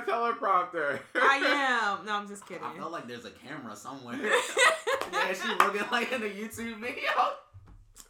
A 0.00 0.10
teleprompter. 0.10 1.00
I 1.14 1.36
am. 1.98 2.06
No, 2.06 2.14
I'm 2.14 2.28
just 2.28 2.46
kidding. 2.46 2.62
I 2.64 2.74
feel 2.74 2.90
like 2.90 3.06
there's 3.06 3.24
a 3.24 3.30
camera 3.30 3.76
somewhere. 3.76 4.16
yeah, 5.12 5.32
she 5.32 5.48
looking 5.48 5.82
like 5.90 6.12
in 6.12 6.22
a 6.22 6.26
YouTube 6.26 6.80
video. 6.80 7.10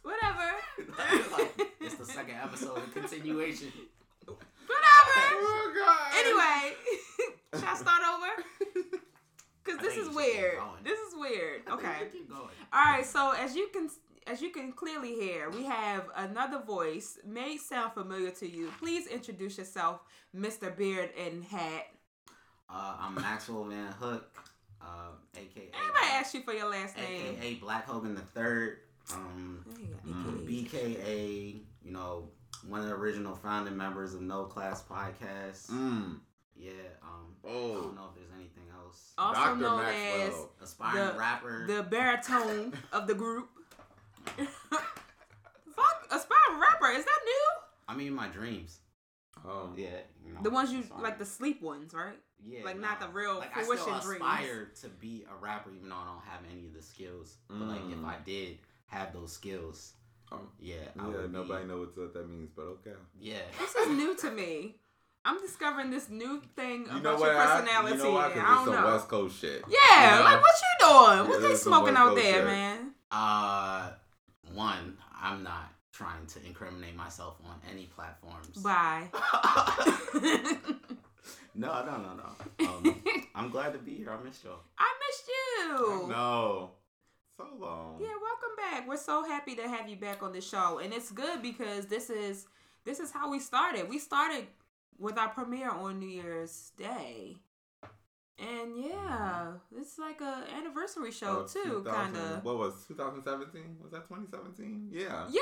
Whatever. 0.03 0.51
like, 1.37 1.71
it's 1.79 1.95
the 1.95 2.05
second 2.05 2.35
episode, 2.43 2.81
the 2.93 2.99
continuation. 2.99 3.71
Whatever. 4.25 4.37
Oh 5.33 5.73
god. 5.75 6.19
Anyway, 6.19 6.75
should 7.55 7.69
I 7.69 7.75
start 7.75 8.01
over? 8.13 8.91
Because 9.63 9.79
this 9.81 9.93
is 9.93 9.97
you 9.97 10.03
should 10.03 10.09
keep 10.09 10.15
weird. 10.15 10.59
This 10.83 10.99
is 10.99 11.13
weird. 11.15 11.61
Okay. 11.69 12.07
Keep 12.11 12.29
going. 12.29 12.49
All 12.73 12.83
right. 12.83 13.05
So 13.05 13.31
as 13.37 13.55
you 13.55 13.69
can 13.73 13.89
as 14.31 14.41
you 14.41 14.49
can 14.49 14.71
clearly 14.71 15.13
hear, 15.13 15.49
we 15.49 15.65
have 15.65 16.05
another 16.15 16.59
voice 16.59 17.17
may 17.25 17.57
sound 17.57 17.93
familiar 17.93 18.29
to 18.31 18.47
you. 18.49 18.71
Please 18.79 19.07
introduce 19.07 19.57
yourself, 19.57 19.99
Mr. 20.35 20.75
Beard 20.75 21.09
and 21.19 21.43
Hat. 21.43 21.87
Uh, 22.69 22.95
I'm 22.99 23.15
Maxwell 23.15 23.65
Van 23.65 23.91
Hook, 23.99 24.39
uh, 24.81 24.85
aka 25.35 25.69
Anybody 25.73 26.05
ask 26.13 26.33
you 26.33 26.41
for 26.43 26.53
your 26.53 26.69
last 26.69 26.95
name? 26.95 27.35
aka 27.37 27.55
Black 27.55 27.85
Hogan 27.85 28.15
the 28.15 28.21
Third. 28.21 28.77
Um, 29.13 29.65
There 29.67 29.79
you 29.81 29.87
go, 30.05 30.09
Mm. 30.09 30.47
BKA, 30.47 31.61
you 31.83 31.91
know, 31.91 32.29
one 32.67 32.79
of 32.79 32.87
the 32.87 32.93
original 32.93 33.35
founding 33.35 33.75
members 33.75 34.13
of 34.13 34.21
No 34.21 34.45
Class 34.45 34.81
Podcast. 34.83 35.69
Mm. 35.69 36.19
Yeah, 36.55 36.71
um, 37.03 37.35
I 37.43 37.47
Oh. 37.49 37.81
don't 37.81 37.95
know 37.95 38.05
if 38.09 38.15
there's 38.15 38.31
anything 38.37 38.63
else. 38.77 39.13
Also 39.17 39.41
Dr. 39.41 39.55
known 39.57 39.81
Maxwell. 39.81 40.51
Aspiring 40.61 41.07
the- 41.13 41.19
rapper. 41.19 41.67
the 41.67 41.83
baritone 41.83 42.73
of 42.93 43.07
the 43.07 43.15
group. 43.15 43.49
Fuck, 44.37 46.07
aspiring 46.11 46.59
rapper. 46.59 46.87
Is 46.89 47.05
that 47.05 47.19
new? 47.25 47.47
I 47.87 47.95
mean, 47.95 48.13
my 48.13 48.27
dreams. 48.27 48.79
Oh. 49.45 49.69
Yeah, 49.75 49.87
you 50.25 50.33
know, 50.33 50.39
The 50.43 50.49
ones 50.49 50.71
you 50.71 50.83
sorry. 50.83 51.01
like 51.01 51.17
the 51.17 51.25
sleep 51.25 51.61
ones, 51.61 51.93
right? 51.93 52.19
Yeah, 52.45 52.63
Like, 52.65 52.79
not 52.79 52.99
the 52.99 53.07
real 53.07 53.37
like, 53.39 53.55
I 53.55 53.63
fruition 53.63 53.83
still 53.85 53.99
dreams. 53.99 54.21
aspire 54.21 54.71
to 54.81 54.89
be 54.89 55.25
a 55.31 55.35
rapper, 55.43 55.71
even 55.75 55.89
though 55.89 55.95
I 55.95 56.05
don't 56.05 56.23
have 56.25 56.41
any 56.51 56.67
of 56.67 56.73
the 56.73 56.81
skills. 56.81 57.37
But 57.47 57.59
like, 57.67 57.81
if 57.89 57.97
Mm. 57.97 58.05
I 58.05 58.17
did 58.25 58.57
have 58.87 59.13
those 59.13 59.31
skills, 59.31 59.93
Oh. 60.31 60.39
yeah, 60.59 60.75
I 60.99 61.07
Yeah, 61.07 61.13
would 61.17 61.33
nobody 61.33 61.63
Be, 61.63 61.69
knows 61.69 61.89
what 61.95 62.13
that 62.13 62.27
means, 62.29 62.49
but 62.55 62.63
okay. 62.63 62.93
yeah, 63.19 63.41
This 63.59 63.75
is 63.75 63.87
new 63.89 64.15
to 64.15 64.31
me. 64.31 64.75
I'm 65.25 65.39
discovering 65.39 65.91
this 65.91 66.09
new 66.09 66.41
thing 66.55 66.85
You 66.85 66.97
about 66.97 67.19
your 67.19 67.19
what? 67.19 67.35
I, 67.35 67.59
personality. 67.59 67.97
you 67.97 68.03
know 68.03 68.11
why? 68.11 68.25
I 68.25 68.27
Because 68.29 68.43
don't 68.43 68.55
it's 68.57 68.65
some 68.65 68.73
know. 68.83 68.91
West 68.91 69.07
Coast 69.07 69.39
shit. 69.39 69.63
Yeah, 69.69 70.13
You 70.13 70.17
know? 70.19 70.23
like 70.25 70.41
what 70.41 70.55
you 70.61 70.87
doing? 70.87 71.29
What 71.29 71.41
Yeah, 71.41 71.47
they 71.49 71.55
smoking 71.55 71.95
out 71.95 72.15
there, 72.15 72.33
shit. 72.33 72.45
man? 72.45 72.91
Uh, 73.11 73.91
one, 74.53 74.97
I'm 75.19 75.43
not 75.43 75.71
trying 75.93 76.25
to 76.25 76.45
incriminate 76.45 76.95
myself 76.95 77.37
on 77.45 77.55
any 77.69 77.85
platforms. 77.85 78.57
Bye. 78.57 79.09
no, 81.55 81.85
no, 81.85 81.97
no, 81.97 82.15
no. 82.15 82.67
Um, 82.67 83.03
I'm 83.35 83.49
glad 83.49 83.73
to 83.73 83.79
be 83.79 83.95
here. 83.95 84.11
I 84.11 84.23
missed 84.23 84.43
y'all. 84.43 84.61
I 84.77 84.91
missed 85.07 85.27
you. 85.27 86.07
No. 86.09 86.71
So 87.37 87.45
long. 87.59 87.97
Yeah, 87.99 88.07
welcome 88.21 88.55
back. 88.57 88.87
We're 88.87 88.97
so 88.97 89.23
happy 89.23 89.55
to 89.55 89.67
have 89.67 89.89
you 89.89 89.95
back 89.95 90.23
on 90.23 90.33
the 90.33 90.41
show, 90.41 90.79
and 90.79 90.93
it's 90.93 91.11
good 91.11 91.41
because 91.41 91.87
this 91.87 92.09
is 92.09 92.45
this 92.85 92.99
is 92.99 93.11
how 93.11 93.29
we 93.29 93.39
started. 93.39 93.89
We 93.89 93.99
started 93.99 94.47
with 94.97 95.17
our 95.17 95.29
premiere 95.29 95.71
on 95.71 95.99
New 95.99 96.09
Year's 96.09 96.71
Day, 96.77 97.37
and 98.39 98.75
yeah, 98.77 99.51
it's 99.77 99.97
like 99.99 100.19
a 100.21 100.43
anniversary 100.57 101.11
show 101.11 101.39
Of 101.41 101.53
too, 101.53 101.85
kind 101.87 102.15
of. 102.15 102.43
What 102.43 102.57
was 102.57 102.85
2017? 102.87 103.77
Was 103.81 103.91
that 103.91 104.07
2017? 104.07 104.89
Yeah. 104.91 105.27
Yeah, 105.29 105.41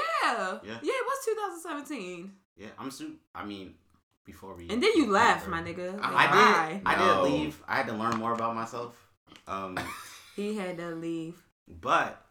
Yeah. 0.63 0.79
yeah, 0.81 0.94
it 0.94 1.05
was 1.05 1.25
2017, 1.25 2.31
Yeah, 2.57 2.67
I'm 2.77 2.91
super. 2.91 3.13
I 3.33 3.45
mean, 3.45 3.75
before 4.25 4.55
we 4.55 4.69
and 4.69 4.81
then 4.83 4.91
you 4.95 5.09
left, 5.09 5.47
my 5.47 5.61
nigga. 5.61 6.00
I, 6.01 6.11
Like, 6.11 6.29
I 6.29 6.31
bye. 6.31 6.73
did. 6.73 6.81
I 6.85 6.95
No. 6.97 7.23
did 7.25 7.31
leave. 7.33 7.63
I 7.67 7.75
had 7.77 7.88
to 7.88 7.94
learn 7.94 8.17
more 8.17 8.33
about 8.33 8.55
myself. 8.55 8.95
Um, 9.47 9.77
He 10.35 10.56
had 10.56 10.77
to 10.77 10.95
leave. 10.95 11.35
but 11.67 12.25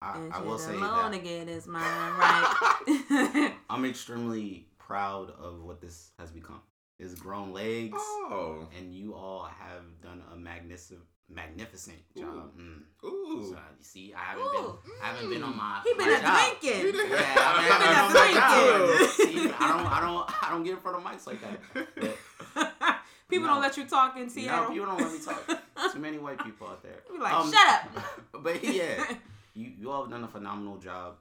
I, 0.00 0.16
And 0.18 0.32
I 0.32 0.40
will 0.40 0.58
shit 0.58 0.68
say 0.68 0.74
alone 0.76 1.10
that 1.12 1.20
again 1.20 1.48
is 1.48 1.66
mine, 1.66 1.82
right? 1.82 3.52
I'm 3.70 3.84
extremely 3.84 4.66
proud 4.78 5.30
of 5.30 5.62
what 5.62 5.80
this 5.80 6.10
has 6.18 6.30
become. 6.30 6.60
It's 6.98 7.14
grown 7.14 7.52
legs, 7.52 7.96
Oh. 7.96 8.66
and 8.76 8.92
you 8.92 9.14
all 9.14 9.44
have 9.44 9.82
done 10.02 10.20
a 10.32 10.36
magnificent, 10.36 11.00
magnificent 11.28 11.98
job. 12.16 12.50
Mm. 12.58 12.82
Ooh. 13.04 13.44
So, 13.50 13.56
you 13.78 13.84
see, 13.84 14.12
I 14.14 14.30
haven't 14.30 14.44
Ooh, 14.44 14.78
been, 14.84 14.92
I 15.00 15.06
haven't 15.06 15.30
been 15.30 15.42
on 15.44 15.56
my. 15.56 15.80
he 15.84 15.94
been 15.94 16.08
my 16.10 16.14
a 16.16 16.60
drinking. 16.60 16.94
Yeah, 17.08 17.34
I 17.38 17.60
mean, 17.60 17.68
been 17.78 17.88
I'm 17.88 17.94
a 17.94 18.08
on 18.08 18.12
my 18.12 18.96
drinking. 19.06 19.44
See, 19.46 19.54
I 19.60 19.68
don't, 19.68 19.86
I 19.86 20.00
don't, 20.00 20.44
I 20.44 20.50
don't 20.50 20.64
get 20.64 20.72
in 20.74 20.80
front 20.80 20.96
of 20.96 21.04
mics 21.04 21.26
like 21.28 21.40
that. 21.40 21.60
But, 22.54 22.98
people 23.28 23.46
No. 23.46 23.54
don't 23.54 23.62
let 23.62 23.76
you 23.76 23.84
talk 23.86 24.16
in 24.16 24.22
no, 24.24 24.28
Seattle. 24.28 24.70
people 24.72 24.86
don't 24.86 25.00
let 25.00 25.12
me 25.12 25.18
talk. 25.20 25.62
Too 25.92 25.98
many 26.00 26.18
white 26.18 26.42
people 26.44 26.66
out 26.66 26.82
there. 26.82 26.98
Be 27.12 27.18
like, 27.20 27.32
Um, 27.32 27.52
shut 27.52 27.68
up. 27.68 28.42
But 28.42 28.64
yeah, 28.64 29.04
you 29.54 29.70
you 29.78 29.90
all 29.92 30.02
have 30.02 30.10
done 30.10 30.24
a 30.24 30.28
phenomenal 30.28 30.78
job, 30.78 31.14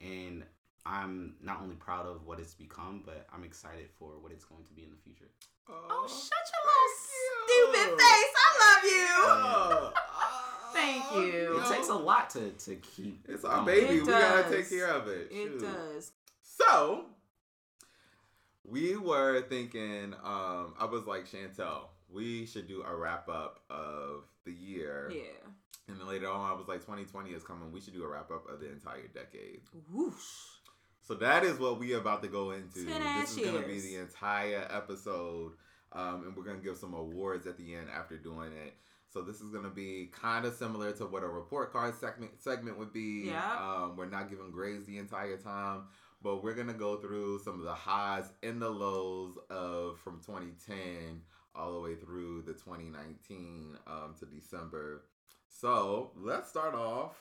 and 0.00 0.44
I'm 0.86 1.34
not 1.42 1.60
only 1.62 1.76
proud 1.76 2.06
of 2.06 2.26
what 2.26 2.38
it's 2.38 2.54
become, 2.54 3.02
but 3.06 3.26
I'm 3.32 3.42
excited 3.44 3.88
for 3.98 4.18
what 4.20 4.32
it's 4.32 4.44
going 4.44 4.64
to 4.64 4.72
be 4.74 4.82
in 4.84 4.90
the 4.90 4.96
future. 5.02 5.30
Oh, 5.68 6.06
shut 6.06 6.44
your 6.52 7.72
little 7.72 7.88
stupid 7.88 7.98
face. 7.98 8.32
I 8.36 8.48
love 8.60 8.84
you. 8.84 9.08
Oh. 9.26 9.92
Thank 10.74 11.04
Oh, 11.12 11.20
you. 11.24 11.56
It 11.56 11.62
no. 11.62 11.70
takes 11.72 11.88
a 11.88 11.94
lot 11.94 12.28
to 12.30 12.50
to 12.50 12.74
keep. 12.76 13.24
It's 13.28 13.44
our 13.44 13.64
going. 13.64 13.66
baby. 13.66 13.96
It 13.98 14.02
we 14.02 14.08
gotta 14.08 14.50
take 14.50 14.68
care 14.68 14.88
of 14.88 15.06
it. 15.08 15.28
It 15.30 15.52
Shoot. 15.52 15.60
does. 15.62 16.12
So 16.42 17.06
we 18.64 18.96
were 18.96 19.42
thinking, 19.42 20.14
um, 20.24 20.74
I 20.78 20.86
was 20.90 21.06
like, 21.06 21.26
Chantel, 21.30 21.86
we 22.12 22.44
should 22.46 22.66
do 22.66 22.82
a 22.82 22.94
wrap 22.94 23.28
up 23.28 23.60
of 23.70 24.24
the 24.44 24.52
year. 24.52 25.10
Yeah. 25.14 25.22
And 25.88 25.98
then 26.00 26.08
later 26.08 26.28
on 26.30 26.50
I 26.50 26.54
was 26.54 26.66
like, 26.66 26.80
2020 26.80 27.30
is 27.30 27.42
coming, 27.44 27.70
we 27.72 27.80
should 27.80 27.94
do 27.94 28.04
a 28.04 28.08
wrap 28.08 28.30
up 28.30 28.48
of 28.50 28.60
the 28.60 28.70
entire 28.70 29.06
decade. 29.12 29.60
Whoosh. 29.92 30.14
So 31.06 31.14
that 31.16 31.44
is 31.44 31.58
what 31.58 31.78
we 31.78 31.94
are 31.94 31.98
about 31.98 32.22
to 32.22 32.28
go 32.28 32.52
into. 32.52 32.80
This 33.20 33.36
is 33.36 33.44
gonna 33.44 33.66
be 33.66 33.80
the 33.80 33.96
entire 33.96 34.66
episode. 34.70 35.52
Um, 35.92 36.24
and 36.26 36.36
we're 36.36 36.44
gonna 36.44 36.58
give 36.58 36.78
some 36.78 36.94
awards 36.94 37.46
at 37.46 37.58
the 37.58 37.74
end 37.74 37.88
after 37.94 38.16
doing 38.16 38.52
it. 38.52 38.74
So 39.12 39.20
this 39.20 39.40
is 39.40 39.50
gonna 39.50 39.68
be 39.70 40.10
kind 40.18 40.46
of 40.46 40.54
similar 40.54 40.92
to 40.92 41.06
what 41.06 41.22
a 41.22 41.28
report 41.28 41.72
card 41.72 41.94
segment 41.94 42.42
segment 42.42 42.78
would 42.78 42.92
be. 42.92 43.24
Yeah. 43.26 43.56
Um, 43.60 43.96
we're 43.96 44.08
not 44.08 44.30
giving 44.30 44.50
grades 44.50 44.86
the 44.86 44.96
entire 44.96 45.36
time, 45.36 45.82
but 46.22 46.42
we're 46.42 46.54
gonna 46.54 46.72
go 46.72 46.96
through 46.96 47.40
some 47.40 47.60
of 47.60 47.66
the 47.66 47.74
highs 47.74 48.32
and 48.42 48.60
the 48.60 48.70
lows 48.70 49.36
of 49.50 49.98
from 50.00 50.20
2010 50.24 51.20
all 51.54 51.74
the 51.74 51.80
way 51.80 51.94
through 51.96 52.42
the 52.42 52.54
2019 52.54 53.76
um, 53.86 54.14
to 54.18 54.26
December. 54.26 55.04
So 55.48 56.12
let's 56.16 56.48
start 56.48 56.74
off 56.74 57.14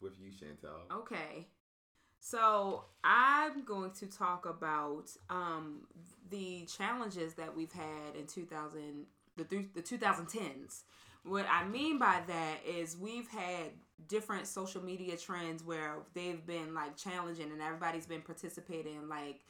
with 0.00 0.14
you, 0.20 0.30
Chantel. 0.30 0.96
Okay. 1.00 1.48
So 2.24 2.84
I'm 3.04 3.64
going 3.66 3.90
to 4.00 4.06
talk 4.06 4.46
about 4.46 5.10
um, 5.28 5.80
the 6.30 6.64
challenges 6.64 7.34
that 7.34 7.54
we've 7.54 7.70
had 7.72 8.16
in 8.18 8.26
2000, 8.26 9.04
the 9.36 9.44
th- 9.44 9.66
the 9.74 9.82
2010s. 9.82 10.84
What 11.24 11.44
I 11.50 11.64
mean 11.68 11.98
by 11.98 12.22
that 12.26 12.60
is 12.66 12.96
we've 12.96 13.28
had 13.28 13.72
different 14.08 14.46
social 14.46 14.82
media 14.82 15.18
trends 15.18 15.62
where 15.62 15.96
they've 16.14 16.44
been 16.46 16.72
like 16.72 16.96
challenging 16.96 17.52
and 17.52 17.60
everybody's 17.60 18.06
been 18.06 18.22
participating 18.22 19.06
like 19.08 19.40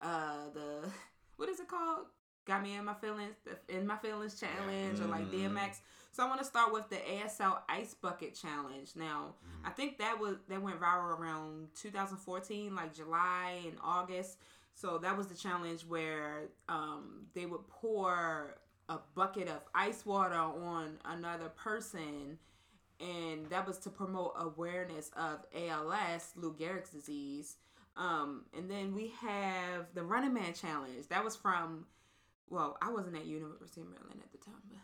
uh 0.00 0.48
the 0.54 0.88
what 1.36 1.50
is 1.50 1.60
it 1.60 1.68
called? 1.68 2.06
Got 2.46 2.62
me 2.62 2.76
in 2.76 2.84
my 2.86 2.94
feelings 2.94 3.34
in 3.68 3.86
my 3.86 3.96
feelings 3.98 4.40
challenge 4.40 5.00
or 5.00 5.06
like 5.06 5.30
Mhm. 5.30 5.32
DMX. 5.32 5.80
So 6.12 6.22
I 6.22 6.28
want 6.28 6.40
to 6.40 6.46
start 6.46 6.74
with 6.74 6.90
the 6.90 6.96
ASL 6.96 7.60
Ice 7.70 7.94
Bucket 7.94 8.34
Challenge. 8.34 8.90
Now, 8.94 9.34
I 9.64 9.70
think 9.70 9.96
that 9.96 10.20
was 10.20 10.36
that 10.48 10.60
went 10.60 10.78
viral 10.78 11.18
around 11.18 11.68
2014, 11.74 12.74
like 12.74 12.94
July 12.94 13.60
and 13.64 13.78
August. 13.82 14.36
So 14.74 14.98
that 14.98 15.16
was 15.16 15.28
the 15.28 15.34
challenge 15.34 15.86
where 15.88 16.50
um, 16.68 17.26
they 17.34 17.46
would 17.46 17.66
pour 17.66 18.58
a 18.90 18.98
bucket 19.14 19.48
of 19.48 19.62
ice 19.74 20.04
water 20.04 20.34
on 20.34 20.98
another 21.06 21.48
person, 21.48 22.38
and 23.00 23.46
that 23.46 23.66
was 23.66 23.78
to 23.78 23.88
promote 23.88 24.34
awareness 24.36 25.10
of 25.16 25.46
ALS, 25.54 26.32
Lou 26.36 26.52
Gehrig's 26.52 26.90
disease. 26.90 27.56
Um, 27.96 28.44
and 28.54 28.70
then 28.70 28.94
we 28.94 29.12
have 29.22 29.86
the 29.94 30.02
Running 30.02 30.34
Man 30.34 30.52
Challenge. 30.52 31.08
That 31.08 31.24
was 31.24 31.36
from, 31.36 31.86
well, 32.50 32.76
I 32.82 32.90
wasn't 32.90 33.16
at 33.16 33.24
University 33.24 33.80
of 33.80 33.88
Maryland 33.88 34.20
at 34.22 34.30
the 34.30 34.38
time, 34.38 34.60
but 34.68 34.78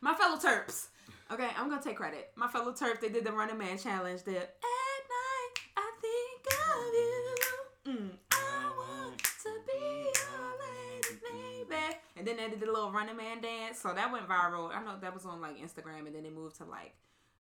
my 0.00 0.14
fellow 0.14 0.36
Terps. 0.36 0.88
Okay, 1.32 1.48
I'm 1.56 1.68
gonna 1.68 1.82
take 1.82 1.96
credit. 1.96 2.30
My 2.36 2.48
fellow 2.48 2.72
Terps, 2.72 3.00
they 3.00 3.08
did 3.08 3.24
the 3.24 3.32
Running 3.32 3.58
Man 3.58 3.78
Challenge. 3.78 4.22
The 4.22 4.38
At 4.38 4.42
night 4.42 5.54
I 5.76 5.90
think 6.00 6.46
of 6.62 6.94
you. 6.94 8.02
Mm, 8.04 8.10
I 8.32 8.70
want 8.76 9.18
to 9.18 9.50
be 9.66 10.10
your 10.20 11.20
lady, 11.22 11.64
baby. 11.68 11.96
And 12.16 12.26
then 12.26 12.36
they 12.36 12.48
did 12.48 12.60
the 12.60 12.66
little 12.66 12.90
Running 12.92 13.16
Man 13.16 13.40
dance, 13.40 13.78
so 13.80 13.92
that 13.92 14.10
went 14.12 14.28
viral. 14.28 14.74
I 14.74 14.82
know 14.84 14.96
that 15.00 15.12
was 15.14 15.24
on 15.26 15.40
like 15.40 15.58
Instagram, 15.60 16.06
and 16.06 16.14
then 16.14 16.22
they 16.22 16.30
moved 16.30 16.56
to 16.56 16.64
like, 16.64 16.94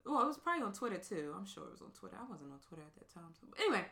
well, 0.06 0.22
it 0.24 0.28
was 0.28 0.38
probably 0.38 0.64
on 0.64 0.74
Twitter 0.74 0.98
too. 0.98 1.34
I'm 1.38 1.46
sure 1.46 1.64
it 1.66 1.72
was 1.72 1.82
on 1.82 1.92
Twitter. 1.92 2.18
I 2.20 2.30
wasn't 2.30 2.52
on 2.52 2.60
Twitter 2.68 2.84
at 2.86 2.94
that 2.96 3.14
time. 3.14 3.32
So 3.40 3.48
anyway, 3.64 3.86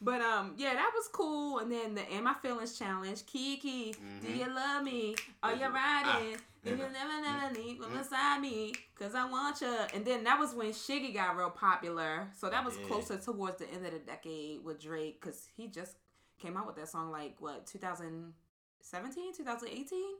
but 0.00 0.20
um, 0.20 0.54
yeah, 0.56 0.74
that 0.74 0.90
was 0.94 1.08
cool. 1.08 1.58
And 1.58 1.70
then 1.72 1.94
the 1.94 2.08
"In 2.10 2.24
My 2.24 2.34
Feelings" 2.34 2.78
challenge. 2.78 3.24
Kiki, 3.26 3.92
do 3.92 4.28
Mhm. 4.28 4.36
you 4.38 4.54
love 4.54 4.82
me? 4.82 5.14
Are 5.42 5.54
you 5.54 5.66
riding? 5.68 6.38
You 6.66 6.72
Mhm. 6.76 6.92
never, 6.92 7.20
never 7.22 7.54
leave 7.54 7.78
from 7.82 7.96
beside 7.96 8.40
me, 8.40 8.74
cause 8.98 9.14
I 9.14 9.24
want 9.30 9.60
you. 9.60 9.68
And 9.94 10.04
then 10.04 10.24
that 10.24 10.38
was 10.38 10.54
when 10.54 10.70
Shiggy 10.72 11.14
got 11.14 11.36
real 11.36 11.50
popular. 11.50 12.28
So 12.36 12.48
that 12.50 12.64
was 12.64 12.76
Yeah. 12.78 12.86
closer 12.86 13.18
towards 13.18 13.58
the 13.58 13.68
end 13.70 13.86
of 13.86 13.92
the 13.92 13.98
decade 14.00 14.64
with 14.64 14.80
Drake, 14.80 15.20
cause 15.20 15.48
he 15.56 15.68
just 15.68 15.96
came 16.38 16.56
out 16.56 16.66
with 16.66 16.76
that 16.76 16.88
song 16.88 17.10
like 17.10 17.40
what 17.40 17.66
2017, 17.66 19.32
2018, 19.34 20.16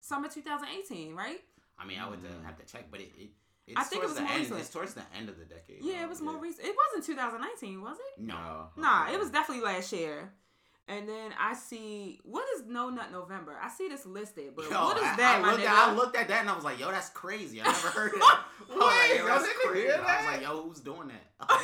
summer 0.00 0.28
2018, 0.28 1.14
right? 1.14 1.42
I 1.78 1.84
mean, 1.86 1.98
I 1.98 2.08
would 2.08 2.20
uh, 2.24 2.28
Mhm. 2.28 2.44
have 2.44 2.56
to 2.58 2.64
check, 2.64 2.90
but 2.90 3.00
it. 3.00 3.12
it 3.16 3.30
it's 3.66 3.76
I 3.78 3.84
think 3.84 4.02
it 4.02 4.06
towards 4.06 4.08
was 4.12 4.16
the 4.16 4.22
more 4.22 4.32
end. 4.32 4.40
recent. 4.40 4.60
It's 4.60 4.70
towards 4.70 4.94
the 4.94 5.04
end 5.14 5.28
of 5.28 5.38
the 5.38 5.44
decade. 5.44 5.82
Yeah, 5.84 6.02
it 6.04 6.08
was 6.08 6.22
more 6.22 6.34
yeah. 6.34 6.40
recent. 6.40 6.66
It 6.68 6.74
wasn't 6.74 7.04
2019, 7.04 7.82
was 7.82 7.98
it? 7.98 8.20
No. 8.22 8.70
Nah, 8.76 9.10
it 9.10 9.18
was 9.18 9.30
definitely 9.30 9.62
last 9.64 9.92
year. 9.92 10.32
And 10.88 11.06
then 11.08 11.32
I 11.38 11.54
see 11.54 12.18
what 12.24 12.44
is 12.56 12.62
No 12.66 12.88
Nut 12.88 13.12
November. 13.12 13.56
I 13.62 13.68
see 13.68 13.88
this 13.88 14.06
listed, 14.06 14.52
but 14.56 14.70
Yo, 14.70 14.84
what 14.84 14.96
is 14.96 15.02
that, 15.02 15.36
I, 15.38 15.42
my 15.42 15.50
looked 15.52 15.62
nigga? 15.64 15.66
at, 15.68 15.88
I 15.88 15.94
looked 15.94 16.16
at 16.16 16.28
that 16.28 16.40
and 16.40 16.48
I 16.50 16.54
was 16.54 16.64
like, 16.64 16.80
yo, 16.80 16.90
that's 16.90 17.10
crazy. 17.10 17.60
I 17.60 17.64
never 17.66 17.88
heard 17.88 18.14
of 18.14 18.20
that. 18.20 18.40
I 18.70 18.72
was 18.72 18.78
like, 18.78 19.10
Wait, 19.10 19.18
yo, 19.18 19.26
that's 19.26 19.48
crazy. 19.66 19.86
hear 19.86 19.94
I 20.06 20.16
was 20.16 20.26
like, 20.26 20.42
yo, 20.42 20.62
who's 20.62 20.80
doing 20.80 21.08
that? 21.08 21.50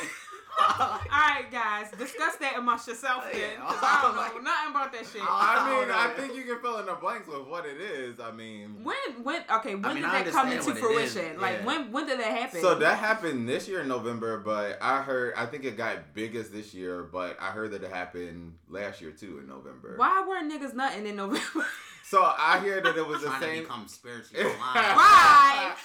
All 0.57 0.99
right, 1.11 1.51
guys, 1.51 1.91
discuss 1.97 2.37
that 2.37 2.53
amongst 2.57 2.87
yourself 2.87 3.25
then, 3.31 3.41
Yeah. 3.41 3.65
'cause 3.65 3.77
I 3.81 3.99
don't 4.03 4.15
know 4.15 4.41
nothing 4.41 4.71
about 4.71 4.93
that 4.93 5.05
shit. 5.05 5.21
I 5.21 5.69
mean, 5.81 5.91
I 5.91 6.07
think 6.15 6.33
you 6.33 6.43
can 6.43 6.61
fill 6.61 6.79
in 6.79 6.85
the 6.85 6.93
blanks 6.93 7.27
with 7.27 7.45
what 7.47 7.65
it 7.65 7.75
is. 7.81 8.21
I 8.21 8.31
mean, 8.31 8.77
When 8.81 8.95
when 9.23 9.43
okay, 9.51 9.75
when 9.75 9.95
mean, 9.95 10.03
did 10.03 10.05
I 10.05 10.23
that 10.23 10.31
come 10.31 10.49
into 10.53 10.65
what 10.67 10.77
it 10.77 10.79
is, 11.03 11.13
fruition? 11.13 11.41
Like 11.41 11.57
yeah. 11.59 11.65
when 11.65 11.91
when 11.91 12.05
did 12.05 12.19
that 12.21 12.31
happen? 12.37 12.61
so 12.61 12.75
that 12.75 12.97
happened 12.99 13.49
this 13.49 13.67
year 13.67 13.81
in 13.81 13.89
November, 13.89 14.39
but 14.39 14.77
I 14.81 15.01
heard 15.01 15.33
I 15.35 15.45
think 15.45 15.65
it 15.65 15.75
got 15.75 16.13
biggest 16.13 16.53
this 16.53 16.73
year, 16.73 17.03
but 17.03 17.35
I 17.41 17.47
heard 17.51 17.71
that 17.71 17.83
it 17.83 17.91
happened 17.91 18.53
last 18.69 19.01
year 19.01 19.11
too 19.17 19.39
in 19.39 19.47
November. 19.47 19.95
Why 19.97 20.25
weren't 20.27 20.51
niggas 20.51 20.73
nutting 20.73 21.05
in 21.05 21.15
November? 21.15 21.65
So 22.07 22.21
I 22.21 22.59
hear 22.59 22.81
that 22.81 22.95
it 22.95 23.07
was 23.07 23.21
the 23.21 23.29
trying 23.29 23.41
to 23.41 23.47
same. 23.47 23.63
become 23.63 23.87
spiritually 23.87 24.43
aligned. 24.45 24.59
Right. 24.63 25.75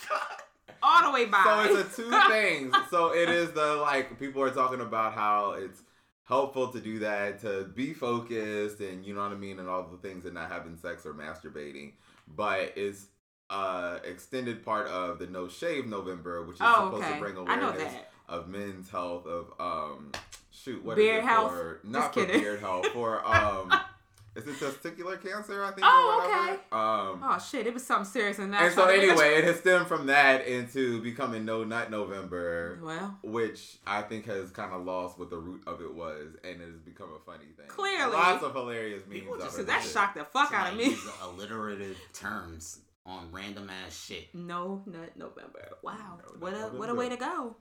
All 0.83 1.05
the 1.05 1.13
way 1.13 1.25
by. 1.25 1.43
So 1.45 1.75
it's 1.75 1.99
a 1.99 2.03
two 2.03 2.11
things. 2.31 2.75
So 2.91 3.15
it 3.15 3.31
is 3.31 3.53
the 3.53 3.77
like 3.77 4.19
people 4.19 4.43
are 4.43 4.51
talking 4.51 4.83
about 4.83 5.15
how 5.15 5.53
it's 5.53 5.81
helpful 6.25 6.69
to 6.69 6.79
do 6.81 6.99
that 6.99 7.41
to 7.41 7.65
be 7.75 7.95
focused 7.95 8.81
and 8.81 9.05
you 9.05 9.15
know 9.15 9.23
what 9.23 9.33
I 9.33 9.37
mean 9.37 9.59
and 9.61 9.69
all 9.69 9.83
the 9.83 9.97
things 9.97 10.27
and 10.27 10.35
not 10.35 10.51
having 10.51 10.77
sex 10.77 11.07
or 11.07 11.15
masturbating, 11.15 11.93
but 12.29 12.75
it's 12.77 13.07
uh 13.49 13.99
extended 14.05 14.63
part 14.63 14.89
of 14.89 15.19
the 15.19 15.27
No 15.27 15.49
Shave 15.49 15.87
November, 15.87 16.45
which 16.45 16.57
is 16.57 16.63
oh, 16.63 16.85
supposed 16.85 17.05
okay. 17.05 17.15
to 17.15 17.19
bring 17.19 17.37
awareness 17.39 17.95
of 18.29 18.47
men's 18.47 18.91
health 18.91 19.27
of 19.27 19.55
um 19.59 20.13
shoot 20.63 20.85
what 20.85 20.99
is 20.99 21.05
Beard 21.05 21.25
it 21.25 21.27
health? 21.27 21.53
for 21.53 21.81
Just 21.83 21.85
not 21.93 22.15
for 22.15 22.25
kidding. 22.27 22.41
beard 22.41 22.61
health 22.61 22.87
for 22.89 23.27
um 23.35 23.73
is 24.37 24.47
it 24.47 24.55
testicular 24.61 25.21
cancer 25.21 25.65
I 25.65 25.73
think 25.73 25.83
Oh, 25.85 26.21
or 26.23 26.29
whatever 26.29 26.53
okay. 26.53 26.63
um 26.73 27.21
Oh 27.33 27.39
shit! 27.51 27.67
It 27.67 27.75
was 27.75 27.85
something 27.85 28.05
serious 28.11 28.39
in 28.39 28.53
that. 28.53 28.63
and 28.63 28.75
so 28.75 28.85
anyway, 28.85 29.35
it 29.39 29.45
has 29.45 29.59
stemmed 29.59 29.89
from 29.89 30.07
that 30.07 30.47
into 30.47 31.03
becoming 31.03 31.45
No 31.45 31.65
Nut 31.65 31.91
November, 31.91 32.79
well, 32.81 33.19
which 33.25 33.79
I 33.87 34.03
think 34.03 34.27
has 34.27 34.51
kind 34.53 34.73
of 34.73 34.85
lost 34.85 35.19
what 35.19 35.31
the 35.31 35.37
root 35.37 35.63
of 35.67 35.81
it 35.81 35.93
was, 35.93 36.29
and 36.45 36.61
it 36.63 36.69
has 36.69 36.79
become 36.85 37.09
a 37.15 37.19
funny 37.31 37.47
thing. 37.57 37.67
Clearly. 37.67 38.13
lots 38.13 38.45
of 38.45 38.55
hilarious 38.55 39.03
memes. 39.09 39.21
People 39.21 39.35
of 39.35 39.41
just- 39.43 39.59
it. 39.59 39.67
that 39.67 39.83
shocked 39.83 40.17
the 40.17 40.25
fuck 40.25 40.53
out 40.55 40.71
of 40.73 40.79
me. 40.79 40.91
use 40.91 41.09
alliterative 41.25 41.97
terms 42.13 42.79
on 43.05 43.29
random 43.33 43.69
ass 43.85 44.01
shit. 44.07 44.33
No 44.33 44.83
Nut 44.87 45.11
November. 45.17 45.71
Wow. 45.83 46.21
No 46.23 46.39
what 46.39 46.55
a 46.55 46.59
Nut 46.59 46.75
what 46.79 46.89
a 46.89 46.95
way 46.95 47.09
to 47.09 47.17
go. 47.17 47.57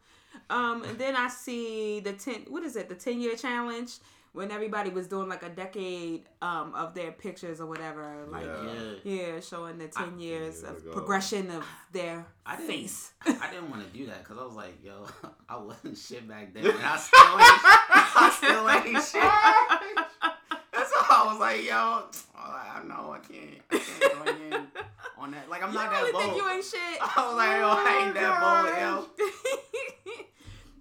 Um, 0.49 0.83
and 0.83 0.97
then 0.97 1.15
I 1.15 1.27
see 1.29 1.99
the 1.99 2.13
ten. 2.13 2.45
What 2.49 2.63
is 2.63 2.75
it? 2.75 2.89
The 2.89 2.95
ten 2.95 3.19
year 3.21 3.35
challenge 3.35 3.97
when 4.33 4.51
everybody 4.51 4.91
was 4.91 5.07
doing 5.07 5.27
like 5.27 5.41
a 5.41 5.49
decade 5.49 6.23
um 6.41 6.73
of 6.75 6.93
their 6.93 7.11
pictures 7.11 7.59
or 7.59 7.65
whatever. 7.65 8.25
Like 8.29 8.45
Yeah. 8.45 8.71
Yeah. 9.03 9.33
yeah, 9.33 9.39
showing 9.39 9.77
the 9.79 9.87
ten 9.87 10.19
years 10.19 10.61
years 10.61 10.63
of 10.63 10.77
ago. 10.77 10.91
progression 10.91 11.49
of 11.51 11.65
their 11.91 12.25
I 12.45 12.55
didn't- 12.55 12.67
face. 12.69 13.11
I 13.25 13.49
didn't 13.51 13.69
want 13.71 13.91
to 13.91 13.97
do 13.97 14.05
that 14.07 14.19
because 14.23 14.37
I 14.37 14.45
was 14.45 14.55
like, 14.55 14.83
yo, 14.83 15.05
I 15.49 15.57
wasn't 15.57 15.97
shit 15.97 16.27
back 16.27 16.53
then, 16.53 16.65
and 16.65 16.77
I 16.83 16.97
still 16.97 17.19
ain't, 17.19 17.59
I 18.15 18.33
still 18.37 18.69
ain't 18.69 19.03
shit. 19.03 19.21
That's 20.73 20.91
why 20.91 21.07
I 21.09 21.25
was 21.31 21.39
like, 21.39 21.65
yo, 21.65 22.03
I 22.35 22.81
know 22.87 23.11
I 23.15 23.19
can't, 23.19 23.61
I 23.71 23.77
can't 23.77 24.25
join 24.25 24.53
in 24.53 24.67
on 25.17 25.31
that. 25.31 25.49
Like 25.49 25.61
I'm 25.63 25.69
you 25.69 25.75
not 25.75 25.91
really 25.91 26.11
that 26.11 26.13
bold. 26.13 26.23
think 26.23 26.37
you 26.37 26.49
ain't 26.49 26.63
shit? 26.63 26.99
I 27.01 27.27
was 27.27 27.35
like, 27.35 27.57
yo, 27.57 27.67
I 27.69 28.05
ain't 28.05 28.13
that 28.15 28.39
bold, 28.39 29.19
yo. 29.19 29.29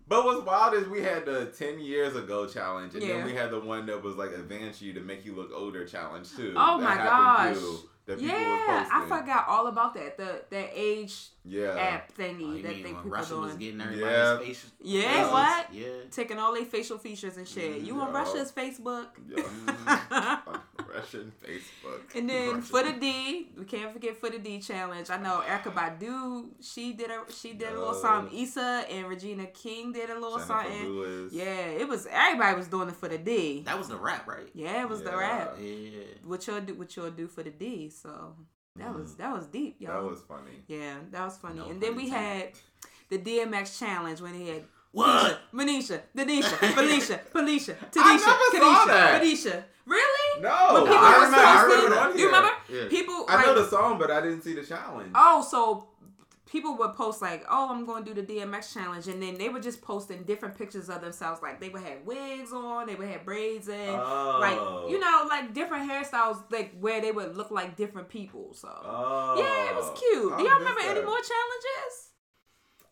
But 0.09 0.25
what's 0.25 0.45
wild 0.47 0.73
is 0.75 0.89
we 0.89 1.03
had 1.03 1.27
the 1.27 1.47
ten 1.57 1.79
years 1.81 2.17
ago 2.17 2.47
challenge, 2.47 2.95
and 2.95 3.03
Yeah. 3.03 3.19
then 3.19 3.27
we 3.27 3.35
had 3.35 3.51
the 3.51 3.61
one 3.61 3.85
that 3.87 4.03
was 4.03 4.17
like 4.17 4.31
advance 4.31 4.81
you 4.81 4.95
to 4.95 5.01
make 5.01 5.25
you 5.27 5.35
look 5.35 5.51
older 5.55 5.85
challenge 5.87 6.35
too. 6.35 6.55
Oh 6.57 6.81
That 6.81 6.85
my 6.85 6.97
gosh. 6.97 7.57
too, 7.57 7.79
that 8.07 8.19
yeah, 8.19 8.89
I 8.91 9.05
forgot 9.07 9.45
all 9.49 9.67
about 9.67 9.93
that. 9.95 10.17
The 10.17 10.43
that 10.49 10.71
age 10.73 11.29
Yeah. 11.45 11.75
app 11.79 12.11
Oh, 12.19 12.23
thingy 12.23 12.57
you 12.57 12.63
that 12.63 12.69
mean 12.73 12.83
they 12.85 12.93
when 12.93 13.03
people 13.03 13.11
Russia 13.11 13.37
was 13.37 13.55
doing. 13.57 13.77
getting 13.77 13.81
everybody's 13.83 14.17
Yeah. 14.17 14.39
facial? 14.39 14.71
Yeah, 14.81 15.13
faces? 15.13 15.33
what? 15.33 15.75
Yeah. 15.75 15.89
Taking 16.11 16.39
all 16.39 16.55
their 16.55 16.65
facial 16.65 16.97
features 16.99 17.37
and 17.37 17.47
shit. 17.47 17.83
You 17.83 18.01
on 18.01 18.09
Yeah. 18.13 18.19
Russia's 18.19 18.51
Facebook? 18.51 19.09
Yeah. 19.29 20.39
and 20.99 21.05
Russian 21.05 21.33
Facebook. 21.43 22.29
then 22.29 22.47
Russian. 22.49 22.63
for 22.63 22.83
the 22.83 22.93
D, 22.93 23.49
we 23.59 23.65
can't 23.65 23.93
forget 23.93 24.17
for 24.17 24.31
the 24.31 24.39
D 24.39 24.59
challenge. 24.61 25.11
I 25.11 25.17
know 25.19 25.43
Erykah 25.47 25.73
Badu, 25.75 26.47
she 26.61 26.93
did 26.93 27.11
a 27.11 27.21
she 27.33 27.53
did 27.55 27.69
a 27.69 27.79
little 27.79 27.95
Yeah. 27.95 28.01
something. 28.01 28.39
Issa 28.39 28.85
and 28.91 29.07
Regina 29.09 29.47
King 29.47 29.93
did 29.93 30.11
a 30.11 30.15
little 30.15 30.39
Jennifer 30.39 30.47
something. 30.65 30.89
Lewis. 30.89 31.33
Yeah, 31.33 31.45
it 31.83 31.89
was 31.89 32.07
everybody 32.11 32.57
was 32.57 32.69
doing 32.69 32.89
it 32.89 32.97
for 32.97 33.09
the 33.09 33.19
D. 33.19 33.63
That 33.65 33.79
was 33.79 33.89
the 33.89 33.97
rap, 33.97 34.27
right? 34.27 34.49
Yeah, 34.55 34.83
it 34.83 34.89
was 34.89 35.03
the 35.03 35.17
rap. 35.17 35.57
Yeah. 35.61 36.01
What 36.25 36.47
you'll 36.47 36.61
do, 36.61 36.75
what 36.75 36.95
you'll 36.97 37.11
do 37.11 37.27
for 37.29 37.43
the 37.43 37.51
D. 37.51 37.91
So 37.91 38.35
that 38.77 38.95
was 38.95 39.13
Mhm. 39.13 39.17
that 39.19 39.33
was 39.37 39.47
deep, 39.47 39.77
y'all. 39.81 40.03
That 40.03 40.11
was 40.11 40.23
funny. 40.23 40.63
yeah, 40.67 40.97
that 41.11 41.25
was 41.25 41.37
funny. 41.39 41.57
No 41.61 41.67
and 41.71 41.81
then 41.81 41.91
pun 41.95 42.03
we 42.03 42.09
had 42.09 42.53
the 43.09 43.19
DMX 43.19 43.79
challenge 43.79 44.21
when 44.21 44.35
he 44.35 44.49
had 44.49 44.65
What? 44.93 45.41
Manisha, 45.53 46.01
Denisha, 46.17 46.57
Felicia, 46.75 47.19
Felicia, 47.31 47.77
I 47.81 47.85
Tanisha, 47.87 48.27
never 48.27 48.65
Kanisha, 48.65 48.87
that. 48.87 49.23
Tanisha. 49.23 49.65
Really? 49.85 50.18
No, 50.41 50.75
When 50.75 50.83
people 50.83 50.99
I 50.99 51.19
were 51.19 51.25
remember. 51.25 51.47
I 51.47 51.63
remember 51.63 51.95
it 51.95 51.99
on 51.99 52.19
you 52.19 52.27
remember? 52.27 52.51
Yeah. 52.69 52.89
People 52.89 53.25
I 53.29 53.45
know 53.45 53.55
the 53.55 53.69
song, 53.69 53.99
but 53.99 54.11
I 54.11 54.21
didn't 54.21 54.43
see 54.43 54.55
the 54.55 54.63
challenge. 54.65 55.13
oh, 55.15 55.47
so 55.49 55.89
people 56.51 56.77
would 56.79 56.95
post 56.95 57.21
like, 57.21 57.45
oh, 57.49 57.69
I'm 57.71 57.85
going 57.85 58.05
to 58.05 58.15
do 58.15 58.23
the 58.23 58.35
DMX 58.35 58.73
challenge, 58.73 59.07
and 59.09 59.23
then 59.23 59.37
they 59.37 59.49
were 59.49 59.61
just 59.61 59.83
posting 59.83 60.23
different 60.25 60.57
pictures 60.57 60.89
of 60.89 61.01
themselves. 61.01 61.43
Like 61.43 61.61
they 61.61 61.69
would 61.69 61.83
have 61.83 62.03
wigs 62.05 62.53
on, 62.53 62.87
they 62.87 62.95
would 62.95 63.09
have 63.09 63.25
braids 63.25 63.69
in, 63.69 63.89
Oh. 63.91 64.39
like 64.41 64.57
you 64.91 64.97
oh. 64.97 65.01
know, 65.01 65.29
like 65.29 65.53
different 65.55 65.91
hairstyles, 65.91 66.43
like 66.51 66.79
where 66.81 67.01
they 67.01 67.13
would 67.13 67.37
look 67.37 67.51
like 67.51 67.77
different 67.77 68.09
people. 68.09 68.55
So 68.55 68.69
Oh. 68.69 69.35
yeah, 69.39 69.71
it 69.71 69.77
was 69.77 69.91
cute. 69.99 70.33
I 70.33 70.39
Do 70.39 70.45
y'all 70.45 70.59
missed 70.59 70.71
remember 70.71 70.81
any 70.83 71.07
more 71.07 71.19
challenges? 71.19 72.09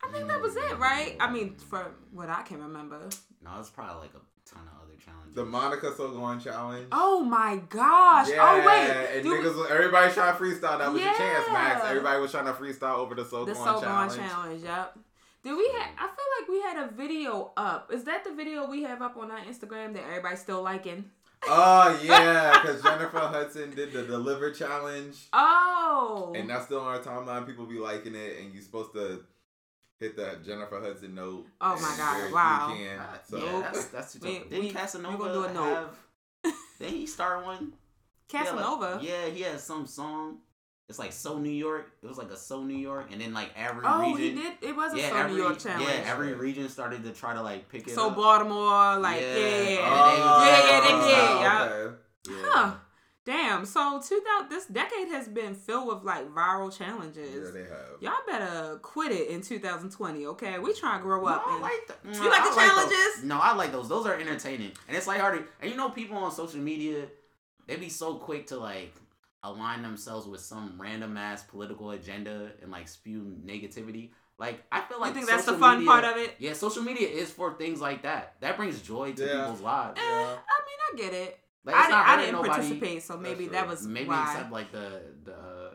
I 0.03 0.11
think 0.11 0.27
that 0.27 0.41
was 0.41 0.55
it, 0.55 0.61
mm. 0.63 0.79
right? 0.79 1.15
I 1.19 1.31
mean, 1.31 1.55
for 1.55 1.91
what 2.11 2.29
I 2.29 2.43
can 2.43 2.61
remember. 2.61 3.09
No, 3.43 3.51
it's 3.59 3.69
probably 3.69 4.01
like 4.07 4.13
a 4.15 4.21
ton 4.49 4.61
of 4.67 4.86
other 4.97 5.11
challenges. 5.11 5.35
The 5.35 5.45
Monica 5.45 5.93
So 5.95 6.11
Gone 6.11 6.39
challenge. 6.39 6.87
Oh 6.91 7.23
my 7.23 7.57
gosh! 7.69 8.27
Oh, 8.29 8.33
yeah, 8.33 8.61
oh 8.63 8.67
wait, 8.67 9.15
and 9.15 9.23
do 9.23 9.31
we- 9.31 9.37
niggas, 9.37 9.55
was- 9.57 9.71
everybody 9.71 10.13
trying 10.13 10.35
to 10.37 10.43
freestyle. 10.43 10.79
That 10.79 10.91
was 10.93 11.01
your 11.01 11.13
chance, 11.13 11.45
Max. 11.51 11.85
Everybody 11.85 12.21
was 12.21 12.31
trying 12.31 12.45
to 12.45 12.53
freestyle 12.53 12.97
over 12.97 13.15
the 13.15 13.25
So 13.25 13.45
the 13.45 13.53
Gone 13.53 13.63
so 13.65 13.81
gone 13.81 14.09
challenge. 14.09 14.15
challenge. 14.31 14.63
Yep. 14.63 14.99
Did 15.43 15.55
we 15.55 15.67
have? 15.77 15.87
Mm. 15.87 15.99
I 15.99 16.07
feel 16.07 16.25
like 16.39 16.49
we 16.49 16.61
had 16.61 16.89
a 16.89 16.91
video 16.93 17.51
up. 17.55 17.91
Is 17.93 18.03
that 18.05 18.23
the 18.23 18.33
video 18.33 18.67
we 18.69 18.83
have 18.83 19.01
up 19.01 19.15
on 19.17 19.31
our 19.31 19.39
Instagram 19.39 19.93
that 19.93 20.03
everybody's 20.09 20.39
still 20.41 20.61
liking? 20.61 21.05
Oh 21.47 21.97
yeah, 22.03 22.51
because 22.61 22.81
Jennifer 22.81 23.19
Hudson 23.19 23.73
did 23.75 23.93
the 23.93 24.03
deliver 24.03 24.51
challenge, 24.51 25.27
Oh. 25.33 26.33
and 26.35 26.49
that's 26.49 26.65
still 26.65 26.79
on 26.81 26.87
our 26.87 26.99
timeline. 26.99 27.45
People 27.45 27.65
be 27.65 27.77
liking 27.79 28.15
it, 28.15 28.39
and 28.41 28.53
you're 28.53 28.63
supposed 28.63 28.91
to 28.93 29.21
hit 29.99 30.15
that 30.17 30.43
Jennifer 30.45 30.79
Hudson 30.81 31.15
note. 31.15 31.45
Oh 31.61 31.75
my 31.79 31.95
God, 31.97 32.27
you 32.29 32.33
wow. 32.35 32.75
can. 32.77 32.99
Uh, 32.99 33.17
So 33.29 33.37
yeah, 33.45 33.61
that's 33.61 33.85
that's 33.93 34.13
too 34.13 34.19
We- 34.21 34.39
tough. 34.39 34.49
Didn't 34.49 34.65
we- 34.65 34.71
Casanova 34.71 35.17
we 35.17 35.29
gonna 35.29 35.33
do 35.33 35.43
a 35.45 35.53
note. 35.53 35.89
have? 36.43 36.53
Did 36.79 36.89
he 36.91 37.07
start 37.07 37.43
one? 37.45 37.73
Casanova. 38.29 38.99
Yeah, 39.01 39.11
like- 39.13 39.27
yeah, 39.27 39.33
he 39.33 39.41
had 39.41 39.59
some 39.59 39.85
song. 39.87 40.37
It's 40.89 40.99
like 40.99 41.11
so 41.11 41.37
New 41.37 41.49
York. 41.51 41.91
It 42.01 42.07
was 42.07 42.17
like 42.17 42.31
a 42.31 42.37
so 42.37 42.63
New 42.63 42.77
York, 42.77 43.09
and 43.11 43.19
then 43.19 43.33
like 43.33 43.49
every 43.57 43.81
region 43.81 43.91
Oh, 43.93 44.15
region. 44.15 44.37
he 44.37 44.41
did. 44.43 44.53
It 44.61 44.75
was 44.75 44.93
a 44.93 44.97
yeah, 44.97 45.09
so 45.09 45.15
every, 45.17 45.31
New 45.33 45.37
York 45.43 45.59
challenge. 45.59 45.83
Yeah, 45.85 46.03
every 46.11 46.33
region 46.33 46.69
started 46.69 47.03
to 47.03 47.11
try 47.11 47.33
to 47.33 47.41
like 47.41 47.67
pick 47.67 47.87
it 47.89 47.93
so 47.93 48.07
up. 48.07 48.15
Baltimore, 48.15 48.97
like 48.97 49.19
yeah, 49.19 49.35
yeah, 49.35 49.69
yeah. 49.69 49.79
Oh, 49.81 50.45
yeah, 50.45 50.69
yeah, 50.69 50.79
they 50.79 50.93
oh, 50.93 51.01
did. 51.01 51.41
yeah. 51.41 51.63
okay. 51.63 51.95
Yeah. 52.29 52.49
Huh. 52.51 52.75
Damn. 53.27 53.65
So 53.65 53.99
2000, 54.01 54.49
this 54.49 54.65
decade 54.67 55.09
has 55.09 55.27
been 55.27 55.53
filled 55.53 55.87
with 55.93 56.03
like 56.05 56.29
viral 56.33 56.75
challenges. 56.75 57.29
Yeah, 57.35 57.51
they 57.51 57.67
have. 57.67 57.99
Y'all 57.99 58.13
better 58.25 58.79
quit 58.81 59.11
it 59.11 59.27
in 59.27 59.41
2020, 59.41 60.25
okay? 60.27 60.57
We 60.59 60.73
trying 60.73 60.99
to 60.99 61.03
grow 61.03 61.19
No, 61.21 61.27
up. 61.27 61.43
I 61.45 61.59
like 61.59 61.87
the, 61.87 62.17
You 62.17 62.29
like 62.29 62.43
the 62.43 62.49
those. 62.51 62.55
challenges? 62.57 63.23
No, 63.25 63.37
I 63.37 63.53
like 63.53 63.73
those. 63.73 63.89
Those 63.89 64.05
are 64.07 64.15
entertaining, 64.15 64.71
and 64.87 64.95
it's 64.95 65.07
like 65.07 65.19
hard. 65.19 65.43
And 65.61 65.69
you 65.69 65.75
know, 65.75 65.89
people 65.89 66.15
on 66.17 66.31
social 66.31 66.61
media, 66.61 67.05
they 67.67 67.75
be 67.75 67.89
so 67.89 68.15
quick 68.15 68.47
to 68.47 68.57
like 68.57 68.93
align 69.43 69.81
themselves 69.81 70.25
with 70.25 70.39
some 70.39 70.75
random 70.79 71.17
ass 71.17 71.43
political 71.43 71.91
agenda 71.91 72.51
and 72.61 72.71
like 72.71 72.87
spew 72.87 73.35
negativity. 73.45 74.11
Like 74.39 74.63
I 74.71 74.79
feel 74.81 75.01
like 75.01 75.09
you 75.09 75.15
think 75.15 75.27
that's 75.29 75.45
the 75.45 75.57
fun 75.57 75.79
media- 75.79 75.91
part 75.91 76.05
of 76.05 76.15
it? 76.15 76.35
Yeah, 76.39 76.53
social 76.53 76.81
media 76.83 77.09
is 77.09 77.29
for 77.29 77.55
things 77.55 77.81
like 77.81 78.03
that. 78.03 78.35
That 78.39 78.55
brings 78.55 78.81
joy 78.81 79.11
to 79.11 79.25
Yeah. 79.25 79.41
people's 79.41 79.61
lives. 79.61 79.99
Eh, 79.99 80.03
I 80.03 80.27
mean, 80.29 80.37
I 80.39 80.95
get 80.95 81.13
it. 81.13 81.39
Like, 81.67 81.75
I 81.75 81.81
didn't, 81.81 81.91
not 81.91 82.07
I 82.07 82.15
didn't 82.17 82.31
nobody. 82.33 82.49
participate, 82.51 83.03
so 83.03 83.17
maybe 83.17 83.47
that 83.49 83.67
was 83.67 83.85
Maybe 83.85 84.07
why. 84.09 84.31
except 84.31 84.51
like 84.51 84.71
the 84.71 85.01
the 85.23 85.71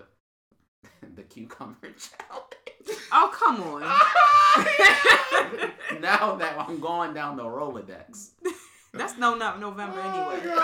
the 1.17 1.23
cucumber 1.23 1.89
challenge. 1.91 3.01
Oh 3.13 3.31
come 3.33 3.63
on! 3.63 3.83
now 6.01 6.35
that 6.37 6.57
I'm 6.59 6.81
going 6.81 7.15
down 7.15 7.37
the 7.37 7.45
Rolodex. 7.45 8.31
That's 8.95 9.17
no 9.19 9.35
not 9.37 9.61
November 9.61 10.01
Oh, 10.05 10.31
anyway. 10.31 10.57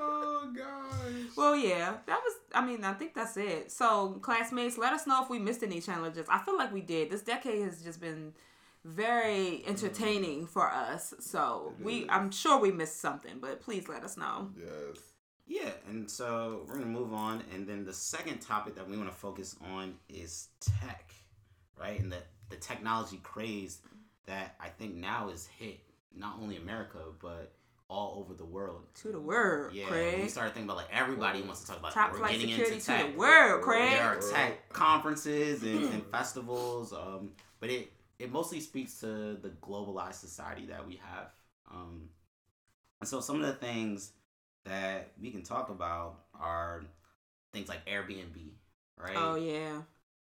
Oh 0.00 0.52
gosh. 0.56 1.36
well, 1.36 1.56
yeah, 1.56 1.94
that 2.06 2.20
was. 2.22 2.34
I 2.54 2.64
mean, 2.64 2.84
I 2.84 2.92
think 2.94 3.14
that's 3.14 3.36
it. 3.36 3.70
So, 3.70 4.18
classmates, 4.22 4.78
let 4.78 4.92
us 4.92 5.06
know 5.06 5.22
if 5.22 5.30
we 5.30 5.38
missed 5.38 5.62
any 5.62 5.80
challenges. 5.80 6.26
I 6.30 6.38
feel 6.44 6.56
like 6.56 6.72
we 6.72 6.80
did. 6.82 7.10
This 7.10 7.22
decade 7.22 7.62
has 7.62 7.82
just 7.82 8.00
been 8.00 8.32
very 8.84 9.62
entertaining 9.66 10.46
for 10.46 10.70
us. 10.70 11.14
So 11.20 11.74
It 11.78 11.84
we, 11.84 11.94
is. 12.00 12.06
I'm 12.10 12.30
sure 12.30 12.58
we 12.58 12.70
missed 12.72 13.00
something, 13.00 13.38
but 13.40 13.60
please 13.60 13.88
let 13.88 14.02
us 14.04 14.16
know. 14.16 14.50
Yes. 14.56 14.98
Yeah, 15.46 15.70
and 15.88 16.10
so 16.10 16.64
we're 16.66 16.74
gonna 16.74 16.86
move 16.86 17.12
on, 17.12 17.42
and 17.52 17.66
then 17.66 17.84
the 17.84 17.92
second 17.92 18.40
topic 18.40 18.74
that 18.76 18.88
we 18.88 18.96
want 18.96 19.10
to 19.10 19.16
focus 19.16 19.56
on 19.74 19.94
is 20.08 20.48
tech, 20.60 21.12
right? 21.78 21.98
And 22.00 22.10
the 22.12 22.18
the 22.48 22.56
technology 22.56 23.18
craze 23.22 23.80
that 24.26 24.54
I 24.60 24.68
think 24.68 24.94
now 24.94 25.28
is 25.30 25.46
hit 25.58 25.80
not 26.14 26.38
only 26.40 26.56
America 26.58 26.98
but 27.20 27.52
all 27.88 28.18
over 28.20 28.34
the 28.34 28.44
world. 28.44 28.86
To 29.02 29.08
the 29.12 29.20
word, 29.20 29.74
Yeah, 29.74 29.86
Craig. 29.86 30.22
we 30.22 30.28
started 30.28 30.54
thinking 30.54 30.68
about 30.70 30.76
like 30.78 30.88
everybody 30.92 31.42
wants 31.42 31.62
to 31.62 31.66
talk 31.66 31.78
about 31.80 31.92
Top 31.92 32.12
we're 32.12 32.18
flight 32.18 32.32
getting 32.32 32.48
security 32.48 32.74
into 32.76 32.86
to 32.86 32.92
tech. 32.92 33.12
the 33.12 33.18
word, 33.18 33.60
Craig. 33.62 33.90
There 33.90 34.02
are 34.04 34.20
tech 34.30 34.72
conferences 34.72 35.62
and, 35.62 35.84
and 35.92 36.06
festivals, 36.06 36.92
um, 36.94 37.32
but 37.60 37.68
it 37.68 37.92
it 38.22 38.30
mostly 38.30 38.60
speaks 38.60 39.00
to 39.00 39.34
the 39.34 39.50
globalized 39.60 40.14
society 40.14 40.66
that 40.66 40.86
we 40.86 41.00
have. 41.04 41.32
Um, 41.68 42.08
and 43.00 43.08
so 43.08 43.20
some 43.20 43.40
of 43.40 43.46
the 43.46 43.54
things 43.54 44.12
that 44.64 45.10
we 45.20 45.32
can 45.32 45.42
talk 45.42 45.70
about 45.70 46.20
are 46.38 46.84
things 47.52 47.68
like 47.68 47.84
Airbnb, 47.86 48.50
right? 48.96 49.16
Oh 49.16 49.34
yeah. 49.34 49.82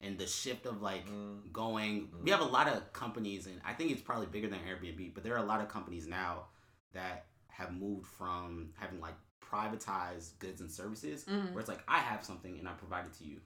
And 0.01 0.17
the 0.17 0.25
shift 0.25 0.65
of 0.65 0.81
like 0.81 1.07
Mm. 1.07 1.53
going. 1.53 2.07
Mm. 2.07 2.23
We 2.23 2.31
have 2.31 2.41
a 2.41 2.45
lot 2.45 2.67
of 2.67 2.91
companies, 2.91 3.45
and 3.45 3.61
I 3.63 3.73
think 3.73 3.91
it's 3.91 4.01
probably 4.01 4.25
bigger 4.27 4.47
than 4.47 4.59
Airbnb, 4.61 5.13
but 5.13 5.23
there 5.23 5.35
are 5.35 5.43
a 5.43 5.45
lot 5.45 5.61
of 5.61 5.69
companies 5.69 6.07
now 6.07 6.47
that 6.93 7.27
have 7.49 7.71
moved 7.71 8.07
from 8.07 8.73
having 8.77 8.99
like 8.99 9.15
privatized 9.41 10.39
goods 10.39 10.59
and 10.59 10.71
services 10.71 11.23
Mhm. 11.25 11.53
where 11.53 11.59
it's 11.59 11.69
like 11.69 11.83
I 11.87 11.99
have 11.99 12.25
something 12.25 12.57
and 12.57 12.67
I 12.67 12.73
provide 12.73 13.05
it 13.05 13.13
to 13.19 13.25
you, 13.25 13.41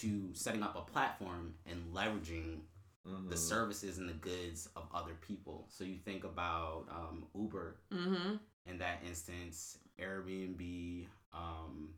to 0.00 0.30
setting 0.34 0.62
up 0.62 0.76
a 0.76 0.90
platform 0.90 1.54
and 1.66 1.94
leveraging 1.94 2.62
Mhm. 3.06 3.28
the 3.28 3.36
services 3.36 3.98
and 3.98 4.08
the 4.08 4.12
goods 4.14 4.68
of 4.76 4.86
other 4.94 5.14
people. 5.26 5.66
So 5.68 5.84
you 5.84 5.98
think 5.98 6.24
about 6.24 6.86
um, 6.90 7.26
Uber 7.34 7.76
Mm-hmm. 7.90 8.36
in 8.66 8.78
that 8.78 9.02
instance, 9.06 9.78
Airbnb, 9.98 11.06
um, 11.32 11.94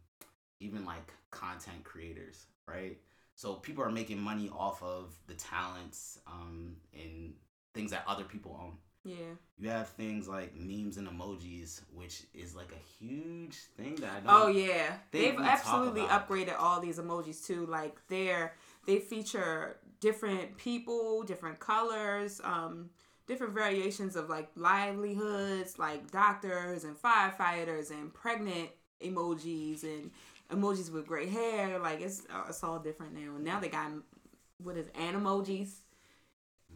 even 0.61 0.85
like 0.85 1.13
content 1.31 1.85
creators, 1.85 2.47
right? 2.67 2.99
So 3.37 3.55
people 3.57 3.85
are 3.85 3.91
making 3.91 4.21
money 4.21 4.49
off 4.49 4.83
of 4.83 5.13
the 5.27 5.35
talents 5.35 6.21
um, 6.27 6.77
and 6.95 7.35
things 7.75 7.91
that 7.91 8.05
other 8.07 8.25
people 8.25 8.59
own. 8.61 8.79
Yeah. 9.05 9.35
You 9.59 9.69
have 9.69 9.89
things 9.91 10.27
like 10.27 10.57
memes 10.57 10.97
and 10.97 11.07
emojis, 11.07 11.83
which 11.93 12.23
is 12.33 12.55
like 12.55 12.73
a 12.73 13.05
huge 13.05 13.57
thing 13.77 13.97
that 13.97 14.11
I 14.11 14.21
don't. 14.21 14.43
Oh 14.45 14.47
yeah, 14.49 14.95
they've 15.11 15.39
absolutely 15.39 16.03
upgraded 16.03 16.55
all 16.59 16.81
these 16.81 16.99
emojis 16.99 17.45
too. 17.47 17.67
Like 17.67 17.99
they're 18.09 18.55
they 18.87 18.99
feature 19.01 19.77
different 20.01 20.57
people, 20.57 21.23
different 21.23 21.59
colors, 21.61 22.41
um, 22.45 22.91
different 23.27 23.55
variations 23.55 24.17
of 24.17 24.29
like 24.29 24.49
livelihoods, 24.57 25.79
like 25.79 26.11
doctors 26.11 26.85
and 26.85 26.97
firefighters 26.97 27.91
and 27.91 28.13
pregnant 28.13 28.71
emojis 29.03 29.83
and 29.83 30.11
emojis 30.51 30.93
with 30.93 31.07
gray 31.07 31.29
hair. 31.29 31.79
Like 31.79 32.01
it's 32.01 32.23
uh, 32.33 32.45
it's 32.49 32.63
all 32.63 32.79
different 32.79 33.15
now. 33.15 33.37
Now 33.39 33.61
they 33.61 33.69
got 33.69 33.91
what 34.59 34.77
is 34.77 34.87
animojis. 34.89 35.71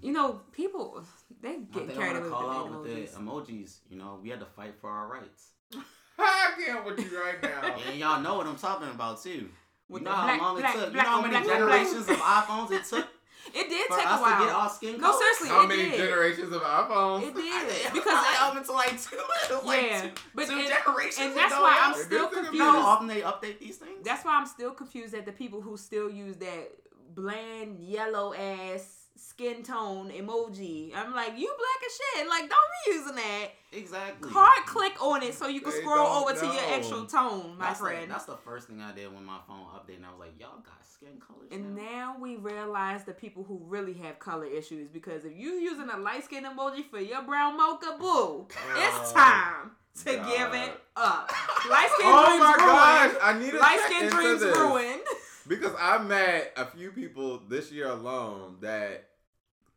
You 0.00 0.12
know, 0.12 0.40
people 0.52 1.02
they 1.40 1.56
get 1.72 1.88
they 1.88 1.94
carried 1.94 2.16
away 2.16 2.28
call 2.28 2.46
with 2.46 2.56
out 2.56 2.72
the 2.72 2.78
with 2.78 2.90
emojis. 2.90 3.12
the 3.14 3.20
emojis. 3.20 3.78
You 3.90 3.98
know, 3.98 4.18
we 4.22 4.28
had 4.30 4.40
to 4.40 4.46
fight 4.46 4.74
for 4.80 4.90
our 4.90 5.08
rights. 5.08 5.50
I 6.18 6.52
can't 6.64 6.84
with 6.84 6.98
you 6.98 7.20
right 7.20 7.42
now. 7.42 7.76
And 7.88 7.98
y'all 7.98 8.20
know 8.20 8.34
what 8.36 8.46
I'm 8.46 8.56
talking 8.56 8.88
about 8.88 9.22
too. 9.22 9.48
With 9.88 10.02
you 10.02 10.04
the 10.04 10.10
know 10.10 10.16
how 10.16 10.24
black- 10.26 10.40
long 10.40 10.58
black- 10.58 10.74
it 10.74 10.78
took. 10.78 10.92
black 10.92 11.06
you 11.06 11.10
know 11.10 11.16
how 11.16 11.22
many 11.22 11.30
black 11.30 11.42
on 11.42 11.66
black. 11.66 11.78
generations 11.84 12.08
of 12.08 12.16
iPhones 12.16 12.70
it 12.72 12.84
took 12.84 13.06
It 13.54 13.68
did 13.70 13.86
for 13.88 13.96
take 13.96 14.06
us 14.06 14.18
a 14.18 14.22
while. 14.22 14.38
to 14.40 14.44
get 14.44 14.54
our 14.54 14.68
skin 14.68 14.92
No, 15.00 15.10
color? 15.10 15.18
seriously, 15.22 15.48
How 15.48 15.62
it 15.64 15.68
many 15.68 15.82
did. 15.88 15.96
generations 15.96 16.52
of 16.52 16.60
iPhones? 16.60 17.22
It 17.22 17.34
did 17.34 17.66
Because 17.66 17.92
because 17.94 18.12
I 18.14 18.36
up 18.48 18.56
until 18.56 18.74
like 18.74 19.00
two, 19.02 19.16
like 19.64 19.82
Yeah, 19.82 20.00
two, 20.02 20.10
but 20.34 20.46
two 20.48 20.52
and- 20.58 20.68
generations 20.68 21.18
and 21.28 21.36
that's 21.36 21.52
ago, 21.54 21.62
why. 21.62 21.80
I'm 21.80 21.94
It 21.94 22.04
still 22.04 22.28
did 22.28 22.28
take 22.28 22.32
a 22.32 22.34
confused. 22.44 22.52
You 22.52 22.58
know 22.58 22.72
how 22.82 22.86
often 22.88 23.06
they 23.06 23.20
update 23.22 23.58
these 23.58 23.76
things? 23.78 24.04
That's 24.04 24.22
why 24.24 24.36
I'm 24.38 24.46
still 24.46 24.72
confused 24.72 25.14
at 25.14 25.24
the 25.24 25.32
people 25.32 25.62
who 25.62 25.78
still 25.78 26.10
use 26.10 26.36
that 26.36 26.72
bland 27.14 27.78
yellow 27.78 28.34
ass 28.34 28.97
skin 29.18 29.62
tone 29.62 30.10
emoji. 30.10 30.92
I'm 30.94 31.12
like, 31.14 31.32
you 31.38 31.46
black 31.46 31.82
as 31.86 31.98
shit. 32.20 32.28
Like, 32.28 32.48
don't 32.48 32.70
be 32.86 32.92
using 32.92 33.14
that. 33.16 33.46
exactly. 33.72 34.30
Hard 34.30 34.66
click 34.66 35.02
on 35.02 35.22
it 35.22 35.34
so 35.34 35.48
you 35.48 35.60
can 35.60 35.72
They 35.72 35.80
scroll 35.80 36.06
over 36.06 36.32
to 36.38 36.46
your 36.46 36.64
actual 36.74 37.04
tone, 37.04 37.56
my 37.58 37.66
that's 37.66 37.80
friend. 37.80 38.04
The, 38.04 38.06
that's 38.12 38.24
the 38.26 38.36
first 38.36 38.68
thing 38.68 38.80
I 38.80 38.92
did 38.92 39.12
when 39.12 39.24
my 39.24 39.38
phone 39.46 39.64
updated. 39.74 39.96
And 39.96 40.06
I 40.06 40.10
was 40.10 40.20
like, 40.20 40.40
y'all 40.40 40.60
got 40.64 40.84
skin 40.88 41.20
colors 41.26 41.48
and 41.52 41.74
now? 41.76 41.82
now 41.82 42.16
we 42.20 42.36
realize 42.36 43.04
the 43.04 43.12
people 43.12 43.42
who 43.44 43.60
really 43.66 43.94
have 43.94 44.18
color 44.18 44.46
issues 44.46 44.88
because 44.88 45.24
if 45.24 45.32
you 45.36 45.50
using 45.54 45.88
a 45.90 45.96
light 45.98 46.24
skin 46.24 46.44
emoji 46.44 46.84
for 46.88 47.00
your 47.00 47.22
brown 47.22 47.56
mocha, 47.56 47.96
boo, 48.00 48.46
it's 48.76 49.10
Oh, 49.10 49.12
time 49.14 49.70
to 50.04 50.16
God. 50.16 50.26
give 50.28 50.54
it 50.62 50.80
up. 50.96 51.32
Light 51.68 51.88
skin 51.94 52.06
Oh 52.08 52.26
dreams 52.26 52.40
my 52.40 52.56
gosh! 52.56 53.10
ruined. 53.10 53.18
I 53.22 53.38
need 53.38 53.50
to 53.52 53.58
Light 53.58 53.80
skin 53.86 54.08
dreams 54.10 54.40
this. 54.40 54.56
ruined. 54.56 55.00
Because 55.48 55.72
I 55.80 55.98
met 55.98 56.52
a 56.56 56.66
few 56.66 56.92
people 56.92 57.40
this 57.48 57.72
year 57.72 57.88
alone 57.88 58.56
that 58.60 59.07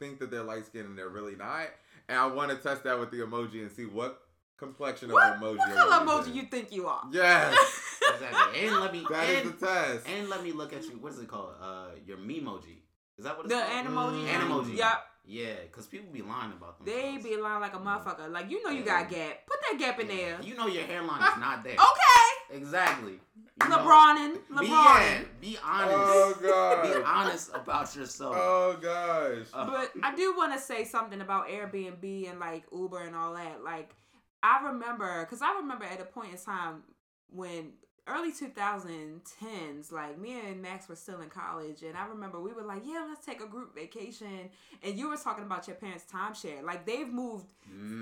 think 0.02 0.20
that 0.20 0.32
they're 0.32 0.44
light 0.44 0.66
skinned 0.66 0.88
and 0.88 0.98
they're 0.98 1.10
really 1.10 1.36
not. 1.36 1.68
And 2.10 2.18
I 2.18 2.26
want 2.26 2.50
to 2.52 2.58
test 2.58 2.84
that 2.84 3.00
with 3.00 3.12
the 3.12 3.18
emoji 3.20 3.62
and 3.62 3.72
see 3.72 3.86
what 3.86 4.20
complexion 4.58 5.12
What, 5.12 5.36
of 5.36 5.40
emoji. 5.42 5.58
what 5.60 5.70
color 5.76 6.04
you 6.04 6.10
emoji 6.10 6.18
using. 6.28 6.36
you 6.36 6.42
think 6.44 6.72
you 6.74 6.88
are? 6.88 7.04
Yes, 7.12 7.56
exactly. 8.14 8.68
And 8.68 8.80
let 8.82 8.92
me 8.92 9.06
that 9.12 9.30
is 9.30 9.42
and, 9.46 9.54
the 9.60 9.66
test. 9.66 10.08
and 10.10 10.30
let 10.30 10.44
me 10.44 10.52
look 10.52 10.74
at 10.74 10.84
you. 10.84 10.98
What 11.00 11.14
is 11.14 11.20
it 11.20 11.28
called? 11.28 11.54
Uh, 11.62 11.86
your 12.06 12.18
memoji. 12.18 12.80
Is 13.18 13.26
that 13.26 13.38
what 13.38 13.48
The 13.48 13.58
it's 13.60 13.88
called? 13.88 14.14
Animoji. 14.14 14.28
Mm. 14.28 14.40
Animoji. 14.42 14.78
Yep. 14.78 15.04
Yeah, 15.24 15.54
because 15.70 15.86
people 15.86 16.12
be 16.12 16.24
lying 16.24 16.52
about 16.52 16.84
them. 16.84 16.88
They 16.88 17.18
be 17.22 17.38
lying 17.38 17.62
like 17.62 17.76
a 17.76 17.78
motherfucker. 17.78 18.32
Like 18.32 18.50
you 18.50 18.64
know 18.64 18.72
you 18.72 18.80
Yeah. 18.80 19.04
got 19.04 19.10
gap. 19.12 19.46
Put 19.46 19.60
that 19.70 19.80
gap 19.80 20.00
in 20.00 20.08
there. 20.08 20.38
You 20.42 20.56
know 20.56 20.66
your 20.68 20.84
hairline 20.84 21.22
is 21.22 21.38
not 21.40 21.64
there. 21.64 21.74
Okay. 21.74 22.31
Exactly. 22.54 23.20
You 23.64 23.70
know, 23.70 23.78
LeBron 23.78 24.16
and 24.18 24.34
Be, 24.34 24.56
LeBron. 24.56 24.68
yeah, 24.68 25.22
be 25.40 25.58
honest. 25.64 25.96
oh 25.98 26.80
Be 26.84 27.04
honest 27.06 27.52
about 27.54 27.96
yourself. 27.96 28.36
Oh 28.38 28.78
gosh. 28.82 29.48
Uh, 29.54 29.66
But 29.70 29.92
I 30.04 30.16
do 30.16 30.34
want 30.36 30.54
to 30.54 30.60
say 30.60 30.84
something 30.84 31.22
about 31.22 31.48
Airbnb 31.48 32.30
and 32.30 32.40
like 32.40 32.64
Uber 32.72 33.00
and 33.02 33.16
all 33.16 33.34
that. 33.36 33.64
Like 33.64 33.96
I 34.44 34.64
remember, 34.66 35.26
cause 35.26 35.42
I 35.42 35.58
remember 35.60 35.86
at 35.86 36.02
a 36.02 36.06
point 36.06 36.32
in 36.34 36.38
time 36.40 36.84
when 37.30 37.74
early 38.08 38.32
2010s, 38.32 39.92
like 39.92 40.18
me 40.20 40.40
and 40.48 40.62
Max 40.62 40.88
were 40.90 40.96
still 40.96 41.22
in 41.22 41.30
college, 41.30 41.84
and 41.84 41.98
I 41.98 42.06
remember 42.08 42.40
we 42.40 42.52
were 42.54 42.64
like, 42.64 42.82
yeah, 42.86 43.06
let's 43.08 43.26
take 43.26 43.42
a 43.42 43.48
group 43.48 43.76
vacation, 43.76 44.50
and 44.84 44.98
you 44.98 45.10
were 45.10 45.18
talking 45.18 45.44
about 45.44 45.68
your 45.68 45.76
parents' 45.76 46.06
timeshare. 46.12 46.64
Like 46.64 46.86
they've 46.86 47.08
moved. 47.08 47.46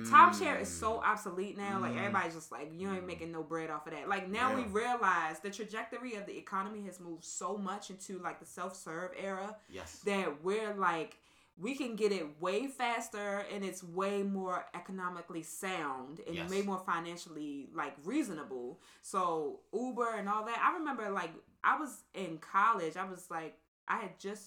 Timeshare 0.10 0.60
is 0.62 0.70
so 0.70 1.00
Mm. 1.00 1.04
obsolete 1.04 1.58
now. 1.58 1.80
Like 1.80 1.94
Mm. 1.94 1.98
everybody's 2.00 2.34
just 2.34 2.52
like, 2.52 2.72
you 2.74 2.90
ain't 2.90 3.06
making 3.06 3.32
no 3.32 3.44
bread 3.44 3.70
off 3.70 3.86
of 3.86 3.94
that. 3.94 4.08
Like 4.08 4.28
now 4.30 4.56
we 4.56 4.64
realize 4.64 5.40
the 5.42 5.50
trajectory 5.52 6.16
of 6.16 6.26
the 6.26 6.38
economy 6.38 6.86
has 6.86 7.00
moved 7.00 7.24
so 7.26 7.58
much 7.58 7.90
into 7.90 8.18
like 8.20 8.40
the 8.40 8.46
self 8.46 8.76
serve 8.76 9.12
era 9.18 9.56
Yes. 9.70 10.00
that 10.06 10.44
we're 10.44 10.74
like 10.74 11.18
we 11.62 11.76
can 11.76 11.96
get 11.96 12.12
it 12.12 12.26
way 12.42 12.68
faster 12.68 13.44
and 13.54 13.66
it's 13.66 13.84
way 13.84 14.24
more 14.24 14.66
economically 14.74 15.44
sound 15.44 16.22
and 16.26 16.36
Yes. 16.36 16.50
way 16.50 16.62
more 16.62 16.80
financially 16.80 17.70
like 17.76 17.94
reasonable. 18.06 18.80
So 19.02 19.60
Uber 19.74 20.16
and 20.16 20.30
all 20.30 20.46
that. 20.46 20.58
I 20.60 20.78
remember 20.78 21.10
like 21.10 21.32
I 21.64 21.78
was 21.78 22.04
in 22.14 22.38
college. 22.38 22.96
I 22.96 23.04
was 23.06 23.30
like 23.30 23.58
I 23.88 23.98
had 23.98 24.20
just 24.20 24.46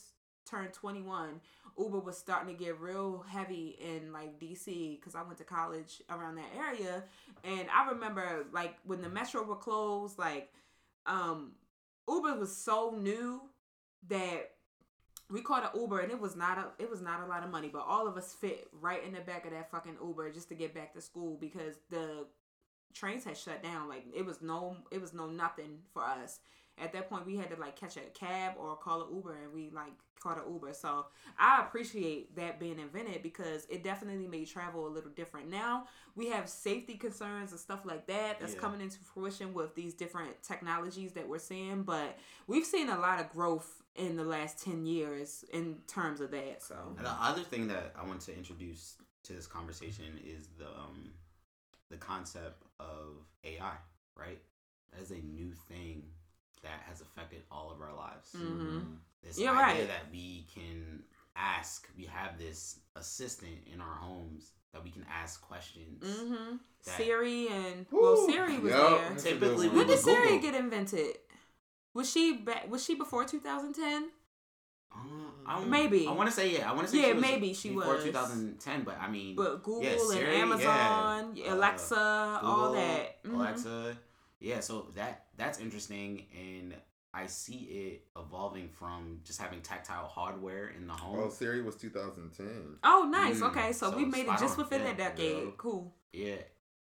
turned 0.49 0.73
21. 0.73 1.41
Uber 1.79 2.01
was 2.01 2.17
starting 2.19 2.57
to 2.57 2.65
get 2.65 2.81
real 2.81 3.25
heavy 3.29 3.77
in 3.81 4.13
like 4.13 4.39
DC 4.41 4.99
because 4.99 5.15
I 5.15 5.23
went 5.23 5.39
to 5.39 5.45
college 5.45 6.03
around 6.11 6.37
that 6.37 6.51
area. 6.57 7.03
And 7.45 7.69
I 7.75 7.91
remember 7.91 8.47
like 8.53 8.77
when 8.85 9.03
the 9.03 9.09
metro 9.09 9.43
were 9.43 9.57
closed, 9.57 10.19
like 10.19 10.51
um 11.07 11.53
Uber 12.09 12.39
was 12.39 12.55
so 12.57 12.91
new 12.99 13.43
that 14.09 14.51
we 15.33 15.41
called 15.41 15.65
an 15.65 15.81
Uber 15.81 16.01
and 16.01 16.13
it 16.13 16.21
was 16.21 16.37
not 16.37 16.59
a 16.59 16.83
it 16.83 16.91
was 16.91 17.01
not 17.01 17.23
a 17.23 17.27
lot 17.27 17.43
of 17.43 17.51
money, 17.51 17.71
but 17.73 17.85
all 17.89 18.07
of 18.07 18.17
us 18.17 18.35
fit 18.35 18.69
right 18.81 19.03
in 19.05 19.15
the 19.15 19.21
back 19.21 19.47
of 19.47 19.53
that 19.53 19.71
fucking 19.71 19.97
Uber 20.03 20.31
just 20.31 20.49
to 20.51 20.55
get 20.55 20.75
back 20.75 20.93
to 20.93 21.01
school 21.01 21.39
because 21.41 21.77
the 21.91 22.27
trains 22.93 23.25
had 23.25 23.37
shut 23.37 23.63
down. 23.63 23.89
Like 23.89 24.05
it 24.15 24.27
was 24.27 24.43
no 24.43 24.77
it 24.91 25.01
was 25.01 25.15
no 25.15 25.27
nothing 25.27 25.79
for 25.93 26.03
us. 26.03 26.41
At 26.83 26.93
that 26.93 27.09
point 27.09 27.27
we 27.27 27.37
had 27.37 27.51
to 27.51 27.57
like 27.57 27.77
catch 27.77 27.97
a 27.97 28.01
cab 28.15 28.55
or 28.59 28.77
call 28.77 29.03
an 29.03 29.15
Uber 29.15 29.37
and 29.45 29.53
we 29.53 29.71
like 29.71 29.93
called 30.21 30.39
an 30.39 30.53
Uber. 30.53 30.73
So 30.73 31.07
I 31.39 31.61
appreciate 31.61 32.35
that 32.37 32.59
being 32.61 32.79
invented 32.79 33.23
because 33.23 33.67
it 33.69 33.83
definitely 33.83 34.27
made 34.27 34.47
travel 34.49 34.87
a 34.87 34.91
little 34.91 35.11
different. 35.11 35.51
Now 35.51 35.87
we 36.15 36.29
have 36.31 36.49
safety 36.49 36.95
concerns 36.95 37.51
and 37.53 37.61
stuff 37.61 37.85
like 37.85 38.07
that 38.07 38.41
that's 38.41 38.55
Yeah. 38.55 38.61
coming 38.61 38.81
into 38.81 38.99
fruition 39.01 39.55
with 39.55 39.75
these 39.75 39.95
different 39.95 40.43
technologies 40.43 41.13
that 41.13 41.29
we're 41.29 41.39
seeing, 41.39 41.83
but 41.83 42.19
we've 42.47 42.67
seen 42.67 42.89
a 42.89 42.99
lot 42.99 43.21
of 43.21 43.31
growth 43.31 43.83
in 43.95 44.17
the 44.17 44.25
last 44.25 44.63
10 44.65 44.87
years 44.87 45.45
in 45.53 45.83
terms 45.87 46.21
of 46.21 46.31
that. 46.31 46.63
So 46.63 46.95
And 46.97 47.07
the 47.07 47.11
other 47.11 47.43
thing 47.43 47.69
that 47.69 47.93
I 47.97 48.05
want 48.07 48.21
to 48.23 48.37
introduce 48.37 48.97
to 49.25 49.33
this 49.35 49.47
conversation 49.47 50.19
is 50.25 50.49
the 50.59 50.67
um, 50.69 51.13
the 51.91 51.97
concept 51.99 52.65
of 52.81 53.17
AI, 53.45 53.75
right? 54.17 54.41
That 54.93 55.03
is 55.03 55.11
a 55.11 55.19
new 55.19 55.53
thing 55.53 56.05
that 56.63 56.81
has 56.89 57.01
affected 57.01 57.43
all 57.51 57.71
of 57.71 57.81
our 57.81 57.95
lives. 57.95 58.33
Mhm. 58.37 58.99
This 59.23 59.39
You're 59.39 59.51
idea 59.55 59.63
right. 59.81 59.89
that 59.89 60.11
we 60.11 60.47
can 60.55 61.05
ask, 61.37 61.89
we 61.97 62.05
have 62.07 62.39
this 62.39 62.81
assistant 62.97 63.67
in 63.73 63.81
our 63.81 63.95
homes 63.95 64.53
that 64.73 64.83
we 64.83 64.91
can 64.91 65.05
ask 65.11 65.41
questions. 65.43 66.03
hmm 66.05 66.57
Siri 66.81 67.49
and 67.49 67.87
well 67.91 68.27
Siri 68.27 68.59
was 68.59 68.73
Yup. 68.73 68.99
there. 69.01 69.09
That's 69.11 69.25
a 69.25 69.29
good 69.31 69.41
Typically, 69.41 69.69
When 69.69 69.87
did 69.87 69.99
Siri 69.99 70.23
Google. 70.25 70.39
get 70.41 70.55
invented? 70.57 71.19
Was 71.95 72.11
she 72.11 72.33
back? 72.39 72.69
Was 72.71 72.83
she 72.85 72.95
before 72.97 73.25
2010? 73.25 74.11
Uh, 74.91 74.97
I 75.47 75.59
don't- 75.59 75.71
Maybe. 75.71 76.07
I 76.07 76.13
want 76.13 76.29
to 76.29 76.35
say 76.35 76.51
yeah. 76.57 76.69
I 76.71 76.75
want 76.75 76.87
to 76.87 76.93
say 76.93 77.01
Yeah, 77.01 77.07
she 77.09 77.13
was 77.15 77.23
maybe 77.23 77.55
she 77.55 77.69
before 77.71 77.95
was. 77.95 78.05
2010, 78.05 78.83
but 78.85 78.99
I 79.01 79.09
mean, 79.09 79.37
But 79.37 79.63
Google 79.63 79.83
Yeah, 79.85 79.97
Siri, 79.99 80.35
and 80.35 80.43
Amazon, 80.53 81.37
yeah. 81.37 81.55
Alexa, 81.55 82.41
all 82.43 82.69
Google, 82.69 82.73
that. 82.75 83.23
Mhm. 83.25 83.35
Alexa. 83.35 83.97
Yeah, 84.41 84.61
so 84.61 84.83
that 84.95 85.22
that's 85.37 85.59
interesting, 85.61 86.27
and 86.37 86.75
I 87.15 87.27
see 87.27 87.57
it 87.65 88.07
evolving 88.19 88.69
from 88.71 89.21
just 89.25 89.41
having 89.41 89.61
tactile 89.61 90.07
hardware 90.07 90.69
in 90.69 90.87
the 90.87 90.95
home. 90.95 91.19
Oh, 91.19 91.29
Siri 91.31 91.63
was 91.63 91.77
2010. 91.77 92.79
Oh, 92.85 93.09
nice. 93.11 93.41
Mm, 93.41 93.49
okay, 93.51 93.73
so, 93.73 93.91
so 93.91 93.97
we 93.97 94.05
made 94.05 94.27
it 94.27 94.39
just 94.39 94.57
within 94.57 94.81
Yeah, 94.81 94.87
that 94.95 94.97
decade. 95.17 95.45
yeah. 95.45 95.51
Cool. 95.59 95.95
Yeah, 96.13 96.37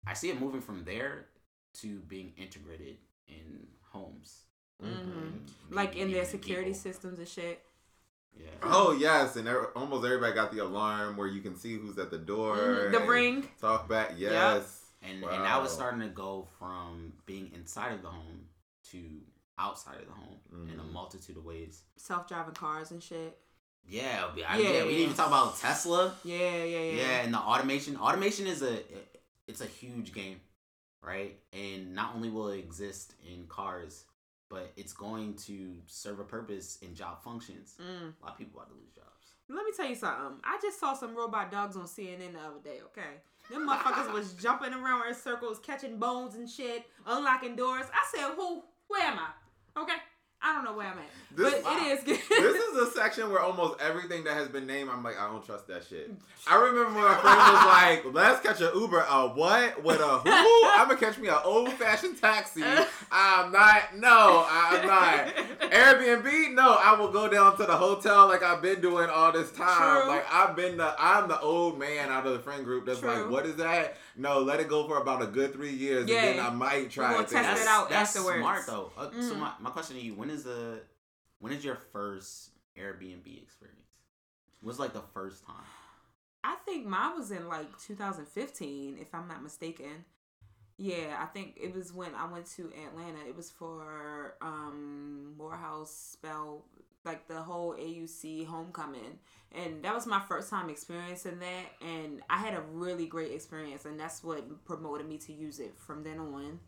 I 0.06 0.14
see 0.14 0.30
it 0.30 0.40
moving 0.40 0.62
from 0.62 0.84
there 0.86 1.28
to 1.76 2.00
being 2.02 2.34
integrated 2.38 2.98
in 3.28 3.68
homes, 3.92 4.44
Mhm. 4.84 4.88
and 4.90 5.50
Like 5.70 5.96
in 5.96 6.12
their 6.12 6.26
security 6.26 6.70
people. 6.72 6.82
systems 6.82 7.20
and 7.20 7.28
shit. 7.28 7.64
Yeah. 8.36 8.46
Oh 8.64 8.92
yes, 8.92 9.36
and 9.36 9.48
there, 9.48 9.76
almost 9.78 10.06
everybody 10.06 10.34
got 10.34 10.52
the 10.52 10.60
alarm 10.60 11.18
where 11.18 11.28
you 11.28 11.42
can 11.42 11.56
see 11.56 11.78
who's 11.78 11.98
at 11.98 12.12
the 12.12 12.20
door. 12.20 12.56
Mhm. 12.58 12.92
The 12.92 13.00
ring. 13.02 13.50
Talk 13.60 13.88
back. 13.90 14.14
Yes. 14.16 14.86
And 15.02 15.24
and 15.24 15.44
now 15.44 15.64
it's 15.64 15.74
starting 15.74 16.02
to 16.02 16.08
go 16.08 16.48
from 16.60 17.14
being 17.26 17.52
inside 17.54 17.94
of 17.94 18.02
the 18.02 18.10
home 18.10 18.48
to 18.92 19.00
outside 19.60 20.00
of 20.00 20.06
the 20.08 20.14
home 20.14 20.70
in 20.72 20.80
a 20.80 20.84
Mhm. 20.84 20.92
multitude 20.92 21.38
of 21.38 21.46
ways. 21.46 21.84
Self 21.96 22.28
driving 22.28 22.54
cars 22.54 22.92
and 22.92 23.02
shit. 23.02 23.40
Yeah, 23.90 24.34
we, 24.36 24.44
I, 24.44 24.58
Yeah, 24.58 24.64
yeah, 24.70 24.84
we 24.84 24.90
didn't 24.90 25.04
even 25.04 25.16
talk 25.16 25.28
about 25.28 25.58
Tesla. 25.58 26.14
Yeah, 26.24 26.38
yeah, 26.38 26.64
yeah. 26.64 26.92
Yeah. 26.92 27.22
and 27.24 27.34
the 27.34 27.40
automation. 27.40 27.96
Automation 27.98 28.46
is 28.48 28.62
a 28.62 28.84
it's 29.48 29.62
a 29.62 29.66
huge 29.66 30.14
game, 30.14 30.42
right? 31.02 31.40
And 31.54 31.96
not 31.96 32.16
only 32.16 32.30
will 32.30 32.50
it 32.50 32.60
exist 32.60 33.14
in 33.26 33.48
cars, 33.48 34.06
but 34.50 34.72
it's 34.76 34.94
going 34.94 35.36
to 35.36 35.82
serve 35.88 36.20
a 36.20 36.24
purpose 36.26 36.78
in 36.82 36.96
job 36.96 37.24
functions. 37.24 37.76
Mm. 37.82 38.14
A 38.22 38.26
lot 38.26 38.34
of 38.34 38.38
people 38.38 38.60
are 38.60 38.64
about 38.64 38.74
to 38.74 38.80
lose 38.80 38.92
jobs. 38.92 39.34
Let 39.50 39.64
me 39.66 39.72
tell 39.76 39.88
you 39.88 39.96
something. 39.96 40.42
I 40.44 40.60
just 40.62 40.80
saw 40.80 40.94
some 40.94 41.16
robot 41.16 41.50
dogs 41.50 41.78
on 41.78 41.86
CNN 41.88 42.34
the 42.34 42.40
other 42.40 42.60
day, 42.62 42.82
okay? 42.88 43.22
Them 43.50 43.68
motherfuckers 43.68 44.12
was 44.12 44.34
jumping 44.34 44.74
around 44.74 45.08
in 45.08 45.16
circles, 45.16 45.60
catching 45.60 45.98
bones 45.98 46.36
and 46.36 46.50
shit, 46.50 46.86
unlocking 47.06 47.56
doors. 47.56 47.86
I 47.94 48.06
said, 48.16 48.36
who? 48.36 48.64
Where 48.88 49.04
am 49.04 49.20
I? 49.20 49.82
Okay? 49.82 49.94
I 50.42 50.54
don't 50.54 50.64
know 50.66 50.74
where 50.78 50.88
I'm 50.88 50.98
at. 51.00 51.06
This- 51.36 51.64
but 51.64 51.78
it 51.82 51.88
is 52.00 52.04
good. 52.04 52.20
this 52.30 52.56
is 52.56 52.78
a 52.78 52.92
section 52.92 53.30
where 53.32 53.40
almost 53.42 53.80
everything 53.82 54.24
that 54.26 54.36
has 54.36 54.48
been 54.48 54.66
named, 54.68 54.90
I'm 54.92 55.04
like, 55.04 55.20
I 55.20 55.28
don't 55.28 55.44
trust 55.46 55.68
that 55.68 55.84
shit. 55.88 56.12
I 56.48 56.56
remember 56.56 56.86
when 56.94 57.04
my 57.04 57.16
friend 57.16 57.38
was 57.38 57.66
like, 57.66 58.14
"Let's 58.14 58.42
catch 58.42 58.62
an 58.62 58.72
Uber." 58.80 59.00
A 59.10 59.28
what? 59.30 59.84
With 59.84 60.00
a 60.00 60.18
who? 60.20 60.30
I'm 60.70 60.88
gonna 60.88 61.00
catch 61.00 61.18
me 61.18 61.28
an 61.28 61.38
old 61.44 61.72
fashioned 61.74 62.20
taxi. 62.22 62.64
I'm 63.12 63.52
not. 63.52 63.98
No, 63.98 64.46
I'm 64.50 64.88
not. 64.88 65.36
Airbnb? 65.72 66.54
No, 66.54 66.78
I 66.82 66.94
will 67.00 67.12
go 67.12 67.28
down 67.28 67.58
to 67.58 67.66
the 67.66 67.76
hotel 67.76 68.28
like 68.28 68.44
I've 68.44 68.62
been 68.62 68.82
doing 68.82 69.10
all 69.10 69.32
this 69.32 69.52
time. 69.52 70.02
True. 70.02 70.10
Like 70.10 70.26
I've 70.34 70.56
been 70.56 70.78
the 70.78 70.96
I'm 70.98 71.28
the 71.28 71.40
old 71.40 71.78
man 71.80 72.10
out 72.10 72.26
of 72.26 72.34
the 72.34 72.40
friend 72.40 72.64
group 72.64 72.86
that's 72.86 73.00
True. 73.00 73.10
like, 73.12 73.30
what 73.30 73.46
is 73.46 73.56
that? 73.58 73.98
No, 74.16 74.40
let 74.40 74.60
it 74.60 74.68
go 74.68 74.88
for 74.88 74.98
about 74.98 75.22
a 75.22 75.28
good 75.28 75.54
three 75.54 75.74
years, 75.74 76.08
Yeah. 76.10 76.24
and 76.24 76.40
then 76.40 76.46
I 76.46 76.50
might 76.50 76.90
try 76.90 77.12
gonna 77.12 77.24
it. 77.24 77.30
test 77.30 77.62
it 77.62 77.68
out 77.68 77.90
that's 77.90 78.16
afterwards. 78.16 78.40
smart 78.40 78.66
though. 78.66 78.92
Uh, 78.98 79.10
So 79.22 79.36
Mm. 79.36 79.40
my, 79.40 79.52
my 79.60 79.70
question 79.70 79.96
to 79.98 80.02
you: 80.02 80.16
When 80.16 80.27
is 80.30 80.44
the 80.44 80.82
when 81.40 81.54
is 81.54 81.64
your 81.64 81.78
first 81.92 82.52
Airbnb 82.78 83.42
experience? 83.42 83.82
Was 84.62 84.80
like 84.80 84.94
the 84.94 85.04
first 85.14 85.46
time? 85.46 85.66
I 86.44 86.56
think 86.66 86.86
mine 86.86 87.16
was 87.16 87.32
in 87.32 87.48
like 87.48 87.68
2015, 87.80 88.98
if 89.00 89.14
I'm 89.14 89.28
not 89.28 89.44
mistaken. 89.44 90.06
Yeah, 90.78 91.18
I 91.20 91.26
think 91.26 91.58
it 91.62 91.76
was 91.76 91.92
when 91.92 92.14
I 92.16 92.32
went 92.32 92.46
to 92.58 92.72
Atlanta. 92.86 93.20
It 93.28 93.36
was 93.36 93.50
for 93.50 94.36
um 94.42 95.34
Morehouse 95.38 95.92
spell 96.14 96.66
like 97.06 97.28
the 97.28 97.42
whole 97.42 97.74
AUC 97.74 98.46
homecoming. 98.46 99.20
And 99.54 99.82
that 99.84 99.96
was 99.96 100.06
my 100.06 100.20
first 100.20 100.50
time 100.50 100.70
experiencing 100.70 101.40
that 101.40 101.86
and 101.86 102.22
I 102.30 102.38
had 102.38 102.54
a 102.54 102.62
really 102.74 103.08
great 103.08 103.32
experience 103.32 103.86
and 103.86 104.00
that's 104.00 104.24
what 104.24 104.66
promoted 104.66 105.08
me 105.08 105.18
to 105.20 105.34
use 105.34 105.60
it 105.60 105.74
from 105.78 106.04
then 106.04 106.20
on. 106.20 106.60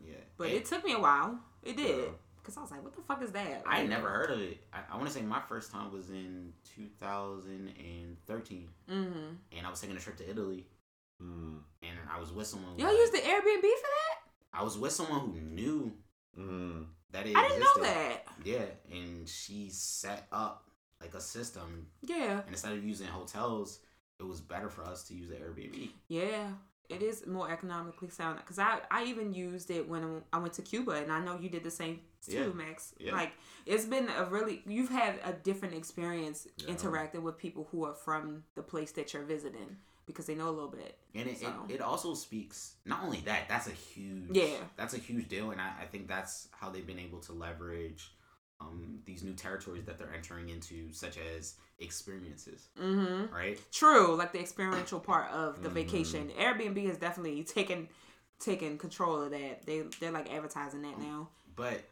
Yeah, 0.00 0.14
But 0.38 0.48
And 0.48 0.56
it 0.56 0.64
took 0.64 0.84
me 0.84 0.94
a 0.94 1.00
while. 1.00 1.38
It 1.62 1.76
did. 1.76 2.10
Yeah. 2.42 2.46
Cause 2.46 2.56
I 2.56 2.60
was 2.62 2.70
like, 2.70 2.82
what 2.82 2.94
the 2.94 3.02
fuck 3.02 3.22
is 3.22 3.30
that? 3.32 3.62
I 3.66 3.80
Like, 3.80 3.88
never 3.88 4.08
heard 4.08 4.30
of 4.30 4.40
it. 4.40 4.58
I, 4.72 4.80
I 4.92 4.96
want 4.96 5.08
to 5.08 5.14
say 5.14 5.22
my 5.22 5.40
first 5.48 5.70
time 5.70 5.92
was 5.92 6.10
in 6.10 6.52
2013, 6.76 8.68
Mm-hmm. 8.90 9.18
and 9.56 9.66
I 9.66 9.70
was 9.70 9.80
taking 9.80 9.96
a 9.96 10.00
trip 10.00 10.16
to 10.18 10.28
Italy, 10.30 10.66
Mm, 11.22 11.58
and 11.82 11.98
I 12.12 12.18
was 12.18 12.32
with 12.32 12.48
someone. 12.48 12.76
Y'all 12.78 12.88
like- 12.88 12.96
used 12.96 13.12
the 13.12 13.18
Airbnb 13.18 13.60
for 13.60 13.66
that? 13.68 14.18
I 14.52 14.64
was 14.64 14.76
with 14.76 14.90
someone 14.92 15.20
who 15.20 15.40
knew 15.40 15.92
mm. 16.36 16.84
that 17.12 17.26
it 17.26 17.36
I 17.36 17.46
didn't 17.48 17.60
know 17.60 17.82
that. 17.84 18.24
Yeah, 18.44 18.64
and 18.90 19.28
she 19.28 19.68
set 19.70 20.26
up 20.32 20.68
like 21.00 21.14
a 21.14 21.20
system, 21.20 21.86
Yeah. 22.02 22.40
and 22.40 22.48
instead 22.48 22.72
of 22.72 22.82
using 22.84 23.06
hotels, 23.06 23.78
it 24.18 24.24
was 24.24 24.40
better 24.40 24.68
for 24.68 24.82
us 24.84 25.04
to 25.04 25.14
use 25.14 25.28
the 25.28 25.36
Airbnb. 25.36 25.90
Yeah, 26.08 26.48
it 26.88 27.02
is 27.02 27.26
more 27.26 27.50
economically 27.50 28.08
sound. 28.10 28.38
Because 28.38 28.58
I, 28.58 28.80
I 28.90 29.04
even 29.04 29.32
used 29.32 29.70
it 29.70 29.88
when 29.88 30.22
I 30.32 30.38
went 30.38 30.52
to 30.54 30.62
Cuba, 30.62 30.92
and 30.92 31.10
I 31.12 31.20
know 31.24 31.38
you 31.38 31.48
did 31.48 31.64
the 31.64 31.70
same 31.70 32.00
too, 32.24 32.32
Yeah. 32.32 32.46
Max. 32.48 32.94
Yeah. 32.98 33.12
Like 33.12 33.32
it's 33.66 33.84
been 33.84 34.08
a 34.16 34.24
really 34.26 34.62
you've 34.66 34.90
had 34.90 35.18
a 35.24 35.32
different 35.32 35.74
experience 35.74 36.46
Yeah. 36.58 36.68
interacting 36.70 37.22
with 37.22 37.38
people 37.38 37.68
who 37.72 37.84
are 37.84 37.94
from 37.94 38.44
the 38.54 38.62
place 38.62 38.92
that 38.92 39.12
you're 39.12 39.24
visiting 39.24 39.76
because 40.06 40.26
they 40.26 40.34
know 40.34 40.48
a 40.48 40.50
little 40.50 40.68
bit. 40.70 40.98
And 41.14 41.28
it, 41.28 41.38
So. 41.38 41.52
it, 41.68 41.74
it 41.76 41.80
also 41.80 42.14
speaks 42.14 42.74
not 42.84 43.04
only 43.04 43.20
that, 43.20 43.48
that's 43.48 43.66
a 43.68 43.72
huge 43.72 44.30
Yeah. 44.36 44.56
that's 44.76 44.94
a 44.94 44.98
huge 44.98 45.28
deal 45.28 45.50
and 45.52 45.60
I, 45.60 45.70
I 45.82 45.84
think 45.86 46.08
that's 46.08 46.48
how 46.52 46.70
they've 46.70 46.86
been 46.86 46.98
able 46.98 47.20
to 47.20 47.32
leverage 47.32 48.12
um, 48.62 49.00
these 49.04 49.22
new 49.22 49.32
territories 49.34 49.84
that 49.86 49.98
they're 49.98 50.12
entering 50.14 50.48
into, 50.48 50.92
such 50.92 51.18
as 51.18 51.54
experiences, 51.78 52.68
Mm-hmm. 52.80 53.34
right? 53.34 53.58
True, 53.72 54.14
like 54.14 54.32
the 54.32 54.40
experiential 54.40 55.00
part 55.00 55.30
of 55.30 55.62
the 55.62 55.68
Mhm. 55.68 55.72
vacation. 55.74 56.30
Airbnb 56.38 56.86
has 56.86 56.98
definitely 56.98 57.42
taken 57.44 57.88
taken 58.38 58.76
control 58.78 59.22
of 59.22 59.30
that. 59.30 59.64
They 59.66 59.82
they're 60.00 60.10
like 60.10 60.32
advertising 60.32 60.82
that 60.82 60.98
now. 60.98 61.28
But 61.54 61.82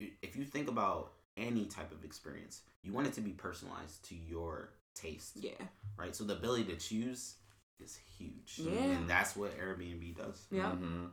if 0.00 0.36
you 0.36 0.44
think 0.44 0.68
about 0.68 1.12
any 1.36 1.66
type 1.66 1.92
of 1.92 2.04
experience, 2.04 2.62
you 2.82 2.92
want 2.92 3.06
it 3.06 3.12
to 3.14 3.20
be 3.20 3.30
personalized 3.32 4.04
to 4.08 4.14
your 4.14 4.70
taste, 4.94 5.36
Yeah. 5.40 5.52
right? 5.96 6.14
So 6.14 6.24
the 6.24 6.34
ability 6.34 6.64
to 6.64 6.76
choose 6.76 7.36
is 7.80 7.96
huge. 8.18 8.58
Yeah. 8.58 8.70
And 8.72 9.08
that's 9.10 9.34
what 9.34 9.58
Airbnb 9.58 10.16
does. 10.16 10.46
Yeah. 10.50 10.72
Mhm. 10.72 11.10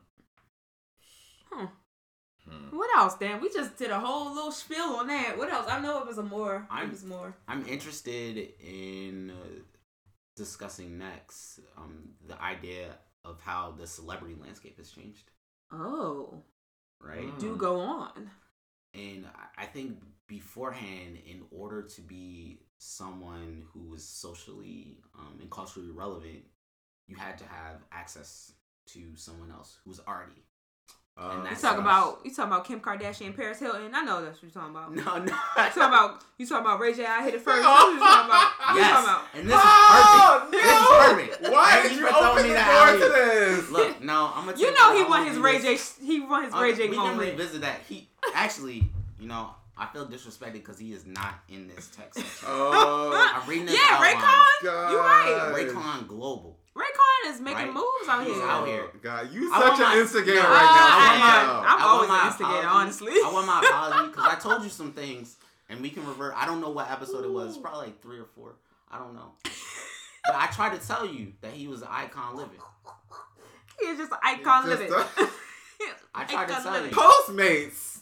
Huh. 1.50 1.68
Hmm. 2.50 2.76
What 2.76 2.90
else, 2.98 3.18
Dan? 3.18 3.40
We 3.42 3.50
just 3.50 3.78
did 3.78 3.92
a 3.92 4.00
whole 4.00 4.34
little 4.34 4.52
spiel 4.52 4.96
on 5.00 5.08
that. 5.08 5.38
What 5.38 5.52
else? 5.52 5.68
I 5.70 5.80
know 5.80 6.00
it 6.00 6.08
was 6.08 6.18
a 6.18 6.24
more. 6.24 6.68
I'm- 6.70 6.88
it 6.88 6.92
was 6.92 7.06
more. 7.06 7.36
I'm 7.48 7.66
interested 7.68 8.38
in 8.60 9.30
uh, 9.32 9.60
discussing 10.36 10.98
next 10.98 11.60
um, 11.78 12.10
the 12.28 12.42
idea 12.42 12.98
of 13.24 13.40
how 13.42 13.72
the 13.78 13.86
celebrity 13.86 14.36
landscape 14.42 14.78
has 14.78 14.90
changed, 14.92 15.30
Oh, 15.72 16.44
right? 17.00 17.28
Mm. 17.28 17.40
do 17.40 17.56
go 17.56 17.80
on. 17.80 18.32
And 18.94 19.28
I- 19.58 19.66
think 19.68 20.00
beforehand, 20.28 21.18
in 21.26 21.44
order 21.52 21.84
to 21.84 22.02
be 22.02 22.64
someone 22.78 23.64
who 23.72 23.88
was 23.88 24.04
socially 24.06 24.98
um, 25.18 25.38
and 25.40 25.50
culturally 25.52 25.92
relevant, 25.92 26.44
you 27.08 27.16
had 27.16 27.38
to 27.38 27.46
have 27.46 27.78
access 27.92 28.52
to 28.88 29.16
someone 29.16 29.52
else 29.52 29.78
who 29.84 29.92
was 29.92 30.00
already. 30.08 30.44
Um, 31.18 31.38
You 31.38 31.44
that's- 31.44 31.62
talking 31.62 31.82
about 31.82 32.20
you 32.24 32.34
talking 32.34 32.52
about 32.52 32.66
Kim 32.66 32.80
Kardashian, 32.80 33.36
Paris 33.36 33.60
Hilton? 33.60 33.92
I 33.94 34.02
know 34.02 34.24
that's 34.24 34.42
what 34.42 34.44
you're 34.44 34.52
talking 34.52 34.72
about. 34.76 34.96
No, 34.96 35.18
no. 35.18 35.26
You 35.26 35.30
talking 35.58 35.84
about 35.84 36.24
you 36.38 36.48
talking 36.48 36.66
about 36.66 36.80
Ray 36.80 36.94
J? 36.94 37.06
I 37.06 37.24
hit 37.24 37.34
it 37.36 37.42
first. 37.42 37.62
That's 37.62 37.66
what 37.68 37.94
you 37.94 38.00
talking 38.00 38.30
about? 38.30 38.52
What 38.58 38.76
you 38.76 38.82
yes, 38.82 38.92
talking 38.92 39.10
about? 39.10 39.24
and 39.36 39.50
this 39.50 39.56
is 39.56 39.62
Oh, 39.64 40.48
perfect. 40.50 40.52
This 40.52 40.72
is 40.72 40.88
perfect. 41.42 41.54
Why 41.54 41.72
Thank 41.72 41.84
did 41.84 41.92
you 41.92 42.08
you 42.08 42.16
open 42.16 42.44
me 42.44 42.50
the 42.50 42.54
that 42.56 42.98
door 43.00 43.10
to 43.10 43.16
alley. 43.16 43.56
this? 43.56 43.70
Look, 43.72 44.02
no, 44.02 44.32
I'm 44.34 44.46
gonna. 44.46 44.58
You 44.58 44.74
know 44.74 44.96
he 44.96 45.04
won 45.04 45.28
his 45.28 45.38
Ray. 45.38 45.60
J. 45.60 45.78
He 46.04 46.20
won 46.22 46.44
his 46.46 46.54
Okay, 46.54 46.64
Ray 46.64 46.76
J 46.76 46.90
we 46.90 46.96
can 46.96 47.08
moment. 47.08 47.32
revisit 47.38 47.62
that. 47.62 47.82
He 47.88 48.08
actually, 48.34 48.90
you 49.20 49.28
know, 49.28 49.50
I 49.78 49.88
feel 49.88 50.08
disrespected 50.08 50.54
because 50.54 50.80
he 50.80 50.94
is 50.94 51.06
not 51.06 51.36
in 51.50 51.68
this 51.68 51.90
text 51.96 52.20
section. 52.20 52.48
Oh, 52.50 53.12
I'm 53.36 53.48
reading 53.50 53.66
this 53.66 53.76
Yeah, 53.76 53.96
outline. 53.96 54.16
Raycon. 54.16 54.92
You 54.92 54.98
right. 54.98 55.52
Raycon 55.56 56.08
Global. 56.08 56.58
Raycon 56.76 57.34
is 57.34 57.42
making 57.42 57.66
Right. 57.66 57.74
moves 57.74 58.08
out 58.08 58.26
He's 58.26 58.36
here. 58.36 58.46
out 58.48 58.68
here. 58.68 58.90
God, 59.02 59.32
you 59.32 59.54
I 59.54 59.60
such 59.62 59.80
an 59.80 59.86
my- 59.86 59.98
instigator 59.98 60.42
No, 60.42 60.50
right 60.50 60.62
Uh, 60.62 60.64
now. 60.64 60.72
I 60.72 61.00
I 61.02 61.14
am. 61.14 61.20
can 61.20 61.46
tell. 61.46 61.60
I'm 61.60 61.66
I 61.66 61.84
always 61.84 62.10
want 62.10 62.10
my 62.10 62.22
an 62.22 62.28
instigator, 62.28 62.54
apology. 62.60 62.76
honestly. 62.82 63.12
I 63.14 63.30
want 63.34 63.48
my 63.48 63.60
apology 63.66 64.08
because 64.10 64.26
I 64.26 64.36
told 64.40 64.64
you 64.64 64.70
some 64.70 64.94
things, 64.94 65.36
and 65.70 65.82
we 65.82 65.90
can 65.90 66.06
revert. 66.08 66.34
I 66.38 66.46
don't 66.46 66.62
know 66.62 66.70
what 66.70 66.90
episode 66.90 67.26
it 67.26 67.32
was. 67.32 67.58
Probably 67.58 67.88
like 67.88 68.02
three 68.02 68.20
or 68.20 68.26
four. 68.36 68.56
I 68.90 68.98
don't 69.00 69.14
know. 69.14 69.34
But 69.44 70.36
I 70.36 70.48
tried 70.48 70.80
to 70.80 70.88
tell 70.88 71.06
you 71.06 71.34
that 71.42 71.52
he 71.54 71.68
was 71.68 71.82
an 71.82 71.88
icon 71.92 72.36
living. 72.38 72.60
He's 73.80 73.98
just 73.98 74.12
an 74.12 74.18
icon 74.24 74.66
Just 74.68 74.80
living. 74.82 74.94
a- 74.94 75.30
I 76.16 76.24
tried 76.26 76.48
to 76.48 76.54
tell 76.54 76.72
living. 76.74 76.92
you. 76.92 76.96
Postmates 76.98 78.00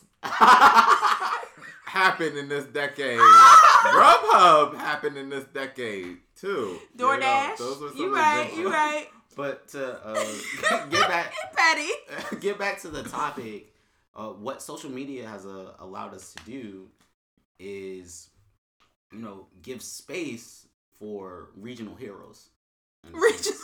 happened 1.85 2.37
in 2.37 2.49
this 2.49 2.65
decade. 2.65 3.19
Grubhub 3.19 4.75
happened 4.77 5.17
in 5.17 5.29
this 5.29 5.45
decade 5.45 6.17
too. 6.39 6.79
You 6.97 7.05
know, 7.05 7.17
DoorDash. 7.19 7.57
those 7.57 7.81
were 7.81 7.89
some 7.89 7.97
you 7.97 8.15
right. 8.15 8.51
You 8.55 8.71
right. 8.71 9.07
but 9.35 9.67
to 9.69 10.05
uh, 10.05 10.25
get 10.89 11.07
back, 11.07 11.33
Patty. 11.55 11.89
get 12.39 12.57
back 12.59 12.81
to 12.81 12.89
the 12.89 13.03
topic. 13.03 13.73
Uh, 14.15 14.27
what 14.29 14.61
social 14.61 14.89
media 14.89 15.27
has 15.27 15.45
uh, 15.45 15.73
allowed 15.79 16.13
us 16.13 16.33
to 16.33 16.43
do 16.43 16.87
is, 17.59 18.29
you 19.13 19.19
know, 19.19 19.47
give 19.61 19.81
space 19.81 20.67
for 20.97 21.49
regional 21.55 21.95
heroes. 21.95 22.49
Regional. 23.11 23.59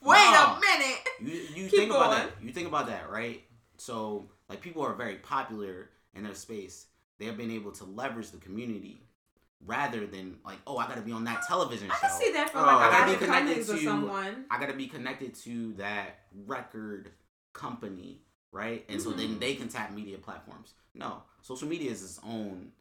Wait 0.00 0.16
Nah. 0.16 0.56
a 0.56 0.60
minute. 0.60 1.08
You 1.20 1.62
you 1.62 1.68
think 1.68 1.90
about 1.90 2.12
that. 2.12 2.30
You 2.42 2.52
think 2.52 2.68
about 2.68 2.86
that, 2.86 3.10
right? 3.10 3.42
So 3.76 4.28
like 4.48 4.60
people 4.60 4.82
are 4.82 4.94
very 4.94 5.16
popular 5.16 5.90
in 6.14 6.22
their 6.22 6.34
space. 6.34 6.86
They 7.18 7.26
have 7.26 7.36
been 7.36 7.50
able 7.50 7.72
to 7.72 7.84
leverage 7.84 8.30
the 8.30 8.38
community 8.38 9.02
rather 9.64 10.06
than 10.06 10.36
like, 10.44 10.58
oh, 10.66 10.76
I 10.78 10.86
gotta 10.86 11.00
be 11.00 11.12
on 11.12 11.24
that 11.24 11.42
television 11.46 11.90
I 11.90 11.94
show. 11.94 12.00
can 12.08 12.10
see 12.20 12.32
that 12.32 12.50
from 12.50 12.62
Oh. 12.62 12.66
like 12.66 12.76
I 12.76 12.88
a 12.88 12.90
gotta 12.90 13.12
be 13.18 13.24
connected 13.26 13.66
to- 13.66 13.84
someone. 13.84 14.44
I 14.50 14.60
gotta 14.60 14.72
be 14.74 14.86
connected 14.86 15.34
to 15.44 15.72
that 15.74 16.26
record 16.46 17.10
company, 17.52 18.22
right? 18.52 18.84
And 18.88 19.00
so 19.02 19.10
then 19.10 19.36
Mhm. 19.36 19.40
they 19.40 19.54
can 19.56 19.68
tap 19.68 19.92
media 19.92 20.18
platforms. 20.18 20.74
No, 20.94 21.22
social 21.42 21.68
media 21.68 21.90
is 21.90 22.02
its 22.02 22.20
own 22.24 22.72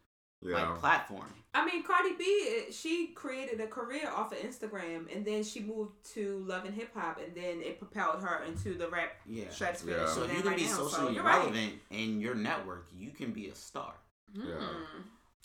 Yeah. 0.41 0.69
like 0.69 0.79
platform. 0.79 1.33
I 1.55 1.65
mean, 1.65 1.81
Cardi 1.81 2.13
B, 2.13 2.71
she 2.71 3.07
created 3.07 3.59
a 3.59 3.65
career 3.65 4.07
off 4.11 4.31
of 4.31 4.37
Instagram, 4.37 5.13
and 5.13 5.25
then 5.25 5.43
she 5.43 5.61
moved 5.61 6.03
to 6.13 6.37
Love 6.45 6.65
and 6.65 6.75
Hip 6.75 6.93
Hop, 6.93 7.17
and 7.19 7.33
then 7.35 7.63
it 7.63 7.79
propelled 7.79 8.21
her 8.21 8.43
into 8.43 8.75
the 8.77 8.87
rap 8.89 9.15
Yeah. 9.25 9.49
stratosphere. 9.49 9.97
Yeah. 9.97 10.05
So 10.07 10.23
if 10.23 10.29
in 10.29 10.35
you 10.35 10.41
can 10.43 10.51
right 10.51 10.57
be 10.59 10.65
now. 10.65 10.69
socially 10.69 10.91
so 11.07 11.09
you're 11.09 11.23
right. 11.23 11.37
relevant 11.39 11.81
in 11.89 12.21
your 12.21 12.35
network, 12.35 12.87
you 12.93 13.09
can 13.11 13.31
be 13.33 13.47
a 13.49 13.55
star. 13.55 13.95
Yeah. 14.33 14.59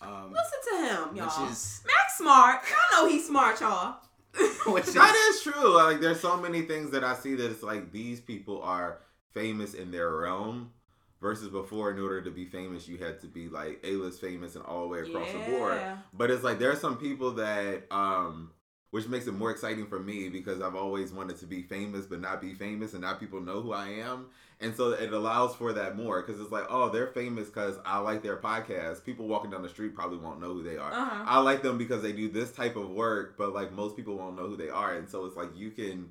Um, 0.00 0.33
Listen 0.33 0.59
to 0.70 0.88
him, 0.88 1.16
y'all. 1.16 1.48
is 1.48 1.83
Max 1.87 2.18
smart. 2.18 2.61
Y'all 2.68 3.05
know 3.05 3.09
he's 3.09 3.26
smart, 3.26 3.61
y'all. 3.61 3.96
which 4.66 4.88
is 4.88 4.94
That 4.94 5.14
is 5.31 5.42
true. 5.42 5.74
Like 5.74 6.00
there's 6.00 6.20
so 6.20 6.37
many 6.37 6.62
things 6.62 6.90
that 6.92 7.05
I 7.05 7.14
see 7.14 7.35
that 7.35 7.50
it's 7.50 7.62
like 7.62 7.92
these 7.92 8.20
people 8.20 8.62
are 8.62 9.00
famous 9.33 9.74
in 9.74 9.90
their 9.90 10.11
realm 10.11 10.72
versus 11.20 11.48
before 11.48 11.90
in 11.90 12.00
order 12.00 12.22
to 12.22 12.31
be 12.31 12.44
famous 12.44 12.88
you 12.88 12.98
had 12.98 13.20
to 13.20 13.26
be 13.26 13.48
like 13.48 13.81
A-list 13.85 14.20
famous 14.20 14.57
and 14.57 14.64
all 14.64 14.83
the 14.83 14.88
way 14.88 15.00
across 15.00 15.31
the 15.33 15.38
board. 15.50 15.81
But 16.12 16.31
it's 16.31 16.42
like 16.42 16.59
there's 16.59 16.81
some 16.81 16.96
people 16.96 17.33
that 17.33 17.85
um 17.90 18.50
which 18.92 19.09
makes 19.09 19.26
it 19.26 19.33
more 19.33 19.50
exciting 19.50 19.87
for 19.87 19.98
me 19.98 20.28
because 20.28 20.61
I've 20.61 20.74
always 20.74 21.12
wanted 21.12 21.38
to 21.38 21.46
be 21.46 21.62
famous 21.62 22.05
but 22.05 22.20
not 22.20 22.42
be 22.42 22.52
famous 22.52 22.92
and 22.92 23.00
not 23.00 23.18
people 23.18 23.40
know 23.40 23.62
who 23.62 23.72
I 23.72 23.88
am. 23.88 24.26
And 24.61 24.76
so 24.76 24.90
it 24.90 25.12
allows 25.14 25.55
for 25.57 25.72
that 25.72 25.96
more 25.96 26.20
because 26.20 26.38
it's 26.40 26.52
like, 26.52 26.66
oh, 26.68 26.90
they're 26.90 27.07
famous 27.07 27.46
because 27.48 27.78
I 27.87 27.98
like 28.00 28.22
their 28.22 28.37
podcast. 28.37 29.02
People 29.02 29.26
walking 29.28 29.50
down 29.50 29.62
the 29.62 29.68
street 29.70 29.94
probably 29.94 30.18
won't 30.18 30.42
know 30.42 30.52
who 30.52 30.62
they 30.62 30.76
are. 30.76 30.92
Uh-huh. 30.92 31.24
I 31.26 31.40
like 31.40 31.62
them 31.62 31.78
because 31.78 32.02
they 32.02 32.12
do 32.12 32.28
this 32.28 32.52
type 32.52 32.76
of 32.76 32.90
work, 32.90 33.38
but 33.38 33.55
like 33.55 33.72
most 33.72 33.96
people 33.96 34.18
won't 34.18 34.37
know 34.37 34.46
who 34.46 34.59
they 34.59 34.68
are. 34.68 34.94
And 34.94 35.09
so 35.09 35.24
it's 35.24 35.37
like 35.37 35.57
you 35.57 35.70
can 35.70 36.11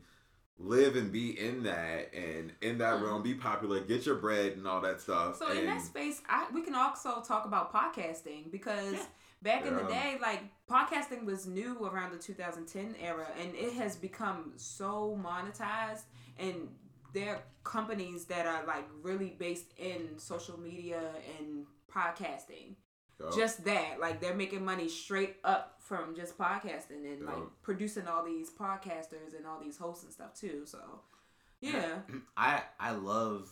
live 0.57 0.95
and 0.95 1.11
be 1.11 1.39
in 1.39 1.63
that 1.63 2.11
and 2.15 2.51
in 2.61 2.79
that 2.79 2.95
Mhm. 2.95 3.03
realm, 3.03 3.21
be 3.21 3.35
popular, 3.35 3.79
get 3.79 4.07
your 4.07 4.15
bread 4.15 4.53
and 4.53 4.67
all 4.67 4.81
that 4.81 5.01
stuff. 5.01 5.37
So 5.37 5.51
in 5.51 5.65
that 5.67 5.81
space, 5.81 6.21
I, 6.27 6.47
we 6.51 6.61
can 6.63 6.73
also 6.75 7.21
talk 7.21 7.45
about 7.45 7.71
podcasting 7.71 8.51
because 8.51 8.93
Yeah. 8.93 9.05
Back 9.41 9.65
in 9.65 9.75
the 9.75 9.83
day, 9.83 10.17
like 10.21 10.41
podcasting 10.69 11.25
was 11.25 11.45
new 11.45 11.85
around 11.85 12.11
the 12.11 12.17
2010 12.17 12.95
era, 13.01 13.27
and 13.39 13.53
it 13.55 13.73
has 13.73 13.95
become 13.95 14.53
so 14.55 15.19
monetized. 15.21 16.03
And 16.37 16.69
there 17.13 17.35
are 17.35 17.43
companies 17.63 18.25
that 18.25 18.45
are 18.45 18.65
like 18.65 18.87
really 19.01 19.35
based 19.37 19.73
in 19.77 20.17
social 20.17 20.59
media 20.59 21.01
and 21.39 21.65
podcasting. 21.93 22.75
Yup. 23.19 23.35
Just 23.35 23.63
that, 23.65 23.99
like 23.99 24.19
they're 24.19 24.35
making 24.35 24.65
money 24.65 24.89
straight 24.89 25.37
up 25.43 25.75
from 25.79 26.15
just 26.15 26.37
podcasting 26.37 27.05
and 27.05 27.25
like 27.25 27.43
producing 27.61 28.07
all 28.07 28.25
these 28.25 28.49
podcasters 28.49 29.37
and 29.37 29.45
all 29.45 29.59
these 29.61 29.77
hosts 29.77 30.03
and 30.03 30.11
stuff 30.11 30.33
too. 30.33 30.63
So 30.65 30.79
yeah, 31.59 31.99
I 32.37 32.63
I 32.79 32.91
love 32.91 33.51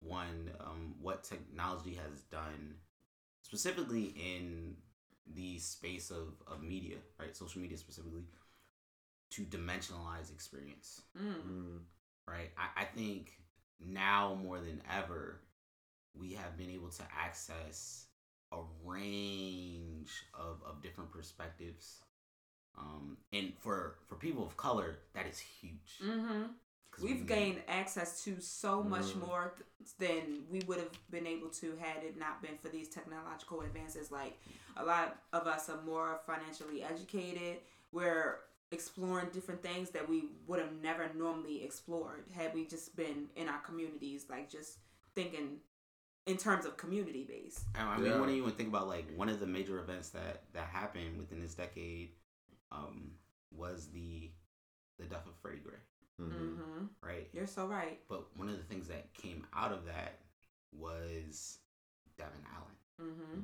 one 0.00 0.50
um, 0.60 0.94
what 1.00 1.22
technology 1.22 1.94
has 1.94 2.22
done 2.32 2.74
specifically 3.42 4.06
in 4.16 4.76
the 5.34 5.58
space 5.58 6.10
of, 6.10 6.34
of 6.46 6.62
media, 6.62 6.96
right? 7.18 7.36
Social 7.36 7.60
media 7.60 7.76
specifically 7.76 8.22
to 9.30 9.42
dimensionalize 9.42 10.30
experience, 10.32 11.02
mm. 11.20 11.34
Mm, 11.34 11.78
right? 12.28 12.50
I, 12.56 12.82
I 12.82 12.84
think 12.84 13.32
now 13.84 14.38
more 14.40 14.58
than 14.58 14.80
ever 14.90 15.40
we 16.18 16.32
have 16.34 16.56
been 16.56 16.70
able 16.70 16.88
to 16.88 17.02
access 17.18 18.06
a 18.52 18.58
range 18.84 20.10
of, 20.32 20.62
of 20.66 20.82
different 20.82 21.10
perspectives. 21.10 22.00
Um, 22.78 23.16
and 23.32 23.52
for, 23.58 23.96
for 24.06 24.16
people 24.16 24.44
of 24.44 24.56
color, 24.56 24.98
that 25.14 25.26
is 25.26 25.38
huge. 25.38 25.98
mm-hmm. 26.04 26.42
'Cause 26.96 27.04
We've 27.04 27.20
we- 27.20 27.26
gained 27.26 27.62
access 27.68 28.24
to 28.24 28.40
so 28.40 28.82
much 28.82 29.04
Mm. 29.12 29.26
more 29.26 29.54
th- 29.78 29.96
than 29.98 30.48
we 30.50 30.60
would 30.60 30.78
have 30.78 31.10
been 31.10 31.26
able 31.26 31.50
to 31.50 31.76
had 31.76 32.02
it 32.02 32.16
not 32.16 32.40
been 32.40 32.56
for 32.56 32.70
these 32.70 32.88
technological 32.88 33.60
advances. 33.60 34.10
Like 34.10 34.38
a 34.76 34.84
lot 34.84 35.22
of 35.34 35.46
us 35.46 35.68
are 35.68 35.82
more 35.82 36.20
financially 36.24 36.82
educated. 36.82 37.60
We're 37.92 38.40
exploring 38.72 39.28
different 39.30 39.62
things 39.62 39.90
that 39.90 40.08
we 40.08 40.30
would 40.46 40.58
have 40.58 40.72
never 40.72 41.12
normally 41.12 41.62
explored 41.64 42.26
had 42.30 42.54
we 42.54 42.64
just 42.66 42.96
been 42.96 43.28
in 43.36 43.48
our 43.50 43.60
communities, 43.60 44.30
like 44.30 44.48
just 44.50 44.78
thinking 45.14 45.60
in 46.24 46.38
terms 46.38 46.64
of 46.64 46.76
community 46.78 47.24
based. 47.24 47.64
I 47.74 47.98
mean, 47.98 48.06
Yeah. 48.10 48.20
when 48.20 48.30
you 48.30 48.36
even 48.42 48.52
think 48.56 48.70
about 48.70 48.88
like 48.88 49.14
one 49.14 49.28
of 49.28 49.38
the 49.38 49.46
major 49.46 49.78
events 49.80 50.08
that 50.10 50.50
that 50.54 50.68
happened 50.70 51.18
within 51.18 51.40
this 51.40 51.54
decade, 51.54 52.16
um, 52.72 53.18
was 53.50 53.90
the 53.92 54.32
the 54.98 55.04
death 55.04 55.26
of 55.26 55.36
Freddie 55.36 55.58
Gray. 55.60 55.78
Mm-hmm. 56.20 56.84
right? 57.02 57.28
You're 57.32 57.46
so 57.46 57.66
right. 57.66 57.98
But 58.08 58.24
one 58.36 58.48
of 58.48 58.56
the 58.56 58.62
things 58.64 58.88
that 58.88 59.12
came 59.14 59.46
out 59.54 59.72
of 59.72 59.84
that 59.86 60.18
was 60.72 61.58
Devin 62.16 62.32
Allen, 62.54 63.10
Mm-hmm. 63.12 63.40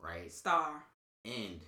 right? 0.00 0.32
Star. 0.32 0.82
And 1.24 1.60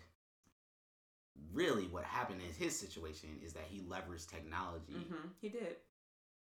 really, 1.53 1.85
what 1.87 2.05
happened 2.05 2.41
in 2.47 2.53
his 2.63 2.79
situation 2.79 3.29
is 3.45 3.53
that 3.53 3.65
he 3.69 3.81
leveraged 3.81 4.29
technology 4.31 4.95
Mm-hmm. 4.95 5.29
He 5.41 5.49
did. 5.51 5.77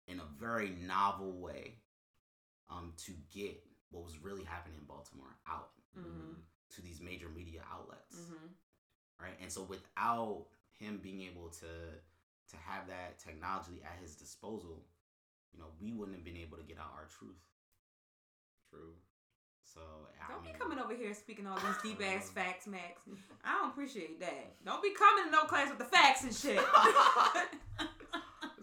in 0.09 0.21
a 0.21 0.25
very 0.41 0.71
novel 0.87 1.33
way, 1.33 1.75
um, 2.71 2.93
to 3.07 3.13
get 3.33 3.63
what 3.91 4.05
was 4.05 4.19
really 4.23 4.45
happening 4.45 4.77
in 4.79 4.85
Baltimore 4.87 5.35
out 5.49 5.71
Mm-hmm. 5.99 6.35
to 6.75 6.83
these 6.83 7.01
major 7.01 7.29
media 7.35 7.61
outlets. 7.73 8.17
Mm-hmm. 8.17 8.47
right? 9.25 9.33
And 9.41 9.51
so 9.51 9.63
without 9.63 10.45
him 10.79 11.01
being 11.03 11.23
able 11.23 11.49
to 11.49 11.67
to 12.51 12.57
have 12.67 12.87
that 12.89 13.19
technology 13.19 13.83
at 13.85 13.99
his 14.01 14.15
disposal, 14.15 14.83
you 15.53 15.59
know, 15.59 15.67
we 15.81 15.93
wouldn't 15.93 16.17
have 16.17 16.25
been 16.25 16.37
able 16.37 16.57
to 16.59 16.63
get 16.63 16.79
out 16.79 16.93
our 16.97 17.07
truth. 17.19 17.41
True. 18.71 18.93
So 19.65 19.81
I 20.29 20.33
Don't 20.33 20.45
mean, 20.45 20.53
be 20.53 20.59
coming 20.59 20.79
over 20.79 20.95
here 20.95 21.15
speaking 21.15 21.47
all 21.47 21.59
these 21.59 21.77
deep 21.83 22.01
ass 22.03 22.31
facts, 22.35 22.67
Max. 22.67 23.01
I 23.45 23.53
don't 23.61 23.71
appreciate 23.71 24.21
that. 24.21 24.55
Don't 24.65 24.83
be 24.83 24.91
coming 24.91 25.25
to 25.27 25.31
no 25.31 25.45
class 25.45 25.69
with 25.69 25.79
the 25.79 25.85
facts 25.85 26.25
and 26.25 26.35
shit. 26.35 26.59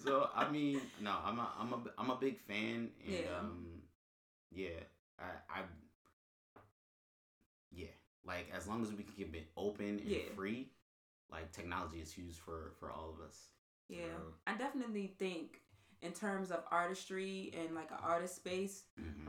so 0.04 0.30
I 0.36 0.50
mean, 0.50 0.82
no, 1.02 1.16
I'm 1.26 1.40
a, 1.40 1.50
I'm 1.60 1.74
a, 1.74 1.78
I'm 1.98 2.10
a 2.10 2.16
big 2.16 2.40
fan, 2.40 2.90
and 3.06 3.14
Yeah. 3.14 3.40
um, 3.40 3.66
yeah, 4.52 4.70
I, 5.20 5.24
I, 5.50 5.62
yeah, 7.72 7.88
like 8.26 8.52
as 8.56 8.68
long 8.68 8.84
as 8.84 8.92
we 8.92 9.04
can 9.04 9.14
keep 9.14 9.36
it 9.36 9.48
open 9.58 10.00
and 10.00 10.10
Yeah. 10.10 10.20
free, 10.36 10.70
like 11.32 11.52
technology 11.52 12.00
is 12.00 12.18
used 12.18 12.40
for 12.40 12.74
for 12.80 12.92
all 12.92 13.10
of 13.10 13.20
us. 13.28 13.50
Yeah, 13.90 14.06
True. 14.06 14.34
I 14.48 14.56
definitely 14.58 15.08
think 15.20 15.62
in 16.02 16.12
terms 16.12 16.52
of 16.52 16.64
artistry 16.72 17.54
and 17.58 17.76
like 17.76 17.92
an 17.92 17.98
artist 18.04 18.36
space, 18.36 18.84
hmm 18.98 19.28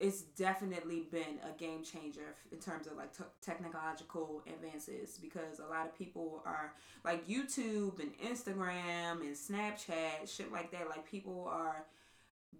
it's 0.00 0.22
definitely 0.22 1.02
been 1.12 1.38
a 1.48 1.56
game 1.56 1.84
changer 1.84 2.34
in 2.50 2.58
terms 2.58 2.88
of 2.88 2.96
like 2.96 3.16
t- 3.16 3.22
technological 3.40 4.42
advances 4.52 5.16
because 5.22 5.60
a 5.60 5.66
lot 5.66 5.86
of 5.86 5.96
people 5.96 6.42
are 6.44 6.74
like 7.04 7.24
YouTube 7.28 8.00
and 8.00 8.10
Instagram 8.18 9.20
and 9.20 9.36
Snapchat, 9.36 10.26
shit 10.26 10.50
like 10.50 10.72
that. 10.72 10.88
Like 10.88 11.08
people 11.08 11.46
are 11.48 11.86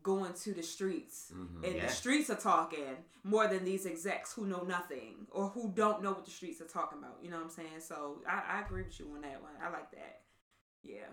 going 0.05 0.33
to 0.35 0.55
the 0.55 0.62
streets 0.62 1.33
Mhm. 1.35 1.64
and 1.64 1.74
Yeah. 1.76 1.87
the 1.87 1.92
streets 1.92 2.31
are 2.31 2.37
talking 2.37 3.05
more 3.24 3.48
than 3.48 3.64
these 3.64 3.87
execs 3.87 4.33
who 4.35 4.46
know 4.46 4.62
nothing 4.62 5.26
or 5.33 5.48
who 5.48 5.72
don't 5.74 6.00
know 6.00 6.12
what 6.12 6.24
the 6.24 6.31
streets 6.31 6.61
are 6.61 6.68
talking 6.68 6.98
about. 6.98 7.18
You 7.24 7.31
know 7.31 7.38
what 7.38 7.44
I'm 7.46 7.50
saying? 7.50 7.81
So 7.81 8.22
I, 8.24 8.59
I 8.59 8.61
agree 8.61 8.85
with 8.85 9.00
you 9.00 9.11
on 9.16 9.22
that 9.22 9.42
one. 9.42 9.52
I 9.61 9.68
like 9.68 9.90
that. 9.90 10.22
Yeah. 10.85 11.09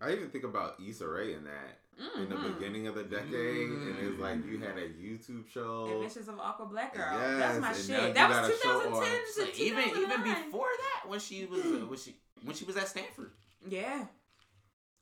I 0.00 0.12
even 0.12 0.30
think 0.30 0.44
about 0.44 0.76
Issa 0.84 1.06
Rae 1.06 1.34
in 1.34 1.44
that 1.44 1.80
in 2.16 2.30
the 2.30 2.36
Mhm. 2.36 2.54
beginning 2.58 2.86
of 2.86 2.94
the 2.94 3.04
decade, 3.04 3.68
and 3.70 3.98
it's 3.98 4.18
like 4.18 4.44
you 4.46 4.58
had 4.58 4.78
a 4.78 4.88
YouTube 4.88 5.46
show. 5.48 5.86
Adventures 5.92 6.28
of 6.28 6.38
Awkward 6.38 6.70
Black 6.70 6.94
Girl. 6.94 7.02
Yes, 7.12 7.38
That's 7.38 7.60
my 7.60 7.72
shit. 7.74 8.14
That 8.14 8.30
was 8.30 8.48
a 8.48 8.52
2010 8.52 8.92
on- 8.94 9.26
to 9.26 9.32
So 9.32 9.62
even 9.62 9.88
even 9.90 10.22
before 10.22 10.68
that, 10.78 11.08
when 11.08 11.20
she 11.20 11.44
was 11.44 11.60
uh, 11.64 11.86
when 11.86 11.98
she 11.98 12.16
when 12.42 12.56
she 12.56 12.64
was 12.64 12.76
at 12.78 12.88
Stanford, 12.88 13.32
Yeah. 13.68 14.06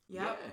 Yep. 0.09 0.23
yeah, 0.41 0.51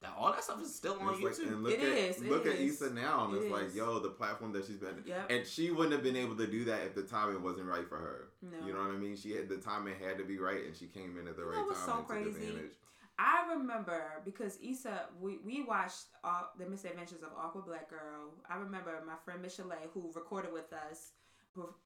that, 0.00 0.14
all 0.16 0.32
that 0.32 0.42
stuff 0.42 0.62
is 0.62 0.74
still 0.74 0.98
on 1.00 1.12
It's 1.14 1.22
like, 1.22 1.32
YouTube. 1.34 1.52
and 1.52 1.62
look 1.64 1.72
It 1.74 1.80
at 1.80 1.88
is, 1.98 2.22
it 2.22 2.30
look 2.30 2.46
at 2.46 2.54
is. 2.54 2.80
Issa 2.80 2.94
now, 2.94 3.26
and 3.26 3.34
It 3.34 3.42
it's 3.42 3.50
like, 3.52 3.74
yo, 3.74 3.98
the 3.98 4.10
platform 4.10 4.52
that 4.52 4.64
she's 4.64 4.78
been, 4.78 5.02
Yep. 5.04 5.30
and 5.30 5.46
she 5.46 5.70
wouldn't 5.72 5.92
have 5.92 6.02
been 6.02 6.16
able 6.16 6.36
to 6.36 6.46
do 6.46 6.64
that 6.66 6.84
if 6.86 6.94
the 6.94 7.02
timing 7.02 7.42
wasn't 7.42 7.66
right 7.66 7.86
for 7.88 7.98
her. 7.98 8.28
No. 8.40 8.66
You 8.66 8.72
know 8.72 8.78
what 8.80 8.90
I 8.92 8.96
mean? 8.96 9.16
She 9.16 9.32
had 9.32 9.48
the 9.48 9.58
timing 9.58 9.96
had 9.96 10.16
to 10.18 10.24
be 10.24 10.38
right, 10.38 10.64
and 10.64 10.74
she 10.74 10.86
came 10.86 11.18
in 11.18 11.28
at 11.28 11.36
the 11.36 11.42
You 11.42 11.48
right 11.48 11.56
know 11.58 11.66
what's 11.66 11.80
time 11.84 12.06
so 12.08 12.14
and 12.14 12.24
took 12.24 12.34
crazy? 12.36 12.70
I 13.18 13.54
remember 13.54 14.22
because 14.24 14.58
Issa, 14.62 15.06
we, 15.20 15.38
we 15.44 15.62
watched 15.62 16.06
uh, 16.24 16.42
the 16.58 16.66
Misadventures 16.66 17.22
of 17.22 17.30
Awkward 17.38 17.66
Black 17.66 17.88
Girl. 17.90 18.32
I 18.48 18.56
remember 18.56 18.92
my 19.06 19.14
friend 19.24 19.42
Michelle, 19.42 19.72
who 19.94 20.10
recorded 20.14 20.52
with 20.52 20.72
us 20.72 21.10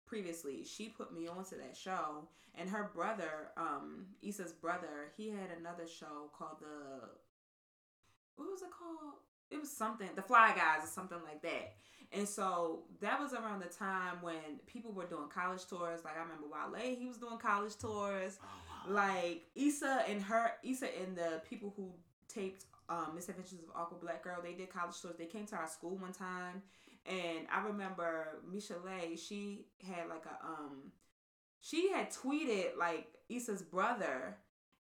previously, 0.07 0.65
she 0.65 0.89
put 0.89 1.13
me 1.13 1.27
onto 1.27 1.57
that 1.59 1.77
show. 1.77 2.29
And 2.55 2.71
her 2.71 2.91
brother, 2.95 3.51
um, 3.57 4.07
Issa's 4.23 4.53
brother, 4.53 5.13
he 5.17 5.29
had 5.29 5.51
another 5.59 5.87
show 5.87 6.31
called 6.37 6.61
the. 6.61 7.09
What 8.37 8.51
was 8.51 8.63
it 8.63 8.69
called? 8.71 9.15
It 9.51 9.61
was 9.61 9.71
something, 9.71 10.09
The 10.17 10.23
Fly 10.23 10.55
Guys 10.57 10.85
or 10.85 10.89
something 10.89 11.19
like 11.25 11.43
that. 11.43 11.75
And 12.13 12.29
so 12.29 12.85
that 13.01 13.21
was 13.21 13.33
around 13.33 13.61
the 13.61 13.69
time 13.69 14.19
when 14.21 14.61
people 14.67 14.93
were 14.93 15.07
doing 15.07 15.29
college 15.29 15.67
tours. 15.67 16.01
Like 16.05 16.17
I 16.17 16.23
remember 16.23 16.47
Wale, 16.51 16.97
he 16.97 17.07
was 17.07 17.19
doing 17.19 17.39
college 17.39 17.77
tours 17.77 18.39
Oh. 18.43 18.66
Like 18.89 19.45
Issa 19.55 20.05
and 20.09 20.23
her 20.23 20.53
Issa 20.63 20.89
and 21.03 21.17
the 21.17 21.43
people 21.49 21.73
who 21.77 21.93
taped 22.29 22.65
um 22.89 23.13
Misadventures 23.15 23.59
of 23.61 23.75
Awkward 23.75 24.01
Black 24.01 24.23
Girl, 24.23 24.39
they 24.43 24.55
did 24.55 24.71
college 24.71 25.01
tours. 25.01 25.17
They 25.19 25.27
came 25.27 25.47
to 25.47 25.57
our 25.57 25.69
school 25.69 25.97
one 25.97 26.13
time 26.13 26.63
and 27.07 27.47
I 27.53 27.67
remember 27.67 28.41
Michelle, 28.51 28.83
she 29.17 29.67
had 29.87 30.09
like 30.09 30.25
a 30.27 30.45
um 30.47 30.93
she 31.61 31.91
had 31.91 32.11
tweeted 32.11 32.77
like 32.79 33.09
Issa's 33.29 33.63
brother 33.63 34.37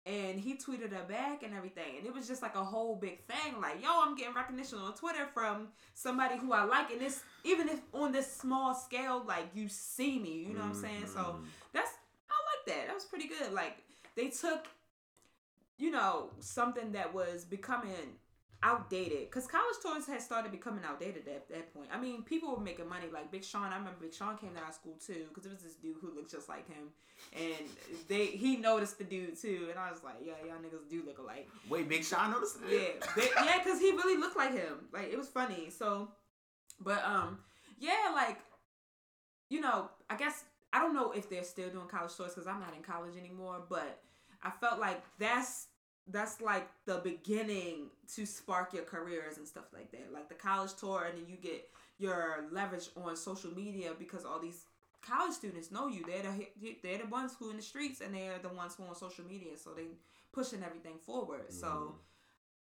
and 0.06 0.40
he 0.40 0.54
tweeted 0.54 0.92
her 0.92 1.04
back 1.04 1.42
and 1.42 1.54
everything. 1.54 1.98
And 1.98 2.06
it 2.06 2.14
was 2.14 2.26
just 2.26 2.40
like 2.40 2.54
a 2.54 2.64
whole 2.64 2.96
big 2.96 3.26
thing. 3.26 3.60
Like, 3.60 3.82
yo, 3.82 3.88
I'm 4.02 4.16
getting 4.16 4.34
recognition 4.34 4.78
on 4.78 4.94
Twitter 4.94 5.26
from 5.34 5.68
somebody 5.94 6.38
who 6.38 6.52
I 6.54 6.64
like. 6.64 6.90
And 6.90 7.00
this, 7.00 7.22
even 7.44 7.68
if 7.68 7.80
on 7.92 8.10
this 8.10 8.32
small 8.32 8.74
scale, 8.74 9.22
like 9.26 9.48
you 9.54 9.68
see 9.68 10.18
me, 10.18 10.46
you 10.48 10.54
know 10.54 10.60
what 10.60 10.68
I'm 10.68 10.74
saying? 10.74 11.06
So 11.06 11.20
Mhm. 11.20 11.44
that's 11.72 11.90
I 12.30 12.32
like 12.32 12.76
that. 12.76 12.86
That 12.86 12.94
was 12.94 13.04
pretty 13.04 13.28
good. 13.28 13.52
Like 13.52 13.76
they 14.16 14.29
took, 14.29 14.66
you 15.79 15.90
know, 15.90 16.31
something 16.40 16.92
that 16.92 17.14
was 17.14 17.44
becoming 17.44 18.18
outdated 18.62 19.31
because 19.31 19.46
college 19.46 19.77
tours 19.83 20.07
had 20.07 20.20
started 20.20 20.53
becoming 20.53 20.85
outdated 20.85 21.27
at 21.29 21.49
that 21.49 21.73
point. 21.73 21.88
I 21.92 21.99
mean, 21.99 22.23
people 22.23 22.55
were 22.55 22.61
making 22.62 22.88
money. 22.88 23.07
Like 23.12 23.31
Big 23.31 23.44
Sean, 23.44 23.73
I 23.73 23.77
remember 23.77 23.99
Big 24.01 24.14
Sean 24.14 24.37
came 24.37 24.55
to 24.55 24.61
our 24.61 24.73
school 24.73 24.99
too 25.05 25.27
because 25.29 25.46
it 25.46 25.53
was 25.53 25.62
this 25.62 25.75
dude 25.75 25.96
who 26.01 26.14
looked 26.14 26.31
just 26.31 26.49
like 26.49 26.68
him, 26.68 26.88
and 27.35 27.68
they 28.09 28.27
he 28.27 28.57
noticed 28.57 28.99
the 28.99 29.05
dude 29.05 29.40
too, 29.40 29.68
and 29.70 29.79
I 29.79 29.90
was 29.90 30.05
like, 30.05 30.16
yeah, 30.23 30.35
y'all 30.46 30.59
niggas 30.59 30.88
do 30.90 31.03
look 31.07 31.18
alike. 31.18 31.49
Wait, 31.68 31.88
Big 31.88 32.05
Sean 32.05 32.33
noticed 32.33 32.59
it? 32.68 32.96
Yeah, 33.01 33.07
but, 33.14 33.31
yeah, 33.44 33.59
because 33.62 33.81
he 33.81 33.90
really 33.92 34.20
looked 34.20 34.37
like 34.37 34.53
him. 34.53 34.88
Like 34.92 35.11
it 35.11 35.16
was 35.16 35.29
funny. 35.29 35.70
So, 35.70 36.09
but 36.81 37.03
um, 37.05 37.38
yeah, 37.79 38.12
like 38.14 38.38
you 39.49 39.61
know, 39.61 39.90
I 40.09 40.16
guess 40.16 40.44
I 40.72 40.78
don't 40.80 40.94
know 40.94 41.12
if 41.12 41.28
they're 41.28 41.44
still 41.44 41.68
doing 41.70 41.87
college 41.88 42.16
tours 42.16 42.35
because 42.35 42.46
I'm 42.46 42.61
not 42.61 42.74
in 42.76 42.83
college 42.83 43.16
anymore. 43.16 43.62
But 43.68 44.00
I 44.42 44.50
felt 44.50 44.78
like 44.80 45.02
that's 45.18 45.66
that's 46.06 46.40
like 46.40 46.68
the 46.87 46.98
beginning 47.04 47.90
to 48.14 48.26
spark 48.26 48.72
your 48.72 48.85
careers 48.85 49.37
and 49.38 49.46
stuff 49.46 49.66
like 49.72 49.90
that. 49.92 50.12
Like 50.12 50.28
the 50.28 50.35
college 50.35 50.74
tour, 50.74 51.04
and 51.04 51.18
then 51.18 51.28
you 51.28 51.37
get 51.37 51.68
your 51.98 52.44
leverage 52.50 52.88
on 52.96 53.16
social 53.16 53.50
media 53.50 53.92
because 53.98 54.24
all 54.24 54.40
these 54.40 54.64
college 55.02 55.33
students 55.35 55.70
know 55.70 55.88
you. 55.88 56.04
They're 56.06 56.22
the 56.22 56.76
they're 56.83 56.98
the 56.98 57.06
ones 57.06 57.35
who 57.38 57.50
in 57.50 57.56
the 57.56 57.62
streets, 57.62 58.00
and 58.00 58.14
they're 58.14 58.38
the 58.38 58.48
ones 58.48 58.74
who 58.76 58.85
on 58.85 58.94
social 58.94 59.24
media. 59.24 59.56
So 59.56 59.70
they 59.70 59.87
pushing 60.33 60.62
everything 60.62 60.98
forward. 60.98 61.52
So. 61.52 61.66
Mhm. 61.66 61.92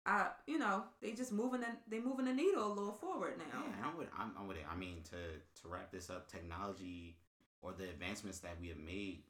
I, 0.07 0.27
you 0.45 0.59
know, 0.59 0.83
they 1.01 1.13
just 1.13 1.31
moving 1.31 1.61
the, 1.61 1.67
they 1.87 1.99
moving 1.99 2.25
the 2.25 2.33
needle 2.33 2.67
a 2.67 2.69
little 2.69 2.93
forward 2.93 3.39
now. 3.39 3.63
Yeah, 3.63 3.87
I'm 3.87 3.97
with, 3.97 4.07
I'm, 4.15 4.33
I'm 4.37 4.47
with 4.47 4.57
it. 4.57 4.65
I 4.71 4.75
mean, 4.75 5.01
to 5.09 5.61
to 5.61 5.67
wrap 5.67 5.91
this 5.91 6.11
up, 6.11 6.27
technology 6.31 7.17
or 7.65 7.73
the 7.73 7.85
advancements 7.85 8.39
that 8.39 8.55
we 8.61 8.69
have 8.69 8.77
made 8.77 9.23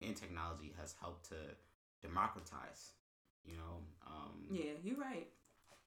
in 0.00 0.14
technology 0.14 0.74
has 0.78 0.94
helped 1.00 1.28
to 1.28 1.36
democratize. 2.02 2.92
You 3.44 3.56
know, 3.56 3.78
um, 4.06 4.48
Yeah, 4.50 4.72
you're 4.82 4.96
right. 4.96 5.28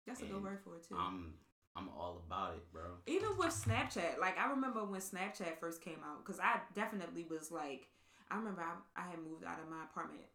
That's 0.08 0.22
a 0.22 0.26
good 0.26 0.42
word 0.42 0.60
for 0.64 0.78
it 0.78 0.88
too. 0.88 0.96
I'm 0.98 1.34
I'm 1.76 1.90
all 1.90 2.24
about 2.26 2.54
it, 2.56 2.72
bro. 2.72 2.84
Even 3.06 3.38
with 3.38 3.50
Snapchat, 3.50 4.20
like 4.20 4.40
I 4.40 4.50
remember 4.50 4.84
when 4.86 5.02
Snapchat 5.02 5.60
first 5.60 5.82
came 5.82 6.00
out, 6.06 6.26
because 6.26 6.40
I 6.40 6.60
definitely 6.74 7.26
was 7.30 7.52
like, 7.52 7.88
I 8.32 8.38
remember 8.38 8.62
I, 8.62 9.02
I 9.02 9.10
had 9.10 9.20
moved 9.20 9.44
out 9.44 9.60
of 9.60 9.70
my 9.70 9.84
apartment. 9.84 10.26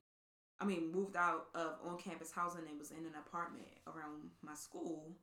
I 0.61 0.64
mean, 0.64 0.92
moved 0.92 1.16
out 1.16 1.46
of 1.55 1.79
on 1.85 1.98
campus 1.98 2.31
housing 2.31 2.62
and 2.68 2.79
was 2.79 2.90
in 2.90 2.98
an 2.98 3.14
apartment 3.27 3.66
around 3.87 4.31
my 4.42 4.55
school. 4.55 5.16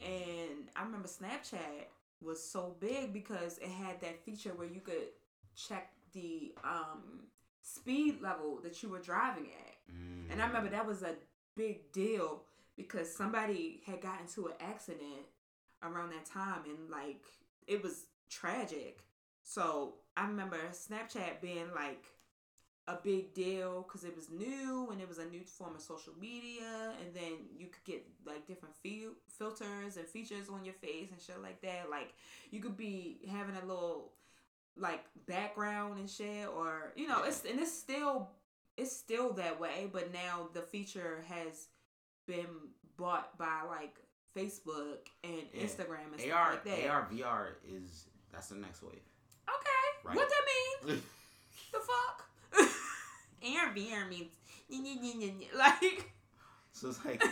And 0.00 0.70
I 0.74 0.84
remember 0.84 1.08
Snapchat 1.08 1.90
was 2.22 2.42
so 2.42 2.76
big 2.80 3.12
because 3.12 3.58
it 3.58 3.68
had 3.68 4.00
that 4.00 4.24
feature 4.24 4.52
where 4.54 4.66
you 4.66 4.80
could 4.80 5.08
check 5.56 5.92
the 6.12 6.54
um, 6.64 7.26
speed 7.62 8.20
level 8.20 8.58
that 8.62 8.82
you 8.82 8.88
were 8.88 9.00
driving 9.00 9.46
at. 9.46 9.76
And 10.30 10.40
I 10.40 10.46
remember 10.46 10.70
that 10.70 10.86
was 10.86 11.02
a 11.02 11.14
big 11.56 11.92
deal 11.92 12.42
because 12.76 13.14
somebody 13.14 13.82
had 13.86 14.00
gotten 14.00 14.26
into 14.26 14.46
an 14.46 14.54
accident 14.60 15.26
around 15.82 16.10
that 16.10 16.24
time 16.24 16.62
and 16.64 16.90
like 16.90 17.24
it 17.66 17.82
was 17.82 18.06
tragic. 18.30 19.04
So 19.42 19.94
I 20.16 20.26
remember 20.26 20.56
Snapchat 20.70 21.40
being 21.40 21.66
like 21.74 22.04
a 22.88 22.96
big 23.02 23.32
deal 23.32 23.82
because 23.86 24.02
it 24.02 24.14
was 24.16 24.28
new 24.30 24.88
and 24.90 25.00
it 25.00 25.08
was 25.08 25.18
a 25.18 25.26
new 25.26 25.42
form 25.44 25.76
of 25.76 25.80
social 25.80 26.12
media 26.20 26.92
and 27.00 27.14
then 27.14 27.32
you 27.56 27.68
could 27.68 27.84
get 27.84 28.04
like 28.26 28.44
different 28.46 28.74
fil- 28.82 29.14
filters 29.28 29.96
and 29.96 30.06
features 30.06 30.48
on 30.48 30.64
your 30.64 30.74
face 30.74 31.08
and 31.12 31.20
shit 31.20 31.40
like 31.40 31.60
that 31.62 31.88
like 31.90 32.12
you 32.50 32.58
could 32.58 32.76
be 32.76 33.20
having 33.30 33.54
a 33.54 33.64
little 33.64 34.10
like 34.76 35.04
background 35.26 35.98
and 35.98 36.08
shit 36.08 36.48
or 36.48 36.92
you 36.96 37.06
know 37.06 37.18
Yeah. 37.22 37.28
it's 37.28 37.44
and 37.44 37.60
it's 37.60 37.72
still 37.76 38.30
it's 38.76 38.96
still 38.96 39.32
that 39.34 39.60
way 39.60 39.88
but 39.92 40.12
now 40.12 40.48
the 40.54 40.62
feature 40.62 41.22
has 41.28 41.68
been 42.26 42.46
bought 42.96 43.36
by 43.38 43.62
like 43.68 43.96
facebook 44.36 45.08
and 45.24 45.42
Yeah. 45.52 45.62
instagram 45.64 46.10
and 46.12 46.20
stuff 46.20 46.48
like 46.50 46.64
that 46.64 46.88
AR 46.88 47.06
VR 47.12 47.46
is 47.68 48.06
that's 48.32 48.48
the 48.48 48.54
next 48.56 48.82
wave. 48.82 48.92
okay 49.48 50.08
Right. 50.08 50.16
what 50.16 50.28
that 50.28 50.86
mean 50.88 51.02
the 51.72 51.78
fuck 51.78 52.28
AR 53.44 53.74
VR 53.74 54.08
means 54.08 54.32
like 55.56 56.10
So 56.72 56.88
it's 56.88 57.04
like 57.04 57.22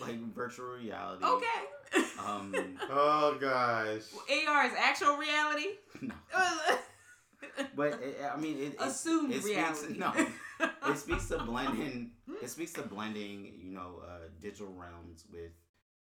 like 0.00 0.18
virtual 0.34 0.68
reality. 0.76 1.24
okay 1.24 2.01
Um, 2.18 2.78
Oh 2.90 3.36
gosh. 3.40 4.02
AR 4.46 4.66
is 4.66 4.72
actual 4.78 5.16
reality 5.16 5.68
no, 6.00 6.12
but 7.76 7.92
it, 8.02 8.18
I 8.32 8.36
mean, 8.36 8.58
it, 8.58 8.62
it 8.74 8.76
assumed 8.80 9.32
it 9.32 9.44
reality 9.44 9.94
Speaks, 9.94 9.98
no, 9.98 10.12
it 10.90 10.98
speaks 10.98 11.28
to 11.28 11.38
blending. 11.38 12.12
It 12.42 12.50
speaks 12.50 12.72
to 12.74 12.82
blending, 12.82 13.52
you 13.62 13.72
know, 13.72 14.02
uh, 14.04 14.28
digital 14.40 14.72
realms 14.72 15.24
with 15.32 15.52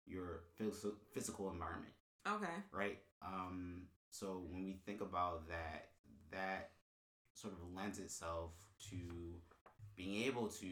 your 0.05 0.41
phys- 0.59 0.93
physical 1.13 1.51
environment. 1.51 1.93
Okay. 2.27 2.45
right? 2.71 2.99
Um, 3.25 3.83
so 4.09 4.43
when 4.49 4.63
we 4.65 4.73
think 4.85 5.01
about 5.01 5.47
that, 5.49 5.89
that 6.31 6.71
sort 7.33 7.53
of 7.53 7.59
lends 7.75 7.99
itself 7.99 8.51
to 8.89 8.97
being 9.95 10.23
able 10.23 10.47
to 10.47 10.67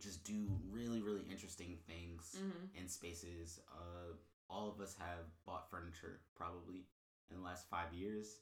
just 0.00 0.24
do 0.24 0.46
really, 0.70 1.00
really 1.00 1.22
interesting 1.30 1.76
things 1.86 2.36
Mm-hmm. 2.38 2.78
in 2.80 2.88
spaces. 2.88 3.60
Uh, 3.72 4.14
all 4.50 4.68
of 4.70 4.80
us 4.80 4.94
have 4.98 5.26
bought 5.46 5.70
furniture 5.70 6.20
probably 6.36 6.86
in 7.30 7.36
the 7.36 7.42
last 7.44 7.68
five 7.68 7.92
years, 7.92 8.38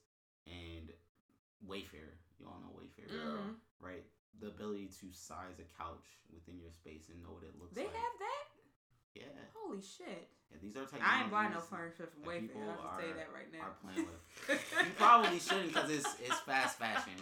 and 0.46 0.90
Wayfair. 1.66 2.14
You 2.38 2.46
all 2.46 2.60
know 2.60 2.72
Wayfair, 2.78 3.10
Mm-hmm. 3.10 3.52
right? 3.80 4.04
The 4.40 4.48
ability 4.48 4.90
to 5.00 5.06
size 5.12 5.58
a 5.58 5.66
couch 5.82 6.06
within 6.32 6.60
your 6.60 6.70
space 6.70 7.08
and 7.10 7.22
know 7.22 7.32
what 7.32 7.42
it 7.42 7.58
looks 7.58 7.74
They 7.74 7.84
like. 7.88 7.94
have 7.94 8.16
that. 8.20 8.44
yeah. 9.14 9.42
Holy 9.54 9.80
shit! 9.80 10.28
yeah, 10.52 10.58
these 10.62 10.76
are 10.76 10.86
I 11.02 11.22
ain't 11.22 11.30
buying 11.32 11.52
no 11.52 11.60
furniture 11.60 12.06
from 12.06 12.22
Wayfair. 12.30 12.52
I'll 12.68 12.76
just 12.76 12.98
tell 13.00 13.08
you 13.08 13.14
that 13.16 13.30
right 13.34 13.50
now. 13.50 13.64
Are 13.66 13.76
playing 13.82 14.06
with. 14.06 14.60
You 14.84 14.92
probably 14.98 15.38
shouldn't 15.40 15.72
because 15.72 15.90
it's 15.90 16.06
it's 16.22 16.38
fast 16.40 16.78
fashion. 16.78 17.16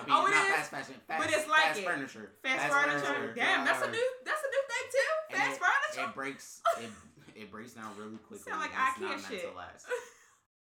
I 0.00 0.06
mean, 0.06 0.16
Oh, 0.16 0.26
it 0.26 0.30
not 0.30 0.46
is? 0.48 0.54
fast 0.54 0.70
fashion. 0.70 0.94
Fast, 1.06 1.20
But 1.22 1.28
it's 1.36 1.48
like 1.48 1.60
fast 1.60 1.78
it. 1.80 1.84
furniture. 1.84 2.32
Fast, 2.42 2.72
furniture. 2.72 3.32
Damn, 3.36 3.64
that's 3.64 3.84
a 3.86 3.90
new 3.90 4.08
that's 4.24 4.40
a 4.42 4.50
new 4.50 4.62
thing 4.70 4.86
too. 4.90 5.36
Fast 5.36 5.56
it, 5.56 5.62
furniture. 5.62 6.08
It 6.10 6.14
breaks. 6.14 6.60
It 6.80 6.90
it 7.42 7.50
breaks 7.50 7.72
down 7.74 7.92
really 7.98 8.16
quickly. 8.26 8.50
Sound 8.50 8.60
like 8.60 8.70
and 8.74 8.88
it's 8.88 8.98
IKEA 8.98 9.02
not 9.02 9.10
meant 9.10 9.26
shit. 9.42 9.50
to 9.50 9.56
last. 9.56 9.86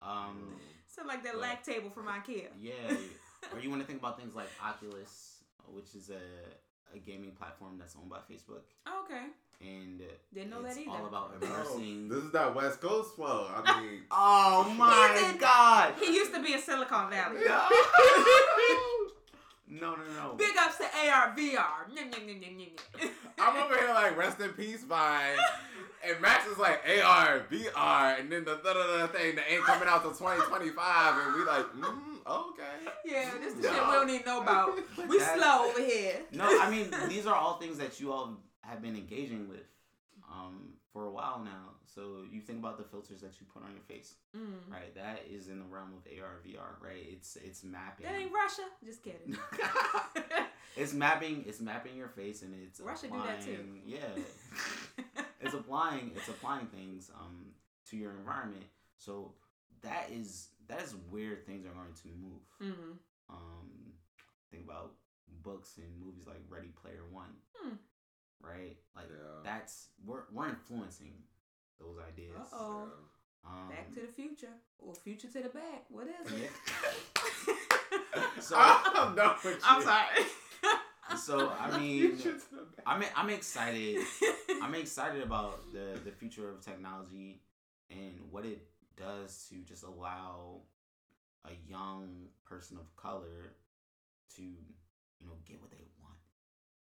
Um. 0.01 0.53
Sound 0.85 1.07
like 1.07 1.23
that 1.23 1.33
But- 1.33 1.41
LACK 1.41 1.63
table 1.63 1.89
from 1.89 2.05
IKEA. 2.05 2.47
Yeah. 2.61 2.73
or 3.53 3.59
you 3.59 3.69
want 3.69 3.81
to 3.81 3.87
think 3.87 3.99
about 3.99 4.19
things 4.19 4.35
like 4.35 4.47
Oculus, 4.63 5.43
which 5.67 5.95
is 5.95 6.09
a 6.09 6.21
a 6.95 6.99
gaming 6.99 7.31
platform 7.31 7.77
that's 7.77 7.95
owned 7.97 8.09
by 8.09 8.19
Facebook, 8.31 8.61
Oh, 8.85 9.03
Okay. 9.03 9.25
and 9.59 10.01
Didn't 10.33 10.49
know 10.51 10.63
it's 10.63 10.75
that 10.75 10.81
either. 10.81 10.91
all 10.91 11.05
about 11.07 11.41
No, 11.41 11.45
immersing. 11.47 12.07
this 12.07 12.23
is 12.23 12.31
that 12.31 12.55
West 12.55 12.79
Coast 12.79 13.13
flow. 13.15 13.49
I 13.53 13.81
mean, 13.81 14.03
Oh 14.09 14.73
my 14.77 15.17
He's 15.19 15.31
in- 15.33 15.37
god! 15.37 15.93
He 15.99 16.15
used 16.15 16.33
to 16.33 16.41
be 16.41 16.53
in 16.53 16.61
Silicon 16.61 17.09
Valley. 17.09 17.41
No, 19.69 19.95
no, 19.95 20.03
no. 20.15 20.33
Big 20.35 20.55
ups 20.57 20.77
to 20.77 20.85
AR 20.85 21.35
VR. 21.35 21.87
Nyeh, 21.93 22.09
nyeh, 22.09 22.25
nyeh, 22.25 22.39
nyeh, 22.41 22.69
nyeh. 23.01 23.09
I'm 23.39 23.63
over 23.63 23.75
here 23.77 23.93
like 23.93 24.17
rest 24.17 24.39
in 24.39 24.49
peace, 24.51 24.83
Vine. 24.83 25.37
And 26.07 26.21
Max 26.21 26.47
is 26.47 26.57
like 26.57 26.81
AR, 27.03 27.45
VR, 27.51 28.19
and 28.19 28.31
then 28.31 28.45
the 28.45 28.55
da 28.63 28.73
da 28.73 28.97
da 28.99 29.07
thing 29.07 29.35
that 29.35 29.45
ain't 29.51 29.63
coming 29.63 29.87
out 29.89 30.03
till 30.03 30.11
2025, 30.11 31.25
and 31.25 31.35
we 31.35 31.43
like, 31.43 31.65
mm, 31.73 32.25
okay. 32.25 32.63
Yeah, 33.03 33.31
this 33.41 33.55
the 33.55 33.63
No. 33.63 33.73
shit 33.73 33.87
we 33.87 33.93
don't 33.93 34.09
even 34.11 34.25
know 34.25 34.41
about. 34.41 34.77
We 35.09 35.19
slow 35.19 35.65
over 35.69 35.79
here. 35.81 36.21
No, 36.31 36.45
I 36.61 36.69
mean 36.69 36.93
these 37.09 37.25
are 37.25 37.35
all 37.35 37.57
things 37.59 37.77
that 37.79 37.99
you 37.99 38.11
all 38.13 38.37
have 38.61 38.81
been 38.81 38.95
engaging 38.95 39.49
with 39.49 39.65
um, 40.31 40.73
for 40.93 41.05
a 41.07 41.11
while 41.11 41.41
now. 41.43 41.73
So 41.97 42.21
you 42.31 42.41
think 42.41 42.59
about 42.59 42.77
the 42.77 42.83
filters 42.83 43.21
that 43.21 43.31
you 43.41 43.47
put 43.51 43.63
on 43.63 43.71
your 43.71 43.81
face, 43.81 44.13
Mm. 44.35 44.71
right? 44.71 44.93
That 44.93 45.23
is 45.27 45.47
in 45.47 45.57
the 45.57 45.65
realm 45.65 45.93
of 45.97 46.05
AR 46.05 46.37
VR, 46.45 46.77
right? 46.79 47.03
It's 47.11 47.35
it's 47.37 47.63
mapping. 47.63 48.05
That 48.05 48.13
ain't 48.15 48.31
Russia. 48.31 48.61
Just 48.85 49.01
kidding. 49.03 49.35
it's 50.75 50.93
mapping. 50.93 51.43
It's 51.47 51.59
mapping 51.59 51.95
your 51.97 52.09
face, 52.09 52.43
and 52.43 52.53
it's 52.63 52.79
Russia 52.79 53.07
do 53.07 53.15
applying, 53.15 53.39
that 53.39 53.41
too. 53.43 53.65
Yeah, 53.83 55.23
it's 55.41 55.55
applying. 55.55 56.11
It's 56.15 56.27
applying 56.27 56.67
things 56.67 57.09
um 57.19 57.47
to 57.89 57.97
your 57.97 58.11
environment. 58.11 58.65
So 58.99 59.33
that 59.81 60.11
is 60.11 60.49
that 60.67 60.83
is 60.83 60.93
where 61.09 61.35
things 61.47 61.65
are 61.65 61.69
going 61.73 61.93
to 62.03 62.07
move. 62.09 62.73
mm-hmm. 62.75 62.91
Um, 63.29 63.93
think 64.51 64.65
about 64.65 64.91
books 65.43 65.77
and 65.77 65.87
movies 65.99 66.27
like 66.27 66.41
Ready 66.47 66.69
Player 66.79 67.03
One, 67.11 67.33
Hmm. 67.57 67.73
right? 68.39 68.77
Like 68.95 69.07
Yeah. 69.09 69.41
that's 69.43 69.89
we're 70.05 70.25
we're 70.31 70.47
influencing 70.49 71.13
those 71.79 71.97
ideas. 72.07 72.35
Uh 72.37 72.55
oh. 72.55 72.87
Um, 73.45 73.69
Back 73.69 73.93
to 73.93 74.01
the 74.01 74.07
future. 74.07 74.53
Or 74.79 74.93
future 74.93 75.27
to 75.27 75.43
the 75.43 75.49
back. 75.49 75.85
What 75.89 76.07
is 76.07 76.31
it? 76.33 76.51
so 78.41 78.55
I'm 78.57 79.15
done 79.15 79.35
with 79.43 79.55
you. 79.55 79.61
I'm 79.63 79.81
sorry. 79.81 80.25
so 81.17 81.51
I 81.59 81.77
mean, 81.79 82.15
future 82.15 82.37
to 82.37 82.49
the 82.51 82.65
back. 82.75 82.83
I'm 82.85 83.03
I'm 83.15 83.29
excited. 83.29 83.97
I'm 84.61 84.75
excited 84.75 85.23
about 85.23 85.71
the 85.71 85.99
the 86.03 86.11
future 86.11 86.49
of 86.49 86.61
technology 86.61 87.41
and 87.89 88.19
what 88.31 88.45
it 88.45 88.61
does 88.97 89.47
to 89.49 89.55
just 89.63 89.83
allow 89.83 90.61
a 91.45 91.53
young 91.69 92.27
person 92.45 92.77
of 92.77 92.95
color 92.95 93.53
to 94.35 94.41
you 94.41 95.25
know 95.25 95.33
get 95.45 95.61
what 95.61 95.71
they 95.71 95.85
want 96.01 96.17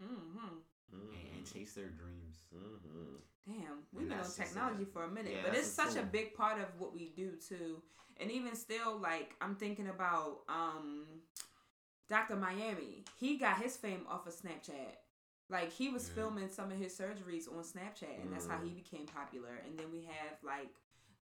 mm-hmm. 0.03 0.57
And, 0.93 1.03
and 1.37 1.53
chase 1.53 1.75
their 1.75 1.89
dreams. 1.89 2.45
Mhm. 2.55 3.21
Damn, 3.47 3.79
we've 3.93 4.09
been 4.09 4.19
on 4.19 4.31
technology 4.33 4.83
a- 4.83 4.87
for 4.87 5.05
a 5.05 5.09
minute, 5.09 5.33
yeah, 5.33 5.43
but 5.45 5.55
it's 5.55 5.69
a 5.69 5.71
such 5.71 5.97
a 5.97 6.03
big 6.03 6.35
part 6.35 6.61
of 6.61 6.67
what 6.81 6.93
we 6.93 7.11
do 7.11 7.37
too. 7.37 7.81
And 8.19 8.31
even 8.31 8.57
still, 8.57 8.99
like 8.99 9.35
I'm 9.41 9.55
thinking 9.55 9.89
about 9.89 10.41
um, 10.49 11.05
Dr. 12.09 12.37
Miami. 12.37 13.05
He 13.19 13.37
got 13.37 13.59
his 13.61 13.77
fame 13.77 14.07
off 14.09 14.27
of 14.27 14.35
Snapchat. 14.35 14.97
Like 15.49 15.71
he 15.73 15.91
was 15.91 16.09
Mm. 16.09 16.15
filming 16.15 16.49
some 16.49 16.73
of 16.73 16.79
his 16.79 16.97
surgeries 16.99 17.47
on 17.49 17.63
Snapchat, 17.63 18.21
and 18.23 18.33
that's 18.33 18.47
how 18.49 18.59
he 18.59 18.71
Mm. 18.71 18.77
became 18.77 19.07
popular. 19.07 19.55
And 19.65 19.79
then 19.79 19.91
we 19.93 20.03
have 20.03 20.43
like, 20.43 20.75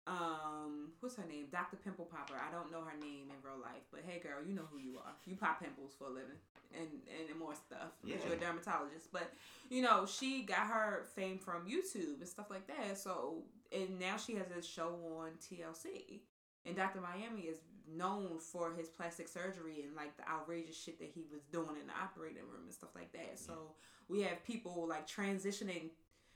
um, 0.06 0.92
what's 1.00 1.16
her 1.16 1.24
name? 1.26 1.48
Dr. 1.50 1.76
Pimple 1.76 2.06
Popper. 2.06 2.36
I 2.36 2.50
don't 2.50 2.70
know 2.72 2.80
her 2.82 2.96
name 2.96 3.28
in 3.30 3.36
real 3.42 3.58
life, 3.60 3.84
but 3.90 4.00
hey, 4.06 4.20
girl, 4.20 4.42
you 4.42 4.54
know 4.54 4.64
who 4.70 4.78
you 4.78 4.98
are. 4.98 5.12
You 5.26 5.36
pop 5.36 5.60
pimples 5.60 5.92
for 5.98 6.04
a 6.06 6.10
living, 6.10 6.38
and 6.74 6.88
and 7.28 7.38
more 7.38 7.54
stuff 7.54 7.92
because 8.04 8.24
you're 8.24 8.34
a 8.34 8.38
dermatologist. 8.38 9.12
But 9.12 9.32
you 9.70 9.82
know, 9.82 10.06
she 10.06 10.42
got 10.42 10.66
her 10.68 11.06
fame 11.14 11.38
from 11.38 11.66
YouTube 11.66 12.18
and 12.18 12.28
stuff 12.28 12.50
like 12.50 12.66
that. 12.66 12.98
So, 12.98 13.42
and 13.72 13.98
now 13.98 14.16
she 14.16 14.34
has 14.34 14.46
a 14.56 14.62
show 14.62 14.98
on 15.18 15.30
TLC. 15.40 16.20
And 16.66 16.76
Dr. 16.76 17.00
Miami 17.00 17.42
is 17.42 17.58
known 17.90 18.38
for 18.38 18.74
his 18.74 18.88
plastic 18.88 19.28
surgery 19.28 19.84
and 19.86 19.96
like 19.96 20.14
the 20.18 20.28
outrageous 20.28 20.78
shit 20.78 20.98
that 20.98 21.10
he 21.14 21.24
was 21.32 21.42
doing 21.50 21.76
in 21.80 21.86
the 21.86 21.94
operating 21.94 22.42
room 22.42 22.64
and 22.64 22.74
stuff 22.74 22.90
like 22.94 23.12
that. 23.12 23.38
So, 23.38 23.72
we 24.08 24.22
have 24.22 24.44
people 24.44 24.86
like 24.88 25.08
transitioning 25.08 25.90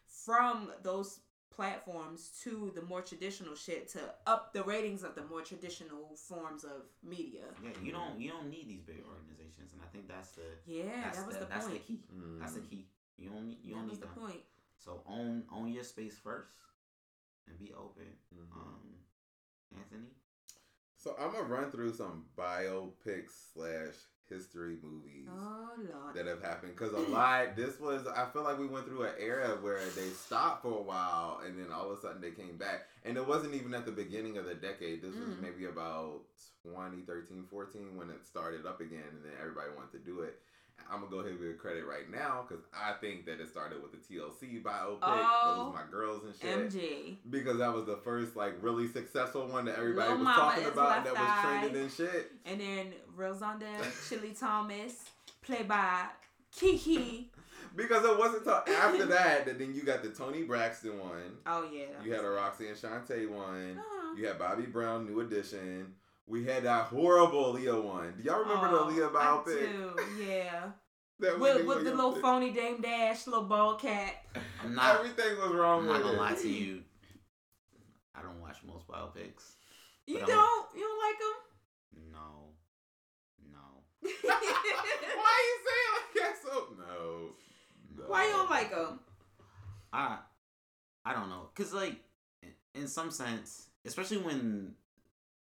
from 0.06 0.70
those 0.82 1.20
platforms 1.56 2.30
to 2.42 2.72
the 2.74 2.82
more 2.82 3.02
traditional 3.02 3.54
shit 3.54 3.88
to 3.90 4.00
up 4.26 4.52
the 4.52 4.62
ratings 4.64 5.02
of 5.02 5.14
the 5.14 5.24
more 5.24 5.42
traditional 5.42 6.14
forms 6.16 6.64
of 6.64 6.82
media. 7.02 7.42
Yeah, 7.62 7.70
you 7.82 7.92
don't 7.92 8.20
you 8.20 8.30
don't 8.30 8.50
need 8.50 8.68
these 8.68 8.82
big 8.82 9.02
organizations, 9.08 9.72
and 9.72 9.82
I 9.82 9.86
think 9.92 10.08
that's 10.08 10.30
the 10.32 10.42
Yeah, 10.66 10.84
that's 11.04 11.18
that 11.18 11.26
was 11.26 11.36
the, 11.36 11.44
the, 11.44 11.50
that's 11.50 11.66
point. 11.66 11.74
the 11.86 11.92
key. 11.92 12.00
Mm. 12.16 12.40
That's 12.40 12.54
the 12.54 12.60
key. 12.60 12.86
You 13.18 13.28
don't 13.30 13.46
need 13.46 13.58
you 13.62 13.74
that 13.74 13.80
don't 13.80 13.88
was 13.90 13.98
need 13.98 14.02
the 14.02 14.14
them. 14.14 14.24
point. 14.24 14.42
So 14.78 15.00
own 15.06 15.44
own 15.52 15.68
your 15.72 15.84
space 15.84 16.16
first, 16.18 16.54
and 17.46 17.58
be 17.58 17.72
open. 17.74 18.08
Mhm. 18.34 18.56
Um, 18.56 18.80
Anthony. 19.76 20.10
So 20.96 21.14
I'm 21.18 21.32
gonna 21.32 21.44
run 21.44 21.70
through 21.70 21.92
some 21.94 22.24
biopics 22.36 23.52
slash 23.54 23.94
history 24.28 24.76
movies. 24.82 25.28
Oh 25.28 25.68
that 26.14 26.26
have 26.26 26.42
happened 26.42 26.72
because 26.76 26.92
a 26.92 26.98
lot 27.10 27.56
this 27.56 27.80
was 27.80 28.06
i 28.06 28.26
feel 28.32 28.42
like 28.44 28.58
we 28.58 28.66
went 28.66 28.86
through 28.86 29.04
an 29.04 29.14
era 29.18 29.56
where 29.62 29.80
they 29.96 30.08
stopped 30.10 30.62
for 30.62 30.78
a 30.78 30.82
while 30.82 31.40
and 31.44 31.58
then 31.58 31.72
all 31.72 31.90
of 31.90 31.98
a 31.98 32.00
sudden 32.00 32.20
they 32.20 32.30
came 32.30 32.56
back 32.58 32.86
and 33.04 33.16
it 33.16 33.26
wasn't 33.26 33.54
even 33.54 33.72
at 33.72 33.86
the 33.86 33.92
beginning 33.92 34.36
of 34.36 34.44
the 34.44 34.54
decade 34.54 35.00
this 35.02 35.14
was 35.14 35.34
Mm. 35.34 35.40
maybe 35.40 35.64
about 35.64 36.20
2013 36.62 37.44
14 37.50 37.96
when 37.96 38.10
it 38.10 38.24
started 38.26 38.66
up 38.66 38.80
again 38.80 39.02
and 39.10 39.24
then 39.24 39.32
everybody 39.40 39.68
wanted 39.74 39.92
to 39.92 39.98
do 40.04 40.20
it 40.20 40.38
i'm 40.90 41.00
gonna 41.00 41.10
go 41.10 41.18
ahead 41.18 41.32
and 41.32 41.40
give 41.40 41.58
credit 41.58 41.84
right 41.86 42.10
now 42.10 42.44
because 42.46 42.64
i 42.74 42.92
think 43.00 43.26
that 43.26 43.40
it 43.40 43.48
started 43.48 43.78
with 43.82 43.92
the 43.92 43.98
tlc 43.98 44.62
biopic 44.62 44.98
Oh, 45.02 45.64
those 45.66 45.74
my 45.74 45.90
girls 45.90 46.22
and 46.24 46.34
shit 46.70 46.72
MG. 46.72 47.16
because 47.30 47.58
that 47.58 47.72
was 47.72 47.86
the 47.86 47.96
first 47.98 48.36
like 48.36 48.54
really 48.60 48.88
successful 48.88 49.46
one 49.48 49.64
that 49.66 49.76
everybody 49.78 50.08
Lil 50.10 50.18
was 50.18 50.24
Mama 50.24 50.38
talking 50.52 50.64
about 50.66 51.04
that 51.04 51.14
was 51.14 51.42
trending 51.42 51.82
and 51.82 51.90
shit 51.92 52.32
And 52.46 52.60
then 52.60 52.92
Rozonda 53.16 53.80
Chilli 54.08 54.38
Thomas, 54.38 54.94
played 55.42 55.68
by 55.68 56.06
Keke. 56.56 57.26
Because 57.74 58.04
it 58.04 58.18
wasn't 58.18 58.38
until 58.44 58.62
after 58.76 59.06
that 59.06 59.46
that 59.46 59.58
then 59.58 59.72
you 59.74 59.82
got 59.82 60.02
the 60.02 60.10
Toni 60.10 60.42
Braxton 60.42 60.98
one. 60.98 61.38
Oh 61.46 61.66
yeah. 61.72 61.84
You 62.04 62.12
had 62.12 62.22
a 62.22 62.28
Roxanne 62.28 62.74
Shanté 62.74 63.26
one. 63.30 63.78
Uh-huh. 63.78 64.14
You 64.14 64.26
had 64.26 64.38
Bobby 64.38 64.64
Brown, 64.64 65.06
New 65.06 65.20
Edition. 65.20 65.94
We 66.26 66.44
had 66.44 66.64
that 66.64 66.86
horrible 66.86 67.52
Aaliyah 67.54 67.82
one. 67.82 68.14
Do 68.16 68.22
y'all 68.22 68.40
remember 68.40 68.68
Oh, 68.70 68.90
the 68.90 69.00
Aaliyah 69.00 69.16
I 69.16 69.24
biopic? 69.24 69.72
do, 70.16 70.24
Yeah. 70.24 70.64
That 71.20 71.38
with 71.38 71.66
with 71.66 71.84
the 71.84 71.90
little 71.94 72.14
did? 72.14 72.22
phony 72.22 72.50
Dame 72.50 72.80
Dash, 72.80 73.26
little 73.28 73.44
ball 73.44 73.76
cap. 73.76 74.12
I'm 74.64 74.74
not. 74.74 74.96
Everything 74.96 75.36
was 75.38 75.52
wrong 75.54 75.80
I'm 75.82 75.86
with 75.86 75.96
not 75.98 76.02
gonna 76.02 76.14
it. 76.16 76.20
lie 76.20 76.34
to 76.34 76.48
mm. 76.48 76.60
you. 76.60 76.82
I 78.14 78.22
don't 78.22 78.40
watch 78.40 78.56
most 78.66 78.88
biopics. 78.88 79.52
You 80.06 80.14
But 80.18 80.28
I'm- 80.28 80.38
don't? 80.38 80.66
You 80.76 80.80
don't 80.80 80.98
like 80.98 81.18
them? 81.20 82.12
No, 82.12 82.48
no. 83.52 83.84
them? 84.02 84.10
Why 85.16 85.38
you 85.46 85.58
saying 85.68 85.92
like 85.94 86.14
that? 86.16 86.34
So 86.42 86.66
no. 86.76 87.28
no. 87.96 88.04
Why 88.10 88.24
you 88.26 88.32
don't 88.32 88.50
like 88.50 88.70
them? 88.70 88.98
I 89.92 90.18
I 91.04 91.12
don't 91.12 91.28
know, 91.28 91.50
cause 91.54 91.72
like 91.72 91.96
in- 92.42 92.80
in 92.82 92.88
some 92.88 93.12
sense, 93.12 93.68
especially 93.84 94.18
when 94.18 94.74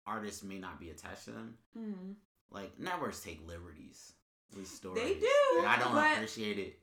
artists 0.08 0.44
may 0.44 0.58
not 0.58 0.80
be 0.80 0.90
attached 0.90 1.26
to 1.26 1.32
them, 1.32 1.58
Hmm. 1.78 2.12
like 2.50 2.80
networks 2.80 3.20
take 3.22 3.46
liberties 3.48 4.14
with 4.56 4.68
stories. 4.68 5.04
They 5.04 5.14
do, 5.20 5.58
and 5.60 5.68
I 5.68 5.78
don't 5.80 5.94
but 5.94 6.14
appreciate 6.14 6.58
it. 6.58 6.80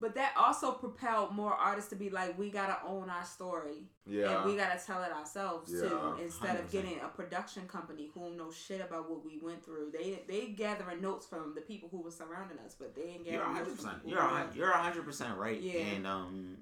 but 0.00 0.14
that 0.14 0.34
also 0.36 0.72
propelled 0.72 1.32
more 1.34 1.52
artists 1.54 1.88
to 1.90 1.96
be 1.96 2.10
like, 2.10 2.38
we 2.38 2.50
gotta 2.50 2.78
own 2.86 3.08
our 3.10 3.24
story. 3.24 3.88
Yeah. 4.06 4.36
And 4.42 4.44
we 4.50 4.56
gotta 4.56 4.78
tell 4.78 5.02
it 5.02 5.10
ourselves 5.10 5.70
too, 5.70 6.16
instead 6.22 6.56
of 6.56 6.66
100%. 6.66 6.70
getting 6.70 7.00
a 7.00 7.08
production 7.08 7.66
company 7.66 8.10
who 8.12 8.20
don't 8.20 8.36
know 8.36 8.50
shit 8.52 8.80
about 8.82 9.10
what 9.10 9.24
we 9.24 9.38
went 9.42 9.64
through. 9.64 9.90
They 9.92 10.22
they 10.28 10.48
gathering 10.48 11.00
notes 11.00 11.26
from 11.26 11.54
the 11.54 11.62
people 11.62 11.88
who 11.88 12.02
were 12.02 12.10
surrounding 12.10 12.58
us, 12.58 12.76
but 12.78 12.94
they 12.94 13.02
ain't 13.04 13.26
You're 13.26 13.42
100. 13.42 13.74
percent 13.76 13.98
You're 14.04 14.20
a 14.20 14.48
you're 14.54 14.70
hundred 14.70 15.04
percent 15.04 15.36
right. 15.38 15.60
Yeah. 15.60 15.80
And 15.80 16.06
um, 16.06 16.58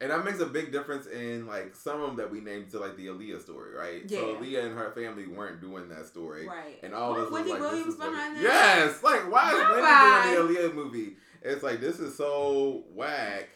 And 0.00 0.10
that 0.10 0.24
makes 0.24 0.40
a 0.40 0.46
big 0.46 0.72
difference 0.72 1.06
in 1.06 1.46
like 1.46 1.76
some 1.76 2.00
of 2.00 2.08
them 2.08 2.16
that 2.16 2.30
we 2.30 2.40
named 2.40 2.70
to 2.72 2.80
like 2.80 2.96
the 2.96 3.06
Aaliyah 3.06 3.40
story, 3.40 3.74
right? 3.74 4.08
So 4.10 4.16
Yeah. 4.16 4.34
Aaliyah 4.34 4.64
and 4.66 4.76
her 4.78 4.90
family 4.90 5.26
weren't 5.28 5.60
doing 5.60 5.88
that 5.90 6.06
story. 6.06 6.46
right. 6.48 6.78
And 6.82 6.92
all 6.94 7.14
this 7.14 7.24
was 7.24 7.32
Wendy 7.32 7.50
like, 7.52 7.60
Williams 7.60 7.96
this 7.96 8.06
behind 8.06 8.36
that? 8.36 8.42
Yes, 8.42 9.02
like 9.02 9.30
why 9.30 9.50
is. 9.52 10.34
Wendy 10.34 10.36
doing 10.36 10.54
the 10.54 10.60
Aaliyah 10.60 10.74
movie? 10.74 11.16
It's 11.42 11.62
like 11.62 11.80
this 11.80 12.00
is 12.00 12.16
so 12.16 12.84
whack. 12.92 13.48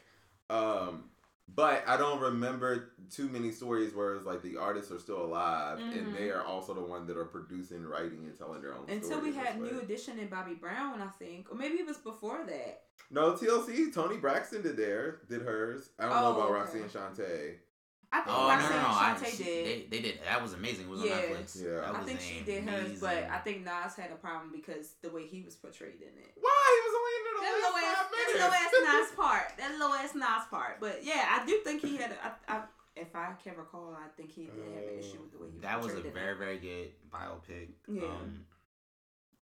Um, 0.51 1.05
but 1.55 1.85
I 1.87 1.97
don't 1.97 2.21
remember 2.21 2.91
too 3.11 3.29
many 3.29 3.51
stories 3.53 3.95
where 3.95 4.15
it's 4.15 4.27
like 4.27 4.43
the 4.43 4.57
artists 4.57 4.91
are 4.93 4.99
still 4.99 5.25
alive 5.25 5.79
Mhm. 5.79 5.97
and 5.99 6.17
they 6.17 6.31
are 6.31 6.43
also 6.43 6.75
the 6.75 6.81
ones 6.83 7.07
that 7.09 7.17
are 7.17 7.25
producing, 7.25 7.85
writing, 7.85 8.25
and 8.27 8.37
telling 8.37 8.63
their 8.63 8.75
own. 8.75 8.85
Stories. 8.87 9.03
Until 9.05 9.21
we 9.21 9.33
had 9.33 9.61
New. 9.61 9.81
Edition 9.81 10.19
and 10.19 10.29
Bobby 10.31 10.55
Brown, 10.55 11.01
I 11.01 11.07
think, 11.09 11.51
or 11.51 11.55
maybe 11.57 11.77
it 11.79 11.87
was 11.87 11.99
before 11.99 12.45
that. 12.47 12.83
No 13.11 13.33
TLC. 13.33 13.93
Toni 13.95 14.17
Braxton 14.17 14.63
did 14.63 14.77
theirs, 14.77 15.19
did 15.29 15.43
hers. 15.43 15.91
I 15.99 16.03
don't 16.05 16.13
know 16.13 16.27
Oh, 16.27 16.33
about 16.33 16.51
okay. 16.67 16.81
Roxanne 16.81 16.89
Shanté. 16.89 17.55
I 18.13 18.21
think 18.21 18.37
oh 18.37 18.43
no, 18.43 18.49
Roxanne 18.49 18.71
no, 18.71 18.83
no, 18.83 18.89
I, 18.89 19.17
she- 19.31 19.43
did. 19.45 19.67
They, 19.67 19.87
they 19.91 20.03
did. 20.03 20.21
That 20.25 20.41
was 20.43 20.53
amazing. 20.55 20.87
It 20.87 20.91
was 20.91 21.03
Yeah. 21.03 21.13
on 21.13 21.19
Netflix. 21.23 21.63
Yeah. 21.63 21.71
That 21.81 21.85
I 21.87 21.99
was 21.99 22.07
think 22.07 22.21
she 22.21 22.41
did 22.41 22.65
hers, 22.69 23.01
but. 23.01 23.25
I 23.31 23.39
think 23.39 23.65
Nas 23.65 23.95
had 23.97 24.11
a 24.13 24.17
problem 24.17 24.51
because 24.53 24.95
the 25.03 25.11
way 25.11 25.27
he 25.27 25.43
was 25.43 25.55
portrayed 25.57 26.01
in 26.01 26.15
it. 26.19 26.33
Why 26.41 26.67
he 26.75 26.81
was 26.89 26.95
only 26.99 27.13
in 27.19 27.23
That 27.27 27.43
there 27.43 27.59
low 27.63 27.75
the 27.75 27.87
ass, 27.87 27.97
last 27.97 28.07
five 28.07 28.17
that 28.17 28.73
minutes? 28.73 28.79
low 28.79 28.87
ass 28.95 29.03
Nas 29.03 29.17
part. 29.17 29.47
That 29.59 29.79
low 29.79 29.95
ass 29.95 30.15
Nas 30.15 30.47
part. 30.51 30.81
But 30.81 31.05
yeah, 31.05 31.39
I 31.41 31.45
do 31.47 31.59
think 31.65 31.83
he 31.83 31.97
had. 31.97 32.13
A, 32.13 32.27
I, 32.53 32.57
I, 32.57 32.63
if 32.97 33.15
I 33.15 33.33
can 33.43 33.57
recall, 33.57 33.95
I 33.99 34.09
think 34.17 34.33
he 34.33 34.45
did 34.47 34.55
have 34.55 34.83
an 34.93 34.99
issue 34.99 35.19
with 35.21 35.33
the 35.33 35.39
way 35.39 35.49
he. 35.53 35.59
that 35.61 35.77
was 35.79 35.93
a 35.93 35.95
portrayed 35.97 36.07
it. 36.07 36.15
very 36.15 36.37
very 36.39 36.59
good 36.59 36.91
biopic. 37.13 37.69
Yeah. 37.89 38.03
Um, 38.05 38.47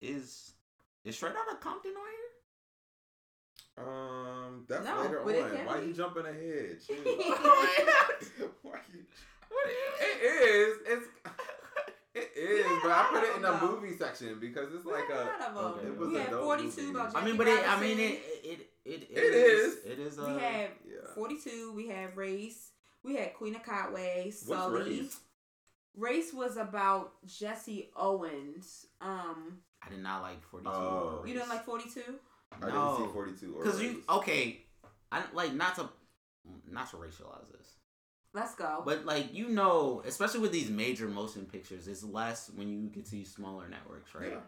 is 0.00 0.52
is 1.04 1.14
Straight 1.16 1.32
Outta 1.32 1.56
Compton 1.60 1.92
on 1.92 1.96
here? 1.96 2.32
Um, 3.78 4.64
that's 4.68 4.84
No, 4.84 5.00
later 5.02 5.22
but 5.24 5.34
it 5.34 5.42
on. 5.44 5.50
can 5.56 5.66
Why 5.66 5.80
be. 5.80 5.86
you 5.88 5.92
jumping 5.92 6.24
ahead? 6.26 6.78
Why 6.88 8.78
you? 8.92 9.04
What 9.48 9.66
it 10.00 10.22
is? 10.22 10.76
It's 10.86 11.06
it 12.14 12.30
is, 12.34 12.64
had 12.64 12.80
but 12.82 12.90
I, 12.90 12.96
lot 12.96 13.10
put 13.12 13.22
it 13.24 13.36
in 13.36 13.42
them, 13.42 13.52
the 13.60 13.66
though. 13.66 13.72
movie 13.80 13.94
section 13.96 14.38
because 14.40 14.72
it's 14.74 14.86
like 14.86 15.04
had 15.10 15.50
a. 15.50 15.54
lot 15.54 15.54
of 15.54 15.54
them. 15.54 15.64
okay, 15.64 15.86
it 15.88 15.98
was 15.98 16.08
we 16.08 16.16
a 16.16 16.20
had 16.22 16.30
42 16.30 16.80
movie. 16.80 16.90
about 16.98 17.16
I 17.16 17.24
mean, 17.24 17.36
but 17.36 17.46
it, 17.48 17.68
I 17.68 17.80
mean, 17.80 17.98
Robinson. 17.98 18.22
it 18.42 18.42
it 18.44 18.68
it, 18.86 19.08
It 19.10 19.34
is. 19.34 19.74
It 19.84 19.98
is. 19.98 20.18
Uh, 20.18 20.24
we 20.34 20.40
had 20.42 20.70
Yeah. 20.88 21.14
42. 21.14 21.72
We 21.76 21.88
had 21.88 22.16
Race. 22.16 22.70
We 23.02 23.16
had 23.16 23.34
Queen 23.34 23.54
of 23.54 23.62
Katwe. 23.62 24.24
What's 24.24 24.40
Sully. 24.46 25.00
race? 25.00 25.20
Race 25.96 26.32
was 26.32 26.56
about 26.56 27.12
Jesse 27.26 27.90
Owens. 27.96 28.86
Um, 29.02 29.58
I 29.82 29.90
did 29.90 30.02
not 30.02 30.22
like 30.22 30.42
Forty 30.42 30.64
Two. 30.64 30.70
Oh. 30.70 31.22
you 31.26 31.34
didn't 31.34 31.48
like 31.50 31.64
42? 31.64 32.00
I 32.52 32.58
didn't 32.60 32.74
No. 32.74 32.98
see 33.06 33.12
forty 33.12 33.32
two 33.32 33.54
or. 33.56 33.64
Because 33.64 33.80
you 33.82 34.02
okay, 34.08 34.62
I 35.12 35.22
like 35.32 35.52
not 35.54 35.74
to 35.76 35.88
not 36.70 36.90
to 36.90 36.96
racialize 36.96 37.50
this, 37.52 37.74
Let's 38.32 38.54
go. 38.54 38.82
but 38.84 39.04
like 39.04 39.34
you 39.34 39.48
know, 39.48 40.02
especially 40.06 40.40
with 40.40 40.52
these 40.52 40.70
major 40.70 41.08
motion 41.08 41.46
pictures, 41.46 41.88
it's 41.88 42.02
less 42.04 42.50
when 42.54 42.68
you 42.68 42.88
get 42.88 43.04
to 43.06 43.10
these 43.12 43.32
smaller 43.32 43.68
networks, 43.68 44.14
right? 44.14 44.32
Yeah. 44.32 44.38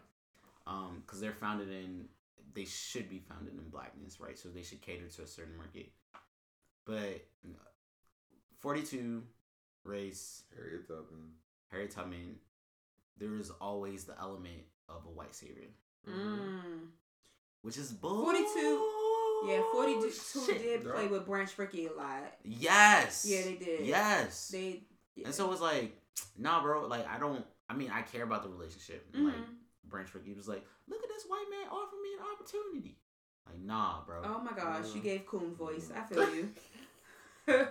Um, 0.67 1.01
because 1.05 1.19
they're 1.19 1.33
founded 1.33 1.69
in, 1.69 2.05
they 2.53 2.65
should 2.65 3.09
be 3.09 3.19
founded 3.19 3.53
in 3.53 3.69
blackness, 3.69 4.19
right? 4.19 4.37
So 4.37 4.49
they 4.49 4.61
should 4.63 4.81
cater 4.81 5.07
to 5.07 5.21
a 5.23 5.27
certain 5.27 5.57
market. 5.57 5.89
But 6.85 7.25
forty 8.59 8.83
two, 8.83 9.23
race, 9.83 10.43
Harriet 10.55 10.87
Tubman. 10.87 11.33
Harriet 11.71 11.91
Tubman, 11.91 12.35
there 13.17 13.35
is 13.35 13.51
always 13.61 14.05
the 14.05 14.17
element 14.19 14.61
of 14.87 15.05
a 15.05 15.09
white 15.09 15.35
savior, 15.35 15.67
Mm. 16.07 16.87
Which 17.61 17.77
is 17.77 17.91
bull. 17.91 18.23
42 18.23 18.91
Yeah, 19.47 19.61
42 19.71 20.11
shit. 20.45 20.61
did 20.61 20.83
play 20.83 21.07
with 21.07 21.25
Branch 21.25 21.49
Rickey 21.57 21.87
a 21.87 21.93
lot. 21.93 22.33
Yes. 22.43 23.25
Yeah, 23.27 23.41
they 23.43 23.55
did. 23.55 23.85
Yes. 23.85 24.49
They. 24.49 24.83
Yeah. 25.15 25.25
And 25.27 25.35
so 25.35 25.51
it's 25.51 25.61
like, 25.61 25.95
nah, 26.37 26.61
bro. 26.61 26.87
Like, 26.87 27.07
I 27.07 27.17
don't. 27.19 27.45
I 27.69 27.73
mean, 27.75 27.91
I 27.91 28.01
care 28.01 28.23
about 28.23 28.43
the 28.43 28.49
relationship. 28.49 29.07
And, 29.13 29.25
Like, 29.25 29.35
Mhm. 29.35 29.55
Branch 29.85 30.13
Rickey 30.13 30.33
was 30.33 30.47
like, 30.47 30.65
look 30.87 31.01
at 31.03 31.09
this 31.09 31.23
white 31.27 31.45
man 31.49 31.67
offering 31.69 32.01
me 32.03 32.09
an 32.19 32.25
opportunity. 32.33 32.97
Like, 33.47 33.59
nah, 33.61 34.03
bro. 34.05 34.21
Oh 34.23 34.39
my 34.39 34.51
gosh, 34.55 34.93
you 34.93 35.01
Mm. 35.01 35.03
gave 35.03 35.25
Coon 35.25 35.55
voice. 35.55 35.89
I 35.95 36.01
feel 36.03 36.35
you. 36.35 36.53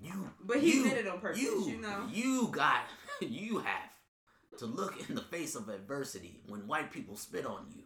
You. 0.00 0.30
but 0.44 0.58
he 0.60 0.76
you, 0.76 0.84
did 0.84 0.98
it 0.98 1.08
on 1.08 1.18
purpose, 1.18 1.40
You, 1.42 1.64
you, 1.68 1.80
know. 1.80 2.06
You 2.12 2.48
got. 2.52 2.82
You 3.20 3.58
have 3.58 3.90
to 4.58 4.66
look 4.66 5.08
in 5.08 5.16
the 5.16 5.20
face 5.22 5.56
of 5.56 5.68
adversity 5.68 6.40
when 6.46 6.68
white 6.68 6.92
people 6.92 7.16
spit 7.16 7.44
on 7.44 7.66
you, 7.74 7.82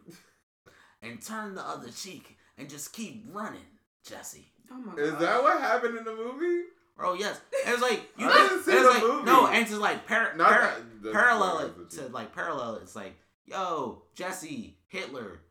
and 1.03 1.21
turn 1.21 1.55
the 1.55 1.61
other 1.61 1.89
cheek 1.89 2.37
and 2.57 2.69
just 2.69 2.93
keep 2.93 3.25
running, 3.31 3.59
Jesse. 4.07 4.47
Oh 4.71 4.77
my 4.77 4.95
Is 4.95 5.15
that 5.17 5.43
what 5.43 5.59
happened 5.59 5.97
in 5.97 6.03
the 6.03 6.15
movie? 6.15 6.63
Bro, 6.97 7.13
yes. 7.15 7.39
It 7.51 7.71
was 7.71 7.81
like 7.81 8.01
you. 8.17 8.27
I 8.27 8.47
didn't 8.49 8.63
see 8.63 8.71
it 8.71 8.75
was 8.75 8.83
the 8.83 8.89
like, 8.89 9.03
movie. 9.03 9.25
No, 9.25 9.47
and 9.47 9.67
to 9.67 9.77
like 9.77 10.07
par- 10.07 10.33
Not 10.35 10.47
par- 10.49 10.77
that- 11.03 11.13
parallel 11.13 11.59
it 11.59 11.89
to 11.91 12.07
like 12.09 12.33
parallel. 12.33 12.75
It's 12.75 12.95
like, 12.95 13.15
yo, 13.45 14.03
Jesse 14.15 14.77
Hitler, 14.87 15.41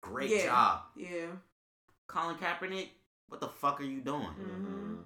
great 0.00 0.30
Yeah. 0.30 0.46
job. 0.46 0.80
Yeah. 0.96 1.26
Colin 2.06 2.36
Kaepernick, 2.36 2.88
what 3.28 3.40
the 3.40 3.48
fuck 3.48 3.80
are 3.80 3.84
you 3.84 4.00
doing? 4.00 4.22
Mhm. 4.40 4.98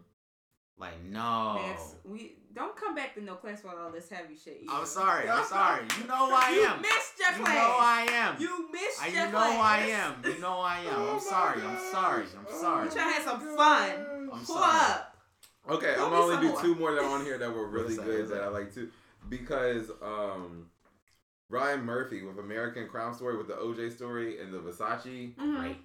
Like, 0.82 1.00
no. 1.04 1.60
Max, 1.64 1.94
we 2.04 2.32
don't 2.52 2.74
come 2.74 2.96
back 2.96 3.14
to 3.14 3.22
no 3.22 3.34
class 3.36 3.62
with 3.62 3.74
all 3.80 3.92
this 3.92 4.08
heavy 4.08 4.34
shit. 4.36 4.62
I'm 4.68 4.84
sorry. 4.84 5.28
I'm 5.28 5.44
sorry. 5.44 5.84
You 6.00 6.08
know 6.08 6.26
who 6.26 6.32
I 6.34 6.50
You 6.56 6.62
am. 6.64 6.82
missed 6.82 7.18
your 7.20 7.28
class. 7.28 7.38
You 7.38 7.44
class. 7.44 7.68
know 7.68 7.76
I 7.78 8.06
am. 8.10 8.40
You 8.40 8.72
missed 8.72 9.00
I- 9.02 9.06
your 9.06 9.26
you 9.26 9.32
know 9.32 9.38
class. 9.38 9.60
I 9.60 9.78
am. 9.86 10.14
You 10.24 10.38
know 10.40 10.58
I 10.60 10.78
am. 10.80 10.86
Oh 10.96 11.08
I'm 11.10 11.14
my 11.14 11.20
sorry. 11.20 11.62
I'm 11.62 11.78
sorry. 11.92 12.24
I'm 12.36 12.60
sorry. 12.60 12.84
You 12.86 12.90
trying 12.90 13.08
to 13.08 13.14
have 13.14 13.22
some 13.22 13.56
fun. 13.56 13.90
I'm 14.32 14.44
Pull 14.44 14.56
sorry. 14.56 14.80
up. 14.92 15.16
Okay, 15.70 15.94
Tell 15.94 16.06
I'm 16.06 16.12
me 16.12 16.18
only 16.18 16.48
do 16.48 16.60
two 16.60 16.74
more 16.74 16.92
that 16.92 17.04
are 17.04 17.10
on 17.10 17.24
here 17.24 17.38
that 17.38 17.54
were 17.54 17.68
really 17.68 17.94
good 17.94 18.26
that 18.30 18.34
that? 18.34 18.42
I 18.42 18.48
like 18.48 18.74
too, 18.74 18.88
because 19.28 19.88
um, 20.02 20.66
Ryan 21.48 21.84
Murphy 21.84 22.24
with 22.24 22.40
American 22.40 22.88
Crime 22.88 23.14
Story 23.14 23.36
with 23.36 23.46
the 23.46 23.54
OJ 23.54 23.92
story 23.94 24.40
and 24.40 24.52
the 24.52 24.58
Versace, 24.58 25.36
Mhm. 25.36 25.60
Great. 25.60 25.76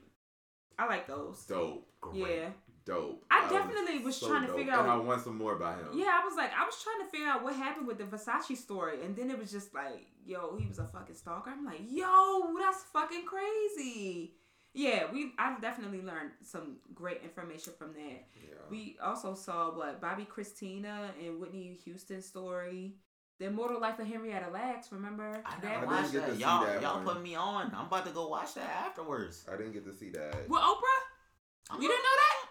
I 0.80 0.88
like 0.88 1.06
those. 1.08 1.45
dope, 1.45 1.88
Great. 2.02 2.39
Yeah. 2.39 2.50
Dope. 2.88 3.26
I 3.30 3.42
That 3.42 3.52
definitely 3.52 4.00
was 4.00 4.16
so 4.16 4.30
trying 4.30 4.42
to 4.44 4.48
dope. 4.48 4.56
figure 4.58 4.72
and 4.74 4.90
I 4.90 4.94
out- 4.96 5.04
want 5.06 5.22
some 5.22 5.38
more 5.38 5.54
about 5.54 5.78
him. 5.80 5.88
Yeah, 5.94 6.18
I 6.22 6.26
was 6.26 6.36
like, 6.38 6.52
I 6.58 6.66
was 6.66 6.82
trying 6.82 7.06
to 7.06 7.12
figure 7.12 7.28
out 7.28 7.44
what 7.44 7.54
happened 7.56 7.86
with 7.86 7.98
the 7.98 8.06
Versace 8.06 8.56
story, 8.58 9.04
and 9.04 9.16
then 9.16 9.30
it 9.30 9.38
was 9.38 9.52
just 9.52 9.74
like, 9.74 10.08
yo, 10.26 10.56
he 10.58 10.66
was 10.68 10.80
a 10.80 10.86
fucking 10.88 11.16
stalker. 11.16 11.50
I'm 11.52 11.66
like, 11.66 11.82
yo, 11.90 12.56
that's 12.58 12.84
fucking 12.94 13.26
crazy. 13.26 14.34
Yeah, 14.74 15.12
we 15.12 15.34
I 15.38 15.60
definitely 15.60 16.02
learned 16.02 16.32
some 16.44 16.78
great 16.94 17.22
information 17.24 17.74
from 17.78 17.94
that. 17.94 18.26
Yeah. 18.42 18.54
We 18.70 18.98
also 19.04 19.34
saw 19.34 19.72
what 19.72 20.00
Bobbi 20.02 20.28
Kristina 20.28 21.10
and 21.20 21.40
Whitney 21.42 21.80
Houston 21.84 22.22
story, 22.22 22.94
the 23.40 23.46
immortal 23.46 23.82
life 23.82 23.98
of 24.00 24.08
Henrietta 24.08 24.50
Lacks. 24.52 24.92
Remember 24.92 25.42
I 25.46 25.56
that? 25.56 25.64
never 25.64 25.80
didn't 25.80 25.88
watched 25.92 26.12
get 26.14 26.26
to 26.26 26.32
that. 26.32 26.36
see 26.38 26.42
Y'all, 26.44 26.66
that 26.66 26.82
y'all 26.82 26.96
one. 27.04 27.06
put 27.16 27.22
me 27.24 27.36
on. 27.36 27.74
I'm 27.76 27.88
about 27.88 28.06
to 28.06 28.12
go 28.12 28.28
watch 28.28 28.54
that 28.54 28.70
afterwards. 28.86 29.46
I 29.52 29.58
didn't 29.58 29.74
get 29.74 29.84
to 29.86 29.94
see 29.94 30.10
that. 30.12 30.48
With 30.48 30.62
Oprah? 30.62 31.02
I'm 31.72 31.82
You 31.82 31.88
not- 31.90 31.96
didn't 31.96 32.04
know 32.04 32.16
that? 32.16 32.47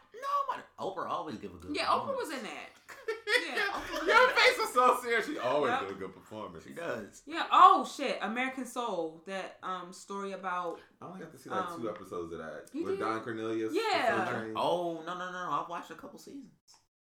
No, 0.78 0.94
but 0.94 1.04
Oprah 1.04 1.08
always 1.10 1.36
give 1.38 1.52
a 1.52 1.56
good. 1.56 1.74
Yeah, 1.76 1.84
Oprah 1.86 2.14
was 2.16 2.30
in 2.30 2.42
that. 2.42 2.70
Yeah. 3.54 3.64
Your 4.06 4.28
face 4.30 4.58
was 4.58 4.72
so 4.72 4.98
serious. 5.02 5.26
She 5.26 5.38
always 5.38 5.70
Yep. 5.70 5.80
did 5.80 5.90
a 5.90 5.94
good 5.94 6.14
performance. 6.14 6.64
She 6.64 6.70
does. 6.72 7.22
Yeah. 7.26 7.44
Oh 7.52 7.84
shit, 7.96 8.18
American 8.22 8.64
Soul. 8.66 9.22
That 9.26 9.58
um 9.62 9.92
story 9.92 10.32
about. 10.32 10.78
I 11.02 11.06
only 11.06 11.20
got 11.20 11.32
to 11.32 11.38
see 11.38 11.50
like 11.50 11.66
Um, 11.70 11.80
two 11.80 11.88
episodes 11.88 12.32
of 12.32 12.38
that 12.38 12.66
you 12.72 12.84
with 12.84 12.94
did? 12.98 13.00
Don 13.04 13.20
Cornelius. 13.20 13.72
Yeah. 13.74 14.52
Oh 14.56 15.02
no 15.06 15.14
no 15.18 15.26
no! 15.26 15.32
no. 15.32 15.50
I've 15.62 15.68
watched 15.68 15.90
a 15.90 15.94
couple 15.94 16.18
seasons. 16.18 16.50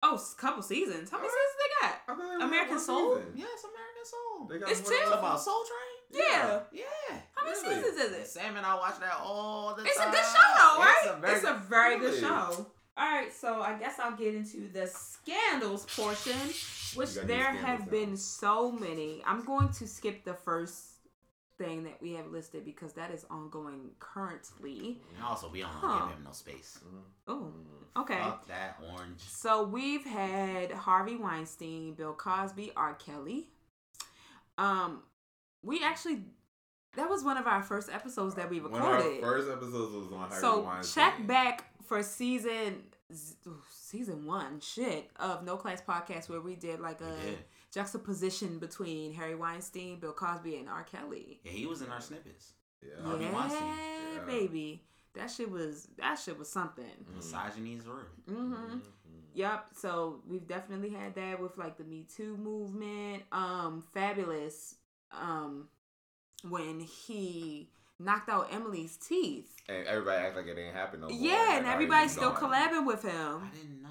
Oh, 0.03 0.15
s- 0.15 0.35
couple 0.35 0.63
seasons. 0.63 1.11
How 1.11 1.19
many 1.19 1.29
Alright. 1.29 1.41
seasons 1.51 1.59
they 1.61 1.87
got? 1.87 2.39
They 2.39 2.45
American 2.45 2.75
one 2.77 2.85
Soul? 2.85 3.17
season. 3.17 3.33
Yes, 3.37 3.65
American 3.65 4.05
Soul. 4.05 4.47
They 4.49 4.59
got 4.59 4.71
It's 4.71 4.81
two? 4.89 4.97
than 5.11 5.19
about 5.19 5.41
Soul 5.41 5.63
Train. 5.65 6.23
Yeah. 6.27 6.61
Yeah. 6.73 6.85
How 7.35 7.47
many 7.47 7.61
Really? 7.63 7.75
seasons 7.83 7.99
is 7.99 8.13
it? 8.13 8.27
Sam 8.29 8.57
and 8.57 8.67
I 8.67 8.75
watch 8.75 8.99
that 9.01 9.19
all 9.23 9.75
the 9.77 9.85
It's 9.85 9.97
time. 9.97 10.09
It's 10.09 10.19
a 10.19 10.21
good 10.21 10.27
show, 10.27 10.49
though, 10.59 10.79
right? 10.83 11.03
It's 11.05 11.13
a 11.13 11.21
very 11.21 11.35
It's 11.37 11.45
a 11.45 11.55
very 11.69 11.99
good 11.99 12.15
Really? 12.15 12.21
show. 12.21 12.67
All 13.01 13.07
right, 13.11 13.32
so 13.32 13.62
I 13.62 13.78
guess 13.78 13.98
I'll 13.98 14.14
get 14.16 14.34
into 14.34 14.68
the 14.72 14.86
scandals 14.86 15.86
portion, 15.96 16.36
which 16.94 17.14
there 17.14 17.44
have 17.44 17.80
scandals 17.80 17.88
been 17.90 18.16
so 18.16 18.70
many. 18.72 19.22
I'm 19.26 19.42
going 19.44 19.70
to 19.70 19.86
skip 19.88 20.22
the 20.24 20.34
first 20.34 20.84
thing 21.57 21.84
that 21.84 22.01
we 22.03 22.12
have 22.12 22.26
listed 22.30 22.64
because 22.64 22.92
that 22.94 23.11
is 23.11 23.24
ongoing 23.30 23.90
currently. 24.01 25.01
And 25.16 25.24
also, 25.24 25.48
we 25.48 25.61
don't 25.61 25.70
Huh. 25.70 26.09
give 26.09 26.16
him 26.16 26.24
no 26.24 26.32
space. 26.32 26.78
Oh, 27.26 27.53
okay. 27.96 28.18
Fuck 28.18 28.46
that 28.48 28.76
orange. 28.94 29.20
So 29.20 29.62
we've 29.64 30.05
had 30.05 30.70
Harvey 30.70 31.16
Weinstein, 31.16 31.94
Bill 31.94 32.12
Cosby, 32.12 32.72
R. 32.76 32.94
Kelly. 32.94 33.48
Um, 34.59 35.03
we 35.62 35.82
actually 35.82 36.24
that 36.96 37.09
was 37.09 37.22
one 37.22 37.36
of 37.36 37.46
our 37.46 37.62
first 37.62 37.88
episodes 37.88 38.34
that 38.34 38.51
we 38.51 38.61
One 38.61 38.74
of 38.74 38.82
our 38.86 38.96
recorded. 38.96 39.20
first 39.22 39.48
episodes 39.48 39.94
was 39.94 40.07
on 40.12 40.18
Harvey 40.18 40.34
so 40.40 40.61
Weinstein. 40.62 41.05
check 41.05 41.26
back 41.26 41.70
for 41.91 42.05
season 42.05 42.84
season 43.68 44.24
one 44.24 44.61
shit 44.61 45.11
of 45.16 45.43
No 45.43 45.57
Class 45.57 45.82
Podcast 45.82 46.28
where 46.28 46.41
we 46.41 46.55
did 46.55 46.78
like 46.78 47.01
a 47.01 47.26
did. 47.26 47.38
juxtaposition 47.74 48.61
between 48.61 49.12
Harry 49.12 49.34
Weinstein, 49.34 49.99
Bill 49.99 50.12
Cosby, 50.12 50.55
and 50.59 50.68
R. 50.68 50.84
Kelly. 50.84 51.41
Yeah, 51.43 51.51
he 51.51 51.66
was 51.66 51.82
in 51.82 51.91
our 51.91 52.01
snippets. 52.01 52.53
Yeah. 52.80 53.05
Harvey 53.05 53.24
yeah, 53.24 53.32
Weinstein. 53.32 53.68
Yeah. 54.14 54.24
baby. 54.24 54.84
That 55.16 55.32
shit 55.32 55.51
was 55.51 55.88
that 55.99 56.14
shit 56.14 56.38
was 56.38 56.49
something. 56.49 56.84
Misogyny 57.16 57.74
is 57.74 57.88
real. 57.88 58.07
Mm-hmm. 58.30 58.78
Yep. 59.34 59.66
So 59.74 60.22
we've 60.28 60.47
definitely 60.47 60.91
had 60.91 61.16
that 61.16 61.43
with 61.43 61.59
like 61.59 61.76
the 61.76 61.82
Me 61.82 62.07
Too 62.16 62.36
movement. 62.36 63.24
Um, 63.32 63.82
Fabolous. 63.97 64.76
Um, 65.11 65.66
when 66.49 66.78
he 66.78 67.68
knocked 68.01 68.28
out 68.28 68.48
Emily's 68.53 68.96
teeth. 68.96 69.55
And 69.68 69.86
everybody 69.86 70.24
act 70.26 70.36
like 70.36 70.46
it 70.46 70.55
didn't 70.57 70.74
happen 70.74 71.01
no 71.01 71.09
more. 71.09 71.16
Yeah, 71.18 71.32
Like, 71.34 71.48
oh, 71.48 71.57
and 71.59 71.66
everybody's 71.66 72.12
still 72.12 72.30
gone. 72.32 72.53
collabing 72.53 72.86
with 72.86 73.03
him. 73.03 73.12
I 73.53 73.57
didn't 73.57 73.82
know. 73.82 73.88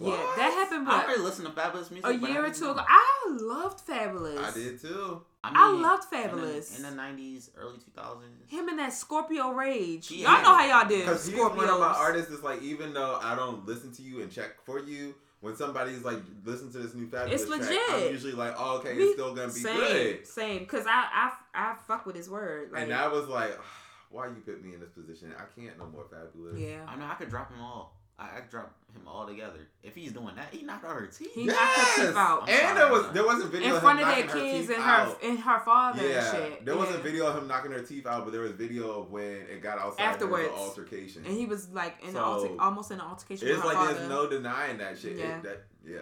Yeah, 0.00 0.16
that 0.36 0.50
happened. 0.52 0.88
I 0.88 0.96
What 0.96 1.04
already 1.04 1.20
listened 1.20 1.46
to 1.48 1.52
Fabolous 1.52 1.90
music. 1.90 2.06
a 2.06 2.14
year 2.14 2.40
or 2.40 2.44
didn't 2.46 2.56
two 2.56 2.64
know. 2.64 2.70
ago. 2.72 2.84
I 2.88 3.36
loved 3.38 3.86
Fabolous. 3.86 4.38
I 4.38 4.50
did 4.50 4.80
too. 4.80 5.20
I 5.44 5.72
mean, 5.72 5.82
loved 5.82 6.10
Fabolous. 6.10 6.76
in 6.76 6.82
the 6.84 6.90
nineties, 6.92 7.50
early 7.58 7.76
two 7.76 7.90
thousands. 7.94 8.30
Him 8.50 8.68
and 8.68 8.78
that 8.78 8.94
Scorpio 8.94 9.50
Rage. 9.50 10.10
Yeah. 10.10 10.32
Y'all 10.32 10.42
know 10.42 10.54
how 10.56 10.80
y'all 10.80 10.88
did. 10.88 11.00
Because 11.00 11.26
he's 11.26 11.38
one 11.38 11.50
of 11.68 11.78
my 11.80 11.94
artists. 11.98 12.30
That's 12.30 12.42
like, 12.42 12.62
even 12.62 12.94
though 12.94 13.18
I 13.22 13.34
don't 13.34 13.66
listen 13.66 13.92
to 13.94 14.02
you 14.02 14.22
and 14.22 14.32
check 14.32 14.64
for 14.64 14.78
you, 14.78 15.14
when 15.42 15.54
somebody's 15.56 16.02
like, 16.04 16.18
listen 16.44 16.72
to 16.72 16.78
this 16.78 16.94
new 16.94 17.06
Fabolous 17.08 17.30
It's 17.32 17.46
track, 17.46 17.60
legit. 17.60 17.80
I'm 17.90 18.12
usually 18.12 18.32
like, 18.32 18.54
oh, 18.56 18.78
okay, 18.78 18.96
We- 18.96 19.02
it's 19.02 19.12
still 19.14 19.34
gonna 19.34 19.48
be 19.48 19.60
same, 19.60 19.76
good. 19.76 20.26
Same, 20.26 20.64
cause 20.66 20.84
I 20.88 21.06
I 21.12 21.32
I 21.54 21.74
fuck 21.86 22.06
with 22.06 22.16
his 22.16 22.30
word. 22.30 22.72
Like, 22.72 22.84
and 22.84 22.94
I 22.94 23.08
was 23.08 23.28
like, 23.28 23.58
why 24.10 24.28
you 24.28 24.36
put 24.46 24.64
me 24.64 24.72
in 24.74 24.80
this 24.80 24.90
position? 24.90 25.34
I 25.36 25.44
can't 25.60 25.76
no 25.78 25.86
more 25.86 26.04
Fabolous. 26.04 26.58
yeah. 26.58 26.86
I 26.88 26.96
know 26.96 27.06
I 27.06 27.14
could 27.14 27.28
drop 27.28 27.52
him 27.52 27.60
all. 27.60 27.94
I, 28.22 28.38
I 28.38 28.40
drop 28.50 28.74
him 28.94 29.08
all 29.08 29.26
together. 29.26 29.58
If 29.82 29.94
he's 29.94 30.12
doing 30.12 30.34
that, 30.36 30.48
he 30.52 30.62
knocked 30.62 30.84
out 30.84 30.94
her 30.96 31.06
teeth. 31.06 31.32
He 31.34 31.44
knocked 31.46 31.58
her 31.58 32.06
teeth 32.06 32.16
out. 32.16 32.42
I'm 32.44 32.48
And 32.50 32.76
there 32.76 32.90
was 32.92 33.10
there 33.12 33.24
was 33.26 33.42
a 33.42 33.48
video 33.48 33.68
in 33.70 33.74
of 33.76 33.80
front 33.82 34.00
him 34.00 34.08
of 34.08 34.14
their 34.14 34.26
kids 34.28 34.68
and 34.70 34.82
her 34.82 34.90
out. 34.90 35.22
and 35.22 35.38
her 35.38 35.60
father 35.60 36.06
Yeah, 36.08 36.18
and 36.34 36.36
shit. 36.52 36.64
there 36.64 36.76
was 36.76 36.90
yeah. 36.90 36.96
a 36.96 36.98
video 37.00 37.26
of 37.26 37.36
him 37.38 37.48
knocking 37.48 37.72
her 37.72 37.82
teeth 37.82 38.06
out, 38.06 38.24
but 38.24 38.32
there 38.32 38.42
was 38.42 38.52
video 38.52 39.00
of 39.00 39.10
when 39.10 39.24
it 39.50 39.62
got 39.62 39.78
outside 39.78 40.04
Afterwards. 40.04 40.44
There 40.44 40.52
an 40.54 40.58
altercation. 40.60 41.24
and 41.26 41.34
he 41.36 41.46
was 41.46 41.68
like 41.70 41.96
in 42.06 42.12
So, 42.12 42.22
alter- 42.22 42.54
almost 42.60 42.90
in 42.90 43.00
an 43.00 43.06
altercation 43.06 43.48
it's 43.48 43.56
with 43.56 43.62
her 43.62 43.68
like 43.68 43.76
father. 43.76 43.94
there's 43.94 44.08
no 44.08 44.28
denying 44.28 44.78
that 44.78 44.98
shit. 44.98 45.16
Yeah. 45.16 45.38
It, 45.38 45.42
that, 45.44 45.64
yeah. 45.84 45.96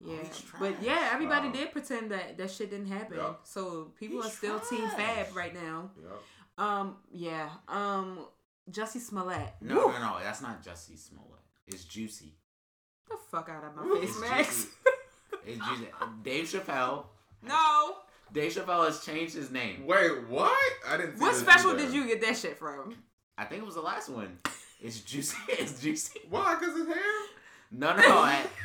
yeah, 0.00 0.16
Oh, 0.22 0.56
but 0.60 0.82
yeah, 0.82 1.10
everybody 1.12 1.46
Wow. 1.48 1.54
did 1.54 1.72
pretend 1.72 2.10
that 2.10 2.36
that 2.38 2.50
shit 2.50 2.70
didn't 2.70 2.88
happen. 2.88 3.16
Yup. 3.16 3.40
So 3.44 3.92
people 3.98 4.18
He's 4.22 4.26
are 4.32 4.34
still 4.34 4.60
Team. 4.60 4.86
Fab 4.90 5.34
right 5.34 5.54
now. 5.54 5.90
Yep. 6.02 6.22
Um, 6.58 6.96
yeah. 7.10 7.48
Um, 7.68 8.26
Jussie 8.70 9.00
Smollett. 9.00 9.54
No, 9.60 9.74
Woo! 9.86 9.92
no, 9.92 9.98
no. 9.98 10.16
That's 10.22 10.40
not 10.40 10.62
Jussie 10.62 10.98
Smollett. 10.98 11.33
It's 11.66 11.84
Juicy. 11.84 12.34
the 13.08 13.16
fuck 13.30 13.48
out 13.48 13.64
of 13.64 13.74
my 13.76 14.00
face, 14.00 14.10
It's 14.10 14.20
Max. 14.20 14.46
Juicy. 14.46 14.68
It's 15.46 15.66
Juicy. 15.68 15.88
Uh, 16.00 16.06
Dave 16.22 16.44
Chappelle. 16.46 17.04
no. 17.42 17.96
Dave 18.32 18.52
Chappelle 18.52 18.86
has 18.86 19.04
changed 19.04 19.34
his 19.34 19.50
name. 19.52 19.86
Wait, 19.86 20.26
what? 20.28 20.58
I 20.88 20.96
didn't. 20.96 21.16
See 21.18 21.20
What 21.22 21.34
special 21.36 21.70
either. 21.70 21.80
did 21.84 21.94
you 21.94 22.06
get 22.06 22.20
that 22.22 22.36
shit 22.36 22.58
from? 22.58 22.96
I 23.38 23.44
think 23.44 23.62
it 23.62 23.66
was 23.66 23.74
the 23.76 23.80
last 23.82 24.08
one. 24.08 24.38
It's 24.80 25.00
Juicy. 25.00 25.36
It's 25.50 25.80
Juicy. 25.80 26.20
Why? 26.30 26.56
Cause 26.60 26.76
his 26.76 26.86
hair. 26.86 26.96
No, 27.70 27.94
no, 27.94 28.02
no. 28.02 28.18
I, 28.18 28.40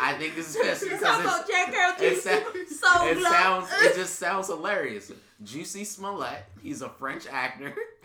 I 0.00 0.14
think 0.18 0.34
it's 0.36 0.54
just 0.54 0.82
You 0.82 0.90
because 0.90 1.02
talking 1.02 1.24
it's, 1.24 1.34
about 1.34 1.48
Jack 1.48 1.74
Earl 1.74 1.94
it, 1.98 2.14
Juicy? 2.14 2.74
sa- 2.74 2.96
So 2.98 3.06
it 3.08 3.18
glow. 3.18 3.30
sounds 3.30 3.68
it 3.82 3.94
just 3.94 4.18
sounds 4.18 4.46
hilarious. 4.48 5.12
Juicy 5.42 5.84
Smollett. 5.84 6.44
He's 6.62 6.82
a 6.82 6.88
French 6.88 7.26
actor. 7.30 7.74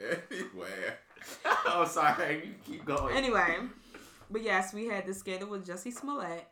Anywhere. 0.00 0.98
oh, 1.66 1.84
sorry. 1.88 2.42
You 2.46 2.54
keep 2.72 2.84
going. 2.84 3.16
anyway, 3.16 3.56
but 4.30 4.42
yes, 4.42 4.72
we 4.72 4.86
had 4.86 5.06
the 5.06 5.14
scandal 5.14 5.48
with 5.48 5.66
Jussie 5.66 5.92
Smollett. 5.92 6.46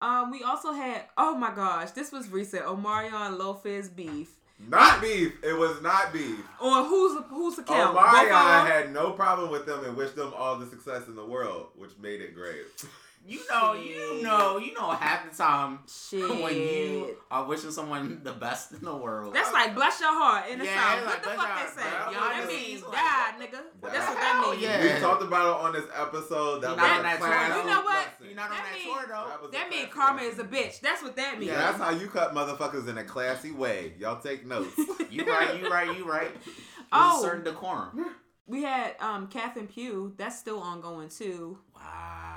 Um, 0.00 0.30
we 0.30 0.42
also 0.44 0.72
had 0.72 1.02
oh 1.16 1.34
my 1.34 1.54
gosh, 1.54 1.90
this 1.90 2.12
was 2.12 2.28
recent. 2.30 2.64
Omarion 2.64 3.38
Lopez 3.38 3.88
beef 3.88 4.30
Not 4.68 5.00
beef. 5.00 5.32
It 5.42 5.54
was 5.58 5.82
not 5.82 6.12
beef. 6.12 6.38
on 6.60 6.86
whose 6.86 7.22
whose 7.28 7.58
account? 7.58 7.94
Both 7.94 8.04
Omarion 8.04 8.62
of 8.62 8.68
had 8.68 8.92
no 8.92 9.12
problem 9.12 9.50
with 9.50 9.66
them 9.66 9.84
and 9.84 9.96
wished 9.96 10.14
them 10.16 10.32
all 10.36 10.56
the 10.56 10.66
success 10.66 11.08
in 11.08 11.16
the 11.16 11.24
world, 11.26 11.68
which 11.76 11.90
made 12.00 12.20
it 12.20 12.34
great. 12.34 12.64
You 13.26 13.40
know, 13.50 13.74
you 13.74 14.22
know, 14.22 14.56
you 14.58 14.72
know. 14.72 14.88
Half 14.90 15.30
the 15.30 15.36
time 15.36 15.80
Shit. 15.86 16.26
when 16.42 16.54
you 16.56 17.16
are 17.30 17.44
wishing 17.44 17.70
someone 17.70 18.20
the 18.24 18.32
best 18.32 18.72
in 18.72 18.80
the 18.82 18.96
world, 18.96 19.34
That's 19.34 19.52
like 19.52 19.74
bless 19.74 20.00
your 20.00 20.12
heart 20.12 20.48
in 20.50 20.58
the 20.58 20.64
Yeah, 20.64 20.80
south. 20.80 20.98
it's 20.98 21.06
What 21.06 21.14
like 21.14 21.22
the 21.36 21.42
fuck 21.42 21.74
they 21.76 21.82
say? 21.82 21.88
that 21.90 22.12
Y'all 22.12 22.46
means 22.46 22.80
just- 22.80 22.92
die, 22.92 23.32
nigga. 23.38 23.60
That's 23.82 24.08
what 24.08 24.18
that 24.18 24.48
means. 24.50 24.62
yeah. 24.62 24.94
We 24.94 25.00
talked 25.00 25.22
about 25.22 25.46
it 25.60 25.64
on 25.66 25.72
this 25.72 25.84
episode. 25.94 26.62
That 26.62 26.68
You're 26.68 26.70
was 26.70 26.76
not 26.78 26.96
on 26.96 27.02
that 27.02 27.18
tour. 27.18 27.58
You 27.58 27.66
know 27.68 27.82
what? 27.82 27.94
lesson. 27.94 28.26
you're 28.26 28.34
not 28.34 28.44
on 28.44 28.56
That 28.56 28.64
that 28.64 28.74
mean- 28.78 28.94
tour 28.94 29.04
though. 29.08 29.42
was 29.42 29.48
a 29.48 29.52
That 29.52 29.70
means 29.70 29.92
karma 29.92 30.22
is 30.22 30.38
a 30.38 30.44
bitch. 30.44 30.80
That's 30.80 31.02
what 31.02 31.16
that 31.16 31.38
means. 31.38 31.50
Yeah. 31.52 31.58
That's 31.58 31.78
how 31.78 31.90
you 31.90 32.06
cut 32.08 32.34
motherfuckers 32.34 32.88
in 32.88 32.96
a 32.98 33.04
classy 33.04 33.50
way. 33.52 33.92
Y'all 33.98 34.20
take 34.20 34.46
notes. 34.46 34.74
You 35.10 35.24
right, 35.24 35.58
you 35.60 35.70
right, 35.70 35.96
you 35.98 36.04
right. 36.08 36.30
There's 36.44 36.56
Oh. 36.92 37.20
a 37.20 37.22
certain 37.22 37.44
decorum. 37.44 38.06
we 38.46 38.62
had 38.62 38.94
um 39.00 39.26
Catherine 39.28 39.66
Pugh. 39.66 40.14
That's 40.16 40.38
still 40.38 40.60
ongoing 40.60 41.08
too. 41.08 41.58
Wow. 41.74 42.27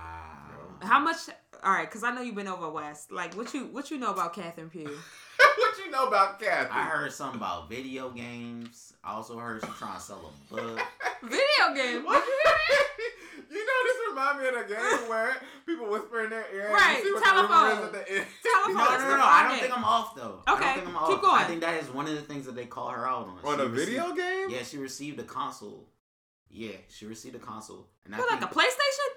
How 0.82 1.00
much? 1.00 1.18
All 1.64 1.72
right, 1.72 1.88
because 1.88 2.04
I 2.04 2.12
know 2.14 2.22
you've 2.22 2.36
been 2.36 2.48
over 2.48 2.70
west. 2.70 3.12
Like, 3.12 3.36
what 3.36 3.54
you 3.54 3.66
what 3.68 3.92
you 3.92 3.98
know 3.98 4.12
about 4.12 4.34
Catherine 4.34 4.70
Pugh? 4.70 4.86
what 5.58 5.78
you 5.78 5.92
know 5.92 6.08
about 6.08 6.40
Kathy? 6.40 6.70
I 6.72 6.84
heard 6.86 7.12
something 7.14 7.38
about 7.38 7.70
video 7.70 8.10
games. 8.10 8.94
I 9.04 9.14
also 9.14 9.38
heard 9.38 9.62
she 9.64 9.72
trying 9.78 9.96
to 9.96 10.02
sell 10.02 10.32
a 10.52 10.54
book. 10.56 10.80
Video 11.22 11.76
game. 11.76 12.04
What? 12.04 12.24
you 13.52 13.66
know, 13.66 13.80
this 13.84 13.98
remind 14.10 14.40
me 14.40 14.48
of 14.48 14.56
a 14.56 14.68
game 14.68 15.10
where 15.10 15.36
people 15.68 15.88
whisper 15.90 16.24
in 16.24 16.30
their 16.32 16.46
ear. 16.54 16.62
and 16.68 16.70
you 16.70 16.76
Right, 16.76 17.04
see 17.04 17.12
what 17.14 17.24
telephone. 17.24 17.50
The 17.50 17.76
rumor 17.76 17.82
is 17.82 17.86
at 17.86 18.08
the 18.08 18.14
end. 18.18 18.26
Telephone. 18.44 18.74
No, 18.76 18.98
no, 18.98 19.10
no, 19.12 19.18
no. 19.18 19.24
I 19.24 19.48
don't 19.48 19.60
think 19.60 19.78
I'm 19.78 19.84
off 19.84 20.16
though. 20.16 20.42
I 20.48 20.54
Okay, 20.54 20.64
don't 20.66 20.74
think 20.76 20.88
I'm 20.88 20.96
off. 20.98 21.10
keep 21.10 21.22
going. 21.22 21.36
I 21.42 21.44
think 21.44 21.62
that 21.62 21.82
is 21.84 21.90
one 21.92 22.08
of 22.08 22.14
the 22.16 22.22
things 22.22 22.46
that 22.48 22.56
they 22.56 22.66
call 22.66 22.90
her 22.90 23.08
out 23.08 23.28
on. 23.28 23.38
On 23.46 23.58
She 23.60 23.64
a 23.66 23.68
video 23.70 24.02
received- 24.10 24.18
game? 24.18 24.50
Yeah, 24.50 24.64
she 24.64 24.78
received 24.78 25.20
a 25.20 25.24
console. 25.24 25.88
Yeah, 26.50 26.72
she 26.90 27.06
received 27.06 27.36
a 27.36 27.40
console, 27.40 27.88
and 28.06 28.14
I 28.14 28.18
like 28.20 28.28
think 28.40 28.42
a 28.42 28.48
PlayStation? 28.54 29.10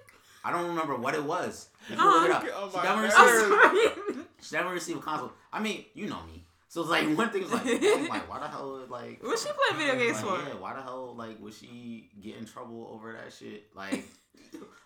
I 0.45 0.53
don't 0.53 0.69
remember 0.69 0.95
what 0.97 1.15
it 1.15 1.25
was. 1.25 1.69
If 1.91 1.99
you 1.99 2.05
look 2.05 2.27
it 2.27 2.31
up, 2.31 2.45
Oh 2.55 2.71
she 2.71 2.77
my 2.77 2.83
never 2.85 3.03
received. 3.03 4.19
She 4.43 4.57
never 4.57 4.71
received 4.71 4.99
a 4.99 5.03
console. 5.03 5.33
I 5.51 5.59
mean, 5.61 5.87
you 5.95 6.07
know 6.07 6.21
me. 6.31 6.45
So 6.69 6.83
it's 6.83 6.91
like 6.91 7.07
one 7.17 7.31
thing 7.31 7.45
is 7.45 7.51
like, 7.53 7.63
oh 7.67 7.97
I'm 7.99 8.09
like, 8.09 8.29
why 8.29 8.41
the 8.41 8.49
hell, 8.49 8.85
like, 8.91 9.23
what 9.23 9.39
she 9.39 9.47
play 9.49 9.79
video 9.79 9.97
games 9.97 10.23
like, 10.23 10.41
for? 10.43 10.49
yeah, 10.49 10.55
why 10.57 10.75
the 10.75 10.83
hell, 10.83 11.15
like, 11.17 11.41
would 11.41 11.55
she 11.55 12.11
get 12.21 12.37
in 12.37 12.45
trouble 12.45 12.91
over 12.93 13.13
that 13.15 13.33
shit? 13.33 13.69
Like, 13.75 14.05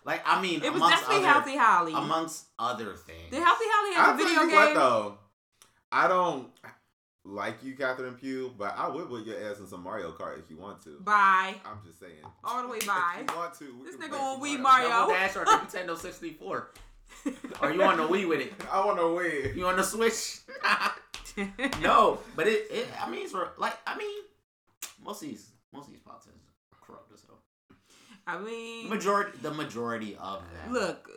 like 0.05 0.21
I 0.25 0.41
mean, 0.41 0.63
It 0.63 0.71
was 0.71 0.77
amongst 0.81 0.99
definitely 1.01 1.25
other, 1.25 1.33
Healthy 1.33 1.57
Holly. 1.57 1.93
amongst 1.93 2.45
other 2.57 2.93
things. 2.93 3.31
Did 3.31 3.43
Healthy 3.43 3.65
Holly 3.67 3.95
I'll 3.97 4.05
have 4.05 4.19
a 4.19 4.23
video 4.23 4.45
game? 4.45 4.55
what 4.55 4.73
though. 4.75 5.17
I 5.91 6.07
don't 6.07 6.47
like 7.25 7.63
you, 7.63 7.75
Catherine 7.75 8.15
Pugh, 8.15 8.53
but 8.57 8.75
I 8.77 8.87
would 8.87 9.09
put 9.09 9.25
your 9.25 9.37
ass 9.49 9.59
in 9.59 9.67
some 9.67 9.83
Mario 9.83 10.11
Kart 10.11 10.39
if 10.39 10.49
you 10.49 10.57
want 10.57 10.81
to. 10.83 10.99
Bye. 11.01 11.55
I'm 11.65 11.79
just 11.85 11.99
saying. 11.99 12.13
All 12.43 12.63
the 12.63 12.69
way 12.69 12.79
bye. 12.85 13.17
If 13.21 13.29
you 13.31 13.37
want 13.37 13.53
to, 13.59 13.65
This 13.85 13.95
nigga 13.97 14.09
play 14.09 14.19
on 14.19 14.39
Wii 14.41 14.57
Kart. 14.57 14.61
Mario. 14.61 14.89
Double 14.89 15.13
Dash 15.13 15.35
or 15.35 15.45
Nintendo 15.45 15.97
64? 15.97 16.71
Or 17.61 17.71
you 17.73 17.83
on 17.83 17.97
the 17.97 18.03
Wii 18.07 18.27
with 18.27 18.39
it? 18.39 18.53
I 18.71 18.85
want 18.85 18.99
to 18.99 19.13
win. 19.13 19.57
You 19.57 19.67
on 19.67 19.75
the 19.77 19.83
Switch? 19.83 20.39
no, 21.81 22.19
but 22.35 22.47
it, 22.47 22.67
it. 22.71 22.87
I 23.01 23.09
mean, 23.09 23.23
it's 23.25 23.33
like, 23.57 23.73
I 23.85 23.97
mean, 23.97 24.23
most 25.03 25.21
of 25.23 25.29
these, 25.29 25.49
most 25.73 25.87
of 25.87 25.91
these 25.93 26.01
politicians 26.01 26.41
are 26.73 26.85
corrupt 26.85 27.11
as 27.13 27.21
hell. 27.25 27.39
I 28.27 28.37
mean, 28.39 28.89
Majority, 28.89 29.37
the 29.41 29.51
majority 29.51 30.15
of 30.21 30.41
them. 30.53 30.73
look, 30.73 31.09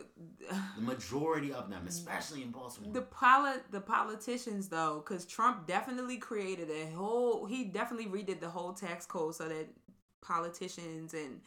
the 0.75 0.81
majority 0.81 1.53
of 1.53 1.69
them, 1.69 1.85
especially 1.87 2.41
in 2.43 2.51
Baltimore. 2.51 2.93
the 2.93 3.01
poli- 3.01 3.61
the 3.71 3.81
politicians 3.81 4.69
though, 4.69 5.03
because 5.05 5.25
Trump 5.25 5.67
definitely 5.67 6.17
created 6.17 6.69
a 6.69 6.91
whole. 6.91 7.45
He 7.45 7.65
definitely 7.65 8.07
redid 8.07 8.39
the 8.39 8.49
whole 8.49 8.73
tax 8.73 9.05
code 9.05 9.35
so 9.35 9.47
that 9.47 9.67
politicians 10.21 11.13
and 11.13 11.41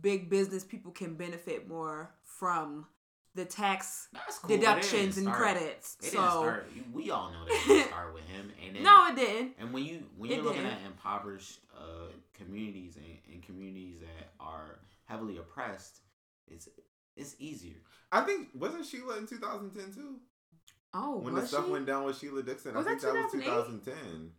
big 0.00 0.30
business 0.30 0.64
people 0.64 0.92
can 0.92 1.14
benefit 1.14 1.68
more 1.68 2.14
from 2.24 2.86
the 3.34 3.44
tax 3.44 4.08
cool. 4.42 4.54
it 4.54 4.58
deductions 4.58 5.16
and 5.18 5.32
credits. 5.32 5.96
It 6.02 6.12
So. 6.12 6.60
We 6.92 7.10
all 7.10 7.30
know 7.30 7.44
that 7.46 7.54
it 7.54 7.66
didn't 7.66 7.88
start 7.88 8.14
with 8.14 8.24
him. 8.24 8.50
And 8.64 8.76
then, 8.76 8.84
no, 8.84 9.08
it 9.08 9.16
didn't. 9.16 9.52
And 9.58 9.72
when 9.72 9.84
you 9.84 10.04
when 10.16 10.30
you're 10.30 10.42
looking 10.42 10.62
didn't. 10.62 10.78
at 10.78 10.86
impoverished 10.86 11.58
uh, 11.76 12.06
communities 12.32 12.96
and, 12.96 13.34
and 13.34 13.42
communities 13.42 13.98
that 14.00 14.32
are 14.40 14.78
heavily 15.04 15.36
oppressed, 15.38 16.00
it's 16.46 16.68
it's 17.16 17.34
easier. 17.38 17.76
I 18.10 18.22
think 18.22 18.48
wasn't 18.54 18.86
Sheila 18.86 19.16
in 19.18 19.26
2010 19.26 19.92
too? 19.94 20.16
Oh, 20.94 21.18
when 21.18 21.34
was 21.34 21.44
the 21.44 21.48
stuff 21.48 21.66
she? 21.66 21.72
went 21.72 21.86
down 21.86 22.04
with 22.04 22.18
Sheila 22.18 22.42
Dixon, 22.42 22.74
Was 22.74 22.86
I 22.86 22.90
think 22.90 23.00
that 23.02 23.14
that 23.14 23.22
was 23.24 23.32
2010, 23.32 24.30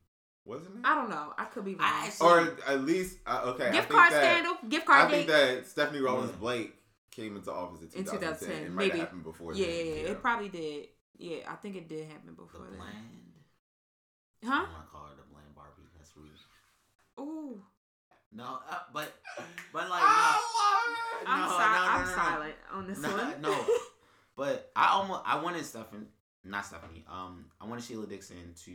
wasn't 0.46 0.76
it? 0.78 0.82
I 0.86 0.94
don't 0.96 1.10
know. 1.10 1.34
I 1.38 1.46
could 1.46 1.66
be 1.66 1.74
wrong. 1.76 1.90
I 1.92 2.06
actually- 2.08 2.28
or 2.28 2.58
at 2.68 2.82
least 2.82 3.18
uh, 3.26 3.42
okay. 3.56 3.70
I 3.70 3.72
Gift 3.72 3.88
think 3.88 4.00
card 4.00 4.14
that, 4.14 4.24
scandal. 4.24 4.70
Gift 4.70 4.86
card 4.86 5.08
I 5.08 5.12
think 5.12 5.28
date. 5.28 5.56
that 5.56 5.68
Stephanie 5.68 6.00
Rawlings 6.02 6.30
Yeah. 6.32 6.38
Blake 6.38 6.76
came 7.12 7.36
into 7.36 7.52
office 7.52 7.82
in 7.82 8.00
In 8.00 8.06
2010. 8.06 8.20
2010, 8.30 8.64
It 8.66 8.70
might 8.72 8.76
maybe. 8.76 8.90
have 8.92 9.00
happened 9.08 9.24
before. 9.24 9.54
yeah, 9.56 9.66
then, 9.66 9.76
yeah, 9.76 9.84
yeah, 9.94 10.10
it 10.12 10.22
probably 10.22 10.50
did. 10.50 10.88
Yeah, 11.18 11.38
I 11.52 11.56
think 11.56 11.76
it 11.76 11.88
did 11.90 12.08
happen 12.08 12.34
before 12.36 12.66
that. 12.68 12.78
bland. 12.78 12.94
I 14.44 14.46
Huh? 14.48 14.66
want 14.72 14.86
to 14.86 14.92
call 14.92 15.06
her 15.08 15.16
the 15.16 15.24
bland 15.32 15.56
Barbie. 15.56 15.90
That's 15.98 16.12
rude. 16.18 16.30
Ooh. 17.20 17.62
No, 18.36 18.60
uh, 18.70 18.76
but 18.94 19.14
but 19.72 19.90
like 19.90 20.02
I 20.04 21.24
no. 21.26 21.30
I'm, 21.32 21.40
No, 21.42 21.48
si- 21.48 21.58
no, 21.58 21.66
no, 21.66 21.92
I'm 21.92 22.02
no, 22.02 22.10
no. 22.10 22.16
silent 22.16 22.56
on 22.72 22.88
this 22.88 23.00
No, 23.00 23.10
one. 23.10 23.42
no. 23.42 23.66
But 24.36 24.72
I 24.76 24.88
almost 24.94 25.22
I 25.28 25.40
wanted 25.40 25.64
Stephanie, 25.64 26.08
not 26.44 26.66
Stephanie. 26.66 27.06
Um, 27.08 27.46
I 27.62 27.66
wanted 27.68 27.84
Sheila 27.84 28.08
Dixon 28.08 28.56
to. 28.66 28.72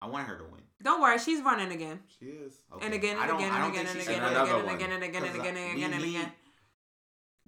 I 0.00 0.06
want 0.08 0.26
her 0.28 0.38
to 0.38 0.44
win. 0.44 0.62
Don't 0.82 1.02
worry, 1.02 1.18
she's 1.18 1.42
running 1.42 1.70
again. 1.72 2.00
She 2.18 2.24
is. 2.26 2.54
Okay. 2.72 2.86
And 2.86 2.94
again 2.94 3.18
and 3.20 3.30
again 3.30 3.52
and 3.52 3.70
again 3.74 3.86
and 3.86 3.98
again 4.00 4.22
and 4.22 4.36
again 4.36 4.62
and 4.62 4.72
again 4.72 4.92
and 4.92 5.02
again 5.04 5.22
and 5.24 5.32
'Cause, 5.32 5.40
again 5.40 5.56
and 5.58 5.76
again 5.76 5.92
and 5.92 6.04
again. 6.04 6.32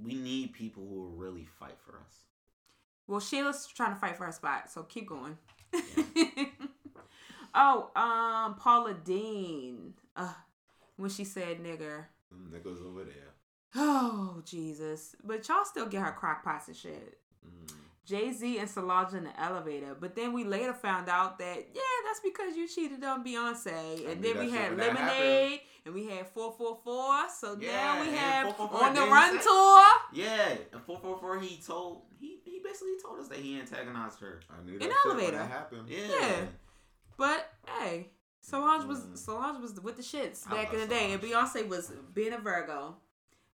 We 0.05 0.14
need 0.16 0.53
people 0.53 0.86
who 0.86 0.95
will 0.97 1.11
really 1.16 1.47
fight 1.47 1.78
for 1.78 1.93
us. 1.93 2.14
Well, 3.07 3.20
Sheila's 3.20 3.66
trying 3.66 3.95
to 3.95 3.99
fight 4.01 4.16
for 4.18 4.26
her 4.26 4.32
spot, 4.32 4.70
so 4.70 4.82
keep 4.82 5.09
going. 5.09 5.38
oh, 7.55 7.91
um, 7.97 8.55
Paula 8.57 8.95
Deen. 8.95 9.95
Uh, 10.16 10.32
when 11.01 11.11
she 11.11 11.24
said 11.24 11.59
nigger. 11.62 12.05
Them 12.30 12.53
niggas 12.55 12.86
over 12.86 13.05
there. 13.05 13.34
Oh, 13.76 14.42
Jesus. 14.44 15.14
But 15.24 15.48
y'all 15.48 15.64
still 15.64 15.86
get 15.86 16.03
her 16.03 16.12
crock 16.12 16.44
pots 16.44 16.68
and 16.68 16.76
shit. 16.76 17.18
Mm. 17.46 17.72
Jay 18.05 18.32
Z 18.32 18.59
and 18.59 18.68
Solange 18.68 19.14
in 19.14 19.24
the 19.24 19.40
elevator. 19.40 19.96
But 19.98 20.16
then 20.16 20.32
we 20.32 20.42
later 20.44 20.72
found 20.74 21.09
out 21.09 21.38
that, 21.38 21.57
yeah, 21.74 21.80
that's 22.07 22.20
because 22.20 22.57
you 22.57 22.66
cheated 22.68 23.05
on 23.05 23.24
Beyonce. 23.24 23.68
I 24.07 24.11
And 24.11 24.20
knew 24.20 24.34
then 24.34 24.44
we 24.44 24.51
had 24.51 24.70
when 24.70 24.78
that 24.78 24.94
Lemonade 24.94 25.61
and 25.86 25.94
we 25.94 26.07
had 26.09 26.26
444. 26.28 27.28
So 27.38 27.57
Yeah, 27.61 27.70
now 27.72 28.01
we 28.01 28.09
and 28.09 28.16
have 28.16 28.61
On 28.61 28.94
the 28.94 29.03
Run 29.03 29.38
say- 29.38 29.44
Tour. 29.44 29.84
Yeah, 30.12 30.57
and 30.72 30.82
four 30.82 30.98
four 31.01 31.18
four. 31.18 31.38
He 31.38 31.61
told 31.64 32.03
he 32.18 32.40
he 32.44 32.61
basically 32.64 32.94
told 33.03 33.20
us 33.20 33.28
that 33.28 33.38
he 33.38 33.59
antagonized 33.61 34.18
her. 34.20 34.40
I 34.51 34.64
knew 34.64 34.78
that 34.78 34.84
In 34.84 34.90
shit 34.90 34.98
elevator. 35.07 35.36
that 35.38 35.51
happened. 35.51 35.88
Yeah. 35.88 36.09
Yeah. 36.09 36.36
But 37.16 37.48
hey, 37.78 38.09
Solange 38.51 38.84
was 38.86 39.01
Mm. 39.01 39.16
Solange 39.18 39.61
was 39.61 39.80
with 39.80 39.96
the 39.96 40.03
shits 40.03 40.48
back 40.48 40.68
in 40.72 40.80
the 40.80 40.86
love 40.86 40.88
day, 40.88 41.12
and 41.12 41.22
Beyonce 41.22 41.66
was 41.68 41.90
being 42.14 42.32
a 42.32 42.38
Virgo. 42.38 42.96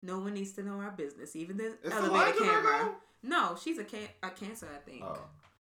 No 0.01 0.19
one 0.19 0.33
needs 0.33 0.51
to 0.53 0.63
know 0.63 0.79
our 0.79 0.91
business, 0.91 1.35
even 1.35 1.57
the 1.57 1.77
Is 1.83 1.91
elevator 1.91 2.07
Solange 2.07 2.35
a 2.35 2.39
camera. 2.39 2.77
Virgo? 2.85 2.95
No, 3.23 3.57
she's 3.61 3.77
a 3.79 3.83
can- 3.83 4.09
a 4.23 4.29
Cancer, 4.29 4.67
I 4.73 4.77
think. 4.89 5.03
Oh. 5.03 5.17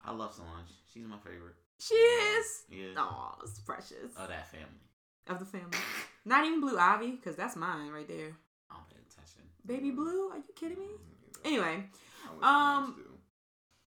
I 0.04 0.12
love 0.12 0.34
Solange. 0.34 0.70
She's 0.92 1.06
my 1.06 1.18
favorite. 1.20 1.56
She 1.80 1.94
is. 1.96 2.64
Yeah. 2.70 2.94
Oh, 2.98 3.36
it's 3.44 3.60
precious 3.60 4.16
Of 4.18 4.28
that 4.30 4.50
family. 4.52 4.82
of 5.28 5.40
the 5.40 5.46
family. 5.46 5.78
Not 6.26 6.46
even 6.46 6.62
Blue 6.62 6.78
Ivy, 6.78 7.12
because 7.12 7.36
that's 7.36 7.56
mine 7.56 7.90
right 7.92 8.08
there. 8.08 8.36
I 8.70 8.76
don't 8.76 8.90
pay 8.90 8.98
attention. 9.08 9.42
Baby 9.66 9.92
Blue, 9.92 10.30
are 10.30 10.38
you 10.38 10.44
kidding 10.56 10.80
me? 10.80 10.86
Mm, 10.86 11.46
Anyway, 11.46 11.90
um, 12.42 13.18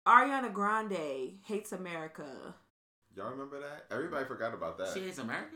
Ariana 0.07 0.51
Grande 0.53 1.37
hates 1.43 1.71
America. 1.71 2.55
Y'all 3.15 3.29
remember 3.31 3.59
that? 3.59 3.85
Everybody 3.91 4.25
forgot 4.25 4.53
about 4.53 4.77
that. 4.77 4.89
She 4.93 5.01
hates 5.01 5.17
America. 5.17 5.55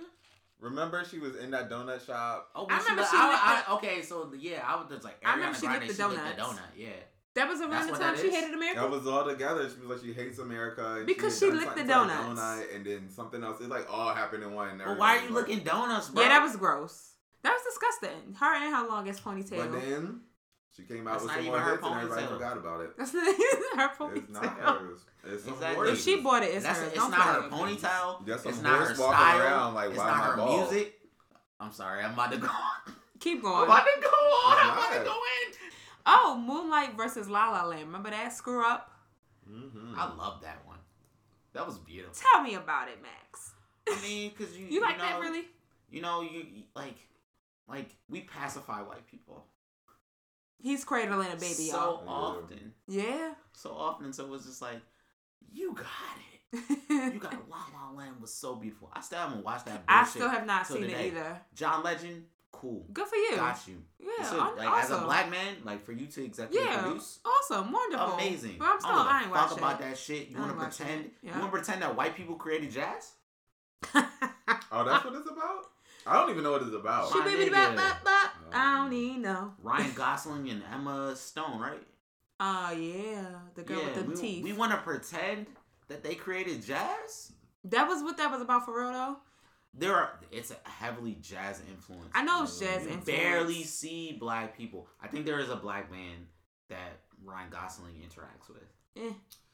Remember 0.60 1.04
she 1.04 1.20
was 1.20 1.36
in 1.36 1.52
that 1.52 1.70
donut 1.70 2.06
shop. 2.06 2.50
Oh, 2.56 2.66
I 2.66 2.78
but 2.78 2.78
she 2.84 2.90
remember 2.92 3.02
li- 3.02 3.08
she 3.12 3.18
I, 3.18 3.30
licked 3.56 3.70
I, 3.70 3.74
okay, 3.76 4.02
so 4.02 4.32
yeah, 4.40 4.64
I 4.66 4.76
was 4.78 4.88
just 4.90 5.04
like 5.04 5.18
I 5.26 5.34
remember 5.36 5.58
Ariana 5.58 5.60
she 5.60 5.68
Grande, 5.68 5.82
licked 5.84 5.98
the 5.98 6.04
she 6.04 6.10
licked 6.10 6.38
donuts. 6.38 6.60
donut. 6.60 6.66
Yeah. 6.78 6.88
That 7.36 7.50
was 7.50 7.60
around 7.60 7.72
That's 7.72 7.86
the 7.88 7.92
what 7.92 8.02
time 8.02 8.16
she 8.18 8.28
is? 8.28 8.34
hated 8.36 8.54
America. 8.54 8.80
That 8.80 8.90
was 8.90 9.06
all 9.08 9.26
together. 9.26 9.70
She 9.70 9.86
was 9.86 9.90
like 9.90 10.00
she 10.06 10.14
hates 10.14 10.40
America 10.40 10.96
and 10.96 11.06
Because 11.06 11.38
had 11.38 11.46
she 11.46 11.52
done 11.52 11.60
licked 11.60 11.76
the 11.76 11.86
something 11.86 12.08
to 12.08 12.14
a 12.14 12.18
donuts. 12.24 12.40
donut, 12.42 12.76
and 12.76 12.86
then 12.86 13.10
something 13.10 13.44
else. 13.44 13.60
It 13.62 13.68
like 13.70 13.92
all 13.92 14.14
happened 14.14 14.44
in 14.44 14.54
one. 14.54 14.70
and 14.70 14.80
Well, 14.80 14.96
why 14.98 15.18
are 15.18 15.20
you 15.20 15.34
was 15.34 15.42
like- 15.44 15.48
licking 15.50 15.64
donuts, 15.66 16.10
bro? 16.10 16.24
yeah, 16.24 16.30
that 16.30 16.42
was 16.42 16.56
gross. 16.56 17.12
That 17.44 17.52
was 17.54 17.62
disgusting. 17.74 18.34
Her 18.40 18.56
and 18.56 18.74
her 18.74 18.88
longest 18.88 19.24
ponytail. 19.24 19.58
But 19.58 19.72
then 19.74 20.22
she 20.76 20.84
came 20.84 21.08
out 21.08 21.14
That's 21.20 21.24
with 21.24 21.34
some 21.34 21.46
more 21.46 21.60
her 21.60 21.72
hits, 21.72 21.84
and 21.86 21.96
everybody 21.96 22.22
ponytail. 22.24 22.30
forgot 22.30 22.58
about 22.58 22.82
it. 22.82 22.98
That's 22.98 23.14
not 23.14 23.28
even 23.28 23.80
her 23.80 23.90
ponytail. 23.98 24.18
It's 24.18 24.30
not 24.30 24.46
hers. 24.60 25.00
It's 25.26 25.44
some 25.46 25.54
Exactly. 25.54 25.92
If 25.92 26.02
she 26.04 26.22
bought 26.22 26.44
it, 26.44 26.54
it's 26.54 26.66
That's 26.66 26.80
hers. 26.80 26.88
it's 26.90 26.98
Don't 26.98 27.12
not 27.12 27.22
her 27.22 27.50
ponytail. 27.50 28.26
That's 28.26 28.46
it's 28.46 28.62
not 28.62 28.80
her 28.80 28.86
horse 28.86 29.00
walking 29.00 29.16
style. 29.18 29.40
around 29.42 29.74
like, 29.76 29.90
it's 29.90 29.98
not 29.98 30.26
her 30.26 30.38
bald? 30.38 30.72
music. 30.72 31.00
I'm 31.60 31.72
sorry, 31.72 32.04
I'm 32.04 32.14
about 32.14 32.32
to 32.34 32.38
go. 32.38 32.50
Keep 33.20 33.42
going. 33.44 33.56
I'm 33.56 33.64
about 33.64 33.86
to 33.86 34.02
go 34.02 34.08
on. 34.10 34.58
I'm 34.60 34.78
It's 34.78 34.88
about 34.88 34.98
to 35.00 35.04
go 35.06 35.14
in. 35.16 35.54
Oh, 36.08 36.44
Moonlight 36.46 36.96
versus 36.98 37.28
La 37.30 37.50
La 37.52 37.66
Land. 37.66 37.86
Remember 37.88 38.10
that 38.12 38.34
screw 38.34 38.64
up? 38.66 38.92
Mhm. 39.50 39.96
I 39.98 40.14
love 40.14 40.42
that 40.42 40.66
one. 40.68 40.78
That 41.54 41.66
was 41.66 41.78
beautiful. 41.80 42.14
Tell 42.14 42.44
me 42.44 42.56
about 42.56 42.90
it, 42.90 43.00
Max. 43.02 43.54
I 43.90 44.00
mean, 44.02 44.32
cause 44.38 44.56
you 44.58 44.66
You 44.70 44.82
like 44.82 44.98
know, 44.98 45.04
that 45.06 45.20
really? 45.22 45.46
You 45.90 46.02
know, 46.02 46.22
you, 46.22 46.40
you 46.54 46.64
like 46.76 46.98
like 47.68 47.90
we 48.10 48.22
pacify 48.22 48.82
white 48.82 49.08
people 49.10 49.46
He's 50.58 50.84
cradling 50.84 51.28
a 51.32 51.36
baby, 51.36 51.46
so 51.46 51.76
y'all. 51.76 52.04
Yeah. 52.06 52.12
often, 52.12 52.74
Yeah. 52.88 53.34
so 53.54 53.72
often. 53.72 54.14
So 54.14 54.26
it 54.26 54.30
was 54.30 54.46
just 54.46 54.62
like 54.62 54.82
you 55.52 55.74
got 55.74 55.86
it. 55.86 56.80
You 56.90 57.20
got 57.20 57.34
La 57.50 57.58
La 57.74 57.92
Land 57.96 58.16
was 58.22 58.34
so 58.34 58.56
beautiful. 58.56 58.90
I 58.94 59.02
still 59.02 59.20
haven't 59.20 59.44
watched 59.44 59.66
that. 59.68 59.84
I 59.88 60.06
still 60.06 60.30
have 60.30 60.46
not 60.46 60.66
till 60.66 60.78
seen 60.78 60.86
it 60.90 61.00
either. 61.00 61.40
John 61.54 61.84
Legend, 61.84 62.24
cool. 62.52 62.86
Good 62.94 63.08
for 63.08 63.16
you. 63.16 63.36
Got 63.36 63.68
you. 63.68 63.82
Yeah. 64.00 64.24
So, 64.26 64.38
like, 64.38 64.68
awesome. 64.68 64.96
as 64.96 65.02
a 65.02 65.06
black 65.06 65.30
man, 65.30 65.56
like 65.64 65.86
for 65.86 65.92
you 65.92 66.08
to 66.08 66.24
executive 66.24 66.66
yeah. 66.66 66.82
produce, 66.82 67.20
Awesome. 67.26 67.72
Wonderful. 67.72 68.14
amazing. 68.14 68.56
But 68.58 68.68
I'm 68.70 68.80
still, 68.80 68.92
I, 68.92 68.96
I, 68.96 69.18
ain't 69.24 69.32
a 69.32 69.34
fuck 69.34 69.50
watching 69.50 69.58
about 69.58 69.80
that 69.82 69.98
shit. 69.98 70.30
You 70.30 70.38
want 70.38 70.52
to 70.52 70.66
pretend? 70.66 71.06
it. 71.06 71.12
You 71.22 71.32
want 71.32 71.44
to 71.44 71.50
pretend 71.50 71.82
that 71.82 71.96
white 71.96 72.16
people 72.16 72.36
created 72.36 72.72
jazz? 72.72 73.12
Oh, 74.72 74.84
that's 74.84 75.06
what 75.06 75.14
it's 75.14 75.30
about. 75.30 75.66
I 76.08 76.14
don't 76.20 76.30
even 76.30 76.44
know 76.44 76.52
what 76.52 76.62
it's 76.62 76.74
about. 76.76 77.12
She 77.12 77.20
My 77.20 77.26
baby 77.26 77.46
nigga. 77.52 77.76
bop 77.76 77.76
bop 77.76 78.04
bop. 78.04 78.32
I 78.54 78.76
Um, 78.78 78.84
don't 78.92 78.94
even 78.94 79.22
know. 79.24 79.54
Ryan 79.62 79.92
Gosling 79.96 80.50
and 80.50 80.62
Emma 80.74 81.16
Stone, 81.16 81.60
right? 81.60 81.82
Oh 82.40 82.72
yeah, 82.72 83.26
the 83.56 83.64
girl 83.64 83.84
with 83.84 83.96
the 83.96 84.04
we, 84.04 84.16
teeth. 84.16 84.44
We 84.44 84.54
want 84.54 84.72
to 84.72 84.78
pretend 84.80 85.48
that 85.88 86.04
they 86.04 86.16
created 86.16 86.64
jazz. 86.64 87.32
that 87.66 87.88
was 87.88 88.04
what 88.04 88.18
that 88.18 88.30
was 88.32 88.42
about 88.42 88.66
for 88.66 88.80
real 88.80 88.92
though. 88.92 89.18
There 89.78 89.96
are. 89.96 90.20
It's 90.32 90.52
a 90.52 90.70
heavily 90.70 91.18
jazz 91.22 91.62
influence. 91.70 92.12
I 92.14 92.24
know 92.24 92.44
it's 92.44 92.60
jazz 92.60 92.84
You 92.84 92.92
influence. 92.92 93.06
barely 93.06 93.64
see 93.64 94.14
black 94.20 94.58
people. 94.58 94.88
I 95.02 95.08
think 95.08 95.26
there 95.26 95.40
is 95.40 95.50
a 95.50 95.56
black 95.56 95.92
man 95.92 96.28
that 96.70 97.00
Ryan 97.24 97.50
Gosling 97.50 97.94
interacts 97.96 98.48
with. 98.48 98.64
Eh. 98.98 99.14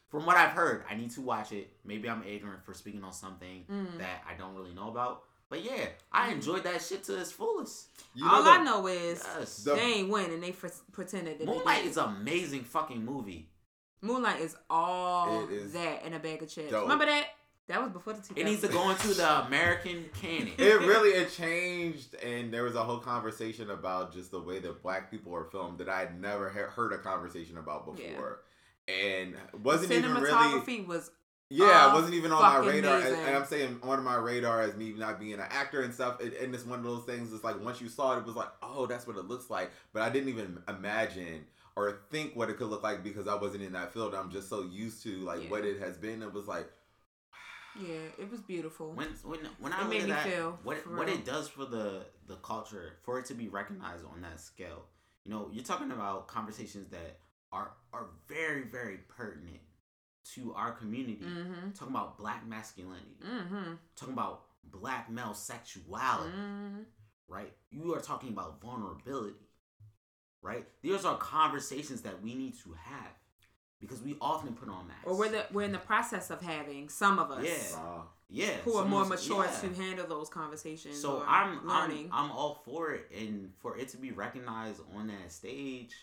From 0.09 0.25
what 0.25 0.35
I've 0.37 0.51
heard, 0.51 0.83
I 0.89 0.95
need 0.95 1.11
to 1.11 1.21
watch 1.21 1.51
it. 1.53 1.71
Maybe 1.85 2.09
I'm 2.09 2.23
ignorant 2.23 2.63
for 2.65 2.73
speaking 2.73 3.03
on 3.03 3.13
something 3.13 3.63
Mm. 3.71 3.97
that 3.99 4.23
I 4.29 4.33
don't 4.35 4.53
really 4.55 4.73
know 4.73 4.89
about. 4.89 5.23
But 5.51 5.63
yeah, 5.65 5.89
I 6.13 6.29
Mm. 6.29 6.35
enjoyed 6.35 6.63
that 6.63 6.81
shit 6.81 7.03
to 7.03 7.19
its 7.19 7.31
fullest. 7.33 7.89
You 8.15 8.25
All 8.27 8.41
the- 8.41 8.49
I 8.51 8.63
know 8.63 8.87
is 8.87 9.21
Yes. 9.37 9.57
The- 9.65 9.75
they 9.75 9.81
ain't 9.81 10.09
win 10.09 10.31
and 10.31 10.41
they 10.41 10.53
fr- 10.53 10.67
pretended 10.93 11.39
that 11.39 11.45
Moonlight 11.45 11.83
they 11.83 11.89
is 11.89 11.97
an 11.97 12.05
amazing 12.05 12.63
fucking 12.63 13.03
movie. 13.05 13.49
Moonlight 14.01 14.39
is 14.39 14.55
all 14.69 15.43
It 15.43 15.51
is 15.51 15.73
that 15.73 16.03
in 16.03 16.13
a 16.13 16.19
bag 16.19 16.41
of 16.41 16.49
chips. 16.49 16.71
dope. 16.71 16.83
Remember 16.83 17.05
that? 17.05 17.27
That 17.67 17.81
was 17.83 17.91
before 17.91 18.13
the 18.13 18.21
2000s. 18.21 18.37
It 18.37 18.45
needs 18.45 18.61
to 18.61 18.67
go 18.69 18.89
into 18.89 19.09
the 19.13 19.45
American 19.45 20.09
canon. 20.13 20.53
It 20.57 20.79
really 20.87 21.09
it 21.09 21.31
changed, 21.31 22.15
and 22.15 22.51
there 22.53 22.63
was 22.63 22.75
a 22.75 22.83
whole 22.83 22.99
conversation 22.99 23.69
about 23.69 24.13
just 24.13 24.31
the 24.31 24.39
way 24.41 24.59
that 24.59 24.81
black 24.81 25.11
people 25.11 25.35
are 25.35 25.45
filmed 25.45 25.79
that 25.79 25.89
I 25.89 25.99
had 25.99 26.19
never 26.19 26.49
he- 26.49 26.59
heard 26.59 26.93
a 26.93 26.97
conversation 26.97 27.57
about 27.57 27.85
before, 27.85 28.41
and 28.87 29.35
wasn't 29.61 29.91
even 29.91 30.13
really. 30.15 30.31
Cinematography 30.31 30.87
was 30.87 31.11
Yeah, 31.53 31.87
uh, 31.87 31.89
it 31.89 31.93
wasn't 31.95 32.13
even 32.13 32.31
on 32.31 32.41
my 32.41 32.57
radar, 32.65 32.99
and, 32.99 33.13
and 33.13 33.35
I'm 33.35 33.45
saying 33.45 33.79
on 33.83 34.01
my 34.03 34.15
radar 34.15 34.61
as 34.61 34.75
me 34.77 34.93
not 34.93 35.19
being 35.19 35.33
an 35.33 35.41
actor 35.41 35.81
and 35.81 35.93
stuff. 35.93 36.21
And, 36.21 36.31
and 36.33 36.55
it's 36.55 36.65
one 36.65 36.79
of 36.79 36.85
those 36.85 37.03
things. 37.03 37.33
It's 37.33 37.43
like 37.43 37.61
once 37.61 37.81
you 37.81 37.89
saw 37.89 38.15
it, 38.15 38.19
it 38.19 38.25
was 38.25 38.37
like, 38.37 38.47
oh, 38.63 38.85
that's 38.85 39.05
what 39.05 39.17
it 39.17 39.25
looks 39.27 39.49
like. 39.49 39.69
But 39.91 40.01
I 40.03 40.09
didn't 40.09 40.29
even 40.29 40.63
imagine 40.69 41.45
or 41.75 41.99
think 42.09 42.37
what 42.37 42.49
it 42.49 42.57
could 42.57 42.67
look 42.69 42.83
like 42.83 43.03
because 43.03 43.27
I 43.27 43.35
wasn't 43.35 43.63
in 43.63 43.73
that 43.73 43.91
field. 43.93 44.15
I'm 44.15 44.31
just 44.31 44.47
so 44.49 44.63
used 44.63 45.03
to 45.03 45.09
like 45.21 45.43
Yeah. 45.43 45.49
what 45.49 45.65
it 45.65 45.79
has 45.81 45.97
been. 45.97 46.23
It 46.23 46.31
was 46.33 46.47
like, 46.47 46.69
yeah, 47.79 48.07
it 48.17 48.31
was 48.31 48.39
beautiful. 48.41 48.91
when 48.93 49.07
when 49.23 49.39
when 49.59 49.73
I 49.73 49.79
It 49.79 49.81
look 49.81 49.89
made 49.89 50.03
me 50.03 50.09
that, 50.11 50.25
feel, 50.27 50.57
what 50.63 50.77
what 50.87 51.07
real. 51.07 51.15
it 51.15 51.25
does 51.25 51.49
for 51.49 51.65
the 51.65 52.05
the 52.27 52.35
culture, 52.37 52.93
for 53.03 53.19
it 53.19 53.25
to 53.25 53.33
be 53.33 53.49
recognized 53.49 54.05
on 54.05 54.21
that 54.21 54.39
scale. 54.39 54.85
You 55.25 55.31
know, 55.31 55.49
you're 55.51 55.65
talking 55.65 55.91
about 55.91 56.27
conversations 56.27 56.87
that 56.91 57.19
are 57.51 57.71
are 57.91 58.07
very 58.27 58.63
very 58.63 58.99
pertinent 59.09 59.59
to 60.35 60.53
our 60.53 60.71
community. 60.71 61.19
mm-hmm. 61.25 61.71
Talking 61.71 61.93
about 61.95 62.17
black 62.17 62.47
masculinity, 62.47 63.17
Mm-hmm. 63.25 63.73
talking 63.95 64.13
about 64.13 64.43
black 64.63 65.09
male 65.09 65.33
sexuality, 65.33 66.31
mm-hmm. 66.31 66.81
right? 67.27 67.51
You 67.71 67.93
are 67.95 67.99
talking 68.01 68.29
about 68.29 68.61
vulnerability, 68.61 69.35
right? 70.41 70.65
These 70.81 71.05
are 71.05 71.17
conversations 71.17 72.01
that 72.01 72.21
we 72.21 72.35
need 72.35 72.53
to 72.63 72.73
have 72.73 73.11
because 73.79 74.01
we 74.01 74.15
often 74.21 74.53
put 74.53 74.69
on 74.69 74.87
masks. 74.87 75.03
Or 75.05 75.17
we're 75.17 75.29
the 75.29 75.45
we're 75.51 75.63
in 75.63 75.71
the 75.71 75.79
process 75.79 76.29
of 76.29 76.41
having 76.41 76.87
some 76.89 77.17
of 77.19 77.31
us 77.31 77.43
Yeah. 77.45 77.77
wow. 77.79 78.03
yeah, 78.29 78.53
who 78.63 78.75
are 78.75 78.85
more 78.85 79.05
mature 79.05 79.43
yeah. 79.45 79.59
to 79.69 79.81
handle 79.81 80.05
those 80.07 80.29
conversations. 80.29 81.01
So 81.01 81.17
or 81.17 81.25
I'm, 81.27 81.67
learning. 81.67 82.09
I'm 82.11 82.25
I'm 82.25 82.31
all 82.31 82.61
for 82.63 82.91
it, 82.91 83.09
and 83.17 83.51
for 83.57 83.75
it 83.77 83.89
to 83.89 83.97
be 83.97 84.11
recognized 84.11 84.81
on 84.95 85.07
that 85.07 85.31
stage, 85.31 85.95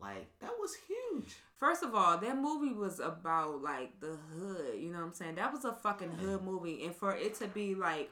like 0.00 0.28
that 0.40 0.52
was 0.58 0.76
huge. 0.86 1.36
First 1.56 1.82
of 1.82 1.94
all, 1.94 2.18
that 2.18 2.36
movie 2.38 2.72
was 2.72 3.00
about 3.00 3.62
like 3.62 4.00
the 4.00 4.16
hood. 4.32 4.78
You 4.78 4.90
know 4.90 4.98
what 4.98 5.06
I'm 5.06 5.14
saying? 5.14 5.34
That 5.36 5.52
was 5.52 5.64
a 5.64 5.72
fucking 5.72 6.12
hood 6.12 6.42
movie, 6.42 6.84
and 6.84 6.94
for 6.94 7.14
it 7.14 7.34
to 7.36 7.46
be 7.48 7.74
like 7.74 8.10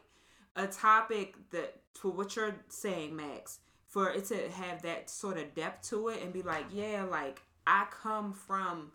a 0.57 0.67
topic 0.67 1.37
that 1.51 1.81
for 1.95 2.11
what 2.11 2.35
you're 2.35 2.57
saying, 2.69 3.15
Max, 3.15 3.61
for 3.87 4.11
it 4.11 4.25
to 4.27 4.49
have 4.51 4.83
that 4.83 5.09
sort 5.11 5.39
of 5.39 5.55
depth 5.55 5.89
to 5.91 6.09
it 6.09 6.23
and 6.23 6.33
be 6.33 6.43
like, 6.43 6.67
yeah, 6.73 7.05
like 7.09 7.43
I 7.67 7.87
come 7.91 8.33
from 8.33 8.93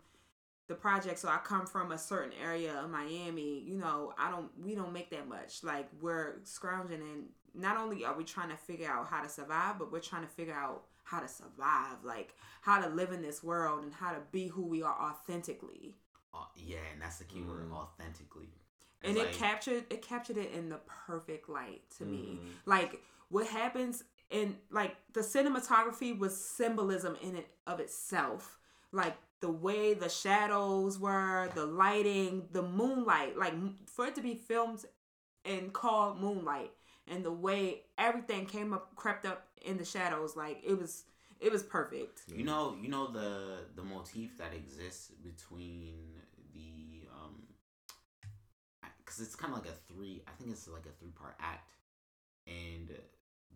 the 0.68 0.74
project. 0.74 1.18
So 1.18 1.28
I 1.28 1.38
come 1.38 1.66
from 1.66 1.92
a 1.92 1.98
certain 1.98 2.32
area 2.42 2.74
of 2.74 2.90
Miami. 2.90 3.60
You 3.60 3.76
know, 3.78 4.12
I 4.18 4.30
don't. 4.30 4.50
We 4.62 4.74
don't 4.74 4.92
make 4.92 5.10
that 5.10 5.28
much. 5.28 5.62
Like 5.62 5.88
we're 6.00 6.40
scrounging, 6.44 7.00
and 7.00 7.24
not 7.54 7.76
only 7.76 8.04
are 8.04 8.16
we 8.16 8.24
trying 8.24 8.50
to 8.50 8.56
figure 8.56 8.90
out 8.90 9.08
how 9.08 9.22
to 9.22 9.28
survive, 9.28 9.78
but 9.78 9.92
we're 9.92 10.00
trying 10.00 10.22
to 10.22 10.28
figure 10.28 10.54
out 10.54 10.84
how 11.12 11.20
to 11.20 11.28
survive, 11.28 12.02
like 12.02 12.34
how 12.62 12.80
to 12.80 12.88
live 12.88 13.12
in 13.12 13.20
this 13.20 13.42
world 13.42 13.84
and 13.84 13.92
how 13.92 14.12
to 14.12 14.20
be 14.32 14.46
who 14.48 14.62
we 14.66 14.82
are 14.82 14.96
authentically. 15.10 15.94
Uh, 16.34 16.44
yeah, 16.56 16.78
and 16.92 17.02
that's 17.02 17.18
the 17.18 17.24
key 17.24 17.42
word, 17.42 17.68
Mm. 17.70 17.74
authentically. 17.74 18.48
and 19.04 19.16
it 19.16 19.24
like- 19.26 19.32
captured 19.34 19.84
it 19.90 20.00
captured 20.00 20.36
it 20.36 20.52
in 20.52 20.68
the 20.68 20.78
perfect 21.06 21.48
light 21.48 21.82
to 21.90 22.04
me 22.04 22.38
Mhm. 22.40 22.52
like 22.66 23.02
what 23.30 23.48
happens 23.48 24.04
in 24.30 24.56
like 24.70 24.94
the 25.12 25.22
cinematography 25.22 26.16
was 26.16 26.36
symbolism 26.40 27.16
in 27.16 27.34
it 27.34 27.48
of 27.66 27.80
itself 27.80 28.60
like 28.92 29.16
the 29.40 29.50
way 29.50 29.92
the 29.92 30.08
shadows 30.08 31.00
were 31.00 31.50
the 31.56 31.66
lighting 31.66 32.46
the 32.52 32.62
moonlight 32.62 33.36
like 33.36 33.54
for 33.88 34.06
it 34.06 34.14
to 34.14 34.20
be 34.22 34.36
filmed 34.36 34.84
and 35.44 35.72
called 35.72 36.20
moonlight 36.20 36.70
and 37.12 37.24
the 37.24 37.32
way 37.32 37.82
everything 37.98 38.46
came 38.46 38.72
up 38.72 38.94
crept 38.96 39.24
up 39.26 39.40
in 39.64 39.76
the 39.78 39.84
shadows 39.84 40.36
like 40.36 40.58
it 40.64 40.76
was 40.78 41.04
it 41.40 41.50
was 41.52 41.62
perfect 41.62 42.22
You 42.28 42.44
know, 42.44 42.76
you 42.82 42.88
know 42.88 43.06
the 43.18 43.30
the 43.78 43.82
motif 43.94 44.30
that 44.38 44.52
exists 44.54 45.10
between 45.30 45.94
the 46.54 47.06
um, 47.16 47.34
because 48.98 49.20
it's 49.20 49.34
kind 49.36 49.52
of 49.52 49.58
like 49.60 49.68
a 49.68 49.76
three. 49.92 50.22
I 50.26 50.30
think 50.38 50.50
it's 50.50 50.66
like 50.68 50.86
a 50.86 50.94
three 51.00 51.10
part 51.10 51.34
act, 51.40 51.70
and 52.46 52.88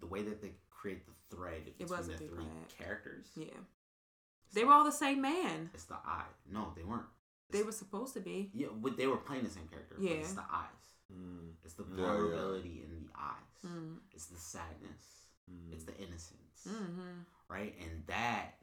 the 0.00 0.06
way 0.06 0.22
that 0.22 0.42
they 0.42 0.52
create 0.70 1.02
the 1.06 1.12
thread 1.34 1.64
between 1.78 1.98
was 1.98 2.06
the 2.08 2.16
three 2.16 2.44
act. 2.62 2.78
characters. 2.78 3.26
yeah 3.36 3.46
they 4.54 4.64
were 4.64 4.72
all 4.72 4.84
the 4.84 4.92
same 4.92 5.20
man 5.20 5.70
It's 5.74 5.84
the 5.84 5.94
eye. 5.94 6.30
No, 6.50 6.72
they 6.76 6.84
weren't. 6.84 7.10
they 7.50 7.62
were 7.62 7.72
supposed 7.72 8.14
to 8.14 8.20
be 8.20 8.50
Yeah, 8.54 8.68
but 8.74 8.96
they 8.96 9.06
were 9.06 9.16
playing 9.28 9.44
the 9.44 9.50
same 9.50 9.68
character. 9.68 9.96
Yeah, 9.98 10.10
Yeah. 10.12 10.16
it's 10.20 10.32
the 10.32 10.44
eyes. 10.64 10.86
Mm. 11.12 11.52
It's 11.64 11.74
the 11.74 11.84
Yeah, 11.84 11.96
yeah. 12.00 12.06
vulnerability 12.06 12.82
in 12.84 12.90
the 13.06 13.10
eyes. 13.18 13.60
mm. 13.66 13.96
It's 14.12 14.26
the 14.26 14.38
sadness. 14.38 15.26
Mm. 15.50 15.72
It's 15.72 15.84
the 15.84 15.96
innocence. 15.96 16.66
mm-hmm 16.68 17.20
Right, 17.48 17.74
and 17.80 18.02
that. 18.08 18.54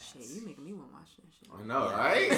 Shit, 0.00 0.22
you 0.28 0.42
making 0.46 0.64
me 0.64 0.72
want 0.74 0.90
to 0.90 0.94
watch 0.94 1.16
that 1.16 1.32
shit. 1.32 1.48
I 1.52 1.64
know, 1.66 1.88
Yeah. 1.88 1.96
right? 1.96 2.30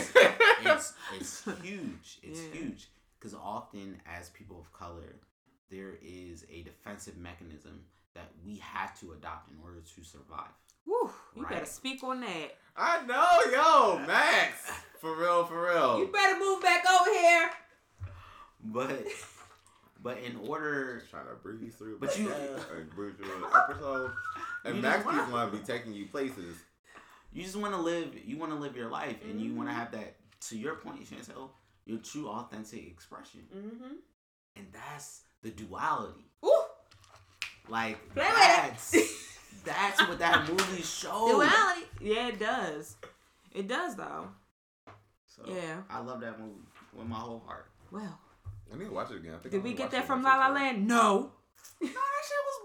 it's 0.79 0.95
it's 1.15 1.45
huge. 1.63 2.19
It's 2.23 2.41
Yeah. 2.41 2.53
huge 2.53 2.89
because 3.19 3.35
often 3.35 4.01
as 4.07 4.31
people 4.31 4.59
of 4.61 4.73
color, 4.73 5.17
there 5.69 5.95
is 6.01 6.45
a 6.51 6.63
defensive 6.63 7.17
mechanism 7.19 7.85
that 8.15 8.33
we 8.45 8.57
have 8.59 8.99
to 9.01 9.13
adopt 9.13 9.51
in 9.51 9.59
order 9.63 9.81
to 9.81 10.05
survive. 10.05 10.51
Woo, 10.87 11.11
you 11.35 11.43
Right. 11.43 11.53
better 11.53 11.67
speak 11.67 12.03
on 12.03 12.21
that. 12.21 12.57
I 12.77 13.05
know, 13.05 13.39
yo, 13.53 14.07
Max. 14.07 14.71
For 15.01 15.15
real, 15.17 15.45
for 15.45 15.67
real. 15.67 15.99
You 15.99 16.07
better 16.07 16.39
move 16.39 16.63
back 16.63 16.85
over 16.89 17.11
here. 17.11 17.51
But 18.65 19.07
but 20.03 20.19
in 20.19 20.37
order, 20.37 21.03
Trying 21.11 21.27
to 21.27 21.35
breeze 21.35 21.75
through, 21.77 21.99
But 21.99 22.19
you- 22.19 22.31
and 22.33 22.91
breeze 22.91 23.15
through 23.17 23.45
an 23.45 23.51
episode, 23.55 24.13
and 24.65 24.81
Max 24.83 24.97
just 24.97 25.07
wanna- 25.07 25.21
keeps 25.23 25.33
want 25.33 25.53
to 25.53 25.59
be 25.59 25.65
taking 25.65 25.93
you 25.95 26.07
places. 26.07 26.57
you 27.33 27.43
just 27.43 27.57
want 27.57 27.75
to 27.75 27.81
live, 27.81 28.15
you 28.25 28.37
want 28.39 28.51
to 28.53 28.59
live 28.59 28.77
your 28.77 28.89
life, 28.91 29.23
and 29.25 29.41
you 29.41 29.55
want 29.55 29.69
to 29.69 29.73
have 29.75 29.93
that. 29.93 30.17
To 30.49 30.57
your 30.59 30.75
point, 30.77 31.05
Chantel, 31.05 31.51
your 31.85 31.99
true 31.99 32.27
authentic 32.29 32.87
expression, 32.87 33.47
Mm-hmm. 33.55 33.95
and 34.57 34.73
that's 34.73 35.23
the 35.43 35.51
duality. 35.51 36.25
Ooh, 36.45 36.63
Like 37.69 37.99
Play 38.15 38.25
that's 38.25 38.91
that's 39.65 40.01
what 40.09 40.19
that 40.19 40.49
movie 40.49 40.83
shows. 40.83 41.31
duality. 41.31 41.87
Yeah, 42.01 42.29
it 42.29 42.39
does. 42.41 42.97
It 43.53 43.69
does 43.69 43.97
though. 43.97 44.29
So 45.27 45.43
Yeah. 45.47 45.83
I 45.91 46.01
love 46.01 46.21
that 46.23 46.41
movie 46.41 46.63
with 46.95 47.07
my 47.07 47.17
whole 47.17 47.41
heart. 47.41 47.71
Well, 47.91 48.19
I 48.73 48.77
need 48.79 48.85
to 48.87 48.93
watch 48.93 49.11
it 49.11 49.17
again. 49.17 49.35
I 49.35 49.39
think 49.39 49.53
did 49.53 49.61
I 49.61 49.65
we 49.65 49.73
get 49.75 49.91
that 49.91 50.07
from 50.07 50.23
La 50.23 50.37
La 50.37 50.49
Land? 50.49 50.87
No. 50.87 51.33
No, 51.83 51.87
that 51.89 51.93
shit 52.29 52.37
was 52.45 52.61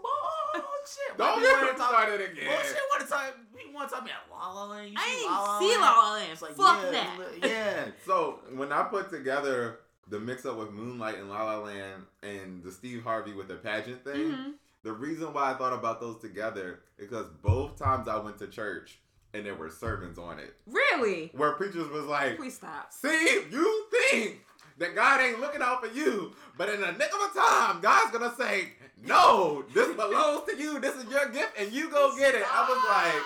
bullshit. 0.53 1.17
Don't 1.17 1.35
Why 1.37 1.41
get 1.41 1.61
you 1.61 1.71
me 1.71 1.77
started 1.77 2.21
again. 2.31 2.47
Bullshit. 2.47 2.77
Want 2.91 3.01
to 3.03 3.07
talk? 3.07 3.33
You 3.65 3.73
want 3.73 3.89
to 3.89 3.95
talk 3.95 4.03
about 4.03 4.29
La 4.29 4.53
La 4.53 4.65
Land? 4.69 4.89
You 4.89 4.95
I 4.97 5.05
see 5.05 5.21
ain't 5.21 5.31
La 5.31 5.41
La 5.41 5.59
see 5.59 5.67
Land? 5.69 5.81
La 5.81 5.91
La 5.91 6.13
Land. 6.13 6.31
It's 6.33 6.41
like, 6.41 6.55
Fuck 6.55 6.79
yeah, 6.83 6.91
that. 6.91 7.19
Yeah. 7.49 7.85
So 8.05 8.39
when 8.55 8.71
I 8.73 8.83
put 8.83 9.09
together 9.09 9.79
the 10.09 10.19
mix 10.19 10.45
up 10.45 10.57
with 10.57 10.71
Moonlight 10.71 11.17
and 11.17 11.29
La 11.29 11.43
La 11.43 11.59
Land 11.59 12.03
and 12.23 12.61
the 12.61 12.71
Steve 12.73 13.03
Harvey 13.03 13.31
with 13.33 13.47
the 13.47 13.55
pageant 13.55 14.03
thing, 14.03 14.31
Mhm. 14.31 14.53
the 14.83 14.91
reason 14.91 15.31
why 15.33 15.51
I 15.51 15.53
thought 15.57 15.73
about 15.73 16.01
those 16.01 16.19
together 16.19 16.81
is 16.97 17.07
because 17.07 17.27
both 17.41 17.77
times 17.79 18.07
I 18.09 18.17
went 18.17 18.37
to 18.39 18.47
church 18.47 18.99
and 19.33 19.45
there 19.45 19.55
were 19.55 19.69
sermons 19.69 20.17
on 20.19 20.39
it 20.39 20.53
Really? 20.67 21.31
where 21.33 21.53
preachers 21.53 21.87
was 21.89 22.05
like, 22.05 22.37
Please 22.37 22.55
stop. 22.55 22.91
"See, 22.93 23.43
you 23.49 23.85
think 24.11 24.44
that 24.77 24.95
God 24.95 25.21
ain't 25.21 25.39
looking 25.39 25.61
out 25.61 25.81
for 25.85 25.91
you, 25.91 26.33
but 26.57 26.69
in 26.69 26.81
the 26.81 26.91
nick 26.93 27.11
of 27.13 27.31
a 27.31 27.37
time, 27.39 27.81
God's 27.81 28.11
gonna 28.11 28.35
say." 28.37 28.73
No, 29.03 29.63
this 29.73 29.93
belongs 29.95 30.45
to 30.49 30.55
you. 30.57 30.79
This 30.79 30.95
is 30.95 31.05
your 31.11 31.27
gift, 31.29 31.57
and 31.59 31.71
you 31.71 31.89
go 31.89 32.15
get 32.17 32.33
it. 32.35 32.43
I 32.51 32.61
was 32.67 32.77
like, 32.89 33.21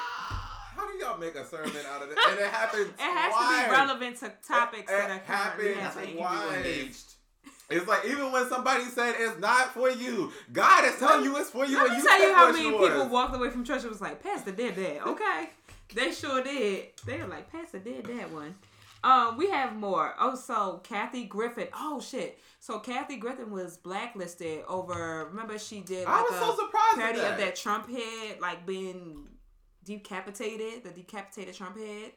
"How 0.75 0.87
do 0.91 0.97
y'all 0.97 1.17
make 1.17 1.35
a 1.35 1.45
sermon 1.47 1.71
out 1.91 2.01
of 2.01 2.09
this?" 2.09 2.17
And 2.27 2.39
it 2.39 2.47
happened. 2.47 2.93
It 2.97 2.99
has 2.99 3.33
to 3.33 3.65
be 3.65 3.71
relevant 3.71 4.17
to 4.19 4.33
topics 4.47 4.91
It 4.91 4.95
that 4.95 5.11
are 5.11 5.19
currently 5.19 5.73
happens 5.73 5.75
That's 5.75 5.95
happening. 5.95 6.17
keep 6.17 6.27
people 6.27 6.51
engaged. 6.53 7.13
It's 7.69 7.87
like 7.87 8.05
even 8.05 8.31
when 8.31 8.49
somebody 8.49 8.85
said 8.85 9.15
it's 9.19 9.39
not 9.39 9.73
for 9.75 9.91
you, 9.91 10.33
God 10.51 10.85
is 10.85 10.95
telling 10.97 11.23
you 11.23 11.37
it's 11.37 11.51
for 11.51 11.65
you, 11.65 11.77
Let 11.77 11.85
and 11.91 11.97
me 11.97 12.01
you 12.01 12.07
tell 12.09 12.19
you 12.27 12.33
how 12.33 12.51
many 12.51 12.63
yours. 12.67 12.89
people 12.89 13.07
walked 13.09 13.35
away 13.35 13.51
from 13.51 13.63
church 13.63 13.81
and 13.81 13.89
was 13.91 14.01
like, 14.01 14.23
Pastor 14.23 14.51
did 14.51 14.75
that. 14.75 15.05
Okay. 15.07 15.49
they 15.93 16.11
sure 16.11 16.41
did. 16.43 16.87
They 17.05 17.19
were 17.19 17.27
like, 17.27 17.51
Pastor 17.51 17.77
did 17.77 18.05
that 18.05 18.31
one. 18.31 18.55
Um, 19.03 19.37
we 19.37 19.49
have 19.49 19.75
more. 19.75 20.13
Oh, 20.19 20.35
so 20.35 20.81
Kathy 20.83 21.25
Griffin. 21.25 21.67
Oh 21.73 22.01
shit. 22.01 22.39
So 22.59 22.79
Kathy 22.79 23.17
Griffin 23.17 23.51
was 23.51 23.77
blacklisted 23.77 24.63
over. 24.67 25.27
Remember 25.29 25.57
she 25.57 25.81
did 25.81 26.05
I 26.05 26.21
like 26.21 26.29
was 26.29 26.37
a 26.37 26.45
so 26.45 26.55
surprised 26.55 26.95
parody 26.95 27.19
that. 27.19 27.31
of 27.33 27.37
that 27.39 27.55
Trump 27.55 27.89
head, 27.89 28.39
like 28.41 28.65
being 28.65 29.27
decapitated, 29.85 30.83
the 30.83 30.89
decapitated 30.91 31.55
Trump 31.55 31.77
head. 31.77 32.11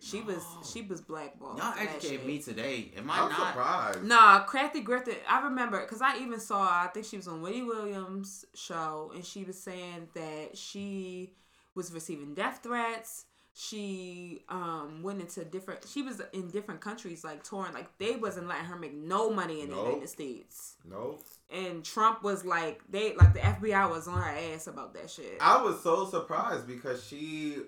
She 0.00 0.20
was 0.20 0.42
she 0.68 0.82
was 0.82 1.00
blackballed. 1.00 1.58
Y'all 1.58 1.72
for 1.72 1.78
that 1.84 1.96
educate 1.96 2.16
shit. 2.16 2.26
me 2.26 2.38
today. 2.40 2.90
Am 2.96 3.08
I 3.08 3.20
I'm 3.20 3.28
not? 3.28 3.48
surprised. 3.48 4.02
Nah, 4.02 4.44
Kathy 4.46 4.80
Griffin. 4.80 5.14
I 5.28 5.42
remember 5.44 5.80
because 5.80 6.02
I 6.02 6.18
even 6.18 6.40
saw. 6.40 6.60
I 6.62 6.88
think 6.92 7.06
she 7.06 7.16
was 7.16 7.28
on 7.28 7.40
Whitney 7.40 7.62
Williams' 7.62 8.44
show, 8.54 9.12
and 9.14 9.24
she 9.24 9.44
was 9.44 9.56
saying 9.62 10.08
that 10.14 10.56
she 10.58 11.34
was 11.76 11.92
receiving 11.92 12.34
death 12.34 12.60
threats. 12.64 13.26
She 13.54 14.44
um 14.48 15.02
went 15.02 15.20
into 15.20 15.44
different. 15.44 15.84
She 15.86 16.00
was 16.02 16.22
in 16.32 16.48
different 16.48 16.80
countries, 16.80 17.22
like 17.22 17.42
touring. 17.44 17.74
Like 17.74 17.98
they 17.98 18.16
wasn't 18.16 18.48
letting 18.48 18.64
her 18.64 18.76
make 18.76 18.94
no 18.94 19.30
money 19.30 19.60
in 19.60 19.68
the 19.70 19.76
United 19.76 20.08
States. 20.08 20.76
Nope. 20.88 21.22
And 21.50 21.84
Trump 21.84 22.22
was 22.22 22.46
like, 22.46 22.80
they 22.88 23.14
like 23.14 23.34
the 23.34 23.40
FBI 23.40 23.90
was 23.90 24.08
on 24.08 24.16
her 24.18 24.30
ass 24.54 24.68
about 24.68 24.94
that 24.94 25.10
shit. 25.10 25.36
I 25.40 25.60
was 25.62 25.82
so 25.82 26.06
surprised 26.08 26.66
because 26.66 27.06
she. 27.06 27.58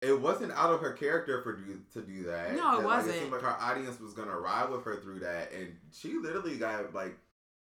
It 0.00 0.20
wasn't 0.20 0.50
out 0.52 0.72
of 0.72 0.80
her 0.80 0.92
character 0.94 1.42
for 1.42 1.52
do, 1.56 1.80
to 1.92 2.02
do 2.02 2.24
that. 2.24 2.56
No, 2.56 2.74
it 2.74 2.82
That, 2.82 2.86
like, 2.88 2.96
wasn't. 2.98 3.14
it 3.16 3.20
seemed 3.20 3.32
like 3.32 3.42
her 3.42 3.56
audience 3.60 4.00
was 4.00 4.14
gonna 4.14 4.36
ride 4.36 4.68
with 4.68 4.84
her 4.84 4.96
through 4.96 5.20
that, 5.20 5.52
and 5.52 5.76
she 5.92 6.14
literally 6.18 6.56
got 6.56 6.92
like, 6.92 7.16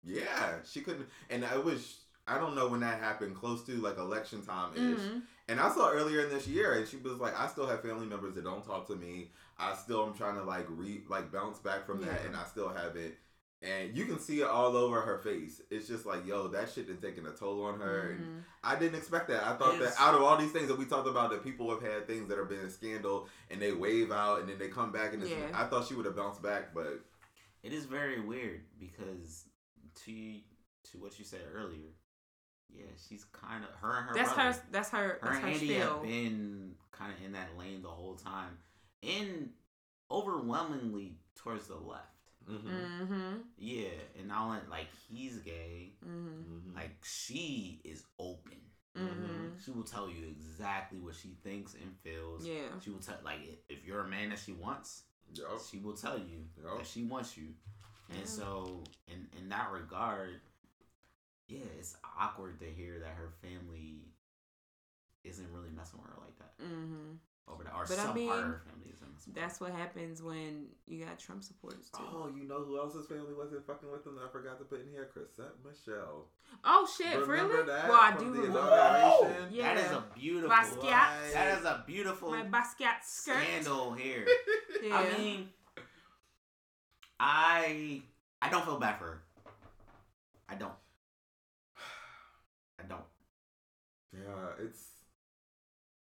yeah, 0.05 0.57
she 0.71 0.81
couldn't. 0.83 1.07
And 1.31 1.45
i 1.47 1.57
was, 1.57 1.97
I 2.27 2.37
don't 2.39 2.55
know 2.55 2.69
when 2.69 2.81
that 2.81 3.01
happened, 3.01 3.37
close 3.37 3.65
to 3.65 3.73
like 3.77 3.97
election 3.97 4.43
time 4.45 4.73
ish. 4.75 5.01
Mhm. 5.01 5.23
And 5.49 5.61
I 5.61 5.71
saw 5.73 5.91
earlier 5.91 6.21
in 6.25 6.29
this 6.31 6.49
year, 6.49 6.73
and 6.73 6.89
she 6.89 6.97
was 6.97 7.19
like, 7.19 7.39
I 7.39 7.47
still 7.47 7.67
have 7.67 7.81
family 7.83 8.07
members 8.07 8.35
that 8.35 8.45
don't 8.45 8.65
talk 8.65 8.87
to 8.89 8.97
me. 8.97 9.31
I 9.59 9.75
still 9.77 10.05
am 10.05 10.13
trying 10.15 10.35
to 10.35 10.43
like 10.43 10.67
re 10.69 11.03
like 11.09 11.31
bounce 11.33 11.59
back 11.59 11.87
from 11.87 12.01
that, 12.03 12.21
Yeah. 12.23 12.27
and 12.29 12.37
I 12.37 12.45
still 12.45 12.69
haven't. 12.69 13.15
And 13.63 13.97
you 13.97 14.05
can 14.05 14.19
see 14.19 14.41
it 14.43 14.47
all 14.47 14.77
over 14.77 15.01
her 15.01 15.19
face. 15.19 15.63
It's 15.71 15.89
just 15.89 16.05
like, 16.05 16.27
yo, 16.27 16.49
that 16.49 16.69
shit 16.71 16.91
is 16.91 16.99
taking 16.99 17.27
a 17.27 17.31
toll 17.31 17.63
on 17.65 17.81
her. 17.81 18.11
And 18.11 18.21
Mhm. 18.21 18.45
I 18.63 18.77
didn't 18.77 18.97
expect 18.99 19.29
that. 19.29 19.45
I 19.45 19.57
thought 19.57 19.77
It's- 19.77 19.95
that 19.97 20.01
out 20.03 20.15
of 20.15 20.21
all 20.23 20.37
these 20.37 20.53
things 20.53 20.69
that 20.69 20.77
we 20.77 20.85
talked 20.85 21.09
about, 21.09 21.31
that 21.31 21.43
people 21.43 21.71
have 21.71 21.81
had 21.81 22.07
things 22.07 22.29
that 22.29 22.37
have 22.39 22.49
been 22.51 22.67
a 22.67 22.71
scandal, 22.71 23.29
and 23.49 23.61
they 23.63 23.73
wave 23.73 24.13
out, 24.13 24.41
and 24.41 24.49
then 24.49 24.59
they 24.59 24.69
come 24.69 24.93
back, 24.93 25.15
and 25.15 25.23
it's, 25.23 25.31
Yeah. 25.33 25.51
I 25.55 25.67
thought 25.69 25.87
she 25.87 25.95
would 25.95 26.05
have 26.07 26.17
bounced 26.17 26.43
back, 26.43 26.75
but 26.75 27.01
It 27.63 27.73
is 27.73 27.87
very 27.87 28.21
weird 28.21 28.65
because 28.79 29.47
to 30.05 30.41
to 30.93 30.99
what 30.99 31.19
you 31.19 31.25
said 31.25 31.41
earlier, 31.53 31.91
yeah, 32.75 32.85
she's 33.09 33.25
kind 33.25 33.65
of 33.65 33.71
her 33.81 33.99
and 33.99 34.09
her 34.09 34.15
That's 34.15 34.33
brother. 34.35 34.53
her. 34.53 34.63
That's 34.71 34.91
her. 34.91 34.99
her 34.99 35.19
That's 35.23 35.37
and 35.37 35.45
her 35.45 35.51
Andy 35.51 35.75
have 35.75 36.03
been 36.03 36.75
kind 36.93 37.13
of 37.13 37.25
in 37.25 37.33
that 37.33 37.49
lane 37.59 37.83
the 37.83 37.89
whole 37.89 38.15
time, 38.17 38.59
and 39.03 39.51
overwhelmingly 40.11 41.19
towards 41.37 41.67
the 41.69 41.77
left. 41.77 42.03
Mm-hmm. 42.51 43.39
Yeah, 43.59 43.89
and 44.19 44.29
now 44.29 44.57
like 44.71 44.87
he's 45.09 45.39
gay, 45.39 45.93
Mm-hmm. 46.07 46.75
like 46.77 46.97
she 47.03 47.81
is 47.85 48.05
open. 48.19 48.59
Mm-hmm. 48.97 49.59
She 49.63 49.73
will 49.73 49.83
tell 49.83 50.09
you 50.09 50.25
exactly 50.31 50.99
what 51.01 51.15
she 51.17 51.37
thinks 51.43 51.75
and 51.75 51.93
feels. 52.03 52.47
Yeah. 52.47 52.63
She 52.83 52.91
will 52.91 53.01
tell 53.01 53.17
like 53.25 53.41
if- 53.43 53.79
if 53.79 53.85
you're 53.85 54.01
a 54.01 54.09
man 54.09 54.31
that 54.31 54.39
she 54.39 54.53
wants, 54.53 55.03
Yup. 55.35 55.61
she 55.71 55.79
will 55.79 55.97
tell 55.97 56.17
you 56.19 56.45
Yup. 56.63 56.79
that 56.79 56.87
she 56.87 57.03
wants 57.05 57.37
you. 57.37 57.49
And 58.09 58.21
Yeah. 58.21 58.25
so 58.25 58.85
in 59.09 59.29
in 59.39 59.49
that 59.51 59.71
regard, 59.73 60.41
yeah, 61.49 61.65
it's 61.79 61.97
awkward 62.19 62.59
to 62.61 62.67
hear 62.67 62.99
that 63.01 63.11
her 63.17 63.31
family 63.43 64.09
isn't 65.25 65.47
really 65.53 65.71
messing 65.77 66.01
with 66.01 66.11
her 66.11 66.19
like 66.21 66.37
that. 66.39 66.53
Mm-hmm. 66.63 67.19
over 67.53 67.65
that, 67.65 67.73
or 67.75 67.85
But 67.89 67.99
I 67.99 68.13
mean, 68.15 68.29
part 68.29 68.41
of 68.41 68.45
her 68.47 68.63
family 68.67 68.91
is 68.95 69.03
in 69.03 69.09
the 69.15 69.21
support. 69.21 69.37
That's 69.43 69.61
what 69.61 69.73
happens 69.73 70.23
when 70.23 70.67
you 70.87 71.05
got 71.05 71.19
Trump 71.19 71.43
supporters 71.45 71.91
too. 71.91 72.03
Oh, 72.13 72.31
you 72.35 72.47
know 72.49 72.63
who 72.65 72.79
else's 72.79 73.07
family 73.07 73.35
wasn't 73.37 73.67
fucking 73.67 73.91
with 73.91 74.05
them? 74.05 74.15
that 74.17 74.25
I 74.25 74.29
forgot 74.31 74.59
to 74.59 74.65
put 74.65 74.81
in 74.83 74.89
here. 74.91 75.09
Chrisette 75.13 75.55
Michele. 75.65 76.27
Oh 76.65 76.89
shit, 76.97 77.19
Remember 77.27 77.55
really? 77.55 77.67
that 77.67 77.89
well, 77.89 78.01
I 78.01 78.17
do 78.17 78.25
the 78.33 78.41
remember. 78.43 78.59
inauguration? 78.61 79.49
Yeah. 79.53 79.75
That 79.75 79.85
is 79.85 79.93
a 79.93 80.05
beautiful. 80.15 80.57
Basquiat. 80.57 81.33
That 81.33 81.59
is 81.59 81.65
a 81.65 81.85
beautiful 81.87 82.31
My 82.31 82.43
Basquiat 82.45 83.03
skirt. 83.05 83.37
scandal 83.43 83.93
here. 83.95 84.27
Yeah. 84.83 84.95
I 84.99 85.19
mean, 85.19 85.49
I 87.19 88.03
I 88.43 88.51
don't 88.51 88.65
feel 88.65 88.79
bad 88.79 88.99
for 88.99 89.05
her. 89.07 89.23
I 90.49 90.55
don't. 90.55 90.73
I 92.79 92.83
don't. 92.89 93.01
Yeah, 94.27 94.65
it's. 94.65 94.83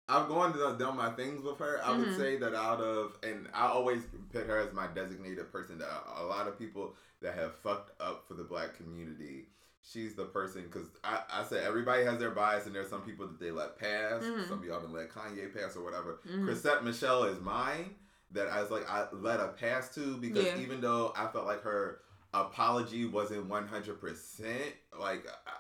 I've 0.10 0.30
gone 0.30 0.53
to 0.53 0.78
done 0.80 0.95
my 0.95 1.10
things 1.12 1.41
with 1.43 1.60
her. 1.60 1.82
I 1.84 1.97
would 1.97 2.08
Mhm. 2.08 2.18
say 2.18 2.38
that 2.38 2.55
out 2.55 2.80
of, 2.80 3.18
and 3.24 3.49
I 3.53 3.68
always 3.68 4.03
put 4.32 4.47
her 4.47 4.58
as 4.58 4.72
my 4.74 4.88
designated 4.88 5.51
person. 5.51 5.80
That 5.80 6.03
a 6.16 6.24
lot 6.24 6.47
of 6.47 6.58
people 6.58 6.95
that 7.22 7.34
have 7.36 7.55
fucked 7.55 7.99
up 8.01 8.26
for 8.26 8.34
the 8.36 8.45
black 8.45 8.76
community, 8.78 9.49
she's 9.82 10.16
the 10.16 10.24
person. 10.24 10.64
Because 10.64 10.88
I, 11.03 11.24
I 11.30 11.43
said 11.43 11.66
everybody 11.66 12.05
has 12.05 12.20
their 12.20 12.32
bias, 12.32 12.66
and 12.68 12.74
there's 12.74 12.89
some 12.89 13.01
people 13.01 13.28
that 13.28 13.39
they 13.39 13.51
let 13.51 13.78
pass. 13.78 14.24
Mhm. 14.24 14.47
Some 14.47 14.60
of 14.60 14.66
y'all 14.66 14.80
been 14.80 14.93
let 14.93 15.10
Kanye 15.10 15.53
pass 15.53 15.76
or 15.76 15.84
whatever. 15.84 16.22
Mhm. 16.26 16.45
Chrisette 16.45 16.86
Michele 16.86 17.24
is 17.26 17.41
mine 17.41 17.93
that 18.32 18.47
I 18.47 18.62
was 18.62 18.72
like 18.72 18.89
I 18.89 19.10
let 19.12 19.41
a 19.41 19.49
pass 19.49 19.93
to 19.95 20.16
because 20.18 20.45
Yeah. 20.45 20.58
even 20.58 20.80
though 20.80 21.12
I 21.18 21.28
felt 21.28 21.45
like 21.45 21.64
her 21.64 21.99
apology 22.34 23.05
wasn't 23.05 23.45
one 23.47 23.68
hundred 23.68 23.99
percent 23.99 24.74
like 24.97 25.26
I- 25.28 25.51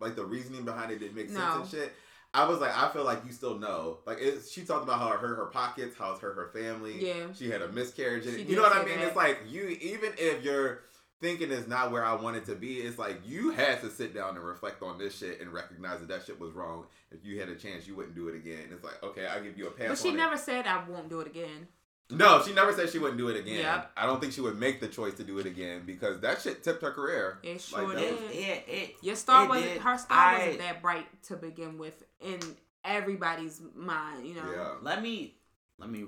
like 0.00 0.16
the 0.16 0.24
reasoning 0.24 0.64
behind 0.64 0.90
it 0.92 0.98
didn't 0.98 1.14
make 1.16 1.28
sense 1.28 1.38
No. 1.38 1.60
and 1.62 1.68
shit. 1.70 1.92
I 2.34 2.46
was 2.46 2.60
like, 2.60 2.76
I 2.76 2.90
feel 2.92 3.04
like 3.04 3.24
you 3.24 3.32
still 3.32 3.58
know. 3.58 3.98
Like 4.06 4.18
it, 4.20 4.42
she 4.50 4.62
talked 4.62 4.84
about 4.84 4.98
how 4.98 5.12
it 5.12 5.18
hurt 5.20 5.36
her 5.36 5.46
pockets, 5.46 5.96
how 5.98 6.12
it 6.12 6.18
hurt 6.20 6.36
her 6.36 6.48
family. 6.52 7.06
Yeah. 7.08 7.32
She 7.34 7.50
had 7.50 7.62
a 7.62 7.68
miscarriage. 7.68 8.26
And 8.26 8.36
She 8.36 8.42
you 8.44 8.56
know 8.56 8.62
what 8.62 8.76
I 8.76 8.84
mean? 8.84 8.98
that. 8.98 9.06
It's 9.08 9.16
like 9.16 9.38
you 9.48 9.68
even 9.80 10.12
if 10.18 10.44
your 10.44 10.80
thinking 11.20 11.50
is 11.50 11.66
not 11.66 11.90
where 11.90 12.04
I 12.04 12.14
wanted 12.14 12.44
to 12.46 12.54
be, 12.54 12.76
it's 12.76 12.98
like 12.98 13.20
you 13.26 13.50
had 13.50 13.80
to 13.80 13.90
sit 13.90 14.14
down 14.14 14.36
and 14.36 14.44
reflect 14.44 14.82
on 14.82 14.98
this 14.98 15.18
shit 15.18 15.40
and 15.40 15.52
recognize 15.52 16.00
that 16.00 16.08
that 16.08 16.24
shit 16.26 16.38
was 16.38 16.52
wrong. 16.52 16.84
If 17.10 17.24
you 17.24 17.40
had 17.40 17.48
a 17.48 17.56
chance, 17.56 17.88
you 17.88 17.96
wouldn't 17.96 18.14
do 18.14 18.28
it 18.28 18.36
again. 18.36 18.68
It's 18.70 18.84
like, 18.84 19.02
okay, 19.02 19.26
I'll 19.26 19.42
give 19.42 19.56
you 19.58 19.66
a 19.66 19.70
pass. 19.70 19.88
But 19.88 19.98
she 19.98 20.08
on 20.10 20.14
it. 20.14 20.18
never 20.18 20.36
said 20.36 20.66
I 20.66 20.84
won't 20.88 21.08
do 21.08 21.20
it 21.20 21.26
again. 21.26 21.66
No, 22.10 22.42
she 22.42 22.54
never 22.54 22.72
said 22.72 22.88
she 22.88 22.98
wouldn't 22.98 23.18
do 23.18 23.28
it 23.28 23.36
again. 23.38 23.58
Yep. 23.60 23.92
I 23.96 24.06
don't 24.06 24.18
think 24.20 24.32
she 24.32 24.40
would 24.40 24.58
make 24.58 24.80
the 24.80 24.88
choice 24.88 25.14
to 25.14 25.24
do 25.24 25.38
it 25.38 25.46
again 25.46 25.82
because 25.84 26.20
that 26.20 26.40
shit 26.40 26.62
tipped 26.62 26.80
her 26.82 26.90
career. 26.90 27.38
It 27.42 27.60
sure 27.60 27.86
Like, 27.86 27.98
did. 27.98 28.16
that 28.18 28.24
It, 28.32 28.38
it, 28.38 28.64
it, 28.68 28.94
Your 29.02 29.14
star 29.16 29.44
it 29.44 29.48
wasn't 29.50 29.72
did. 29.74 29.82
her 29.82 29.98
star 29.98 30.18
I- 30.18 30.38
wasn't 30.38 30.58
that 30.60 30.80
bright 30.82 31.22
to 31.24 31.36
begin 31.36 31.76
with 31.76 32.02
in 32.20 32.40
everybody's 32.84 33.60
mind, 33.74 34.26
you 34.26 34.34
know. 34.34 34.50
Yeah. 34.50 34.74
Let 34.80 35.02
me 35.02 35.34
let 35.78 35.90
me 35.90 36.06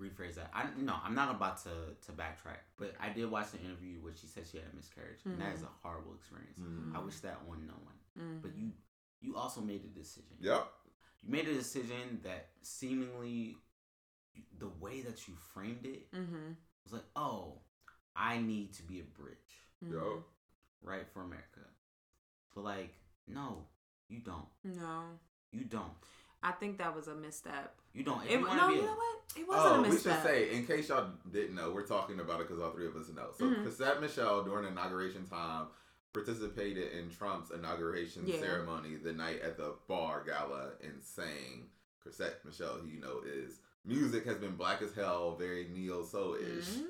rephrase 0.00 0.34
that. 0.36 0.50
I 0.54 0.64
no, 0.78 0.96
I'm 1.04 1.14
not 1.14 1.30
about 1.34 1.62
to 1.64 1.70
to 2.06 2.12
backtrack, 2.12 2.62
but 2.78 2.94
I 2.98 3.10
did 3.10 3.30
watch 3.30 3.50
the 3.52 3.58
interview 3.60 3.98
where 4.00 4.14
she 4.14 4.26
said 4.28 4.44
she 4.50 4.56
had 4.56 4.66
a 4.72 4.76
miscarriage, 4.76 5.20
and 5.26 5.38
that 5.40 5.54
is 5.54 5.62
a 5.62 5.68
horrible 5.82 6.14
experience. 6.14 6.58
Mhm. 6.58 6.96
I 6.96 7.00
wish 7.00 7.16
that 7.20 7.38
on 7.48 7.66
no 7.66 7.74
one. 7.74 7.98
Mhm. 8.26 8.42
But 8.42 8.56
you 8.56 8.70
you 9.20 9.36
also 9.36 9.60
made 9.60 9.84
a 9.84 9.88
decision. 9.98 10.36
Yep. 10.40 10.66
You 11.22 11.30
made 11.30 11.46
a 11.46 11.54
decision 11.54 12.20
that 12.24 12.48
seemingly 12.62 13.56
the 14.58 14.68
way 14.80 15.00
that 15.02 15.26
you 15.28 15.34
framed 15.54 15.84
it 15.84 16.10
Mhm. 16.12 16.56
was 16.84 16.92
like, 16.92 17.04
oh, 17.16 17.60
I 18.14 18.38
need 18.38 18.72
to 18.74 18.82
be 18.82 19.00
a 19.00 19.04
bridge, 19.04 19.62
Mhm. 19.84 19.92
Yo. 19.92 20.24
right, 20.82 21.06
for 21.12 21.22
America. 21.22 21.60
But 22.54 22.62
like, 22.64 22.94
no, 23.26 23.66
you 24.08 24.20
don't. 24.20 24.48
No. 24.64 25.18
You 25.50 25.64
don't. 25.64 25.92
I 26.42 26.52
think 26.52 26.78
that 26.78 26.94
was 26.94 27.08
a 27.08 27.14
misstep. 27.14 27.78
You 27.92 28.04
don't. 28.04 28.24
If 28.24 28.30
It, 28.30 28.40
you 28.40 28.46
no, 28.46 28.68
be 28.68 28.74
you 28.76 28.82
know 28.82 28.94
what? 28.94 29.18
It 29.36 29.46
wasn't 29.48 29.66
Oh, 29.66 29.74
a 29.74 29.82
misstep. 29.82 30.04
we 30.04 30.12
should 30.12 30.22
say, 30.50 30.56
in 30.56 30.66
case 30.66 30.88
y'all 30.88 31.10
didn't 31.30 31.54
know, 31.54 31.70
we're 31.72 31.86
talking 31.86 32.20
about 32.20 32.40
it 32.40 32.48
because 32.48 32.60
all 32.62 32.72
three 32.72 32.86
of 32.86 32.96
us 32.96 33.08
know. 33.10 33.30
So, 33.32 33.44
Mhm. 33.44 33.62
Chrisette 33.62 34.00
Michele, 34.00 34.42
during 34.44 34.66
inauguration 34.66 35.26
time, 35.26 35.68
participated 36.12 36.92
in 36.92 37.10
Trump's 37.10 37.50
inauguration 37.50 38.26
Yeah. 38.26 38.40
ceremony 38.40 38.96
the 38.96 39.12
night 39.12 39.40
at 39.40 39.56
the 39.56 39.78
bar 39.88 40.22
gala 40.24 40.72
and 40.82 41.02
sang. 41.02 41.70
Chrisette 42.00 42.44
Michele, 42.44 42.78
who 42.78 42.88
you 42.88 43.00
know, 43.00 43.20
is 43.20 43.60
music 43.84 44.24
has 44.26 44.38
been 44.38 44.56
black 44.56 44.82
as 44.82 44.94
hell, 44.94 45.36
very 45.36 45.68
neo 45.72 46.04
soul 46.04 46.34
ish. 46.36 46.68
Mhm. 46.68 46.86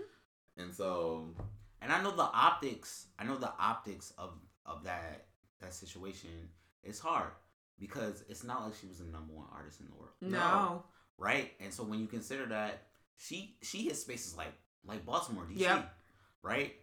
And 0.58 0.74
so, 0.74 1.34
and 1.80 1.92
I 1.92 2.02
know 2.02 2.10
the 2.14 2.22
optics. 2.22 3.06
I 3.18 3.24
know 3.24 3.36
the 3.36 3.52
optics 3.58 4.12
of 4.18 4.34
of 4.66 4.84
that 4.84 5.26
that 5.60 5.74
situation. 5.74 6.50
It's 6.82 6.98
hard 6.98 7.30
because 7.78 8.22
it's 8.28 8.44
not 8.44 8.64
like 8.64 8.74
she 8.74 8.86
was 8.86 8.98
the 8.98 9.04
number 9.04 9.32
one 9.32 9.46
artist 9.52 9.80
in 9.80 9.86
the 9.86 9.92
world, 9.94 10.12
No. 10.20 10.84
right? 11.16 11.52
And 11.60 11.72
so 11.72 11.84
when 11.84 12.00
you 12.00 12.06
consider 12.06 12.46
that 12.46 12.88
she 13.16 13.56
she 13.62 13.84
hits 13.84 14.00
spaces 14.00 14.36
like 14.36 14.52
like 14.84 15.04
Baltimore, 15.06 15.44
DC, 15.46 15.58
Yep. 15.60 15.94
right? 16.42 16.74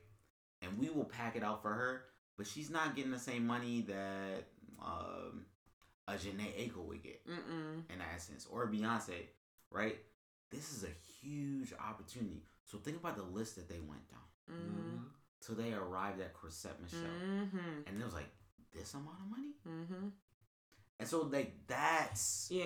And 0.61 0.77
we 0.79 0.89
will 0.89 1.05
pack 1.05 1.35
it 1.35 1.43
out 1.43 1.61
for 1.61 1.73
her, 1.73 2.05
but 2.37 2.47
she's 2.47 2.69
not 2.69 2.95
getting 2.95 3.11
the 3.11 3.19
same 3.19 3.45
money 3.45 3.81
that 3.81 4.47
um, 4.81 5.45
a 6.07 6.13
Jhené 6.13 6.47
Aiko 6.57 6.85
would 6.85 7.03
get 7.03 7.25
Mm-mm. 7.27 7.83
in 7.91 7.99
that 7.99 8.21
sense, 8.21 8.45
or 8.49 8.67
Beyonce, 8.67 9.27
right? 9.71 9.97
This 10.51 10.71
is 10.73 10.83
a 10.83 10.93
huge 11.21 11.73
opportunity. 11.73 12.43
So 12.65 12.77
think 12.77 12.97
about 12.97 13.15
the 13.17 13.23
list 13.23 13.55
that 13.55 13.67
they 13.69 13.79
went 13.79 14.07
down 14.09 14.19
Mm-hmm. 14.51 14.97
till 15.45 15.53
they 15.55 15.73
arrived 15.73 16.19
at 16.21 16.33
Chrisette 16.33 16.81
Michele, 16.81 17.01
Mm-hmm. 17.01 17.57
and 17.87 18.01
it 18.01 18.03
was 18.03 18.13
like 18.15 18.29
this 18.73 18.93
amount 18.95 19.17
of 19.23 19.29
money, 19.29 19.53
Mm-hmm. 19.67 20.07
and 20.99 21.07
so 21.07 21.21
like 21.31 21.53
that's 21.67 22.47
Yeah. 22.51 22.65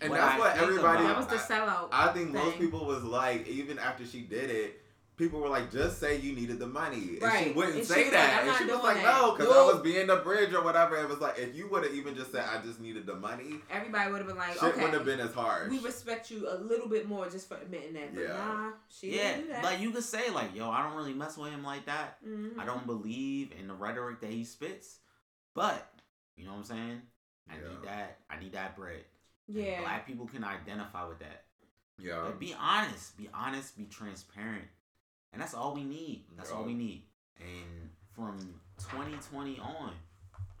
and 0.00 0.10
What 0.10 0.20
that's 0.20 0.34
I 0.34 0.38
what 0.38 0.56
everybody. 0.56 1.04
about- 1.04 1.08
That 1.08 1.16
was 1.16 1.26
the 1.48 1.54
I- 1.54 1.58
sellout. 1.58 1.88
I 1.90 2.12
think 2.12 2.32
most 2.32 2.58
people 2.58 2.84
was 2.86 3.02
like, 3.02 3.48
even 3.48 3.78
after 3.80 4.06
she 4.06 4.20
did 4.22 4.48
it, 4.50 4.80
people 5.16 5.40
were 5.40 5.48
like, 5.48 5.70
just 5.70 6.00
say 6.00 6.18
you 6.18 6.32
needed 6.34 6.58
the 6.58 6.66
money. 6.66 7.18
And 7.22 7.44
she 7.44 7.52
wouldn't 7.52 7.76
And 7.76 7.86
say 7.86 8.02
was 8.04 8.12
that. 8.12 8.46
like, 8.46 8.58
and 8.58 8.66
she 8.68 8.74
was 8.74 8.82
like, 8.82 8.96
that. 8.96 9.04
no, 9.20 9.32
because 9.36 9.54
I 9.54 9.62
was 9.72 9.80
being 9.82 10.06
the 10.08 10.16
bridge 10.16 10.52
or 10.52 10.62
whatever. 10.64 10.96
It 10.96 11.08
was 11.08 11.20
like, 11.20 11.38
if 11.38 11.54
you 11.54 11.68
would 11.68 11.84
have 11.84 11.94
even 11.94 12.14
just 12.16 12.32
said, 12.32 12.44
I 12.44 12.60
just 12.62 12.80
needed 12.80 13.06
the 13.06 13.14
money, 13.14 13.56
Everybody 13.70 14.10
would 14.10 14.18
have 14.18 14.26
been 14.26 14.36
like, 14.36 14.54
shit 14.54 14.62
okay, 14.62 14.74
wouldn't 14.76 14.94
have 14.94 15.04
been 15.04 15.20
as 15.20 15.32
hard. 15.32 15.70
we 15.70 15.78
respect 15.78 16.30
you 16.30 16.48
a 16.50 16.56
little 16.58 16.88
bit 16.88 17.06
more 17.08 17.28
just 17.28 17.48
for 17.48 17.56
admitting 17.56 17.92
that. 17.94 18.14
But 18.14 18.22
Yeah. 18.22 18.28
nah, 18.36 18.70
she 18.88 19.16
yeah, 19.16 19.34
didn't 19.36 19.46
do 19.46 19.52
that. 19.52 19.64
like 19.64 19.80
you 19.80 19.90
could 19.92 20.02
say 20.04 20.30
like 20.30 20.54
yo, 20.54 20.68
I 20.70 20.82
don't 20.82 20.96
really 20.96 21.14
mess 21.14 21.36
with 21.36 21.50
him 21.52 21.62
like 21.64 21.86
that. 21.86 22.18
Mhm. 22.26 22.58
I 22.58 22.64
don't 22.64 22.86
believe 22.86 23.52
in 23.58 23.68
the 23.68 23.74
rhetoric 23.74 24.20
that 24.20 24.30
he 24.30 24.44
spits, 24.44 24.98
but 25.54 25.90
you 26.36 26.44
know 26.44 26.52
what 26.52 26.58
I'm 26.58 26.64
saying. 26.64 27.02
I 27.50 27.54
Yeah. 27.56 27.68
need 27.68 27.82
that. 27.84 28.18
I 28.30 28.38
need 28.40 28.52
that 28.52 28.74
bread. 28.76 29.04
And 29.48 29.56
Yeah. 29.58 29.80
black 29.82 30.06
people 30.06 30.26
can 30.26 30.42
identify 30.42 31.06
with 31.06 31.18
that. 31.20 31.44
yeah. 31.98 32.22
Like, 32.22 32.38
be 32.40 32.54
honest. 32.58 33.16
Be 33.16 33.28
honest. 33.32 33.76
Be 33.76 33.84
transparent. 33.84 34.64
And 35.34 35.42
that's 35.42 35.52
all 35.54 35.74
we 35.74 35.84
need. 35.84 36.24
That's 36.36 36.50
all 36.50 36.64
we 36.64 36.74
need. 36.74 37.02
And 37.38 37.90
from 38.14 38.38
2020 38.78 39.58
on, 39.58 39.92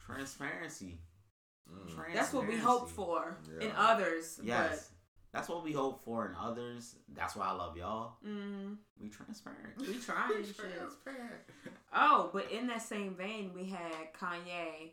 transparency. 0.04 0.98
Mm. 1.72 2.12
That's 2.12 2.32
what 2.32 2.46
we 2.46 2.56
hope 2.56 2.92
Transparency. 2.94 3.50
for 3.50 3.60
in 3.64 3.72
others. 3.76 4.40
Yes. 4.42 4.90
That's 5.32 5.48
what 5.48 5.64
we 5.64 5.72
hope 5.72 6.04
for 6.04 6.26
in 6.26 6.34
others. 6.40 6.94
That's 7.12 7.34
why 7.34 7.46
I 7.46 7.52
love 7.52 7.76
y'all. 7.76 8.18
But 8.22 8.30
mm, 8.30 8.76
We 9.00 9.08
transparent. 9.08 9.78
we 9.78 9.98
trying 9.98 10.44
shit. 10.44 10.82
Oh, 11.92 12.30
but 12.32 12.50
in 12.52 12.66
that 12.68 12.82
same 12.82 13.14
vein, 13.14 13.50
we 13.54 13.64
had 13.66 14.12
Kanye 14.20 14.92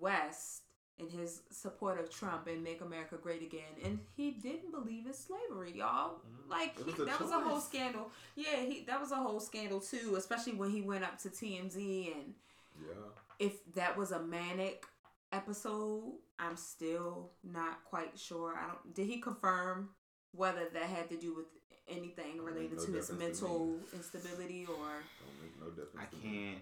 West 0.00 0.61
in 1.02 1.18
his 1.18 1.42
support 1.50 1.98
of 1.98 2.10
Trump 2.10 2.46
and 2.46 2.62
Make 2.62 2.80
America 2.80 3.16
Great 3.20 3.42
Again, 3.42 3.74
and 3.84 3.98
he 4.16 4.30
didn't 4.32 4.70
believe 4.72 5.06
in 5.06 5.14
slavery, 5.14 5.72
y'all. 5.76 6.14
Mm-hmm. 6.20 6.50
Like 6.50 6.78
It 6.78 6.84
he, 6.86 6.90
was 6.92 7.00
a 7.00 7.04
that 7.04 7.20
was 7.20 7.30
a 7.30 7.40
whole 7.40 7.60
scandal. 7.60 8.10
Yeah, 8.36 8.56
he 8.56 8.84
that 8.86 9.00
was 9.00 9.12
a 9.12 9.16
whole 9.16 9.40
scandal 9.40 9.80
too, 9.80 10.14
especially 10.16 10.54
when 10.54 10.70
he 10.70 10.80
went 10.82 11.04
up 11.04 11.18
to 11.22 11.28
TMZ 11.28 12.12
and 12.14 12.34
Yeah. 12.80 12.94
if 13.38 13.64
that 13.74 13.96
was 13.96 14.12
a 14.12 14.20
manic 14.20 14.86
episode, 15.32 16.12
I'm 16.38 16.56
still 16.56 17.30
not 17.42 17.84
quite 17.84 18.18
sure. 18.18 18.54
I 18.56 18.66
don't. 18.68 18.94
Did 18.94 19.06
he 19.06 19.18
confirm 19.18 19.90
whether 20.32 20.68
that 20.72 20.82
had 20.84 21.08
to 21.10 21.16
do 21.16 21.34
with 21.34 21.46
anything 21.88 22.40
related 22.42 22.78
no 22.78 22.84
to 22.84 22.92
his 22.92 23.08
difference 23.08 23.38
to 23.40 23.44
mental 23.44 23.76
instability 23.92 24.66
or? 24.68 24.76
Don't 24.76 25.42
make 25.42 25.60
no 25.60 25.70
difference. 25.70 26.08
I 26.12 26.26
can't. 26.26 26.58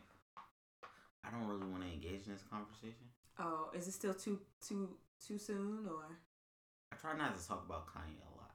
I 1.24 1.30
don't 1.30 1.46
really 1.46 1.70
want 1.70 1.82
to 1.82 1.88
engage 1.92 2.26
in 2.26 2.32
this 2.32 2.42
conversation. 2.50 3.06
Oh, 3.40 3.70
is 3.74 3.88
it 3.88 3.92
still 3.92 4.14
too 4.14 4.38
too 4.66 4.88
too 5.26 5.38
soon 5.38 5.86
or 5.88 6.18
I 6.92 6.96
try 6.96 7.16
not 7.16 7.38
to 7.38 7.48
talk 7.48 7.64
about 7.66 7.86
Kanye 7.86 8.20
a 8.20 8.36
lot. 8.36 8.52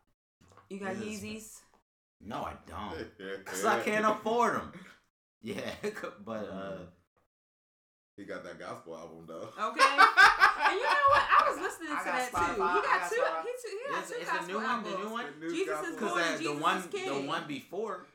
you 0.69 0.79
got 0.79 0.91
It 0.95 1.01
is- 1.07 1.21
Yeezys? 1.23 1.59
No, 2.21 2.37
I 2.43 2.53
don't. 2.67 2.95
Because 3.39 3.65
I 3.65 3.79
can't 3.81 4.05
afford 4.05 4.55
them. 4.55 4.71
Yeah, 5.41 5.59
but 6.25 6.49
uh, 6.49 6.77
He 8.17 8.23
got 8.25 8.43
that 8.43 8.59
gospel 8.59 8.95
album 8.95 9.25
though. 9.27 9.49
Okay. 9.69 9.97
And 10.67 10.73
you 10.77 10.83
know 10.83 11.07
what? 11.13 11.21
I 11.21 11.49
was 11.51 11.59
listening 11.61 11.89
I 11.91 11.99
to 11.99 12.05
got 12.05 12.31
that 12.31 12.31
too. 12.31 12.53
He 12.53 12.57
got 12.57 12.83
got 12.83 13.09
two. 13.11 13.15
Spotify. 13.21 13.41
He, 13.43 13.51
two, 13.61 13.77
he 13.77 13.93
got 13.93 13.99
it's, 14.01 14.09
two 14.09 14.15
it's 14.15 14.29
the 14.31 14.37
gospel 14.37 14.47
new 14.47 14.55
one. 14.65 14.83
The 14.83 14.89
albums. 14.89 15.03
new 15.05 15.11
one. 15.13 15.25
The 15.39 15.45
new 15.45 15.51
Jesus 15.53 15.79
is 15.79 15.95
gospel 15.99 16.07
Lord 16.07 16.17
Because 16.17 16.39
and 16.39 16.45
the 16.45 16.63
one, 16.63 16.77
is 16.77 16.85
King. 16.87 17.05
the 17.23 17.27
one 17.27 17.43
before, 17.47 18.05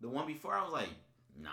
the 0.00 0.08
one 0.08 0.26
before, 0.26 0.54
I 0.54 0.62
was 0.64 0.72
like, 0.72 0.88
nah, 1.40 1.50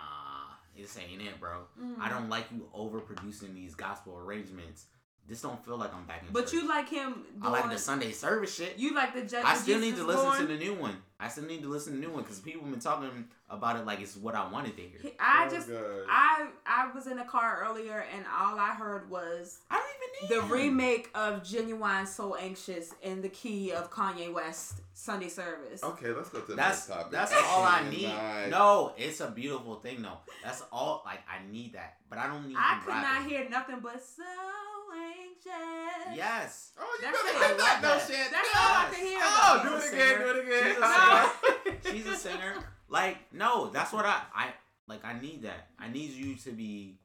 this 0.76 0.96
ain't 0.98 1.22
it, 1.22 1.38
bro. 1.40 1.64
Mhm. 1.80 2.00
I 2.00 2.08
don't 2.08 2.28
like 2.28 2.46
you 2.52 2.68
overproducing 2.74 3.54
these 3.54 3.74
gospel 3.74 4.16
arrangements. 4.18 4.86
this 5.26 5.40
don't 5.40 5.64
feel 5.64 5.78
like 5.78 5.94
I'm 5.94 6.04
back 6.04 6.20
in. 6.22 6.28
But 6.34 6.42
church. 6.42 6.52
you 6.52 6.68
like 6.68 6.86
him. 6.86 7.24
I 7.40 7.48
like 7.48 7.70
the 7.70 7.78
Sunday 7.78 8.12
service 8.12 8.54
shit. 8.54 8.76
You 8.76 8.94
like 8.94 9.14
the 9.14 9.22
judge. 9.22 9.42
I 9.42 9.54
still 9.54 9.78
need 9.80 9.96
to 9.96 10.04
listen 10.04 10.36
to 10.46 10.46
the 10.46 10.58
new 10.62 10.74
one. 10.74 10.98
I 11.18 11.28
still 11.28 11.44
need 11.46 11.62
to 11.62 11.68
listen 11.70 11.94
to 11.94 11.98
the 11.98 12.06
new 12.06 12.12
one 12.12 12.24
because 12.24 12.40
people 12.40 12.62
been 12.68 12.78
talking 12.78 13.26
about 13.48 13.76
it 13.76 13.86
like 13.86 14.02
it's 14.02 14.16
what 14.16 14.34
I 14.34 14.46
wanted 14.46 14.76
to 14.76 14.82
hear. 14.82 15.12
I 15.18 15.46
Oh, 15.46 15.50
just. 15.50 15.68
God. 15.70 15.80
I 16.10 16.48
I 16.66 16.90
was 16.94 17.06
in 17.06 17.18
a 17.20 17.24
car 17.24 17.64
earlier 17.66 18.04
and 18.14 18.26
all 18.38 18.58
I 18.58 18.74
heard 18.74 19.08
was 19.08 19.60
I 19.70 19.76
don't 19.76 19.86
even 20.02 20.03
the 20.28 20.40
remake 20.42 21.10
of 21.14 21.42
Ginuwine 21.42 22.06
So 22.06 22.34
Anxious 22.36 22.94
in 23.02 23.20
the 23.22 23.28
key 23.28 23.72
of 23.72 23.90
Kanye 23.90 24.32
West 24.32 24.80
Sunday 24.92 25.28
Service. 25.28 25.82
Okay, 25.82 26.12
let's 26.12 26.28
go 26.30 26.40
to 26.40 26.46
the 26.46 26.54
That's 26.56 26.88
next 26.88 26.98
topic. 26.98 27.12
that's 27.12 27.32
all 27.34 27.62
I 27.64 27.82
Nice. 27.82 27.92
need. 27.92 28.50
No, 28.50 28.92
it's 28.96 29.20
a 29.20 29.30
beautiful 29.30 29.76
thing 29.76 30.02
though. 30.02 30.18
That's 30.42 30.62
all. 30.72 31.02
Like 31.04 31.20
I 31.28 31.50
need 31.50 31.74
that, 31.74 31.96
but 32.08 32.18
I 32.18 32.26
don't 32.28 32.46
need. 32.48 32.56
I 32.58 32.80
could 32.84 32.88
rapping. 32.94 33.02
not 33.22 33.30
hear 33.30 33.48
nothing 33.50 33.80
but 33.82 34.02
so 34.02 34.22
anxious. 34.94 36.16
Yes. 36.16 36.72
Oh, 36.78 36.98
you 37.00 37.06
That's 37.06 37.22
better 37.22 37.44
it. 37.44 37.48
hit 37.48 37.58
that 37.58 37.78
I 37.78 37.82
no 37.82 37.98
shit. 37.98 38.30
That's 38.30 38.54
no. 38.54 38.60
all 38.60 38.76
I 38.76 38.88
can 38.92 39.06
hear. 39.06 39.18
Oh, 39.22 39.62
do 39.62 39.76
it 39.76 39.92
again, 39.92 40.18
do 40.20 40.30
it 40.30 40.46
again. 40.46 40.74
She's 40.74 40.76
a 40.76 41.84
No. 41.84 41.90
She's 41.92 42.06
a 42.06 42.16
singer. 42.16 42.54
Like 42.88 43.18
no, 43.32 43.70
that's 43.70 43.92
what 43.92 44.04
I 44.04 44.20
I 44.34 44.48
like. 44.86 45.04
I 45.04 45.18
need 45.20 45.42
that. 45.42 45.68
I 45.78 45.88
need 45.88 46.10
you 46.10 46.36
to 46.36 46.50
be 46.52 46.98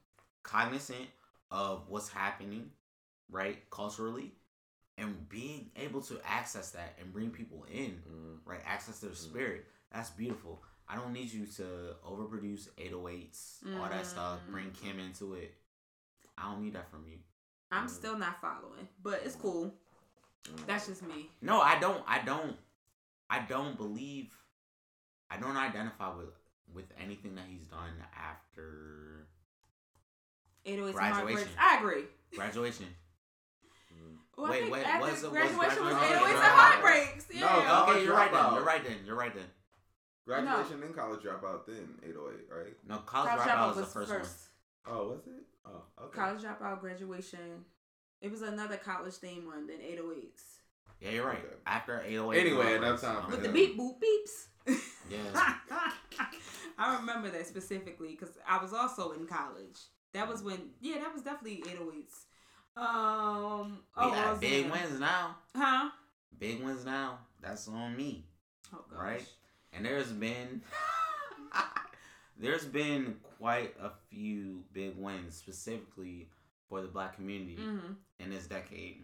cognizant 0.43 1.07
of 1.51 1.83
what's 1.87 2.09
happening, 2.09 2.69
right, 3.29 3.57
culturally, 3.69 4.31
and 4.97 5.27
being 5.29 5.71
able 5.75 6.01
to 6.01 6.19
access 6.25 6.71
that 6.71 6.95
and 6.99 7.13
bring 7.13 7.29
people 7.31 7.65
in, 7.71 8.01
Mm. 8.09 8.39
right, 8.45 8.61
access 8.65 8.99
their 8.99 9.13
spirit. 9.15 9.65
That's 9.91 10.09
beautiful. 10.09 10.63
I 10.87 10.95
don't 10.95 11.13
need 11.13 11.31
you 11.31 11.45
to 11.57 11.95
overproduce 12.05 12.67
808s, 12.77 13.63
all 13.79 13.87
that 13.89 14.05
stuff. 14.05 14.39
Mm. 14.47 14.51
Bring 14.51 14.71
Kim 14.71 14.99
into 14.99 15.35
it. 15.35 15.55
I 16.37 16.51
don't 16.51 16.61
need 16.63 16.73
that 16.73 16.89
from 16.89 17.05
you. 17.07 17.19
I'm 17.71 17.87
still 17.87 18.17
not 18.17 18.41
following, 18.41 18.87
but 19.03 19.21
it's 19.23 19.35
cool. 19.35 19.73
Mm. 20.45 20.65
That's 20.65 20.87
just 20.87 21.03
me. 21.03 21.29
No, 21.41 21.61
I 21.61 21.79
don't. 21.79 22.03
I 22.07 22.19
don't. 22.23 22.57
I 23.29 23.39
don't 23.41 23.77
believe. 23.77 24.33
I 25.29 25.37
don't 25.37 25.55
identify 25.57 26.15
with 26.15 26.29
with 26.73 26.85
anything 26.99 27.35
that 27.35 27.45
he's 27.47 27.65
done 27.67 27.93
after 28.15 29.27
808s 30.65 30.85
and 30.87 30.93
Graduation. 30.93 31.49
I 31.59 31.77
agree. 31.77 32.03
graduation. 32.35 32.85
Well, 34.39 34.51
Wait, 34.51 34.61
think 34.61 34.73
wait, 34.73 34.85
after 34.87 35.05
was 35.11 35.23
it- 35.23 35.31
was 35.31 35.31
graduation 35.31 35.59
was 35.59 35.93
graduation- 35.93 36.15
808s 36.15 36.29
and 36.29 36.39
No, 36.39 36.49
Heartbreaks. 36.49 37.25
no, 37.29 37.35
Yeah. 37.39 37.63
no. 37.63 37.91
okay, 37.93 38.03
you're 38.03 38.13
right 38.15 38.31
then. 38.31 38.53
You're 38.53 38.63
right 38.63 38.83
then. 38.83 38.97
You're 39.05 39.15
right 39.15 39.33
then. 39.35 39.51
Graduation 40.25 40.83
and 40.83 40.95
college 40.95 41.21
dropout 41.21 41.65
then 41.65 41.99
808, 42.03 42.47
right? 42.51 42.77
No, 42.87 42.97
college, 42.99 43.29
College 43.31 43.47
dropout 43.47 43.51
Dropout 43.51 43.67
was 43.67 43.75
the 43.75 43.81
was 43.81 43.93
first, 43.93 44.11
first. 44.11 44.35
Oh, 44.85 45.07
was 45.09 45.27
it? 45.27 45.43
Oh, 45.65 45.83
okay. 46.03 46.15
College 46.15 46.41
Dropout, 46.43 46.79
graduation. 46.81 47.65
It 48.21 48.31
was 48.31 48.41
another 48.43 48.77
college 48.77 49.15
theme 49.15 49.45
one 49.47 49.67
then 49.67 49.79
808s. 49.81 50.41
Yeah, 50.99 51.11
you're 51.11 51.25
right. 51.25 51.37
Okay. 51.37 51.55
After 51.65 52.01
808. 52.01 52.39
Anyway, 52.39 52.65
was 52.65 52.75
enough 52.75 52.89
first. 52.99 53.03
time 53.03 53.23
for 53.23 53.31
With 53.31 53.39
Yeah. 53.41 53.47
the 53.47 53.53
beep 53.53 53.77
boop 53.77 53.99
beeps. 53.99 54.79
Yeah. 55.09 55.55
I 56.77 56.95
remember 56.97 57.29
that 57.31 57.47
specifically 57.47 58.09
because 58.09 58.37
I 58.47 58.61
was 58.61 58.73
also 58.73 59.11
in 59.13 59.25
college. 59.25 59.79
That 60.13 60.27
was 60.27 60.41
when, 60.43 60.71
yeah, 60.79 60.99
that 60.99 61.11
was 61.13 61.21
definitely 61.23 61.63
808s. 61.67 62.25
Um, 62.77 63.79
We 63.97 64.03
oh, 64.03 64.11
got 64.11 64.39
big 64.41 64.65
Roseanne. 64.65 64.71
wins 64.71 64.99
now. 64.99 65.35
Huh? 65.55 65.89
Big 66.37 66.63
wins 66.63 66.85
now. 66.85 67.19
That's 67.41 67.67
on 67.67 67.95
me. 67.97 68.25
Oh, 68.73 68.83
gosh. 68.89 68.99
Right? 68.99 69.25
And 69.73 69.85
there's 69.85 70.11
been 70.11 70.61
there's 72.39 72.65
been 72.65 73.17
quite 73.37 73.75
a 73.81 73.91
few 74.09 74.63
big 74.73 74.93
wins 74.97 75.35
specifically 75.35 76.29
for 76.67 76.81
the 76.81 76.87
black 76.87 77.15
community 77.15 77.57
Mm-hmm. 77.57 77.93
in 78.19 78.29
this 78.29 78.45
decade. 78.47 79.03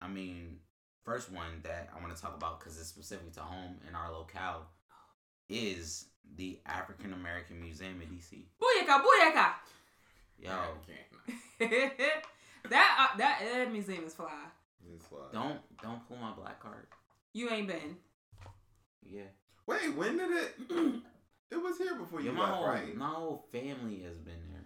I 0.00 0.08
mean, 0.08 0.58
first 1.04 1.32
one 1.32 1.60
that 1.64 1.88
I 1.96 2.00
want 2.02 2.14
to 2.14 2.20
talk 2.22 2.36
about 2.36 2.60
because 2.60 2.78
it's 2.78 2.88
specific 2.88 3.32
to 3.32 3.40
home 3.40 3.76
in 3.88 3.94
our 3.94 4.12
locale 4.12 4.66
is 5.48 6.06
the 6.36 6.58
African 6.66 7.12
American 7.14 7.60
Museum 7.60 8.00
in 8.02 8.08
DC. 8.08 8.44
Booyaka, 8.62 9.02
booyaka. 9.02 9.52
Yo, 10.40 10.50
that, 12.70 13.10
uh, 13.14 13.16
that 13.18 13.40
that 13.42 13.72
museum 13.72 14.04
is 14.04 14.14
fly. 14.14 14.30
It's 14.94 15.04
fly. 15.06 15.18
don't 15.32 15.58
don't 15.82 16.06
pull 16.08 16.16
my 16.16 16.32
black 16.32 16.60
card. 16.60 16.86
You 17.32 17.50
ain't 17.50 17.68
been. 17.68 17.96
Yeah, 19.04 19.22
Wait, 19.66 19.94
when 19.96 20.16
did 20.18 20.30
it? 20.30 20.54
it 21.50 21.56
was 21.62 21.78
here 21.78 21.94
before 21.94 22.20
you 22.20 22.26
yeah 22.30 22.32
my 22.32 22.42
left, 22.42 22.54
whole 22.54 22.66
right? 22.68 22.96
my 22.96 23.06
whole 23.08 23.44
family 23.52 24.02
has 24.06 24.16
been 24.18 24.34
there. 24.52 24.64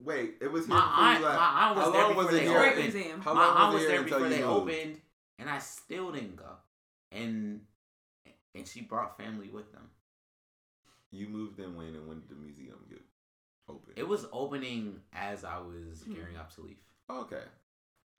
Wait, 0.00 0.34
it 0.40 0.50
was 0.52 0.66
here 0.66 0.74
My 0.76 0.80
before 0.82 1.04
aunt, 1.04 1.18
you 1.18 1.24
my 1.24 1.30
left. 1.30 1.42
aunt 1.42 1.76
was 1.76 1.84
How 1.84 1.90
there 1.90 2.00
long 2.02 2.08
before 2.10 2.24
was 2.24 2.34
it 2.34 2.38
they 2.38 2.46
here? 2.46 2.58
Opened. 2.60 2.82
museum. 2.94 3.20
How 3.20 3.34
my 3.34 3.46
long 3.46 3.56
aunt 3.56 3.72
was 3.74 3.82
was 3.82 3.88
there 3.90 4.02
before 4.02 4.28
they 4.28 4.40
moved? 4.40 4.50
opened, 4.70 4.96
and 5.38 5.50
I 5.50 5.58
still 5.58 6.12
didn't 6.12 6.36
go. 6.36 6.50
And 7.12 7.60
and 8.54 8.66
she 8.66 8.80
brought 8.82 9.16
family 9.16 9.48
with 9.48 9.72
them. 9.72 9.88
You 11.10 11.28
moved 11.28 11.58
in 11.58 11.74
when 11.76 11.88
and 11.88 12.06
when 12.08 12.20
did 12.20 12.28
the 12.28 12.34
museum 12.34 12.76
get 12.90 13.00
open? 13.68 13.94
It 13.96 14.06
was 14.06 14.26
opening 14.32 15.00
as 15.12 15.44
I 15.44 15.58
was 15.58 16.02
Hmm. 16.04 16.14
gearing 16.14 16.36
up 16.36 16.54
to 16.56 16.60
leave. 16.62 16.76
Okay. 17.10 17.42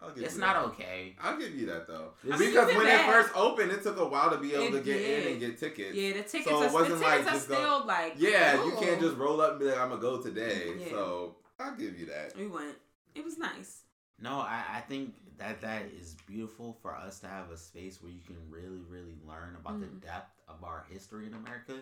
I'll 0.02 0.12
give 0.12 0.24
It's 0.24 0.36
you 0.36 0.40
not 0.42 0.54
that. 0.56 0.66
okay. 0.70 1.16
I'll 1.22 1.38
give 1.38 1.54
you 1.56 1.66
that 1.66 1.86
though. 1.86 2.12
I 2.32 2.38
mean, 2.38 2.50
because 2.52 2.68
when 2.68 2.86
feel 2.86 2.96
it 2.96 3.06
first 3.06 3.36
opened, 3.36 3.72
it 3.74 3.84
took 3.84 3.98
a 3.98 4.06
while 4.08 4.30
to 4.32 4.38
be 4.38 4.54
able 4.54 4.68
It 4.78 4.80
to 4.80 4.82
get 4.82 5.02
in 5.02 5.32
and 5.34 5.40
get 5.42 5.60
tickets. 5.60 5.94
Yeah, 5.94 6.14
the 6.14 6.24
tickets 6.24 6.46
So 6.50 6.62
it 6.62 6.66
are, 6.66 6.68
the 6.70 6.74
wasn't 6.74 7.02
like 7.02 7.18
tickets 7.26 7.28
are 7.30 7.34
just 7.34 7.50
go- 7.50 7.84
like 7.86 8.14
Yeah, 8.18 8.64
you 8.64 8.72
can't 8.80 9.02
just 9.02 9.18
roll 9.18 9.42
up 9.42 9.52
and 9.52 9.60
be 9.60 9.66
like, 9.66 9.78
"I'm 9.78 9.90
gonna 9.90 10.02
go 10.02 10.22
today." 10.22 10.74
Yeah. 10.80 10.90
So 10.92 11.36
I'll 11.60 11.76
give 11.76 12.00
you 12.00 12.06
that. 12.06 12.34
We 12.38 12.48
went. 12.48 12.76
It 13.14 13.26
was 13.26 13.38
nice. 13.38 13.82
No, 14.22 14.40
I, 14.40 14.64
I 14.76 14.82
think 14.88 15.16
that 15.38 15.60
that 15.62 15.84
is 16.00 16.16
beautiful 16.28 16.78
for 16.82 16.96
us 16.96 17.20
to 17.20 17.28
have 17.28 17.52
a 17.52 17.58
space 17.58 18.02
where 18.02 18.12
you 18.12 18.22
can 18.26 18.38
really, 18.50 18.80
really 18.90 19.18
learn 19.28 19.58
about 19.60 19.76
Mhm. 19.76 19.82
the 20.02 20.08
depth 20.08 20.32
of 20.48 20.64
our 20.64 20.86
history 20.90 21.26
in 21.28 21.34
America. 21.34 21.76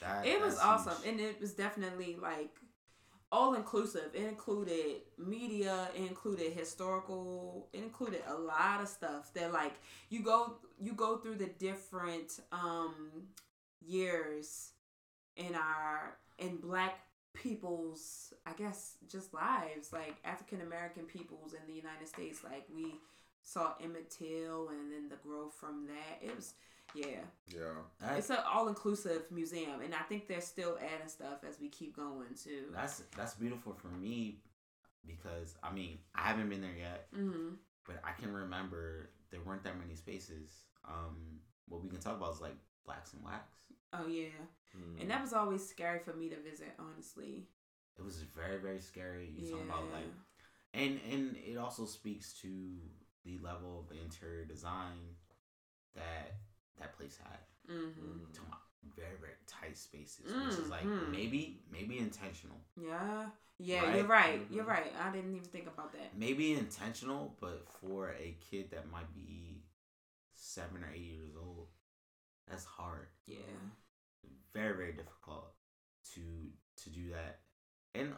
That, 0.00 0.26
It 0.26 0.40
was 0.40 0.58
awesome, 0.58 0.96
huge. 1.02 1.06
and 1.08 1.20
it 1.20 1.40
was 1.40 1.54
definitely 1.54 2.16
like 2.20 2.54
all 3.30 3.54
inclusive. 3.54 4.10
It 4.14 4.24
included 4.24 5.02
media, 5.18 5.88
it 5.94 6.00
included 6.00 6.52
historical, 6.52 7.68
it 7.72 7.82
included 7.82 8.22
a 8.26 8.34
lot 8.34 8.80
of 8.80 8.88
stuff 8.88 9.32
that 9.34 9.52
like 9.52 9.74
you 10.08 10.22
go 10.22 10.56
you 10.80 10.92
go 10.92 11.18
through 11.18 11.36
the 11.36 11.50
different 11.58 12.40
um 12.52 13.28
years 13.84 14.72
in 15.36 15.54
our 15.54 16.16
in 16.38 16.56
black 16.56 17.00
people's 17.34 18.32
I 18.46 18.52
guess 18.52 18.94
just 19.10 19.32
lives 19.32 19.92
like 19.92 20.16
African 20.24 20.60
American 20.60 21.04
peoples 21.04 21.52
in 21.52 21.66
the 21.66 21.74
United 21.78 22.08
States 22.08 22.40
like 22.42 22.66
we 22.74 22.94
saw 23.42 23.74
Emmett 23.82 24.10
Till 24.10 24.68
and 24.70 24.92
then 24.92 25.08
the 25.08 25.16
growth 25.16 25.54
from 25.54 25.86
that 25.86 26.26
it 26.26 26.34
was 26.34 26.54
yeah 26.94 27.20
Yeah. 27.48 27.72
That- 28.00 28.18
it's 28.18 28.30
an 28.30 28.38
all 28.50 28.68
inclusive 28.68 29.30
museum, 29.30 29.80
and 29.80 29.94
I 29.94 30.02
think 30.02 30.26
they're 30.28 30.40
still 30.40 30.78
adding 30.78 31.08
stuff 31.08 31.44
as 31.48 31.60
we 31.60 31.68
keep 31.68 31.94
going 31.96 32.34
too. 32.42 32.66
that's 32.72 33.02
that's 33.16 33.34
beautiful 33.34 33.72
for 33.74 33.88
me 33.88 34.40
because 35.06 35.54
I 35.62 35.72
mean 35.72 35.98
I 36.14 36.22
haven't 36.28 36.48
been 36.48 36.60
there 36.60 36.76
yet, 36.78 37.06
hmm 37.14 37.50
but 37.86 37.96
I 38.04 38.12
can 38.20 38.32
remember 38.34 39.08
there 39.30 39.40
weren't 39.40 39.62
that 39.64 39.78
many 39.78 39.94
spaces. 39.94 40.50
Um, 40.86 41.40
what 41.68 41.82
we 41.82 41.88
can 41.88 42.00
talk 42.00 42.16
about 42.16 42.34
is 42.34 42.40
like 42.40 42.56
Blacks 42.84 43.12
in 43.14 43.22
Wax. 43.22 43.54
Oh 43.92 44.06
yeah, 44.06 44.28
Mm. 44.76 45.00
and 45.00 45.10
that 45.10 45.22
was 45.22 45.32
always 45.32 45.66
scary 45.66 45.98
for 46.00 46.12
me 46.12 46.28
to 46.28 46.36
visit. 46.36 46.74
Honestly, 46.78 47.46
It 47.98 48.04
was 48.04 48.20
very 48.22 48.58
very 48.58 48.80
scary. 48.80 49.26
You 49.34 49.44
yeah. 49.46 49.50
talking 49.52 49.68
about 49.68 49.90
like 49.92 50.12
and 50.74 51.00
and 51.10 51.36
it 51.36 51.56
also 51.56 51.86
speaks 51.86 52.34
to 52.42 52.48
the 53.24 53.38
level 53.38 53.80
of 53.90 53.96
interior 53.96 54.44
design 54.44 55.16
that 55.94 56.34
that 56.78 56.96
place 56.96 57.16
had. 57.22 57.38
hmm 57.66 58.24
To 58.32 58.40
very 58.96 59.16
very 59.20 59.34
tight 59.46 59.76
spaces, 59.76 60.24
which 60.26 60.58
is 60.58 60.70
like 60.70 60.84
Mhm. 60.84 61.10
maybe 61.10 61.62
maybe 61.70 61.98
intentional, 61.98 62.56
Yeah, 62.76 63.30
yeah, 63.58 63.82
Right? 63.82 63.96
you're 63.96 64.06
right. 64.06 64.40
Mhm. 64.48 64.54
You're 64.54 64.64
right. 64.64 64.92
I 64.96 65.10
didn't 65.12 65.34
even 65.36 65.48
think 65.48 65.66
about 65.66 65.92
that. 65.92 66.14
maybe 66.16 66.54
intentional, 66.54 67.36
but 67.40 67.68
for 67.80 68.10
a 68.12 68.36
kid 68.40 68.70
that 68.70 68.88
might 68.90 69.12
be 69.14 69.62
seven 70.34 70.82
or 70.84 70.90
eight 70.90 71.00
years 71.16 71.34
old, 71.36 71.68
that's 72.46 72.64
hard. 72.64 73.08
Yeah, 73.26 73.38
Very 74.52 74.76
very 74.76 74.92
difficult 74.92 75.54
to 76.14 76.52
to 76.76 76.90
do 76.90 77.10
that. 77.10 77.40
And 77.94 78.16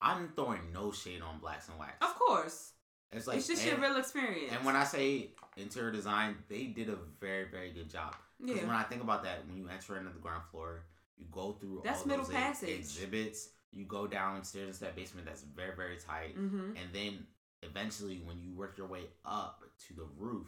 I'm 0.00 0.32
throwing 0.32 0.72
no 0.72 0.90
shade 0.92 1.20
on 1.20 1.38
blacks 1.40 1.68
and 1.68 1.78
whites. 1.78 1.98
of 2.00 2.14
course. 2.14 2.72
It's 3.12 3.26
like 3.26 3.38
it's 3.38 3.48
just 3.48 3.62
and, 3.66 3.72
your 3.72 3.80
real 3.90 3.98
experience. 3.98 4.52
and 4.54 4.64
when 4.64 4.76
I 4.76 4.84
say 4.84 5.30
interior 5.56 5.90
design, 5.90 6.36
they 6.48 6.64
did 6.64 6.88
a 6.88 6.96
very 7.20 7.46
very 7.50 7.70
good 7.72 7.90
job. 7.90 8.14
Because 8.40 8.60
yeah, 8.60 8.66
when 8.66 8.76
I 8.76 8.84
think 8.84 9.02
about 9.02 9.22
that, 9.24 9.46
when 9.46 9.56
you 9.56 9.68
enter 9.68 9.96
into 9.98 10.10
the 10.10 10.18
ground 10.20 10.44
floor, 10.50 10.84
you 11.18 11.26
go 11.30 11.52
through 11.52 11.82
That's 11.84 12.00
all 12.02 12.06
middle 12.06 12.24
those 12.24 12.34
passage. 12.34 12.68
exhibits. 12.70 13.48
You 13.72 13.84
go 13.84 14.06
downstairs 14.06 14.68
into 14.68 14.80
that 14.80 14.96
basement 14.96 15.26
that's 15.26 15.42
very 15.42 15.74
very 15.76 15.96
tight, 15.96 16.34
hmm 16.34 16.70
and 16.76 16.88
then 16.92 17.26
eventually, 17.62 18.22
when 18.24 18.40
you 18.40 18.52
work 18.54 18.78
your 18.78 18.86
way 18.86 19.02
up 19.24 19.62
to 19.88 19.94
the 19.94 20.06
roof, 20.16 20.46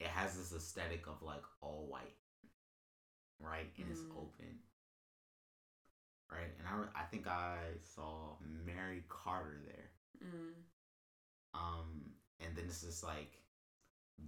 it 0.00 0.06
has 0.06 0.36
this 0.36 0.52
aesthetic 0.54 1.06
of 1.06 1.22
like 1.22 1.42
all 1.60 1.86
white, 1.90 2.14
right? 3.40 3.66
And 3.78 3.90
it's 3.90 4.00
Mm. 4.00 4.16
open, 4.16 4.58
right? 6.30 6.50
And 6.58 6.68
I, 6.68 7.00
I 7.00 7.04
think 7.04 7.26
I 7.26 7.58
saw 7.82 8.36
Mary 8.64 9.02
Carter 9.08 9.60
there, 9.66 9.90
mm. 10.24 10.52
Um, 11.54 12.10
and 12.44 12.54
then 12.56 12.64
it's 12.66 12.82
just 12.82 13.02
like 13.04 13.38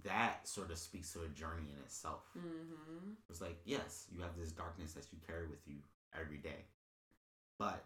that 0.03 0.47
sort 0.47 0.71
of 0.71 0.77
speaks 0.77 1.11
to 1.13 1.21
a 1.21 1.27
journey 1.29 1.67
in 1.71 1.79
itself. 1.83 2.21
Mm-hmm. 2.37 3.11
It's 3.29 3.41
like, 3.41 3.59
yes, 3.65 4.05
you 4.11 4.21
have 4.21 4.35
this 4.37 4.51
darkness 4.51 4.93
that 4.93 5.05
you 5.11 5.19
carry 5.25 5.47
with 5.47 5.65
you 5.67 5.75
every 6.19 6.37
day, 6.37 6.65
but 7.59 7.83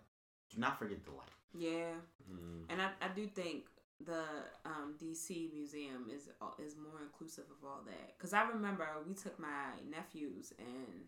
do 0.53 0.59
not 0.59 0.77
forget 0.79 1.03
the 1.03 1.11
light. 1.11 1.27
Yeah, 1.53 1.93
Mhm. 2.31 2.65
and 2.69 2.81
I, 2.81 2.91
I 3.01 3.09
do 3.09 3.27
think 3.27 3.65
the 4.05 4.23
um, 4.65 4.95
DC 4.97 5.51
museum 5.53 6.09
is 6.09 6.29
is 6.57 6.75
more 6.77 7.01
inclusive 7.01 7.43
of 7.51 7.63
all 7.67 7.81
that. 7.85 8.17
Cause 8.19 8.33
I 8.33 8.43
remember 8.49 8.87
we 9.07 9.13
took 9.13 9.37
my 9.37 9.73
nephews 9.89 10.53
and 10.57 11.07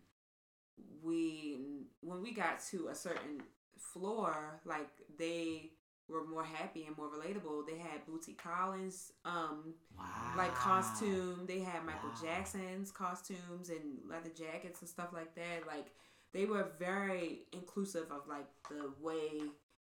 we 1.02 1.56
when 2.00 2.22
we 2.22 2.32
got 2.32 2.60
to 2.70 2.88
a 2.88 2.94
certain 2.94 3.42
floor, 3.78 4.60
like 4.64 4.90
they 5.18 5.70
were 6.08 6.24
more 6.26 6.44
happy 6.44 6.84
and 6.86 6.96
more 6.96 7.08
relatable. 7.08 7.66
They 7.66 7.78
had 7.78 8.06
Bootsy 8.06 8.36
Collins, 8.36 9.12
um, 9.24 9.74
Wow. 9.96 10.34
like 10.36 10.54
costume. 10.54 11.46
They 11.46 11.60
had 11.60 11.84
Michael 11.84 12.10
Wow. 12.10 12.20
Jackson's 12.22 12.90
costumes 12.90 13.70
and 13.70 14.00
leather 14.08 14.30
jackets 14.30 14.80
and 14.80 14.88
stuff 14.88 15.12
like 15.12 15.34
that. 15.34 15.66
Like 15.66 15.86
they 16.32 16.44
were 16.46 16.72
very 16.78 17.46
inclusive 17.52 18.10
of 18.10 18.26
like 18.28 18.46
the 18.68 18.92
way 19.00 19.40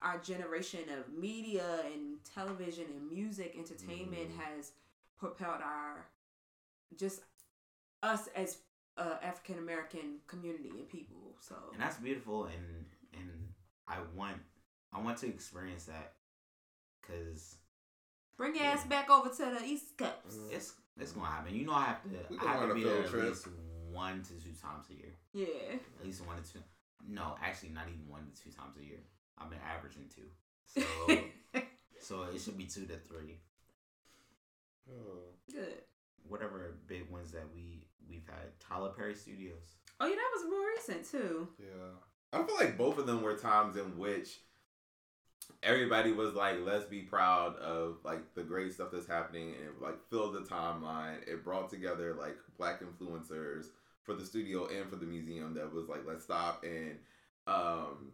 our 0.02 0.18
generation 0.20 0.90
of 0.90 1.14
media 1.14 1.82
and 1.94 2.24
television 2.26 2.86
and 2.86 3.10
music 3.10 3.56
entertainment 3.58 4.32
Mhm. 4.32 4.38
has 4.38 4.74
propelled 5.18 5.62
our 5.62 6.08
just 6.96 7.22
us 8.04 8.28
as 8.36 8.58
uh, 8.98 9.18
African 9.22 9.58
American 9.58 10.20
community 10.28 10.70
and 10.70 10.90
people. 10.90 11.38
So 11.40 11.56
and 11.72 11.82
that's 11.82 11.98
beautiful 11.98 12.46
and 12.46 12.86
and 13.14 13.54
i 13.88 13.98
want 14.16 14.38
i 14.94 15.00
want 15.00 15.18
to 15.18 15.28
experience 15.28 15.86
that 15.86 16.14
because 17.02 17.56
bring 18.38 18.56
your 18.56 18.66
ass 18.66 18.86
back 18.86 19.10
over 19.10 19.30
to 19.30 19.58
the 19.60 19.64
East 19.66 19.98
Coast. 19.98 20.12
Mhm. 20.30 20.52
it's 20.54 20.74
it's 21.00 21.12
gonna 21.14 21.28
happen 21.28 21.56
you 21.56 21.66
know 21.66 21.74
i 21.74 21.84
have 21.86 22.02
to 22.04 22.10
i 22.48 22.52
have 22.54 22.68
to 22.70 22.74
be 22.76 22.82
field 22.82 22.94
there 22.96 23.04
at 23.04 23.10
trip. 23.10 23.24
least 23.30 23.48
one 23.92 24.22
to 24.24 24.34
two 24.34 24.54
times 24.62 24.86
a 24.90 24.94
year 24.94 25.14
Yeah. 25.34 25.76
at 26.00 26.06
least 26.06 26.26
one 26.26 26.42
to 26.42 26.54
two 26.54 26.60
no 27.08 27.36
actually 27.44 27.70
not 27.70 27.88
even 27.88 28.08
one 28.08 28.26
to 28.34 28.44
two 28.44 28.52
times 28.52 28.78
a 28.78 28.84
year 28.84 29.00
i've 29.38 29.50
been 29.50 29.60
averaging 29.60 30.10
two 30.14 30.30
so 30.66 31.62
so 32.00 32.24
it 32.34 32.40
should 32.42 32.58
be 32.58 32.66
two 32.66 32.86
to 32.86 32.98
three 32.98 33.40
Oh. 34.90 35.36
Good. 35.52 35.84
whatever 36.28 36.76
big 36.88 37.10
ones 37.10 37.32
that 37.32 37.44
we 37.54 37.86
we've 38.10 38.26
had 38.26 38.60
tyler 38.60 38.90
perry 38.90 39.16
studios 39.16 39.76
Oh 40.00 40.08
yeah, 40.08 40.16
that 40.16 40.32
was 40.34 40.50
more 40.50 40.66
recent 40.76 41.08
too. 41.12 41.48
Yeah. 41.60 41.92
I 42.34 42.44
feel 42.44 42.56
like 42.56 42.76
both 42.76 42.98
of 42.98 43.06
them 43.06 43.22
were 43.22 43.36
times 43.36 43.78
in 43.78 44.00
which 44.00 44.40
everybody 45.64 46.12
was 46.12 46.34
like, 46.34 46.58
let's 46.64 46.86
be 46.86 47.02
proud 47.02 47.56
of 47.58 47.98
like 48.04 48.34
the 48.36 48.44
great 48.44 48.74
stuff 48.74 48.90
that's 48.92 49.08
happening 49.08 49.54
and 49.60 49.70
it 49.70 49.82
like 49.82 49.98
filled 50.10 50.34
the 50.36 50.40
timeline. 50.42 51.22
It 51.28 51.44
brought 51.44 51.70
together 51.70 52.14
like 52.14 52.38
black 52.58 52.82
influencers 52.82 53.66
for 54.04 54.14
the 54.14 54.26
studio 54.26 54.68
and 54.68 54.90
for 54.90 54.96
the 54.96 55.06
museum 55.06 55.54
that 55.56 55.72
was 55.74 55.88
like, 55.88 56.02
let's 56.08 56.24
stop 56.24 56.64
and 56.64 56.98
um 57.48 58.12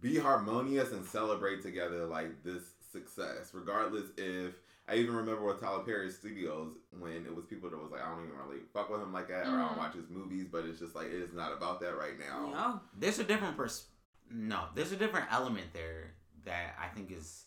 be 0.00 0.18
harmonious 0.18 0.92
and 0.92 1.04
celebrate 1.04 1.62
together 1.62 2.06
like 2.06 2.42
this 2.42 2.62
success. 2.92 3.50
Regardless 3.52 4.08
if 4.16 4.54
I 4.88 4.96
even 4.96 5.14
remember 5.14 5.44
with 5.44 5.60
Tyler 5.60 5.84
Perry 5.84 6.10
Studios 6.10 6.72
when 6.98 7.24
it 7.24 7.34
was 7.34 7.44
people 7.44 7.70
that 7.70 7.80
was 7.80 7.92
like, 7.92 8.02
I 8.02 8.08
don't 8.10 8.24
even 8.26 8.36
really 8.46 8.62
fuck 8.74 8.90
with 8.90 9.00
him 9.00 9.12
like 9.12 9.28
that, 9.28 9.46
or 9.46 9.50
I 9.50 9.60
don't 9.68 9.74
Mhm. 9.74 9.78
watch 9.78 9.94
his 9.94 10.08
movies, 10.10 10.46
but 10.50 10.64
it's 10.64 10.80
just 10.80 10.94
like 10.96 11.06
it 11.06 11.12
is 11.22 11.32
not 11.32 11.52
about 11.52 11.78
that 11.80 11.96
right 11.96 12.18
now. 12.18 12.50
No. 12.50 12.80
there's 12.98 13.18
a 13.18 13.24
different 13.24 13.56
pers 13.56 13.86
no 14.34 14.64
there's 14.74 14.92
a 14.92 14.96
different 14.96 15.26
element 15.30 15.66
there 15.74 16.14
that 16.44 16.74
i 16.80 16.88
think 16.94 17.10
is 17.12 17.46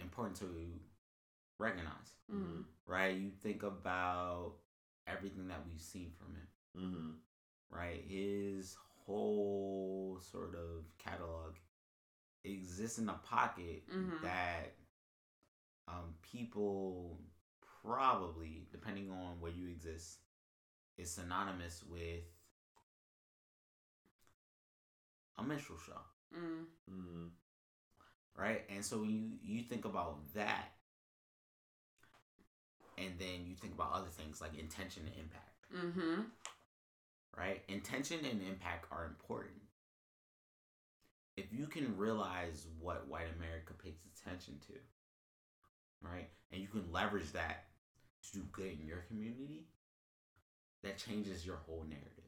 important 0.00 0.36
to 0.36 0.46
recognize 1.58 2.12
Mm-hmm. 2.32 2.62
right 2.86 3.16
you 3.16 3.30
think 3.42 3.62
about 3.62 4.52
everything 5.06 5.48
that 5.48 5.60
we've 5.68 5.80
seen 5.80 6.10
from 6.18 6.34
him 6.34 6.48
Mm-hmm. 6.78 7.10
right 7.70 8.04
his 8.08 8.76
whole 9.06 10.18
sort 10.20 10.54
of 10.54 10.84
catalog 10.98 11.54
exists 12.44 12.98
in 12.98 13.08
a 13.08 13.14
pocket 13.24 13.82
Mhm. 13.88 14.20
that 14.22 14.74
um, 15.88 16.14
people 16.22 17.20
probably 17.82 18.66
depending 18.72 19.10
on 19.10 19.40
where 19.40 19.52
you 19.52 19.68
exist 19.68 20.18
is 20.98 21.10
synonymous 21.10 21.82
with 21.88 22.24
a 25.38 25.42
minstrel 25.44 25.78
show 25.78 26.00
Mm. 26.36 26.66
Mm-hmm. 26.90 27.26
Right? 28.38 28.62
And 28.74 28.84
so 28.84 28.98
when 28.98 29.10
you 29.10 29.30
you 29.42 29.62
think 29.62 29.84
about 29.84 30.18
that, 30.34 30.72
and 32.98 33.12
then 33.18 33.46
you 33.46 33.54
think 33.54 33.74
about 33.74 33.92
other 33.92 34.08
things 34.10 34.40
like 34.40 34.58
intention 34.58 35.02
and 35.06 35.14
impact, 35.18 35.42
Mm-hmm. 35.76 36.20
right? 37.36 37.62
Intention 37.68 38.18
and 38.24 38.40
impact 38.42 38.86
are 38.92 39.04
important. 39.06 39.60
If 41.36 41.52
you 41.52 41.66
can 41.66 41.96
realize 41.98 42.66
what 42.80 43.08
white 43.08 43.26
America 43.36 43.74
pays 43.82 43.98
attention 44.16 44.54
to, 44.68 44.74
right, 46.08 46.28
and 46.52 46.62
you 46.62 46.68
can 46.68 46.90
leverage 46.92 47.32
that 47.32 47.64
to 48.32 48.38
do 48.38 48.44
good 48.52 48.78
in 48.80 48.86
your 48.86 49.04
community, 49.08 49.66
that 50.82 50.96
changes 50.98 51.44
your 51.44 51.56
whole 51.66 51.84
narrative. 51.88 52.25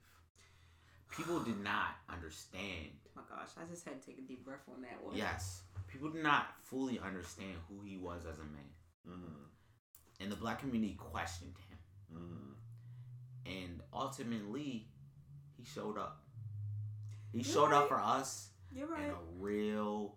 People 1.10 1.40
did 1.40 1.62
not 1.62 1.96
understand 2.08 2.90
Oh 3.18 3.20
my 3.30 3.36
gosh, 3.36 3.50
I 3.56 3.68
just 3.70 3.84
had 3.84 4.00
to 4.00 4.06
take 4.06 4.18
a 4.18 4.22
deep 4.22 4.44
breath 4.44 4.60
on 4.72 4.82
that 4.82 5.02
one. 5.02 5.16
Yes. 5.16 5.62
People 5.86 6.10
did 6.10 6.22
not 6.22 6.46
fully 6.62 7.00
understand 7.04 7.54
who 7.68 7.80
he 7.84 7.96
was 7.96 8.22
as 8.30 8.36
a 8.36 8.42
man. 8.42 8.70
Mm-hmm. 9.08 10.22
And 10.22 10.32
the 10.32 10.36
black 10.36 10.60
community 10.60 10.96
questioned 10.98 11.54
him. 11.68 11.78
Mm-hmm. 12.14 13.52
And 13.52 13.80
ultimately, 13.92 14.88
he 15.56 15.64
showed 15.64 15.98
up. 15.98 16.22
He 17.32 17.42
showed 17.42 17.72
up 17.72 17.88
for 17.88 18.00
us 18.00 18.50
You're 18.74 18.94
in 18.96 19.10
a 19.10 19.14
real 19.38 20.16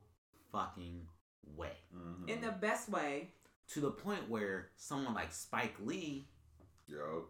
fucking 0.52 1.08
way. 1.56 1.74
Mm-hmm. 1.96 2.30
In 2.30 2.42
the 2.42 2.52
best 2.52 2.90
way. 2.90 3.30
To 3.70 3.80
the 3.80 3.92
point 3.92 4.30
where 4.30 4.68
someone 4.76 5.14
like 5.14 5.32
Spike 5.32 5.76
Lee, 5.86 6.28
Yo. 6.88 7.28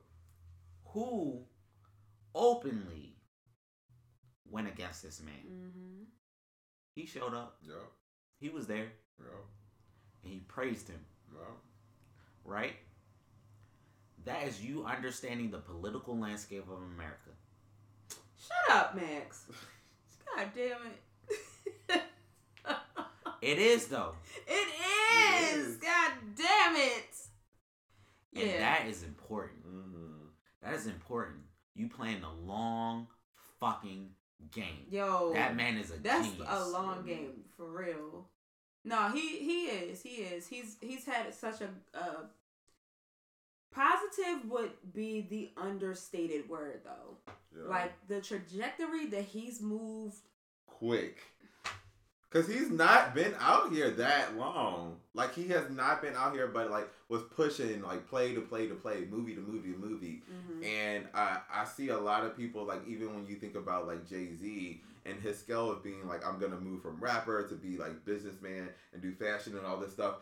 who 0.86 1.44
openly 2.34 3.14
went 4.52 4.68
against 4.68 5.02
this 5.04 5.22
man, 5.22 5.34
Mm-hmm. 5.46 6.04
he 6.96 7.06
showed 7.06 7.34
up. 7.34 7.58
Yo. 7.64 7.76
He 8.40 8.50
was 8.50 8.68
there 8.68 8.92
Yo. 9.20 9.26
and 10.24 10.34
he 10.34 10.40
praised 10.40 10.88
him. 10.90 11.00
Yo. 11.34 11.40
right? 12.44 12.76
That 14.26 14.48
is 14.48 14.64
you 14.64 14.86
understanding 14.86 15.50
the 15.52 15.58
political 15.60 16.18
landscape 16.18 16.66
of 16.70 16.78
America. 16.94 17.32
Shut 18.38 18.76
up, 18.78 18.96
Max. 18.96 19.46
God 20.36 20.48
damn 20.56 20.78
it. 20.88 22.02
It 23.42 23.58
is 23.58 23.88
though, 23.88 24.14
it 24.48 24.52
It 24.54 25.56
is. 25.58 25.66
is. 25.70 25.78
God 25.78 26.12
damn 26.38 26.76
it. 26.76 27.16
and 28.36 28.48
Yeah. 28.52 28.60
that 28.60 28.88
is 28.88 29.02
important. 29.02 29.66
Mm-hmm. 29.66 30.26
That 30.62 30.76
is 30.76 30.86
important. 30.86 31.40
You 31.74 31.90
playing 31.90 32.22
a 32.22 32.32
long 32.32 33.08
fucking 33.60 34.12
game. 34.52 34.86
Yo. 34.90 35.34
That 35.34 35.56
man 35.56 35.78
is 35.78 35.92
a 35.92 35.98
That's 36.02 36.28
genius. 36.28 36.48
a 36.50 36.68
long 36.70 37.06
game 37.06 37.44
for 37.58 37.66
real. 37.66 38.28
No, 38.84 39.10
he 39.12 39.38
he 39.40 39.66
is. 39.66 40.02
He 40.02 40.10
is. 40.24 40.48
He's 40.48 40.78
he's 40.82 41.06
had 41.06 41.34
such 41.34 41.62
a 41.62 41.70
uh 41.98 42.24
positive 43.74 44.50
would 44.50 44.72
be 44.94 45.22
the 45.30 45.52
understated 45.62 46.50
word 46.50 46.82
though. 46.84 47.18
Yo. 47.56 47.70
Like 47.70 47.94
the 48.08 48.22
trajectory 48.22 49.06
that 49.08 49.24
he's 49.26 49.62
moved. 49.62 50.18
quick. 50.66 51.20
Cause 52.32 52.48
he's 52.48 52.70
not 52.70 53.14
been 53.14 53.36
out 53.42 53.74
here 53.74 53.92
that 53.92 54.38
long. 54.38 54.96
Like 55.14 55.36
he 55.36 55.50
has 55.50 55.70
not 55.70 56.02
been 56.02 56.16
out 56.16 56.34
here, 56.34 56.48
but 56.48 56.72
like 56.72 56.88
was 57.10 57.24
pushing 57.36 57.82
like 57.82 58.08
play 58.08 58.34
to 58.34 58.40
play 58.40 58.68
to 58.68 58.74
play, 58.76 59.06
movie 59.10 59.36
to 59.36 59.42
movie 59.42 59.74
to 59.74 59.78
movie. 59.78 60.24
Mhm. 60.32 60.66
And 60.66 61.08
I 61.14 61.40
I 61.54 61.66
see 61.66 61.90
a 61.90 61.98
lot 62.00 62.24
of 62.24 62.38
people 62.38 62.64
like 62.64 62.88
even 62.88 63.14
when 63.14 63.28
you 63.28 63.36
think 63.36 63.56
about 63.56 63.86
like 63.86 64.08
Jay 64.08 64.34
Z 64.34 64.82
and 65.06 65.20
his 65.20 65.38
scale 65.38 65.70
of 65.70 65.84
being 65.84 66.08
like 66.08 66.26
I'm 66.26 66.40
gonna 66.40 66.60
move 66.60 66.82
from 66.82 67.02
rapper 67.02 67.46
to 67.50 67.56
be 67.56 67.78
like 67.78 68.06
businessman 68.06 68.70
and 68.94 69.02
do 69.02 69.12
fashion 69.14 69.58
and 69.58 69.66
all 69.66 69.76
this 69.78 69.92
stuff. 69.92 70.16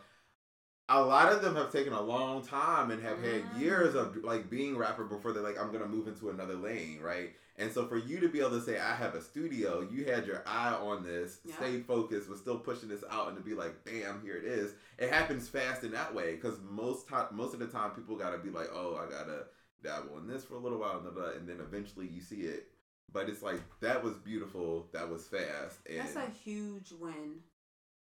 A 0.92 1.00
lot 1.00 1.32
of 1.32 1.40
them 1.40 1.54
have 1.54 1.70
taken 1.70 1.92
a 1.92 2.00
long 2.02 2.42
time 2.44 2.90
and 2.90 3.00
have 3.02 3.22
had 3.22 3.44
Mhm. 3.44 3.60
years 3.60 3.94
of 3.94 4.16
like 4.24 4.50
being 4.50 4.76
rapper 4.76 5.04
before 5.04 5.32
they're 5.32 5.42
like 5.42 5.56
I'm 5.58 5.70
gonna 5.70 5.86
move 5.86 6.08
into 6.08 6.30
another 6.30 6.56
lane, 6.56 7.00
right? 7.00 7.36
And 7.56 7.72
so 7.72 7.86
for 7.86 7.96
you 7.96 8.18
to 8.20 8.28
be 8.28 8.40
able 8.40 8.50
to 8.58 8.60
say 8.60 8.78
I 8.80 8.94
have 8.94 9.14
a 9.14 9.22
studio, 9.22 9.82
you 9.82 10.04
had 10.06 10.26
your 10.26 10.42
eye 10.48 10.72
on 10.74 11.04
this, 11.04 11.40
Yeah. 11.44 11.54
stayed 11.56 11.86
focused, 11.86 12.28
was 12.28 12.40
still 12.40 12.58
pushing 12.58 12.88
this 12.88 13.04
out, 13.08 13.28
and 13.28 13.36
to 13.36 13.42
be 13.42 13.54
like, 13.54 13.84
bam, 13.84 14.20
here 14.22 14.34
it 14.36 14.44
is. 14.44 14.74
It 14.98 15.10
happens 15.10 15.48
fast 15.48 15.84
in 15.84 15.92
that 15.92 16.12
way 16.12 16.34
because 16.34 16.58
most 16.60 17.06
time, 17.06 17.28
most 17.30 17.54
of 17.54 17.60
the 17.60 17.68
time, 17.68 17.92
people 17.92 18.16
gotta 18.16 18.38
be 18.38 18.50
like, 18.50 18.70
oh, 18.72 18.96
I 18.96 19.08
gotta 19.08 19.46
dabble 19.82 20.18
in 20.18 20.26
this 20.26 20.44
for 20.44 20.54
a 20.54 20.58
little 20.58 20.78
while, 20.78 21.00
blah, 21.00 21.12
blah, 21.12 21.30
and 21.30 21.48
then 21.48 21.60
eventually 21.60 22.08
you 22.08 22.20
see 22.20 22.42
it. 22.42 22.72
But 23.12 23.28
it's 23.28 23.42
like 23.42 23.60
that 23.80 24.02
was 24.02 24.16
beautiful, 24.18 24.88
that 24.92 25.08
was 25.08 25.26
fast, 25.28 25.78
and 25.86 25.98
That's 26.00 26.16
a 26.16 26.30
huge 26.30 26.92
win. 26.92 27.42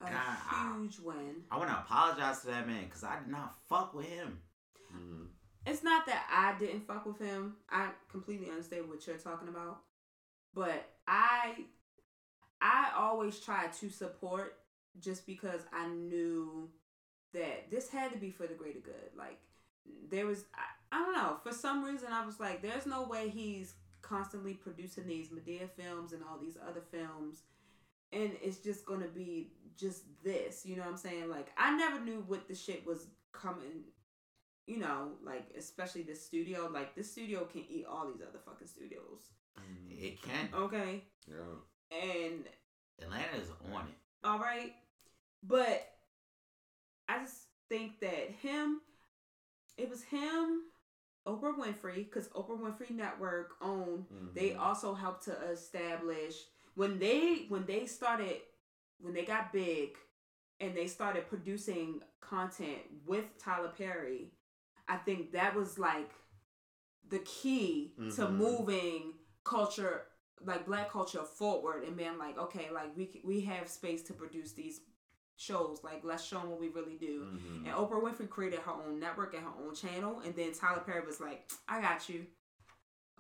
A 0.07 0.11
God, 0.11 0.37
I- 0.51 0.77
huge 0.79 0.99
win. 1.01 1.45
I 1.51 1.59
want 1.59 1.71
to 1.71 1.79
apologize 1.79 2.41
to 2.43 2.49
that 2.49 2.67
man 2.67 2.85
because 2.85 3.05
I 3.05 3.19
did 3.19 3.29
not 3.29 3.55
fuck 3.69 3.95
with 3.95 4.07
him. 4.07 4.41
Mhm. 4.93 5.29
It's 5.67 5.83
not 5.83 6.07
that 6.07 6.27
I 6.31 6.59
didn't 6.59 6.87
fuck 6.87 7.07
with 7.07 7.19
him. 7.19 7.57
I 7.71 7.91
completely 8.09 8.51
understand 8.51 8.89
what 8.89 9.07
you're 9.07 9.17
talking 9.19 9.49
about. 9.49 9.83
But 10.53 10.85
I 11.07 11.67
I 12.61 12.93
always 12.97 13.41
try 13.41 13.67
to 13.69 13.91
support 13.91 14.59
just 15.01 15.27
because 15.27 15.63
I 15.73 15.89
knew 15.89 16.71
that 17.33 17.71
this 17.71 17.91
had 17.91 18.13
to 18.13 18.19
be 18.19 18.31
for 18.31 18.47
the 18.47 18.55
greater 18.55 18.81
good. 18.81 19.11
Like 19.17 19.41
there 20.11 20.27
was 20.27 20.45
I, 20.55 20.65
I 20.93 20.99
don't 20.99 21.15
know, 21.15 21.37
for 21.43 21.53
some 21.53 21.83
reason 21.85 22.13
I 22.13 22.25
was 22.25 22.39
like 22.39 22.63
there's 22.63 22.87
no 22.87 23.03
way 23.05 23.29
he's 23.29 23.75
constantly 24.03 24.55
producing 24.55 25.07
these 25.07 25.31
Madea 25.31 25.69
films 25.71 26.13
and 26.13 26.23
all 26.23 26.39
these 26.39 26.59
other 26.69 26.83
films 26.83 27.43
and 28.13 28.37
it's 28.43 28.59
just 28.59 28.85
gonna 28.87 29.09
be 29.09 29.51
just 29.79 30.03
this, 30.23 30.65
you 30.67 30.77
know 30.77 30.83
what 30.83 30.91
I'm 30.93 30.97
saying? 30.97 31.29
Like 31.31 31.49
I 31.57 31.77
never 31.77 32.01
knew 32.01 32.23
what 32.27 32.49
the 32.49 32.55
shit 32.55 32.87
was 32.87 33.07
coming 33.33 33.85
you 34.67 34.79
know, 34.79 35.09
like 35.23 35.45
especially 35.59 36.01
this 36.01 36.25
studio, 36.25 36.71
like 36.73 36.95
this 36.95 37.13
studio 37.13 37.45
can 37.45 37.65
eat 37.69 37.85
all 37.87 38.07
these 38.07 38.23
other 38.27 38.39
fucking 38.47 38.67
studios. 38.67 39.29
It 39.91 40.23
can. 40.23 40.49
Okay. 40.55 41.03
Yeah. 41.29 41.99
And 42.03 42.45
Atlanta 43.03 43.37
is 43.43 43.51
on 43.75 43.83
it. 43.89 43.95
all 44.27 44.39
right. 44.39 44.73
But 45.43 45.87
I 47.11 47.19
just 47.23 47.43
think 47.69 48.01
that 48.01 48.31
him 48.41 48.81
it 49.77 49.91
was 49.91 50.03
him, 50.05 50.63
Oprah 51.27 51.55
Winfrey, 51.59 51.97
because 51.97 52.29
Oprah 52.29 52.59
Winfrey 52.59 52.91
Network 52.91 53.57
owned 53.61 54.07
they 54.33 54.51
Mhm. 54.53 54.61
also 54.61 54.95
helped 54.95 55.25
to 55.25 55.39
establish 55.51 56.37
when 56.75 56.99
they 56.99 57.45
when 57.51 57.67
they 57.67 57.85
started 57.87 58.41
when 58.99 59.15
they 59.15 59.25
got 59.25 59.53
big 59.53 59.91
and 60.61 60.75
they 60.77 60.87
started 60.87 61.29
producing 61.29 62.01
content 62.21 62.79
with 63.07 63.25
Tyler 63.39 63.73
Perry, 63.77 64.33
I 64.89 64.97
think 64.97 65.33
that 65.33 65.55
was 65.55 65.79
like 65.79 66.11
the 67.09 67.19
key 67.21 67.95
to 67.97 68.03
Mhm. 68.27 68.37
moving 68.37 69.15
culture 69.45 70.07
like 70.41 70.67
black 70.67 70.91
culture 70.91 71.23
forward 71.23 71.85
and 71.85 71.97
being 71.97 72.19
like 72.19 72.37
okay 72.39 72.71
like 72.71 72.95
we 72.97 73.21
we 73.25 73.41
have 73.43 73.69
space 73.69 74.03
to 74.03 74.13
produce 74.13 74.53
these 74.53 74.81
shows 75.37 75.83
like 75.85 76.03
let's 76.05 76.25
show 76.25 76.39
them 76.41 76.51
what 76.51 76.61
we 76.61 76.69
really 76.69 76.97
do 76.97 77.25
Mhm. 77.25 77.67
and 77.67 77.75
Oprah 77.75 78.01
Winfrey 78.03 78.29
created 78.29 78.61
her 78.61 78.73
own 78.73 78.99
network 78.99 79.35
and 79.35 79.43
her 79.45 79.53
own 79.59 79.75
channel. 79.75 80.21
And 80.21 80.35
then 80.35 80.53
Tyler 80.53 80.81
Perry 80.81 81.05
was 81.05 81.21
like, 81.21 81.51
I 81.69 81.81
got 81.81 82.09
you. 82.09 82.27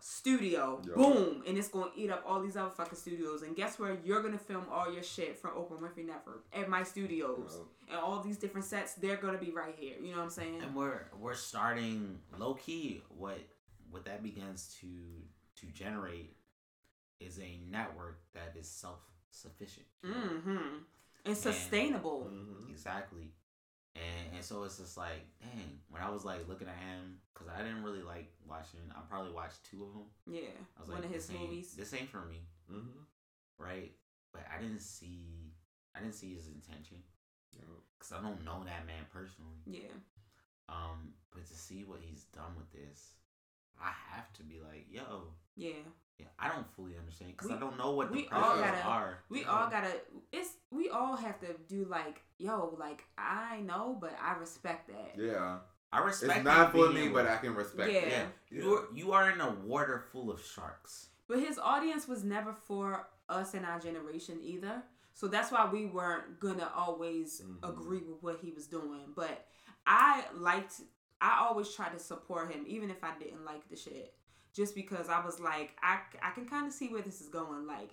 Studio. 0.06 0.82
Yo. 0.86 0.94
Boom. 0.96 1.42
And 1.46 1.56
it's 1.56 1.68
going 1.68 1.90
to 1.90 1.98
eat 1.98 2.10
up 2.10 2.22
all 2.26 2.38
these 2.42 2.58
other 2.58 2.68
fucking 2.68 2.98
studios. 2.98 3.40
And 3.40 3.56
guess 3.56 3.78
where? 3.78 3.96
You're 4.04 4.20
going 4.20 4.34
to 4.34 4.38
film 4.38 4.66
all 4.70 4.92
your 4.92 5.02
shit 5.02 5.38
from 5.38 5.52
Oprah 5.52 5.80
Winfrey 5.80 6.06
Network 6.06 6.44
at 6.52 6.68
my 6.68 6.82
studios. 6.82 7.56
And 7.88 7.98
all 7.98 8.20
these 8.20 8.36
different 8.36 8.66
sets, 8.66 8.92
they're 8.94 9.16
going 9.16 9.32
to 9.32 9.42
be 9.42 9.50
right 9.50 9.74
here. 9.78 9.94
You 9.98 10.10
know 10.10 10.18
what 10.18 10.24
I'm 10.24 10.30
saying? 10.30 10.60
And 10.62 10.74
we're 10.74 11.06
we're 11.18 11.32
starting 11.32 12.18
low 12.38 12.52
key. 12.52 13.02
What 13.08 13.38
what 13.90 14.04
that 14.04 14.22
begins 14.22 14.76
to 14.82 14.88
to 15.60 15.66
generate 15.72 16.36
is 17.18 17.38
a 17.38 17.58
network 17.70 18.18
that 18.34 18.54
is 18.60 18.68
self 18.68 18.98
sufficient. 19.30 19.86
Mm-hmm. 20.04 20.80
And 21.24 21.34
sustainable. 21.36 22.30
Mhm. 22.30 22.70
Exactly. 22.70 23.32
And 23.96 24.34
and 24.34 24.44
so 24.44 24.64
it's 24.64 24.78
just 24.78 24.96
like, 24.96 25.24
dang, 25.40 25.78
when 25.88 26.02
I 26.02 26.10
was 26.10 26.24
like 26.24 26.48
looking 26.48 26.66
at 26.68 26.76
him, 26.76 27.18
because 27.32 27.48
I 27.48 27.62
didn't 27.62 27.84
really 27.84 28.02
like 28.02 28.32
watching, 28.48 28.80
I 28.90 29.00
probably 29.08 29.32
watched 29.32 29.64
two 29.70 29.84
of 29.84 29.92
them. 29.92 30.04
Yeah. 30.26 30.50
I 30.76 30.80
was 30.80 30.88
One 30.88 30.98
like, 30.98 31.06
of 31.06 31.14
his 31.14 31.30
movies. 31.30 31.74
This 31.76 31.94
ain't 31.94 32.08
for 32.10 32.24
me, 32.24 32.40
Mhm. 32.70 33.04
right? 33.58 33.92
But 34.32 34.42
I 34.52 34.60
didn't 34.60 34.80
see, 34.80 35.52
I 35.94 36.00
didn't 36.00 36.14
see 36.16 36.34
his 36.34 36.48
intention, 36.48 37.02
Yeah. 37.52 37.62
because 37.96 38.12
I 38.12 38.20
don't 38.20 38.42
know 38.44 38.64
that 38.64 38.84
man 38.84 39.06
personally. 39.12 39.62
Yeah. 39.66 39.92
Um, 40.68 41.14
but 41.30 41.46
to 41.46 41.54
see 41.54 41.84
what 41.84 42.00
he's 42.00 42.24
done 42.24 42.56
with 42.56 42.70
this, 42.72 43.14
I 43.80 43.90
have 44.10 44.32
to 44.34 44.42
be 44.42 44.60
like, 44.60 44.86
yo, 44.90 45.34
Yeah. 45.54 45.82
yeah, 46.18 46.26
I 46.38 46.48
don't 46.48 46.66
fully 46.74 46.96
understand 46.96 47.32
because 47.36 47.50
I 47.52 47.58
don't 47.58 47.76
know 47.78 47.92
what 47.92 48.08
the 48.08 48.14
we 48.14 48.28
all 48.28 48.56
gotta- 48.56 48.82
are. 48.82 49.18
We 49.28 49.42
Yeah. 49.42 49.50
all 49.52 49.70
gotta. 49.70 50.00
It's 50.32 50.56
we 50.74 50.88
all 50.90 51.16
have 51.16 51.38
to 51.40 51.48
do 51.68 51.84
like 51.88 52.20
yo 52.38 52.76
like 52.78 53.04
I 53.18 53.60
know, 53.60 53.96
but 54.00 54.16
I 54.20 54.34
respect 54.38 54.88
that. 54.88 55.12
Yeah. 55.16 55.58
I 55.92 56.00
respect. 56.00 56.38
It's 56.38 56.44
not 56.44 56.72
for 56.72 56.90
me, 56.90 57.08
but 57.08 57.26
I 57.26 57.36
can 57.36 57.54
respect 57.54 57.92
Yeah. 57.92 57.98
it. 58.00 58.08
yeah, 58.12 58.26
Yeah. 58.50 58.62
you're 58.64 58.88
you 58.94 59.12
are 59.12 59.30
in 59.30 59.40
a 59.40 59.50
water 59.50 60.04
full 60.12 60.30
of 60.30 60.42
sharks. 60.44 61.08
But 61.28 61.38
his 61.38 61.58
audience 61.58 62.06
was 62.08 62.24
never 62.24 62.52
for 62.52 63.06
us 63.28 63.54
and 63.54 63.64
our 63.64 63.78
generation 63.78 64.38
either. 64.42 64.82
So 65.14 65.28
that's 65.28 65.52
why 65.52 65.68
we 65.72 65.86
weren't 65.86 66.40
gonna 66.40 66.70
always 66.74 67.40
Mhm. 67.40 67.68
agree 67.68 68.00
with 68.00 68.22
what 68.22 68.40
he 68.40 68.50
was 68.50 68.66
doing. 68.66 69.12
But 69.14 69.46
I 69.86 70.24
liked 70.34 70.80
I 71.20 71.38
always 71.48 71.72
tried 71.72 71.92
to 71.92 71.98
support 71.98 72.52
him, 72.52 72.64
even 72.66 72.90
if 72.90 73.02
I 73.02 73.16
didn't 73.18 73.44
like 73.46 73.66
the 73.70 73.76
shit. 73.76 74.14
Just 74.52 74.74
because 74.74 75.08
I 75.08 75.24
was 75.24 75.40
like, 75.40 75.74
I, 75.82 76.00
I 76.20 76.30
can 76.32 76.46
kind 76.46 76.66
of 76.66 76.72
see 76.72 76.88
where 76.88 77.00
this 77.02 77.20
is 77.20 77.28
going. 77.28 77.66
Like, 77.66 77.90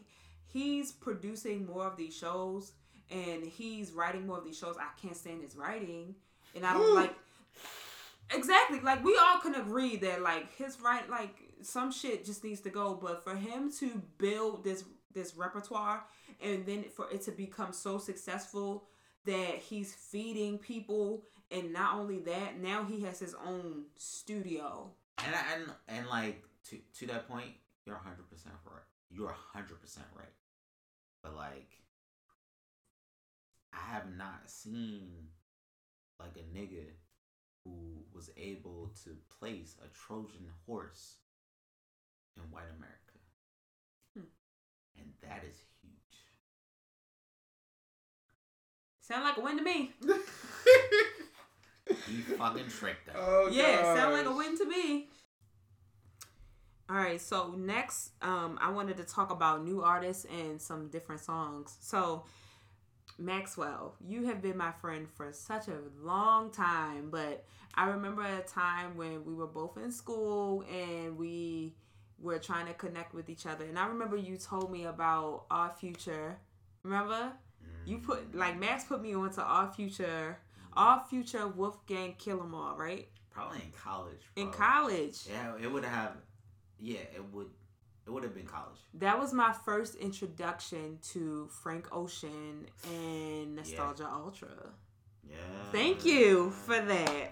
he's 0.51 0.91
producing 0.91 1.65
more 1.65 1.87
of 1.87 1.97
these 1.97 2.15
shows 2.15 2.73
and 3.09 3.45
he's 3.45 3.91
writing 3.91 4.25
more 4.25 4.37
of 4.37 4.45
these 4.45 4.57
shows. 4.57 4.75
I 4.79 4.87
can't 5.01 5.15
stand 5.15 5.41
his 5.41 5.55
writing. 5.55 6.15
And 6.55 6.65
I 6.65 6.73
don't 6.73 6.95
like 6.95 7.15
Exactly. 8.33 8.79
Like 8.79 9.03
we 9.03 9.17
all 9.17 9.39
can 9.39 9.55
agree 9.55 9.97
that 9.97 10.21
like 10.21 10.55
his 10.55 10.79
right 10.81 11.07
like 11.09 11.35
some 11.61 11.91
shit 11.91 12.25
just 12.25 12.43
needs 12.43 12.61
to 12.61 12.69
go, 12.69 12.97
but 13.01 13.23
for 13.23 13.35
him 13.35 13.71
to 13.79 14.01
build 14.17 14.63
this 14.63 14.83
this 15.13 15.35
repertoire 15.35 16.03
and 16.41 16.65
then 16.65 16.85
for 16.95 17.09
it 17.11 17.21
to 17.23 17.31
become 17.31 17.73
so 17.73 17.97
successful 17.97 18.85
that 19.25 19.55
he's 19.55 19.93
feeding 19.93 20.57
people 20.57 21.23
and 21.51 21.73
not 21.73 21.95
only 21.95 22.19
that, 22.19 22.59
now 22.59 22.83
he 22.83 23.01
has 23.01 23.19
his 23.19 23.35
own 23.45 23.83
studio. 23.97 24.89
And 25.17 25.35
and 25.53 25.71
and 25.89 26.07
like 26.07 26.43
to 26.69 26.77
to 26.99 27.07
that 27.07 27.27
point, 27.27 27.51
you're 27.85 27.97
hundred 27.97 28.29
percent 28.29 28.55
right. 28.65 28.81
You're 29.09 29.35
hundred 29.53 29.81
percent 29.81 30.07
right. 30.15 30.31
But 31.23 31.35
like, 31.35 31.69
I 33.73 33.93
have 33.93 34.15
not 34.17 34.49
seen 34.49 35.09
like 36.19 36.35
a 36.35 36.57
nigga 36.57 36.85
who 37.63 38.03
was 38.13 38.29
able 38.37 38.91
to 39.03 39.11
place 39.39 39.75
a 39.83 39.87
Trojan 39.89 40.47
horse 40.65 41.17
in 42.37 42.43
white 42.51 42.69
America, 42.77 43.19
Hmm. 44.15 44.25
and 44.97 45.07
that 45.21 45.43
is 45.47 45.57
huge. 45.81 46.25
Sound 49.01 49.23
like 49.23 49.37
a 49.37 49.41
win 49.41 49.57
to 49.57 49.63
me. 49.63 49.93
He 52.07 52.21
fucking 52.21 52.67
tricked 52.69 53.09
us. 53.09 53.15
oh, 53.17 53.49
yeah, 53.51 53.95
sound 53.95 54.13
like 54.13 54.25
a 54.25 54.31
win 54.33 54.57
to 54.57 54.65
me. 54.65 55.09
All 56.91 56.97
right, 56.97 57.21
so 57.21 57.55
next, 57.57 58.11
um, 58.21 58.59
I 58.61 58.69
wanted 58.69 58.97
to 58.97 59.05
talk 59.05 59.31
about 59.31 59.63
new 59.63 59.81
artists 59.81 60.25
and 60.25 60.61
some 60.61 60.89
different 60.89 61.21
songs. 61.21 61.77
So, 61.79 62.25
Maxwell, 63.17 63.95
you 64.05 64.25
have 64.25 64.41
been 64.41 64.57
my 64.57 64.73
friend 64.73 65.07
for 65.07 65.31
such 65.31 65.69
a 65.69 65.77
long 66.01 66.51
time, 66.51 67.09
but 67.09 67.45
I 67.75 67.87
remember 67.87 68.23
a 68.23 68.41
time 68.41 68.97
when 68.97 69.23
we 69.23 69.33
were 69.33 69.47
both 69.47 69.77
in 69.77 69.89
school 69.89 70.65
and 70.69 71.17
we 71.17 71.75
were 72.19 72.39
trying 72.39 72.65
to 72.65 72.73
connect 72.73 73.13
with 73.13 73.29
each 73.29 73.45
other. 73.45 73.63
And 73.63 73.79
I 73.79 73.87
remember 73.87 74.17
you 74.17 74.35
told 74.35 74.69
me 74.69 74.83
about 74.83 75.45
Odd 75.49 75.77
Future. 75.77 76.35
Remember? 76.83 77.31
You 77.85 77.99
put 77.99 78.35
like 78.35 78.59
Max 78.59 78.83
put 78.83 79.01
me 79.01 79.15
onto 79.15 79.39
Odd 79.39 79.73
Future, 79.73 80.39
Odd 80.73 81.03
Future 81.09 81.47
Wolfgang 81.47 82.15
Killamore, 82.19 82.77
right? 82.77 83.07
probably 83.31 83.61
in 83.63 83.71
college. 83.71 84.21
In 84.35 84.49
college. 84.51 85.19
Yeah, 85.29 85.53
it 85.61 85.71
would 85.71 85.85
have. 85.85 86.17
Yeah, 86.81 86.99
it 87.15 87.23
would. 87.31 87.47
It 88.07 88.09
would 88.09 88.23
have 88.23 88.33
been 88.33 88.47
college. 88.47 88.79
That 88.95 89.19
was 89.19 89.31
my 89.31 89.53
first 89.53 89.93
introduction 89.95 90.97
to 91.13 91.47
Frank 91.61 91.87
Ocean 91.95 92.65
and 92.91 93.55
Nostalgia 93.55 94.09
Ultra. 94.11 94.49
Yeah. 95.29 95.35
Thank 95.71 96.03
you 96.03 96.49
for 96.49 96.79
that. 96.79 97.31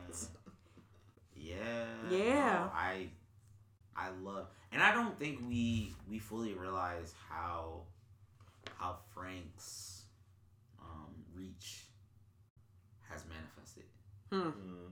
Yeah. 1.35 1.55
Yeah. 2.11 2.53
no, 2.65 2.71
I 2.73 3.09
I 3.95 4.09
love 4.21 4.47
and 4.71 4.83
I 4.83 4.93
don't 4.93 5.17
think 5.17 5.39
we 5.47 5.93
we 6.07 6.19
fully 6.19 6.53
realize 6.53 7.13
how 7.29 7.81
how 8.77 8.97
Frank's 9.15 10.03
um 10.79 11.15
reach 11.35 11.85
has 13.09 13.23
manifested, 13.25 13.85
Hmm. 14.31 14.49
Mhm. 14.49 14.91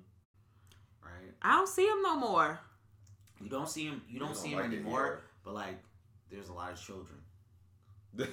right? 1.03 1.33
I 1.43 1.57
don't 1.57 1.69
see 1.69 1.85
him 1.87 2.01
no 2.01 2.15
more. 2.15 2.59
You 3.41 3.49
don't 3.49 3.69
see 3.69 3.85
him 3.85 4.01
you 4.09 4.19
don't 4.19 4.35
see 4.35 4.49
him 4.49 4.59
like 4.59 4.71
it 4.71 4.75
anymore, 4.75 5.21
but 5.43 5.53
like 5.53 5.77
there's 6.31 6.49
a 6.49 6.53
lot 6.53 6.71
of 6.71 6.81
children. 6.81 7.17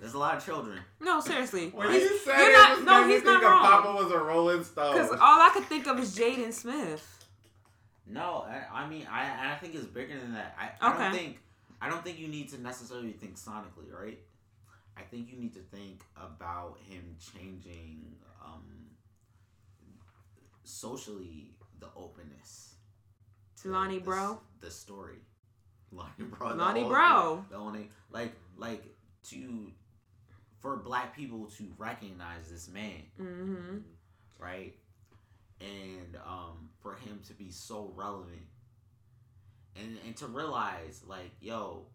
There's 0.00 0.14
a 0.14 0.18
lot 0.18 0.36
of 0.36 0.44
children. 0.44 0.80
No, 1.00 1.20
seriously. 1.20 1.68
when 1.70 1.90
He's- 1.92 2.02
you 2.10 2.18
said 2.18 2.36
you're 2.38 2.50
it, 2.50 2.52
not- 2.54 2.76
this 2.76 2.84
no, 2.86 3.08
he's 3.08 3.22
not 3.22 3.36
of 3.42 3.50
wrong. 3.50 3.62
Papa 3.62 3.92
was 4.02 4.10
a 4.12 4.18
Rolling 4.18 4.64
Stone. 4.64 4.94
Because 4.94 5.10
all 5.12 5.40
I 5.40 5.50
could 5.54 5.64
think 5.66 5.86
of 5.86 5.98
is 6.00 6.16
Jaden 6.18 6.52
Smith. 6.52 7.24
No, 8.06 8.44
I, 8.48 8.82
I 8.82 8.88
mean 8.88 9.06
I 9.10 9.52
I 9.52 9.56
think 9.58 9.74
it's 9.76 9.86
bigger 9.86 10.18
than 10.18 10.32
that. 10.34 10.56
I, 10.58 10.70
I 10.86 10.92
Okay. 10.92 11.02
don't 11.04 11.12
think 11.14 11.38
I 11.80 11.88
don't 11.88 12.02
think 12.04 12.18
you 12.18 12.26
need 12.28 12.48
to 12.50 12.60
necessarily 12.60 13.12
think 13.12 13.36
sonically, 13.36 13.92
right? 13.92 14.18
I 14.96 15.02
think 15.02 15.30
you 15.32 15.38
need 15.38 15.54
to 15.54 15.60
think 15.60 16.02
about 16.16 16.76
him 16.88 17.16
changing 17.34 18.16
um, 18.44 18.64
socially 20.64 21.52
the 21.80 21.86
openness. 21.96 22.71
To 23.62 23.68
Lonnie 23.70 23.98
the, 23.98 24.04
Bro? 24.04 24.40
The 24.60 24.70
story. 24.70 25.18
Lonnie 25.90 26.10
Bro. 26.20 26.54
Lonnie 26.54 26.80
whole 26.80 26.90
Bro. 26.90 27.44
The 27.50 27.56
only 27.56 27.90
like 28.10 28.32
like 28.56 28.84
to 29.30 29.70
for 30.60 30.76
black 30.76 31.14
people 31.16 31.46
to 31.58 31.64
recognize 31.76 32.48
this 32.50 32.68
man, 32.68 33.02
Mm-hmm. 33.20 33.78
right? 34.38 34.74
And 35.60 36.16
um 36.26 36.70
for 36.80 36.94
him 36.94 37.20
to 37.28 37.34
be 37.34 37.50
so 37.50 37.92
relevant. 37.94 38.42
And 39.76 39.98
and 40.06 40.16
to 40.16 40.26
realize 40.26 41.02
like, 41.06 41.32
yo, 41.40 41.86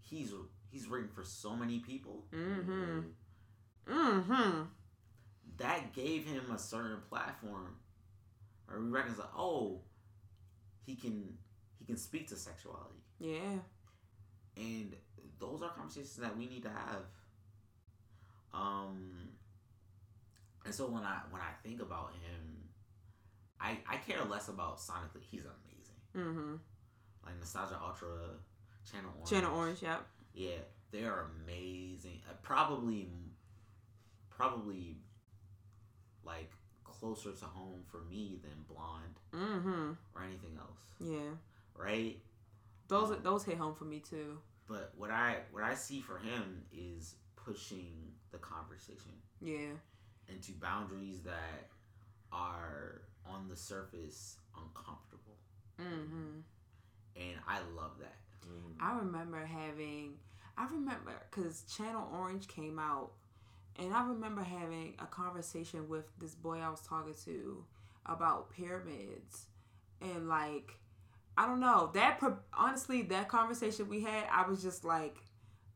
he's 0.00 0.32
he's 0.70 0.86
written 0.88 1.08
for 1.08 1.24
so 1.24 1.54
many 1.56 1.78
people. 1.78 2.24
Mm-hmm. 2.32 3.00
Mm-hmm. 3.90 4.62
that 5.56 5.92
gave 5.94 6.26
him 6.26 6.50
a 6.54 6.58
certain 6.58 6.98
platform 7.08 7.76
or 8.70 8.80
we 8.80 8.90
recognize 8.90 9.18
like 9.18 9.30
oh 9.34 9.80
he 10.88 10.96
can 10.96 11.34
he 11.78 11.84
can 11.84 11.96
speak 11.98 12.26
to 12.28 12.36
sexuality 12.36 13.02
Yeah. 13.20 13.58
and 14.56 14.94
those 15.38 15.60
are 15.62 15.68
conversations 15.70 16.16
that 16.16 16.36
we 16.36 16.46
need 16.46 16.62
to 16.62 16.70
have 16.70 17.04
um 18.54 19.28
and 20.64 20.74
so 20.74 20.86
when 20.86 21.02
i 21.02 21.18
when 21.30 21.42
i 21.42 21.52
think 21.62 21.82
about 21.82 22.12
him 22.12 22.42
i 23.60 23.76
i 23.88 23.96
care 23.98 24.24
less 24.24 24.48
about 24.48 24.78
sonically 24.78 25.22
he's 25.30 25.42
amazing 25.44 25.94
Mm-hmm. 26.16 26.54
like 27.26 27.38
nostalgia 27.38 27.78
ultra 27.84 28.08
channel 28.90 29.10
orange 29.14 29.30
Channel 29.30 29.54
Orange, 29.56 29.82
yep. 29.82 30.00
yeah 30.32 30.62
they 30.90 31.04
are 31.04 31.26
amazing 31.44 32.20
uh, 32.28 32.32
probably 32.42 33.10
probably 34.30 34.96
like 36.24 36.50
closer 37.00 37.32
to 37.32 37.44
home 37.44 37.82
for 37.90 38.00
me 38.10 38.38
than 38.42 38.64
blonde 38.68 39.18
Mm-hmm. 39.34 39.92
or 40.14 40.22
anything 40.24 40.58
else 40.58 40.82
Yeah. 41.00 41.30
right 41.76 42.16
Those 42.88 43.10
Um, 43.10 43.22
those 43.22 43.44
hit 43.44 43.58
home 43.58 43.74
for 43.74 43.84
me 43.84 44.00
too. 44.00 44.38
but 44.66 44.92
what 44.96 45.10
i 45.10 45.36
what 45.52 45.62
i 45.64 45.74
see 45.74 46.00
for 46.00 46.18
him 46.18 46.64
is 46.72 47.14
pushing 47.36 48.12
the 48.32 48.38
conversation 48.38 49.12
Yeah. 49.40 49.72
into 50.28 50.52
boundaries 50.52 51.22
that 51.22 51.68
are 52.32 53.02
on 53.26 53.48
the 53.48 53.56
surface 53.56 54.36
uncomfortable 54.56 55.36
Mm-hmm. 55.80 56.40
and 57.16 57.36
i 57.46 57.60
love 57.76 57.98
that 58.00 58.16
I 58.80 58.96
remember 58.96 59.44
having, 59.44 60.14
I 60.56 60.66
remember 60.72 61.12
because 61.30 61.62
Channel 61.64 62.08
Orange 62.14 62.48
came 62.48 62.78
out, 62.78 63.10
and 63.78 63.94
I 63.94 64.06
remember 64.06 64.42
having 64.42 64.94
a 64.98 65.06
conversation 65.06 65.88
with 65.88 66.06
this 66.18 66.34
boy 66.34 66.58
I 66.58 66.68
was 66.68 66.80
talking 66.80 67.14
to 67.24 67.64
about 68.06 68.50
pyramids, 68.50 69.46
and 70.00 70.28
like, 70.28 70.72
I 71.36 71.46
don't 71.46 71.60
know 71.60 71.90
that 71.94 72.20
honestly 72.52 73.02
that 73.02 73.28
conversation 73.28 73.88
we 73.88 74.02
had, 74.02 74.24
I 74.32 74.48
was 74.48 74.62
just 74.62 74.84
like, 74.84 75.16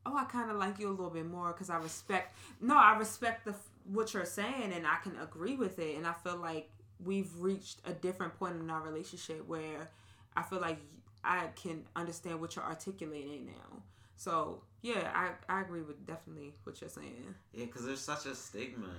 oh, 0.04 0.16
I 0.16 0.24
kind 0.24 0.50
of 0.50 0.56
like 0.56 0.78
you 0.78 0.88
a 0.88 0.90
little 0.90 1.10
bit 1.10 1.26
more 1.26 1.52
because 1.52 1.70
I 1.70 1.76
respect. 1.76 2.36
No, 2.60 2.76
I 2.76 2.96
respect 2.96 3.44
the 3.44 3.54
what 3.84 4.14
you're 4.14 4.24
saying, 4.24 4.72
and 4.72 4.86
I 4.86 4.96
can 5.02 5.16
agree 5.20 5.56
with 5.56 5.78
it, 5.78 5.96
and 5.96 6.06
I 6.06 6.12
feel 6.12 6.36
like 6.36 6.70
we've 7.04 7.30
reached 7.38 7.80
a 7.84 7.92
different 7.92 8.38
point 8.38 8.56
in 8.56 8.70
our 8.70 8.80
relationship 8.82 9.46
where 9.48 9.90
I 10.36 10.42
feel 10.42 10.60
like 10.60 10.78
I 11.24 11.46
can 11.56 11.84
understand 11.96 12.40
what 12.40 12.56
you're 12.56 12.64
articulating 12.64 13.46
now. 13.46 13.82
So 14.16 14.62
yeah, 14.82 15.10
I, 15.14 15.30
I 15.52 15.60
agree 15.62 15.82
with 15.82 16.06
definitely 16.06 16.54
what 16.64 16.80
you're 16.80 16.90
saying. 16.90 17.34
yeah 17.52 17.64
because 17.66 17.84
there's 17.86 18.00
such 18.00 18.26
a 18.26 18.34
stigma 18.34 18.90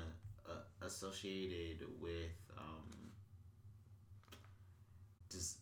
uh, 0.49 0.85
associated 0.85 1.85
with 2.01 2.31
um 2.57 2.89
just 5.31 5.57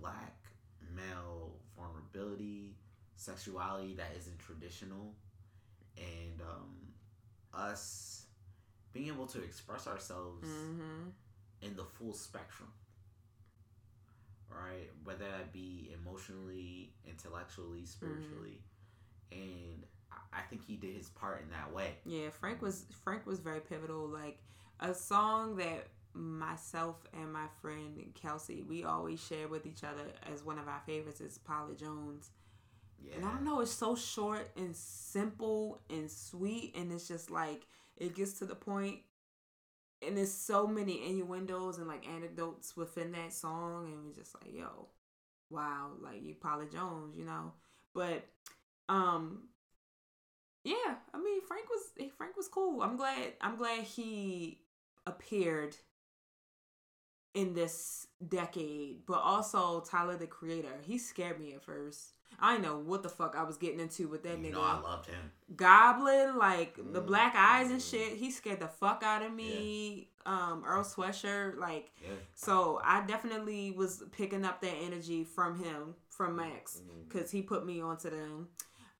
black 0.00 0.36
male 0.94 1.52
vulnerability 1.76 2.74
sexuality 3.16 3.94
that 3.94 4.10
isn't 4.18 4.38
traditional 4.38 5.14
and 5.96 6.40
um 6.42 6.74
us 7.54 8.26
being 8.92 9.08
able 9.08 9.26
to 9.26 9.42
express 9.42 9.86
ourselves 9.86 10.48
Mm-hmm. 10.48 11.08
in 11.62 11.76
the 11.76 11.84
full 11.84 12.12
spectrum 12.14 12.70
right 14.50 14.90
whether 15.04 15.24
that 15.24 15.52
be 15.52 15.94
emotionally 16.02 16.92
intellectually 17.08 17.84
spiritually 17.86 18.60
and 19.34 19.84
I- 20.32 20.42
think 20.50 20.64
he 20.66 20.76
did 20.76 20.94
his 20.96 21.08
part 21.08 21.42
in 21.42 21.50
that 21.50 21.72
way 21.72 21.94
Yeah, 22.04 22.28
Frank 22.30 22.60
was 22.62 22.84
Frank 23.04 23.26
was 23.26 23.40
very 23.40 23.60
pivotal. 23.60 24.06
Like 24.06 24.38
a 24.80 24.92
song 24.94 25.56
that 25.56 25.88
myself 26.14 26.96
and 27.14 27.32
my 27.32 27.46
friend 27.62 28.12
Kelsey 28.14 28.62
we 28.62 28.84
always 28.84 29.18
share 29.24 29.48
with 29.48 29.64
each 29.66 29.82
other 29.84 30.04
as 30.32 30.44
one 30.44 30.58
of 30.58 30.68
our 30.68 30.82
favorites 30.86 31.20
is 31.22 31.38
Pilot 31.38 31.78
Jones. 31.78 32.30
yeah 33.02 33.16
And 33.16 33.24
I 33.24 33.30
don't 33.30 33.44
know, 33.44 33.60
it's 33.60 33.70
so 33.72 33.94
short 33.96 34.50
and 34.56 34.76
simple 34.76 35.80
and 35.88 36.10
sweet, 36.10 36.74
and 36.76 36.92
it's 36.92 37.08
just 37.08 37.30
like 37.30 37.62
it 37.96 38.14
gets 38.14 38.34
to 38.40 38.44
the 38.44 38.54
point, 38.54 38.98
and 40.06 40.16
there's 40.16 40.32
so 40.32 40.66
many 40.66 41.06
innuendos 41.08 41.78
and 41.78 41.86
like 41.88 42.06
anecdotes 42.08 42.76
within 42.76 43.12
that 43.12 43.32
song, 43.32 43.86
and 43.86 44.04
we're 44.04 44.12
just 44.12 44.34
like, 44.34 44.52
yo, 44.54 44.88
wow, 45.50 45.90
like 46.00 46.22
you 46.22 46.34
Pilot 46.34 46.72
Jones, 46.72 47.16
you 47.16 47.24
know. 47.24 47.52
But, 47.94 48.24
um, 48.88 49.48
yeah, 50.64 50.94
I 51.14 51.18
mean 51.18 51.40
Frank 51.46 51.66
was 51.70 52.10
Frank 52.16 52.36
was 52.36 52.48
cool. 52.48 52.82
I'm 52.82 52.96
glad 52.96 53.32
I'm 53.40 53.56
glad 53.56 53.82
he 53.84 54.58
appeared 55.06 55.76
in 57.34 57.54
this 57.54 58.06
decade, 58.28 59.06
but 59.06 59.20
also 59.22 59.80
Tyler 59.80 60.16
the 60.16 60.26
Creator. 60.26 60.80
He 60.86 60.98
scared 60.98 61.40
me 61.40 61.54
at 61.54 61.62
first. 61.62 62.10
I 62.38 62.52
didn't 62.52 62.64
know 62.64 62.78
what 62.78 63.02
the 63.02 63.08
fuck 63.08 63.36
I 63.36 63.42
was 63.44 63.56
getting 63.56 63.78
into 63.80 64.08
with 64.08 64.22
that 64.24 64.38
you 64.38 64.48
nigga. 64.48 64.52
know 64.52 64.62
i 64.62 64.80
loved 64.80 65.06
him 65.06 65.30
Goblin, 65.54 66.36
like 66.38 66.76
the 66.76 67.00
Mm. 67.02 67.06
black 67.06 67.34
eyes 67.36 67.70
and 67.70 67.80
shit. 67.80 68.14
He 68.16 68.30
scared 68.30 68.60
the 68.60 68.68
fuck 68.68 69.02
out 69.04 69.22
of 69.22 69.32
me. 69.32 70.08
Um, 70.24 70.62
Earl 70.66 70.84
Sweatshirt, 70.84 71.58
like 71.58 71.90
yeah 72.02 72.10
so. 72.34 72.80
I 72.84 73.04
definitely 73.06 73.72
was 73.72 74.02
picking 74.12 74.44
up 74.44 74.60
that 74.62 74.74
energy 74.82 75.24
from 75.24 75.58
him, 75.62 75.94
from 76.10 76.36
Max, 76.36 76.78
Mm-hmm. 76.78 77.08
because 77.08 77.30
he 77.30 77.42
put 77.42 77.66
me 77.66 77.80
onto 77.80 78.08
them. 78.10 78.48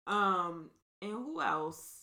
Um, 0.07 0.71
and 1.01 1.13
who 1.13 1.41
else? 1.41 1.99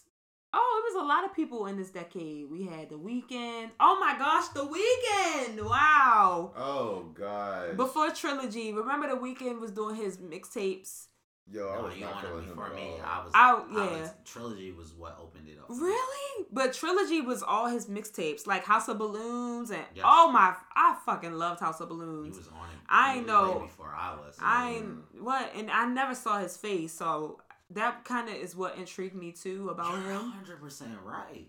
Oh, 0.51 0.81
it 0.83 0.93
was 0.93 1.03
a 1.03 1.07
lot 1.07 1.25
of 1.25 1.35
people 1.35 1.67
in 1.67 1.77
this 1.77 1.91
decade. 1.91 2.49
We 2.49 2.65
had 2.65 2.89
the 2.89 2.95
Weeknd. 2.97 3.69
Oh 3.79 3.97
my 3.99 4.17
gosh, 4.17 4.47
the 4.49 4.61
Weeknd! 4.65 5.63
Wow. 5.63 6.53
Oh 6.57 7.05
god. 7.13 7.77
Before 7.77 8.09
trilogy, 8.09 8.73
remember 8.73 9.07
the 9.09 9.15
Weeknd 9.15 9.59
was 9.59 9.71
doing 9.71 9.95
his 9.95 10.17
mixtapes. 10.17 11.05
Yo, 11.51 11.67
I 11.69 11.75
No, 11.77 11.83
was 11.83 11.95
you 11.95 12.01
not 12.01 12.13
wanted 12.15 12.27
feeling 12.27 12.43
him 12.43 12.49
before 12.49 12.65
at 12.67 12.75
me 12.75 12.89
all. 12.99 12.99
i 13.05 13.23
was 13.23 13.31
Oh, 13.35 13.65
I 13.71 13.75
yeah. 13.95 14.01
was- 14.01 14.11
trilogy 14.23 14.71
was 14.71 14.93
what 14.93 15.17
opened 15.19 15.47
it 15.49 15.57
up 15.59 15.65
Really? 15.69 16.45
But 16.51 16.73
trilogy 16.73 17.21
was 17.21 17.41
all 17.41 17.67
his 17.67 17.87
mixtapes, 17.87 18.45
like 18.45 18.63
House 18.65 18.87
of 18.87 18.99
Balloons, 18.99 19.71
and 19.71 19.81
Yes. 19.95 20.05
oh 20.07 20.31
my, 20.31 20.55
I 20.75 20.95
fucking 21.05 21.33
loved 21.33 21.59
House 21.59 21.79
of 21.79 21.89
Balloons. 21.89 22.35
he 22.35 22.39
was 22.39 22.47
on 22.49 22.53
it 22.69 22.77
I 22.87 23.19
know. 23.21 23.59
before 23.61 23.91
i 23.95 24.13
was 24.15 24.35
I 24.39 24.83
what, 25.19 25.51
and 25.55 25.69
I 25.71 25.87
never 25.87 26.13
saw 26.13 26.37
his 26.39 26.55
face, 26.55 26.93
so 26.93 27.39
that 27.71 28.03
kind 28.05 28.29
of 28.29 28.35
is 28.35 28.55
what 28.55 28.77
intrigued 28.77 29.15
me 29.15 29.31
too 29.31 29.69
about 29.69 29.93
You're 29.93 30.11
him. 30.13 30.33
100% 30.45 31.03
right 31.03 31.47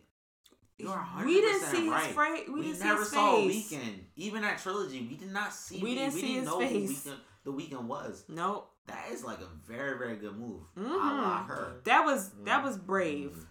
You're 0.79 0.91
100% 0.91 1.25
We 1.25 1.41
didn't 1.41 1.61
see 1.69 1.89
right. 1.91 2.07
his 2.07 2.17
face. 2.17 2.49
We, 2.49 2.55
we 2.55 2.63
didn't 2.67 2.81
never 2.81 3.05
see 3.05 3.05
his 3.05 3.11
saw 3.11 3.37
face. 3.37 3.73
Weeknd. 3.73 3.99
Even 4.17 4.45
at 4.45 4.59
trilogy, 4.59 5.07
we 5.09 5.17
did 5.17 5.33
not 5.33 5.53
see. 5.55 5.81
We 5.81 5.95
didn't 5.95 6.13
see 6.15 6.35
his 6.35 6.45
know 6.47 6.59
face. 6.59 7.05
Who 7.05 7.11
Weeknd, 7.11 7.17
the 7.45 7.53
Weeknd 7.77 7.85
was. 7.85 8.25
Nope. 8.29 8.71
That 8.87 9.07
is 9.13 9.23
like 9.25 9.41
a 9.41 9.47
very 9.67 9.97
very 9.99 10.17
good 10.17 10.37
move. 10.37 10.63
Mhm. 10.77 10.89
I 10.89 11.39
like 11.39 11.47
her. 11.49 11.81
That 11.85 12.05
was 12.05 12.31
that 12.45 12.65
was 12.65 12.77
brave. 12.77 13.31
Mhm. 13.39 13.47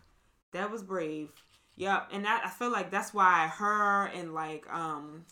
That 0.52 0.70
was 0.72 0.84
brave. 0.84 1.32
Yep, 1.78 2.10
and 2.12 2.26
that 2.26 2.42
I 2.46 2.50
feel 2.50 2.72
like 2.72 2.92
that's 2.92 3.14
why 3.14 3.48
her 3.48 4.08
and 4.08 4.34
like 4.34 4.66
um 4.74 5.26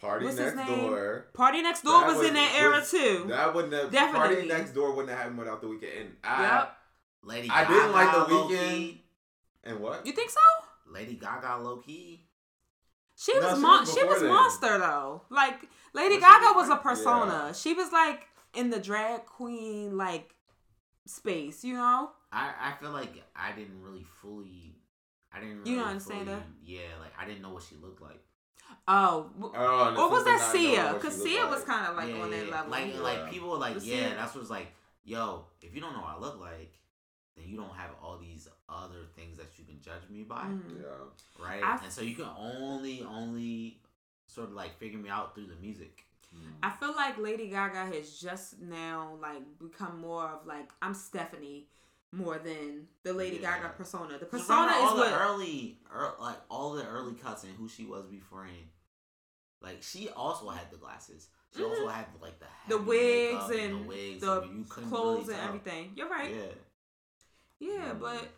Party 0.00 0.24
What's 0.24 0.38
his 0.38 0.54
next 0.54 0.66
name? 0.70 0.78
door. 0.88 1.26
PartyNextDoor 1.34 1.82
That 1.84 2.16
was, 2.16 2.26
in 2.26 2.32
that 2.32 2.54
era 2.58 2.82
too. 2.82 3.26
That 3.28 3.54
wouldn't 3.54 3.74
have 3.74 3.90
Definitely. 3.90 4.48
PartyNextDoor 4.48 4.90
wouldn't 4.96 5.10
have 5.10 5.18
happened 5.18 5.38
without 5.38 5.60
the 5.60 5.66
Weeknd. 5.66 6.00
And 6.00 6.16
I 6.24 6.42
Yep. 6.60 6.76
Lady 7.22 7.48
Gaga. 7.48 7.58
I 7.60 7.64
Gaga, 7.64 7.74
didn't 7.74 7.92
like 7.92 8.12
The 8.28 8.34
low 8.34 8.48
Weeknd. 8.48 8.70
key. 8.70 9.04
and 9.64 9.80
what? 9.80 10.06
You 10.06 10.12
think 10.12 10.30
so? 10.30 10.40
Lady 10.86 11.14
Gaga 11.14 11.62
low 11.62 11.76
key. 11.78 12.26
She 13.16 13.34
No, 13.38 13.40
was 13.48 13.54
she 13.56 13.60
mon- 13.62 13.80
was 13.80 13.94
she 13.94 14.04
was 14.04 14.20
then. 14.20 14.28
monster 14.28 14.78
though. 14.78 15.22
Like 15.30 15.60
Lady 15.92 16.14
Was 16.16 16.24
Gaga 16.24 16.52
was 16.56 16.68
a 16.70 16.76
persona. 16.76 17.44
Yeah. 17.48 17.52
She 17.52 17.74
was 17.74 17.92
like 17.92 18.26
in 18.54 18.70
the 18.70 18.78
drag 18.80 19.26
queen 19.26 19.96
like 19.96 20.34
space, 21.06 21.62
you 21.64 21.74
know? 21.74 22.10
I 22.32 22.52
I 22.60 22.72
feel 22.80 22.90
like 22.90 23.12
I 23.36 23.52
didn't 23.52 23.82
really 23.82 24.04
fully. 24.22 24.76
I 25.32 25.40
didn't. 25.40 25.58
Really 25.58 25.70
You 25.72 25.76
don't 25.78 25.88
understand 25.88 26.20
fully, 26.26 26.32
her? 26.38 26.44
Yeah, 26.64 26.80
like 27.00 27.12
I 27.20 27.26
didn't 27.26 27.42
know 27.42 27.50
what 27.50 27.62
she 27.62 27.76
looked 27.76 28.00
like. 28.00 28.20
Oh, 28.88 29.30
w- 29.38 29.52
Oh, 29.56 29.88
and 29.88 29.98
or 29.98 30.08
was 30.10 30.24
that 30.24 30.40
sister 30.40 30.58
Sia? 30.58 30.92
Because 30.94 31.14
she 31.14 31.18
looked 31.20 31.30
Sia 31.30 31.46
was 31.46 31.64
kind 31.64 31.86
of 31.88 31.96
like 31.96 32.08
yeah, 32.14 32.22
on 32.22 32.30
that 32.30 32.46
yeah. 32.46 32.52
level. 32.52 32.70
Like 32.70 32.94
Yeah. 32.94 33.00
like 33.00 33.30
people 33.30 33.50
were 33.50 33.56
like, 33.58 33.74
The 33.78 33.84
yeah, 33.84 33.96
Sia- 34.08 34.14
that's 34.16 34.34
what's 34.34 34.50
like, 34.50 34.68
yo, 35.04 35.44
if 35.60 35.74
you 35.74 35.80
don't 35.80 35.92
know 35.92 36.00
what 36.00 36.16
I 36.16 36.20
look 36.20 36.40
like, 36.40 36.72
then 37.36 37.48
you 37.48 37.56
don't 37.56 37.74
have 37.74 37.90
all 38.02 38.18
these 38.18 38.48
other 38.68 39.06
things 39.16 39.36
that 39.38 39.58
you 39.58 39.64
can 39.64 39.80
judge 39.80 40.08
me 40.10 40.22
by, 40.22 40.44
Mhm. 40.44 40.82
Yeah. 40.82 41.44
right? 41.44 41.62
I- 41.62 41.76
and 41.84 41.92
so 41.92 42.02
you 42.02 42.14
can 42.14 42.28
only 42.36 43.02
only 43.02 43.80
sort 44.26 44.48
of 44.48 44.54
like 44.54 44.78
figure 44.78 44.98
me 44.98 45.08
out 45.08 45.34
through 45.34 45.46
the 45.46 45.56
music. 45.56 46.06
I 46.62 46.70
feel 46.70 46.94
like 46.94 47.18
Lady 47.18 47.48
Gaga 47.48 47.86
has 47.86 48.20
just 48.20 48.60
now 48.60 49.16
like 49.20 49.42
become 49.58 49.98
more 50.00 50.28
of 50.28 50.46
like 50.46 50.70
I'm 50.80 50.94
Stephanie 50.94 51.66
more 52.12 52.38
than 52.38 52.86
the 53.02 53.12
Lady 53.12 53.36
Yeah. 53.38 53.58
Gaga 53.58 53.70
persona. 53.76 54.16
The 54.18 54.26
persona 54.26 54.60
remember 54.66 54.84
is 54.84 54.90
all 54.92 54.96
what 54.98 55.10
the 55.10 55.18
early, 55.18 55.80
ear 55.92 56.14
like 56.20 56.38
all 56.48 56.72
the 56.74 56.86
early 56.86 57.14
cuts 57.14 57.42
and 57.44 57.52
who 57.56 57.68
she 57.68 57.84
was 57.84 58.06
before. 58.06 58.44
And, 58.44 58.68
Like 59.60 59.82
she 59.82 60.08
also 60.08 60.48
had 60.48 60.70
the 60.70 60.76
glasses. 60.78 61.28
She 61.54 61.62
also 61.64 61.88
had 61.88 62.06
like 62.20 62.38
the 62.38 62.46
Mm-hmm. 62.46 62.70
the 62.70 62.78
wigs 62.78 63.48
makeup 63.48 63.50
and 63.64 63.74
the 63.84 63.88
wigs. 63.88 64.20
the 64.20 64.40
and 64.42 64.68
clothes 64.70 65.26
really 65.26 65.38
and 65.40 65.48
everything. 65.48 65.92
You're 65.96 66.08
right. 66.08 66.30
Yeah. 66.34 66.52
Yeah, 67.60 67.92
but 67.98 68.28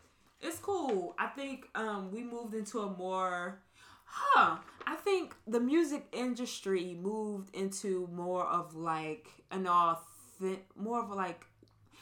it's 0.40 0.58
cool. 0.58 1.14
I 1.18 1.28
think 1.28 1.68
um 1.74 2.10
we 2.12 2.22
moved 2.22 2.54
into 2.54 2.80
a 2.80 2.90
more 2.90 3.60
huh. 4.04 4.56
I 4.86 4.94
think 4.96 5.34
the 5.46 5.60
music 5.60 6.06
industry 6.12 6.98
moved 7.00 7.54
into 7.54 8.08
more 8.12 8.44
of 8.46 8.74
like 8.74 9.28
an 9.50 9.66
authentic 9.66 10.66
more 10.76 11.02
of 11.02 11.10
like 11.10 11.46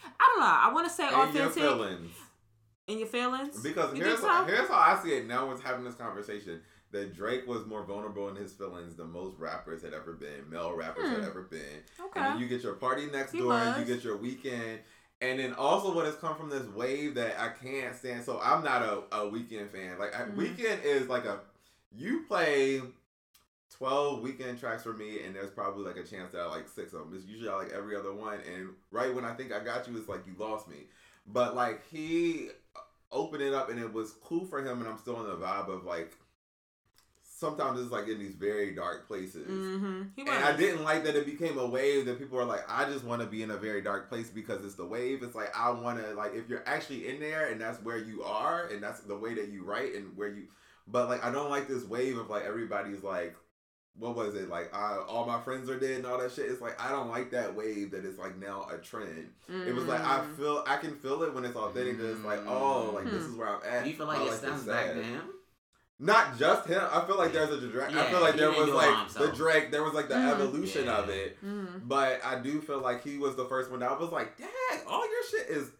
I 0.02 0.24
don't 0.28 0.40
know. 0.40 0.46
I 0.46 0.72
want 0.72 0.88
to 0.88 0.92
say 0.94 1.04
And 1.04 1.12
your 1.12 1.24
authentic 1.48 1.52
feelings. 1.62 2.12
in 2.86 2.98
your 2.98 3.06
feelings. 3.08 3.62
Because 3.62 3.94
You 3.96 4.02
here's 4.04 4.20
so? 4.20 4.44
here's 4.44 4.68
how 4.68 4.76
I 4.78 4.98
see 5.02 5.10
it. 5.10 5.26
Now, 5.26 5.46
we're 5.46 5.60
having 5.60 5.84
this 5.84 5.94
conversation 5.94 6.60
that 6.92 7.14
Drake 7.14 7.46
was 7.46 7.66
more 7.66 7.84
vulnerable 7.84 8.28
in 8.30 8.34
his 8.36 8.52
feelings 8.52 8.96
than 8.96 9.12
most 9.12 9.36
rappers 9.38 9.82
had 9.82 9.92
ever 9.92 10.14
been, 10.14 10.48
male 10.50 10.74
rappers 10.74 11.08
had 11.08 11.18
Hmm. 11.18 11.24
ever 11.24 11.42
been. 11.42 11.82
okay. 12.00 12.18
And 12.20 12.24
then 12.34 12.38
you 12.40 12.48
get 12.48 12.62
your 12.62 12.72
party 12.74 13.06
next 13.06 13.32
He 13.32 13.38
door, 13.38 13.52
and 13.52 13.78
you 13.86 13.94
get 13.94 14.02
your 14.02 14.16
Weeknd. 14.18 14.78
And 15.22 15.38
then 15.38 15.52
also 15.54 15.94
what 15.94 16.06
has 16.06 16.16
come 16.16 16.36
from 16.36 16.48
this 16.48 16.66
wave 16.68 17.14
that 17.16 17.38
I 17.38 17.50
can't 17.50 17.94
stand. 17.94 18.24
So 18.24 18.40
I'm 18.42 18.64
not 18.64 18.82
a, 18.82 18.98
a 19.12 19.30
Weeknd 19.30 19.68
fan. 19.68 19.98
Like 19.98 20.14
I 20.14 20.24
Mhm. 20.24 20.36
Weeknd 20.36 20.82
is 20.84 21.08
like 21.08 21.24
a 21.26 21.40
you 21.92 22.24
play 22.26 22.80
twelve 23.70 24.22
Weeknd 24.22 24.58
tracks 24.58 24.82
for 24.82 24.92
me, 24.92 25.22
and 25.24 25.34
there's 25.34 25.50
probably 25.50 25.84
like 25.84 25.96
a 25.96 26.04
chance 26.04 26.32
that 26.32 26.40
I 26.40 26.46
like 26.46 26.68
six 26.68 26.92
of 26.92 27.00
them. 27.00 27.12
It's 27.14 27.26
usually 27.26 27.48
I 27.48 27.56
like 27.56 27.72
every 27.72 27.96
other 27.96 28.12
one, 28.12 28.38
and 28.54 28.70
right 28.90 29.14
when 29.14 29.24
I 29.24 29.34
think 29.34 29.52
I 29.52 29.60
got 29.62 29.86
you, 29.88 29.96
it's 29.96 30.08
like 30.08 30.26
you 30.26 30.34
lost 30.38 30.68
me. 30.68 30.86
But 31.26 31.54
like 31.54 31.86
he 31.90 32.50
opened 33.12 33.42
it 33.42 33.52
up, 33.54 33.70
and 33.70 33.78
it 33.78 33.92
was 33.92 34.12
cool 34.22 34.44
for 34.44 34.60
him, 34.60 34.80
and 34.80 34.88
I'm 34.88 34.98
still 34.98 35.20
in 35.20 35.26
the 35.26 35.36
vibe 35.36 35.68
of 35.68 35.84
like 35.84 36.16
sometimes 37.40 37.80
it's 37.80 37.90
like 37.90 38.06
in 38.06 38.18
these 38.18 38.34
very 38.34 38.74
dark 38.74 39.06
places. 39.08 39.48
Mm-hmm. 39.48 40.02
He. 40.14 40.22
And 40.22 40.30
I 40.44 40.54
didn't 40.54 40.84
like 40.84 41.04
that 41.04 41.16
it 41.16 41.24
became 41.24 41.58
a 41.58 41.66
wave 41.66 42.04
that 42.06 42.18
people 42.18 42.38
are 42.38 42.44
like, 42.44 42.62
I 42.68 42.84
just 42.84 43.02
want 43.04 43.22
to 43.22 43.26
be 43.26 43.42
in 43.42 43.50
a 43.50 43.56
very 43.56 43.80
dark 43.80 44.08
place 44.10 44.28
because 44.28 44.62
it's 44.64 44.74
the 44.74 44.84
wave. 44.84 45.22
It's 45.22 45.34
like 45.34 45.50
I 45.56 45.70
want 45.70 45.98
to 46.04 46.12
like 46.14 46.34
if 46.34 46.48
you're 46.48 46.62
actually 46.66 47.08
in 47.08 47.18
there 47.18 47.48
and 47.50 47.60
that's 47.60 47.82
where 47.82 47.96
you 47.98 48.22
are 48.22 48.66
and 48.68 48.82
that's 48.82 49.00
the 49.00 49.16
way 49.16 49.32
that 49.34 49.48
you 49.48 49.64
write 49.64 49.94
and 49.94 50.14
where 50.16 50.28
you. 50.28 50.44
But 50.86 51.08
like 51.08 51.24
I 51.24 51.30
don't 51.32 51.50
like 51.50 51.66
this 51.66 51.84
wave 51.84 52.18
of 52.18 52.28
like 52.28 52.44
everybody's 52.44 53.02
like, 53.02 53.34
what 53.98 54.14
was 54.14 54.34
it 54.34 54.48
like? 54.48 54.72
I, 54.74 54.98
all 55.08 55.26
my 55.26 55.40
friends 55.40 55.68
are 55.70 55.78
dead 55.78 55.96
and 55.96 56.06
all 56.06 56.18
that 56.18 56.32
shit. 56.32 56.46
It's 56.50 56.60
like 56.60 56.80
I 56.80 56.90
don't 56.90 57.08
like 57.08 57.30
that 57.30 57.54
wave 57.56 57.90
that 57.92 58.04
is 58.04 58.18
like 58.18 58.38
now 58.38 58.66
a 58.72 58.76
trend. 58.78 59.30
It 59.48 59.74
was 59.74 59.84
like 59.86 60.04
I 60.04 60.18
Mm. 60.20 60.36
feel 60.36 60.64
I 60.66 60.76
can 60.76 60.94
feel 60.96 61.22
it 61.22 61.32
when 61.34 61.44
it's 61.44 61.56
authentic. 61.56 61.98
that 61.98 62.12
It's 62.12 62.24
like 62.24 62.40
oh 62.46 62.92
like 62.94 63.04
this 63.06 63.24
Hmm. 63.24 63.32
is 63.32 63.36
where 63.38 63.48
I'm 63.48 63.60
at. 63.66 63.84
Do 63.84 63.90
you 63.90 63.96
feel 63.96 64.06
like 64.06 64.18
I 64.18 64.24
it 64.26 64.30
this 64.30 64.38
stems 64.38 64.64
back 64.64 64.86
sad. 64.94 65.04
To 66.00 66.12
him? 66.12 66.14
Not 66.14 66.38
just 66.38 66.66
him. 66.66 66.82
I 66.92 67.04
feel 67.06 67.16
like 67.18 67.32
there's 67.32 67.50
a 67.50 67.60
direct. 67.60 67.94
I 67.94 68.10
feel 68.10 68.20
like 68.20 68.36
there 68.36 68.50
was 68.50 68.66
do 68.66 68.74
like 68.74 69.08
the. 69.12 69.28
Drake. 69.28 69.70
There 69.70 69.82
was 69.82 69.94
like 69.94 70.08
the 70.08 70.14
Mhm. 70.14 70.32
evolution 70.32 70.88
of 70.88 71.08
Yeah. 71.08 71.14
it. 71.14 71.44
Mhm. 71.44 71.82
But 71.88 72.24
I 72.24 72.36
do 72.40 72.60
feel 72.60 72.80
like 72.80 73.02
he 73.04 73.18
was 73.18 73.36
the 73.36 73.44
first 73.46 73.70
one. 73.70 73.80
That 73.80 73.90
I 73.90 73.96
was 73.98 74.10
like, 74.10 74.36
dang, 74.38 74.48
all 74.88 75.04
your 75.08 75.22
shit 75.30 75.48
is 75.48 75.70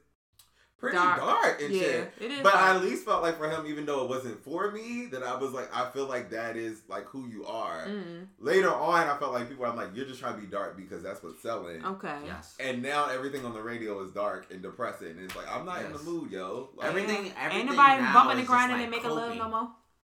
pretty 0.79 0.97
Dark. 0.97 1.19
dark, 1.21 1.61
and 1.61 1.75
yeah, 1.75 1.83
shit. 1.83 2.13
it 2.21 2.31
is. 2.31 2.43
But 2.43 2.55
I 2.55 2.75
at 2.75 2.83
least 2.83 3.05
felt 3.05 3.23
like 3.23 3.37
for 3.37 3.51
him, 3.51 3.67
even 3.67 3.85
though 3.85 4.03
it 4.03 4.09
wasn't 4.09 4.43
for 4.43 4.71
me, 4.71 5.07
that 5.13 5.23
I 5.23 5.37
was 5.37 5.53
like, 5.53 5.69
I 5.77 5.91
feel 5.91 6.07
like 6.07 6.31
that 6.31 6.57
is 6.57 6.81
like 6.89 7.05
who 7.07 7.27
you 7.29 7.45
are. 7.45 7.85
Mm. 7.87 8.29
Later 8.39 8.73
on, 8.73 9.07
I 9.07 9.15
felt 9.19 9.33
like 9.33 9.47
people. 9.49 9.67
I'm 9.67 9.77
like, 9.77 9.91
you're 9.95 10.07
just 10.07 10.21
trying 10.21 10.37
to 10.37 10.41
be 10.41 10.47
dark 10.47 10.77
because 10.79 11.03
that's 11.03 11.23
what's 11.23 11.43
selling. 11.43 11.85
Okay. 11.85 12.19
Yes. 12.25 12.57
And 12.59 12.83
now 12.83 13.07
everything 13.11 13.45
on 13.45 13.53
the 13.53 13.61
radio 13.63 14.03
is 14.03 14.11
dark 14.13 14.47
and 14.51 14.63
depressing. 14.63 15.09
And 15.11 15.21
it's 15.21 15.37
like 15.37 15.55
I'm 15.55 15.67
not 15.67 15.83
in 15.83 15.93
the 15.93 15.99
mood, 15.99 16.31
yo. 16.31 16.71
Like, 16.77 16.89
Everything- 16.89 17.33
Ain't 17.39 17.67
nobody 17.69 18.03
bumping 18.03 18.33
is 18.33 18.39
and 18.39 18.47
grinding 18.49 18.77
like 18.79 18.83
and 18.85 18.91
making 18.91 19.11
love 19.11 19.25
coping. 19.25 19.39
no 19.39 19.49
more. 19.51 19.69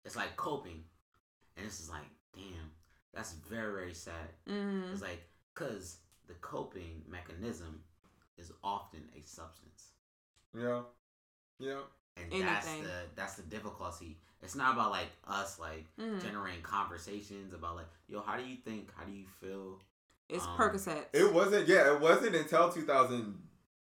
It's 0.05 0.15
like 0.15 0.35
coping, 0.35 0.83
and 1.57 1.65
this 1.65 1.79
is 1.79 1.89
like, 1.89 2.05
damn, 2.35 2.71
that's 3.13 3.33
very 3.33 3.71
very 3.73 3.93
sad. 3.93 4.29
Mm. 4.49 4.91
It's 4.91 5.01
like 5.01 5.23
because 5.53 5.97
the 6.27 6.33
coping 6.35 7.03
mechanism 7.07 7.81
is 8.37 8.51
often 8.63 9.01
a 9.17 9.21
substance. 9.25 9.89
Yeah. 10.57 10.81
Yeah. 11.59 11.79
and 12.17 12.25
Anything. 12.31 12.45
that's 12.45 12.65
the 12.67 12.93
that's 13.15 13.35
the 13.35 13.43
difficulty. 13.43 14.17
It's 14.41 14.55
not 14.55 14.73
about 14.73 14.91
like 14.91 15.07
us 15.27 15.57
like 15.59 15.85
Mhm. 15.99 16.21
generating 16.21 16.61
conversations 16.61 17.53
about 17.53 17.75
like 17.77 17.87
yo, 18.07 18.21
how 18.21 18.37
do 18.37 18.43
you 18.45 18.57
think? 18.57 18.91
How 18.95 19.03
do 19.03 19.11
you 19.11 19.25
feel? 19.39 19.79
It's 20.29 20.43
Um, 20.45 20.57
Percocets. 20.57 21.05
It 21.13 21.31
wasn't. 21.33 21.67
Yeah, 21.67 21.93
it 21.93 21.99
wasn't 22.01 22.35
until 22.35 22.71
2000, 22.71 23.41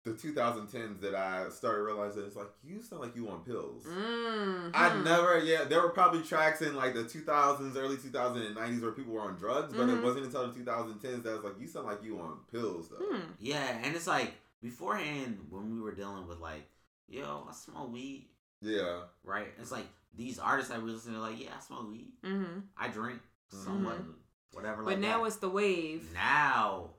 the 0.07 0.13
2010s 0.27 0.99
that 1.01 1.13
I 1.15 1.49
started 1.49 1.83
realizing 1.83 2.23
it's 2.23 2.35
like 2.35 2.49
you 2.63 2.81
sound 2.81 3.01
like 3.01 3.15
you 3.15 3.29
on 3.29 3.41
pills. 3.41 3.83
Mm. 3.85 4.71
I 4.73 5.01
never. 5.03 5.39
Yeah, 5.39 5.63
there 5.65 5.81
were 5.81 5.89
probably 5.89 6.21
tracks 6.23 6.61
in 6.61 6.75
like 6.75 6.93
the 6.93 7.03
2000s, 7.03 7.75
early 7.75 7.97
2090s 7.97 8.81
where 8.81 8.91
people 8.91 9.13
were 9.13 9.21
on 9.21 9.35
drugs, 9.35 9.73
but 9.73 9.87
Mhm. 9.87 9.97
it 9.97 10.03
wasn't 10.03 10.25
until 10.25 10.47
the 10.47 10.53
2010s 10.53 11.23
that 11.23 11.31
I 11.31 11.33
was 11.35 11.43
like, 11.43 11.59
you 11.59 11.67
sound 11.67 11.87
like 11.87 12.03
you 12.03 12.19
on 12.19 12.39
pills 12.51 12.89
though. 12.89 12.97
Hmm. 13.05 13.21
Yeah, 13.39 13.79
and 13.83 13.95
it's 13.95 14.07
like 14.07 14.33
beforehand 14.61 15.45
when 15.49 15.73
we 15.75 15.81
were 15.81 15.91
dealing 15.93 16.27
with 16.27 16.39
like 16.39 16.67
yo, 17.09 17.45
I 17.49 17.53
smoke 17.53 17.91
weed, 17.91 18.27
Yeah. 18.61 19.01
right? 19.23 19.47
It's 19.59 19.71
like 19.71 19.85
these 20.15 20.39
artists 20.39 20.71
that 20.71 20.81
we 20.81 20.91
listen 20.91 21.13
to 21.13 21.19
like 21.19 21.39
yeah, 21.39 21.51
I 21.57 21.61
smoke 21.61 21.89
weed, 21.89 22.11
Mm-hmm. 22.23 22.59
I 22.77 22.87
drink 22.89 23.19
somewhat, 23.49 23.99
Mhm. 24.01 24.13
whatever. 24.53 24.83
But 24.83 24.91
like 24.91 24.99
now 24.99 25.21
that. 25.21 25.27
it's 25.27 25.35
the 25.37 25.49
wave. 25.49 26.11
now 26.13 26.91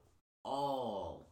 all 0.45 1.28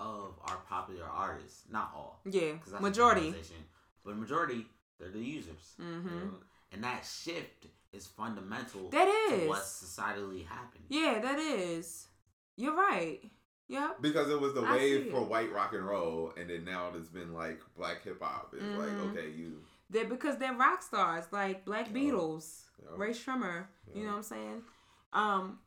of 0.00 0.34
our 0.44 0.56
popular 0.68 1.04
artists, 1.06 1.64
not 1.70 1.92
all, 1.94 2.20
Yeah. 2.24 2.56
'cause 2.58 2.72
that's 2.72 2.80
a 2.80 2.82
Majority. 2.82 3.20
generalization, 3.26 3.64
but 4.02 4.16
majority 4.16 4.66
they're 4.98 5.10
the 5.10 5.20
users, 5.20 5.74
Mm-hmm. 5.78 6.36
and 6.72 6.84
that 6.84 7.04
shift 7.04 7.66
is 7.92 8.06
fundamental 8.06 8.88
That 8.90 9.08
is 9.08 9.42
to 9.42 9.48
what's 9.48 9.82
societally 9.84 10.46
happening. 10.46 10.86
Yeah, 10.88 11.18
that 11.20 11.38
is. 11.38 12.08
You're 12.56 12.74
right. 12.74 13.20
Yep. 13.68 14.00
Because 14.02 14.28
it 14.30 14.40
was 14.40 14.54
the 14.54 14.62
I 14.62 14.72
wave 14.76 15.10
for 15.12 15.22
white 15.24 15.52
rock 15.52 15.74
and 15.74 15.86
roll, 15.86 16.32
and 16.36 16.50
then 16.50 16.64
now 16.64 16.92
it's 16.94 17.08
been 17.08 17.32
like 17.34 17.60
black 17.76 18.02
hip 18.02 18.20
hop. 18.20 18.52
It's 18.54 18.62
Mhm. 18.62 18.76
like 18.78 19.16
okay, 19.18 19.30
you. 19.30 19.64
They're 19.90 20.06
because 20.08 20.38
they're 20.38 20.54
rock 20.54 20.82
stars 20.82 21.24
like 21.32 21.64
Black 21.64 21.88
Yeah. 21.88 21.92
Beatles, 21.94 22.64
Yeah. 22.82 22.90
Rae 22.96 23.10
Sremmurd. 23.10 23.66
You 23.94 24.04
know 24.04 24.10
what 24.10 24.16
I'm 24.18 24.22
saying? 24.22 24.64
Um, 25.12 25.60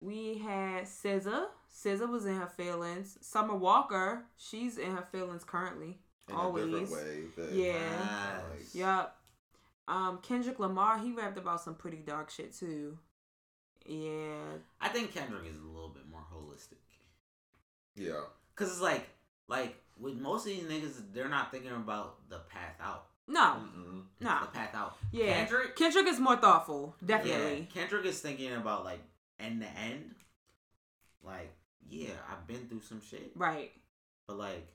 we 0.00 0.38
had 0.38 0.84
SZA. 0.86 1.50
SZA 1.74 2.08
was 2.08 2.24
in 2.26 2.36
her 2.36 2.46
feelings. 2.46 3.18
Summer 3.20 3.54
Walker, 3.54 4.24
she's 4.36 4.78
in 4.78 4.92
her 4.96 5.06
feelings 5.12 5.44
currently. 5.44 5.98
In 6.28 6.34
Always. 6.34 6.64
a 6.64 6.80
different 6.80 6.92
way. 6.92 7.24
Yeah. 7.52 8.42
Nice. 8.54 8.74
Yup. 8.74 9.16
Um, 9.86 10.18
Kendrick 10.22 10.58
Lamar, 10.58 10.98
he 10.98 11.12
rapped 11.12 11.38
about 11.38 11.62
some 11.62 11.74
pretty 11.74 11.98
dark 11.98 12.30
shit 12.30 12.54
too. 12.54 12.98
Yeah. 13.86 14.58
I 14.80 14.88
think 14.88 15.14
Kendrick 15.14 15.46
is 15.48 15.56
a 15.56 15.66
little 15.66 15.88
bit 15.88 16.02
more 16.10 16.24
holistic. 16.34 16.76
Yeah. 17.96 18.20
Cause 18.54 18.68
it's 18.70 18.80
like, 18.80 19.08
like 19.48 19.76
with 19.98 20.14
most 20.16 20.46
of 20.46 20.52
these 20.52 20.64
niggas, 20.64 21.00
they're 21.14 21.28
not 21.28 21.50
thinking 21.50 21.70
about 21.72 22.28
the 22.28 22.38
path 22.50 22.74
out. 22.82 23.06
No. 23.26 23.40
Mm-mm. 23.40 24.02
No. 24.20 24.38
The 24.42 24.46
path 24.52 24.74
out. 24.74 24.96
Yeah. 25.12 25.34
Kendrick, 25.34 25.76
Kendrick 25.76 26.06
is 26.06 26.18
more 26.20 26.36
thoughtful. 26.36 26.94
yeah, 27.00 27.16
Definitely. 27.18 27.68
Kendrick 27.72 28.04
is 28.04 28.20
thinking 28.20 28.52
about 28.54 28.84
like 28.84 29.00
end 29.40 29.60
to 29.62 29.68
end. 29.68 30.14
Like, 31.24 31.52
yeah, 31.88 32.10
I've 32.30 32.46
been 32.46 32.66
through 32.68 32.82
some 32.82 33.00
shit, 33.00 33.32
Right. 33.34 33.72
but 34.26 34.38
like, 34.38 34.66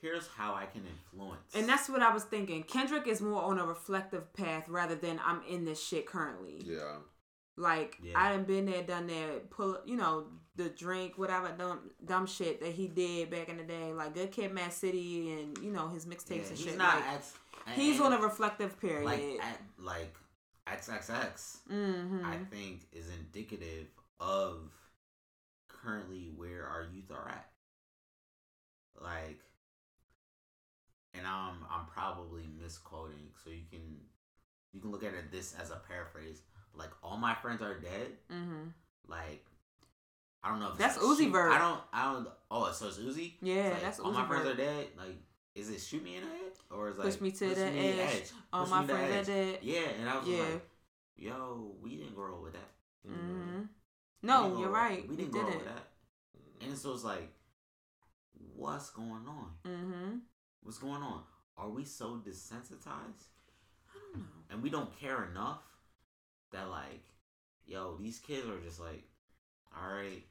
here's 0.00 0.26
how 0.28 0.54
I 0.54 0.66
can 0.66 0.82
influence. 0.86 1.54
And 1.54 1.68
that's 1.68 1.88
what 1.88 2.02
I 2.02 2.12
was 2.12 2.24
thinking. 2.24 2.62
Kendrick 2.64 3.06
is 3.06 3.20
more 3.20 3.42
on 3.42 3.58
a 3.58 3.64
reflective 3.64 4.32
path 4.34 4.68
rather 4.68 4.94
than 4.96 5.20
I'm 5.24 5.42
in 5.48 5.64
this 5.64 5.82
shit 5.82 6.06
currently. 6.06 6.62
Yeah. 6.64 6.96
Like 7.56 7.98
Yeah. 8.02 8.18
I 8.20 8.30
done 8.32 8.44
been 8.44 8.64
there, 8.66 8.82
done 8.82 9.06
that. 9.08 9.50
Pull, 9.50 9.78
you 9.84 9.96
know, 9.96 10.26
the 10.56 10.70
drink, 10.70 11.18
whatever 11.18 11.50
dumb 11.56 11.90
dumb 12.04 12.26
shit 12.26 12.60
that 12.60 12.72
he 12.72 12.88
did 12.88 13.30
back 13.30 13.48
in 13.48 13.58
the 13.58 13.62
day, 13.62 13.92
like 13.92 14.14
Good 14.14 14.32
Kid, 14.32 14.52
Mad 14.52 14.72
City, 14.72 15.30
and 15.32 15.56
you 15.58 15.70
know 15.70 15.88
his 15.88 16.06
mixtapes 16.06 16.30
yeah, 16.30 16.48
and 16.48 16.48
he's 16.58 16.64
shit. 16.64 16.78
not 16.78 16.96
like, 16.96 17.04
at, 17.04 17.24
and- 17.66 17.74
he's 17.80 17.96
and 18.00 18.06
on 18.06 18.12
a 18.14 18.18
reflective 18.22 18.80
period. 18.80 19.04
like 19.04 19.22
at, 19.42 19.60
like 19.78 20.14
XXX. 20.66 21.58
mm-hmm. 21.70 22.24
I 22.24 22.36
think 22.50 22.86
is 22.92 23.06
indicative 23.18 23.86
of 24.18 24.70
currently 25.82 26.30
where 26.36 26.66
our 26.66 26.82
youth 26.92 27.10
are 27.10 27.28
at. 27.28 27.48
Like, 29.00 29.40
and 31.14 31.26
I'm 31.26 31.56
I'm 31.70 31.86
probably 31.86 32.44
misquoting, 32.62 33.30
so 33.44 33.50
you 33.50 33.62
can 33.70 33.80
you 34.72 34.80
can 34.80 34.90
look 34.90 35.04
at 35.04 35.14
it 35.14 35.30
this 35.32 35.54
as 35.60 35.70
a 35.70 35.80
paraphrase. 35.88 36.42
Like, 36.74 36.90
all 37.02 37.16
my 37.18 37.34
friends 37.34 37.60
are 37.62 37.74
dead. 37.78 38.12
mm-hmm. 38.32 38.68
Like, 39.06 39.44
I 40.42 40.48
don't 40.50 40.60
know 40.60 40.70
if 40.72 40.78
That's 40.78 40.96
it's 40.96 41.04
Uzi 41.04 41.18
shoot- 41.24 41.32
Vert. 41.32 41.52
I 41.52 41.58
don't 41.58 41.80
I 41.92 42.12
don't. 42.12 42.28
Oh, 42.50 42.70
so 42.72 42.88
it's 42.88 42.98
Uzi. 42.98 43.32
Yeah, 43.42 43.54
It's 43.54 43.72
like, 43.74 43.82
that's 43.82 44.00
all 44.00 44.10
Uzi 44.12 44.14
my 44.14 44.26
friends 44.26 44.46
are 44.48 44.54
dead. 44.54 44.86
Like, 44.96 45.16
is 45.54 45.68
it 45.70 45.80
shoot 45.80 46.02
me 46.02 46.16
in 46.16 46.22
the 46.22 46.28
head? 46.28 46.38
or 46.70 46.92
Push 46.92 47.04
like 47.14 47.20
me 47.20 47.30
to 47.32 47.54
the 47.54 47.70
me 47.70 48.00
edge. 48.00 48.30
All 48.52 48.62
Push 48.62 48.70
my 48.70 48.80
me 48.80 48.86
to 48.86 48.92
the 48.92 48.98
friends 48.98 49.28
are 49.28 49.32
dead. 49.32 49.58
Yeah, 49.62 49.80
and 50.00 50.08
I 50.08 50.18
was 50.18 50.28
Yeah. 50.28 50.38
like, 50.38 50.68
yo, 51.16 51.72
we 51.82 51.96
didn't 51.96 52.14
grow 52.14 52.34
up 52.36 52.42
with 52.42 52.52
that. 52.54 52.70
Mm-hmm. 53.06 53.62
No, 54.22 54.58
you're 54.58 54.68
grow 54.68 54.80
right. 54.80 55.08
We 55.08 55.16
didn't 55.16 55.32
grow 55.32 55.42
up 55.42 55.46
didn't. 55.48 55.64
with 55.64 55.74
that. 55.74 56.66
And 56.66 56.78
so 56.78 56.92
it's 56.92 57.04
like, 57.04 57.28
what's 58.54 58.90
going 58.90 59.26
on? 59.26 59.50
Mm-hmm. 59.66 60.16
What's 60.62 60.78
going 60.78 61.02
on? 61.02 61.22
Are 61.56 61.68
we 61.68 61.84
so 61.84 62.22
desensitized? 62.24 63.26
I 63.90 63.98
don't 64.12 64.22
know. 64.22 64.28
and 64.50 64.62
we 64.62 64.70
don't 64.70 64.98
care 64.98 65.28
enough 65.30 65.62
that 66.52 66.68
like, 66.70 67.02
yo, 67.66 67.96
these 68.00 68.18
kids 68.18 68.46
are 68.48 68.60
just 68.60 68.80
like, 68.80 69.04
all 69.76 69.92
right, 69.92 70.22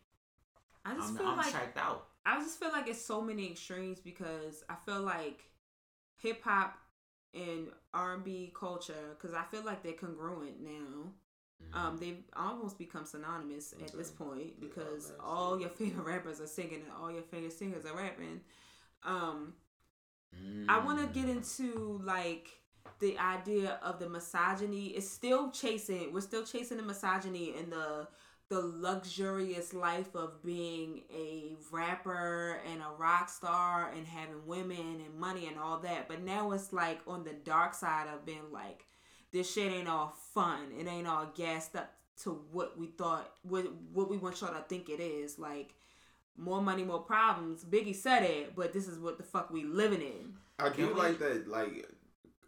I 0.85 0.95
just 0.95 1.09
I'm, 1.09 1.17
feel 1.17 1.27
I'm 1.27 1.37
like 1.37 1.51
checked 1.51 1.77
out. 1.77 2.07
I 2.25 2.39
just 2.39 2.59
feel 2.59 2.71
like 2.71 2.87
it's 2.87 3.03
so 3.03 3.21
many 3.21 3.51
extremes 3.51 3.99
because 3.99 4.63
I 4.69 4.75
feel 4.85 5.01
like 5.01 5.41
hip 6.17 6.41
hop 6.43 6.77
and 7.33 7.67
R 7.93 8.15
and 8.15 8.23
B 8.23 8.53
culture 8.57 9.15
because 9.17 9.35
I 9.35 9.43
feel 9.43 9.63
like 9.63 9.83
they're 9.83 9.93
congruent 9.93 10.61
now. 10.61 11.11
Mhm. 11.73 11.75
Um, 11.77 11.97
they've 11.97 12.23
almost 12.35 12.77
become 12.77 13.05
synonymous 13.05 13.73
at 13.73 13.91
this 13.93 14.11
point 14.11 14.59
because 14.59 15.07
that's 15.09 15.19
all 15.19 15.59
your 15.59 15.69
favorite 15.69 16.05
rappers 16.05 16.41
are 16.41 16.47
singing 16.47 16.81
and 16.83 16.91
all 16.99 17.11
your 17.11 17.23
favorite 17.23 17.53
singers 17.53 17.85
are 17.85 17.95
rapping. 17.95 18.41
Um, 19.03 19.53
Mm. 20.35 20.65
I 20.69 20.79
want 20.79 20.99
to 20.99 21.07
get 21.19 21.29
into 21.29 22.01
like 22.03 22.49
the 22.99 23.17
idea 23.17 23.79
of 23.83 23.99
the 23.99 24.09
misogyny. 24.09 24.87
It's 24.87 25.09
still 25.09 25.51
chasing. 25.51 26.13
We're 26.13 26.21
still 26.21 26.43
chasing 26.45 26.77
the 26.77 26.83
misogyny 26.83 27.53
and 27.57 27.71
the 27.71 28.07
the 28.49 28.61
luxurious 28.61 29.73
life 29.73 30.13
of 30.13 30.43
being 30.43 31.03
a 31.13 31.55
rapper 31.71 32.59
and 32.69 32.81
a 32.81 32.89
rock 32.97 33.29
star 33.29 33.91
and 33.95 34.05
having 34.05 34.45
women 34.45 35.01
and 35.05 35.13
money 35.17 35.47
and 35.47 35.57
all 35.57 35.79
that. 35.79 36.09
But 36.09 36.21
now 36.21 36.51
it's 36.51 36.73
like 36.73 36.99
on 37.07 37.23
the 37.23 37.31
dark 37.33 37.73
side 37.73 38.07
of 38.13 38.25
being 38.25 38.51
like 38.51 38.85
this 39.31 39.51
shit 39.53 39.71
ain't 39.71 39.87
all 39.87 40.15
fun. 40.33 40.71
It 40.79 40.87
ain't 40.87 41.07
all 41.07 41.27
gassed 41.35 41.75
up 41.75 41.91
to 42.23 42.31
what 42.51 42.77
we 42.77 42.87
thought 42.87 43.31
what 43.43 43.65
what 43.93 44.09
we 44.09 44.17
want 44.17 44.39
y'all 44.41 44.53
to 44.53 44.61
think 44.67 44.89
it 44.89 44.99
is. 44.99 45.39
Like 45.39 45.73
more 46.37 46.61
money, 46.61 46.83
more 46.83 46.99
problems. 46.99 47.63
Biggie 47.63 47.95
said 47.95 48.23
it, 48.23 48.55
but 48.55 48.73
this 48.73 48.87
is 48.87 48.99
what 48.99 49.17
the 49.17 49.23
fuck 49.23 49.51
we 49.51 49.63
living 49.63 50.01
in. 50.01 50.33
I 50.59 50.69
Can 50.69 50.87
do 50.87 50.93
we- 50.93 50.99
like 50.99 51.19
that. 51.19 51.47
Like, 51.47 51.87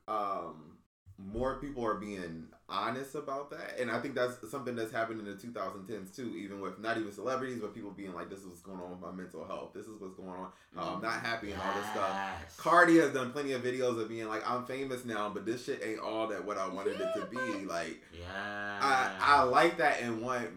um, 0.08 0.78
more 1.18 1.60
people 1.60 1.86
are 1.86 1.96
being 1.96 2.48
honest 2.74 3.14
about 3.16 3.52
that, 3.52 3.80
and 3.80 3.92
I 3.92 4.00
think 4.00 4.16
that's 4.16 4.50
something 4.50 4.76
that's 4.76 4.92
happened 4.92 5.20
in 5.20 5.26
the 5.26 5.34
2010s 5.34 6.16
too. 6.16 6.34
Even 6.36 6.60
with 6.60 6.80
not 6.80 6.98
even 6.98 7.12
celebrities, 7.12 7.60
but 7.62 7.74
people 7.74 7.92
being 7.92 8.14
like, 8.14 8.30
"This 8.30 8.40
is 8.40 8.48
what's 8.48 8.62
going 8.62 8.80
on 8.80 8.90
with 8.90 9.00
my 9.00 9.12
mental 9.12 9.46
health. 9.46 9.72
This 9.74 9.86
is 9.86 10.02
what's 10.02 10.16
going 10.16 10.30
on. 10.30 10.48
How 10.76 10.96
I'm 10.96 11.02
not 11.02 11.22
happy 11.22 11.52
and 11.52 11.62
all 11.62 11.74
this 11.76 11.90
stuff." 11.92 12.58
Cardi 12.58 12.98
has 12.98 13.12
done 13.12 13.32
plenty 13.32 13.54
of 13.54 13.62
videos 13.62 14.02
of 14.02 14.10
being 14.10 14.28
like, 14.28 14.50
"I'm 14.50 14.66
famous 14.66 15.06
now, 15.06 15.30
but 15.30 15.46
this 15.46 15.66
shit 15.66 15.82
ain't 15.86 16.00
all 16.00 16.28
that 16.28 16.44
what 16.44 16.58
I 16.58 16.68
wanted 16.68 17.00
it 17.00 17.14
to 17.16 17.26
be." 17.28 17.66
Like, 17.66 18.02
Yeah. 18.12 18.80
I 18.82 19.12
I 19.20 19.44
like 19.44 19.78
that 19.78 20.02
and 20.02 20.22
want 20.22 20.50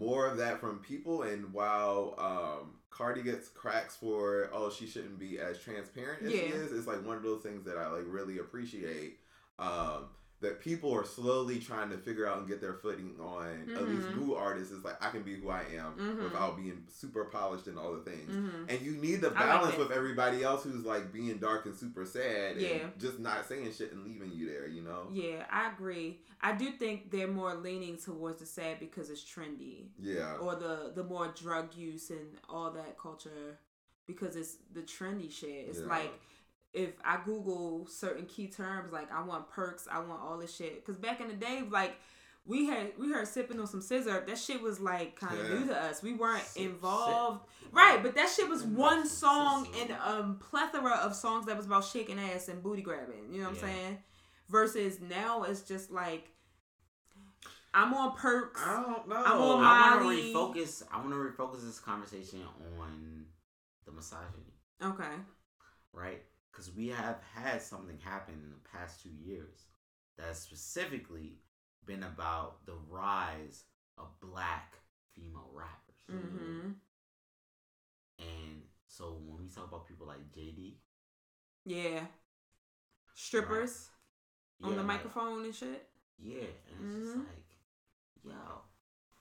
more 0.00 0.26
of 0.26 0.38
that 0.38 0.60
from 0.60 0.78
people. 0.78 1.22
And 1.22 1.52
while 1.52 2.14
um, 2.18 2.74
Cardi 2.90 3.22
gets 3.22 3.48
cracks 3.48 3.94
for 3.96 4.50
oh 4.52 4.70
she 4.70 4.86
shouldn't 4.86 5.18
be 5.18 5.38
as 5.38 5.58
transparent 5.58 6.22
as 6.22 6.32
she 6.32 6.38
is, 6.38 6.72
it's 6.72 6.86
like 6.86 7.04
one 7.06 7.16
of 7.16 7.22
those 7.22 7.42
things 7.42 7.64
that 7.64 7.76
I 7.76 7.88
like 7.88 8.04
really 8.06 8.38
appreciate. 8.38 9.18
Um, 9.58 10.06
that 10.40 10.60
people 10.60 10.92
are 10.94 11.04
slowly 11.04 11.58
trying 11.58 11.90
to 11.90 11.98
figure 11.98 12.24
out 12.26 12.38
and 12.38 12.46
get 12.46 12.60
their 12.60 12.74
footing 12.74 13.16
on. 13.20 13.68
At 13.74 13.88
least 13.88 14.06
Mhm. 14.08 14.18
new 14.26 14.34
artists 14.34 14.72
is 14.72 14.84
like 14.84 15.02
I 15.02 15.10
can 15.10 15.22
be 15.24 15.34
who 15.34 15.48
I 15.48 15.62
am 15.74 15.94
Mhm. 15.96 16.22
without 16.22 16.56
being 16.56 16.86
super 16.88 17.24
polished 17.24 17.66
and 17.66 17.76
all 17.76 17.92
the 17.94 18.02
things. 18.08 18.30
Mm-hmm. 18.32 18.64
And 18.68 18.80
you 18.80 18.92
need 18.92 19.20
the 19.20 19.28
I 19.28 19.30
like 19.30 19.38
balance 19.38 19.76
with 19.76 19.90
everybody 19.90 20.44
else 20.44 20.62
who's 20.62 20.84
like 20.84 21.12
being 21.12 21.38
dark 21.38 21.66
and 21.66 21.74
super 21.74 22.04
sad 22.04 22.56
Yeah. 22.60 22.68
and 22.68 22.98
just 23.00 23.18
not 23.18 23.46
saying 23.48 23.72
shit 23.72 23.90
and 23.92 24.04
leaving 24.04 24.30
you 24.32 24.48
there, 24.48 24.68
you 24.68 24.82
know? 24.82 25.08
Yeah, 25.12 25.44
I 25.50 25.72
agree. 25.72 26.20
I 26.40 26.52
do 26.52 26.70
think 26.70 27.10
they're 27.10 27.26
more 27.26 27.56
leaning 27.56 27.96
towards 27.96 28.38
the 28.38 28.46
sad 28.46 28.78
because 28.78 29.10
it's 29.10 29.24
trendy, 29.24 29.88
Yeah. 29.98 30.36
or 30.36 30.54
the 30.54 30.92
the 30.94 31.02
more 31.02 31.28
drug 31.28 31.74
use 31.74 32.10
and 32.10 32.38
all 32.48 32.70
that 32.72 32.96
culture 32.96 33.58
because 34.06 34.36
it's 34.36 34.56
the 34.72 34.82
trendy 34.82 35.30
shit. 35.30 35.66
It's 35.68 35.80
Yeah. 35.80 35.86
like 35.86 36.12
if 36.74 36.90
I 37.04 37.18
Google 37.24 37.86
certain 37.86 38.26
key 38.26 38.48
terms, 38.48 38.92
like 38.92 39.10
I 39.12 39.22
want 39.22 39.48
perks, 39.50 39.88
I 39.90 39.98
want 40.00 40.20
all 40.22 40.38
this 40.38 40.54
shit. 40.54 40.84
Because 40.84 40.96
back 40.96 41.20
in 41.20 41.28
the 41.28 41.34
day, 41.34 41.62
like 41.68 41.96
we 42.46 42.66
had 42.66 42.92
we 42.98 43.12
heard 43.12 43.28
sipping 43.28 43.58
on 43.60 43.66
some 43.66 43.80
sizzurp. 43.80 44.26
That 44.26 44.38
shit 44.38 44.62
was 44.62 44.80
like 44.80 45.16
kind 45.16 45.38
of 45.38 45.48
Yeah. 45.50 45.58
new 45.58 45.66
to 45.66 45.76
us. 45.76 46.02
We 46.02 46.14
weren't 46.14 46.42
Sip, 46.44 46.62
involved, 46.66 47.40
sip. 47.62 47.68
right? 47.74 48.02
But 48.02 48.14
that 48.14 48.28
shit 48.30 48.48
was 48.48 48.62
Mm, 48.64 48.72
one 48.74 49.06
song 49.06 49.66
in 49.80 49.90
a 49.90 50.34
plethora 50.40 50.92
of 50.94 51.14
songs 51.14 51.46
that 51.46 51.56
was 51.56 51.66
about 51.66 51.84
shaking 51.84 52.18
ass 52.18 52.48
and 52.48 52.62
booty 52.62 52.82
grabbing. 52.82 53.32
You 53.32 53.42
know 53.42 53.48
what 53.50 53.54
I'm 53.54 53.60
saying? 53.60 53.98
Versus 54.48 54.98
now 55.00 55.42
it's 55.42 55.60
just 55.62 55.90
like 55.90 56.30
I'm 57.74 57.92
on 57.92 58.16
perks. 58.16 58.60
I 58.64 58.82
don't 58.82 59.08
know. 59.08 59.22
I'm 59.24 59.40
on 59.40 59.62
I 59.62 59.96
want 59.96 60.02
to 60.02 60.08
refocus. 60.08 60.82
I 60.90 60.96
want 60.98 61.10
to 61.10 61.16
refocus 61.16 61.64
this 61.66 61.78
conversation 61.78 62.42
on 62.80 63.26
the 63.84 63.92
misogyny, 63.92 64.54
Okay. 64.82 65.14
right? 65.92 66.22
Because 66.50 66.74
we 66.74 66.88
have 66.88 67.18
had 67.34 67.62
something 67.62 67.98
happen 67.98 68.34
in 68.34 68.50
the 68.50 68.68
past 68.78 69.02
two 69.02 69.10
years 69.10 69.66
that 70.16 70.26
has 70.26 70.38
specifically 70.40 71.38
been 71.86 72.02
about 72.02 72.64
the 72.66 72.74
rise 72.88 73.64
of 73.96 74.06
black 74.20 74.74
female 75.14 75.50
rappers. 75.52 76.02
Mm-hmm. 76.10 76.70
And 78.18 78.62
so 78.86 79.18
when 79.26 79.42
we 79.44 79.48
talk 79.48 79.68
about 79.68 79.86
people 79.86 80.06
like 80.06 80.30
JD, 80.32 80.74
Yeah. 81.64 82.06
Strippers 83.14 83.90
on 84.62 84.70
yeah, 84.70 84.76
the 84.76 84.82
like, 84.82 84.86
microphone 85.04 85.44
and 85.44 85.54
shit. 85.54 85.88
yeah, 86.18 86.40
and 86.70 86.84
it's 86.84 86.94
just 87.04 87.16
Mhm. 87.16 87.26
like, 87.26 87.54
yo, 88.24 88.62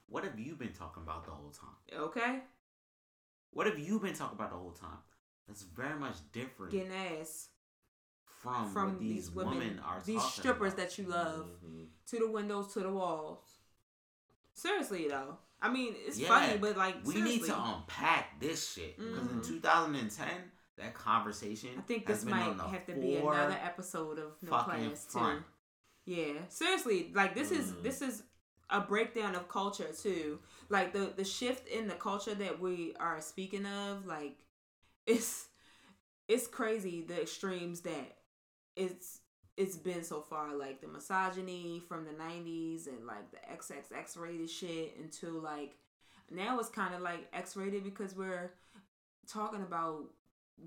what 0.08 0.24
have 0.24 0.40
you 0.40 0.56
been 0.56 0.74
talking 0.74 1.04
about 1.04 1.26
the 1.26 1.32
whole 1.32 1.52
time? 1.52 1.76
Okay. 1.92 2.44
What 3.52 3.66
have 3.68 3.80
you 3.80 4.00
been 4.00 4.14
talking 4.14 4.38
about 4.38 4.52
the 4.52 4.58
whole 4.58 4.72
time? 4.74 5.00
That's 5.48 5.64
very 5.64 5.98
much 5.98 6.16
different 6.32 6.72
Getting 6.72 6.92
ass 6.94 7.50
from, 8.26 8.70
from 8.72 8.90
what 8.92 9.00
these 9.00 9.26
these, 9.28 9.32
women, 9.32 9.54
women 9.58 9.80
are 9.80 10.02
these 10.06 10.24
strippers 10.24 10.74
about. 10.74 10.84
that 10.90 10.98
you 10.98 11.06
love, 11.06 11.50
Mhm. 11.66 11.88
to 12.08 12.20
the 12.20 12.30
windows, 12.30 12.74
to 12.74 12.80
the 12.82 12.92
walls. 12.92 13.58
Seriously 14.54 15.08
though, 15.08 15.38
I 15.62 15.70
mean 15.70 15.96
it's 15.98 16.18
Yeah. 16.20 16.28
funny, 16.28 16.58
but 16.58 16.78
like 16.78 16.98
We 17.06 17.14
seriously, 17.16 17.40
need 17.42 17.46
to 17.48 17.64
unpack 17.64 18.40
this 18.40 18.72
shit 18.74 18.98
because 18.98 19.28
in 19.32 19.40
Mhm. 19.40 19.46
2010, 19.48 20.52
that 20.78 20.94
conversation 20.94 21.78
I 21.78 21.82
think 21.82 22.06
this 22.06 22.24
might 22.26 22.42
have 22.60 22.86
to 22.88 22.94
be 22.94 23.16
another 23.18 23.58
episode 23.62 24.20
of 24.20 24.42
No 24.44 24.50
Class 24.64 25.06
too. 25.12 25.44
Yeah, 26.06 26.48
seriously, 26.50 27.12
like 27.14 27.36
this 27.36 27.52
is 27.52 27.72
Mm. 27.74 27.84
this 27.84 28.02
is 28.02 28.24
a 28.70 28.82
breakdown 28.82 29.34
of 29.36 29.48
culture 29.48 29.92
too. 29.94 30.42
Like 30.70 30.94
the 30.94 31.08
the 31.16 31.24
shift 31.26 31.68
in 31.68 31.88
the 31.88 31.96
culture 31.96 32.36
that 32.36 32.60
we 32.60 32.96
are 32.96 33.22
speaking 33.22 33.66
of, 33.66 34.06
like 34.06 34.38
it's 35.08 35.48
it's 36.28 36.46
crazy 36.48 37.02
the 37.02 37.22
extremes 37.22 37.82
that 37.82 38.18
it's 38.76 39.20
it's 39.56 39.76
been 39.76 40.04
so 40.04 40.22
far. 40.22 40.56
Like 40.56 40.82
the 40.82 40.88
misogyny 40.88 41.82
from 41.88 42.06
the 42.06 42.12
'90s 42.12 42.88
and 42.88 43.08
like 43.08 43.32
the 43.32 43.38
XXX 43.52 44.20
rated 44.20 44.50
shit 44.50 44.96
into 45.02 45.40
like 45.40 45.78
now 46.30 46.60
it's 46.60 46.70
kind 46.70 46.94
of 46.94 47.02
like 47.02 47.28
X 47.34 47.56
rated 47.56 47.84
because 47.84 48.16
we're 48.16 48.52
talking 49.28 49.62
about 49.62 50.06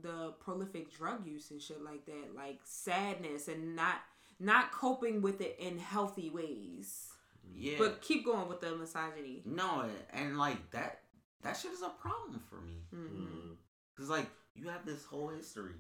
the 0.03 0.33
prolific 0.41 0.93
drug 0.93 1.27
use 1.27 1.51
and 1.51 1.61
shit 1.61 1.83
like 1.83 2.07
that, 2.07 2.35
like 2.35 2.59
sadness 2.65 3.49
and 3.49 3.77
not 3.77 3.97
not 4.39 4.73
coping 4.73 5.21
with 5.21 5.41
it 5.41 5.57
in 5.61 5.79
healthy 5.79 6.31
ways. 6.31 7.09
Yeah. 7.55 7.77
But 7.79 8.01
keep 8.01 8.25
going 8.25 8.49
with 8.49 8.61
the 8.61 8.75
misogyny. 8.77 9.43
no, 9.45 9.81
and, 9.83 9.93
and 10.13 10.39
like 10.39 10.71
that 10.71 11.01
that 11.43 11.57
shit 11.57 11.73
is 11.73 11.83
a 11.83 11.89
problem 11.91 12.41
for 12.49 12.61
me. 12.61 12.83
hmm 12.91 13.07
Mhm. 13.07 13.57
Cause 14.01 14.09
like 14.09 14.31
you 14.55 14.69
have 14.71 14.87
this 14.87 15.05
whole 15.05 15.29
history, 15.29 15.75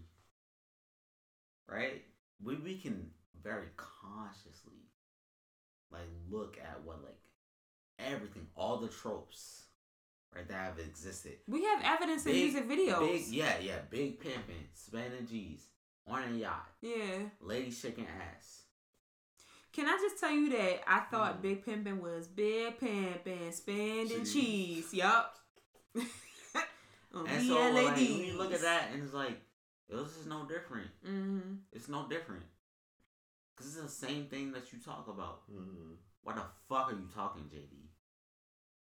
right? 1.67 2.03
We 2.45 2.57
we 2.57 2.77
can 2.77 3.07
very 3.43 3.69
consciously 3.79 4.75
like 5.91 6.03
look 6.31 6.59
at 6.63 6.83
what 6.85 7.03
like 7.03 7.17
everything, 7.99 8.47
all 8.55 8.77
the 8.77 8.89
tropes, 8.89 9.63
right, 10.37 10.47
that 10.49 10.55
have 10.55 10.79
existed. 10.79 11.37
We 11.49 11.65
have 11.65 11.81
evidence 11.83 12.27
in 12.27 12.33
Big- 12.33 12.53
music 12.53 12.69
videos. 12.69 13.01
Big, 13.09 13.27
yeah, 13.29 13.55
yeah, 13.59 13.79
big 13.89 14.21
pimping, 14.21 14.69
spending 14.75 15.27
G's 15.27 15.69
on 16.07 16.23
a 16.25 16.37
yacht, 16.37 16.69
Yeah. 16.83 17.21
lady 17.41 17.71
shaking 17.71 18.07
ass. 18.07 18.65
Can 19.73 19.87
I 19.87 19.97
just 20.03 20.21
tell 20.21 20.31
you 20.33 20.51
that 20.51 20.83
I 20.87 21.01
thought 21.11 21.39
Mm. 21.39 21.43
Big 21.43 21.65
Pimpin' 21.65 22.01
was 22.01 22.27
Big 22.29 22.79
Pimpin' 22.79 23.51
spending 23.55 24.25
Cheese. 24.27 24.33
cheese. 24.35 24.93
Yup. 24.95 25.39
On 27.13 27.27
And 27.27 27.47
so 27.47 27.71
like, 27.73 27.97
when 27.97 28.25
you 28.25 28.39
look 28.39 28.53
at 28.53 28.61
that, 28.63 28.91
and 28.93 29.03
it's 29.03 29.13
like, 29.13 29.41
yo, 29.89 30.03
this 30.05 30.17
is 30.17 30.27
no 30.27 30.47
different. 30.47 30.91
Mhm. 31.05 31.59
It's 31.73 31.89
no 31.89 32.07
different. 32.09 32.45
Cause 33.57 33.67
it's 33.67 33.83
the 33.83 34.07
same 34.07 34.27
thing 34.27 34.53
that 34.53 34.73
you 34.73 34.79
talk 34.79 35.09
about. 35.09 35.51
Mhm. 35.51 35.97
Why 36.23 36.35
the 36.35 36.45
fuck 36.69 36.93
are 36.93 36.97
you 36.97 37.09
talking, 37.15 37.49
JD? 37.49 37.89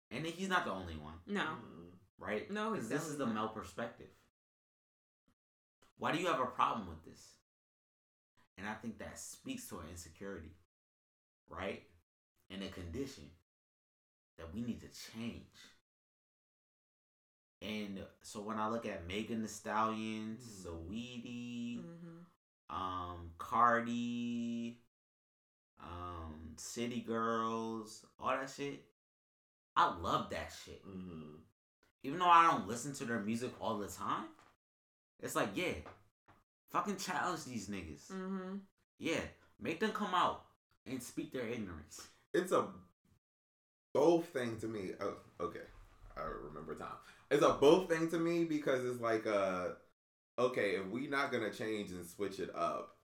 And 0.09 0.25
he's 0.25 0.49
not 0.49 0.65
the 0.65 0.71
only 0.71 0.97
one, 0.97 1.19
No. 1.25 1.41
Mhm. 1.41 1.91
right? 2.17 2.49
No, 2.49 2.73
he's 2.73 2.87
Because 2.87 2.89
this 2.89 3.11
is 3.11 3.17
the 3.17 3.25
definitely 3.25 3.41
male 3.41 3.53
perspective. 3.53 4.09
Why 5.97 6.11
do 6.11 6.19
you 6.19 6.27
have 6.27 6.39
a 6.39 6.45
problem 6.47 6.87
with 6.87 7.03
this? 7.03 7.37
And 8.57 8.67
I 8.67 8.73
think 8.75 8.97
that 8.99 9.19
speaks 9.19 9.67
to 9.67 9.79
our 9.79 9.87
insecurity, 9.87 10.55
right? 11.47 11.83
And 12.49 12.63
a 12.63 12.69
condition 12.69 13.29
that 14.37 14.53
we 14.53 14.61
need 14.61 14.81
to 14.81 14.89
change. 14.89 15.53
And 17.61 17.99
so 18.21 18.41
when 18.41 18.57
I 18.57 18.67
look 18.69 18.85
at 18.85 19.07
Megan 19.07 19.41
Thee 19.41 19.47
Stallion, 19.47 20.37
Mhm. 20.37 20.63
Saweetie, 20.63 21.83
Mm-hmm. 21.83 22.75
um, 22.75 23.31
Cardi, 23.37 24.79
um, 25.79 26.53
City 26.57 27.01
Girls, 27.01 28.05
all 28.19 28.29
that 28.29 28.49
shit, 28.49 28.83
I 29.75 29.95
love 29.95 30.29
that 30.31 30.53
shit. 30.65 30.85
Mm-hmm. 30.85 31.35
Even 32.03 32.19
though 32.19 32.29
I 32.29 32.49
don't 32.51 32.67
listen 32.67 32.93
to 32.93 33.05
their 33.05 33.19
music 33.19 33.51
all 33.59 33.77
the 33.77 33.87
time, 33.87 34.25
it's 35.19 35.35
like, 35.35 35.49
yeah, 35.55 35.73
fucking 36.69 36.97
challenge 36.97 37.43
these 37.45 37.67
niggas. 37.69 38.11
Mm-hmm. 38.11 38.57
Yeah, 38.99 39.21
make 39.59 39.79
them 39.79 39.91
come 39.91 40.13
out 40.13 40.45
and 40.85 41.01
speak 41.01 41.31
their 41.33 41.47
ignorance. 41.47 42.07
It's 42.33 42.51
a 42.51 42.67
both 43.93 44.27
thing 44.29 44.57
to 44.59 44.67
me. 44.67 44.91
Oh, 44.99 45.15
okay. 45.39 45.65
I 46.15 46.21
remember 46.21 46.75
time. 46.75 46.87
It's 47.29 47.43
a 47.43 47.53
both 47.53 47.89
thing 47.89 48.09
to 48.11 48.17
me 48.17 48.45
because 48.45 48.85
it's 48.85 49.01
like 49.01 49.27
uh 49.27 49.69
okay, 50.39 50.75
if 50.75 50.87
we 50.87 51.07
not 51.07 51.31
gonna 51.31 51.51
change 51.51 51.91
and 51.91 52.05
switch 52.05 52.39
it 52.39 52.55
up, 52.55 52.97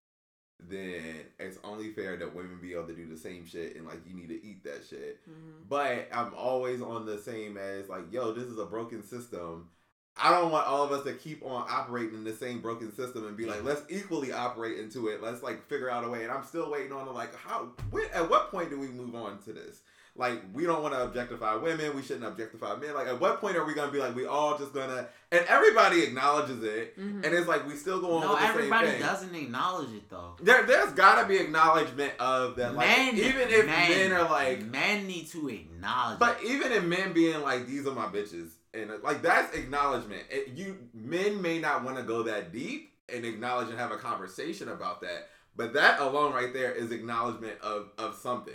then 0.59 1.25
it's 1.39 1.57
only 1.63 1.91
fair 1.91 2.15
that 2.17 2.35
women 2.35 2.59
be 2.61 2.73
able 2.73 2.87
to 2.87 2.95
do 2.95 3.07
the 3.07 3.17
same 3.17 3.45
shit 3.45 3.75
and 3.75 3.85
like 3.85 3.99
you 4.07 4.15
need 4.15 4.29
to 4.29 4.45
eat 4.45 4.63
that 4.63 4.83
shit. 4.89 5.19
Mm-hmm. 5.29 5.63
But 5.67 6.07
I'm 6.11 6.33
always 6.35 6.81
on 6.81 7.05
the 7.05 7.17
same 7.17 7.57
as 7.57 7.89
like, 7.89 8.11
yo, 8.11 8.33
this 8.33 8.45
is 8.45 8.59
a 8.59 8.65
broken 8.65 9.03
system. 9.03 9.69
I 10.15 10.29
don't 10.29 10.51
want 10.51 10.67
all 10.67 10.83
of 10.83 10.91
us 10.91 11.03
to 11.05 11.13
keep 11.13 11.43
on 11.43 11.65
operating 11.67 12.13
in 12.13 12.23
the 12.23 12.33
same 12.33 12.61
broken 12.61 12.93
system 12.93 13.25
and 13.25 13.35
be 13.35 13.45
like, 13.45 13.63
let's 13.63 13.81
equally 13.89 14.31
operate 14.31 14.77
into 14.77 15.07
it. 15.07 15.23
Let's 15.23 15.41
like 15.41 15.67
figure 15.67 15.89
out 15.89 16.03
a 16.03 16.09
way. 16.09 16.23
And 16.23 16.31
I'm 16.31 16.43
still 16.43 16.69
waiting 16.69 16.91
on 16.91 17.05
the 17.05 17.11
like, 17.11 17.33
how? 17.35 17.71
When, 17.89 18.05
at 18.13 18.29
what 18.29 18.51
point 18.51 18.69
do 18.69 18.79
we 18.79 18.89
move 18.89 19.15
on 19.15 19.39
to 19.43 19.53
this? 19.53 19.81
Like, 20.15 20.43
we 20.53 20.63
don't 20.65 20.83
want 20.83 20.93
to 20.93 21.01
objectify 21.03 21.55
women. 21.55 21.95
We 21.95 22.03
shouldn't 22.03 22.25
objectify 22.25 22.75
men. 22.75 22.93
Like, 22.93 23.07
at 23.07 23.19
what 23.19 23.41
point 23.41 23.57
are 23.57 23.65
we 23.65 23.73
gonna 23.73 23.91
be 23.91 23.97
like, 23.97 24.15
we 24.15 24.27
all 24.27 24.55
just 24.59 24.71
gonna? 24.71 25.07
And 25.31 25.43
everybody 25.47 26.03
acknowledges 26.03 26.61
it, 26.63 26.99
Mm-hmm. 26.99 27.23
and 27.23 27.33
it's 27.33 27.47
like 27.47 27.67
we 27.67 27.75
still 27.75 27.99
go 27.99 28.17
on 28.17 28.21
No, 28.21 28.29
with 28.33 28.39
the 28.41 28.45
everybody 28.45 28.87
same 28.89 28.97
thing. 28.99 29.05
doesn't 29.07 29.35
acknowledge 29.35 29.89
it 29.95 30.07
though. 30.11 30.35
There, 30.39 30.63
there's 30.67 30.91
gotta 30.93 31.27
be 31.27 31.37
acknowledgement 31.37 32.13
of 32.19 32.55
that. 32.57 32.75
Like, 32.75 32.87
men, 32.87 33.15
even 33.17 33.41
if 33.49 33.65
men, 33.65 33.89
men 33.89 34.11
are 34.11 34.29
like, 34.29 34.61
men 34.65 35.07
need 35.07 35.29
to 35.31 35.49
acknowledge. 35.49 36.19
But 36.19 36.37
it. 36.43 36.51
even 36.51 36.71
in 36.73 36.87
men 36.87 37.11
being 37.13 37.41
like, 37.41 37.65
these 37.65 37.87
are 37.87 37.95
my 37.95 38.05
bitches, 38.05 38.51
and 38.75 38.91
uh, 38.91 38.97
like 39.01 39.23
that's 39.23 39.55
acknowledgement. 39.57 40.21
It, 40.29 40.49
you 40.55 40.77
men 40.93 41.41
may 41.41 41.57
not 41.57 41.83
want 41.83 41.97
to 41.97 42.03
go 42.03 42.21
that 42.23 42.53
deep 42.53 42.91
and 43.11 43.25
acknowledge 43.25 43.69
and 43.69 43.79
have 43.79 43.91
a 43.91 43.97
conversation 43.97 44.69
about 44.69 45.01
that, 45.01 45.29
but 45.55 45.73
that 45.73 45.99
alone 45.99 46.33
right 46.33 46.53
there 46.53 46.71
is 46.71 46.91
acknowledgement 46.91 47.59
of 47.61 47.89
of 47.97 48.13
something. 48.13 48.53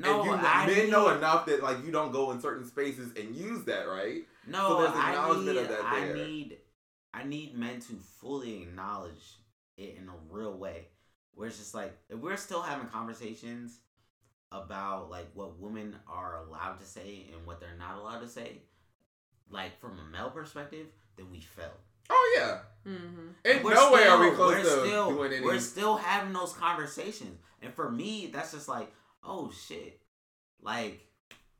No, 0.00 0.20
and 0.22 0.30
you, 0.42 0.46
I 0.48 0.66
men 0.66 0.76
need, 0.76 0.90
know 0.90 1.08
enough 1.10 1.46
that 1.46 1.62
like 1.62 1.84
you 1.84 1.90
don't 1.92 2.12
go 2.12 2.30
in 2.30 2.40
certain 2.40 2.66
spaces 2.66 3.12
and 3.16 3.34
use 3.34 3.64
that, 3.64 3.88
right? 3.88 4.22
No, 4.46 4.68
So 4.68 4.80
there's 4.82 4.92
I 4.94 5.10
need, 5.40 5.56
of 5.56 5.68
that 5.68 5.84
I 5.84 6.12
need, 6.12 6.56
I 7.14 7.24
need 7.24 7.54
men 7.56 7.80
to 7.80 7.92
fully 8.20 8.62
acknowledge 8.62 9.36
it 9.76 9.96
in 10.00 10.08
a 10.08 10.14
real 10.34 10.52
way. 10.56 10.88
Where 11.34 11.48
it's 11.48 11.58
just 11.58 11.74
like 11.74 11.96
if 12.08 12.18
we're 12.18 12.36
still 12.36 12.62
having 12.62 12.88
conversations 12.88 13.78
about 14.50 15.10
like 15.10 15.28
what 15.34 15.58
women 15.60 15.94
are 16.08 16.38
allowed 16.46 16.80
to 16.80 16.86
say 16.86 17.26
and 17.34 17.46
what 17.46 17.60
they're 17.60 17.76
not 17.78 17.96
allowed 17.98 18.20
to 18.20 18.28
say, 18.28 18.62
like 19.50 19.78
from 19.80 19.98
a 19.98 20.10
male 20.12 20.30
perspective, 20.30 20.86
then 21.16 21.30
we 21.30 21.40
failed. 21.40 21.70
Oh 22.10 22.34
yeah. 22.38 22.58
Mm-hmm. 22.90 23.28
In 23.44 23.62
We're 23.62 23.74
no 23.74 23.92
way 23.92 24.06
are 24.06 24.18
we 24.18 24.26
still- 24.28 24.36
close 24.36 24.54
we're 24.54 24.62
to 24.62 24.86
still, 24.86 25.10
doing 25.10 25.32
any. 25.34 25.44
We're 25.44 25.58
still 25.58 25.96
having 25.96 26.32
those 26.32 26.54
conversations, 26.54 27.38
and 27.60 27.74
for 27.74 27.90
me, 27.90 28.30
that's 28.32 28.52
just 28.52 28.66
like, 28.68 28.90
oh 29.22 29.50
shit, 29.50 30.00
like, 30.60 31.00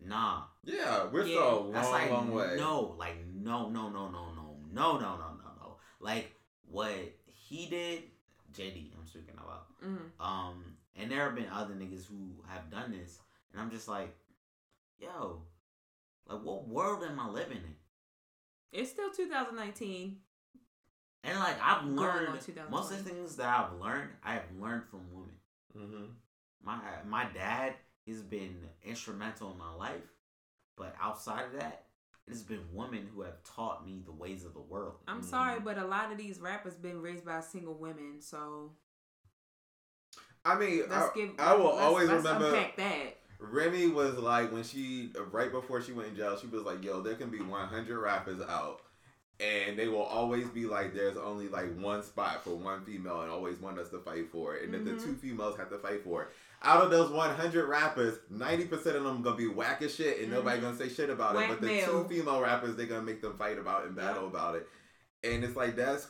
nah. 0.05 0.43
yeah, 0.65 1.07
we're 1.07 1.25
Yeah, 1.25 1.35
still 1.35 1.49
a 1.49 1.61
long, 1.61 1.73
That's 1.73 1.91
like 1.91 2.11
long 2.11 2.33
way. 2.33 2.57
no, 2.59 2.95
like 2.99 3.17
no, 3.35 3.69
no, 3.69 3.89
no, 3.89 4.09
no, 4.09 4.31
no, 4.33 4.57
no, 4.73 4.99
no, 4.99 4.99
no, 4.99 5.17
no, 5.17 5.51
no. 5.61 5.77
Like 6.01 6.33
what 6.71 6.93
he 7.27 7.67
did, 7.67 8.03
JD. 8.53 8.91
I'm 8.99 9.07
speaking 9.07 9.35
about. 9.35 9.67
Mm-hmm. 9.85 10.21
Um, 10.23 10.65
and 10.97 11.11
there 11.11 11.25
have 11.25 11.35
been 11.35 11.49
other 11.53 11.75
niggas 11.75 12.07
who 12.07 12.43
have 12.49 12.71
done 12.71 12.93
this, 12.93 13.19
and 13.53 13.61
I'm 13.61 13.71
just 13.71 13.89
like, 13.89 14.15
yo, 14.99 15.43
like 16.29 16.43
what 16.43 16.69
world 16.69 17.03
am 17.05 17.19
I 17.21 17.29
living 17.29 17.59
in? 17.59 17.75
It's 18.73 18.91
still 18.91 19.11
2019. 19.11 20.17
And 21.25 21.39
like 21.39 21.57
I've 21.63 21.85
learned 21.85 22.39
most 22.71 22.93
of 22.93 23.05
the 23.05 23.11
things 23.11 23.37
that 23.37 23.49
I've 23.49 23.81
learned, 23.81 24.11
I 24.23 24.35
have 24.35 24.45
learned 24.61 24.85
from 24.91 25.01
women. 25.13 25.35
Mm-hmm. 25.77 26.05
My 26.63 26.81
my 27.07 27.27
dad, 27.33 27.75
he's 28.05 28.23
been 28.23 28.57
instrumental 28.85 29.53
in 29.53 29.59
my 29.59 29.73
life, 29.75 30.03
but 30.77 30.95
outside 31.01 31.47
of 31.47 31.53
that, 31.61 31.85
it's 32.27 32.43
been 32.43 32.65
women 32.73 33.09
who 33.15 33.23
have 33.23 33.43
taught 33.45 33.85
me 33.87 34.03
the 34.05 34.13
ways 34.13 34.45
of 34.45 34.55
the 34.55 34.61
world. 34.61 34.97
I'm 35.07 35.23
Mm. 35.23 35.25
sorry, 35.25 35.61
but 35.61 35.79
a 35.79 35.85
lot 35.87 36.13
of 36.13 36.19
these 36.19 36.41
rappers 36.41 36.75
been 36.75 37.01
raised 37.01 37.25
by 37.25 37.41
single 37.41 37.75
women, 37.75 38.21
so 38.21 38.73
I 40.45 40.59
mean, 40.59 40.81
let's 40.89 40.93
I, 40.93 41.11
give. 41.15 41.31
I 41.39 41.55
will 41.55 41.67
let's, 41.67 41.79
always 41.81 42.09
let's 42.09 42.25
remember. 42.25 42.47
unpack 42.49 42.77
that. 42.77 43.17
Remy 43.41 43.89
was 43.89 44.17
like 44.19 44.51
when 44.53 44.65
she 44.65 45.11
right 45.31 45.51
before 45.53 45.81
she 45.81 45.93
went 45.93 46.09
in 46.09 46.17
jail, 46.17 46.37
she 46.39 46.47
was 46.49 46.63
like, 46.63 46.83
"Yo, 46.85 47.03
there 47.03 47.15
can 47.15 47.31
be 47.31 47.41
100 47.41 47.99
rappers 48.01 48.41
out, 48.41 48.81
and 49.41 49.79
they 49.79 49.89
will 49.89 50.03
always 50.03 50.49
be 50.49 50.67
like, 50.67 50.95
there's 50.95 51.17
only 51.17 51.49
like 51.49 51.73
one 51.79 52.03
spot 52.03 52.43
for 52.43 52.55
one 52.57 52.85
female, 52.85 53.21
and 53.23 53.31
always 53.31 53.59
want 53.61 53.79
us 53.79 53.91
to 53.91 53.99
fight 54.01 54.31
for 54.31 54.57
it, 54.57 54.65
and 54.65 54.75
if 54.75 54.83
Mhm. 54.83 54.85
the 54.99 55.05
two 55.05 55.15
females 55.15 55.57
have 55.57 55.71
to 55.71 55.79
fight 55.79 56.03
for 56.03 56.25
it." 56.25 56.29
Out 56.63 56.83
of 56.83 56.91
those 56.91 57.11
100 57.11 57.67
rappers, 57.67 58.19
90% 58.33 58.73
of 58.97 59.05
them 59.05 59.23
gonna 59.23 59.37
be 59.37 59.47
whack 59.47 59.81
as 59.83 59.95
shit, 59.95 60.21
and 60.21 60.33
nobody 60.33 60.59
Mhm. 60.59 60.63
gonna 60.63 60.77
say 60.77 60.89
shit 60.89 61.09
about 61.09 61.37
it. 61.37 61.49
But 61.49 61.61
the 61.61 61.67
male. 61.69 62.03
two 62.05 62.09
female 62.09 62.41
rappers, 62.41 62.75
they 62.77 62.87
gonna 62.87 63.03
make 63.03 63.21
them 63.23 63.37
fight 63.39 63.59
about 63.59 63.85
and 63.85 63.95
battle 63.95 64.25
Yep. 64.25 64.33
about 64.33 64.57
it, 64.57 64.69
and 65.23 65.45
it's 65.45 65.55
like 65.57 65.77
that's. 65.77 66.09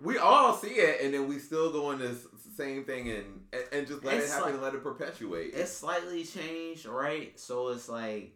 We 0.00 0.16
all 0.18 0.54
see 0.56 0.74
it, 0.74 1.00
and 1.00 1.12
then 1.12 1.26
we 1.26 1.38
still 1.40 1.72
go 1.72 1.90
in 1.90 1.98
this 1.98 2.24
same 2.54 2.84
thing, 2.84 3.08
and 3.10 3.48
and, 3.72 3.86
just 3.86 4.04
let 4.04 4.16
It's 4.18 4.26
it 4.26 4.28
happen, 4.28 4.44
like- 4.44 4.54
and 4.54 4.62
let 4.62 4.74
it 4.74 4.82
perpetuate. 4.82 5.54
It's 5.54 5.72
slightly 5.72 6.22
changed, 6.24 6.84
right? 6.86 7.38
So 7.40 7.68
it's 7.68 7.88
like 7.88 8.34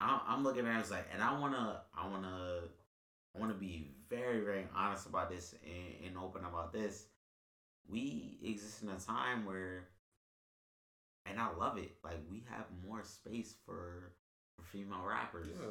I'm, 0.00 0.20
I'm 0.26 0.42
looking 0.42 0.66
at 0.66 0.84
it 0.84 0.90
like, 0.90 1.06
and 1.12 1.22
I 1.22 1.38
wanna, 1.38 1.80
I 1.96 2.08
wanna, 2.08 2.62
I 3.34 3.38
wanna 3.38 3.54
be 3.54 3.94
very, 4.10 4.40
very 4.40 4.66
honest 4.74 5.06
about 5.06 5.30
this 5.30 5.54
and, 5.64 6.06
and 6.08 6.18
open 6.18 6.44
about 6.44 6.72
this. 6.72 7.06
We 7.88 8.38
exist 8.42 8.82
in 8.82 8.88
a 8.88 8.98
time 8.98 9.44
where, 9.46 9.88
and 11.26 11.38
I 11.38 11.48
love 11.58 11.78
it. 11.78 11.92
Like 12.04 12.18
we 12.30 12.44
have 12.50 12.66
more 12.86 13.02
space 13.02 13.54
for 13.64 14.12
for 14.56 14.62
female 14.64 15.04
rappers. 15.06 15.48
Yeah. 15.50 15.68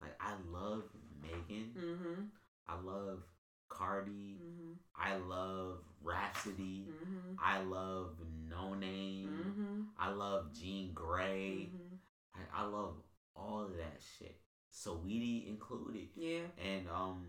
Like 0.00 0.16
I 0.20 0.32
love 0.50 0.84
Megan. 1.20 1.70
Mm-hmm. 1.78 2.22
I 2.68 2.74
love 2.80 3.22
Cardi. 3.68 4.38
Mm-hmm. 4.42 4.72
I 4.96 5.16
love 5.16 5.78
Rapsody. 6.02 6.88
Mm-hmm. 6.90 7.34
I 7.42 7.62
love 7.62 8.16
Noname. 8.48 9.28
Mm-hmm. 9.28 9.80
I 9.98 10.10
love 10.10 10.52
Jean 10.52 10.92
Grae. 10.94 11.68
Mm-hmm. 11.68 11.94
I, 12.34 12.62
I 12.62 12.64
love 12.64 12.94
all 13.34 13.62
of 13.62 13.76
that 13.76 14.00
shit. 14.18 14.36
Saweetie 14.74 15.48
included. 15.48 16.08
Yeah. 16.16 16.40
And 16.62 16.88
um 16.88 17.24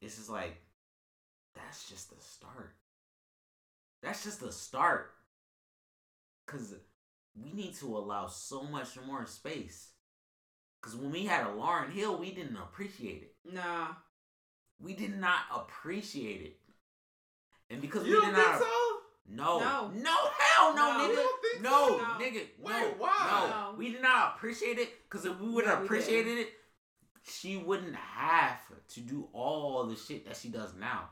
it's 0.00 0.16
just 0.16 0.30
like 0.30 0.56
that's 1.54 1.88
just 1.88 2.10
the 2.10 2.22
start. 2.22 2.74
That's 4.02 4.22
just 4.24 4.40
the 4.40 4.52
start. 4.52 5.10
Cause 6.46 6.74
we 7.34 7.52
need 7.52 7.74
to 7.76 7.96
allow 7.96 8.26
so 8.28 8.62
much 8.62 8.96
more 9.06 9.26
space. 9.26 9.90
Cause 10.80 10.94
when 10.94 11.10
we 11.10 11.26
had 11.26 11.46
a 11.46 11.50
Lauryn 11.50 11.90
Hill, 11.92 12.16
we 12.18 12.30
didn't 12.32 12.56
appreciate 12.56 13.22
it. 13.22 13.34
Nah. 13.52 13.88
We 14.80 14.94
did 14.94 15.18
not 15.18 15.40
appreciate 15.54 16.42
it. 16.42 16.60
And 17.70 17.80
because 17.80 18.06
You 18.06 18.14
we 18.20 18.26
did 18.26 18.34
think 18.34 18.46
not 18.46 18.58
so? 18.60 18.96
no, 19.28 19.58
No. 19.58 19.90
no, 19.94 20.16
hell 20.38 20.74
no, 20.76 20.92
No. 20.92 21.08
nigga. 21.08 21.62
No, 21.62 21.86
so? 21.88 21.96
No. 21.98 22.04
nigga. 22.24 22.46
Wait, 22.60 22.80
no, 22.82 22.94
why? 22.98 23.26
No, 23.30 23.72
No. 23.72 23.78
we 23.78 23.90
did 23.92 24.02
not 24.02 24.36
appreciate 24.36 24.78
it 24.78 24.90
because 25.08 25.24
if 25.26 25.38
we 25.40 25.48
would 25.48 25.66
have 25.66 25.80
Yeah, 25.80 25.84
appreciated 25.84 26.38
it, 26.38 26.52
she 27.28 27.56
wouldn't 27.56 27.96
have 27.96 28.60
to 28.90 29.00
do 29.00 29.28
all 29.32 29.84
the 29.86 29.96
shit 29.96 30.24
that 30.26 30.36
she 30.36 30.48
does 30.48 30.74
now. 30.74 31.10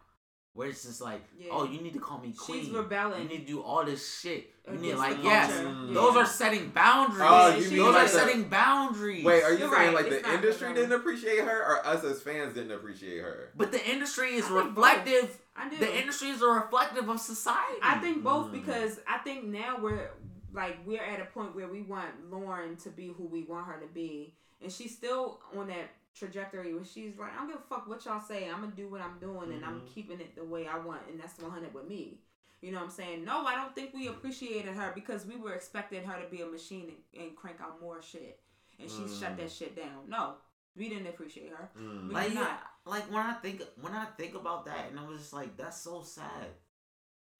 Where 0.55 0.68
it's 0.68 0.85
just 0.85 1.01
like, 1.01 1.20
Yeah. 1.36 1.48
oh, 1.51 1.64
you 1.64 1.81
need 1.81 1.94
to 1.94 1.98
call 1.98 2.18
me 2.20 2.32
queen. 2.32 2.64
She's 2.64 2.70
rebelling. 2.72 3.24
You 3.24 3.28
need 3.28 3.40
to 3.40 3.52
do 3.55 3.60
all 3.62 3.85
this 3.85 4.20
shit. 4.20 4.51
You 4.70 4.74
need 4.78 4.90
against 4.93 4.98
like, 5.01 5.24
yes, 5.24 5.52
culture. 5.52 5.68
Mm. 5.68 5.94
those 5.94 6.16
are 6.16 6.26
setting 6.26 6.68
boundaries. 6.70 7.22
Oh, 7.28 7.48
you 7.48 7.62
those 7.62 7.70
mean 7.72 7.81
are 7.82 7.90
like 7.93 8.02
the- 8.05 8.09
setting 8.18 8.44
boundaries. 8.44 9.24
Wait, 9.24 9.43
are 9.43 9.52
you 9.52 9.59
You're 9.59 9.74
saying 9.74 9.94
right, 9.94 10.05
like 10.05 10.12
it's 10.12 10.22
the 10.26 10.32
industry 10.35 10.68
rebellion. 10.68 10.90
didn't 10.90 11.01
appreciate 11.01 11.40
her, 11.40 11.60
or 11.66 11.85
us 11.86 12.05
as 12.05 12.22
fans 12.22 12.55
didn't 12.55 12.70
appreciate 12.70 13.18
her? 13.20 13.51
But 13.56 13.72
the 13.72 13.85
industry 13.90 14.35
is 14.35 14.44
I 14.47 14.55
reflective. 14.62 15.39
I 15.56 15.68
do. 15.68 15.76
The 15.76 15.98
industry 16.01 16.28
is 16.28 16.40
a 16.40 16.47
reflective 16.47 17.09
of 17.09 17.18
society. 17.20 17.78
I 17.82 17.98
think 17.98 18.22
both 18.22 18.47
Mm. 18.48 18.52
because 18.52 19.01
I 19.09 19.18
think 19.18 19.44
now 19.44 19.78
we're 19.82 20.09
like 20.52 20.78
we're 20.86 21.02
at 21.02 21.20
a 21.20 21.24
point 21.26 21.56
where 21.56 21.66
we 21.66 21.82
want 21.82 22.31
Lauryn 22.31 22.81
to 22.85 22.90
be 22.90 23.09
who 23.09 23.24
we 23.26 23.43
want 23.43 23.66
her 23.66 23.81
to 23.81 23.86
be, 23.93 24.35
and 24.62 24.70
she's 24.72 24.94
still 24.97 25.40
on 25.59 25.66
that 25.66 25.90
trajectory 26.15 26.73
where 26.74 26.85
she's 26.85 27.16
like, 27.19 27.32
I 27.35 27.39
don't 27.39 27.49
give 27.49 27.57
a 27.57 27.61
fuck 27.69 27.89
what 27.89 28.05
y'all 28.05 28.20
say. 28.20 28.49
I'm 28.49 28.61
gonna 28.61 28.73
do 28.77 28.89
what 28.89 29.01
I'm 29.01 29.19
doing, 29.19 29.53
and 29.53 29.65
I'm 29.65 29.81
Mhm. 29.81 29.86
keeping 29.95 30.20
it 30.20 30.35
the 30.36 30.45
way 30.45 30.66
I 30.66 30.78
want, 30.78 31.07
and 31.09 31.19
that's 31.20 31.39
100 31.39 31.74
with 31.74 31.89
me. 31.89 32.20
You 32.61 32.70
know 32.73 32.78
what 32.78 32.85
I'm 32.85 32.91
saying? 32.91 33.24
No, 33.24 33.45
I 33.47 33.57
don't 33.57 33.74
think 33.74 33.93
we 33.93 34.07
appreciated 34.09 34.74
her 34.74 34.93
because 34.95 35.27
we 35.27 35.36
were 35.36 35.53
expecting 35.53 36.03
her 36.05 36.20
to 36.23 36.28
be 36.28 36.41
a 36.41 36.47
machine 36.47 36.95
and, 37.15 37.23
and 37.24 37.36
crank 37.36 37.61
out 37.61 37.81
more 37.81 38.01
shit. 38.01 38.41
And 38.78 38.91
she 38.91 39.03
Mm. 39.03 39.20
shut 39.20 39.36
that 39.36 39.51
shit 39.53 39.77
down. 39.77 40.09
No, 40.09 40.36
we 40.74 40.89
didn't 40.89 41.07
appreciate 41.09 41.51
her. 41.53 41.70
Mm. 41.77 42.09
We 42.09 42.15
Like 42.15 42.28
did 42.28 42.35
yeah, 42.35 42.41
not. 42.41 42.70
like 42.86 43.05
when 43.11 43.24
I 43.27 43.35
think 43.35 43.62
when 43.81 43.93
I 43.93 44.07
think 44.07 44.35
about 44.35 44.65
that, 44.65 44.89
and 44.91 44.99
I 44.99 45.05
was 45.07 45.19
just 45.20 45.32
like, 45.32 45.57
that's 45.57 45.81
so 45.81 46.03
sad 46.03 46.55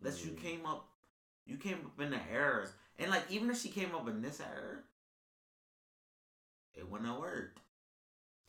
that 0.01 0.23
you 0.25 0.33
Mm. 0.33 0.39
came 0.39 0.67
up, 0.67 0.93
you 1.47 1.57
came 1.57 1.87
up 1.87 1.99
in 2.01 2.11
the 2.11 2.21
era, 2.31 2.69
and 2.99 3.11
like 3.11 3.31
even 3.31 3.49
if 3.51 3.59
she 3.59 3.71
came 3.71 3.95
up 3.95 4.07
in 4.09 4.21
this 4.21 4.41
era, 4.41 4.83
it 6.75 6.89
wouldn't 6.89 7.09
have 7.09 7.19
worked. 7.19 7.61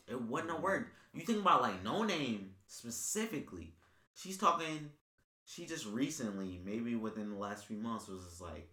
It 0.08 0.20
wouldn't 0.22 0.52
have 0.52 0.62
worked. 0.62 0.90
You 1.14 1.22
think 1.22 1.40
about 1.40 1.62
like 1.62 1.82
Noname 1.84 2.48
specifically. 2.66 3.74
She's 4.14 4.38
talking. 4.38 4.90
She 5.44 5.64
just 5.66 5.86
recently, 5.86 6.60
maybe 6.64 6.96
within 6.96 7.30
the 7.30 7.36
last 7.36 7.66
few 7.66 7.76
months, 7.76 8.08
was 8.08 8.24
just 8.24 8.40
like, 8.40 8.68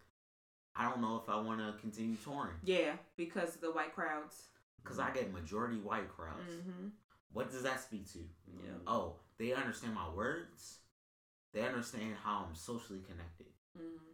I 0.76 0.90
don't 0.90 1.02
know 1.02 1.22
if 1.24 1.30
I 1.30 1.40
want 1.40 1.60
to 1.60 1.80
continue 1.80 2.16
touring 2.16 2.56
Yeah, 2.64 2.94
because 3.16 3.54
of 3.56 3.62
the 3.62 3.72
white 3.72 3.94
crowds. 3.94 4.48
because 4.82 4.98
I 4.98 5.12
get 5.12 5.32
majority 5.32 5.78
white 5.78 6.10
crowds. 6.10 6.50
Mm-hmm. 6.52 6.88
What 7.32 7.52
does 7.52 7.62
that 7.64 7.80
speak 7.82 8.12
to? 8.14 8.20
Yeah. 8.48 8.72
Oh, 8.88 9.18
they 9.38 9.54
understand 9.54 9.94
my 9.94 10.10
words. 10.16 10.80
They 11.54 11.62
understand 11.62 12.16
how 12.24 12.46
I'm 12.48 12.56
socially 12.56 13.02
connected, 13.08 13.48
Mm-hmm. 13.78 14.14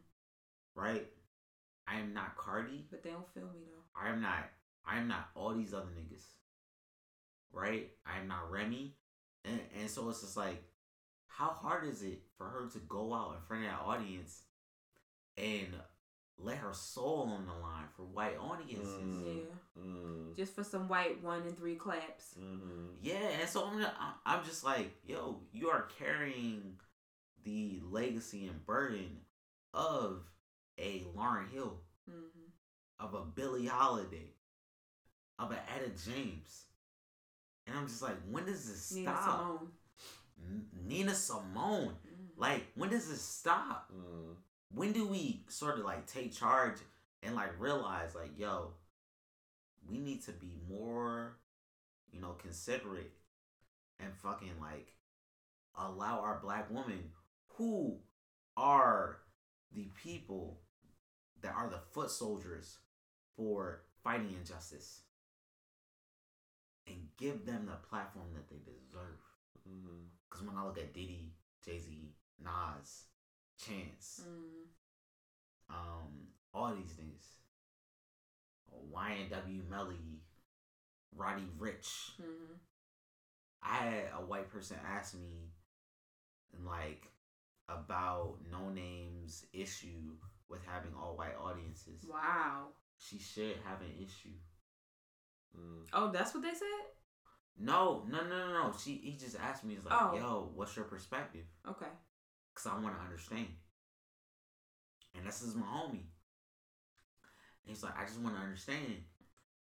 right? 0.75 1.07
I 1.87 1.99
am 1.99 2.13
not 2.13 2.35
Cardi. 2.35 2.85
But 2.91 3.03
they 3.03 3.09
don't 3.11 3.27
feel 3.33 3.43
me 3.43 3.61
though. 3.65 3.99
I 4.01 4.09
am 4.09 4.21
not. 4.21 4.49
I 4.85 4.97
am 4.97 5.07
not 5.07 5.29
all 5.35 5.53
these 5.53 5.73
other 5.73 5.87
niggas, 5.97 6.23
right? 7.51 7.89
I 8.05 8.19
am 8.19 8.27
not 8.27 8.51
Remy, 8.51 8.95
and 9.45 9.59
and 9.80 9.89
so 9.89 10.09
it's 10.09 10.21
just 10.21 10.38
like, 10.38 10.63
how 11.27 11.49
hard 11.49 11.88
is 11.88 12.01
it 12.03 12.21
for 12.38 12.45
her 12.47 12.67
to 12.73 12.80
go 12.80 13.13
out 13.13 13.35
in 13.35 13.41
front 13.47 13.65
of 13.65 13.71
that 13.71 13.81
audience 13.85 14.43
and 15.38 15.67
let 16.38 16.57
her 16.57 16.73
soul 16.73 17.34
on 17.38 17.45
the 17.45 17.53
line 17.53 17.85
for 17.95 18.03
white 18.03 18.38
audiences? 18.39 18.88
Mm. 19.03 19.38
Yeah. 19.38 19.81
Mm. 19.84 20.35
Just 20.35 20.53
for 20.55 20.63
some 20.63 20.88
white 20.88 21.21
one 21.23 21.41
and 21.43 21.57
three 21.57 21.76
claps. 21.76 22.35
Mhm. 22.39 22.95
Yeah, 23.01 23.15
and 23.39 23.49
so 23.49 23.65
I'm, 23.65 23.81
I- 23.84 24.13
I'm 24.26 24.43
just 24.45 24.63
like, 24.63 24.91
yo, 25.05 25.41
you 25.51 25.69
are 25.69 25.88
carrying 25.99 26.80
the 27.43 27.81
legacy 27.89 28.47
and 28.47 28.65
burden 28.65 29.21
of 29.73 30.23
a 30.77 31.01
Lauryn 31.15 31.49
Hill, 31.51 31.81
Mm-hmm. 32.09 33.05
of 33.05 33.13
a 33.13 33.23
Billie 33.23 33.67
Holiday, 33.67 34.34
of 35.38 35.51
an 35.51 35.59
Etta 35.76 35.89
James, 36.09 36.65
and 37.69 37.77
I'm 37.77 37.87
just 37.87 38.01
like, 38.01 38.17
when 38.29 38.45
does 38.45 38.67
this 38.67 38.91
Nina 38.93 39.11
stop? 39.11 39.39
Simone. 39.39 39.71
N- 40.41 40.69
Nina 40.87 41.13
Simone, 41.13 41.95
Mhm. 42.05 42.29
like, 42.37 42.65
when 42.75 42.89
does 42.89 43.07
this 43.09 43.21
stop? 43.21 43.91
Mm. 43.93 44.35
When 44.71 44.91
do 44.93 45.05
we 45.07 45.45
sort 45.49 45.77
of 45.79 45.85
like 45.85 46.05
take 46.07 46.33
charge 46.33 46.77
and 47.21 47.35
like 47.35 47.59
realize, 47.59 48.15
like, 48.15 48.37
yo, 48.37 48.73
we 49.87 49.97
need 49.99 50.23
to 50.23 50.31
be 50.31 50.55
more, 50.67 51.37
you 52.11 52.21
know, 52.21 52.33
considerate 52.33 53.11
and 53.99 54.13
fucking 54.15 54.59
like 54.59 54.93
allow 55.75 56.19
our 56.21 56.39
black 56.39 56.69
women 56.69 57.11
who 57.57 57.99
are 58.57 59.21
the 59.71 59.85
people 60.03 60.61
that 61.41 61.53
are 61.55 61.69
the 61.69 61.79
foot 61.79 62.09
soldiers 62.09 62.77
for 63.35 63.81
fighting 64.03 64.33
injustice 64.37 65.01
and 66.90 67.07
give 67.18 67.45
them 67.45 67.66
the 67.68 67.78
platform 67.88 68.28
that 68.34 68.49
they 68.49 68.57
deserve. 68.57 69.20
Because 70.30 70.45
when 70.45 70.56
I 70.57 70.66
look 70.66 70.78
at 70.78 70.94
Diddy, 70.94 71.34
Jay 71.64 71.78
Z, 71.80 72.14
Nas, 72.44 73.06
Chance, 73.57 74.22
Mm. 74.26 74.68
um, 75.70 76.34
all 76.53 76.74
these 76.76 76.94
things, 76.94 77.41
YNW 78.91 79.64
Melly, 79.70 80.22
Roddy 81.16 81.48
Ricch, 81.57 82.16
Mhm. 82.18 82.60
I 83.61 83.76
had 83.78 84.14
a 84.14 84.26
white 84.26 84.49
person 84.49 84.78
ask 84.80 85.14
me, 85.14 85.52
like, 86.53 87.11
about 87.68 88.41
Noname's 88.49 89.45
issue 89.53 90.18
with 90.48 90.64
having 90.64 90.95
all 90.95 91.16
white 91.16 91.36
audiences. 91.36 92.03
Wow. 92.06 92.74
She 92.98 93.20
should 93.20 93.57
have 93.57 93.82
an 93.82 93.91
issue. 94.02 94.40
Mm. 95.57 95.85
Oh, 95.93 96.11
that's 96.11 96.34
what 96.34 96.43
they 96.43 96.53
said? 96.53 96.67
No, 97.57 98.05
no, 98.09 98.23
no, 98.23 98.30
no, 98.47 98.53
no. 98.53 98.73
She 98.81 98.95
he 99.03 99.17
just 99.17 99.38
asked 99.39 99.63
me, 99.63 99.76
he's 99.76 99.85
like, 99.85 99.93
Oh. 99.99 100.15
yo, 100.15 100.51
what's 100.55 100.76
your 100.76 100.85
perspective? 100.85 101.45
Okay. 101.67 101.88
Cause 102.55 102.71
I 102.71 102.80
want 102.81 102.95
to 102.97 103.03
understand. 103.03 103.47
And 105.15 105.26
this 105.26 105.41
is 105.41 105.55
my 105.55 105.65
homie. 105.65 105.91
And 107.63 107.67
he's 107.67 107.84
like, 107.84 107.97
I 107.99 108.05
just 108.05 108.19
want 108.19 108.35
to 108.35 108.41
understand. 108.41 109.03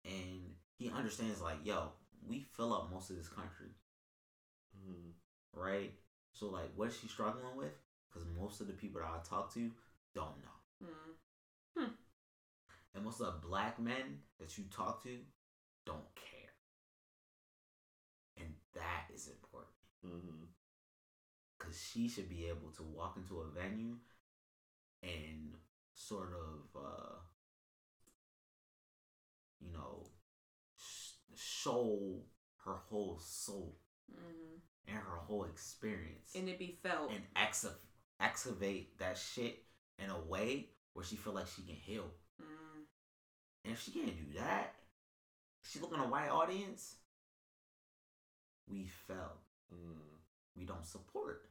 And 0.05 0.55
he 0.76 0.90
understands, 0.90 1.40
like, 1.40 1.59
yo, 1.64 1.92
we 2.26 2.40
fill 2.56 2.72
up 2.74 2.90
most 2.92 3.10
of 3.10 3.16
this 3.16 3.28
country. 3.28 3.68
Mm. 4.76 5.12
right? 5.55 5.92
So 6.32 6.46
like, 6.46 6.70
what 6.74 6.88
is 6.88 6.98
she 7.01 7.09
struggling 7.09 7.56
with? 7.56 7.72
Because 8.12 8.26
most 8.38 8.60
of 8.60 8.66
the 8.66 8.72
people 8.72 9.01
that 9.01 9.06
I 9.09 9.18
talk 9.28 9.52
to 9.55 9.70
don't 10.14 10.36
know, 10.42 10.86
Mm. 11.78 11.90
and 12.94 13.05
most 13.05 13.20
of 13.20 13.26
the 13.26 13.46
black 13.46 13.78
men 13.80 14.20
that 14.38 14.56
you 14.59 14.64
talk 14.70 15.02
to 15.05 15.18
don't 15.85 16.15
care, 16.15 16.52
and 18.36 18.55
that 18.74 19.09
is 19.15 19.28
important 19.28 19.74
Mhm. 20.05 20.48
because 21.59 21.81
she 21.81 22.09
should 22.09 22.28
be 22.28 22.47
able 22.47 22.70
to 22.73 22.82
walk 22.82 23.16
into 23.16 23.40
a 23.40 23.48
venue 23.48 23.98
and 25.02 25.56
sort 25.94 26.32
of, 26.32 26.77
uh, 26.77 27.19
you 29.61 29.70
know, 29.73 30.06
sh- 30.77 31.12
show 31.35 32.23
her 32.65 32.74
whole 32.89 33.19
soul 33.19 33.77
hmm 34.11 34.59
and 34.86 34.97
her 34.98 35.16
whole 35.16 35.44
experience. 35.44 36.35
And 36.35 36.48
it 36.48 36.59
be 36.59 36.78
felt. 36.82 37.11
and 37.11 37.23
exca- 37.35 37.78
excavate 38.20 38.98
that 38.98 39.16
shit 39.16 39.65
in 39.98 40.11
a 40.11 40.20
way 40.20 40.69
where 40.93 41.05
she 41.05 41.16
feel 41.16 41.32
like 41.32 41.47
she 41.48 41.62
can 41.62 41.74
heal. 41.74 42.11
Mm. 42.43 42.85
And 43.65 43.73
if 43.73 43.81
she 43.82 43.93
can't 43.93 44.16
do 44.16 44.39
that, 44.39 44.74
she 45.65 45.81
looking 45.81 45.99
a 45.99 46.09
white 46.09 46.31
audience. 46.31 46.97
We 48.69 48.86
fell. 48.86 49.41
Mm. 49.73 50.19
We 50.57 50.65
don't 50.65 50.86
support. 50.86 51.49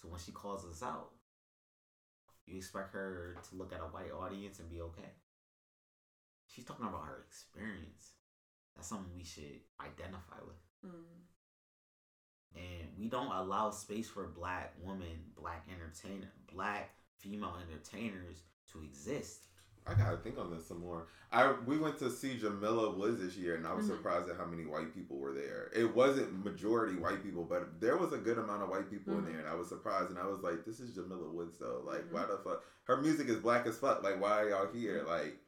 So 0.00 0.08
when 0.08 0.20
she 0.20 0.32
calls 0.32 0.64
us 0.64 0.82
out, 0.82 1.10
you 2.46 2.56
expect 2.56 2.92
her 2.92 3.36
to 3.48 3.56
look 3.56 3.72
at 3.72 3.80
a 3.80 3.84
white 3.84 4.12
audience 4.12 4.58
and 4.58 4.68
be 4.68 4.80
okay. 4.80 5.12
She's 6.48 6.64
talking 6.64 6.86
about 6.86 7.06
her 7.06 7.24
experience. 7.26 8.12
That's 8.76 8.88
something 8.88 9.12
we 9.16 9.24
should 9.24 9.60
identify 9.80 10.36
with. 10.44 10.56
Mm. 10.84 11.22
and 12.56 12.88
we 12.98 13.06
don't 13.08 13.30
allow 13.30 13.70
space 13.70 14.08
for 14.08 14.26
black 14.26 14.74
women, 14.82 15.30
black 15.36 15.66
entertainer, 15.72 16.32
black 16.52 16.90
female 17.18 17.56
entertainers 17.68 18.42
to 18.72 18.82
exist. 18.82 19.46
I 19.86 19.94
gotta 19.94 20.16
think 20.18 20.38
on 20.38 20.50
this 20.50 20.66
some 20.66 20.80
more. 20.80 21.08
I 21.32 21.52
we 21.66 21.76
went 21.78 21.98
to 21.98 22.10
see 22.10 22.38
Jamila 22.38 22.90
Woods 22.96 23.20
this 23.20 23.36
year, 23.36 23.56
and 23.56 23.66
I 23.66 23.72
was 23.74 23.86
Mhm. 23.86 23.96
surprised 23.96 24.28
at 24.28 24.36
how 24.36 24.44
many 24.44 24.64
white 24.64 24.94
people 24.94 25.18
were 25.18 25.32
there. 25.32 25.70
It 25.74 25.92
wasn't 25.94 26.44
majority 26.44 26.96
white 26.96 27.22
people, 27.22 27.44
but 27.44 27.80
there 27.80 27.96
was 27.96 28.12
a 28.12 28.18
good 28.18 28.38
amount 28.38 28.62
of 28.62 28.68
white 28.68 28.88
people 28.90 29.14
Mhm. 29.14 29.18
in 29.18 29.24
there, 29.32 29.38
and 29.40 29.48
I 29.48 29.54
was 29.54 29.68
surprised. 29.68 30.10
And 30.10 30.18
I 30.18 30.26
was 30.26 30.40
like, 30.42 30.64
"This 30.64 30.78
is 30.78 30.94
Jamila 30.94 31.28
Woods, 31.28 31.58
though. 31.58 31.80
Like, 31.84 32.04
Mhm. 32.04 32.12
why 32.12 32.26
the 32.26 32.38
fuck? 32.38 32.62
Her 32.84 32.98
music 32.98 33.28
is 33.28 33.40
black 33.40 33.66
as 33.66 33.78
fuck. 33.78 34.02
Like, 34.02 34.20
why 34.20 34.42
are 34.42 34.48
y'all 34.50 34.72
here? 34.72 35.02
Like, 35.04 35.38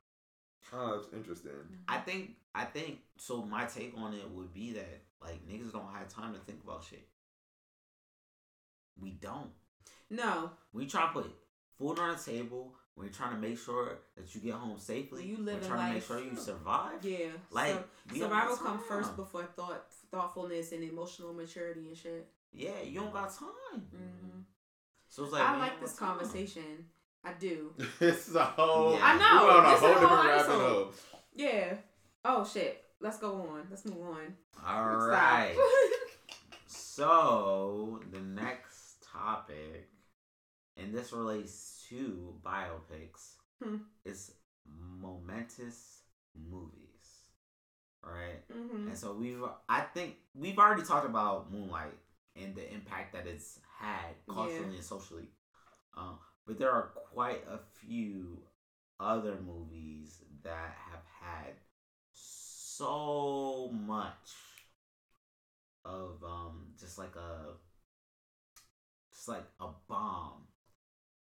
oh, 0.73 0.94
it's 0.94 1.12
interesting. 1.12 1.85
I 1.86 2.01
think 2.01 2.36
I 2.56 2.65
think 2.65 3.01
so 3.16 3.44
my 3.44 3.66
take 3.66 3.97
on 3.97 4.15
it 4.15 4.31
would 4.31 4.52
be 4.52 4.73
that 4.74 5.02
like 5.20 5.44
niggas 5.47 5.73
don't 5.73 5.93
have 5.93 6.09
time 6.09 6.32
to 6.35 6.40
think 6.40 6.62
about 6.62 6.85
shit. 6.85 7.09
We 8.97 9.11
don't. 9.12 9.52
No. 10.11 10.52
We 10.73 10.86
try 10.86 11.06
to 11.09 11.12
put 11.12 11.35
food 11.78 11.98
on 11.98 12.16
the 12.16 12.23
table. 12.23 12.77
We're 12.97 13.09
trying 13.09 13.35
to 13.35 13.41
make 13.41 13.59
sure 13.59 13.99
that 14.16 14.33
you 14.35 14.41
get 14.41 14.55
home 14.55 14.79
safely. 14.79 15.25
You 15.27 15.37
We're 15.39 15.45
living 15.45 15.69
trying 15.69 15.89
to 15.89 15.95
make 15.95 16.07
sure 16.07 16.21
you 16.21 16.37
survive. 16.37 17.03
Yeah. 17.05 17.27
Like 17.51 17.73
so, 18.12 18.19
survival 18.21 18.57
got 18.57 18.65
come 18.65 18.79
first 18.79 19.16
before 19.16 19.43
thought, 19.57 19.85
thoughtfulness, 20.12 20.71
and 20.73 20.85
emotional 20.85 21.33
maturity 21.33 21.89
and 21.89 21.97
shit. 21.97 22.29
Yeah, 22.53 22.81
you 22.85 23.01
don't 23.01 23.12
got 23.12 23.35
time. 23.37 23.81
hmm 23.91 24.41
So 25.09 25.25
it's 25.25 25.33
like 25.33 25.43
I 25.43 25.55
we 25.55 25.61
like 25.61 25.81
this 25.81 25.93
got 25.95 26.07
time. 26.07 26.19
conversation. 26.19 26.87
I 27.25 27.33
do. 27.33 27.73
this 27.99 28.29
is 28.29 28.37
a 28.37 28.45
whole. 28.45 28.93
Yeah. 28.95 29.01
I 29.03 29.19
know. 29.19 29.43
We 29.43 29.53
went 29.55 29.59
on 29.59 29.66
a 29.66 29.69
This 29.71 29.77
is 29.77 29.81
whole 29.81 29.91
a 29.91 29.95
whole 29.95 30.01
different 30.01 30.29
rabbit 30.29 30.41
episode. 30.41 30.69
hole. 30.75 30.93
Yeah. 31.35 31.75
Oh 32.25 32.45
shit. 32.51 32.81
Let's 33.01 33.19
go 33.19 33.33
on. 33.35 33.66
Let's 33.71 33.85
move 33.87 34.03
on. 34.07 34.35
All 34.65 35.01
Stop. 35.01 35.11
right. 35.11 35.57
So 36.66 38.01
the 38.12 38.21
next 38.21 39.05
topic, 39.12 39.89
and 40.77 40.93
this 40.95 41.13
relates 41.13 41.85
to 41.89 42.35
biopics, 42.45 43.37
Hmm. 43.63 43.77
is 44.05 44.33
momentous 44.67 46.03
movies, 46.35 47.31
right? 48.03 48.43
hmm 48.51 48.89
And 48.89 48.99
so 48.99 49.15
we've, 49.15 49.43
I 49.69 49.81
think 49.83 50.17
we've 50.35 50.59
already 50.59 50.83
talked 50.83 51.07
about 51.07 51.51
Moonlight 51.53 51.99
and 52.37 52.55
the 52.55 52.73
impact 52.73 53.13
that 53.13 53.27
it's 53.27 53.61
had 53.79 54.15
culturally 54.29 54.75
and 54.77 54.85
socially. 54.85 55.29
Um, 55.97 56.19
but 56.47 56.59
there 56.59 56.71
are 56.71 56.91
quite 56.95 57.45
a 57.49 57.59
few 57.59 58.43
other 59.01 59.37
movies 59.41 60.23
that 60.43 60.75
have 60.91 61.05
had 61.21 61.55
so 62.13 63.71
much 63.73 64.31
of 65.85 66.23
um 66.25 66.67
just 66.79 66.99
like 66.99 67.15
a 67.17 67.55
just 69.13 69.29
like 69.29 69.45
a 69.61 69.67
bomb 69.89 70.47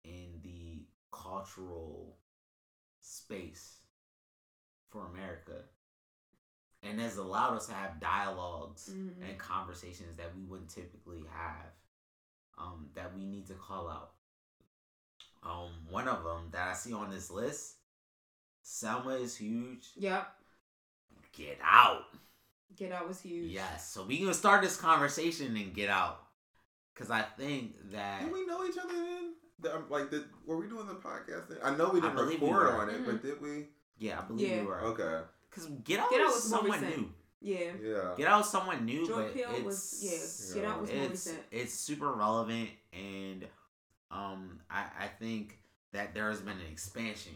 in 0.04 0.40
the 0.42 0.86
cultural 1.12 2.16
space 3.00 3.76
for 4.90 5.06
America 5.06 5.64
and 6.82 6.98
has 7.00 7.16
allowed 7.18 7.56
us 7.56 7.66
to 7.66 7.74
have 7.74 8.00
dialogs 8.00 8.88
Mhm. 8.90 9.22
and 9.28 9.38
conversations 9.38 10.16
that 10.16 10.34
we 10.36 10.42
wouldn't 10.44 10.70
typically 10.70 11.24
have 11.26 11.72
um, 12.58 12.90
that 12.94 13.14
we 13.14 13.24
need 13.24 13.46
to 13.46 13.54
call 13.54 13.88
out. 13.88 14.12
Um, 15.42 15.86
one 15.88 16.08
of 16.08 16.22
them 16.24 16.50
that 16.50 16.68
I 16.68 16.74
see 16.74 16.92
on 16.92 17.08
this 17.10 17.30
list, 17.30 17.76
Selma 18.62 19.14
is 19.14 19.34
huge. 19.36 19.92
Yep. 19.96 20.36
Get 21.32 21.58
out. 21.62 22.04
Get 22.76 22.92
Out 22.92 23.08
was 23.08 23.20
huge. 23.20 23.50
Yes. 23.50 23.90
So 23.90 24.04
we 24.04 24.18
gonna 24.20 24.34
start 24.34 24.62
this 24.62 24.76
conversation 24.76 25.56
and 25.56 25.72
get 25.74 25.88
out, 25.88 26.22
because 26.92 27.10
I 27.10 27.22
think 27.22 27.76
that 27.92 28.20
Did 28.24 28.32
we 28.32 28.44
know 28.46 28.64
each 28.64 28.76
other 28.78 28.92
then? 28.94 29.34
The- 29.60 29.74
um, 29.76 29.86
Like, 29.90 30.10
did, 30.10 30.24
were 30.46 30.56
we 30.56 30.68
doing 30.68 30.86
the 30.86 30.94
podcast 30.94 31.48
then? 31.48 31.58
I 31.62 31.74
know 31.76 31.90
we 31.90 32.00
didn't 32.00 32.16
believe 32.16 32.40
we 32.40 32.48
record 32.48 32.68
on 32.74 32.88
it, 32.90 33.02
Mhm. 33.02 33.06
but 33.06 33.22
did 33.22 33.40
we? 33.40 33.68
yeah, 33.98 34.18
I 34.20 34.22
believe 34.22 34.48
Yeah. 34.48 34.60
you 34.62 34.66
were. 34.68 34.80
Okay. 34.80 35.22
Because 35.50 35.66
Get 35.84 36.00
Out 36.00 36.10
Get 36.10 36.20
Out 36.20 36.26
was 36.26 36.34
was 36.36 36.44
someone 36.44 36.80
new. 36.80 37.12
Yeah. 37.40 37.72
Yeah. 37.80 38.14
Get 38.16 38.28
Out 38.28 38.38
was 38.38 38.50
someone 38.50 38.84
new, 38.86 39.06
Jordan 39.06 39.26
but 39.26 39.34
Peele 39.34 39.50
it's 39.56 39.64
was 39.64 40.00
yeah. 40.02 40.10
Yeah. 40.60 40.62
Get 40.62 40.70
Out 40.72 40.80
was 40.80 40.92
more 40.92 41.04
it's 41.10 41.32
it's 41.50 41.74
super 41.74 42.12
relevant 42.12 42.70
and 42.92 43.48
um 44.10 44.60
I 44.70 44.86
I 45.00 45.08
think 45.08 45.58
that 45.92 46.14
there 46.14 46.30
has 46.30 46.40
been 46.40 46.58
an 46.58 46.66
expansion 46.70 47.34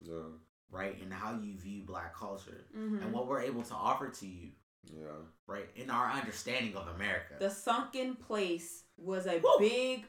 Yeah. 0.00 0.22
right 0.70 0.98
in 1.00 1.10
how 1.10 1.32
you 1.38 1.56
view 1.58 1.82
black 1.82 2.14
culture 2.14 2.64
Mhm. 2.76 3.02
and 3.02 3.12
what 3.12 3.26
we're 3.26 3.40
able 3.42 3.62
to 3.64 3.74
offer 3.74 4.08
to 4.08 4.26
you 4.26 4.52
Yeah. 4.84 5.06
right 5.46 5.68
in 5.74 5.90
our 5.90 6.10
understanding 6.10 6.76
of 6.76 6.86
America. 6.88 7.36
The 7.38 7.50
sunken 7.50 8.16
place 8.16 8.84
was 8.96 9.26
a 9.26 9.38
Woo! 9.40 9.56
big 9.58 10.06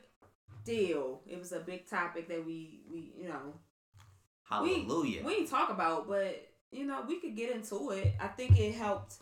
deal. 0.64 1.22
It 1.28 1.40
was 1.40 1.52
a 1.52 1.60
big 1.60 1.88
topic 1.90 2.28
that 2.30 2.46
we 2.46 2.82
we 2.92 3.14
you 3.18 3.28
know 3.30 3.54
Hallelujah. 4.44 5.24
we 5.24 5.36
didn't 5.36 5.50
talk 5.50 5.70
about, 5.70 6.08
but 6.08 6.48
you 6.72 6.86
know 6.86 7.04
we 7.08 7.20
could 7.20 7.36
get 7.36 7.52
into 7.56 7.92
it. 7.92 8.14
I 8.20 8.28
think 8.28 8.60
it 8.60 8.74
helped 8.76 9.16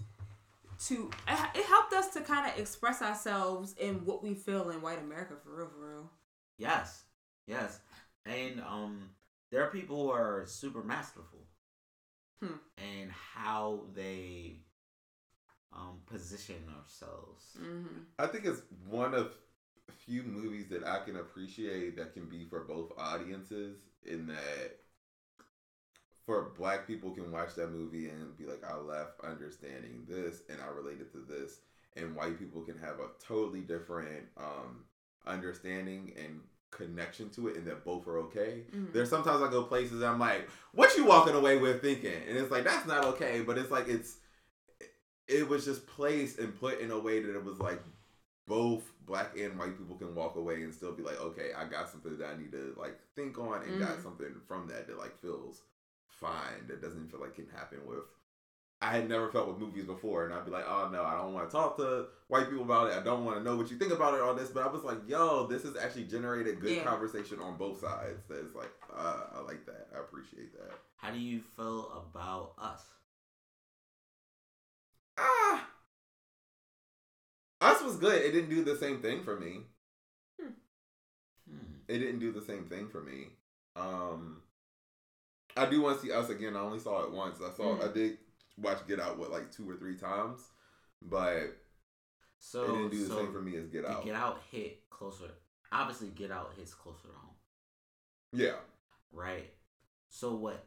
to 0.88 1.10
it 1.28 1.40
it 1.56 1.66
helped 1.66 1.94
us 1.94 2.10
to 2.14 2.22
kind 2.22 2.50
of 2.52 2.58
express 2.60 3.02
ourselves 3.02 3.76
in 3.80 4.06
what 4.06 4.24
we 4.24 4.34
feel 4.34 4.70
in 4.70 4.82
white 4.82 5.00
America 5.00 5.34
for 5.44 5.56
real, 5.58 5.68
for 5.68 5.88
real. 5.88 6.12
yes, 6.58 7.04
yes, 7.48 7.80
and 8.26 8.62
um, 8.62 9.10
there 9.52 9.62
are 9.64 9.70
people 9.70 10.04
who 10.06 10.12
are 10.12 10.46
super 10.48 10.82
masterful, 10.84 11.40
Hmm. 12.42 12.56
and 12.78 13.12
how 13.12 13.82
they 13.94 14.62
um 15.74 16.00
position 16.08 16.56
ourselves. 16.80 17.44
Mm-hmm. 17.62 18.00
I 18.18 18.26
think 18.28 18.46
it's 18.46 18.62
one 18.90 19.14
of 19.14 19.34
few 20.06 20.24
movies 20.24 20.68
that 20.70 20.86
I 20.86 21.00
can 21.06 21.18
appreciate 21.18 21.98
that 21.98 22.14
can 22.14 22.26
be 22.26 22.46
for 22.50 22.62
both 22.62 22.92
audiences 22.98 23.78
in 24.06 24.28
that 24.28 24.78
for 26.26 26.54
black 26.58 26.86
people 26.86 27.12
can 27.12 27.32
watch 27.32 27.56
that 27.56 27.72
movie 27.72 28.08
and 28.10 28.38
be 28.38 28.46
like, 28.46 28.64
I 28.64 28.78
left 28.78 29.20
understanding 29.24 30.06
this 30.08 30.44
and 30.50 30.60
I 30.62 30.68
related 30.68 31.12
to 31.14 31.20
this. 31.28 31.60
And 31.96 32.16
white 32.16 32.38
people 32.38 32.62
can 32.62 32.78
have 32.78 33.00
a 33.00 33.08
totally 33.26 33.62
different 33.62 34.28
um, 34.38 34.84
understanding 35.26 36.14
and 36.24 36.42
connection 36.70 37.32
to 37.32 37.48
it 37.48 37.58
and 37.58 37.66
that 37.66 37.84
both 37.84 38.08
are 38.08 38.20
okay. 38.20 38.62
Mhm. 38.72 38.94
There's 38.94 39.10
sometimes 39.10 39.42
I 39.42 39.50
go 39.50 39.64
places 39.64 40.04
I'm 40.04 40.20
like, 40.20 40.48
what 40.72 40.96
you 40.96 41.06
walking 41.06 41.34
away 41.34 41.58
with 41.58 41.82
thinking? 41.82 42.14
And 42.28 42.38
it's 42.38 42.52
like, 42.52 42.64
that's 42.64 42.86
not 42.86 43.06
okay. 43.06 43.42
But 43.42 43.58
it's 43.58 43.72
like, 43.72 43.88
it's, 43.88 44.18
it 45.28 45.48
was 45.48 45.66
just 45.66 45.88
placed 45.88 46.38
and 46.38 46.60
put 46.60 46.80
in 46.80 46.92
a 46.92 47.00
way 47.00 47.22
that 47.22 47.36
it 47.36 47.44
was 47.44 47.60
like 47.60 47.82
both 48.50 48.94
black 49.08 49.38
and 49.38 49.58
white 49.60 49.78
people 49.78 49.96
can 49.96 50.16
walk 50.16 50.36
away 50.38 50.64
and 50.64 50.74
still 50.76 50.94
be 50.94 51.04
like, 51.04 51.22
okay, 51.22 51.52
I 51.58 51.66
got 51.66 51.90
something 51.90 52.18
that 52.18 52.28
I 52.28 52.36
need 52.36 52.52
to 52.54 52.76
like 52.78 52.98
think 53.16 53.40
on 53.40 53.64
and 53.64 53.80
got 53.80 54.00
Mhm. 54.00 54.04
something 54.04 54.42
from 54.48 54.68
that 54.70 54.88
that 54.88 55.00
like 55.00 55.16
feels 55.22 55.64
fine. 56.08 56.68
That 56.68 56.82
doesn't 56.82 57.12
feel 57.12 57.22
like 57.22 57.36
can 57.36 57.48
happen 57.48 57.86
with. 57.86 58.06
I 58.82 58.92
had 58.92 59.10
never 59.10 59.30
felt 59.30 59.48
with 59.48 59.58
movies 59.58 59.86
before, 59.86 60.26
and 60.26 60.34
I'd 60.34 60.46
be 60.46 60.52
like, 60.52 60.66
oh 60.68 60.90
no, 60.92 61.04
I 61.04 61.16
don't 61.16 61.34
want 61.34 61.50
to 61.50 61.52
talk 61.56 61.78
to 61.78 62.08
white 62.30 62.50
people 62.50 62.64
about 62.64 62.88
it. 62.90 62.94
I 62.96 63.02
don't 63.02 63.26
want 63.26 63.38
to 63.38 63.44
know 63.44 63.56
what 63.58 63.72
you 63.72 63.78
think 63.78 63.92
about 63.92 64.16
it, 64.16 64.22
all 64.22 64.34
this. 64.34 64.52
But 64.52 64.64
I 64.64 64.68
was 64.68 64.84
like, 64.84 65.00
yo, 65.08 65.48
this 65.48 65.64
has 65.64 65.76
actually 65.76 66.06
generated 66.06 66.60
good 66.62 66.76
Yeah. 66.76 66.84
conversation 66.84 67.40
on 67.42 67.58
both 67.58 67.80
sides. 67.80 68.26
That 68.30 68.40
is 68.46 68.56
like, 68.56 68.72
uh, 68.96 69.26
I 69.34 69.42
like 69.42 69.66
that. 69.66 69.88
I 69.96 70.00
appreciate 70.00 70.54
that. 70.54 70.80
How 70.98 71.12
do 71.12 71.18
you 71.18 71.42
feel 71.42 71.90
about 71.90 72.54
us? 72.58 72.84
Ah, 75.18 75.70
Us 77.76 77.84
was 77.84 77.98
good. 77.98 78.22
It 78.22 78.32
didn't 78.32 78.50
do 78.50 78.64
the 78.64 78.78
same 78.78 79.02
thing 79.02 79.24
for 79.24 79.40
me. 79.40 79.62
Hmm. 80.40 80.52
it 81.88 81.98
didn't 82.00 82.20
do 82.20 82.32
the 82.32 82.42
same 82.42 82.66
thing 82.66 82.88
for 82.90 83.02
me. 83.02 83.30
Um, 83.76 84.42
I 85.58 85.66
do 85.66 85.82
want 85.82 86.00
to 86.00 86.06
see 86.06 86.12
Us 86.12 86.30
again. 86.30 86.56
I 86.56 86.60
only 86.60 86.80
saw 86.80 87.04
it 87.04 87.12
once. 87.12 87.40
I 87.42 87.52
saw. 87.56 87.76
Mhm. 87.78 87.90
I 87.90 87.94
did 87.94 88.18
watch 88.58 88.86
Get 88.88 89.00
Out 89.00 89.18
what 89.18 89.32
like 89.32 89.52
two 89.52 89.70
or 89.70 89.76
three 89.78 89.98
times, 89.98 90.42
but 91.02 91.48
So 92.38 92.64
it 92.64 92.68
didn't 92.68 92.90
do 92.92 93.04
the 93.04 93.08
so 93.10 93.18
same 93.18 93.34
for 93.34 93.42
me 93.42 93.56
as 93.58 93.68
Get 93.68 93.86
Out. 93.86 94.06
Get 94.06 94.16
Out 94.16 94.42
hit 94.52 94.90
closer. 94.90 95.32
Obviously, 95.72 96.10
Get 96.10 96.32
Out 96.32 96.54
hits 96.56 96.74
closer 96.74 97.08
to 97.08 97.14
home, 97.14 97.36
Yeah. 98.32 98.60
right? 99.12 99.52
So 100.10 100.36
what 100.36 100.66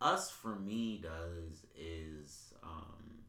us 0.00 0.30
for 0.30 0.54
me 0.56 0.98
does 1.02 1.66
is 1.74 2.52
um, 2.62 3.24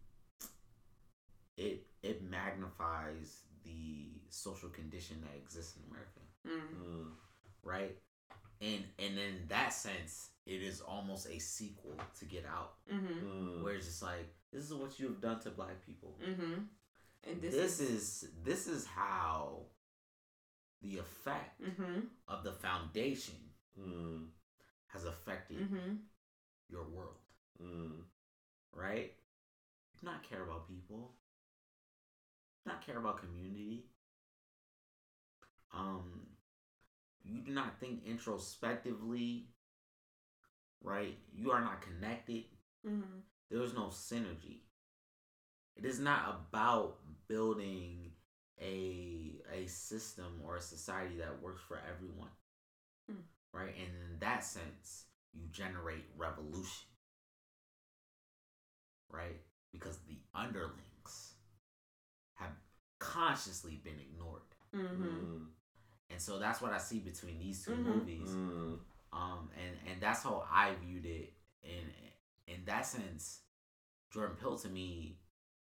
it 1.57 1.85
it 2.03 2.21
magnifies 2.23 3.41
the 3.63 4.07
social 4.29 4.69
condition 4.69 5.17
that 5.21 5.35
exists 5.37 5.75
in 5.77 5.83
America, 5.89 6.19
Mm-hmm. 6.47 7.01
Mm. 7.01 7.07
right? 7.63 7.95
And 8.61 8.83
and 8.97 9.17
in 9.17 9.47
that 9.49 9.73
sense, 9.73 10.29
it 10.45 10.61
is 10.61 10.81
almost 10.81 11.27
a 11.29 11.39
sequel 11.39 11.95
to 12.19 12.25
Get 12.25 12.45
Out, 12.45 12.73
Mm-hmm. 12.93 13.25
Mm. 13.59 13.63
where 13.63 13.75
it's 13.75 13.85
just 13.87 14.01
like 14.03 14.27
this 14.51 14.63
is 14.65 14.73
what 14.73 14.99
you 14.99 15.07
have 15.07 15.21
done 15.21 15.39
to 15.41 15.49
black 15.51 15.85
people. 15.85 16.17
Mm-hmm. 16.27 16.53
And 17.29 17.41
this, 17.41 17.53
this, 17.53 17.79
is, 17.81 17.89
is 17.89 18.29
this 18.43 18.67
is 18.67 18.85
how 18.85 19.65
the 20.81 20.97
effect 20.99 21.61
Mm-hmm. 21.61 21.99
of 22.27 22.43
the 22.43 22.53
foundation 22.53 23.35
Mm. 23.79 24.27
has 24.87 25.05
affected 25.05 25.57
Mm-hmm. 25.59 25.95
your 26.69 26.83
world, 26.89 27.19
Mm. 27.61 28.03
right? 28.73 29.13
Not 30.01 30.23
care 30.23 30.43
about 30.43 30.67
people. 30.67 31.11
Not 32.69 32.85
care 32.85 32.99
about 32.99 33.17
community. 33.17 33.85
Um, 35.73 36.27
you 37.23 37.39
do 37.39 37.51
not 37.51 37.79
think 37.79 38.01
introspectively, 38.05 39.47
right? 40.83 41.17
You 41.33 41.49
are 41.49 41.61
not 41.61 41.81
connected. 41.81 42.43
Mm-hmm. 42.87 43.21
There 43.49 43.63
is 43.63 43.73
no 43.73 43.87
synergy. 43.87 44.59
It 45.75 45.83
is 45.83 45.99
not 45.99 46.43
about 46.51 46.97
building 47.27 48.11
a 48.61 49.37
a 49.51 49.65
system 49.65 50.41
or 50.45 50.57
a 50.57 50.61
society 50.61 51.17
that 51.17 51.41
works 51.41 51.61
for 51.67 51.79
everyone. 51.89 52.29
Hmm. 53.09 53.21
Right? 53.51 53.73
And 53.75 54.13
in 54.13 54.19
that 54.19 54.43
sense, 54.43 55.05
you 55.33 55.47
generate 55.51 56.05
revolution. 56.15 56.87
Right? 59.09 59.41
Because 59.71 59.97
the 60.07 60.17
underlings 60.35 60.83
have 60.83 60.88
consciously 62.99 63.79
been 63.83 63.99
ignored. 63.99 64.41
Mm-hmm. 64.75 65.03
Mm. 65.03 65.45
And 66.11 66.21
so 66.21 66.39
that's 66.39 66.61
what 66.61 66.73
I 66.73 66.77
see 66.77 66.99
between 66.99 67.39
these 67.39 67.63
2 67.65 67.71
Mhm. 67.71 67.83
movies. 67.85 68.29
Mm. 68.29 68.79
Um, 69.11 69.49
and 69.57 69.77
and 69.87 70.01
that's 70.01 70.23
how 70.23 70.45
I 70.51 70.75
viewed 70.75 71.05
it. 71.05 71.33
And 71.63 71.91
in 72.47 72.65
that 72.65 72.85
sense, 72.85 73.41
Jordan 74.11 74.35
Peele 74.37 74.57
to 74.59 74.69
me 74.69 75.19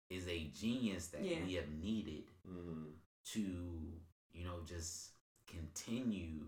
is 0.09 0.27
a 0.27 0.45
genius 0.49 1.07
that 1.07 1.23
Yeah. 1.23 1.43
we 1.45 1.53
have 1.53 1.69
needed 1.69 2.29
Mm. 2.47 2.93
to 3.23 4.01
you 4.33 4.43
know 4.43 4.61
just 4.65 5.11
continue 5.47 6.45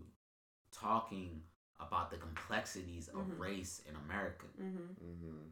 talking 0.72 1.44
about 1.80 2.10
the 2.10 2.18
complexities 2.18 3.08
of 3.10 3.26
Mhm. 3.28 3.40
race 3.40 3.80
in 3.88 3.96
America. 3.96 4.48
Mm-hmm. 4.60 4.94
Mm. 5.30 5.52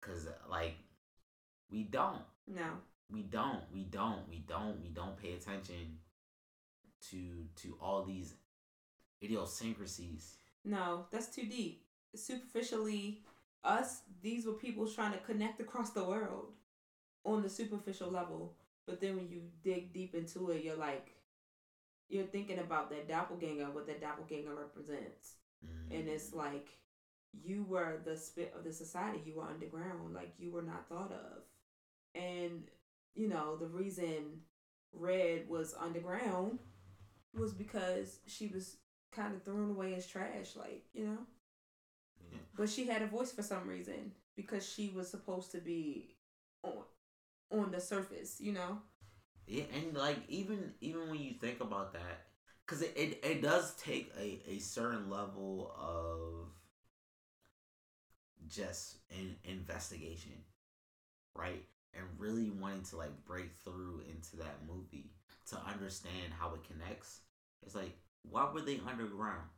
Cause 0.00 0.28
like 0.48 0.76
we 1.70 1.84
don't, 1.84 2.24
No. 2.46 2.80
We 3.10 3.22
don't, 3.22 3.60
we 3.72 3.84
don't, 3.84 4.28
we 4.28 4.38
don't, 4.46 4.80
we 4.82 4.88
don't 4.88 5.16
pay 5.20 5.32
attention 5.34 5.98
to 7.10 7.46
to 7.56 7.76
all 7.80 8.04
these 8.04 8.34
idiosyncrasies. 9.22 10.36
No, 10.64 11.06
that's 11.10 11.26
too 11.26 11.44
deep. 11.46 11.84
Superficially, 12.14 13.22
us, 13.64 14.02
these 14.22 14.46
were 14.46 14.52
people 14.52 14.86
trying 14.86 15.12
to 15.12 15.18
connect 15.18 15.60
across 15.60 15.90
the 15.90 16.04
world 16.04 16.52
on 17.24 17.42
the 17.42 17.48
superficial 17.48 18.10
level. 18.10 18.54
But 18.86 19.00
then 19.00 19.16
when 19.16 19.28
you 19.28 19.42
dig 19.62 19.92
deep 19.92 20.14
into 20.14 20.50
it, 20.50 20.64
you're 20.64 20.76
like, 20.76 21.14
you're 22.08 22.24
thinking 22.24 22.58
about 22.58 22.90
that 22.90 23.08
doppelganger, 23.08 23.70
what 23.70 23.86
that 23.86 24.00
doppelganger 24.00 24.54
represents, 24.54 25.34
and 25.90 26.04
Mm. 26.04 26.08
it's 26.08 26.32
like 26.34 26.68
you 27.32 27.64
were 27.64 28.00
the 28.04 28.16
spit 28.16 28.52
of 28.56 28.64
the 28.64 28.72
society. 28.72 29.22
You 29.24 29.36
were 29.36 29.44
underground, 29.44 30.12
like 30.14 30.34
you 30.38 30.50
were 30.50 30.62
not 30.62 30.88
thought 30.88 31.12
of, 31.12 31.42
and 32.14 32.68
you 33.14 33.28
know 33.28 33.56
the 33.56 33.66
reason 33.66 34.40
Red 34.92 35.48
was 35.48 35.74
underground 35.78 36.58
was 37.34 37.52
because 37.52 38.20
she 38.26 38.48
was 38.48 38.76
kind 39.12 39.34
of 39.34 39.42
thrown 39.42 39.70
away 39.70 39.94
as 39.94 40.06
trash, 40.06 40.56
like 40.56 40.84
you 40.94 41.06
know. 41.06 41.18
Yeah. 42.30 42.38
But 42.56 42.68
she 42.68 42.86
had 42.86 43.02
a 43.02 43.06
voice 43.06 43.32
for 43.32 43.42
some 43.42 43.68
reason 43.68 44.12
because 44.36 44.66
she 44.68 44.90
was 44.90 45.08
supposed 45.10 45.50
to 45.52 45.58
be 45.58 46.14
on 46.62 46.84
on 47.50 47.70
the 47.70 47.80
surface, 47.80 48.40
you 48.40 48.52
know. 48.52 48.78
Yeah, 49.46 49.64
and 49.74 49.96
like 49.96 50.18
even 50.28 50.74
even 50.80 51.08
when 51.10 51.20
you 51.20 51.32
think 51.34 51.60
about 51.60 51.92
that, 51.94 52.26
because 52.64 52.82
it, 52.82 52.92
it 52.96 53.20
it 53.24 53.42
does 53.42 53.74
take 53.76 54.12
a 54.18 54.40
a 54.48 54.58
certain 54.58 55.10
level 55.10 55.72
of 55.78 56.48
just 58.48 58.96
an 59.10 59.36
investigation, 59.44 60.32
right? 61.34 61.64
And 61.94 62.04
really 62.18 62.50
wanting 62.50 62.84
to 62.84 62.96
like 62.96 63.24
break 63.26 63.52
through 63.64 64.02
into 64.10 64.36
that 64.36 64.56
movie 64.66 65.10
to 65.50 65.56
understand 65.60 66.32
how 66.38 66.54
it 66.54 66.64
connects. 66.64 67.20
It's 67.64 67.74
like, 67.74 67.96
why 68.22 68.50
were 68.52 68.62
they 68.62 68.80
underground? 68.88 69.48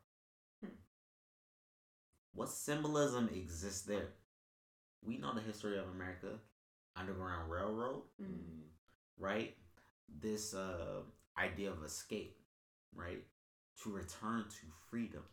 Hmm. 0.61 0.71
What 2.35 2.49
symbolism 2.51 3.29
exists 3.33 3.83
there? 3.83 4.09
We 5.03 5.19
know 5.19 5.35
the 5.35 5.41
history 5.41 5.79
of 5.79 5.89
America, 5.89 6.39
Underground 6.97 7.51
Railroad, 7.51 8.03
Mm. 8.21 8.63
right? 9.19 9.57
This 10.09 10.55
uh, 10.55 11.03
idea 11.39 11.71
of 11.71 11.85
escape, 11.85 12.39
right? 12.95 13.23
To 13.83 13.91
return 13.93 14.45
to 14.49 14.67
freedom, 14.91 15.25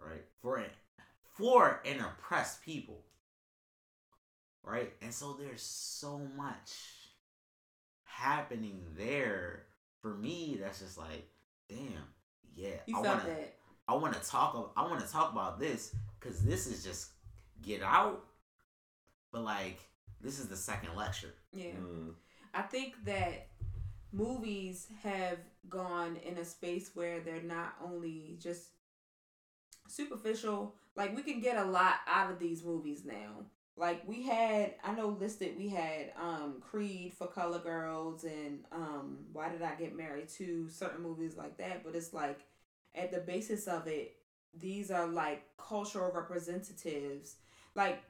right? 0.00 0.24
For 0.42 0.58
an, 0.58 0.70
for 1.36 1.80
an 1.84 2.00
oppressed 2.00 2.62
people, 2.62 3.04
right? 4.66 4.92
And 5.00 5.14
so 5.14 5.36
there's 5.40 5.62
so 5.62 6.20
much 6.36 6.74
happening 8.04 8.82
there 8.98 9.62
for 10.02 10.14
me. 10.14 10.58
That's 10.60 10.80
just 10.80 10.98
like, 10.98 11.28
damn, 11.68 11.78
yeah. 12.54 12.76
You 12.86 12.98
I 12.98 13.02
felt 13.02 13.18
wanna, 13.18 13.28
that. 13.28 13.54
I 13.88 13.94
want 13.94 14.14
to 14.14 14.28
talk. 14.28 14.72
I 14.76 14.82
want 14.82 15.00
to 15.00 15.10
talk 15.10 15.32
about 15.32 15.58
this 15.58 15.94
because 16.18 16.42
this 16.42 16.66
is 16.66 16.84
just 16.84 17.10
get 17.62 17.82
out. 17.82 18.24
But 19.32 19.44
like, 19.44 19.78
this 20.20 20.38
is 20.38 20.48
the 20.48 20.56
second 20.56 20.96
lecture. 20.96 21.32
Yeah. 21.54 21.72
Mm. 21.80 22.14
I 22.52 22.62
think 22.62 23.04
that 23.04 23.48
movies 24.12 24.88
have 25.02 25.38
gone 25.68 26.16
in 26.24 26.38
a 26.38 26.44
space 26.44 26.90
where 26.94 27.20
they're 27.20 27.42
not 27.42 27.74
only 27.84 28.38
just 28.40 28.68
superficial, 29.88 30.74
like 30.96 31.14
we 31.14 31.22
can 31.22 31.40
get 31.40 31.58
a 31.58 31.64
lot 31.64 31.94
out 32.08 32.30
of 32.30 32.38
these 32.38 32.64
movies 32.64 33.04
now. 33.04 33.44
Like 33.76 34.06
we 34.08 34.22
had 34.22 34.74
I 34.82 34.94
know 34.94 35.08
listed 35.08 35.56
we 35.58 35.68
had 35.68 36.12
um 36.20 36.56
Creed 36.60 37.12
for 37.14 37.26
Color 37.26 37.58
Girls 37.58 38.24
and 38.24 38.60
um 38.72 39.18
Why 39.32 39.50
Did 39.50 39.62
I 39.62 39.74
Get 39.74 39.94
Married 39.96 40.28
to 40.38 40.68
certain 40.68 41.02
movies 41.02 41.36
like 41.36 41.58
that, 41.58 41.84
but 41.84 41.94
it's 41.94 42.12
like 42.14 42.40
at 42.94 43.12
the 43.12 43.20
basis 43.20 43.66
of 43.66 43.86
it, 43.86 44.16
these 44.58 44.90
are 44.90 45.06
like 45.06 45.42
cultural 45.58 46.10
representatives. 46.12 47.36
Like 47.74 48.02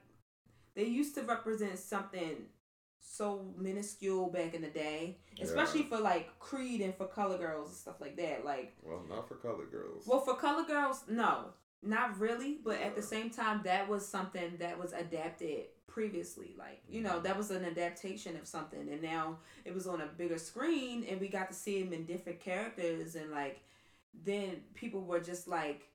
they 0.75 0.85
used 0.85 1.15
to 1.15 1.23
represent 1.23 1.77
something 1.79 2.45
so 2.99 3.53
minuscule 3.57 4.29
back 4.29 4.53
in 4.53 4.61
the 4.61 4.69
day, 4.69 5.17
especially 5.41 5.83
for 5.83 5.97
like 5.99 6.37
Creed 6.39 6.81
and 6.81 6.95
for 6.95 7.07
Color 7.07 7.37
Girls 7.37 7.69
and 7.69 7.77
stuff 7.77 7.99
like 7.99 8.15
that. 8.17 8.45
Like, 8.45 8.73
Well, 8.83 9.03
not 9.09 9.27
for 9.27 9.35
color 9.35 9.65
girls. 9.65 10.03
well, 10.05 10.19
for 10.21 10.35
Color 10.35 10.65
Girls, 10.65 11.03
no, 11.09 11.45
not 11.83 12.19
really. 12.19 12.57
But 12.63 12.81
at 12.81 12.95
the 12.95 13.01
same 13.01 13.29
time, 13.29 13.61
that 13.63 13.87
was 13.87 14.07
something 14.07 14.57
that 14.59 14.79
was 14.79 14.93
adapted 14.93 15.65
previously. 15.87 16.53
Like, 16.57 16.81
you 16.89 17.01
know, 17.01 17.19
that 17.21 17.35
was 17.37 17.49
an 17.51 17.65
adaptation 17.65 18.35
of 18.37 18.47
something, 18.47 18.87
and 18.91 19.01
now 19.01 19.37
it 19.65 19.73
was 19.73 19.87
on 19.87 20.01
a 20.01 20.05
bigger 20.05 20.37
screen, 20.37 21.05
and 21.09 21.19
we 21.19 21.27
got 21.27 21.49
to 21.49 21.55
see 21.55 21.81
him 21.81 21.93
in 21.93 22.05
different 22.05 22.39
characters, 22.39 23.15
and 23.15 23.31
like, 23.31 23.61
then 24.25 24.57
people 24.75 25.01
were 25.01 25.19
just 25.19 25.47
like. 25.47 25.89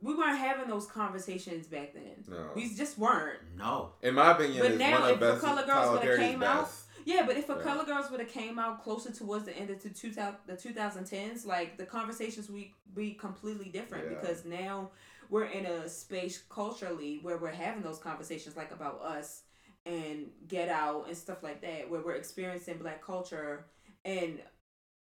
We 0.00 0.16
weren't 0.16 0.38
having 0.38 0.68
those 0.68 0.86
conversations 0.86 1.68
back 1.68 1.94
then. 1.94 2.24
no. 2.26 2.48
We 2.56 2.74
just 2.74 2.98
weren't. 2.98 3.38
No, 3.56 3.90
In 4.02 4.16
my 4.16 4.32
opinion, 4.32 4.60
But 4.60 4.76
now, 4.76 5.00
one 5.00 5.12
if 5.12 5.20
the. 5.20 5.36
Color 5.36 5.64
Girls 5.64 5.68
Tyler 5.68 5.90
would've 5.92 6.02
Perry's 6.04 6.18
came 6.18 6.42
out, 6.42 6.64
best. 6.64 6.84
Yeah, 7.04 7.26
but 7.26 7.36
if 7.36 7.48
a 7.48 7.54
Yeah. 7.54 7.62
Color 7.62 7.84
Girls 7.84 8.10
would 8.10 8.20
have 8.20 8.28
came 8.28 8.58
out 8.58 8.82
closer 8.82 9.12
towards 9.12 9.44
the 9.44 9.56
end 9.56 9.70
of 9.70 9.82
the 9.82 9.90
two 9.90 10.12
thousand 10.12 10.38
the 10.46 10.56
two 10.56 10.72
thousand 10.72 11.04
tens, 11.04 11.44
like 11.46 11.76
the 11.76 11.86
conversations 11.86 12.48
we 12.50 12.74
be 12.94 13.14
completely 13.14 13.68
different 13.70 14.10
Yeah. 14.10 14.20
because 14.20 14.44
now 14.44 14.90
we're 15.30 15.46
in 15.46 15.66
a 15.66 15.88
space 15.88 16.42
culturally 16.48 17.18
where 17.22 17.38
we're 17.38 17.50
having 17.50 17.82
those 17.82 17.98
conversations 17.98 18.56
like 18.56 18.70
about 18.70 19.00
us 19.02 19.42
and 19.86 20.26
Get 20.46 20.68
Out 20.68 21.06
and 21.08 21.16
stuff 21.16 21.42
like 21.42 21.60
that, 21.62 21.90
where 21.90 22.02
we're 22.02 22.14
experiencing 22.14 22.78
Black 22.78 23.02
culture 23.04 23.66
and 24.04 24.40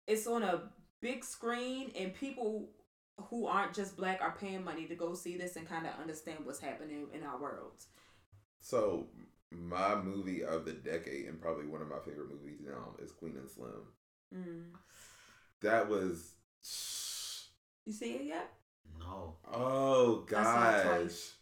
it's 0.06 0.26
on 0.26 0.42
a 0.42 0.62
big 1.00 1.24
screen 1.24 1.90
and 1.98 2.14
people 2.14 2.68
who 3.28 3.46
aren't 3.46 3.74
just 3.74 3.96
black 3.96 4.20
are 4.20 4.36
paying 4.38 4.62
money 4.64 4.86
to 4.86 4.94
go 4.94 5.14
see 5.14 5.36
this 5.36 5.56
and 5.56 5.68
kind 5.68 5.86
of 5.86 5.92
understand 6.00 6.38
what's 6.44 6.58
happening 6.60 7.06
in 7.14 7.22
our 7.22 7.40
world. 7.40 7.84
So 8.60 9.06
my 9.50 9.94
movie 9.94 10.42
of 10.44 10.64
the 10.64 10.72
decade 10.72 11.26
and 11.26 11.40
probably 11.40 11.66
one 11.66 11.82
of 11.82 11.88
my 11.88 11.98
favorite 12.04 12.30
movies 12.30 12.58
now 12.64 12.94
is 13.02 13.12
Queen 13.12 13.36
and 13.36 13.48
Slim. 13.48 13.72
Mm. 14.34 14.64
That 15.62 15.88
was 15.88 16.32
You 17.84 17.92
see 17.92 18.12
it 18.14 18.24
yet? 18.26 18.52
no. 18.98 19.36
oh 19.52 20.26
I 20.28 20.42
saw 20.42 20.70
it 20.70 20.72
gosh. 20.72 20.84
twice. 20.84 21.34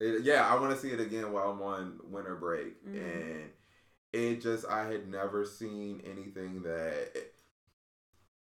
It, 0.00 0.22
yeah, 0.24 0.46
I 0.48 0.58
want 0.60 0.72
to 0.74 0.78
see 0.80 0.90
it 0.92 1.00
again 1.00 1.30
while 1.32 1.50
I'm 1.50 1.62
on 1.62 2.00
winter 2.10 2.34
break, 2.36 2.84
Mhm. 2.84 2.96
and 2.96 3.50
it 4.12 4.40
just 4.42 4.66
I 4.66 4.86
had 4.90 5.08
never 5.08 5.44
seen 5.44 6.00
anything 6.04 6.62
that. 6.62 7.12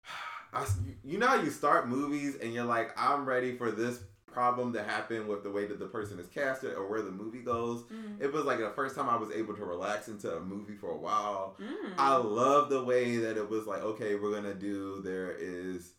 I, 0.53 0.65
you 1.03 1.17
know 1.17 1.27
how 1.27 1.41
you 1.41 1.49
start 1.51 1.87
movies 1.89 2.35
and 2.41 2.53
you're 2.53 2.63
like, 2.65 2.91
I'm 2.97 3.25
ready 3.25 3.57
for 3.57 3.71
this 3.71 3.99
problem 4.35 4.73
that 4.73 4.85
happened 4.85 5.27
with 5.29 5.43
the 5.43 5.49
way 5.49 5.65
that 5.65 5.79
the 5.79 5.87
person 5.87 6.19
is 6.19 6.27
casted 6.27 6.73
or 6.75 6.87
where 6.89 7.01
the 7.01 7.09
movie 7.11 7.39
goes. 7.41 7.83
Mm. 7.83 8.21
It 8.21 8.31
was 8.33 8.43
like 8.43 8.59
the 8.59 8.69
first 8.75 8.93
time 8.95 9.07
I 9.09 9.15
was 9.15 9.31
able 9.31 9.55
to 9.55 9.63
relax 9.65 10.09
into 10.09 10.35
a 10.35 10.41
movie 10.41 10.75
for 10.75 10.91
a 10.91 10.97
while. 10.97 11.55
Mm. 11.59 11.93
I 11.97 12.17
love 12.17 12.69
the 12.69 12.83
way 12.83 13.15
that 13.17 13.37
it 13.37 13.49
was 13.49 13.65
like, 13.65 13.81
okay, 13.81 14.15
we're 14.15 14.33
gonna 14.33 14.53
do 14.53 15.01
there 15.03 15.31
is 15.31 15.93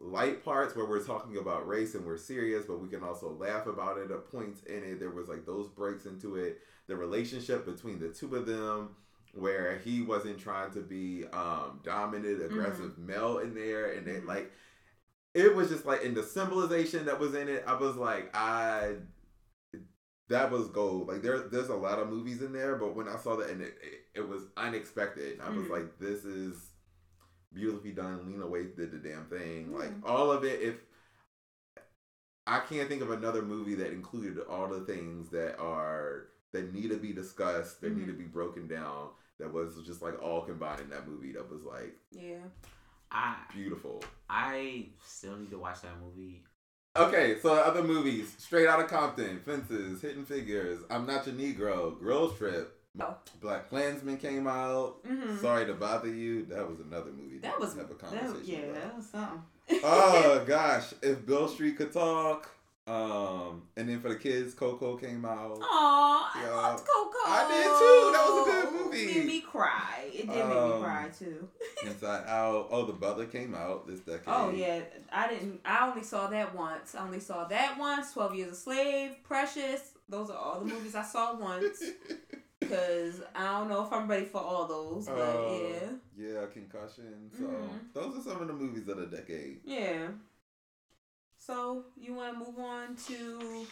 light 0.00 0.42
parts 0.44 0.74
where 0.74 0.86
we're 0.86 1.04
talking 1.04 1.36
about 1.36 1.68
race 1.68 1.94
and 1.94 2.04
we're 2.06 2.16
serious, 2.16 2.64
but 2.66 2.80
we 2.80 2.88
can 2.88 3.02
also 3.04 3.30
laugh 3.38 3.66
about 3.66 3.98
it 3.98 4.10
at 4.10 4.30
points 4.30 4.62
in 4.64 4.82
it. 4.82 4.98
There 4.98 5.10
was 5.10 5.28
like 5.28 5.44
those 5.44 5.68
breaks 5.68 6.06
into 6.06 6.36
it. 6.36 6.60
The 6.86 6.96
relationship 6.96 7.66
between 7.66 7.98
the 8.00 8.08
two 8.08 8.34
of 8.34 8.46
them, 8.46 8.96
where 9.34 9.78
he 9.78 10.00
wasn't 10.02 10.38
trying 10.38 10.70
to 10.72 10.80
be 10.80 11.24
um 11.32 11.80
dominant, 11.84 12.42
aggressive 12.42 12.96
male 12.98 13.38
in 13.38 13.54
there, 13.54 13.92
and 13.92 14.08
it 14.08 14.22
Mhm. 14.24 14.28
like 14.28 14.52
it 15.34 15.54
was 15.54 15.68
just 15.68 15.84
like 15.84 16.02
in 16.02 16.14
the 16.14 16.22
symbolization 16.22 17.06
that 17.06 17.18
was 17.18 17.34
in 17.34 17.48
it, 17.48 17.64
I 17.66 17.74
was 17.74 17.96
like, 17.96 18.30
I 18.34 18.94
that 20.28 20.50
was 20.50 20.68
gold. 20.68 21.08
Like 21.08 21.22
there, 21.22 21.40
there's 21.48 21.68
a 21.68 21.74
lot 21.76 21.98
of 21.98 22.08
movies 22.08 22.40
in 22.40 22.52
there, 22.52 22.76
but 22.76 22.94
when 22.96 23.08
I 23.08 23.16
saw 23.16 23.36
that 23.36 23.50
and 23.50 23.60
it, 23.60 23.74
it, 23.82 24.20
it 24.20 24.28
was 24.28 24.42
unexpected. 24.56 25.40
I 25.40 25.50
was 25.50 25.66
Mhm. 25.66 25.70
like, 25.70 25.98
this 25.98 26.24
is 26.24 26.56
beautifully 27.52 27.92
done. 27.92 28.26
Lena 28.26 28.46
Waithe 28.46 28.74
did 28.76 28.90
the 28.92 28.98
damn 29.06 29.26
thing. 29.26 29.72
Like 29.76 29.90
Mhm. 29.90 30.08
all 30.08 30.30
of 30.32 30.44
it. 30.44 30.62
If 30.62 30.76
I 32.46 32.60
can't 32.60 32.88
think 32.88 33.02
of 33.02 33.10
another 33.10 33.42
movie 33.42 33.74
that 33.76 33.92
included 33.92 34.38
all 34.48 34.68
the 34.68 34.84
things 34.84 35.30
that 35.30 35.58
are 35.58 36.28
that 36.52 36.72
need 36.72 36.90
to 36.90 36.96
be 36.96 37.12
discussed, 37.12 37.80
that 37.80 37.96
need 37.96 38.06
to 38.06 38.12
Mhm. 38.12 38.18
be 38.18 38.24
broken 38.24 38.68
down. 38.68 39.10
That 39.38 39.52
was 39.52 39.82
just 39.84 40.02
like 40.02 40.22
all 40.22 40.42
combined 40.44 40.80
in 40.80 40.90
that 40.90 41.08
movie. 41.08 41.32
That 41.32 41.50
was 41.50 41.64
like 41.64 41.98
Yeah. 42.12 42.44
I 43.14 43.36
beautiful. 43.54 44.02
I 44.28 44.86
still 45.06 45.36
need 45.36 45.50
to 45.50 45.58
watch 45.58 45.80
that 45.82 46.00
movie. 46.02 46.42
Okay, 46.96 47.38
so 47.40 47.54
other 47.54 47.82
movies: 47.82 48.34
Straight 48.38 48.66
Outta 48.68 48.84
Compton, 48.84 49.40
Fences, 49.40 50.00
Hidden 50.02 50.24
Figures, 50.26 50.80
I'm 50.90 51.06
Not 51.06 51.26
Your 51.26 51.34
Negro, 51.36 51.98
Girls 52.00 52.36
Trip, 52.36 52.76
Oh. 53.00 53.16
BlacKkKlansman 53.40 54.20
came 54.20 54.46
out. 54.46 55.02
Mhm. 55.04 55.40
Sorry 55.40 55.66
to 55.66 55.74
bother 55.74 56.08
you. 56.08 56.44
That 56.46 56.68
was 56.68 56.78
another 56.80 57.10
movie. 57.10 57.38
That 57.38 57.58
was 57.58 57.74
have 57.74 57.86
a 57.90 57.94
that, 57.94 57.98
conversation 57.98 58.44
yeah, 58.44 58.58
about. 58.66 58.82
that 58.82 58.96
was 58.96 59.06
something. 59.10 59.42
oh 59.84 60.44
gosh, 60.46 60.94
if 61.02 61.24
Beale 61.26 61.48
Street 61.48 61.76
could 61.76 61.92
talk. 61.92 62.48
Um, 62.86 63.62
and 63.78 63.88
then 63.88 63.98
for 64.00 64.10
the 64.10 64.16
kids, 64.16 64.52
Coco 64.52 64.96
came 64.96 65.24
out. 65.24 65.58
Aw, 65.62 66.32
I 66.34 66.50
loved 66.50 66.84
Coco. 66.86 67.18
I 67.26 67.48
did 67.48 67.64
too. 67.64 68.12
That 68.12 68.26
was 68.28 68.46
a 68.46 68.50
good 68.72 68.84
movie. 68.84 69.02
It 69.10 69.16
made 69.16 69.26
me 69.26 69.40
cry. 69.40 70.04
It 70.12 70.26
did 70.26 70.28
make 70.28 70.48
me 70.48 70.72
Um, 70.72 70.82
cry 70.82 71.08
too. 71.18 71.48
Inside 71.86 72.24
Out. 72.28 72.68
Oh, 72.70 72.84
The 72.84 72.92
Butler 72.92 73.24
came 73.26 73.54
out 73.54 73.86
this 73.86 74.00
decade. 74.00 74.24
Oh 74.26 74.50
yeah, 74.50 74.80
I 75.10 75.28
didn't. 75.28 75.60
I 75.64 75.88
only 75.88 76.02
saw 76.02 76.26
that 76.26 76.54
once. 76.54 76.94
I 76.94 77.04
only 77.04 77.20
saw 77.20 77.44
that 77.48 77.78
once. 77.78 78.12
Twelve 78.12 78.34
Years 78.34 78.52
a 78.52 78.56
Slave, 78.56 79.12
Precious. 79.24 79.92
Those 80.10 80.28
are 80.28 80.36
all 80.36 80.60
the 80.60 80.66
movies 80.66 80.94
I 80.94 81.02
saw 81.04 81.34
once. 81.36 81.82
Cause 82.68 83.20
I 83.34 83.58
don't 83.58 83.68
know 83.68 83.84
if 83.84 83.92
I'm 83.92 84.08
ready 84.08 84.24
for 84.26 84.38
all 84.42 84.66
those, 84.66 85.06
but 85.06 85.12
Uh, 85.18 85.50
yeah, 85.50 85.88
Yeah, 86.16 86.46
concussion. 86.52 87.30
So 87.38 87.44
Mhm. 87.44 87.92
those 87.94 88.18
are 88.18 88.30
some 88.30 88.40
of 88.42 88.46
the 88.48 88.54
movies 88.54 88.88
of 88.88 88.98
the 88.98 89.06
decade. 89.06 89.60
yeah. 89.64 90.08
So 91.46 91.84
you 91.96 92.14
want 92.14 92.32
to 92.34 92.38
move 92.38 92.58
on 92.58 92.96
to? 93.08 93.66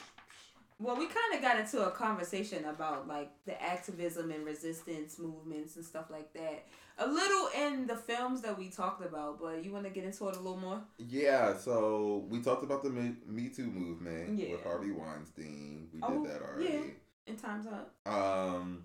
Well, 0.79 0.97
we 0.97 1.07
kind 1.07 1.35
of 1.35 1.41
got 1.43 1.59
into 1.61 1.87
a 1.87 1.91
conversation 1.93 2.65
about 2.65 3.07
like 3.07 3.31
the 3.47 3.61
activism 3.63 4.31
and 4.33 4.45
resistance 4.45 5.19
movements 5.19 5.77
and 5.77 5.85
stuff 5.85 6.07
like 6.11 6.33
that. 6.35 6.67
A 6.99 7.07
little 7.07 7.49
in 7.57 7.87
the 7.87 7.97
films 7.97 8.43
that 8.43 8.59
we 8.59 8.69
talked 8.69 9.05
about, 9.05 9.41
but 9.41 9.65
you 9.65 9.73
want 9.73 9.85
to 9.85 9.91
get 9.91 10.05
into 10.05 10.29
it 10.29 10.37
a 10.37 10.41
little 10.41 10.59
more? 10.59 10.83
Yeah, 10.99 11.57
so 11.57 12.27
we 12.29 12.41
talked 12.43 12.65
about 12.65 12.83
the 12.83 12.91
Me, 12.91 13.49
Too 13.49 13.67
movement 13.67 14.39
Yeah. 14.39 14.53
with 14.53 14.65
Harvey 14.65 14.91
Weinstein. 14.91 15.89
We 15.95 16.01
Oh, 16.03 16.23
did 16.23 16.33
that 16.33 16.43
already. 16.43 16.65
yeah. 16.65 16.81
And 17.29 17.39
time's 17.39 17.67
up. 17.69 17.95
Um, 18.07 18.85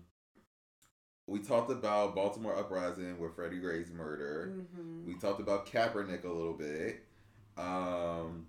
we 1.26 1.40
talked 1.40 1.70
about 1.70 2.14
Baltimore 2.14 2.56
uprising 2.56 3.18
with 3.18 3.34
Freddie 3.34 3.58
Gray's 3.58 3.90
murder. 3.90 4.54
Mm-hmm. 4.56 5.06
We 5.06 5.14
talked 5.16 5.40
about 5.40 5.66
Kaepernick 5.66 6.24
a 6.24 6.28
little 6.32 6.54
bit. 6.54 7.04
Um, 7.58 8.46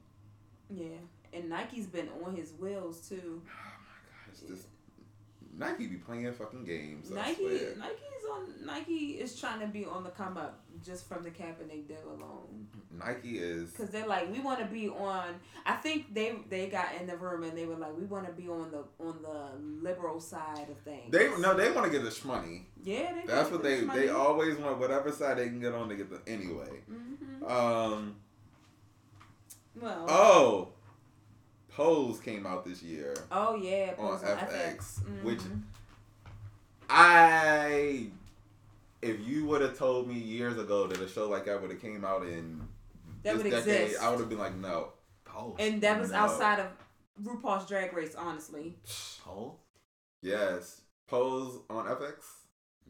Yeah, 0.69 0.97
and 1.33 1.49
Nike's 1.49 1.87
been 1.87 2.09
on 2.25 2.35
his 2.35 2.53
wheels 2.53 3.07
too. 3.07 3.41
oh 3.45 3.49
my 3.49 4.31
gosh, 4.31 4.49
this 4.49 4.67
Nike 5.59 5.87
be 5.87 5.97
playing 5.97 6.31
fucking 6.33 6.63
games. 6.63 7.11
Nike. 7.11 7.43
Nike's 7.77 8.25
on. 8.31 8.65
Nike 8.65 9.19
is 9.19 9.37
trying 9.39 9.59
to 9.59 9.67
be 9.67 9.85
on 9.85 10.03
the 10.03 10.09
come 10.09 10.37
up 10.37 10.61
just 10.85 11.07
from 11.07 11.23
the 11.23 11.31
Kaepernick 11.31 11.87
deal 11.87 11.97
alone. 12.07 12.67
Nike 12.97 13.39
is. 13.39 13.71
Cause 13.71 13.89
they're 13.89 14.07
like, 14.07 14.31
we 14.31 14.39
want 14.39 14.59
to 14.59 14.65
be 14.65 14.87
on. 14.87 15.35
I 15.65 15.73
think 15.75 16.13
they 16.13 16.35
they 16.49 16.67
got 16.67 16.95
in 16.99 17.07
the 17.07 17.17
room 17.17 17.43
and 17.43 17.57
they 17.57 17.65
were 17.65 17.75
like, 17.75 17.97
we 17.97 18.05
want 18.05 18.25
to 18.27 18.31
be 18.31 18.47
on 18.47 18.71
the 18.71 18.85
on 19.03 19.21
the 19.21 19.85
liberal 19.85 20.21
side 20.21 20.67
of 20.69 20.77
things. 20.79 21.11
They 21.11 21.29
no, 21.39 21.53
they 21.53 21.71
want 21.71 21.91
to 21.91 21.99
get 21.99 22.09
the 22.09 22.27
money. 22.27 22.67
yeah, 22.81 23.13
they 23.13 23.27
That's 23.27 23.51
what 23.51 23.61
they 23.61 23.81
they 23.81 24.09
always 24.09 24.57
want. 24.57 24.79
Whatever 24.79 25.11
side 25.11 25.39
they 25.39 25.47
can 25.47 25.59
get 25.59 25.73
on 25.73 25.89
to 25.89 25.95
get 25.95 26.09
the 26.09 26.31
anyway. 26.31 26.69
hmm 26.87 27.43
Um. 27.45 28.15
Well. 29.81 30.05
Oh, 30.09 30.67
Pose 31.69 32.19
came 32.19 32.45
out 32.45 32.65
this 32.65 32.81
year. 32.83 33.13
Oh 33.31 33.55
yeah, 33.55 33.93
on 33.97 34.17
Pose 34.19 34.23
on 34.23 34.37
FX, 34.37 34.99
FX, 34.99 35.23
which- 35.23 35.39
Mhm. 35.39 35.61
I, 36.89 38.07
if 39.01 39.19
you 39.27 39.45
would 39.45 39.61
have 39.61 39.77
told 39.77 40.07
me 40.07 40.15
years 40.15 40.57
ago 40.57 40.87
that 40.87 40.99
a 40.99 41.07
show 41.07 41.29
like 41.29 41.45
that 41.45 41.61
would 41.61 41.69
have 41.71 41.81
came 41.81 42.03
out 42.03 42.23
in 42.25 42.67
That 43.23 43.35
this 43.35 43.43
would 43.43 43.51
decade, 43.51 43.81
exist. 43.83 44.01
I 44.03 44.09
would 44.09 44.19
have 44.19 44.29
been 44.29 44.39
like, 44.39 44.55
no. 44.55 44.93
Pole. 45.25 45.55
and 45.59 45.79
that 45.81 45.99
was 45.99 46.09
No. 46.11 46.17
outside 46.17 46.59
of 46.59 46.67
RuPaul's 47.23 47.67
Drag 47.67 47.93
Race, 47.93 48.15
honestly. 48.15 48.75
Pole? 49.23 49.59
Yes, 50.21 50.81
Pose 51.07 51.59
on 51.69 51.85
FX. 51.85 52.15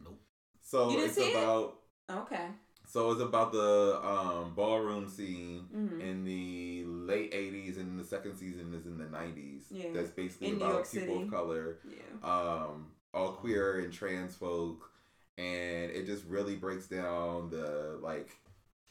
Nope. 0.02 0.18
So 0.62 0.88
You 0.90 0.96
didn't 0.96 1.06
it's 1.10 1.14
see 1.16 1.30
it? 1.32 1.36
about. 1.36 1.76
Okay. 2.10 2.48
So 2.90 3.12
it's 3.12 3.20
about 3.20 3.52
the 3.52 4.00
um, 4.04 4.52
ballroom 4.56 5.08
scene 5.08 5.60
hmm 5.72 6.00
in 6.00 6.24
the 6.24 6.82
late 6.86 7.32
'80s, 7.32 7.76
and 7.78 7.96
the 8.00 8.04
second 8.04 8.34
season 8.36 8.74
is 8.74 8.84
in 8.86 8.98
the 8.98 9.04
'90s. 9.04 9.62
Yeah. 9.70 9.84
That's 9.94 10.10
basically 10.10 10.48
In 10.48 10.56
about 10.56 10.90
people 10.90 11.14
City. 11.14 11.22
of 11.22 11.30
color, 11.30 11.78
Yeah. 11.88 12.28
um, 12.28 12.90
all 13.14 13.32
queer 13.32 13.78
and 13.80 13.92
trans 13.92 14.34
folk, 14.34 14.90
and 15.38 15.92
it 15.92 16.04
just 16.06 16.24
really 16.24 16.56
breaks 16.56 16.88
down 16.88 17.50
the 17.50 17.96
like 18.02 18.30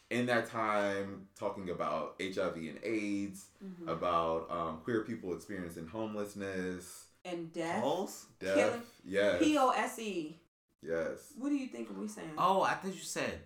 in 0.10 0.26
that 0.28 0.46
time 0.50 1.28
talking 1.38 1.70
about 1.70 2.16
HIV 2.22 2.56
and 2.56 2.80
AIDS, 2.84 3.48
hmm 3.62 3.90
about 3.90 4.50
um, 4.50 4.78
queer 4.86 5.02
people 5.04 5.34
experiencing 5.34 5.88
homelessness, 5.88 7.04
And 7.26 7.52
death. 7.52 7.82
Poles? 7.84 8.28
death. 8.40 8.56
Killing- 8.56 8.82
Yes, 9.04 9.40
P 9.44 9.58
O 9.58 9.70
S 9.72 10.00
E. 10.00 10.40
yes. 10.82 11.34
What 11.38 11.50
do 11.50 11.56
you 11.56 11.68
think 11.68 11.90
are 11.90 11.94
we 12.00 12.08
saying? 12.08 12.32
Oh, 12.38 12.62
I 12.62 12.76
thought 12.76 12.94
you 12.96 13.02
said 13.02 13.42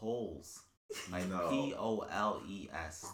poles. 0.00 0.60
Like 1.12 1.28
No. 1.28 1.48
P 1.50 1.74
O 1.78 2.04
L 2.10 2.42
E 2.48 2.68
S. 2.88 3.06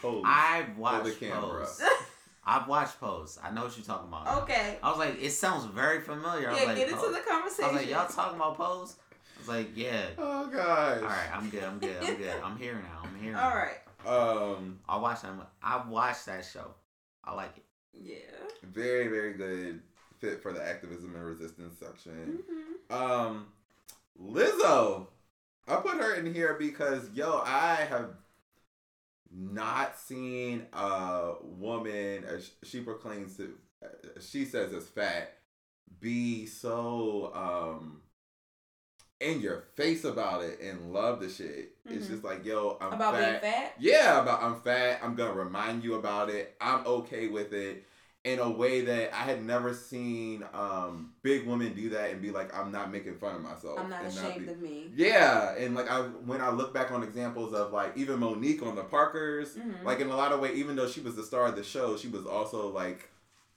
Pose. 0.00 0.22
I've 0.26 0.76
watched 0.76 1.20
the. 1.20 1.30
Pose. 1.30 1.80
I've 2.46 2.68
watched 2.68 3.00
Pose. 3.00 3.38
I 3.42 3.50
know 3.50 3.64
what 3.64 3.76
you're 3.76 3.86
talking 3.86 4.08
about. 4.08 4.42
okay. 4.42 4.78
I 4.82 4.90
was 4.90 4.98
like, 4.98 5.22
it 5.22 5.30
sounds 5.30 5.64
very 5.66 6.00
familiar. 6.00 6.48
I 6.48 6.52
was 6.52 6.60
Yeah, 6.60 6.66
like, 6.66 6.76
get 6.76 6.88
into 6.88 7.00
Pose. 7.00 7.14
the 7.14 7.64
I 7.64 7.66
was 7.68 7.76
like, 7.76 7.88
y'all 7.88 8.06
talking 8.08 8.36
about 8.36 8.56
Pose? 8.56 8.96
I 9.36 9.38
was 9.40 9.48
like, 9.48 9.70
yeah. 9.74 10.02
oh 10.18 10.46
gosh. 10.48 10.98
All 11.02 11.08
right, 11.08 11.28
I'm 11.34 11.48
good. 11.50 11.64
I'm 11.64 11.78
good. 11.78 11.96
I'm 12.02 12.16
good. 12.16 12.34
I'm 12.44 12.58
here 12.58 12.74
now. 12.74 13.02
I'm 13.08 13.22
here. 13.22 13.36
All 13.36 13.50
now. 13.50 13.56
right. 13.56 13.78
Um, 14.06 14.80
I'll 14.88 15.00
watch 15.00 15.22
that. 15.22 15.32
I 15.62 15.86
watched 15.88 16.26
that 16.26 16.44
show. 16.44 16.74
I 17.24 17.32
like 17.34 17.56
it. 17.56 17.64
Yeah. 17.94 18.16
very 18.64 19.06
very 19.08 19.34
good 19.34 19.80
fit 20.20 20.42
for 20.42 20.52
the 20.52 20.62
activism 20.66 21.14
and 21.14 21.24
resistance 21.24 21.78
section. 21.78 22.40
hmm 22.50 22.94
Um, 22.94 23.46
Lizzo, 24.20 25.06
I 25.66 25.76
put 25.76 25.96
her 25.96 26.14
in 26.14 26.32
here 26.34 26.54
because 26.58 27.08
yo, 27.14 27.42
I 27.44 27.76
have 27.88 28.10
not 29.30 29.98
seen 29.98 30.66
a 30.72 31.32
woman 31.42 32.24
as 32.24 32.50
she 32.62 32.80
proclaims 32.80 33.36
to, 33.38 33.54
she 34.20 34.44
says 34.44 34.72
as 34.72 34.86
fat, 34.86 35.34
be 36.00 36.46
so 36.46 37.32
um 37.34 38.00
in 39.20 39.40
your 39.40 39.64
face 39.74 40.04
about 40.04 40.42
it 40.42 40.60
and 40.60 40.92
love 40.92 41.20
the 41.20 41.28
shit. 41.30 41.76
It's 41.86 42.06
Mhm. 42.06 42.10
just 42.10 42.24
like 42.24 42.44
yo, 42.44 42.76
I'm 42.80 42.92
About 42.92 43.14
fat. 43.14 43.40
being 43.42 43.52
fat. 43.52 43.74
Yeah, 43.78 44.20
about 44.22 44.42
I'm 44.42 44.60
fat. 44.60 45.00
I'm 45.02 45.14
gonna 45.14 45.32
remind 45.32 45.82
you 45.82 45.94
about 45.94 46.28
it. 46.30 46.54
I'm 46.60 46.86
okay 46.86 47.28
with 47.28 47.52
it 47.52 47.84
in 48.24 48.38
a 48.38 48.50
way 48.50 48.80
that 48.80 49.12
I 49.14 49.18
had 49.24 49.44
never 49.44 49.74
seen 49.74 50.44
um, 50.54 51.12
big 51.22 51.46
women 51.46 51.74
do 51.74 51.90
that 51.90 52.10
and 52.10 52.22
be 52.22 52.30
like, 52.30 52.56
I'm 52.56 52.72
not 52.72 52.90
making 52.90 53.16
fun 53.16 53.34
of 53.36 53.42
myself. 53.42 53.78
I'm 53.78 53.90
not 53.90 54.04
ashamed 54.06 54.46
be- 54.46 54.52
of 54.52 54.60
me. 54.62 54.90
Yeah, 54.96 55.54
and 55.56 55.74
like 55.74 55.90
I 55.90 56.00
when 56.00 56.40
I 56.40 56.50
look 56.50 56.72
back 56.72 56.90
on 56.90 57.02
examples 57.02 57.52
of 57.52 57.72
like 57.72 57.92
even 57.96 58.18
Mo'Nique 58.20 58.62
on 58.62 58.76
the 58.76 58.82
Parkers, 58.84 59.56
Mhm. 59.56 59.84
like 59.84 60.00
in 60.00 60.08
a 60.08 60.16
lot 60.16 60.32
of 60.32 60.40
ways, 60.40 60.56
even 60.56 60.74
though 60.74 60.88
she 60.88 61.00
was 61.00 61.16
the 61.16 61.22
star 61.22 61.46
of 61.46 61.56
the 61.56 61.62
show, 61.62 61.96
she 61.98 62.08
was 62.08 62.24
also 62.26 62.68
like 62.70 63.10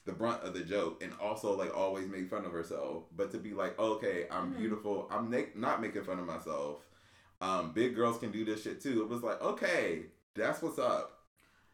the 0.03 0.11
brunt 0.14 0.41
of 0.44 0.53
the 0.53 0.61
joke 0.61 1.02
and 1.03 1.11
also 1.22 1.56
like 1.57 1.76
always 1.76 2.07
made 2.07 2.30
fun 2.30 2.44
of 2.45 2.52
herself. 2.52 3.03
But 3.15 3.31
to 3.31 3.38
be 3.38 3.53
like, 3.53 3.77
okay, 3.80 4.26
I'm 4.30 4.53
Mhm. 4.53 4.57
beautiful. 4.57 5.07
I'm 5.10 5.30
na- 5.30 5.52
not 5.56 5.81
making 5.81 6.03
fun 6.03 6.19
of 6.19 6.26
myself. 6.26 6.85
Um, 7.39 7.72
big 7.72 7.95
girls 7.95 8.18
can 8.18 8.31
do 8.31 8.44
this 8.44 8.64
shit 8.64 8.81
too. 8.81 9.02
It 9.02 9.10
was 9.10 9.22
like, 9.23 9.41
okay, 9.41 10.07
that's 10.34 10.61
what's 10.61 10.80
up. 10.80 11.16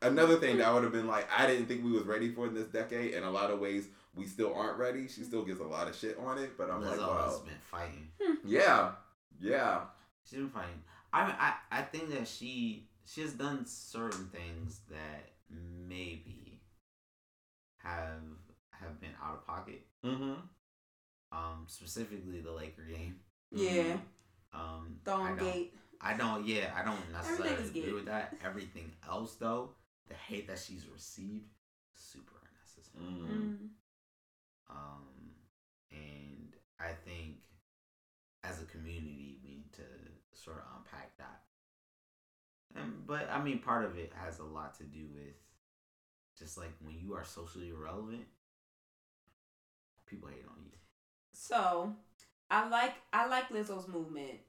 Another 0.04 0.38
thing 0.38 0.58
that 0.58 0.68
I 0.68 0.74
would 0.74 0.84
have 0.84 0.92
been 0.92 1.08
like, 1.08 1.28
I 1.36 1.48
didn't 1.48 1.68
think 1.68 1.84
we 1.84 1.92
was 1.92 2.04
ready 2.04 2.30
for 2.30 2.48
in 2.48 2.54
this 2.54 2.68
decade. 2.68 3.14
In 3.14 3.24
a 3.24 3.32
lot 3.32 3.52
of 3.52 3.60
ways, 3.60 3.88
we 4.16 4.26
still 4.26 4.54
aren't 4.54 4.78
ready. 4.78 5.08
She 5.08 5.24
still 5.24 5.44
gets 5.44 5.60
a 5.60 5.64
lot 5.64 5.88
of 5.88 5.96
shit 5.96 6.18
on 6.20 6.38
it, 6.38 6.58
but 6.58 6.70
I'm 6.70 6.82
like, 6.82 7.00
Lizzo 7.00 7.24
has 7.24 7.34
wow, 7.34 7.42
been 7.46 7.54
fighting. 7.72 8.08
yeah, 8.46 8.92
yeah. 9.40 9.82
She's 10.26 10.40
been 10.40 10.50
fighting. 10.50 10.82
I 11.12 11.26
mean, 11.26 11.36
I 11.40 11.54
I 11.72 11.82
think 11.82 12.10
that 12.12 12.28
she 12.28 12.88
she 13.06 13.22
has 13.22 13.34
done 13.34 13.66
certain 13.66 14.28
things 14.28 14.82
that 14.90 15.32
maybe 15.88 16.62
have 17.78 18.22
have 18.72 19.00
been 19.00 19.12
out 19.24 19.36
of 19.36 19.48
pocket. 19.48 19.86
Mm-hmm. 20.06 20.34
Um, 21.32 21.66
specifically 21.68 22.42
the 22.42 22.52
Laker 22.52 22.84
game. 22.84 23.16
Yeah. 23.52 23.98
Um, 24.54 25.00
I 25.06 25.10
Thorn 25.10 25.38
don't, 25.38 25.52
gate. 25.52 25.74
I 26.00 26.14
don't. 26.14 26.46
Yeah, 26.46 26.72
I 26.76 26.84
don't 26.84 27.12
necessarily 27.12 27.64
agree 27.64 27.94
with 27.94 28.06
that. 28.06 28.36
Everything 28.46 28.92
else, 29.10 29.36
though, 29.36 29.70
the 30.08 30.16
hate 30.16 30.48
that 30.48 30.60
she's 30.60 30.88
received, 30.88 31.46
super 31.96 32.36
unnecessary. 32.44 33.04
Mm-hmm. 33.04 33.54
Mm. 33.54 33.70
Um, 34.70 35.32
and 35.92 36.54
I 36.80 36.92
think 37.06 37.38
as 38.44 38.62
a 38.62 38.66
community, 38.66 39.38
we 39.44 39.50
need 39.50 39.72
to 39.74 39.82
sort 40.34 40.58
of 40.58 40.64
unpack 40.78 41.18
that. 41.18 41.42
And 42.76 43.06
but 43.06 43.30
I 43.32 43.42
mean, 43.42 43.60
part 43.60 43.86
of 43.86 43.98
it 43.98 44.12
has 44.16 44.40
a 44.40 44.44
lot 44.44 44.78
to 44.80 44.84
do 44.84 45.08
with 45.14 45.36
just 46.38 46.58
like 46.58 46.72
when 46.84 46.98
you 47.00 47.14
are 47.14 47.24
socially 47.24 47.70
irrelevant, 47.70 48.26
people 50.08 50.30
hate 50.30 50.46
on 50.50 50.64
you. 50.66 50.72
So, 51.34 51.94
I 52.50 52.68
like 52.70 52.94
I 53.12 53.28
like 53.28 53.50
Lizzo's 53.50 53.88
movement, 53.88 54.40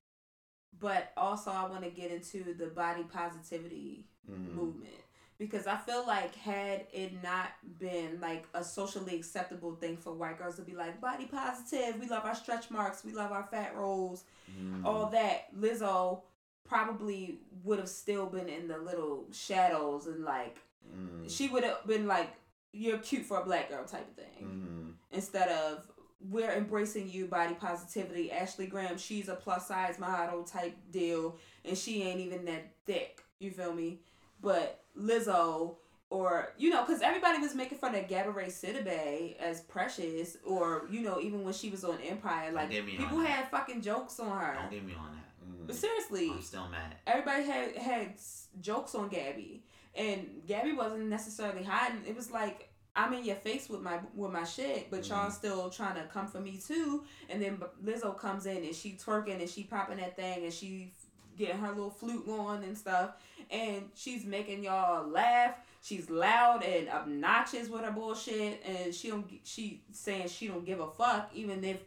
but 0.81 1.13
also 1.17 1.51
I 1.51 1.67
want 1.67 1.85
to 1.85 1.91
get 1.91 2.11
into 2.11 2.55
the 2.55 2.67
body 2.67 3.05
positivity 3.05 4.07
Mm-hmm. 4.31 4.57
movement 4.57 5.04
because 5.39 5.67
I 5.67 5.77
feel 5.77 6.07
like 6.07 6.35
had 6.37 6.87
it 6.93 7.23
not 7.23 7.49
been 7.79 8.19
like 8.21 8.47
a 8.55 8.63
socially 8.63 9.17
acceptable 9.17 9.75
thing 9.75 9.97
for 9.97 10.13
white 10.13 10.39
girls 10.39 10.57
to 10.57 10.63
be 10.63 10.75
like 10.75 11.01
body 11.01 11.27
positive, 11.27 11.99
we 12.01 12.09
love 12.09 12.25
our 12.25 12.35
stretch 12.35 12.71
marks, 12.71 13.05
we 13.05 13.13
love 13.13 13.33
our 13.33 13.45
fat 13.51 13.75
rolls, 13.77 14.25
Mm-hmm. 14.51 14.87
all 14.87 15.07
that, 15.07 15.47
Lizzo 15.59 16.21
probably 16.69 17.39
would 17.65 17.79
have 17.79 17.89
still 17.89 18.27
been 18.27 18.49
in 18.49 18.69
the 18.69 18.79
little 18.79 19.25
shadows 19.33 20.07
and 20.07 20.25
like 20.25 20.59
Mm-hmm. 20.95 21.27
she 21.29 21.49
would 21.49 21.65
have 21.65 21.87
been 21.87 22.07
like 22.07 22.29
you're 22.73 22.99
cute 22.99 23.25
for 23.25 23.41
a 23.41 23.45
black 23.45 23.71
girl 23.71 23.85
type 23.85 24.07
of 24.07 24.15
thing 24.15 24.43
Mm-hmm. 24.43 24.91
instead 25.13 25.49
of 25.49 25.85
we're 26.31 26.53
embracing 26.53 27.09
you 27.11 27.27
body 27.27 27.55
positivity 27.55 28.31
ashley 28.31 28.67
graham 28.67 28.99
she's 28.99 29.29
a 29.31 29.35
plus 29.35 29.67
size 29.69 29.99
model 29.99 30.43
type 30.45 30.77
deal 30.91 31.37
and 31.65 31.77
she 31.77 32.03
ain't 32.03 32.21
even 32.21 32.45
that 32.45 32.71
thick 32.87 33.23
you 33.41 33.51
feel 33.51 33.73
me 33.73 33.99
but 34.43 34.84
lizzo 34.99 35.77
or 36.11 36.53
you 36.59 36.71
know, 36.71 36.85
because 36.85 37.03
everybody 37.03 37.39
was 37.39 37.55
making 37.55 37.79
fun 37.79 37.95
of 37.95 38.07
Gabourey 38.07 38.47
Sidibe 38.47 39.37
as 39.39 39.63
Precious, 39.63 40.37
or 40.45 40.87
you 40.91 41.01
know, 41.01 41.19
even 41.21 41.43
when 41.43 41.53
she 41.53 41.71
was 41.71 41.83
on 41.85 41.99
Empire, 42.07 42.53
like 42.53 42.71
people 42.71 43.19
had 43.21 43.49
fucking 43.51 43.81
jokes 43.83 44.21
on 44.21 44.31
her. 44.39 44.55
Don't 44.61 44.71
get 44.71 44.85
me 44.85 44.95
on 44.95 45.13
that. 45.13 45.67
But 45.67 45.77
seriously, 45.77 46.31
I'm 46.31 46.43
still 46.43 46.69
mad. 46.69 46.95
everybody 47.07 47.43
had 47.45 47.77
had 47.77 48.15
jokes 48.61 48.95
on 48.95 49.09
Gabby, 49.09 49.65
and 49.95 50.43
Gabby 50.47 50.73
wasn't 50.73 51.07
necessarily 51.07 51.65
hiding. 51.65 52.03
It 52.07 52.15
was 52.15 52.31
like 52.31 52.69
I'm 52.95 53.13
in 53.15 53.25
your 53.25 53.37
face 53.37 53.69
with 53.69 53.81
my 53.81 53.99
with 54.15 54.31
my 54.31 54.45
shit, 54.45 54.91
but 54.91 55.09
y'all 55.09 55.31
Mhm. 55.31 55.33
still 55.33 55.71
trying 55.71 55.97
to 55.97 56.07
come 56.09 56.29
for 56.29 56.39
me 56.41 56.59
too. 56.65 57.05
And 57.29 57.43
then 57.43 57.61
Lizzo 57.83 58.17
comes 58.17 58.47
in 58.47 58.59
and 58.59 58.75
she 58.75 58.93
twerking 58.93 59.41
and 59.41 59.49
she 59.51 59.65
popping 59.65 59.97
that 59.99 60.15
thing 60.17 60.45
and 60.45 60.53
she 60.53 60.93
getting 61.37 61.59
her 61.59 61.69
little 61.71 61.91
flute 61.91 62.27
going 62.27 62.63
and 62.65 62.77
stuff, 62.77 63.11
and 63.51 63.89
she's 63.95 64.25
making 64.25 64.65
y'all 64.65 65.07
laugh. 65.09 65.55
She's 65.83 66.09
loud 66.09 66.63
and 66.63 66.89
obnoxious 66.89 67.69
with 67.69 67.83
her 67.83 67.91
bullshit, 67.93 68.63
and 68.67 68.95
she 68.95 69.09
don't. 69.11 69.27
She 69.45 69.83
saying 69.93 70.29
she 70.29 70.49
don't 70.49 70.65
give 70.65 70.81
a 70.81 70.89
fuck, 70.91 71.31
even 71.35 71.63
if 71.65 71.79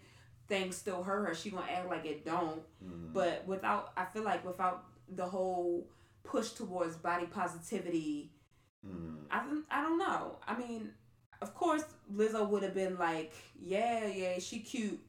things 0.47 0.77
still 0.77 1.03
hurt 1.03 1.27
her. 1.27 1.35
She 1.35 1.49
gonna 1.49 1.65
act 1.69 1.89
like 1.89 2.05
it 2.05 2.23
don't 2.25 2.61
Mhm. 2.83 3.11
but 3.11 3.45
without 3.47 3.91
i 3.97 4.05
feel 4.05 4.23
like 4.23 4.45
without 4.45 4.85
the 5.09 5.25
whole 5.25 5.89
push 6.23 6.51
towards 6.51 6.95
body 6.95 7.25
positivity 7.25 8.31
Mhm. 8.85 9.25
i 9.31 9.43
don't, 9.43 9.65
I 9.69 9.81
don't 9.81 9.97
know 9.97 10.37
i 10.47 10.57
mean 10.57 10.93
of 11.41 11.53
course 11.53 11.83
lizzo 12.13 12.47
would 12.47 12.63
have 12.63 12.73
been 12.73 12.97
like 12.97 13.33
yeah 13.59 14.05
yeah 14.07 14.39
she 14.39 14.59
cute 14.59 14.99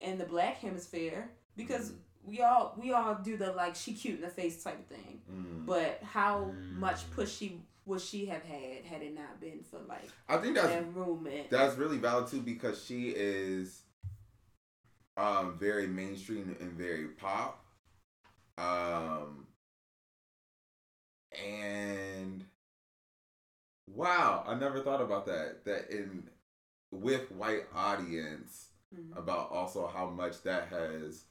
in 0.00 0.18
the 0.18 0.24
black 0.24 0.56
hemisphere 0.58 1.30
because 1.56 1.92
we 2.30 2.40
all 2.42 2.74
we 2.80 2.92
all 2.92 3.16
do 3.16 3.36
the 3.36 3.52
like 3.52 3.74
she 3.74 3.92
cute 3.92 4.16
in 4.16 4.20
the 4.22 4.28
face 4.30 4.62
type 4.62 4.78
of 4.78 4.86
thing 4.86 5.20
Mhm. 5.30 5.66
but 5.66 6.00
how 6.02 6.54
Mm. 6.54 6.72
much 6.78 7.10
push 7.10 7.30
she 7.32 7.60
would 7.86 8.00
she 8.00 8.26
have 8.26 8.42
had 8.42 8.84
had 8.84 9.02
it 9.02 9.14
not 9.14 9.40
been 9.40 9.62
for 9.64 9.80
like 9.80 10.08
I 10.28 10.36
think 10.38 10.54
that's 10.54 10.68
that 10.68 10.94
movement 10.94 11.50
That's 11.50 11.76
really 11.76 11.98
valid 11.98 12.28
too 12.28 12.40
because 12.42 12.82
she 12.84 13.08
is 13.10 13.82
um 15.16 15.58
very 15.58 15.86
mainstream 15.86 16.56
and 16.60 16.72
very 16.72 17.08
pop. 17.08 17.64
Um 18.56 19.46
and 21.32 22.44
wow, 23.86 24.44
I 24.46 24.54
never 24.54 24.80
thought 24.80 25.00
about 25.00 25.26
that. 25.26 25.64
That 25.64 25.90
in 25.90 26.28
with 26.90 27.30
white 27.32 27.66
audience 27.74 28.68
Mhm. 28.94 29.16
about 29.16 29.50
also 29.50 29.86
how 29.86 30.10
much 30.10 30.42
that 30.42 30.68
has 30.68 31.24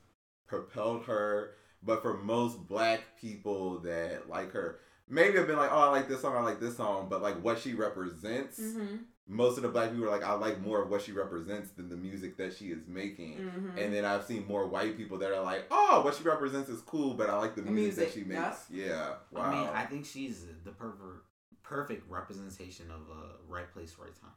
propelled 0.50 1.06
her. 1.06 1.52
But 1.82 2.02
for 2.02 2.18
most 2.18 2.68
black 2.68 3.02
people 3.22 3.80
that 3.80 4.28
like 4.30 4.52
her, 4.52 4.80
maybe 5.08 5.38
have 5.38 5.48
been 5.48 5.56
like, 5.58 5.72
oh, 5.72 5.80
I 5.80 5.90
like 5.90 6.10
this 6.10 6.22
song, 6.22 6.36
I 6.36 6.42
like 6.42 6.60
this 6.60 6.76
song, 6.76 7.08
but 7.10 7.22
like 7.22 7.42
what 7.42 7.58
she 7.60 7.74
represents 7.74 8.60
Mhm. 8.60 9.06
most 9.28 9.56
of 9.58 9.64
the 9.64 9.70
black 9.70 9.92
people 9.92 10.06
are 10.06 10.10
like, 10.12 10.24
I 10.24 10.34
like 10.34 10.60
more 10.60 10.82
of 10.82 10.90
what 10.90 11.02
she 11.04 11.12
represents 11.14 11.70
than 11.72 11.88
the 11.88 11.96
music 11.96 12.36
that 12.38 12.52
she 12.54 12.72
is 12.72 12.86
making. 12.88 13.38
Mhm. 13.38 13.78
And 13.78 13.94
then 13.94 14.04
I've 14.04 14.26
seen 14.26 14.46
more 14.48 14.68
white 14.68 14.98
people 14.98 15.20
that 15.20 15.32
are 15.32 15.42
like, 15.44 15.68
oh, 15.72 16.02
what 16.04 16.16
she 16.16 16.24
represents 16.24 16.68
is 16.68 16.82
cool, 16.82 17.14
but 17.14 17.30
I 17.30 17.38
like 17.38 17.56
the 17.56 17.62
The 17.62 17.72
music, 17.72 17.98
music, 17.98 18.06
that 18.06 18.20
she 18.20 18.26
makes. 18.26 18.70
Yeah. 18.70 19.16
Wow. 19.32 19.42
I 19.44 19.52
mean, 19.52 19.68
I 19.70 19.86
think 19.86 20.06
she's 20.06 20.46
the 20.66 20.72
perfect 20.72 21.24
perfect 21.64 22.10
representation 22.10 22.90
of 22.90 23.02
uh, 23.12 23.34
right 23.48 23.72
place, 23.72 23.96
right 24.00 24.16
time. 24.20 24.32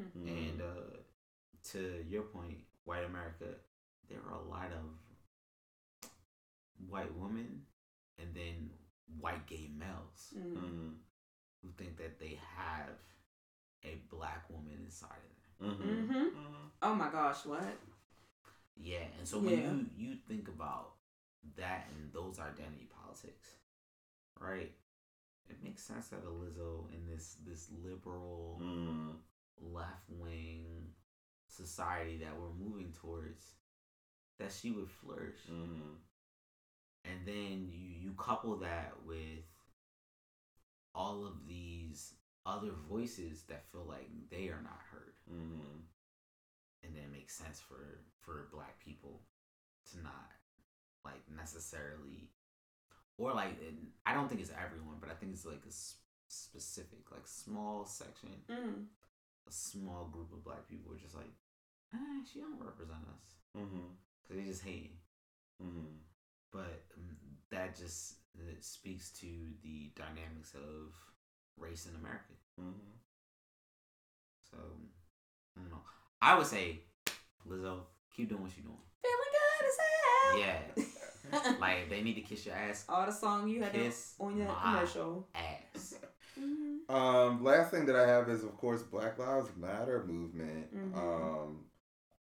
Mm-hmm. 0.00 0.26
Mm. 0.26 0.48
And 0.50 0.62
uh, 0.62 0.96
to 1.72 2.02
your 2.08 2.22
point, 2.22 2.58
white 2.84 3.04
America, 3.04 3.44
there 4.08 4.20
are 4.26 4.38
a 4.40 4.42
lot 4.48 4.72
of 4.72 4.84
white 6.78 7.14
women 7.14 7.62
and 8.18 8.34
then 8.34 8.70
white 9.20 9.46
gay 9.46 9.68
males 9.68 10.32
Mhm. 10.36 10.56
Mhm. 10.56 10.98
who 11.62 11.70
think 11.70 11.96
that 11.96 12.18
they 12.18 12.34
have 12.56 12.98
a 13.84 13.94
black 14.10 14.48
woman 14.50 14.80
inside 14.84 15.22
of 15.60 15.78
them. 15.78 15.78
Mhm. 15.78 16.06
Mhm. 16.08 16.30
Mhm. 16.32 16.70
oh 16.82 16.94
my 16.94 17.08
gosh 17.10 17.44
what 17.44 17.78
Yeah, 18.76 19.06
and 19.18 19.28
so 19.28 19.38
when 19.38 19.54
Yeah. 19.58 19.70
you 19.72 19.90
you 20.10 20.16
think 20.16 20.48
about 20.48 20.96
that 21.56 21.88
and 21.90 22.12
those 22.12 22.38
identity 22.38 22.86
politics, 22.86 23.56
right? 24.40 24.72
It 25.48 25.62
makes 25.62 25.82
sense 25.82 26.08
that 26.08 26.24
a 26.24 26.30
Lizzo 26.30 26.90
in 26.92 27.04
this 27.06 27.34
this 27.44 27.68
liberal 27.70 28.58
Mhm. 28.60 29.18
left 29.60 30.08
wing 30.08 30.94
society 31.46 32.16
that 32.18 32.36
we're 32.38 32.52
moving 32.52 32.92
towards, 32.92 33.54
that 34.38 34.52
she 34.52 34.70
would 34.70 34.88
flourish. 34.90 35.46
Mhm. 35.48 35.98
And 37.04 37.26
then 37.26 37.68
you 37.70 37.88
you 38.00 38.12
couple 38.14 38.56
that 38.58 38.92
with 39.06 39.44
all 40.94 41.24
of 41.26 41.46
these 41.46 42.14
other 42.44 42.70
voices 42.88 43.42
that 43.48 43.64
feel 43.70 43.84
like 43.84 44.08
they 44.30 44.48
are 44.48 44.60
not 44.62 44.80
heard. 44.90 45.14
Mhm. 45.30 45.86
and 46.84 46.96
then 46.96 47.04
it 47.04 47.12
makes 47.12 47.34
sense 47.34 47.60
for 47.60 48.00
for 48.18 48.48
black 48.52 48.78
people 48.80 49.24
to 49.84 49.98
not 50.02 50.32
like 51.04 51.22
necessarily 51.30 52.28
or 53.18 53.32
like 53.32 53.56
and 53.62 53.92
I 54.04 54.14
don't 54.14 54.28
think 54.28 54.40
it's 54.40 54.50
everyone, 54.50 54.98
but 55.00 55.08
I 55.08 55.14
think 55.14 55.32
it's 55.32 55.44
like 55.46 55.64
a 55.64 55.68
s- 55.68 55.96
specific 56.28 57.10
like 57.12 57.26
small 57.28 57.86
section, 57.86 58.44
Mm. 58.48 58.88
a 59.46 59.52
small 59.52 60.06
group 60.08 60.32
of 60.32 60.42
black 60.44 60.66
people 60.68 60.92
are 60.92 60.98
just 60.98 61.14
like, 61.14 61.32
ah, 61.94 62.22
she 62.24 62.40
don't 62.40 62.58
represent 62.60 63.06
us 63.08 63.36
Mhm. 63.54 63.96
because 64.22 64.36
they 64.36 64.44
just 64.44 64.64
hate. 64.64 64.98
Mhm. 65.60 66.00
But 66.52 66.84
um, 66.96 67.16
that 67.50 67.76
just 67.76 68.16
it 68.48 68.64
speaks 68.64 69.10
to 69.20 69.26
the 69.62 69.90
dynamics 69.96 70.54
of 70.54 70.92
race 71.58 71.86
in 71.86 71.96
America. 72.00 72.32
Mhm. 72.60 72.72
So 74.50 74.58
I 75.56 75.60
don't 75.60 75.70
know. 75.70 75.82
I 76.20 76.36
would 76.36 76.46
say, 76.46 76.80
Lizzo, 77.48 77.80
keep 78.14 78.28
doing 78.28 78.42
what 78.42 78.50
you're 78.56 78.66
doing. 78.66 78.78
feeling 79.02 79.32
good 79.32 79.66
as 79.68 79.78
hell 79.88 81.52
Yeah. 81.52 81.58
like 81.60 81.88
they 81.90 82.02
need 82.02 82.14
to 82.14 82.20
kiss 82.20 82.44
your 82.46 82.54
ass, 82.54 82.84
all 82.88 83.06
the 83.06 83.12
song 83.12 83.48
you 83.48 83.62
had 83.62 83.72
Kiss 83.72 84.14
on 84.20 84.36
your 84.36 84.46
my 84.48 84.54
commercial. 84.62 85.28
ass. 85.34 85.94
Mhm. 86.40 86.88
Um, 86.90 87.44
last 87.44 87.70
thing 87.70 87.84
that 87.86 87.94
I 87.94 88.06
have 88.08 88.26
is, 88.30 88.42
of 88.42 88.56
course, 88.56 88.82
Black 88.82 89.18
Lives 89.18 89.50
Matter 89.54 90.02
movement. 90.02 90.74
Mhm. 90.74 90.96
Um, 90.96 91.64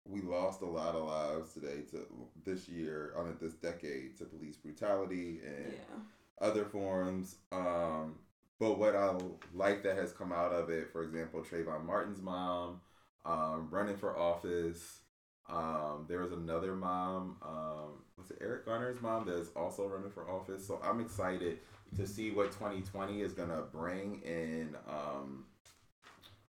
we 0.08 0.22
lost 0.22 0.62
a 0.62 0.66
lot 0.66 0.96
of 0.96 1.06
lives 1.08 1.54
today 1.54 1.82
to 1.92 2.06
this 2.44 2.70
year, 2.70 3.14
I 3.18 3.24
mean, 3.24 3.38
this 3.42 3.54
decade 3.54 4.18
to 4.18 4.26
police 4.26 4.56
brutality 4.56 5.42
and 5.44 5.74
Yeah. 5.74 5.96
other 6.40 6.66
forms. 6.66 7.38
Um, 7.52 8.20
but 8.60 8.78
what 8.78 8.96
I 8.96 9.18
like 9.54 9.84
that 9.84 9.98
has 9.98 10.14
come 10.14 10.32
out 10.32 10.54
of 10.54 10.70
it, 10.70 10.92
for 10.92 11.02
example, 11.04 11.42
Trayvon 11.42 11.84
Martin's 11.86 12.22
mom 12.22 12.82
um, 13.26 13.68
running 13.72 13.98
for 13.98 14.16
office. 14.16 15.02
Um, 15.48 16.06
there 16.08 16.20
was 16.20 16.32
another 16.32 16.76
mom, 16.76 17.38
um, 17.42 18.04
was 18.18 18.32
it 18.32 18.38
Eric 18.42 18.66
Garner's 18.66 19.02
mom, 19.02 19.26
that's 19.26 19.50
also 19.56 19.88
running 19.88 20.10
for 20.12 20.30
office. 20.30 20.66
So 20.66 20.80
I'm 20.84 21.00
excited 21.00 21.60
to 21.96 22.06
see 22.08 22.32
what 22.32 22.52
2020 22.52 23.22
is 23.22 23.34
gonna 23.34 23.64
bring 23.72 24.22
in 24.22 24.76
um, 24.88 25.46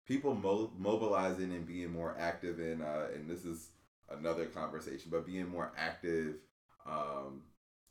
people 0.09 0.33
mo- 0.35 0.71
mobilizing 0.77 1.53
and 1.53 1.65
being 1.65 1.89
more 1.93 2.15
active 2.19 2.59
in. 2.59 2.81
Uh, 2.81 3.07
and 3.15 3.29
this 3.29 3.45
is 3.45 3.69
another 4.09 4.47
conversation, 4.47 5.09
but 5.11 5.25
being 5.25 5.47
more 5.47 5.71
active 5.77 6.35
um, 6.85 7.43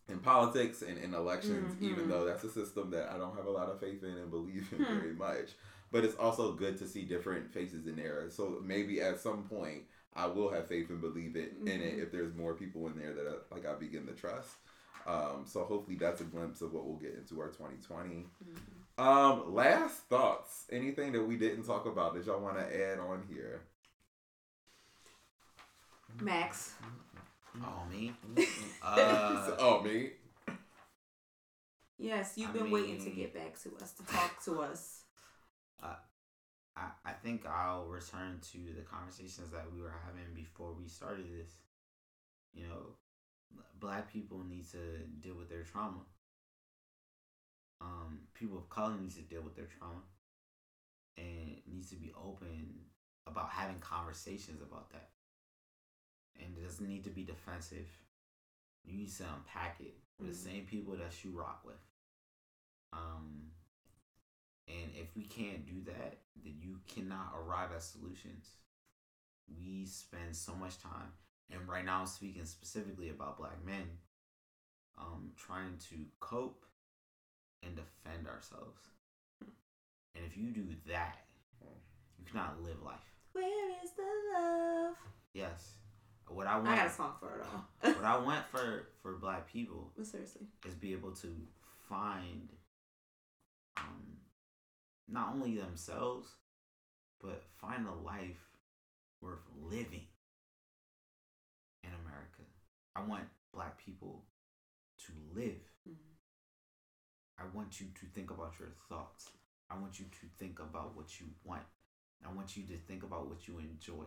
in 0.09 0.19
politics 0.19 0.83
and 0.83 0.99
in 0.99 1.15
elections, 1.15 1.75
Mhm. 1.77 1.83
even 1.83 2.09
though 2.09 2.25
that's 2.25 2.43
a 2.43 2.51
system 2.51 2.91
that 2.91 3.11
I 3.13 3.19
don't 3.19 3.37
have 3.37 3.47
a 3.47 3.51
lot 3.51 3.69
of 3.69 3.79
faith 3.79 4.03
in 4.03 4.11
and 4.17 4.31
believe 4.31 4.67
in 4.73 4.85
Hmm. 4.85 4.99
very 4.99 5.15
much. 5.15 5.51
But 5.93 6.05
it's 6.05 6.17
also 6.17 6.53
good 6.55 6.77
to 6.79 6.89
see 6.89 7.05
different 7.05 7.51
faces 7.53 7.87
in 7.87 7.97
there. 7.97 8.29
So 8.31 8.61
maybe 8.63 9.01
at 9.01 9.21
some 9.21 9.45
point 9.45 9.85
I 10.15 10.27
will 10.27 10.51
have 10.51 10.67
faith 10.67 10.91
and 10.91 11.01
believe 11.01 11.37
it 11.37 11.53
in 11.61 11.69
it 11.69 11.99
if 12.01 12.11
there's 12.11 12.35
more 12.35 12.55
people 12.55 12.89
in 12.89 12.99
there 12.99 13.15
that 13.15 13.27
I, 13.29 13.55
like 13.55 13.65
I 13.65 13.75
begin 13.75 14.07
to 14.07 14.13
trust. 14.15 14.57
Um, 15.07 15.47
so 15.47 15.63
hopefully 15.65 15.97
that's 15.97 16.21
a 16.21 16.25
glimpse 16.25 16.61
of 16.63 16.73
what 16.73 16.85
we'll 16.85 16.97
get 16.97 17.15
into 17.15 17.41
our 17.41 17.49
2020. 17.51 18.27
Mhm. 18.45 18.59
Um, 18.99 19.55
last 19.55 19.97
thoughts. 20.09 20.65
Anything 20.71 21.13
that 21.13 21.23
we 21.23 21.37
didn't 21.37 21.65
talk 21.65 21.87
about 21.87 22.15
that 22.15 22.27
y'all 22.27 22.41
want 22.41 22.57
to 22.59 22.65
add 22.65 22.99
on 22.99 23.23
here? 23.29 23.63
Max. 26.21 26.75
Oh 27.63 27.85
me. 27.91 28.13
Uh, 28.83 29.51
oh 29.59 29.83
me. 29.83 30.11
Yes, 31.99 32.35
you've 32.37 32.51
I 32.51 32.53
been 32.53 32.71
waiting 32.71 33.03
to 33.05 33.11
get 33.11 33.35
back 33.35 33.61
to 33.63 33.71
us 33.83 33.93
to 33.93 34.07
talk 34.07 34.43
to 34.45 34.61
us. 34.61 35.03
I, 36.79 37.11
I 37.11 37.13
think 37.13 37.47
I'll 37.47 37.87
return 37.87 38.39
to 38.53 38.59
the 38.77 38.83
conversations 38.83 39.51
that 39.51 39.67
we 39.75 39.83
were 39.83 39.95
having 40.07 40.35
before 40.35 40.73
we 40.73 40.89
started 40.89 41.27
this. 41.27 41.51
You 42.55 42.65
know, 42.65 43.63
black 43.81 44.13
people 44.13 44.45
need 44.49 44.71
to 44.71 44.99
deal 45.21 45.35
with 45.35 45.49
their 45.49 45.63
trauma. 45.63 46.01
Um, 47.81 48.29
people 48.35 48.59
of 48.59 48.69
color 48.69 48.97
need 48.97 49.13
to 49.13 49.23
deal 49.23 49.43
with 49.43 49.55
their 49.55 49.67
trauma, 49.67 50.03
and 51.17 51.63
needs 51.67 51.91
to 51.91 51.97
be 51.97 52.13
open 52.15 52.87
about 53.27 53.51
having 53.51 53.79
conversations 53.81 54.63
about 54.63 54.91
that. 54.91 55.11
And 56.41 56.57
it 56.57 56.65
doesn't 56.65 56.89
need 56.89 57.05
to 57.05 57.11
be 57.11 57.25
defensive. 57.25 57.89
You 58.85 58.97
need 58.97 59.13
to 59.13 59.25
unpack 59.35 59.81
it 59.81 60.01
with 60.19 60.29
Mhm. 60.29 60.33
the 60.33 60.37
same 60.37 60.67
people 60.67 60.97
that 60.97 61.25
you 61.25 61.33
rock 61.33 61.65
with. 61.65 61.81
Um, 62.93 63.53
And 64.67 64.95
if 64.95 65.17
we 65.17 65.25
can't 65.25 65.65
do 65.65 65.81
that, 65.85 66.19
then 66.37 66.61
you 66.61 66.79
cannot 66.87 67.33
arrive 67.35 67.73
at 67.73 67.83
solutions. 67.83 68.59
We 69.49 69.87
spend 69.87 70.37
so 70.37 70.55
much 70.55 70.79
time, 70.79 71.15
and 71.49 71.67
right 71.67 71.85
now 71.85 72.01
I'm 72.01 72.07
speaking 72.07 72.45
specifically 72.45 73.09
about 73.09 73.39
black 73.39 73.65
men, 73.65 73.99
um, 74.99 75.33
trying 75.37 75.79
to 75.79 76.07
cope 76.21 76.67
and 77.63 77.77
defend 77.77 78.27
ourselves. 78.27 78.83
And 80.15 80.25
if 80.27 80.37
you 80.37 80.51
do 80.51 80.67
that, 80.89 81.19
you 82.19 82.25
cannot 82.31 82.63
live 82.63 82.83
life. 82.85 82.99
Where 83.33 83.71
is 83.83 83.91
the 83.93 84.03
love? 84.35 84.95
Yes. 85.33 85.75
What 86.29 86.47
I 86.47 86.57
want 86.57 86.69
I 86.69 86.77
got 86.77 86.87
a 86.89 86.91
song 86.91 87.13
for 87.19 87.41
it 87.41 87.47
all. 87.53 87.93
what 87.95 88.05
I 88.05 88.19
want 88.19 88.47
for 88.51 88.89
for 89.03 89.15
black 89.15 89.51
people 89.51 89.93
but 89.97 90.07
seriously. 90.07 90.43
is 90.67 90.75
be 90.75 90.93
able 90.93 91.13
to 91.13 91.29
find 91.89 92.51
um 93.79 94.19
not 95.09 95.33
only 95.35 95.57
themselves 95.57 96.29
but 97.23 97.45
find 97.61 97.87
a 97.87 98.07
life 98.07 98.37
worth 99.23 99.41
living 99.63 100.07
in 101.83 101.91
America. 102.05 102.43
I 102.95 103.03
want 103.03 103.25
black 103.55 103.83
people 103.85 104.25
to 105.07 105.13
live. 105.35 105.68
I 107.39 107.45
want 107.55 107.81
you 107.81 107.87
to 107.95 108.07
think 108.15 108.31
about 108.31 108.55
your 108.59 108.71
thoughts. 108.89 109.31
I 109.71 109.79
want 109.79 109.99
you 109.99 110.07
to 110.07 110.27
think 110.39 110.59
about 110.59 110.97
what 110.97 111.21
you 111.21 111.27
want. 111.45 111.63
I 112.27 112.33
want 112.35 112.57
you 112.57 112.65
to 112.65 112.77
think 112.89 113.03
about 113.03 113.29
what 113.29 113.47
you 113.47 113.59
enjoy. 113.59 114.07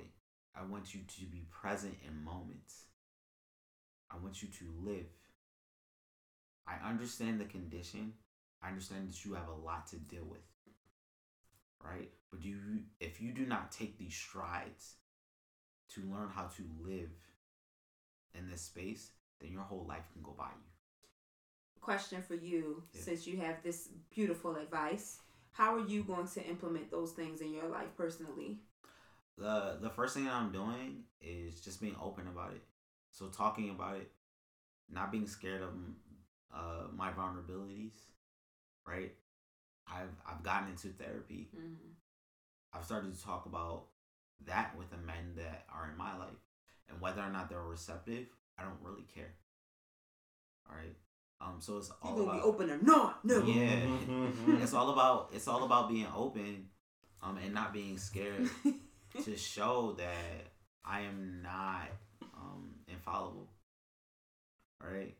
I 0.55 0.63
want 0.63 0.93
you 0.93 1.01
to 1.07 1.25
be 1.25 1.45
present 1.49 1.95
in 2.05 2.23
moments. 2.23 2.85
I 4.11 4.17
want 4.21 4.41
you 4.41 4.49
to 4.49 4.65
live. 4.83 5.05
I 6.67 6.89
understand 6.89 7.39
the 7.39 7.45
condition. 7.45 8.13
I 8.61 8.69
understand 8.69 9.09
that 9.09 9.23
you 9.23 9.33
have 9.33 9.47
a 9.47 9.65
lot 9.65 9.87
to 9.87 9.95
deal 9.95 10.25
with. 10.29 10.41
Right? 11.83 12.09
But 12.29 12.41
do 12.41 12.49
you 12.49 12.57
if 12.99 13.21
you 13.21 13.31
do 13.31 13.45
not 13.45 13.71
take 13.71 13.97
these 13.97 14.15
strides 14.15 14.95
to 15.95 16.01
learn 16.01 16.29
how 16.33 16.43
to 16.57 16.63
live 16.85 17.09
in 18.37 18.49
this 18.49 18.61
space, 18.61 19.11
then 19.39 19.51
your 19.51 19.63
whole 19.63 19.85
life 19.87 20.05
can 20.13 20.21
go 20.21 20.33
by 20.37 20.45
you. 20.45 20.80
Question 21.81 22.21
for 22.21 22.35
you, 22.35 22.83
Yeah. 22.93 23.01
since 23.01 23.27
you 23.27 23.37
have 23.37 23.63
this 23.63 23.89
beautiful 24.11 24.55
advice, 24.55 25.19
how 25.51 25.75
are 25.75 25.87
you 25.87 26.03
going 26.03 26.27
to 26.27 26.43
implement 26.45 26.91
those 26.91 27.11
things 27.13 27.41
in 27.41 27.53
your 27.53 27.67
life 27.67 27.95
personally? 27.97 28.59
the 29.37 29.77
the 29.81 29.89
first 29.89 30.13
thing 30.13 30.27
I'm 30.27 30.51
doing 30.51 31.03
is 31.19 31.61
just 31.61 31.81
being 31.81 31.95
open 32.01 32.27
about 32.27 32.53
it. 32.53 32.61
So 33.11 33.27
talking 33.27 33.69
about 33.71 33.95
it, 33.97 34.11
not 34.89 35.11
being 35.11 35.27
scared 35.27 35.61
of 35.63 35.69
uh, 36.53 36.87
my 36.93 37.11
vulnerabilities, 37.11 37.93
right? 38.87 39.13
I've 39.87 40.15
I've 40.27 40.43
gotten 40.43 40.69
into 40.69 40.89
therapy. 40.89 41.49
Mm-hmm. 41.55 41.89
I've 42.73 42.85
started 42.85 43.15
to 43.15 43.23
talk 43.23 43.45
about 43.47 43.87
that 44.45 44.75
with 44.77 44.89
the 44.91 44.97
men 44.97 45.33
that 45.37 45.65
are 45.73 45.89
in 45.91 45.97
my 45.97 46.15
life, 46.17 46.41
and 46.89 47.01
whether 47.01 47.21
or 47.21 47.29
not 47.29 47.49
they're 47.49 47.63
receptive, 47.63 48.27
I 48.57 48.63
don't 48.63 48.81
really 48.81 49.05
care. 49.13 49.33
All 50.69 50.75
right. 50.75 50.95
Um. 51.41 51.55
So 51.59 51.77
it's 51.77 51.91
all 52.01 52.15
You 52.15 52.21
all 52.21 52.25
gonna 52.27 52.37
be 52.39 52.43
open 52.43 52.69
or 52.69 52.77
not? 52.81 53.25
No. 53.25 53.43
yeah. 53.43 53.79
it's 54.61 54.73
all 54.73 54.91
about 54.91 55.29
it's 55.33 55.47
all 55.47 55.63
about 55.63 55.89
being 55.89 56.07
open, 56.15 56.67
um, 57.23 57.37
and 57.37 57.53
not 57.53 57.73
being 57.73 57.97
scared 57.97 58.49
to 59.23 59.35
show 59.37 59.93
that 59.97 60.51
I 60.85 61.01
am 61.01 61.41
not 61.41 61.87
um 62.35 62.75
infallible. 62.87 63.49
Right? 64.83 65.15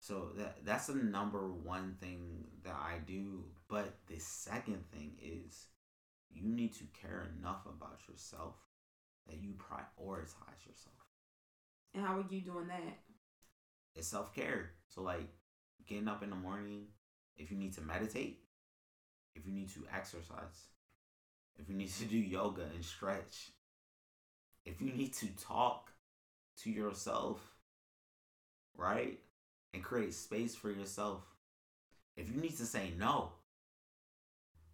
So 0.00 0.30
that 0.36 0.64
that's 0.64 0.86
the 0.86 0.94
number 0.94 1.52
one 1.52 1.96
thing 2.00 2.46
that 2.64 2.74
I 2.74 2.98
do. 3.06 3.44
But 3.68 3.94
the 4.08 4.18
second 4.18 4.84
thing 4.90 5.12
is 5.22 5.66
you 6.32 6.42
need 6.48 6.74
to 6.74 6.84
care 7.00 7.28
enough 7.38 7.66
about 7.66 8.00
yourself 8.08 8.54
that 9.28 9.40
you 9.42 9.50
prioritize 9.50 10.66
yourself. 10.66 10.96
and 11.94 12.04
how 12.04 12.16
are 12.18 12.24
you 12.30 12.40
doing 12.40 12.68
that? 12.68 12.98
It's 13.94 14.08
self 14.08 14.34
care. 14.34 14.70
So 14.88 15.02
like 15.02 15.28
getting 15.86 16.08
up 16.08 16.22
in 16.22 16.30
the 16.30 16.36
morning, 16.36 16.86
if 17.36 17.50
you 17.50 17.56
need 17.56 17.74
to 17.74 17.80
meditate, 17.82 18.40
if 19.34 19.46
you 19.46 19.52
need 19.52 19.70
to 19.70 19.86
exercise, 19.94 20.68
if 21.58 21.68
you 21.68 21.74
need 21.74 21.90
to 21.90 22.04
do 22.04 22.16
yoga 22.16 22.62
and 22.74 22.84
stretch, 22.84 23.52
if 24.64 24.80
you 24.80 24.92
need 24.92 25.12
to 25.14 25.26
talk 25.38 25.90
to 26.62 26.70
yourself, 26.70 27.40
right? 28.76 29.18
And 29.72 29.82
create 29.82 30.14
space 30.14 30.54
for 30.54 30.70
yourself. 30.70 31.22
If 32.16 32.28
you 32.34 32.40
need 32.40 32.56
to 32.58 32.66
say 32.66 32.92
no, 32.98 33.32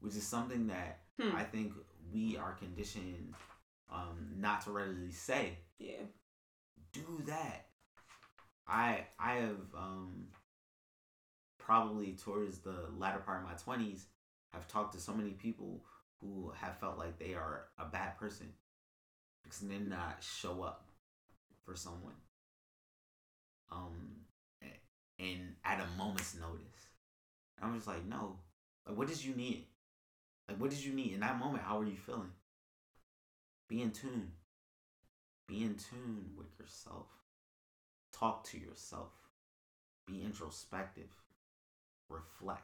which 0.00 0.14
is 0.16 0.26
something 0.26 0.66
that 0.68 1.00
Hmm. 1.18 1.34
I 1.34 1.44
think 1.44 1.72
we 2.12 2.36
are 2.36 2.52
conditioned 2.52 3.34
um, 3.90 4.34
not 4.36 4.62
to 4.62 4.70
readily 4.70 5.12
say, 5.12 5.58
Yeah. 5.78 6.02
do 6.92 7.22
that. 7.26 7.65
I 8.68 9.06
I 9.18 9.34
have 9.34 9.74
um 9.76 10.26
probably 11.58 12.12
towards 12.12 12.58
the 12.58 12.74
latter 12.96 13.18
part 13.18 13.42
of 13.42 13.48
my 13.48 13.54
twenties 13.56 14.06
have 14.52 14.68
talked 14.68 14.94
to 14.94 15.00
so 15.00 15.12
many 15.12 15.30
people 15.30 15.84
who 16.20 16.52
have 16.56 16.78
felt 16.78 16.98
like 16.98 17.18
they 17.18 17.34
are 17.34 17.66
a 17.78 17.84
bad 17.84 18.18
person 18.18 18.52
because 19.42 19.60
they 19.60 19.74
did 19.74 19.88
not 19.88 20.22
show 20.22 20.62
up 20.62 20.88
for 21.64 21.74
someone. 21.76 22.14
Um 23.70 24.16
and 25.18 25.54
at 25.64 25.80
a 25.80 25.98
moment's 25.98 26.34
notice. 26.34 26.88
And 27.56 27.66
I'm 27.66 27.74
just 27.74 27.86
like, 27.86 28.04
no. 28.06 28.38
Like 28.86 28.96
what 28.96 29.08
did 29.08 29.24
you 29.24 29.34
need? 29.34 29.66
Like 30.48 30.60
what 30.60 30.70
did 30.70 30.84
you 30.84 30.92
need 30.92 31.14
in 31.14 31.20
that 31.20 31.38
moment? 31.38 31.64
How 31.64 31.78
were 31.78 31.86
you 31.86 31.96
feeling? 31.96 32.30
Be 33.68 33.82
in 33.82 33.90
tune. 33.90 34.32
Be 35.48 35.62
in 35.62 35.74
tune 35.76 36.30
with 36.36 36.48
yourself. 36.58 37.06
Talk 38.18 38.44
to 38.44 38.58
yourself. 38.58 39.12
Be 40.06 40.22
introspective. 40.24 41.10
Reflect. 42.08 42.62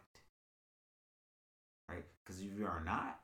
Right? 1.88 2.04
Because 2.24 2.40
if 2.40 2.56
you 2.56 2.66
are 2.66 2.82
not, 2.84 3.18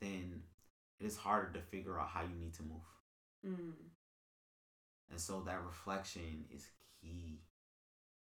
then 0.00 0.42
it 1.00 1.06
is 1.06 1.16
harder 1.16 1.52
to 1.52 1.60
figure 1.60 1.98
out 1.98 2.08
how 2.08 2.22
you 2.22 2.34
need 2.40 2.54
to 2.54 2.62
move. 2.62 3.56
Mm. 3.58 3.72
And 5.10 5.20
so 5.20 5.40
that 5.40 5.62
reflection 5.64 6.44
is 6.54 6.66
key. 7.00 7.40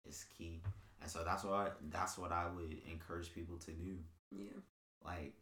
Is 0.07 0.27
key. 0.37 0.61
And 1.01 1.11
so 1.11 1.25
that's 1.25 1.45
what 1.45 1.79
that's 1.91 2.19
what 2.19 2.33
I 2.33 2.47
would 2.55 2.77
encourage 2.91 3.35
people 3.35 3.57
to 3.59 3.71
do. 3.71 3.97
Yeah. 4.31 4.61
Like, 5.05 5.35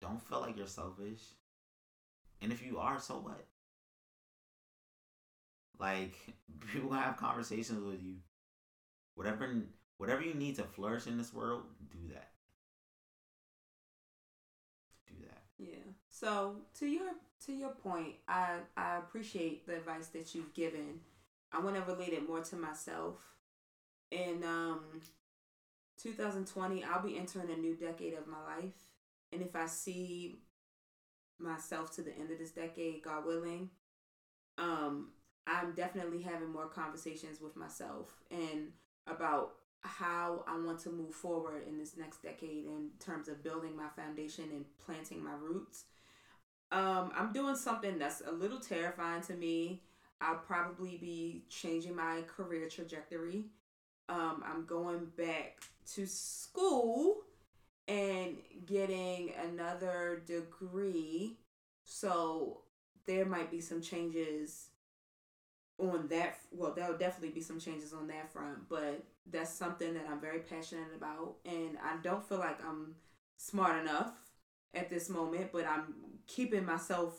don't 0.00 0.20
feel 0.20 0.40
like 0.40 0.56
you're 0.56 0.66
selfish. 0.66 1.20
And 2.40 2.52
if 2.52 2.64
you 2.64 2.78
are, 2.78 3.00
so 3.00 3.14
what? 3.14 3.46
Like, 5.78 6.14
people 6.72 6.92
have 6.92 7.16
conversations 7.16 7.84
with 7.84 8.02
you. 8.02 8.16
Whatever 9.14 9.54
whatever 9.98 10.22
you 10.22 10.34
need 10.34 10.56
to 10.56 10.64
flourish 10.64 11.06
in 11.06 11.16
this 11.16 11.32
world, 11.32 11.62
do 11.90 11.98
that. 12.12 12.30
Do 15.06 15.14
that. 15.26 15.42
Yeah. 15.58 15.92
So 16.08 16.56
to 16.78 16.86
your 16.86 17.10
to 17.46 17.52
your 17.52 17.70
point, 17.70 18.14
I 18.26 18.56
I 18.76 18.96
appreciate 18.98 19.66
the 19.66 19.76
advice 19.76 20.08
that 20.08 20.34
you've 20.34 20.54
given. 20.54 21.00
I 21.52 21.60
want 21.60 21.76
to 21.76 21.82
relate 21.82 22.12
it 22.12 22.28
more 22.28 22.40
to 22.40 22.56
myself. 22.56 23.16
In 24.10 24.42
um 24.44 24.80
2020, 26.02 26.84
I'll 26.84 27.02
be 27.02 27.16
entering 27.18 27.50
a 27.50 27.56
new 27.56 27.74
decade 27.74 28.14
of 28.14 28.26
my 28.26 28.42
life, 28.42 28.74
and 29.30 29.42
if 29.42 29.54
I 29.54 29.66
see 29.66 30.40
myself 31.38 31.94
to 31.96 32.02
the 32.02 32.16
end 32.16 32.30
of 32.30 32.38
this 32.38 32.50
decade, 32.50 33.02
God 33.02 33.26
willing, 33.26 33.70
um, 34.58 35.08
I'm 35.46 35.72
definitely 35.72 36.22
having 36.22 36.52
more 36.52 36.68
conversations 36.68 37.40
with 37.40 37.56
myself 37.56 38.22
and 38.30 38.68
about 39.06 39.54
how 39.80 40.44
I 40.46 40.56
want 40.58 40.78
to 40.80 40.90
move 40.90 41.14
forward 41.14 41.64
in 41.66 41.78
this 41.78 41.96
next 41.96 42.22
decade 42.22 42.66
in 42.66 42.90
terms 43.00 43.28
of 43.28 43.42
building 43.42 43.76
my 43.76 43.88
foundation 43.96 44.44
and 44.52 44.64
planting 44.84 45.22
my 45.24 45.32
roots. 45.32 45.84
Um, 46.70 47.12
I'm 47.16 47.32
doing 47.32 47.56
something 47.56 47.98
that's 47.98 48.22
a 48.26 48.32
little 48.32 48.60
terrifying 48.60 49.22
to 49.22 49.34
me. 49.34 49.82
I'll 50.20 50.36
probably 50.36 50.98
be 50.98 51.44
changing 51.48 51.96
my 51.96 52.22
career 52.28 52.68
trajectory. 52.68 53.46
Um, 54.08 54.42
I'm 54.46 54.64
going 54.66 55.06
back 55.16 55.62
to 55.94 56.06
school 56.06 57.22
and 57.88 58.36
getting 58.64 59.32
another 59.50 60.22
degree. 60.26 61.38
So 61.84 62.60
there 63.06 63.26
might 63.26 63.50
be 63.50 63.60
some 63.60 63.82
changes 63.82 64.68
on 65.78 66.06
that 66.08 66.38
well 66.50 66.72
there'll 66.74 66.96
definitely 66.96 67.30
be 67.30 67.40
some 67.40 67.58
changes 67.58 67.92
on 67.92 68.06
that 68.06 68.30
front 68.32 68.68
but 68.68 69.02
that's 69.30 69.52
something 69.52 69.94
that 69.94 70.06
i'm 70.10 70.20
very 70.20 70.40
passionate 70.40 70.88
about 70.96 71.34
and 71.44 71.76
i 71.82 71.96
don't 72.02 72.26
feel 72.28 72.38
like 72.38 72.58
i'm 72.64 72.94
smart 73.36 73.80
enough 73.80 74.12
at 74.74 74.90
this 74.90 75.08
moment 75.08 75.50
but 75.52 75.66
i'm 75.66 75.94
keeping 76.26 76.64
myself 76.64 77.14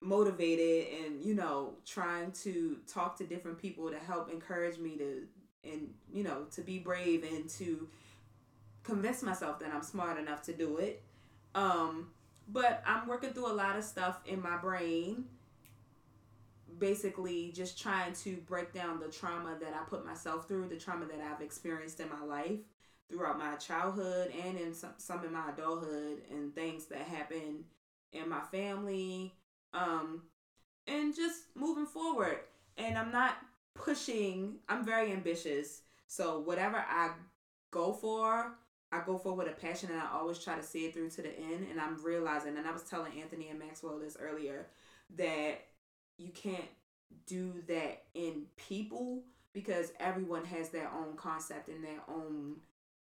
motivated 0.00 1.04
and 1.04 1.24
you 1.24 1.34
know 1.34 1.74
trying 1.86 2.32
to 2.32 2.78
talk 2.92 3.16
to 3.16 3.24
different 3.24 3.56
people 3.56 3.88
to 3.90 3.98
help 3.98 4.32
encourage 4.32 4.78
me 4.78 4.96
to 4.96 5.22
and 5.64 5.94
you 6.12 6.24
know 6.24 6.44
to 6.50 6.60
be 6.60 6.78
brave 6.78 7.22
and 7.22 7.48
to 7.48 7.88
convince 8.82 9.22
myself 9.22 9.58
that 9.60 9.72
I'm 9.72 9.82
smart 9.82 10.18
enough 10.18 10.42
to 10.42 10.52
do 10.52 10.78
it. 10.78 11.02
Um, 11.54 12.08
but 12.48 12.82
I'm 12.86 13.06
working 13.06 13.32
through 13.32 13.50
a 13.50 13.54
lot 13.54 13.76
of 13.76 13.84
stuff 13.84 14.20
in 14.26 14.42
my 14.42 14.56
brain. 14.56 15.24
Basically, 16.82 17.52
just 17.54 17.80
trying 17.80 18.12
to 18.24 18.38
break 18.38 18.72
down 18.72 18.98
the 18.98 19.06
trauma 19.06 19.56
that 19.60 19.72
I 19.72 19.88
put 19.88 20.04
myself 20.04 20.48
through, 20.48 20.66
the 20.66 20.74
trauma 20.74 21.06
that 21.06 21.20
I've 21.20 21.40
experienced 21.40 22.00
in 22.00 22.08
my 22.08 22.24
life 22.24 22.58
throughout 23.08 23.38
my 23.38 23.54
childhood 23.54 24.32
and 24.44 24.58
in 24.58 24.74
some, 24.74 24.94
some 24.96 25.24
in 25.24 25.32
my 25.32 25.50
adulthood, 25.50 26.22
and 26.28 26.52
things 26.56 26.86
that 26.86 27.02
happened 27.02 27.62
in 28.12 28.28
my 28.28 28.40
family. 28.40 29.32
Um, 29.72 30.22
and 30.88 31.14
just 31.14 31.42
moving 31.54 31.86
forward. 31.86 32.40
And 32.76 32.98
I'm 32.98 33.12
not 33.12 33.36
pushing, 33.74 34.56
I'm 34.68 34.84
very 34.84 35.12
ambitious. 35.12 35.82
So, 36.08 36.40
whatever 36.40 36.78
I 36.78 37.12
go 37.70 37.92
for, 37.92 38.54
I 38.90 39.02
go 39.06 39.18
for 39.18 39.34
with 39.34 39.46
a 39.46 39.52
passion 39.52 39.90
and 39.92 40.00
I 40.00 40.08
always 40.12 40.40
try 40.40 40.56
to 40.56 40.64
see 40.64 40.86
it 40.86 40.94
through 40.94 41.10
to 41.10 41.22
the 41.22 41.38
end. 41.38 41.68
And 41.70 41.80
I'm 41.80 42.04
realizing, 42.04 42.56
and 42.56 42.66
I 42.66 42.72
was 42.72 42.82
telling 42.82 43.20
Anthony 43.20 43.50
and 43.50 43.58
Maxwell 43.60 44.00
this 44.00 44.16
earlier, 44.20 44.66
that 45.16 45.60
you 46.18 46.30
can't 46.30 46.68
do 47.26 47.54
that 47.68 48.04
in 48.14 48.44
people 48.56 49.22
because 49.52 49.92
everyone 50.00 50.44
has 50.44 50.70
their 50.70 50.90
own 50.90 51.16
concept 51.16 51.68
and 51.68 51.84
their 51.84 52.00
own 52.08 52.56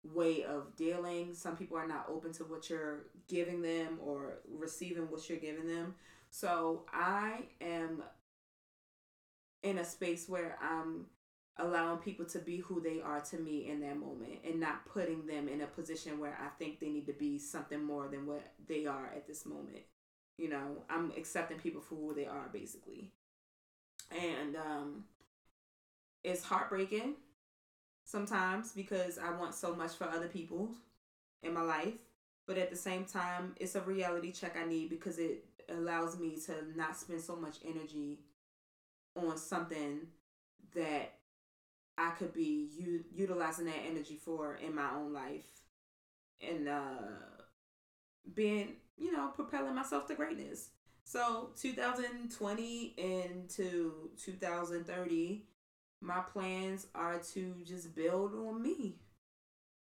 way 0.03 0.43
of 0.43 0.75
dealing. 0.75 1.33
Some 1.33 1.55
people 1.55 1.77
are 1.77 1.87
not 1.87 2.07
open 2.09 2.33
to 2.33 2.43
what 2.43 2.69
you're 2.69 3.05
giving 3.27 3.61
them 3.61 3.99
or 4.03 4.39
receiving 4.49 5.11
what 5.11 5.29
you're 5.29 5.39
giving 5.39 5.67
them. 5.67 5.95
So 6.31 6.85
I 6.91 7.43
am 7.61 8.03
in 9.63 9.77
a 9.77 9.85
space 9.85 10.29
where 10.29 10.57
I'm 10.61 11.05
allowing 11.57 11.99
people 11.99 12.25
to 12.25 12.39
be 12.39 12.57
who 12.57 12.79
they 12.79 13.01
are 13.01 13.19
to 13.19 13.37
me 13.37 13.69
in 13.69 13.81
that 13.81 13.97
moment 13.99 14.39
and 14.45 14.59
not 14.59 14.85
putting 14.85 15.27
them 15.27 15.49
in 15.49 15.61
a 15.61 15.67
position 15.67 16.19
where 16.19 16.37
I 16.41 16.47
think 16.57 16.79
they 16.79 16.89
need 16.89 17.07
to 17.07 17.13
be 17.13 17.37
something 17.37 17.83
more 17.83 18.07
than 18.07 18.25
what 18.25 18.53
they 18.67 18.85
are 18.85 19.07
at 19.07 19.27
this 19.27 19.45
moment. 19.45 19.79
You 20.39 20.49
know, 20.49 20.83
I'm 20.89 21.11
accepting 21.17 21.59
people 21.59 21.81
for 21.81 21.95
who 21.95 22.15
they 22.15 22.25
are 22.27 22.49
basically. 22.53 23.11
And 24.11 24.55
um 24.55 25.05
it's 26.23 26.43
heartbreaking 26.43 27.15
sometimes 28.05 28.73
because 28.73 29.17
I 29.19 29.31
want 29.31 29.55
so 29.55 29.75
much 29.75 29.93
for 29.93 30.05
other 30.05 30.27
people 30.27 30.69
in 31.43 31.53
my 31.53 31.61
life, 31.61 31.93
but 32.47 32.57
at 32.57 32.69
the 32.71 32.75
same 32.77 33.05
time 33.05 33.55
it's 33.57 33.75
a 33.75 33.81
reality 33.81 34.31
check 34.31 34.57
I 34.61 34.67
need 34.67 34.89
because 34.89 35.19
it 35.19 35.45
allows 35.69 36.19
me 36.19 36.37
to 36.47 36.53
not 36.77 36.97
spend 36.97 37.21
so 37.21 37.35
much 37.35 37.57
energy 37.65 38.19
on 39.15 39.37
something 39.37 40.01
that 40.75 41.13
I 41.97 42.11
could 42.11 42.33
be 42.33 42.69
u- 42.77 43.05
utilizing 43.13 43.65
that 43.67 43.83
energy 43.89 44.15
for 44.15 44.55
in 44.55 44.75
my 44.75 44.91
own 44.95 45.13
life 45.13 45.45
and 46.41 46.67
uh, 46.67 46.83
being, 48.33 48.73
you 48.99 49.11
know, 49.11 49.27
propelling 49.29 49.75
myself 49.75 50.07
to 50.07 50.15
greatness. 50.15 50.69
So 51.03 51.49
2020 51.59 52.93
into 52.97 54.09
2030, 54.23 55.43
my 56.01 56.19
plans 56.19 56.87
are 56.93 57.19
to 57.33 57.55
just 57.65 57.95
build 57.95 58.33
on 58.35 58.61
me 58.61 58.95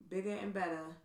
bigger 0.08 0.32
and 0.32 0.52
better. 0.52 0.96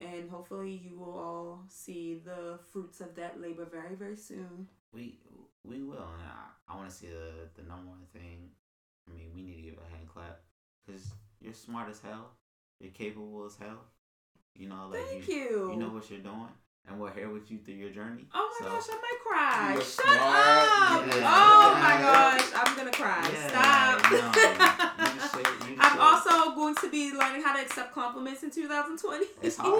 And 0.00 0.28
hopefully 0.28 0.80
you 0.84 0.98
will 0.98 1.18
all 1.18 1.60
see 1.68 2.20
the 2.24 2.58
fruits 2.72 3.00
of 3.00 3.14
that 3.14 3.40
labor 3.40 3.64
very, 3.64 3.94
very 3.94 4.16
soon. 4.16 4.68
We 4.92 5.18
we 5.64 5.82
will, 5.82 5.96
and 5.96 6.22
I, 6.22 6.72
I 6.72 6.76
want 6.76 6.90
to 6.90 6.94
see 6.94 7.06
the 7.06 7.48
the 7.54 7.66
number 7.66 7.88
one 7.88 8.06
thing. 8.12 8.50
I 9.08 9.14
mean, 9.14 9.30
we 9.34 9.42
need 9.42 9.56
to 9.56 9.62
give 9.62 9.78
a 9.78 9.96
hand 9.96 10.08
clap 10.12 10.40
because 10.86 11.06
you're 11.40 11.54
smart 11.54 11.90
as 11.90 12.00
hell. 12.00 12.32
You're 12.80 12.92
capable 12.92 13.44
as 13.46 13.56
hell. 13.56 13.80
You 14.54 14.68
know, 14.68 14.88
like 14.90 15.06
Thank 15.06 15.28
you, 15.28 15.34
you. 15.34 15.70
you 15.72 15.76
know 15.76 15.88
what 15.88 16.08
you're 16.10 16.20
doing, 16.20 16.48
and 16.88 17.00
we're 17.00 17.12
here 17.12 17.30
with 17.30 17.50
you 17.50 17.58
through 17.58 17.74
your 17.74 17.90
journey. 17.90 18.26
Oh 18.34 18.56
my 18.60 18.66
So, 18.66 18.72
gosh, 18.74 18.84
I 18.90 18.94
might 18.96 19.20
cry. 19.26 19.72
You're 19.72 19.82
Shut 19.82 20.04
smart. 20.04 20.20
up. 20.20 21.06
Yeah. 21.06 21.34
Oh 21.34 21.74
my 21.74 21.96
gosh, 22.00 22.50
I'm 22.54 22.76
gonna 22.76 22.90
cry. 22.90 23.30
Yeah, 23.32 23.48
Stop. 23.48 24.10
no, 24.10 24.16
you 25.12 25.20
just 25.20 25.32
said- 25.34 25.68
you 25.68 25.76
just 25.76 25.92
I'm 25.94 26.00
also 26.00 26.54
going 26.54 26.74
to 26.76 26.90
be 26.90 27.12
learning 27.12 27.42
how 27.42 27.54
to 27.56 27.62
accept 27.62 27.92
compliments 27.94 28.42
in 28.42 28.50
2020. 28.50 29.26
It's 29.42 29.56
hard. 29.56 29.72
Ooh, 29.72 29.78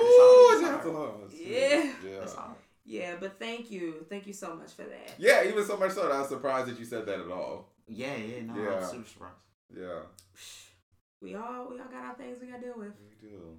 It's 0.52 0.60
shout 0.62 0.86
out 0.86 0.93
hard. 0.94 1.32
Yeah. 1.32 1.93
Yeah. 2.05 2.22
It's 2.22 2.35
hard. 2.35 2.56
Yeah, 2.86 3.16
but 3.18 3.39
thank 3.39 3.70
you. 3.70 4.05
Thank 4.10 4.26
you 4.26 4.32
so 4.35 4.55
much 4.55 4.72
for 4.72 4.82
that. 4.82 5.14
Yeah, 5.18 5.44
even 5.48 5.64
so 5.64 5.76
much 5.78 5.93
so 5.93 6.02
that 6.02 6.12
I 6.12 6.20
was 6.20 6.28
surprised 6.28 6.68
that 6.68 6.78
you 6.78 6.85
said 6.85 7.06
that 7.06 7.20
at 7.20 7.31
all. 7.31 7.70
Yeah, 7.89 8.14
yeah, 8.16 8.43
no, 8.43 8.55
Yeah. 8.62 8.76
I'm 8.76 8.90
super 8.90 9.09
surprised. 9.09 9.36
Yeah, 9.74 10.01
We 11.20 11.35
all 11.35 11.68
we 11.70 11.78
all 11.81 11.86
got 11.90 12.05
our 12.05 12.14
things 12.14 12.39
we 12.40 12.47
gotta 12.48 12.62
deal 12.62 12.74
with. 12.76 12.93
we 13.01 13.28
do. 13.28 13.56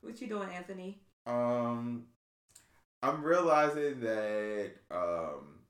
What 0.00 0.20
you 0.20 0.26
doing, 0.28 0.48
Anthony? 0.50 0.98
Um, 1.26 2.04
I'm 3.08 3.22
realizing 3.22 4.00
that, 4.00 4.72
um, 4.90 5.60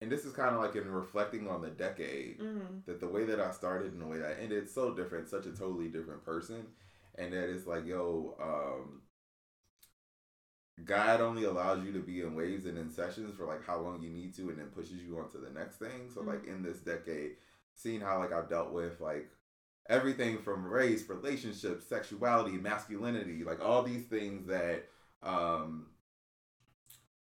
and 0.00 0.10
this 0.10 0.24
is 0.24 0.32
kind 0.32 0.54
of 0.54 0.60
like 0.60 0.74
in 0.74 0.90
reflecting 0.90 1.48
on 1.48 1.62
the 1.62 1.70
decade, 1.70 2.38
Mm-hmm. 2.40 2.78
that 2.86 3.00
the 3.00 3.08
way 3.08 3.24
that 3.24 3.40
I 3.40 3.52
started 3.52 3.92
and 3.92 4.00
the 4.02 4.06
way 4.06 4.18
that 4.18 4.36
I 4.36 4.42
ended, 4.42 4.68
so 4.68 4.92
different, 4.94 5.28
such 5.28 5.46
a 5.46 5.52
totally 5.52 5.88
different 5.88 6.24
person, 6.24 6.66
and 7.16 7.32
that 7.32 7.48
it's 7.48 7.66
like, 7.66 7.86
yo, 7.86 8.36
um, 8.42 9.02
God 10.84 11.20
only 11.20 11.44
allows 11.44 11.84
you 11.84 11.92
to 11.92 12.00
be 12.00 12.22
in 12.22 12.34
waves 12.34 12.66
and 12.66 12.78
in 12.78 12.90
sessions 12.90 13.34
for 13.36 13.46
like 13.46 13.64
how 13.64 13.78
long 13.80 14.02
you 14.02 14.10
need 14.10 14.34
to, 14.36 14.48
and 14.48 14.58
then 14.58 14.66
pushes 14.68 15.02
you 15.02 15.18
on 15.18 15.30
to 15.30 15.38
the 15.38 15.50
next 15.50 15.76
thing. 15.76 16.10
So 16.12 16.22
like 16.22 16.46
in 16.46 16.62
this 16.62 16.78
decade, 16.78 17.32
seeing 17.74 18.00
how 18.00 18.18
like 18.18 18.32
I've 18.32 18.48
dealt 18.48 18.72
with 18.72 19.00
like 19.00 19.30
everything 19.88 20.38
from 20.38 20.64
race, 20.66 21.08
relationships, 21.08 21.86
sexuality, 21.86 22.56
masculinity, 22.56 23.44
like 23.44 23.60
all 23.64 23.82
these 23.82 24.06
things 24.06 24.46
that 24.48 24.84
um 25.22 25.86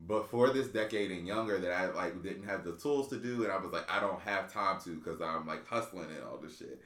before 0.05 0.51
this 0.51 0.67
decade 0.67 1.11
and 1.11 1.25
younger 1.25 1.57
that 1.57 1.71
I 1.71 1.89
like 1.91 2.21
didn't 2.21 2.43
have 2.43 2.63
the 2.63 2.73
tools 2.73 3.07
to 3.09 3.17
do 3.17 3.43
and 3.43 3.51
I 3.51 3.57
was 3.57 3.71
like 3.71 3.89
I 3.89 3.99
don't 3.99 4.21
have 4.21 4.51
time 4.51 4.79
to 4.83 4.95
because 4.95 5.21
I'm 5.21 5.47
like 5.47 5.67
hustling 5.67 6.05
and 6.05 6.23
all 6.23 6.37
this 6.37 6.57
shit. 6.57 6.81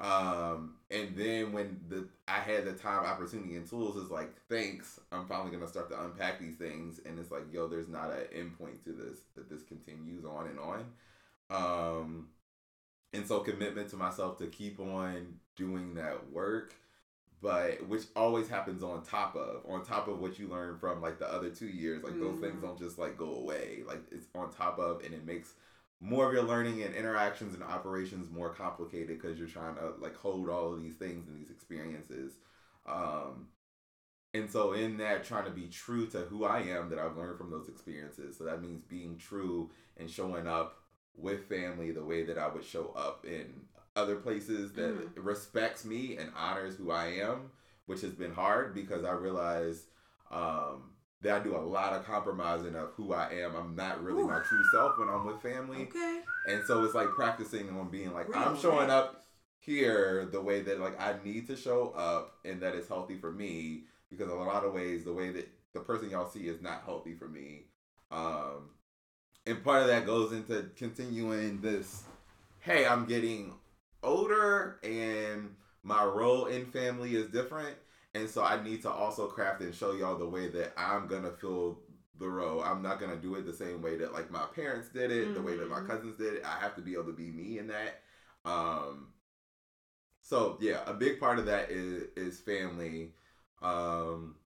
Um 0.00 0.74
and 0.90 1.16
then 1.16 1.52
when 1.52 1.80
the 1.88 2.08
I 2.26 2.38
had 2.38 2.64
the 2.64 2.72
time, 2.72 3.04
opportunity, 3.04 3.56
and 3.56 3.68
tools, 3.68 3.96
is 3.96 4.10
like 4.10 4.34
thanks. 4.48 4.98
I'm 5.12 5.26
finally 5.26 5.50
gonna 5.50 5.68
start 5.68 5.90
to 5.90 6.02
unpack 6.02 6.40
these 6.40 6.56
things, 6.56 7.00
and 7.04 7.18
it's 7.18 7.30
like 7.30 7.52
yo, 7.52 7.66
there's 7.68 7.88
not 7.88 8.10
an 8.10 8.26
endpoint 8.34 8.84
to 8.84 8.92
this. 8.92 9.18
That 9.34 9.50
this 9.50 9.62
continues 9.62 10.24
on 10.24 10.46
and 10.46 10.58
on. 10.58 10.84
Um, 11.50 12.28
and 13.12 13.26
so 13.26 13.40
commitment 13.40 13.90
to 13.90 13.96
myself 13.96 14.38
to 14.38 14.46
keep 14.46 14.80
on 14.80 15.34
doing 15.56 15.94
that 15.94 16.30
work, 16.32 16.74
but 17.44 17.86
which 17.88 18.04
always 18.16 18.48
happens 18.48 18.82
on 18.82 19.04
top 19.04 19.36
of 19.36 19.62
on 19.68 19.84
top 19.84 20.08
of 20.08 20.20
what 20.20 20.38
you 20.38 20.48
learn 20.48 20.78
from 20.78 21.02
like 21.02 21.18
the 21.18 21.30
other 21.32 21.50
two 21.50 21.68
years. 21.68 22.02
Like 22.02 22.18
those 22.18 22.38
things 22.40 22.58
Mhm. 22.58 22.62
don't 22.62 22.78
just 22.78 22.98
like 22.98 23.18
go 23.18 23.34
away. 23.36 23.82
Like 23.86 24.02
it's 24.10 24.28
on 24.34 24.50
top 24.52 24.78
of, 24.78 25.04
and 25.04 25.14
it 25.14 25.26
makes 25.26 25.54
more 26.00 26.26
of 26.28 26.34
your 26.34 26.42
learning 26.44 26.82
and 26.82 26.94
interactions 26.94 27.54
and 27.54 27.62
operations 27.62 28.30
more 28.30 28.50
complicated 28.54 29.08
because 29.20 29.38
you're 29.38 29.48
trying 29.48 29.76
to 29.76 29.94
like 30.00 30.16
hold 30.16 30.48
all 30.48 30.72
of 30.74 30.82
these 30.82 30.96
things 30.96 31.28
and 31.28 31.38
these 31.38 31.50
experiences 31.50 32.32
um 32.86 33.48
and 34.34 34.50
so 34.50 34.72
in 34.72 34.96
that 34.98 35.24
trying 35.24 35.44
to 35.44 35.50
be 35.50 35.68
true 35.68 36.06
to 36.06 36.18
who 36.20 36.44
i 36.44 36.60
am 36.60 36.88
that 36.90 36.98
i've 36.98 37.16
learned 37.16 37.38
from 37.38 37.50
those 37.50 37.68
experiences 37.68 38.36
so 38.36 38.44
that 38.44 38.62
means 38.62 38.82
being 38.82 39.16
true 39.16 39.70
and 39.96 40.10
showing 40.10 40.46
up 40.46 40.82
with 41.16 41.48
family 41.48 41.92
the 41.92 42.04
way 42.04 42.24
that 42.24 42.38
i 42.38 42.48
would 42.48 42.64
show 42.64 42.92
up 42.96 43.24
in 43.24 43.52
other 43.96 44.16
places 44.16 44.72
that 44.72 44.94
Mhm. 44.94 45.10
respects 45.16 45.84
me 45.84 46.16
and 46.16 46.32
honors 46.36 46.76
who 46.76 46.90
i 46.90 47.06
am 47.06 47.50
which 47.86 48.00
has 48.00 48.12
been 48.12 48.32
hard 48.34 48.74
because 48.74 49.04
i 49.04 49.12
realize 49.12 49.86
um 50.30 50.90
that 51.24 51.40
I 51.40 51.42
do 51.42 51.56
a 51.56 51.58
lot 51.58 51.94
of 51.94 52.04
compromising 52.04 52.74
of 52.74 52.90
who 52.90 53.14
I 53.14 53.30
am. 53.32 53.56
I'm 53.56 53.74
not 53.74 54.04
really 54.04 54.22
my 54.22 54.40
true 54.40 54.62
self 54.70 54.98
when 54.98 55.08
I'm 55.08 55.24
with 55.24 55.40
family. 55.40 55.84
Okay. 55.84 56.20
And 56.46 56.62
so 56.66 56.84
it's 56.84 56.94
like 56.94 57.08
practicing 57.12 57.70
on 57.70 57.88
being 57.88 58.12
like, 58.12 58.28
Real, 58.28 58.44
I'm 58.44 58.58
showing 58.58 58.90
up 58.90 59.24
here 59.58 60.26
the 60.30 60.40
way 60.42 60.60
that 60.60 60.80
like 60.80 61.00
I 61.00 61.16
need 61.24 61.46
to 61.46 61.56
show 61.56 61.94
up 61.96 62.36
and 62.44 62.60
that 62.60 62.74
it's 62.74 62.88
healthy 62.88 63.16
for 63.16 63.32
me 63.32 63.84
because 64.10 64.30
in 64.30 64.36
a 64.36 64.44
lot 64.44 64.64
of 64.64 64.74
ways 64.74 65.04
the 65.04 65.14
way 65.14 65.30
that 65.30 65.48
the 65.72 65.80
person 65.80 66.10
y'all 66.10 66.28
see 66.28 66.46
is 66.46 66.60
not 66.60 66.82
healthy 66.84 67.14
for 67.14 67.26
me. 67.26 67.62
Um 68.12 68.68
and 69.46 69.64
part 69.64 69.80
of 69.80 69.88
that 69.88 70.04
goes 70.04 70.32
into 70.32 70.70
continuing 70.76 71.62
this 71.62 72.04
hey, 72.60 72.84
I'm 72.86 73.06
getting 73.06 73.54
older 74.04 74.78
and 74.84 75.54
my 75.82 76.04
role 76.04 76.46
in 76.46 76.66
family 76.66 77.16
is 77.16 77.28
different. 77.28 77.76
And 78.14 78.28
so 78.30 78.44
I 78.44 78.62
need 78.62 78.82
to 78.82 78.90
also 78.90 79.26
craft 79.26 79.62
and 79.62 79.74
show 79.74 79.92
y'all 79.92 80.18
the 80.18 80.28
way 80.28 80.48
that 80.48 80.72
I'm 80.76 81.08
gonna 81.08 81.32
fill 81.32 81.80
the 82.18 82.28
role. 82.28 82.62
I'm 82.62 82.82
not 82.82 83.00
gonna 83.00 83.16
do 83.16 83.34
it 83.36 83.46
the 83.46 83.52
same 83.52 83.82
way 83.82 83.96
that 83.96 84.12
like 84.12 84.30
my 84.30 84.46
parents 84.54 84.88
did 84.90 85.10
it, 85.10 85.34
the 85.34 85.42
way 85.42 85.56
that 85.56 85.68
my 85.68 85.80
Mhm. 85.80 85.86
cousins 85.88 86.16
did 86.18 86.34
it. 86.34 86.44
I 86.44 86.58
have 86.60 86.76
to 86.76 86.82
be 86.82 86.94
able 86.94 87.06
to 87.06 87.12
be 87.12 87.30
me 87.30 87.58
in 87.58 87.68
that. 87.68 88.02
Um 88.44 89.12
so 90.20 90.56
yeah, 90.60 90.82
a 90.86 90.94
big 90.94 91.20
part 91.20 91.38
of 91.38 91.46
that 91.46 91.70
is 91.70 92.04
is 92.16 92.40
family. 92.40 93.12
Um 93.62 94.36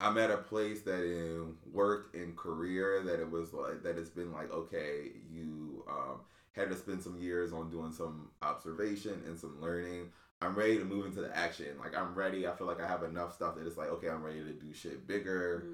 I'm 0.00 0.18
at 0.18 0.30
a 0.30 0.38
place 0.38 0.82
that 0.82 1.04
in 1.04 1.56
work 1.72 2.14
and 2.14 2.36
career 2.36 3.02
that 3.04 3.20
it 3.20 3.30
was 3.30 3.52
like 3.52 3.82
that 3.84 3.98
it's 3.98 4.10
been 4.10 4.32
like 4.32 4.52
okay, 4.52 5.12
you 5.30 5.84
um 5.88 6.20
had 6.52 6.70
to 6.70 6.76
spend 6.76 7.02
some 7.02 7.20
years 7.20 7.52
on 7.52 7.70
doing 7.70 7.92
some 7.92 8.30
observation 8.42 9.20
and 9.26 9.38
some 9.38 9.60
learning 9.60 10.10
I'm 10.42 10.54
ready 10.54 10.78
to 10.78 10.84
move 10.86 11.04
into 11.04 11.20
the 11.20 11.36
action. 11.36 11.66
Like 11.78 11.94
I'm 11.94 12.14
ready. 12.14 12.48
I 12.48 12.52
feel 12.52 12.66
like 12.66 12.80
I 12.80 12.88
have 12.88 13.02
enough 13.02 13.34
stuff 13.34 13.56
that 13.56 13.66
it's 13.66 13.76
like, 13.76 13.90
okay, 13.90 14.08
I'm 14.08 14.22
ready 14.22 14.42
to 14.42 14.52
do 14.54 14.72
shit 14.72 15.06
bigger, 15.06 15.66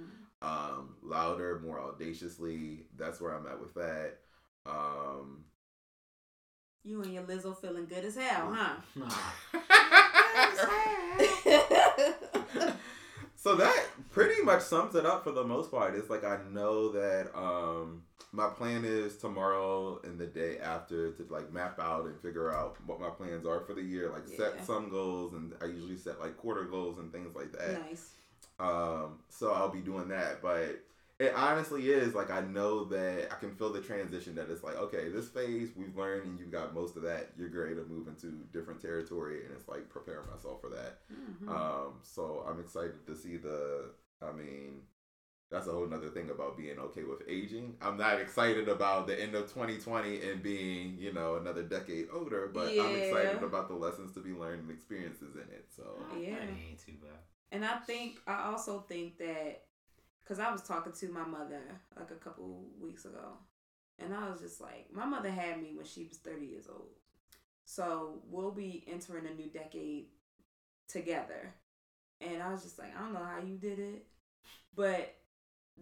Mm. 0.43 0.49
um, 0.49 0.97
louder, 1.05 1.61
more 1.65 1.79
audaciously. 1.81 2.81
That's 2.99 3.21
where 3.21 3.33
I'm 3.33 3.47
at 3.47 3.61
with 3.61 3.75
that. 3.75 4.15
Um, 4.67 5.45
You 6.83 7.01
and 7.03 7.15
your 7.15 7.23
Lizzo 7.23 7.57
feeling 7.57 7.87
good 7.87 8.05
as 8.05 8.17
hell, 8.17 8.53
huh? 8.53 8.75
Nah. 8.97 9.09
so 13.37 13.55
that 13.57 13.87
pretty 14.11 14.43
much 14.43 14.63
sums 14.63 14.95
it 14.95 15.07
up 15.07 15.25
for 15.25 15.33
the 15.33 15.45
most 15.45 15.71
part. 15.71 15.95
It's 15.95 16.11
like 16.11 16.25
I 16.25 16.39
know 16.51 16.91
that 16.93 17.31
um 17.39 18.03
my 18.37 18.49
plan 18.51 18.85
is 18.85 19.17
tomorrow 19.17 20.01
and 20.05 20.19
the 20.19 20.27
day 20.27 20.59
after 20.59 21.11
to 21.13 21.27
like 21.31 21.53
map 21.53 21.79
out 21.81 22.05
and 22.05 22.21
figure 22.21 22.53
out 22.55 22.77
what 22.87 23.01
my 23.01 23.09
plans 23.09 23.47
are 23.47 23.61
for 23.61 23.73
the 23.75 23.83
year. 23.83 24.11
Like 24.11 24.25
Yeah. 24.31 24.37
set 24.37 24.67
some 24.67 24.91
goals 24.91 25.33
and 25.33 25.55
I 25.63 25.65
usually 25.67 25.97
set 25.97 26.21
like 26.21 26.37
quarter 26.37 26.65
goals 26.65 26.99
and 26.99 27.11
things 27.11 27.35
like 27.35 27.53
that. 27.53 27.83
nice. 27.87 28.13
Um, 28.59 29.19
so 29.29 29.53
I'll 29.53 29.69
be 29.71 29.81
doing 29.81 30.09
that, 30.09 30.41
but 30.43 30.83
it 31.19 31.33
honestly 31.35 31.89
is 31.89 32.15
like 32.15 32.31
I 32.31 32.41
know 32.43 32.85
that 32.85 33.33
I 33.33 33.37
can 33.37 33.55
feel 33.55 33.73
the 33.73 33.81
transition 33.81 34.35
that 34.35 34.51
it's 34.51 34.63
like, 34.63 34.77
okay, 34.77 35.09
this 35.09 35.29
phase 35.29 35.71
we've 35.75 35.97
learned 35.97 36.27
and 36.27 36.39
you've 36.39 36.53
got 36.53 36.75
most 36.75 36.97
of 36.97 37.03
that. 37.03 37.31
You're 37.39 37.49
ready 37.49 37.75
to 37.75 37.85
move 37.85 38.07
into 38.09 38.33
different 38.53 38.81
territory, 38.83 39.45
and 39.47 39.55
it's 39.55 39.67
like 39.69 39.89
preparing 39.89 40.27
myself 40.27 40.61
for 40.61 40.69
that. 40.71 40.99
Mhm. 41.11 41.49
Um, 41.49 41.95
so 42.03 42.45
I'm 42.47 42.61
excited 42.61 43.07
to 43.07 43.17
see 43.17 43.39
the. 43.39 43.91
I 44.23 44.33
mean, 44.33 44.83
that's 45.51 45.69
a 45.69 45.73
whole 45.73 45.87
nother 45.87 46.11
thing 46.11 46.31
about 46.31 46.57
being 46.57 46.79
okay 46.79 47.05
with 47.05 47.23
aging. 47.29 47.77
I'm 47.81 47.97
not 47.97 48.21
excited 48.21 48.69
about 48.69 49.07
the 49.07 49.21
end 49.21 49.35
of 49.35 49.53
2020 49.53 50.21
and 50.23 50.43
being, 50.43 50.97
you 50.99 51.13
know, 51.13 51.37
another 51.37 51.63
decade 51.63 52.09
older, 52.13 52.51
but 52.53 52.69
I'm 52.69 52.97
excited 52.97 53.43
about 53.43 53.69
the 53.69 53.75
lessons 53.75 54.13
to 54.15 54.21
be 54.21 54.33
learned 54.33 54.63
and 54.63 54.71
experiences 54.71 55.37
in 55.37 55.43
it. 55.53 55.67
So 55.75 55.85
Yeah. 56.19 56.35
That 56.35 56.49
ain't 56.49 56.85
too 56.85 56.95
bad. 57.01 57.21
And 57.53 57.65
I 57.65 57.77
think 57.77 58.19
I 58.27 58.45
also 58.51 58.81
think 58.81 59.19
that 59.19 59.63
because 60.23 60.41
I 60.41 60.51
was 60.51 60.63
talking 60.63 60.93
to 60.93 61.09
my 61.13 61.25
mother 61.25 61.63
like 61.97 62.11
a 62.11 62.15
couple 62.15 62.65
weeks 62.81 63.05
ago, 63.05 63.39
and 64.01 64.13
I 64.13 64.29
was 64.29 64.41
just 64.41 64.61
like, 64.61 64.89
my 64.93 65.07
mother 65.07 65.31
had 65.31 65.63
me 65.63 65.73
when 65.77 65.87
she 65.87 66.05
was 66.05 66.19
thirty 66.19 66.47
years 66.47 66.67
old, 66.69 66.91
so 67.65 68.21
we'll 68.29 68.51
be 68.51 68.85
entering 68.89 69.27
a 69.27 69.35
new 69.35 69.49
decade 69.49 70.07
together. 70.89 71.55
And 72.21 72.43
I 72.43 72.51
was 72.51 72.63
just 72.63 72.79
like, 72.79 72.97
I 72.97 73.01
don't 73.01 73.13
know 73.13 73.25
how 73.25 73.41
you 73.47 73.57
did 73.59 73.79
it, 73.79 74.07
but 74.75 75.16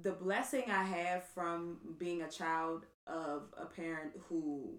the 0.03 0.13
blessing 0.13 0.65
I 0.69 0.85
have 0.85 1.25
from 1.35 1.79
being 1.99 2.23
a 2.23 2.31
child 2.31 2.85
of 3.07 3.55
a 3.61 3.67
parent 3.67 4.13
who 4.29 4.79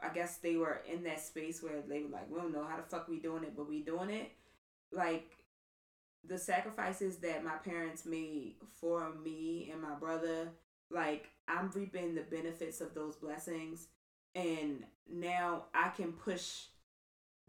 I 0.00 0.10
guess 0.10 0.36
they 0.36 0.56
were 0.56 0.82
in 0.90 1.02
that 1.04 1.20
space 1.20 1.62
where 1.62 1.82
they 1.88 2.02
were 2.02 2.10
like, 2.10 2.30
we 2.30 2.38
don't 2.38 2.52
know 2.52 2.64
how 2.64 2.76
the 2.76 2.82
fuck 2.82 3.08
we 3.08 3.18
doing 3.18 3.42
it, 3.42 3.56
but 3.56 3.68
we 3.68 3.80
doing 3.80 4.10
it. 4.10 4.30
Like 4.92 5.32
the 6.26 6.38
sacrifices 6.38 7.16
that 7.18 7.44
my 7.44 7.56
parents 7.56 8.04
made 8.04 8.54
for 8.80 9.12
me 9.24 9.70
and 9.72 9.82
my 9.82 9.94
brother, 9.94 10.50
like 10.90 11.30
I'm 11.48 11.70
reaping 11.74 12.14
the 12.14 12.22
benefits 12.22 12.80
of 12.80 12.94
those 12.94 13.16
blessings. 13.16 13.88
And 14.34 14.84
now 15.10 15.64
I 15.74 15.88
can 15.88 16.12
push 16.12 16.66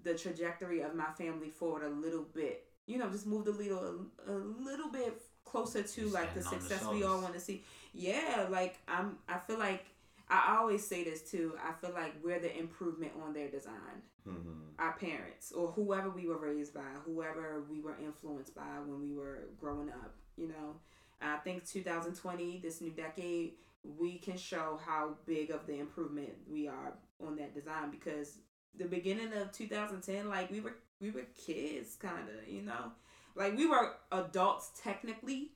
the 0.02 0.16
trajectory 0.16 0.82
of 0.82 0.96
my 0.96 1.12
family 1.18 1.50
forward 1.50 1.84
a 1.84 1.90
little 1.90 2.26
bit. 2.34 2.64
You 2.88 2.98
know, 2.98 3.10
just 3.10 3.28
move 3.28 3.46
the 3.46 3.52
a, 3.52 4.32
a 4.32 4.34
little 4.34 4.90
bit 4.90 5.22
closer 5.50 5.82
to 5.84 6.02
Just 6.02 6.14
like 6.14 6.34
the 6.34 6.44
on 6.46 6.58
the 6.58 6.62
success 6.62 6.86
we 6.88 7.04
all 7.04 7.22
want 7.22 7.34
to 7.34 7.40
see. 7.40 7.64
Yeah, 7.94 8.48
like 8.50 8.76
I'm. 8.88 9.18
I 9.28 9.38
feel 9.40 9.60
like 9.60 9.86
I 10.30 10.58
always 10.60 10.86
say 10.86 11.04
this 11.04 11.22
too. 11.30 11.54
I 11.64 11.72
feel 11.74 11.94
like 11.94 12.14
we're 12.24 12.40
the 12.40 12.56
improvement 12.58 13.14
on 13.24 13.34
their 13.34 13.50
design. 13.50 13.98
mhm. 14.28 14.56
Our 14.78 14.94
parents 14.94 15.52
or 15.52 15.68
whoever 15.72 16.10
we 16.10 16.28
were 16.28 16.38
raised 16.38 16.74
by, 16.74 16.92
whoever 17.06 17.64
we 17.70 17.82
were 17.82 17.98
influenced 18.04 18.56
by 18.56 18.80
when 18.86 19.02
we 19.02 19.14
were 19.16 19.40
growing 19.60 19.90
up. 19.90 20.14
You 20.38 20.48
know, 20.50 20.76
I 21.22 21.38
think 21.38 21.66
2020, 21.66 22.60
this 22.60 22.80
new 22.82 22.92
decade, 22.92 23.54
we 23.84 24.18
can 24.20 24.38
show 24.38 24.80
how 24.86 25.16
big 25.26 25.52
of 25.52 25.66
the 25.68 25.80
improvement 25.80 26.30
we 26.50 26.68
are 26.68 26.94
on 27.26 27.36
that 27.38 27.54
design 27.54 27.92
because 27.92 28.38
the 28.78 28.86
beginning 28.86 29.34
of 29.34 29.52
2010, 29.52 30.30
like 30.30 30.50
we 30.52 30.62
were 30.62 30.76
we 31.02 31.12
were 31.12 31.26
kids, 31.36 31.96
kind 31.96 32.28
of. 32.30 32.48
You 32.48 32.62
know, 32.64 32.92
like 33.36 33.56
we 33.58 33.66
were 33.68 33.94
adults 34.12 34.72
technically, 34.82 35.52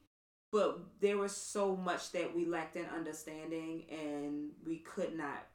but 0.51 0.79
there 0.99 1.17
was 1.17 1.35
so 1.35 1.75
much 1.75 2.11
that 2.11 2.35
we 2.35 2.45
lacked 2.45 2.75
in 2.75 2.85
understanding 2.85 3.83
and 3.89 4.51
we 4.65 4.77
could 4.77 5.15
not 5.17 5.47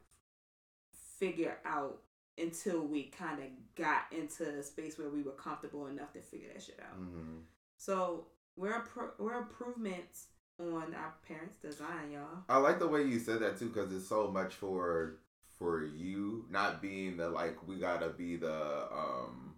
figure 1.17 1.57
out 1.65 1.99
until 2.37 2.81
we 2.81 3.03
kind 3.03 3.39
of 3.39 3.45
got 3.75 4.03
into 4.11 4.47
a 4.47 4.63
space 4.63 4.97
where 4.97 5.09
we 5.09 5.21
were 5.21 5.31
comfortable 5.33 5.87
enough 5.87 6.13
to 6.13 6.21
figure 6.21 6.47
that 6.53 6.63
shit 6.63 6.79
out. 6.79 6.99
Mhm. 6.99 7.43
So 7.77 8.27
we're 8.55 8.73
appro- 8.81 9.17
we're 9.19 9.33
improvements 9.37 10.27
on 10.59 10.93
our 10.93 11.15
parents' 11.25 11.57
design, 11.57 12.11
y'all. 12.11 12.43
I 12.47 12.57
like 12.57 12.79
the 12.79 12.87
way 12.87 13.03
you 13.03 13.19
said 13.19 13.39
that 13.39 13.57
too, 13.57 13.67
because 13.69 13.93
it's 13.93 14.07
so 14.07 14.29
much 14.31 14.55
for 14.55 15.19
for 15.57 15.83
you, 15.83 16.45
not 16.49 16.81
being 16.81 17.17
the 17.17 17.29
like 17.29 17.67
we 17.67 17.77
gotta 17.79 18.09
be 18.09 18.37
the 18.37 18.93
um 18.93 19.55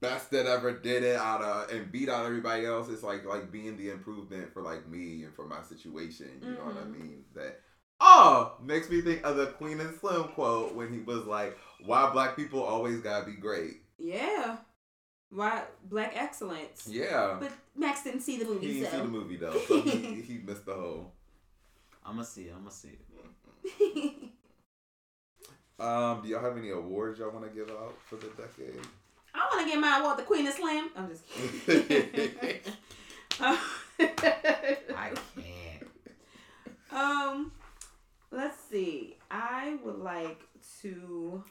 best 0.00 0.30
that 0.32 0.46
ever 0.46 0.72
did 0.72 1.02
it 1.02 1.16
out 1.16 1.42
of 1.42 1.70
and 1.70 1.90
beat 1.90 2.08
out 2.08 2.26
everybody 2.26 2.64
else. 2.66 2.88
It's 2.88 3.02
like 3.02 3.24
like 3.24 3.50
being 3.50 3.76
the 3.76 3.90
improvement 3.90 4.52
for 4.52 4.62
like 4.62 4.88
me 4.88 5.24
and 5.24 5.34
for 5.34 5.46
my 5.46 5.62
situation. 5.62 6.30
You 6.42 6.50
know 6.50 6.64
what 6.64 6.76
I 6.76 6.80
Mhm. 6.86 6.98
mean? 7.00 7.24
That 7.34 7.60
oh 8.00 8.56
makes 8.62 8.88
me 8.90 9.00
think 9.00 9.24
of 9.24 9.36
the 9.36 9.46
Queen 9.46 9.80
and 9.80 9.98
Slim 9.98 10.24
quote 10.28 10.74
when 10.74 10.92
he 10.92 11.00
was 11.00 11.24
like, 11.24 11.56
"Why 11.84 12.10
black 12.10 12.36
people 12.36 12.62
always 12.62 13.00
gotta 13.00 13.26
be 13.26 13.32
great." 13.36 13.82
Yeah. 13.98 14.58
Why 15.30 15.64
black 15.84 16.12
excellence? 16.16 16.86
Yeah. 16.88 17.38
But 17.40 17.52
Max 17.74 18.04
didn't 18.04 18.20
see 18.20 18.38
the 18.38 18.44
movie. 18.44 18.66
He 18.66 18.72
movie, 18.74 18.80
didn't 18.80 18.92
see 18.92 18.98
the 18.98 19.04
movie 19.08 19.36
though, 19.36 19.58
so 19.66 19.80
he, 19.80 20.20
he 20.22 20.38
missed 20.38 20.66
the 20.66 20.74
whole. 20.74 21.12
I'm 22.04 22.12
gonna 22.14 22.24
see 22.24 22.44
it. 22.44 22.52
I'm 22.54 22.60
gonna 22.60 22.70
see 22.70 22.90
it. 23.64 24.30
Um, 25.78 26.22
do 26.22 26.28
y'all 26.28 26.40
have 26.40 26.56
any 26.56 26.70
awards 26.70 27.18
y'all 27.18 27.30
want 27.30 27.44
to 27.44 27.50
give 27.50 27.68
out 27.70 27.94
for 28.06 28.16
the 28.16 28.28
decade? 28.28 28.80
I 29.36 29.54
want 29.54 29.66
to 29.66 29.72
get 29.72 29.80
my 29.80 29.98
award, 29.98 30.18
the 30.18 30.22
Queen 30.22 30.46
of 30.46 30.54
Slam. 30.54 30.90
I'm 30.96 31.08
just 31.08 31.28
kidding. 31.28 32.60
I 33.40 35.12
can't. 35.34 35.90
Um, 36.90 37.52
let's 38.30 38.56
see. 38.70 39.16
I 39.30 39.76
would 39.84 39.98
like 39.98 40.40
to. 40.80 41.44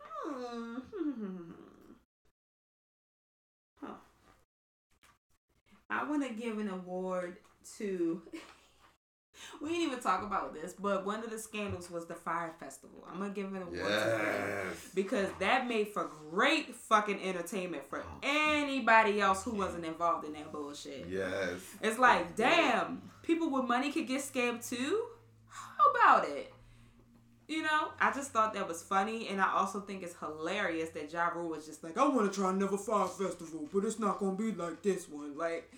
Hmm. 0.00 0.32
hmm, 0.32 0.78
hmm, 0.92 1.10
hmm 1.10 1.52
huh. 3.80 3.94
I 5.88 6.04
want 6.04 6.26
to 6.26 6.34
give 6.34 6.58
an 6.58 6.68
award 6.68 7.36
to. 7.78 8.22
We 9.60 9.68
didn't 9.70 9.82
even 9.82 10.00
talk 10.00 10.22
about 10.22 10.54
this, 10.54 10.72
but 10.72 11.04
one 11.04 11.22
of 11.22 11.30
the 11.30 11.38
scandals 11.38 11.90
was 11.90 12.06
the 12.06 12.14
Fyre 12.14 12.54
Festival. 12.58 13.04
I'm 13.10 13.18
gonna 13.18 13.30
give 13.30 13.52
an 13.52 13.62
award 13.62 13.78
to 13.78 13.84
that 13.84 14.64
because 14.94 15.28
that 15.38 15.68
made 15.68 15.88
for 15.88 16.10
great 16.30 16.74
fucking 16.74 17.20
entertainment 17.22 17.86
for 17.86 18.00
oh. 18.00 18.18
anybody 18.22 19.20
else 19.20 19.44
who 19.44 19.52
wasn't 19.52 19.84
involved 19.84 20.26
in 20.26 20.32
that 20.34 20.52
bullshit. 20.52 21.06
Yes. 21.08 21.60
It's 21.82 21.98
like, 21.98 22.36
damn, 22.36 23.02
people 23.22 23.50
with 23.50 23.64
money 23.64 23.92
could 23.92 24.06
get 24.06 24.22
scammed 24.22 24.66
too. 24.66 25.04
How 25.48 25.90
about 25.90 26.28
it? 26.28 26.52
You 27.50 27.62
know, 27.62 27.88
I 28.00 28.12
just 28.12 28.30
thought 28.30 28.54
that 28.54 28.68
was 28.68 28.80
funny, 28.80 29.26
and 29.26 29.40
I 29.40 29.52
also 29.52 29.80
think 29.80 30.04
it's 30.04 30.14
hilarious 30.14 30.90
that 30.90 31.12
Ja 31.12 31.30
Rule 31.34 31.48
was 31.48 31.66
just 31.66 31.82
like, 31.82 31.98
I 31.98 32.06
want 32.06 32.32
to 32.32 32.40
try 32.40 32.50
another 32.50 32.76
Fyre 32.76 33.08
Festival, 33.08 33.68
but 33.72 33.84
it's 33.84 33.98
not 33.98 34.20
gonna 34.20 34.36
be 34.36 34.52
like 34.52 34.82
this 34.82 35.08
one. 35.08 35.36
Like, 35.36 35.68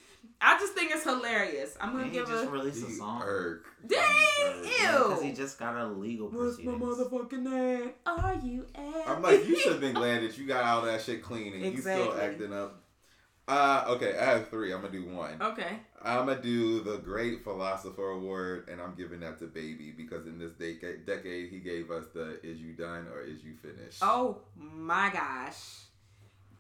I 0.45 0.59
just 0.59 0.73
think 0.75 0.91
it's 0.93 1.05
hilarious. 1.05 1.77
I'm 1.81 1.93
gonna 1.93 2.05
Didn't 2.05 2.13
he 2.15 2.19
give 2.21 2.29
just 2.29 2.45
a 2.47 2.51
release 2.51 2.83
a 2.83 2.91
song? 2.91 3.23
irk. 3.25 3.65
dang, 3.87 4.63
Because 4.63 5.23
he 5.23 5.33
just 5.33 5.59
got 5.59 5.77
a 5.77 5.87
legal 5.87 6.29
What's 6.29 6.59
my 6.59 6.73
proceedings. 6.75 6.83
motherfucking 6.83 7.43
name? 7.43 7.91
Are 8.07 8.35
you? 8.43 8.67
I'm 9.07 9.23
like, 9.23 9.47
you 9.47 9.57
should 9.59 9.73
have 9.73 9.81
been 9.81 9.95
glad 9.95 10.23
that 10.23 10.37
you 10.37 10.47
got 10.47 10.65
all 10.65 10.83
that 10.83 11.01
shit 11.01 11.23
clean 11.23 11.53
and 11.55 11.63
you 11.73 11.79
still 11.81 12.11
Exactly. 12.13 12.21
acting 12.23 12.53
up. 12.53 12.79
Uh, 13.49 13.85
okay, 13.89 14.17
I 14.19 14.25
have 14.25 14.49
three. 14.51 14.73
I'm 14.73 14.81
gonna 14.83 14.93
do 14.93 15.05
one. 15.05 15.41
Okay. 15.43 15.81
I'm 16.01 16.27
gonna 16.27 16.41
do 16.41 16.81
the 16.83 16.99
Great 16.99 17.43
Philosopher 17.43 18.11
Award, 18.11 18.69
and 18.71 18.81
I'm 18.81 18.95
giving 18.95 19.19
that 19.21 19.39
to 19.41 19.47
Baby 19.47 19.93
because 19.97 20.27
in 20.27 20.39
this 20.39 20.53
decade, 20.53 21.07
decade 21.07 21.51
he 21.51 21.59
gave 21.59 21.91
us 21.91 22.07
the 22.15 22.39
"Is 22.47 22.61
you 22.61 22.73
done 22.73 23.09
or 23.13 23.21
is 23.23 23.43
you 23.43 23.55
finished?" 23.61 23.99
Oh 24.01 24.43
my 24.57 25.11
gosh. 25.13 25.81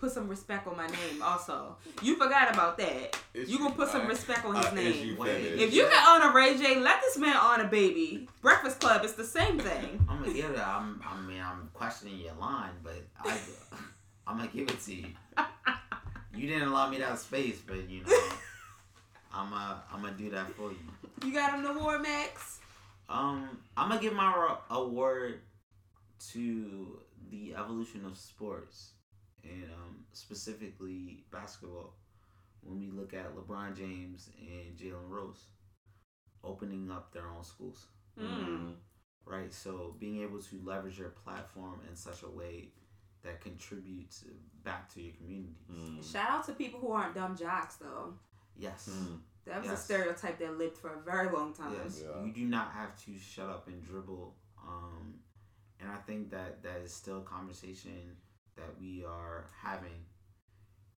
Put 0.02 0.10
some 0.10 0.26
respect 0.26 0.66
on 0.66 0.76
my 0.76 0.88
name 0.88 1.22
also. 1.22 1.76
You 2.02 2.16
forgot 2.16 2.52
about 2.52 2.76
that. 2.78 3.16
Is 3.34 3.48
You 3.48 3.58
gonna 3.58 3.72
put 3.72 3.88
some 3.88 4.08
respect 4.08 4.44
on 4.44 4.56
his 4.56 4.66
Uh, 4.66 4.74
name. 4.74 5.06
you 5.16 5.24
If 5.24 5.72
you 5.72 5.86
can 5.86 6.04
honor 6.04 6.34
Ray 6.34 6.58
J, 6.58 6.80
let 6.80 7.00
this 7.02 7.16
man 7.16 7.36
honor 7.36 7.68
Baby. 7.68 8.28
Breakfast 8.40 8.80
Club, 8.80 9.04
it's 9.04 9.12
the 9.12 9.22
same 9.22 9.60
thing. 9.60 10.04
I'm 10.10 10.18
gonna 10.18 10.32
give 10.34 10.50
it. 10.50 10.58
I'm, 10.58 11.00
I 11.08 11.20
mean, 11.20 11.40
I'm 11.40 11.70
questioning 11.72 12.18
your 12.18 12.34
line, 12.34 12.72
but 12.82 13.00
I, 13.24 13.38
I'm 14.26 14.38
gonna 14.38 14.48
give 14.52 14.68
it 14.70 14.80
to 14.80 14.92
you. 14.92 15.06
You 16.34 16.48
didn't 16.48 16.66
allow 16.66 16.90
me 16.90 16.98
that 16.98 17.20
space, 17.20 17.60
but 17.64 17.88
you 17.88 18.02
know, 18.02 18.10
I'm 19.32 19.50
gonna, 19.50 19.84
I'm 19.92 20.02
gonna 20.02 20.18
do 20.18 20.30
that 20.30 20.50
for 20.56 20.72
you. 20.72 20.78
You 21.24 21.32
got 21.32 21.56
an 21.56 21.64
award, 21.64 22.02
Max? 22.02 22.58
Um, 23.08 23.56
I'm 23.76 23.88
gonna 23.90 24.00
give 24.00 24.14
my 24.14 24.56
award 24.68 25.42
to 26.32 26.98
the 27.30 27.54
evolution 27.54 28.04
of 28.04 28.18
sports 28.18 28.94
and 29.44 29.64
um, 29.72 30.04
specifically 30.12 31.24
basketball. 31.30 31.94
When 32.62 32.78
we 32.78 32.90
look 32.90 33.12
at 33.12 33.34
LeBron 33.34 33.76
James 33.76 34.30
and 34.38 34.76
Jalen 34.76 35.08
Rose 35.08 35.46
opening 36.44 36.90
up 36.90 37.12
their 37.12 37.28
own 37.28 37.42
schools, 37.44 37.86
Mm. 38.18 38.74
right? 39.24 39.52
So 39.52 39.96
being 39.98 40.22
able 40.22 40.40
to 40.40 40.60
leverage 40.62 40.98
your 40.98 41.08
platform 41.10 41.80
in 41.88 41.96
such 41.96 42.22
a 42.22 42.28
way 42.28 42.68
that 43.22 43.40
contributes 43.40 44.24
back 44.64 44.92
to 44.94 45.00
your 45.00 45.14
communities. 45.14 45.56
Mm. 45.70 46.12
Shout 46.12 46.30
out 46.30 46.44
to 46.46 46.52
people 46.52 46.78
who 46.80 46.92
aren't 46.92 47.14
dumb 47.14 47.36
jocks 47.36 47.76
though. 47.76 48.14
Yes. 48.56 48.88
Mm. 48.92 49.18
That 49.46 49.62
was 49.62 49.70
a 49.72 49.76
stereotype 49.76 50.38
that 50.38 50.56
lived 50.58 50.78
for 50.78 50.94
a 50.94 51.00
very 51.00 51.28
long 51.32 51.52
time. 51.52 51.72
Yes, 51.82 52.00
Yeah. 52.04 52.22
you 52.24 52.32
do 52.32 52.44
not 52.44 52.70
have 52.72 52.96
to 53.06 53.18
shut 53.18 53.48
up 53.48 53.66
and 53.66 53.82
dribble. 53.82 54.36
Um, 54.64 55.14
and 55.80 55.90
I 55.90 55.96
think 55.96 56.30
that 56.30 56.62
that 56.62 56.76
is 56.82 56.92
still 56.94 57.18
a 57.18 57.24
conversation 57.24 58.16
that 58.56 58.80
we 58.80 59.04
are 59.04 59.46
having 59.62 60.06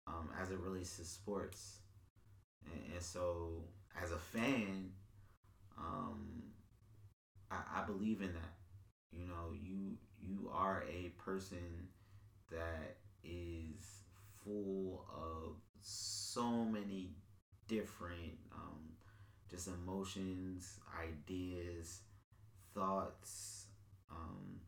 um, 0.08 0.30
as 0.42 0.52
it 0.52 0.60
relates 0.60 0.98
to 0.98 1.06
sports. 1.06 1.80
And, 2.66 2.94
and 2.94 3.04
so, 3.04 3.64
as 4.02 4.12
a 4.12 4.18
fan, 4.18 4.92
um, 5.78 6.44
I, 7.52 7.82
I 7.82 7.86
believe 7.86 8.22
in 8.22 8.34
that. 8.34 8.54
You 9.12 9.28
know, 9.28 9.54
you 9.54 9.98
you 10.20 10.50
are 10.54 10.84
a 10.90 11.10
person 11.24 11.90
that 12.52 12.98
is 13.24 14.04
full 14.44 15.06
of 15.14 15.56
so 15.82 16.66
many 16.66 17.12
different 17.68 18.38
um, 18.54 18.82
just 19.50 19.68
emotions, 19.70 20.80
ideas, 21.00 22.02
thoughts, 22.74 23.68
um, 24.12 24.60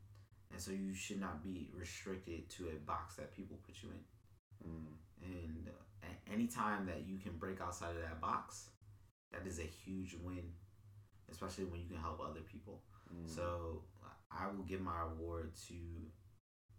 and 0.52 0.62
so 0.62 0.72
you 0.72 0.94
should 0.94 1.20
not 1.20 1.44
be 1.44 1.70
restricted 1.74 2.50
to 2.52 2.70
a 2.70 2.76
box 2.86 3.16
that 3.16 3.36
people 3.36 3.58
put 3.66 3.76
you 3.84 3.90
in. 3.90 4.70
Mm. 4.70 4.88
And 5.24 5.70
uh, 5.70 6.08
a- 6.08 6.34
anytime 6.34 6.86
that 6.86 7.08
you 7.08 7.18
can 7.18 7.34
break 7.38 7.62
outside 7.62 7.96
of 7.96 8.02
that 8.02 8.22
box, 8.22 8.70
that 9.32 9.46
is 9.46 9.60
a 9.60 9.64
huge 9.64 10.16
win, 10.24 10.44
especially 11.30 11.66
when 11.66 11.82
you 11.82 11.88
can 11.88 11.98
help 11.98 12.20
other 12.22 12.42
people. 12.42 12.82
Mm. 13.14 13.30
So 13.30 13.84
I 14.32 14.48
will 14.48 14.64
give 14.64 14.82
my 14.82 15.02
award 15.02 15.52
to 15.68 15.74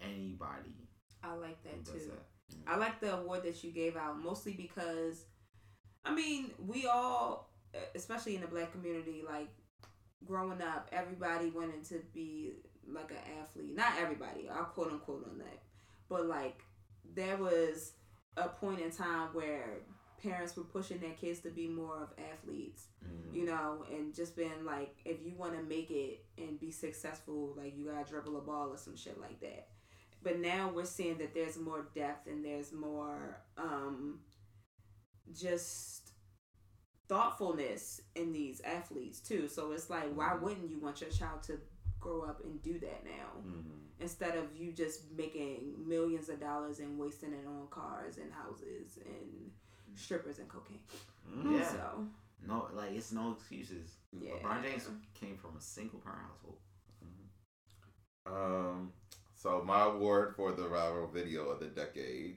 anybody 0.01 0.89
I 1.23 1.35
like 1.35 1.63
that 1.65 1.85
too. 1.85 1.99
that. 1.99 2.67
I 2.67 2.77
like 2.77 3.01
the 3.01 3.19
award 3.19 3.43
that 3.45 3.63
you 3.63 3.71
gave 3.71 3.97
out 3.97 4.23
mostly 4.23 4.53
because, 4.53 5.25
I 6.05 6.15
mean, 6.15 6.53
we 6.67 6.87
all, 6.87 7.51
especially 7.95 8.37
in 8.37 8.41
the 8.41 8.47
black 8.47 8.73
community, 8.73 9.23
like 9.27 9.49
growing 10.25 10.63
up, 10.63 10.89
everybody 10.93 11.51
wanted 11.51 11.85
to 11.87 12.01
be 12.15 12.53
like 12.93 13.11
an 13.11 13.19
athlete. 13.43 13.75
Not 13.77 13.93
everybody, 14.01 14.49
I'll 14.49 14.65
quote 14.65 14.93
unquote 14.93 15.27
on 15.31 15.39
that. 15.39 15.63
But 16.09 16.27
like, 16.27 16.63
there 17.15 17.37
was 17.37 17.93
a 18.37 18.49
point 18.49 18.81
in 18.81 18.91
time 18.91 19.29
where 19.33 19.81
parents 20.23 20.57
were 20.57 20.65
pushing 20.65 20.99
their 20.99 21.13
kids 21.13 21.41
to 21.41 21.51
be 21.51 21.69
more 21.69 22.03
of 22.03 22.09
athletes, 22.33 22.87
Mhm. 23.05 23.35
you 23.35 23.45
know, 23.45 23.85
and 23.91 24.15
just 24.15 24.35
being 24.37 24.65
like, 24.65 24.97
if 25.05 25.23
you 25.25 25.35
want 25.37 25.55
to 25.57 25.63
make 25.63 25.91
it 25.91 26.25
and 26.37 26.59
be 26.59 26.71
successful, 26.73 27.55
like 27.57 27.77
you 27.77 27.87
gotta 27.87 28.09
dribble 28.09 28.37
a 28.37 28.41
ball 28.41 28.71
or 28.73 28.77
some 28.79 28.97
shit 28.97 29.21
like 29.21 29.41
that. 29.41 29.69
But 30.23 30.41
now 30.41 30.71
we're 30.73 30.85
seeing 30.85 31.19
that 31.19 31.35
there's 31.35 31.57
more 31.59 31.89
depth 31.95 32.27
and 32.27 32.45
there's 32.45 32.73
more 32.73 33.41
um, 33.57 34.21
just 35.33 36.11
thoughtfulness 37.09 38.01
in 38.15 38.33
these 38.33 38.61
athletes 38.63 39.21
too. 39.21 39.49
So 39.49 39.73
it's 39.73 39.89
like, 39.89 40.13
why 40.15 40.31
Mhm. 40.31 40.41
wouldn't 40.43 40.71
you 40.71 40.79
want 40.79 41.01
your 41.01 41.11
child 41.11 41.43
to 41.45 41.61
grow 42.01 42.23
up 42.23 42.43
and 42.45 42.61
do 42.63 42.79
that 42.79 43.05
now 43.05 43.31
Mhm. 43.45 43.81
instead 44.01 44.37
of 44.37 44.55
you 44.57 44.73
just 44.73 45.11
making 45.13 45.75
millions 45.89 46.29
of 46.29 46.39
dollars 46.41 46.79
and 46.81 46.99
wasting 46.99 47.33
it 47.33 47.47
on 47.47 47.67
cars 47.69 48.19
and 48.19 48.33
houses 48.33 48.99
and 49.05 49.51
strippers 49.95 50.39
and 50.39 50.49
cocaine? 50.49 50.81
Mm-hmm. 51.29 51.55
Yeah. 51.57 51.69
So 51.73 52.09
No, 52.41 52.69
like 52.73 52.93
it's 52.93 53.11
no 53.13 53.33
excuses. 53.33 53.97
yeah, 54.13 54.31
LeBron 54.35 54.63
James 54.63 54.89
came 55.15 55.37
from 55.37 55.57
a 55.57 55.61
single 55.61 55.99
parent 55.99 56.23
household. 56.23 56.59
Um, 58.27 58.93
so 59.35 59.63
my 59.65 59.85
award 59.87 60.35
for 60.37 60.53
the 60.53 60.65
viral 60.65 61.11
video 61.11 61.49
of 61.49 61.61
the 61.61 61.67
decade, 61.67 62.37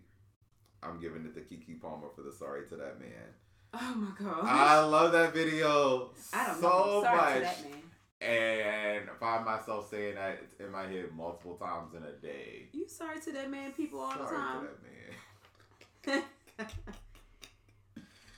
I'm 0.82 1.00
giving 1.00 1.26
it 1.26 1.34
to 1.36 1.42
Keke 1.42 1.80
Palmer 1.82 2.08
for 2.16 2.22
the 2.24 2.32
"Sorry 2.32 2.68
to 2.70 2.76
That 2.78 3.00
Man." 3.00 3.34
Oh 3.74 3.96
my 3.96 4.12
god. 4.18 4.46
I 4.46 4.80
love 4.84 5.12
that 5.12 5.34
video 5.34 6.12
I 6.34 6.48
don't 6.48 6.60
so 6.62 6.70
know. 6.70 7.02
Sorry 7.04 7.18
much, 7.18 7.34
to 7.36 7.40
that 7.42 7.70
man. 7.72 7.91
And 8.22 9.10
find 9.20 9.44
myself 9.46 9.90
saying 9.90 10.16
that 10.16 10.40
in 10.60 10.72
my 10.72 10.84
head 10.84 11.12
multiple 11.16 11.56
times 11.56 11.94
in 11.96 12.04
a 12.04 12.12
day. 12.14 12.68
You 12.72 12.88
sorry 12.88 13.20
to 13.22 13.32
that 13.34 13.50
man, 13.50 13.72
people 13.74 14.00
all 14.00 14.12
Sorry 14.12 14.26
the 14.30 14.36
time. 14.36 14.62
to 14.62 16.12
that 16.12 16.18
man. 16.18 16.24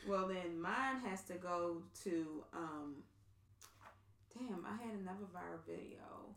well 0.08 0.28
then 0.28 0.60
mine 0.62 1.00
has 1.08 1.24
to 1.24 1.34
go 1.34 1.82
to 2.04 2.44
um 2.56 2.96
damn, 4.38 4.66
I 4.66 4.72
had 4.84 4.96
another 5.00 5.28
viral 5.34 5.60
video. 5.68 6.36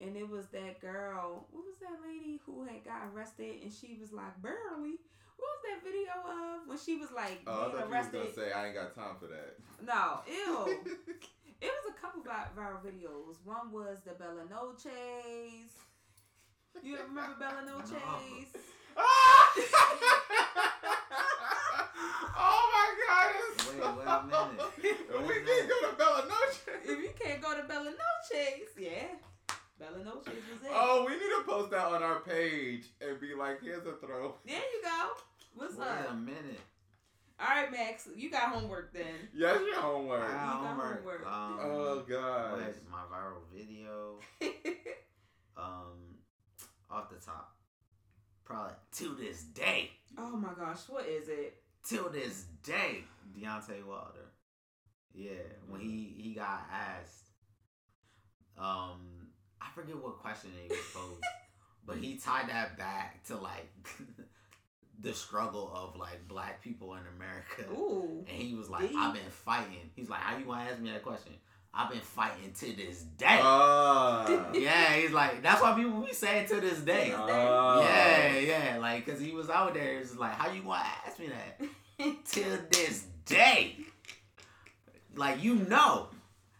And 0.00 0.16
it 0.16 0.28
was 0.28 0.46
that 0.48 0.80
girl, 0.80 1.46
what 1.50 1.64
was 1.64 1.74
that 1.80 1.98
lady 2.06 2.40
who 2.46 2.62
had 2.64 2.84
got 2.84 3.08
arrested 3.12 3.56
and 3.64 3.72
she 3.72 3.96
was 4.00 4.12
like, 4.12 4.40
barely. 4.40 4.94
What 5.36 5.50
was 5.54 5.62
that 5.70 5.84
video 5.84 6.10
of 6.24 6.68
when 6.68 6.78
she 6.78 6.96
was 6.96 7.10
like 7.14 7.42
Oh, 7.46 7.52
I 7.52 7.54
thought 7.54 7.70
you 7.72 7.78
was 7.80 7.90
arrested? 7.92 8.20
gonna 8.22 8.32
say 8.34 8.52
I 8.52 8.66
ain't 8.66 8.74
got 8.74 8.94
time 8.94 9.16
for 9.20 9.26
that. 9.26 9.56
No, 9.84 10.20
ew. 10.26 10.78
it 11.60 11.70
was 11.70 11.92
a 11.92 12.00
couple 12.00 12.22
vi- 12.22 12.50
viral 12.56 12.80
videos. 12.84 13.36
One 13.44 13.72
was 13.72 13.98
the 14.04 14.12
Bella 14.12 14.44
Noches. 14.50 15.72
You 16.82 16.96
remember 17.08 17.34
Bella 17.38 17.62
Noches? 17.66 17.92
oh 22.36 22.64
my 22.74 22.88
god! 23.06 23.34
Wait, 23.34 23.82
so- 23.82 23.94
wait 23.98 24.06
a 24.06 24.22
minute. 24.26 24.66
we 25.28 25.34
can't 25.44 25.68
go 25.68 25.78
to 25.90 25.96
Bella 25.96 26.22
Noche. 26.28 26.58
if 26.84 26.98
you 26.98 27.10
can't 27.18 27.40
go 27.42 27.56
to 27.56 27.62
Bella 27.66 27.90
Noches, 27.90 28.68
yeah. 28.78 29.08
Bella 29.78 30.04
Noches 30.04 30.26
was 30.52 30.62
it. 30.64 30.70
Oh, 30.72 31.04
we 31.06 31.12
need 31.12 31.20
to 31.20 31.42
post 31.46 31.70
that 31.70 31.86
on 31.86 32.02
our 32.02 32.20
page 32.20 32.84
and 33.00 33.20
be 33.20 33.34
like, 33.34 33.60
here's 33.62 33.86
a 33.86 33.92
throw. 33.92 34.34
There 34.44 34.56
you 34.56 34.82
go. 34.82 35.10
What's 35.54 35.76
Wait 35.76 35.86
a 36.10 36.14
minute. 36.14 36.60
All 37.40 37.46
right, 37.48 37.70
Max, 37.70 38.08
you 38.16 38.30
got 38.30 38.50
homework 38.52 38.92
then. 38.92 39.04
Yes, 39.32 39.60
your 39.64 39.80
homework. 39.80 40.22
Wow, 40.22 40.34
got 40.34 40.66
homework. 40.66 40.98
homework. 40.98 41.26
Um, 41.26 41.58
Oh 41.62 42.04
gosh. 42.08 42.52
what 42.52 42.68
is 42.68 42.76
my 42.90 43.02
viral 43.12 43.42
video? 43.54 44.18
Um, 45.56 46.14
off 46.88 47.10
the 47.10 47.16
top, 47.16 47.56
probably 48.44 48.74
to 48.98 49.16
this 49.16 49.42
day, 49.42 49.90
oh 50.16 50.36
my 50.36 50.50
gosh, 50.56 50.78
what 50.88 51.04
is 51.06 51.28
it? 51.28 51.54
till 51.84 52.08
this 52.10 52.44
day, 52.62 53.02
Deontay 53.36 53.84
Wilder. 53.84 54.30
Yeah, 55.12 55.32
when 55.68 55.80
he 55.80 56.14
he 56.16 56.32
got 56.34 56.62
asked, 56.72 57.24
um, 58.56 59.30
I 59.60 59.66
forget 59.74 59.96
what 60.00 60.18
question 60.20 60.50
he 60.62 60.68
was 60.68 60.78
posed, 60.94 61.24
but 61.84 61.96
he 61.96 62.18
tied 62.18 62.48
that 62.50 62.78
back 62.78 63.24
to 63.24 63.36
like 63.36 63.68
the 65.00 65.12
struggle 65.14 65.70
of 65.74 65.96
like 65.96 66.26
black 66.28 66.62
people 66.62 66.94
in 66.94 67.02
America. 67.16 67.62
Ooh. 67.72 68.24
And 68.28 68.42
he 68.42 68.54
was 68.54 68.68
like, 68.68 68.88
Deep. 68.88 68.96
I've 68.98 69.14
been 69.14 69.22
fighting. 69.30 69.90
He's 69.94 70.08
like, 70.08 70.20
How 70.20 70.36
you 70.36 70.44
gonna 70.44 70.62
ask 70.62 70.78
me 70.80 70.90
that 70.90 71.02
question? 71.02 71.32
I've 71.72 71.90
been 71.90 72.00
fighting 72.00 72.52
to 72.52 72.76
this 72.76 73.02
day. 73.16 73.26
Ah. 73.42 74.26
yeah, 74.54 74.94
he's 74.94 75.12
like, 75.12 75.42
that's 75.42 75.60
why 75.60 75.74
people 75.74 76.00
be 76.00 76.12
saying 76.12 76.48
to 76.48 76.60
this 76.60 76.80
day. 76.80 77.10
To 77.10 77.16
Oh. 77.22 77.80
Yeah, 77.82 78.38
yeah, 78.38 78.78
like, 78.80 79.06
cause 79.06 79.20
he 79.20 79.32
was 79.32 79.50
out 79.50 79.74
there. 79.74 79.98
It's 79.98 80.16
like, 80.16 80.32
how 80.32 80.50
you 80.50 80.62
gonna 80.62 80.82
ask 81.06 81.18
me 81.18 81.28
that? 81.28 81.68
Till 82.24 82.58
this 82.70 83.04
day, 83.26 83.76
like 85.14 85.42
you 85.42 85.56
know, 85.56 86.08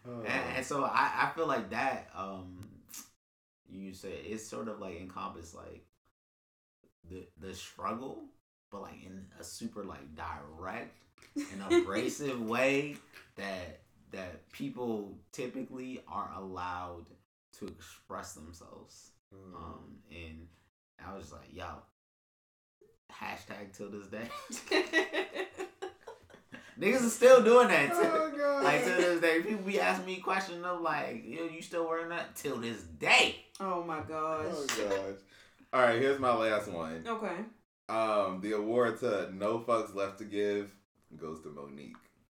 Oh. 0.07 0.21
and, 0.21 0.43
and 0.57 0.65
so 0.65 0.83
I, 0.85 1.11
I 1.23 1.31
feel 1.35 1.47
like 1.47 1.69
that. 1.71 2.09
Um, 2.15 2.67
you 3.69 3.93
say 3.93 4.09
it's 4.25 4.47
sort 4.47 4.67
of 4.67 4.79
like 4.79 4.99
encompass 4.99 5.53
like 5.53 5.83
the 7.09 7.27
the 7.39 7.53
struggle, 7.53 8.25
but 8.71 8.81
like 8.81 9.03
in 9.03 9.25
a 9.39 9.43
super 9.43 9.83
like 9.83 10.15
direct 10.15 10.95
and 11.35 11.61
abrasive 11.71 12.41
way 12.41 12.95
that 13.35 13.81
that 14.11 14.51
people 14.51 15.17
typically 15.31 16.01
aren't 16.07 16.35
allowed 16.35 17.05
to 17.59 17.67
express 17.67 18.33
themselves. 18.33 19.11
Mm. 19.33 19.55
Um, 19.55 19.97
and 20.09 20.47
I 21.05 21.15
was 21.15 21.31
like, 21.31 21.53
yo, 21.53 21.65
hashtag 23.11 23.75
till 23.75 23.89
this 23.91 24.07
day. 24.07 24.29
Niggas 26.79 27.05
are 27.05 27.09
still 27.09 27.43
doing 27.43 27.67
that. 27.67 27.89
Too. 27.89 27.99
Oh 28.01 28.31
god. 28.35 28.63
Like 28.63 28.83
to 28.83 28.89
this 28.89 29.21
day, 29.21 29.41
people 29.41 29.65
be 29.65 29.81
asking 29.81 30.05
me 30.05 30.15
questions 30.17 30.63
of 30.65 30.81
like, 30.81 31.23
yo, 31.25 31.43
you 31.45 31.61
still 31.61 31.87
wearing 31.87 32.09
that 32.09 32.35
till 32.35 32.57
this 32.57 32.81
day? 32.81 33.45
oh 33.59 33.83
my 33.83 33.99
gosh. 33.99 34.45
Oh 34.49 34.65
gosh. 34.77 35.19
All 35.71 35.81
right, 35.81 36.01
here's 36.01 36.19
my 36.19 36.33
last 36.33 36.67
one. 36.67 37.03
Okay. 37.07 37.35
Um, 37.89 38.39
the 38.41 38.53
award 38.53 38.99
to 39.01 39.29
No 39.33 39.59
Fucks 39.59 39.93
Left 39.95 40.17
to 40.19 40.25
Give 40.25 40.69
goes 41.17 41.41
to 41.41 41.49
Mo'Nique. 41.49 41.93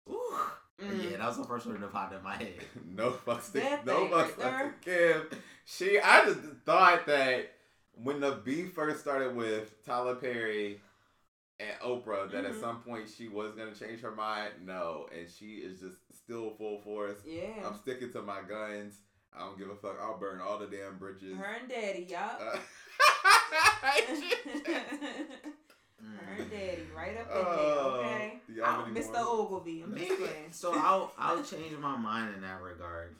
Ooh. 0.10 0.38
Mm. 0.82 1.12
Yeah, 1.12 1.18
that 1.18 1.28
was 1.28 1.38
the 1.38 1.44
first 1.44 1.66
one 1.66 1.80
that 1.80 1.92
popped 1.92 2.14
in 2.14 2.24
my 2.24 2.36
head. 2.36 2.54
no 2.96 3.12
fucks 3.12 3.52
to 3.54 3.60
That 3.60 3.86
no 3.86 4.06
fucks 4.08 4.38
right 4.38 4.40
left 4.40 4.84
to 4.84 4.90
give. 4.90 5.40
She, 5.66 6.00
I 6.00 6.26
just 6.26 6.40
thought 6.66 7.06
that 7.06 7.52
when 7.96 8.20
the 8.20 8.42
beef 8.44 8.74
first 8.74 9.00
started 9.02 9.36
with 9.36 9.84
Tyler 9.86 10.16
Perry 10.16 10.82
and 11.60 11.70
Oprah, 11.84 12.30
that 12.32 12.46
at 12.46 12.54
Mhm. 12.54 12.60
some 12.60 12.82
point 12.82 13.08
she 13.16 13.28
was 13.28 13.54
gonna 13.54 13.74
change 13.76 14.02
her 14.02 14.12
mind. 14.16 14.54
No, 14.66 15.08
and 15.16 15.30
she 15.30 15.58
is 15.58 15.80
just 15.80 15.98
still 16.24 16.50
full 16.58 16.80
force. 16.82 17.20
Yeah. 17.26 17.64
I'm 17.66 17.78
sticking 17.78 18.12
to 18.14 18.22
my 18.24 18.42
guns. 18.42 18.96
I 19.36 19.40
don't 19.40 19.58
give 19.58 19.70
a 19.70 19.76
fuck. 19.76 19.98
I'll 20.02 20.18
burn 20.20 20.40
all 20.42 20.58
the 20.60 20.68
damn 20.68 20.98
bridges. 20.98 21.36
Her 21.38 21.58
and 21.60 21.70
daddy, 21.70 22.08
yup. 22.10 22.40
Uh, 22.42 22.58
Her 26.04 26.34
and 26.42 26.50
daddy, 26.52 26.84
right 26.96 27.18
up 27.18 27.28
in 27.28 27.32
Oh, 27.34 27.98
there, 28.02 28.16
okay? 28.16 28.40
do 28.48 28.54
y'all 28.54 28.66
have 28.66 28.80
I'm 28.88 28.96
Mr. 28.96 29.16
Ogilvy. 29.18 29.82
I'm 29.84 29.96
just 29.98 30.10
Maybe. 30.10 30.16
playing. 30.24 30.52
So 30.52 30.74
I'll 30.74 31.14
I'll 31.18 31.44
change 31.44 31.76
my 31.80 31.96
mind 31.98 32.36
in 32.36 32.42
that 32.42 32.62
regard. 32.62 33.16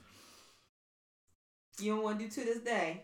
You 1.80 1.94
don't 1.94 2.04
want 2.04 2.18
to 2.20 2.24
do 2.26 2.30
to 2.30 2.40
this 2.44 2.58
day? 2.60 3.02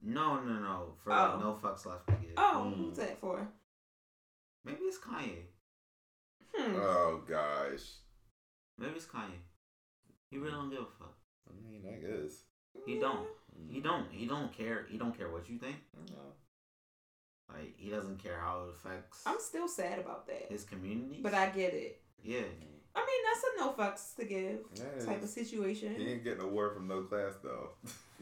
No, 0.00 0.40
no, 0.40 0.52
no. 0.60 0.94
For 1.02 1.12
Oh. 1.12 1.16
like, 1.16 1.40
no 1.40 1.58
fucks 1.62 1.84
left 1.86 2.06
to 2.06 2.12
give. 2.14 2.32
Oh, 2.36 2.72
Mm. 2.74 2.84
what's 2.86 2.98
that 2.98 3.18
for? 3.20 3.46
Maybe 4.64 4.78
it's 4.84 4.98
Kanye. 4.98 5.42
Hmm. 6.56 6.76
oh 6.76 7.22
gosh. 7.28 7.98
Maybe 8.78 8.94
it's 8.94 9.06
Kanye. 9.06 9.40
He 10.30 10.38
really 10.38 10.52
don't 10.52 10.70
give 10.70 10.80
a 10.80 10.86
fuck. 10.98 11.16
I 11.48 11.52
mean, 11.68 11.82
I 11.86 12.00
guess. 12.00 12.42
He 12.86 12.98
don't. 12.98 13.26
He 13.68 13.80
don't. 13.80 14.06
He 14.10 14.26
don't 14.26 14.52
care. 14.52 14.86
He 14.90 14.98
don't 14.98 15.16
care 15.16 15.30
what 15.30 15.48
you 15.48 15.58
think. 15.58 15.76
No. 16.10 16.16
Like 17.48 17.74
he 17.76 17.90
doesn't 17.90 18.22
care 18.22 18.38
how 18.40 18.64
it 18.64 18.70
affects 18.74 19.22
I'm 19.26 19.38
still 19.38 19.68
sad 19.68 19.98
about 19.98 20.26
that, 20.26 20.46
his 20.50 20.64
community. 20.64 21.20
but 21.22 21.34
I 21.34 21.46
get 21.50 21.74
it. 21.74 22.00
yeah. 22.22 22.40
I 22.96 23.00
mean, 23.00 23.24
that's 23.26 23.44
a 23.44 23.60
no 23.60 23.72
fucks 23.72 24.14
to 24.16 24.24
give 24.24 24.60
Yeah, 24.76 25.04
type 25.04 25.22
of 25.22 25.28
situation. 25.28 25.96
He 25.96 26.12
ain't 26.12 26.22
getting 26.24 26.40
a 26.40 26.44
award 26.44 26.74
from 26.74 26.86
no 26.88 27.02
class 27.02 27.32
though. 27.42 27.70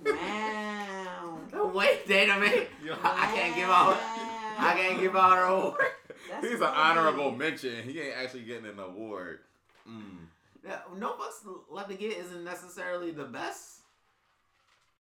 Wow. 0.04 1.38
Wait, 1.74 2.00
wait 2.08 2.28
a 2.28 2.38
minute. 2.40 2.68
I 3.04 3.32
can't 3.34 3.54
give 3.54 3.68
out. 3.68 3.96
I 4.58 4.74
can't 4.76 5.00
give 5.00 5.14
out 5.14 5.38
an 5.38 5.52
award. 5.52 5.84
That's 6.30 6.46
He's 6.50 6.60
an 6.60 6.64
honorable 6.64 7.30
mention. 7.32 7.82
He 7.84 8.00
ain't 8.00 8.16
actually 8.16 8.42
getting 8.42 8.66
an 8.66 8.78
award. 8.78 9.40
Mm. 9.88 10.26
Yeah, 10.64 10.78
no 10.96 11.12
fucks 11.14 11.44
left 11.70 11.90
to 11.90 11.96
get 11.96 12.16
isn't 12.18 12.44
necessarily 12.44 13.10
the 13.10 13.24
best. 13.24 13.80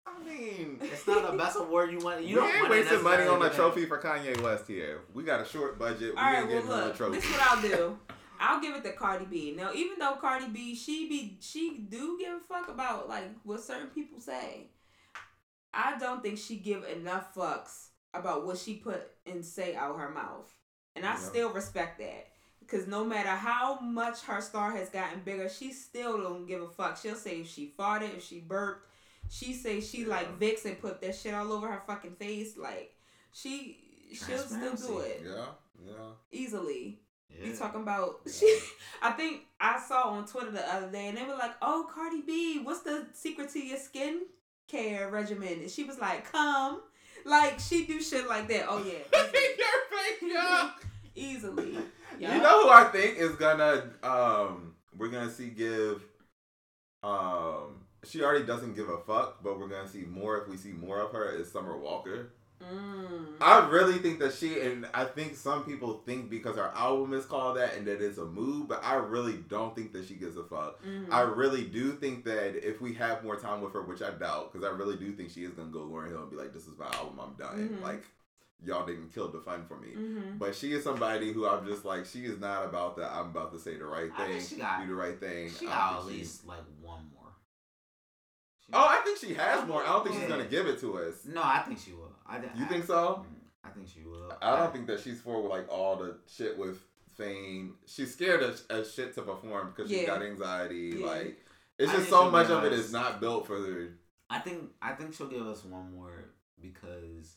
I 0.06 0.24
mean, 0.24 0.78
It's 0.80 1.06
not 1.06 1.30
the 1.30 1.36
best 1.36 1.58
award 1.58 1.90
you 1.92 1.98
want. 1.98 2.22
You 2.22 2.28
we 2.28 2.40
don't 2.40 2.50
ain't 2.50 2.62
wanna 2.62 2.70
wasting 2.74 3.02
money 3.02 3.26
on 3.26 3.42
a 3.42 3.50
trophy 3.50 3.84
for 3.86 3.98
Kanye 4.00 4.40
West 4.42 4.66
here. 4.66 5.02
We 5.12 5.22
got 5.22 5.40
a 5.40 5.44
short 5.44 5.78
budget. 5.78 6.14
We 6.14 6.18
All 6.18 6.24
right, 6.24 6.38
ain't 6.38 6.46
well 6.48 6.54
getting 6.62 6.70
no 6.70 6.76
look, 6.86 6.96
trophy. 6.96 7.14
this 7.16 7.24
is 7.24 7.30
what 7.30 7.42
I'll 7.42 7.62
do. 7.62 7.98
I'll 8.40 8.60
give 8.60 8.74
it 8.76 8.84
to 8.84 8.92
Cardi 8.92 9.24
B. 9.26 9.54
Now, 9.56 9.72
even 9.74 9.98
though 9.98 10.14
Cardi 10.14 10.46
B, 10.48 10.74
she 10.74 11.08
be 11.08 11.36
she 11.40 11.78
do 11.88 12.16
give 12.18 12.32
a 12.34 12.40
fuck 12.48 12.68
about 12.68 13.08
like 13.08 13.24
what 13.44 13.60
certain 13.62 13.88
people 13.88 14.20
say. 14.20 14.68
I 15.74 15.98
don't 15.98 16.22
think 16.22 16.38
she 16.38 16.56
give 16.56 16.84
enough 16.84 17.34
fucks 17.34 17.88
about 18.14 18.46
what 18.46 18.56
she 18.58 18.74
put 18.76 19.10
and 19.26 19.44
say 19.44 19.74
out 19.74 19.98
her 19.98 20.08
mouth, 20.10 20.50
and 20.96 21.04
I 21.04 21.10
Yeah. 21.12 21.16
still 21.16 21.50
respect 21.50 21.98
that. 21.98 22.28
Because 22.68 22.86
no 22.86 23.02
matter 23.02 23.30
how 23.30 23.80
much 23.80 24.20
her 24.24 24.40
star 24.42 24.72
has 24.72 24.90
gotten 24.90 25.20
bigger, 25.24 25.48
she 25.48 25.72
still 25.72 26.20
don't 26.20 26.46
give 26.46 26.60
a 26.60 26.68
fuck. 26.68 26.98
She'll 26.98 27.14
say 27.14 27.40
if 27.40 27.48
she 27.48 27.72
farted, 27.78 28.16
if 28.18 28.24
she 28.24 28.40
burped. 28.40 28.86
She 29.30 29.54
say 29.54 29.80
she 29.80 30.02
Yeah. 30.02 30.08
like 30.08 30.38
Vicks 30.38 30.64
and 30.66 30.78
put 30.80 31.00
that 31.00 31.14
shit 31.14 31.32
all 31.34 31.50
over 31.52 31.66
her 31.68 31.82
fucking 31.86 32.16
face. 32.16 32.56
Like 32.58 32.94
she, 33.32 33.78
she'll 34.12 34.38
still 34.38 34.74
do 34.74 34.98
it 35.00 35.22
Yeah, 35.24 35.44
yeah. 35.86 35.92
easily. 36.30 37.00
Yeah. 37.30 37.46
You 37.46 37.56
talking 37.56 37.82
about 37.82 38.20
Yeah. 38.26 38.32
she? 38.32 38.60
I 39.02 39.10
think 39.12 39.42
I 39.60 39.78
saw 39.80 40.10
on 40.10 40.26
Twitter 40.26 40.50
the 40.50 40.74
other 40.74 40.90
day, 40.90 41.08
and 41.08 41.16
they 41.18 41.24
were 41.24 41.36
like, 41.36 41.54
"Oh, 41.62 41.88
Cardi 41.94 42.22
B, 42.22 42.60
what's 42.62 42.80
the 42.80 43.06
secret 43.12 43.50
to 43.50 43.60
your 43.60 43.78
skin 43.78 44.22
care 44.66 45.08
regimen?" 45.10 45.60
And 45.60 45.70
she 45.70 45.84
was 45.84 45.98
like, 45.98 46.30
"Come." 46.32 46.82
Like 47.24 47.58
she 47.60 47.84
do 47.86 48.00
shit 48.00 48.26
like 48.28 48.48
that. 48.48 48.64
Oh 48.68 48.78
yeah, 48.82 49.04
Your 50.22 51.40
face, 51.42 51.42
yeah. 52.18 52.34
You 52.36 52.42
know 52.42 52.62
who 52.64 52.68
I 52.70 52.84
think 52.84 53.18
is 53.18 53.36
gonna 53.36 53.90
um 54.02 54.74
we're 54.96 55.08
gonna 55.08 55.30
see 55.30 55.48
give 55.50 56.02
um 57.02 57.84
she 58.04 58.22
already 58.22 58.44
doesn't 58.46 58.74
give 58.74 58.88
a 58.88 58.98
fuck, 58.98 59.42
but 59.42 59.58
we're 59.58 59.68
gonna 59.68 59.88
see 59.88 60.02
more 60.02 60.38
if 60.38 60.48
we 60.48 60.56
see 60.56 60.72
more 60.72 61.00
of 61.00 61.12
her 61.12 61.30
is 61.30 61.50
Summer 61.50 61.76
Walker. 61.76 62.30
Mm. 62.62 63.36
I 63.40 63.68
really 63.68 63.98
think 63.98 64.18
that 64.18 64.34
she 64.34 64.60
and 64.60 64.86
I 64.92 65.04
think 65.04 65.36
some 65.36 65.62
people 65.64 66.02
think 66.04 66.28
because 66.28 66.56
her 66.56 66.72
album 66.74 67.12
is 67.12 67.24
called 67.24 67.56
that 67.56 67.74
and 67.76 67.86
that 67.86 68.02
it's 68.02 68.18
a 68.18 68.24
move, 68.24 68.66
but 68.68 68.82
I 68.84 68.94
really 68.96 69.38
don't 69.48 69.76
think 69.76 69.92
that 69.92 70.06
she 70.06 70.14
gives 70.14 70.36
a 70.36 70.42
fuck. 70.42 70.82
Mhm. 70.84 71.12
I 71.12 71.20
really 71.20 71.64
do 71.64 71.92
think 71.92 72.24
that 72.24 72.56
if 72.68 72.80
we 72.80 72.94
have 72.94 73.22
more 73.22 73.36
time 73.36 73.60
with 73.60 73.72
her, 73.74 73.82
which 73.82 74.02
I 74.02 74.10
doubt, 74.10 74.52
because 74.52 74.66
I 74.66 74.72
really 74.72 74.96
do 74.96 75.12
think 75.12 75.30
she 75.30 75.44
is 75.44 75.52
gonna 75.52 75.70
go 75.70 75.80
Lauryn 75.80 76.08
Hill 76.08 76.22
and 76.22 76.30
be 76.30 76.36
like, 76.36 76.52
"This 76.52 76.66
is 76.66 76.76
my 76.76 76.86
album, 76.94 77.20
I'm 77.20 77.34
done." 77.34 77.78
Mhm. 77.78 77.82
Like, 77.82 78.02
y'all 78.64 78.84
didn't 78.86 79.12
kill 79.14 79.28
the 79.28 79.40
fun 79.40 79.64
for 79.66 79.76
me. 79.78 79.88
Mhm. 79.94 80.38
But 80.38 80.54
she 80.54 80.72
is 80.72 80.82
somebody 80.84 81.32
who 81.32 81.46
I'm 81.46 81.64
just 81.66 81.84
like, 81.84 82.04
she 82.06 82.24
is 82.24 82.38
not 82.38 82.64
about 82.64 82.96
that. 82.96 83.12
I'm 83.12 83.26
about 83.26 83.52
to 83.52 83.58
say 83.58 83.76
the 83.76 83.86
right 83.86 84.14
thing, 84.16 84.40
she 84.40 84.56
got- 84.56 84.80
do 84.80 84.88
the 84.88 84.94
right 84.94 85.18
thing. 85.18 85.50
She 85.50 85.66
got 85.66 85.98
at 86.00 86.06
least 86.06 86.46
like 86.46 86.64
one 86.80 87.08
more. 87.14 87.32
She- 88.60 88.72
Oh, 88.72 88.86
I 88.86 88.96
think 89.04 89.18
she 89.18 89.34
has 89.34 89.66
more. 89.66 89.82
I 89.82 89.86
don't 89.86 90.04
think 90.04 90.18
she's 90.20 90.28
gonna 90.28 90.44
give 90.46 90.66
it 90.66 90.78
to 90.80 90.98
us. 90.98 91.24
no, 91.24 91.42
I 91.42 91.60
think 91.60 91.78
she 91.78 91.92
will. 91.92 92.12
I, 92.26 92.38
You 92.38 92.64
I- 92.64 92.68
think 92.68 92.84
so? 92.84 93.24
Mm, 93.26 93.40
I 93.64 93.70
think 93.70 93.88
she 93.88 94.02
will. 94.02 94.32
I 94.42 94.56
don't 94.56 94.72
think 94.72 94.86
that 94.88 95.00
she's 95.00 95.20
for 95.20 95.40
like 95.48 95.68
all 95.70 95.96
the 95.96 96.18
shit 96.26 96.58
with 96.58 96.80
fame. 97.16 97.76
She's 97.86 98.12
scared 98.12 98.42
of, 98.42 98.60
of 98.70 98.88
shit 98.90 99.14
to 99.14 99.22
perform 99.22 99.72
because 99.74 99.90
she's 99.90 100.06
got 100.06 100.22
anxiety. 100.22 100.94
Yeah. 100.98 101.06
Like 101.06 101.44
it's 101.78 101.92
I 101.92 101.96
just 101.96 102.08
so 102.10 102.30
much 102.30 102.48
of 102.50 102.64
it 102.64 102.72
is 102.72 102.92
not 102.92 103.20
built 103.20 103.46
for 103.46 103.58
the. 103.60 103.92
I 104.30 104.40
think 104.40 104.70
I 104.82 104.92
think 104.92 105.14
she'll 105.14 105.28
give 105.28 105.46
us 105.46 105.64
one 105.64 105.92
more 105.94 106.24
because 106.60 107.36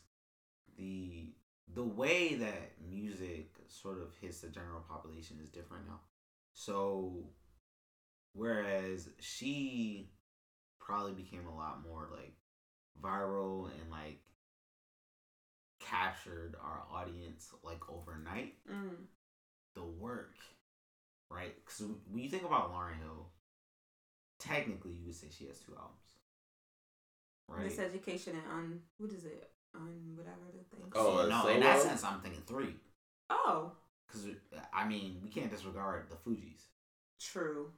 the 0.76 1.32
the 1.72 1.82
way 1.84 2.34
that 2.34 2.72
music 2.84 3.54
sort 3.68 4.00
of 4.00 4.14
hits 4.20 4.40
the 4.40 4.48
general 4.48 4.80
population 4.88 5.38
is 5.42 5.48
different 5.48 5.86
now. 5.86 6.00
So 6.54 7.30
whereas 8.34 9.08
she 9.20 10.10
probably 10.80 11.12
became 11.12 11.46
a 11.46 11.54
lot 11.54 11.82
more 11.82 12.08
like 12.12 12.34
viral 13.02 13.70
and 13.80 13.90
like 13.90 14.20
captured 15.80 16.56
our 16.62 16.82
audience 16.92 17.48
like 17.62 17.88
overnight 17.88 18.54
Mm. 18.68 19.06
the 19.74 19.82
work, 19.84 20.36
right? 21.30 21.54
Because 21.56 21.82
when 22.08 22.22
you 22.22 22.28
think 22.28 22.44
about 22.44 22.72
Lauryn 22.72 22.98
Hill, 22.98 23.30
technically 24.38 24.92
you 24.92 25.06
would 25.06 25.14
say 25.14 25.28
she 25.30 25.46
has 25.46 25.58
two 25.58 25.74
albums, 25.74 26.18
right? 27.48 27.70
Miseducation 27.70 28.34
and 28.34 28.46
un 28.50 28.82
what 28.98 29.12
is 29.12 29.24
it? 29.24 29.50
Un 29.74 30.14
whatever 30.16 30.36
the 30.52 30.64
thing. 30.76 30.84
Oh, 30.94 31.18
So, 31.18 31.26
a 31.26 31.28
no, 31.28 31.46
in 31.48 31.60
that 31.60 31.80
sense, 31.80 32.04
I'm 32.04 32.20
thinking 32.20 32.42
three. 32.46 32.74
Oh, 33.30 33.72
Because 34.06 34.26
I 34.72 34.86
mean, 34.86 35.20
we 35.22 35.30
can't 35.30 35.50
disregard 35.50 36.06
the 36.10 36.16
Fugees. 36.16 36.62
true. 37.20 37.70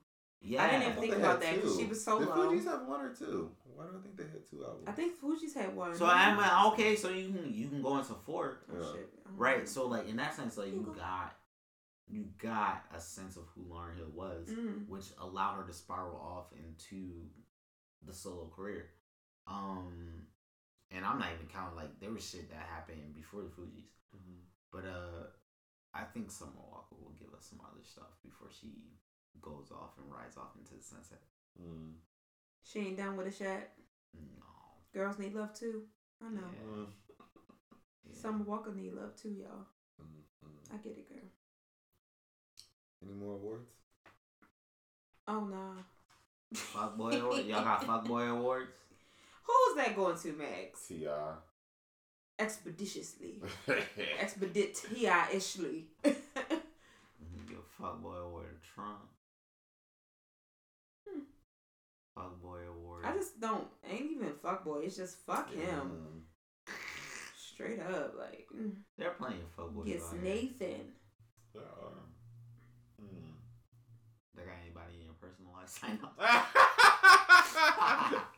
Yeah, 0.46 0.62
I 0.64 0.70
didn't 0.72 0.82
even 0.82 0.92
thought 0.94 1.00
think 1.00 1.14
about 1.16 1.40
that 1.40 1.54
because 1.54 1.76
she 1.78 1.84
was 1.86 2.04
solo. 2.04 2.20
Did 2.20 2.28
Fugees 2.60 2.64
have 2.66 2.82
one 2.86 3.00
or 3.00 3.14
two? 3.14 3.50
Why 3.64 3.84
do 3.84 3.92
I 3.98 4.02
think 4.02 4.16
they 4.16 4.24
had 4.24 4.46
two 4.50 4.62
albums? 4.62 4.84
I 4.86 4.92
think 4.92 5.18
Fugees 5.18 5.54
had 5.54 5.74
one. 5.74 5.94
So 5.96 6.04
I'm 6.06 6.36
like, 6.36 6.66
okay, 6.72 6.96
so 6.96 7.08
you 7.08 7.28
can 7.32 7.50
you 7.54 7.68
can 7.68 7.80
go 7.80 7.96
into 7.96 8.12
four, 8.12 8.58
Oh, 8.70 8.78
Yeah. 8.78 8.92
shit. 8.92 9.08
Right? 9.36 9.66
So 9.68 9.86
like 9.86 10.06
in 10.08 10.16
that 10.16 10.34
sense, 10.34 10.58
like 10.58 10.68
you 10.72 10.94
got 10.98 11.34
you 12.06 12.26
got 12.36 12.84
a 12.94 13.00
sense 13.00 13.36
of 13.38 13.44
who 13.54 13.62
Lauryn 13.64 13.96
Hill 13.96 14.10
was, 14.12 14.48
Mm. 14.50 14.86
which 14.88 15.04
allowed 15.18 15.54
her 15.56 15.64
to 15.66 15.72
spiral 15.72 16.16
off 16.20 16.52
into 16.52 17.30
the 18.02 18.12
solo 18.12 18.48
career. 18.54 18.90
Um, 19.46 20.26
and 20.94 21.04
I'm 21.04 21.18
not 21.18 21.28
even 21.34 21.46
counting 21.52 21.76
like 21.76 21.98
there 22.00 22.10
was 22.10 22.24
shit 22.28 22.48
that 22.50 22.66
happened 22.70 23.14
before 23.14 23.42
the 23.42 23.48
Fugees, 23.48 23.90
Mhm. 24.14 24.40
but 24.70 24.84
uh, 24.86 25.26
I 25.92 26.04
think 26.04 26.30
Summer 26.30 26.52
Walker 26.70 26.96
will 26.96 27.14
give 27.18 27.32
us 27.34 27.46
some 27.50 27.60
other 27.60 27.82
stuff 27.84 28.12
before 28.22 28.48
she 28.50 28.70
goes 29.40 29.70
off 29.72 29.98
and 29.98 30.10
rides 30.12 30.36
off 30.36 30.56
into 30.56 30.74
the 30.74 30.82
sunset. 30.82 31.22
Mm. 31.60 31.94
She 32.62 32.78
ain't 32.80 32.96
done 32.96 33.16
with 33.16 33.26
a 33.26 33.32
shot. 33.32 33.62
No, 34.14 34.46
Girls 34.92 35.18
need 35.18 35.34
love 35.34 35.52
too. 35.54 35.82
I 36.24 36.28
know. 36.30 36.40
Yeah. 36.52 36.76
Mm. 36.76 36.86
yeah. 38.08 38.14
Summer 38.14 38.44
Walker 38.44 38.72
need 38.74 38.94
love 38.94 39.14
too, 39.16 39.30
y'all. 39.30 39.66
Mm. 40.00 40.22
Mm. 40.46 40.74
I 40.74 40.76
get 40.78 40.96
it, 40.98 41.08
girl. 41.08 41.28
Any 43.02 43.12
more 43.12 43.34
awards? 43.34 43.70
Oh 45.26 45.40
no. 45.44 45.56
nah. 45.56 45.82
Fuckboy 46.54 47.20
awards. 47.20 47.46
Y'all 47.46 47.64
got 47.64 47.82
fuckboy 47.86 48.30
awards. 48.30 48.70
Who's 49.44 49.76
that 49.76 49.94
going 49.96 50.16
to, 50.18 50.32
Max? 50.32 50.86
Ti. 50.88 51.06
Expeditiously. 52.38 53.42
Expeditiously. 54.20 55.86
Mhm, 56.04 57.48
Give 57.48 57.58
fuckboy 57.80 58.22
award 58.24 58.46
to 58.50 58.68
Trump. 58.74 59.08
Hmm. 61.08 61.20
Fuckboy 62.18 62.68
award. 62.68 63.04
I 63.04 63.12
just 63.12 63.40
don't. 63.40 63.68
Ain't 63.88 64.10
even 64.10 64.32
fuck 64.42 64.64
boy. 64.64 64.80
It's 64.84 64.96
just 64.96 65.18
fuck 65.26 65.52
him. 65.52 66.24
Mm. 66.68 66.72
Straight 67.36 67.78
up, 67.80 68.14
like 68.18 68.46
mm, 68.56 68.72
They're 68.98 69.10
playing 69.12 69.44
fuckboys. 69.56 69.86
gets 69.86 70.04
out 70.06 70.14
here. 70.14 70.22
Nathan. 70.22 70.92
There 71.54 71.62
are. 71.62 72.02
Mm. 73.00 73.34
They 74.34 74.42
got 74.42 74.54
anybody 74.60 74.94
in 74.98 75.04
your 75.04 75.14
personal 75.20 75.52
life 75.52 75.68
sign 75.78 76.00
up? 78.18 78.33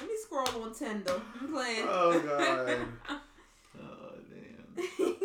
Let 0.00 0.08
me 0.08 0.16
scroll 0.22 0.62
on 0.62 0.74
Tinder. 0.74 1.20
I'm 1.40 1.52
playing. 1.52 1.86
Oh 1.88 2.20
god. 2.20 2.78
Oh 3.78 4.12
damn. 4.30 5.16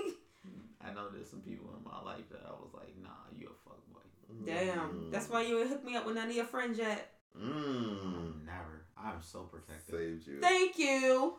I 0.82 0.94
know 0.94 1.10
there's 1.14 1.30
some 1.30 1.42
people 1.42 1.70
in 1.78 1.84
my 1.84 2.02
life 2.04 2.30
that 2.32 2.42
I 2.46 2.52
was 2.52 2.70
like, 2.74 2.94
nah, 3.02 3.10
you 3.38 3.48
a 3.50 3.70
fuckboy. 3.70 4.46
Damn. 4.46 5.10
That's 5.12 5.30
why 5.30 5.44
you 5.44 5.60
ain't 5.60 5.70
hook 5.70 5.84
me 5.86 5.96
up 5.96 6.06
with 6.06 6.16
none 6.16 6.30
of 6.30 6.36
your 6.36 6.46
friends 6.46 6.78
yet. 6.78 7.14
Mm. 7.38 8.46
Never. 8.46 8.86
I'm 8.98 9.22
so 9.22 9.44
protective. 9.44 9.96
Saved 9.96 10.28
you. 10.28 10.40
Thank 10.42 10.78
you. 10.78 11.36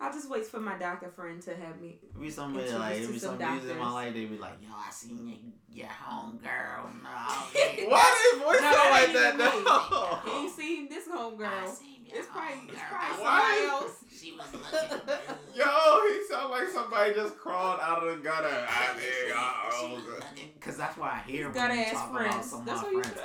I'll 0.00 0.12
just 0.12 0.28
wait 0.28 0.44
for 0.46 0.60
my 0.60 0.76
doctor 0.76 1.08
friend 1.08 1.40
to 1.42 1.54
have 1.54 1.80
me. 1.80 1.98
Be 2.20 2.28
somebody 2.30 2.64
Introduce 2.66 2.80
like, 2.80 2.96
to 2.96 3.02
it 3.04 3.12
be 3.12 3.18
some 3.18 3.38
some 3.38 3.54
dudes 3.54 3.64
in 3.70 3.78
my 3.78 3.84
doctors. 3.84 3.94
life, 3.94 4.14
they 4.14 4.24
be 4.26 4.38
like, 4.38 4.52
yo, 4.60 4.68
I 4.76 4.90
seen 4.90 5.28
you, 5.28 5.36
your 5.82 5.88
home 5.88 6.38
girl. 6.42 6.90
No, 7.02 7.08
Why 7.08 7.50
did 7.54 8.38
his 8.38 8.42
voice 8.44 8.60
No, 8.60 8.72
sound 8.72 8.90
like 8.90 9.04
ain't 9.08 9.12
that? 9.14 9.34
even 9.34 9.46
me. 9.56 9.64
though? 9.64 10.18
You 10.26 10.38
ain't 10.42 10.52
seen 10.54 10.88
this 10.88 11.04
homegirl. 11.08 11.76
It's 12.16 12.26
probably, 12.28 12.68
it's 12.68 12.80
probably 12.90 13.16
somebody 13.16 13.64
else. 13.66 13.90
She 14.14 14.32
was 14.32 14.46
looking 14.52 14.98
good. 15.06 15.18
Yo, 15.54 15.64
he 16.08 16.26
sound 16.30 16.50
like 16.50 16.68
somebody 16.68 17.12
just 17.14 17.36
crawled 17.36 17.80
out 17.80 18.06
of 18.06 18.16
the 18.16 18.22
gutter. 18.22 18.46
I 18.68 18.94
think, 18.96 19.34
oh, 19.36 20.20
Because 20.54 20.76
that's 20.76 20.96
why 20.96 21.20
I 21.24 21.30
hear 21.30 21.50
Got 21.50 21.70
when 21.70 21.78
you 21.78 21.84
ass 21.84 21.92
talk 21.92 22.10
about 22.10 22.20
friends. 22.30 22.50
some 22.50 22.60
of 22.60 22.66
my 22.66 22.82
friends. 23.02 23.18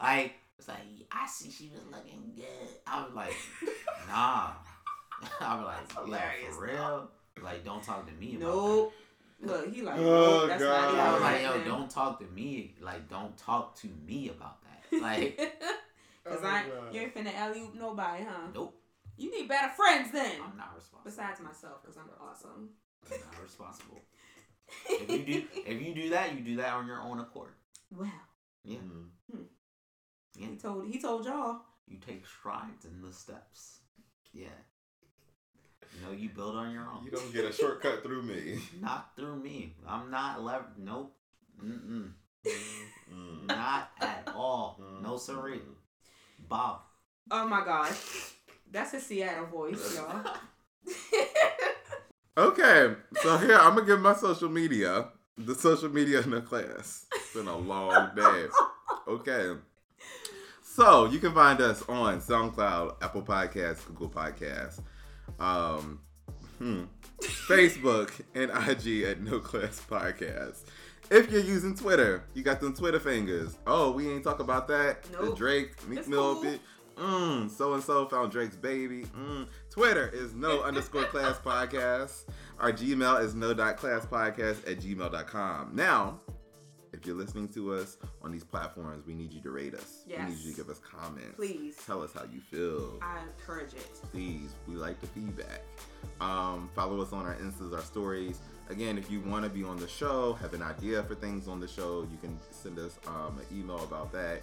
Like, 0.00 0.34
it's 0.58 0.68
like, 0.68 0.78
I 1.10 1.26
see 1.28 1.50
she 1.50 1.70
was 1.72 1.82
looking 1.90 2.32
good. 2.36 2.68
I 2.86 3.02
was 3.04 3.14
like, 3.14 3.34
nah. 4.08 4.50
I 5.40 5.56
was 5.56 5.64
like, 5.64 5.88
That's 5.88 5.94
yeah, 5.94 6.04
hilarious, 6.04 6.56
for 6.56 6.62
real? 6.66 7.10
Like, 7.42 7.64
don't 7.64 7.82
talk 7.82 8.06
to 8.06 8.12
me 8.14 8.36
about 8.36 8.40
that. 8.40 8.54
Nope. 8.54 8.92
Look, 9.44 9.74
he 9.74 9.82
like, 9.82 9.96
Oh, 9.98 10.46
that's 10.46 10.62
God. 10.62 10.68
not 10.68 10.80
that. 10.80 10.88
even 10.88 10.96
Yeah, 10.98 11.08
I 11.08 11.12
was 11.14 11.22
like, 11.22 11.42
yo, 11.42 11.64
don't 11.64 11.90
talk 11.90 12.18
to 12.20 12.26
me. 12.26 12.74
Like, 12.80 13.08
don't 13.08 13.36
talk 13.36 13.74
to 13.80 13.88
me 14.06 14.28
about 14.28 14.58
that. 14.62 14.68
Like, 15.00 15.38
Cause 16.24 16.38
Oh, 16.42 16.46
I, 16.46 16.62
God. 16.64 16.94
you 16.94 17.00
ain't 17.00 17.14
finna 17.14 17.34
alley 17.34 17.60
oop 17.60 17.74
nobody, 17.74 18.24
huh? 18.24 18.48
nope. 18.54 18.78
You 19.16 19.30
need 19.30 19.48
better 19.48 19.70
friends 19.74 20.12
then. 20.12 20.32
I'm 20.44 20.56
not 20.56 20.72
responsible. 20.76 21.02
Besides 21.04 21.40
myself, 21.40 21.82
cause 21.84 21.96
I'm 21.96 22.10
awesome. 22.20 22.70
I'm 23.10 23.18
not 23.20 23.42
responsible. 23.42 24.00
If 24.88 25.10
you 25.10 25.24
do, 25.24 25.44
if 25.66 25.82
you 25.82 25.94
do 25.94 26.10
that, 26.10 26.34
you 26.34 26.40
do 26.40 26.56
that 26.56 26.72
on 26.74 26.86
your 26.86 27.00
own 27.00 27.18
accord. 27.20 27.52
Well, 27.90 28.08
Yeah. 28.64 28.76
Mm. 28.78 29.44
Yeah. 30.36 30.46
he 30.48 30.56
told 30.56 30.86
he 30.86 31.00
told 31.00 31.24
y'all. 31.26 31.62
You 31.88 31.98
take 31.98 32.24
strides 32.26 32.84
in 32.84 33.02
the 33.02 33.12
steps. 33.12 33.80
Yeah. 34.32 34.46
You 35.94 36.06
know, 36.06 36.12
you 36.12 36.28
build 36.30 36.56
on 36.56 36.72
your 36.72 36.82
own. 36.82 37.04
You 37.04 37.10
don't 37.10 37.32
get 37.32 37.44
a 37.44 37.52
shortcut 37.52 38.02
through 38.02 38.22
me. 38.22 38.58
Not 38.80 39.12
through 39.16 39.36
me. 39.36 39.74
I'm 39.86 40.10
not 40.10 40.42
lever. 40.42 40.66
Nope. 40.78 41.14
Mm-mm. 41.62 42.12
Mm. 43.12 43.46
Not 43.46 43.90
at 44.00 44.28
all. 44.34 44.80
No 45.02 45.16
siree. 45.16 45.60
Bob. 46.48 46.80
Oh 47.30 47.46
my 47.46 47.64
gosh, 47.64 48.34
that's 48.70 48.94
a 48.94 49.00
Seattle 49.00 49.46
voice, 49.46 49.96
y'all. 49.96 50.24
Okay, 52.34 52.94
so 53.22 53.36
here 53.36 53.58
I'm 53.58 53.74
gonna 53.74 53.86
give 53.86 54.00
my 54.00 54.14
social 54.14 54.48
media, 54.48 55.08
the 55.36 55.54
social 55.54 55.90
media 55.90 56.22
in 56.22 56.30
the 56.30 56.40
class. 56.40 57.04
It's 57.14 57.34
been 57.34 57.46
a 57.46 57.58
long 57.58 58.14
day. 58.16 58.46
Okay, 59.06 59.52
so 60.62 61.04
you 61.04 61.18
can 61.18 61.34
find 61.34 61.60
us 61.60 61.82
on 61.90 62.22
SoundCloud, 62.22 63.02
Apple 63.02 63.20
Podcasts, 63.20 63.86
Google 63.86 64.08
Podcasts, 64.08 64.80
um, 65.38 66.00
hmm, 66.58 66.84
Facebook, 67.20 68.20
and 68.34 68.50
IG 68.50 69.04
at 69.04 69.20
No 69.20 69.38
Class 69.38 69.80
Podcast. 69.88 70.60
If 71.10 71.30
you're 71.30 71.42
using 71.42 71.74
Twitter, 71.74 72.24
you 72.34 72.42
got 72.42 72.60
them 72.60 72.74
Twitter 72.74 73.00
fingers. 73.00 73.58
Oh, 73.66 73.90
we 73.90 74.08
ain't 74.08 74.24
talk 74.24 74.40
about 74.40 74.66
that. 74.68 75.02
The 75.02 75.34
Drake 75.34 75.86
Meek 75.88 76.08
Mill 76.08 76.40
cool. 76.40 76.58
Mm, 76.96 77.50
so 77.50 77.74
and 77.74 77.82
so 77.82 78.06
found 78.06 78.32
Drake's 78.32 78.56
baby. 78.56 79.04
Mm. 79.16 79.46
Twitter 79.70 80.10
is 80.12 80.34
no 80.34 80.62
underscore 80.64 81.04
class 81.04 81.38
podcast. 81.38 82.24
Our 82.58 82.72
Gmail 82.72 83.22
is 83.22 83.34
no 83.34 83.54
dot 83.54 83.76
class 83.76 84.06
podcast 84.06 84.70
at 84.70 84.78
gmail.com. 84.80 85.74
Now, 85.74 86.20
if 87.02 87.06
you're 87.08 87.16
listening 87.16 87.48
to 87.48 87.74
us 87.74 87.96
on 88.22 88.30
these 88.30 88.44
platforms, 88.44 89.04
we 89.04 89.12
need 89.12 89.32
you 89.32 89.40
to 89.40 89.50
rate 89.50 89.74
us. 89.74 90.04
Yes. 90.06 90.20
We 90.20 90.34
need 90.36 90.44
you 90.44 90.50
to 90.52 90.56
give 90.56 90.70
us 90.70 90.78
comments. 90.78 91.34
Please, 91.34 91.74
Tell 91.84 92.00
us 92.00 92.12
how 92.14 92.22
you 92.32 92.40
feel. 92.40 93.00
I 93.02 93.18
encourage 93.24 93.74
it. 93.74 94.00
Please, 94.12 94.54
we 94.68 94.76
like 94.76 95.00
the 95.00 95.08
feedback. 95.08 95.62
Um, 96.20 96.70
follow 96.76 97.00
us 97.00 97.12
on 97.12 97.26
our 97.26 97.34
Instas, 97.34 97.74
our 97.74 97.82
stories. 97.82 98.38
Again, 98.70 98.98
if 98.98 99.10
you 99.10 99.20
want 99.20 99.42
to 99.42 99.50
be 99.50 99.64
on 99.64 99.78
the 99.78 99.88
show, 99.88 100.34
have 100.34 100.54
an 100.54 100.62
idea 100.62 101.02
for 101.02 101.16
things 101.16 101.48
on 101.48 101.58
the 101.58 101.66
show, 101.66 102.06
you 102.08 102.18
can 102.20 102.38
send 102.52 102.78
us 102.78 103.00
um, 103.08 103.36
an 103.40 103.58
email 103.58 103.82
about 103.82 104.12
that. 104.12 104.42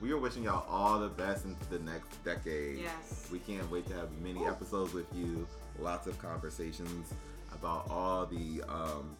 We 0.00 0.10
are 0.10 0.18
wishing 0.18 0.42
y'all 0.42 0.66
all 0.68 0.98
the 0.98 1.10
best 1.10 1.44
into 1.44 1.64
the 1.70 1.78
next 1.78 2.24
decade. 2.24 2.80
Yes. 2.80 3.28
We 3.30 3.38
can't 3.38 3.70
wait 3.70 3.86
to 3.86 3.94
have 3.94 4.08
many 4.20 4.44
episodes 4.46 4.92
with 4.94 5.06
you. 5.14 5.46
Lots 5.78 6.08
of 6.08 6.18
conversations 6.18 7.14
about 7.52 7.88
all 7.88 8.26
the 8.26 8.62
um, 8.68 9.16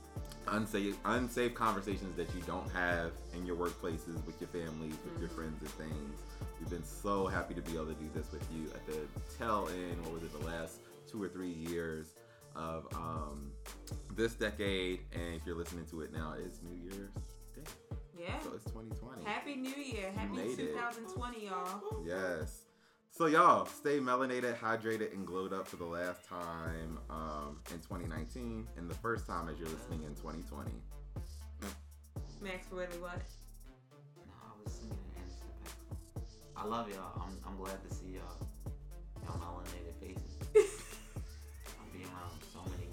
unsafe, 0.49 0.97
unsafe 1.05 1.55
conversations 1.55 2.17
that 2.17 2.35
you 2.35 2.43
don't 2.43 2.71
have 2.73 3.13
in 3.35 3.47
your 3.47 3.57
workplaces, 3.57 4.25
with 4.27 4.41
your 4.41 4.49
families, 4.49 4.95
with 5.05 5.21
your 5.21 5.29
friends, 5.29 5.61
and 5.61 5.71
things. 5.71 6.21
We've 6.59 6.71
been 6.71 6.85
so 6.85 7.27
happy 7.27 7.55
to 7.55 7.63
be 7.63 7.75
able 7.75 7.87
to 7.87 7.95
do 7.95 8.11
this 8.15 8.31
with 8.33 8.47
you 8.53 8.71
at 8.75 8.87
the 8.87 8.99
tail 9.39 9.69
end, 9.73 10.05
what 10.05 10.15
was 10.15 10.23
it, 10.23 10.39
the 10.39 10.47
last 10.47 10.81
two 11.11 11.23
or 11.23 11.29
three 11.29 11.53
years 11.53 12.15
of 12.57 12.87
um, 12.95 13.51
this 14.15 14.35
decade. 14.35 15.01
And 15.13 15.35
if 15.35 15.47
you're 15.47 15.57
listening 15.57 15.87
to 15.87 16.03
it 16.03 16.13
now, 16.13 16.35
it's 16.39 16.61
New 16.63 16.77
Year's 16.83 17.11
Day. 17.55 17.63
Yeah. 18.19 18.39
So 18.41 18.53
it's 18.55 18.65
2020. 18.65 19.25
Happy 19.25 19.57
New 19.57 19.71
Year. 19.71 20.13
Happy 20.15 20.37
made 20.37 20.59
it. 20.59 20.73
2020, 20.75 21.47
y'all. 21.47 22.05
Yes. 22.05 22.60
So 23.21 23.27
y'all 23.27 23.67
stay 23.67 23.99
melanated, 23.99 24.57
hydrated, 24.57 25.13
and 25.13 25.27
glowed 25.27 25.53
up 25.53 25.69
for 25.69 25.77
the 25.77 25.85
last 25.85 26.27
time 26.27 26.97
um, 27.11 27.61
in 27.71 27.77
2019, 27.77 28.67
and 28.79 28.89
the 28.89 28.95
first 28.95 29.27
time 29.27 29.51
as 29.51 29.59
you're 29.59 29.69
listening 29.69 30.05
in 30.05 30.15
2020. 30.15 30.71
Max, 32.41 32.67
really 32.73 32.87
what? 32.97 33.21
No, 34.17 34.33
I 34.43 34.65
was 34.65 34.73
singing 34.73 34.97
Anderson 35.19 36.25
I 36.57 36.65
love 36.65 36.89
y'all. 36.89 37.23
I'm, 37.23 37.37
I'm 37.47 37.59
glad 37.59 37.77
to 37.87 37.95
see 37.95 38.15
y'all. 38.15 38.73
Y'all 39.27 39.39
melanated 39.39 40.01
faces. 40.01 40.39
I'm 41.79 41.93
being 41.93 42.07
around 42.07 42.41
so 42.51 42.61
many 42.71 42.89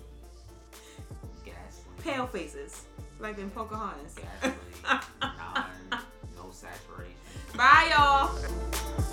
ghastly, 1.45 1.93
Pale 2.03 2.27
faces, 2.27 2.83
like 3.21 3.37
in 3.37 3.49
Pocahontas. 3.49 4.15
ghastly, 4.15 4.51
non, 5.21 6.01
no 6.35 6.51
saturation. 6.51 7.15
Bye, 7.55 7.93
y'all. 7.95 9.06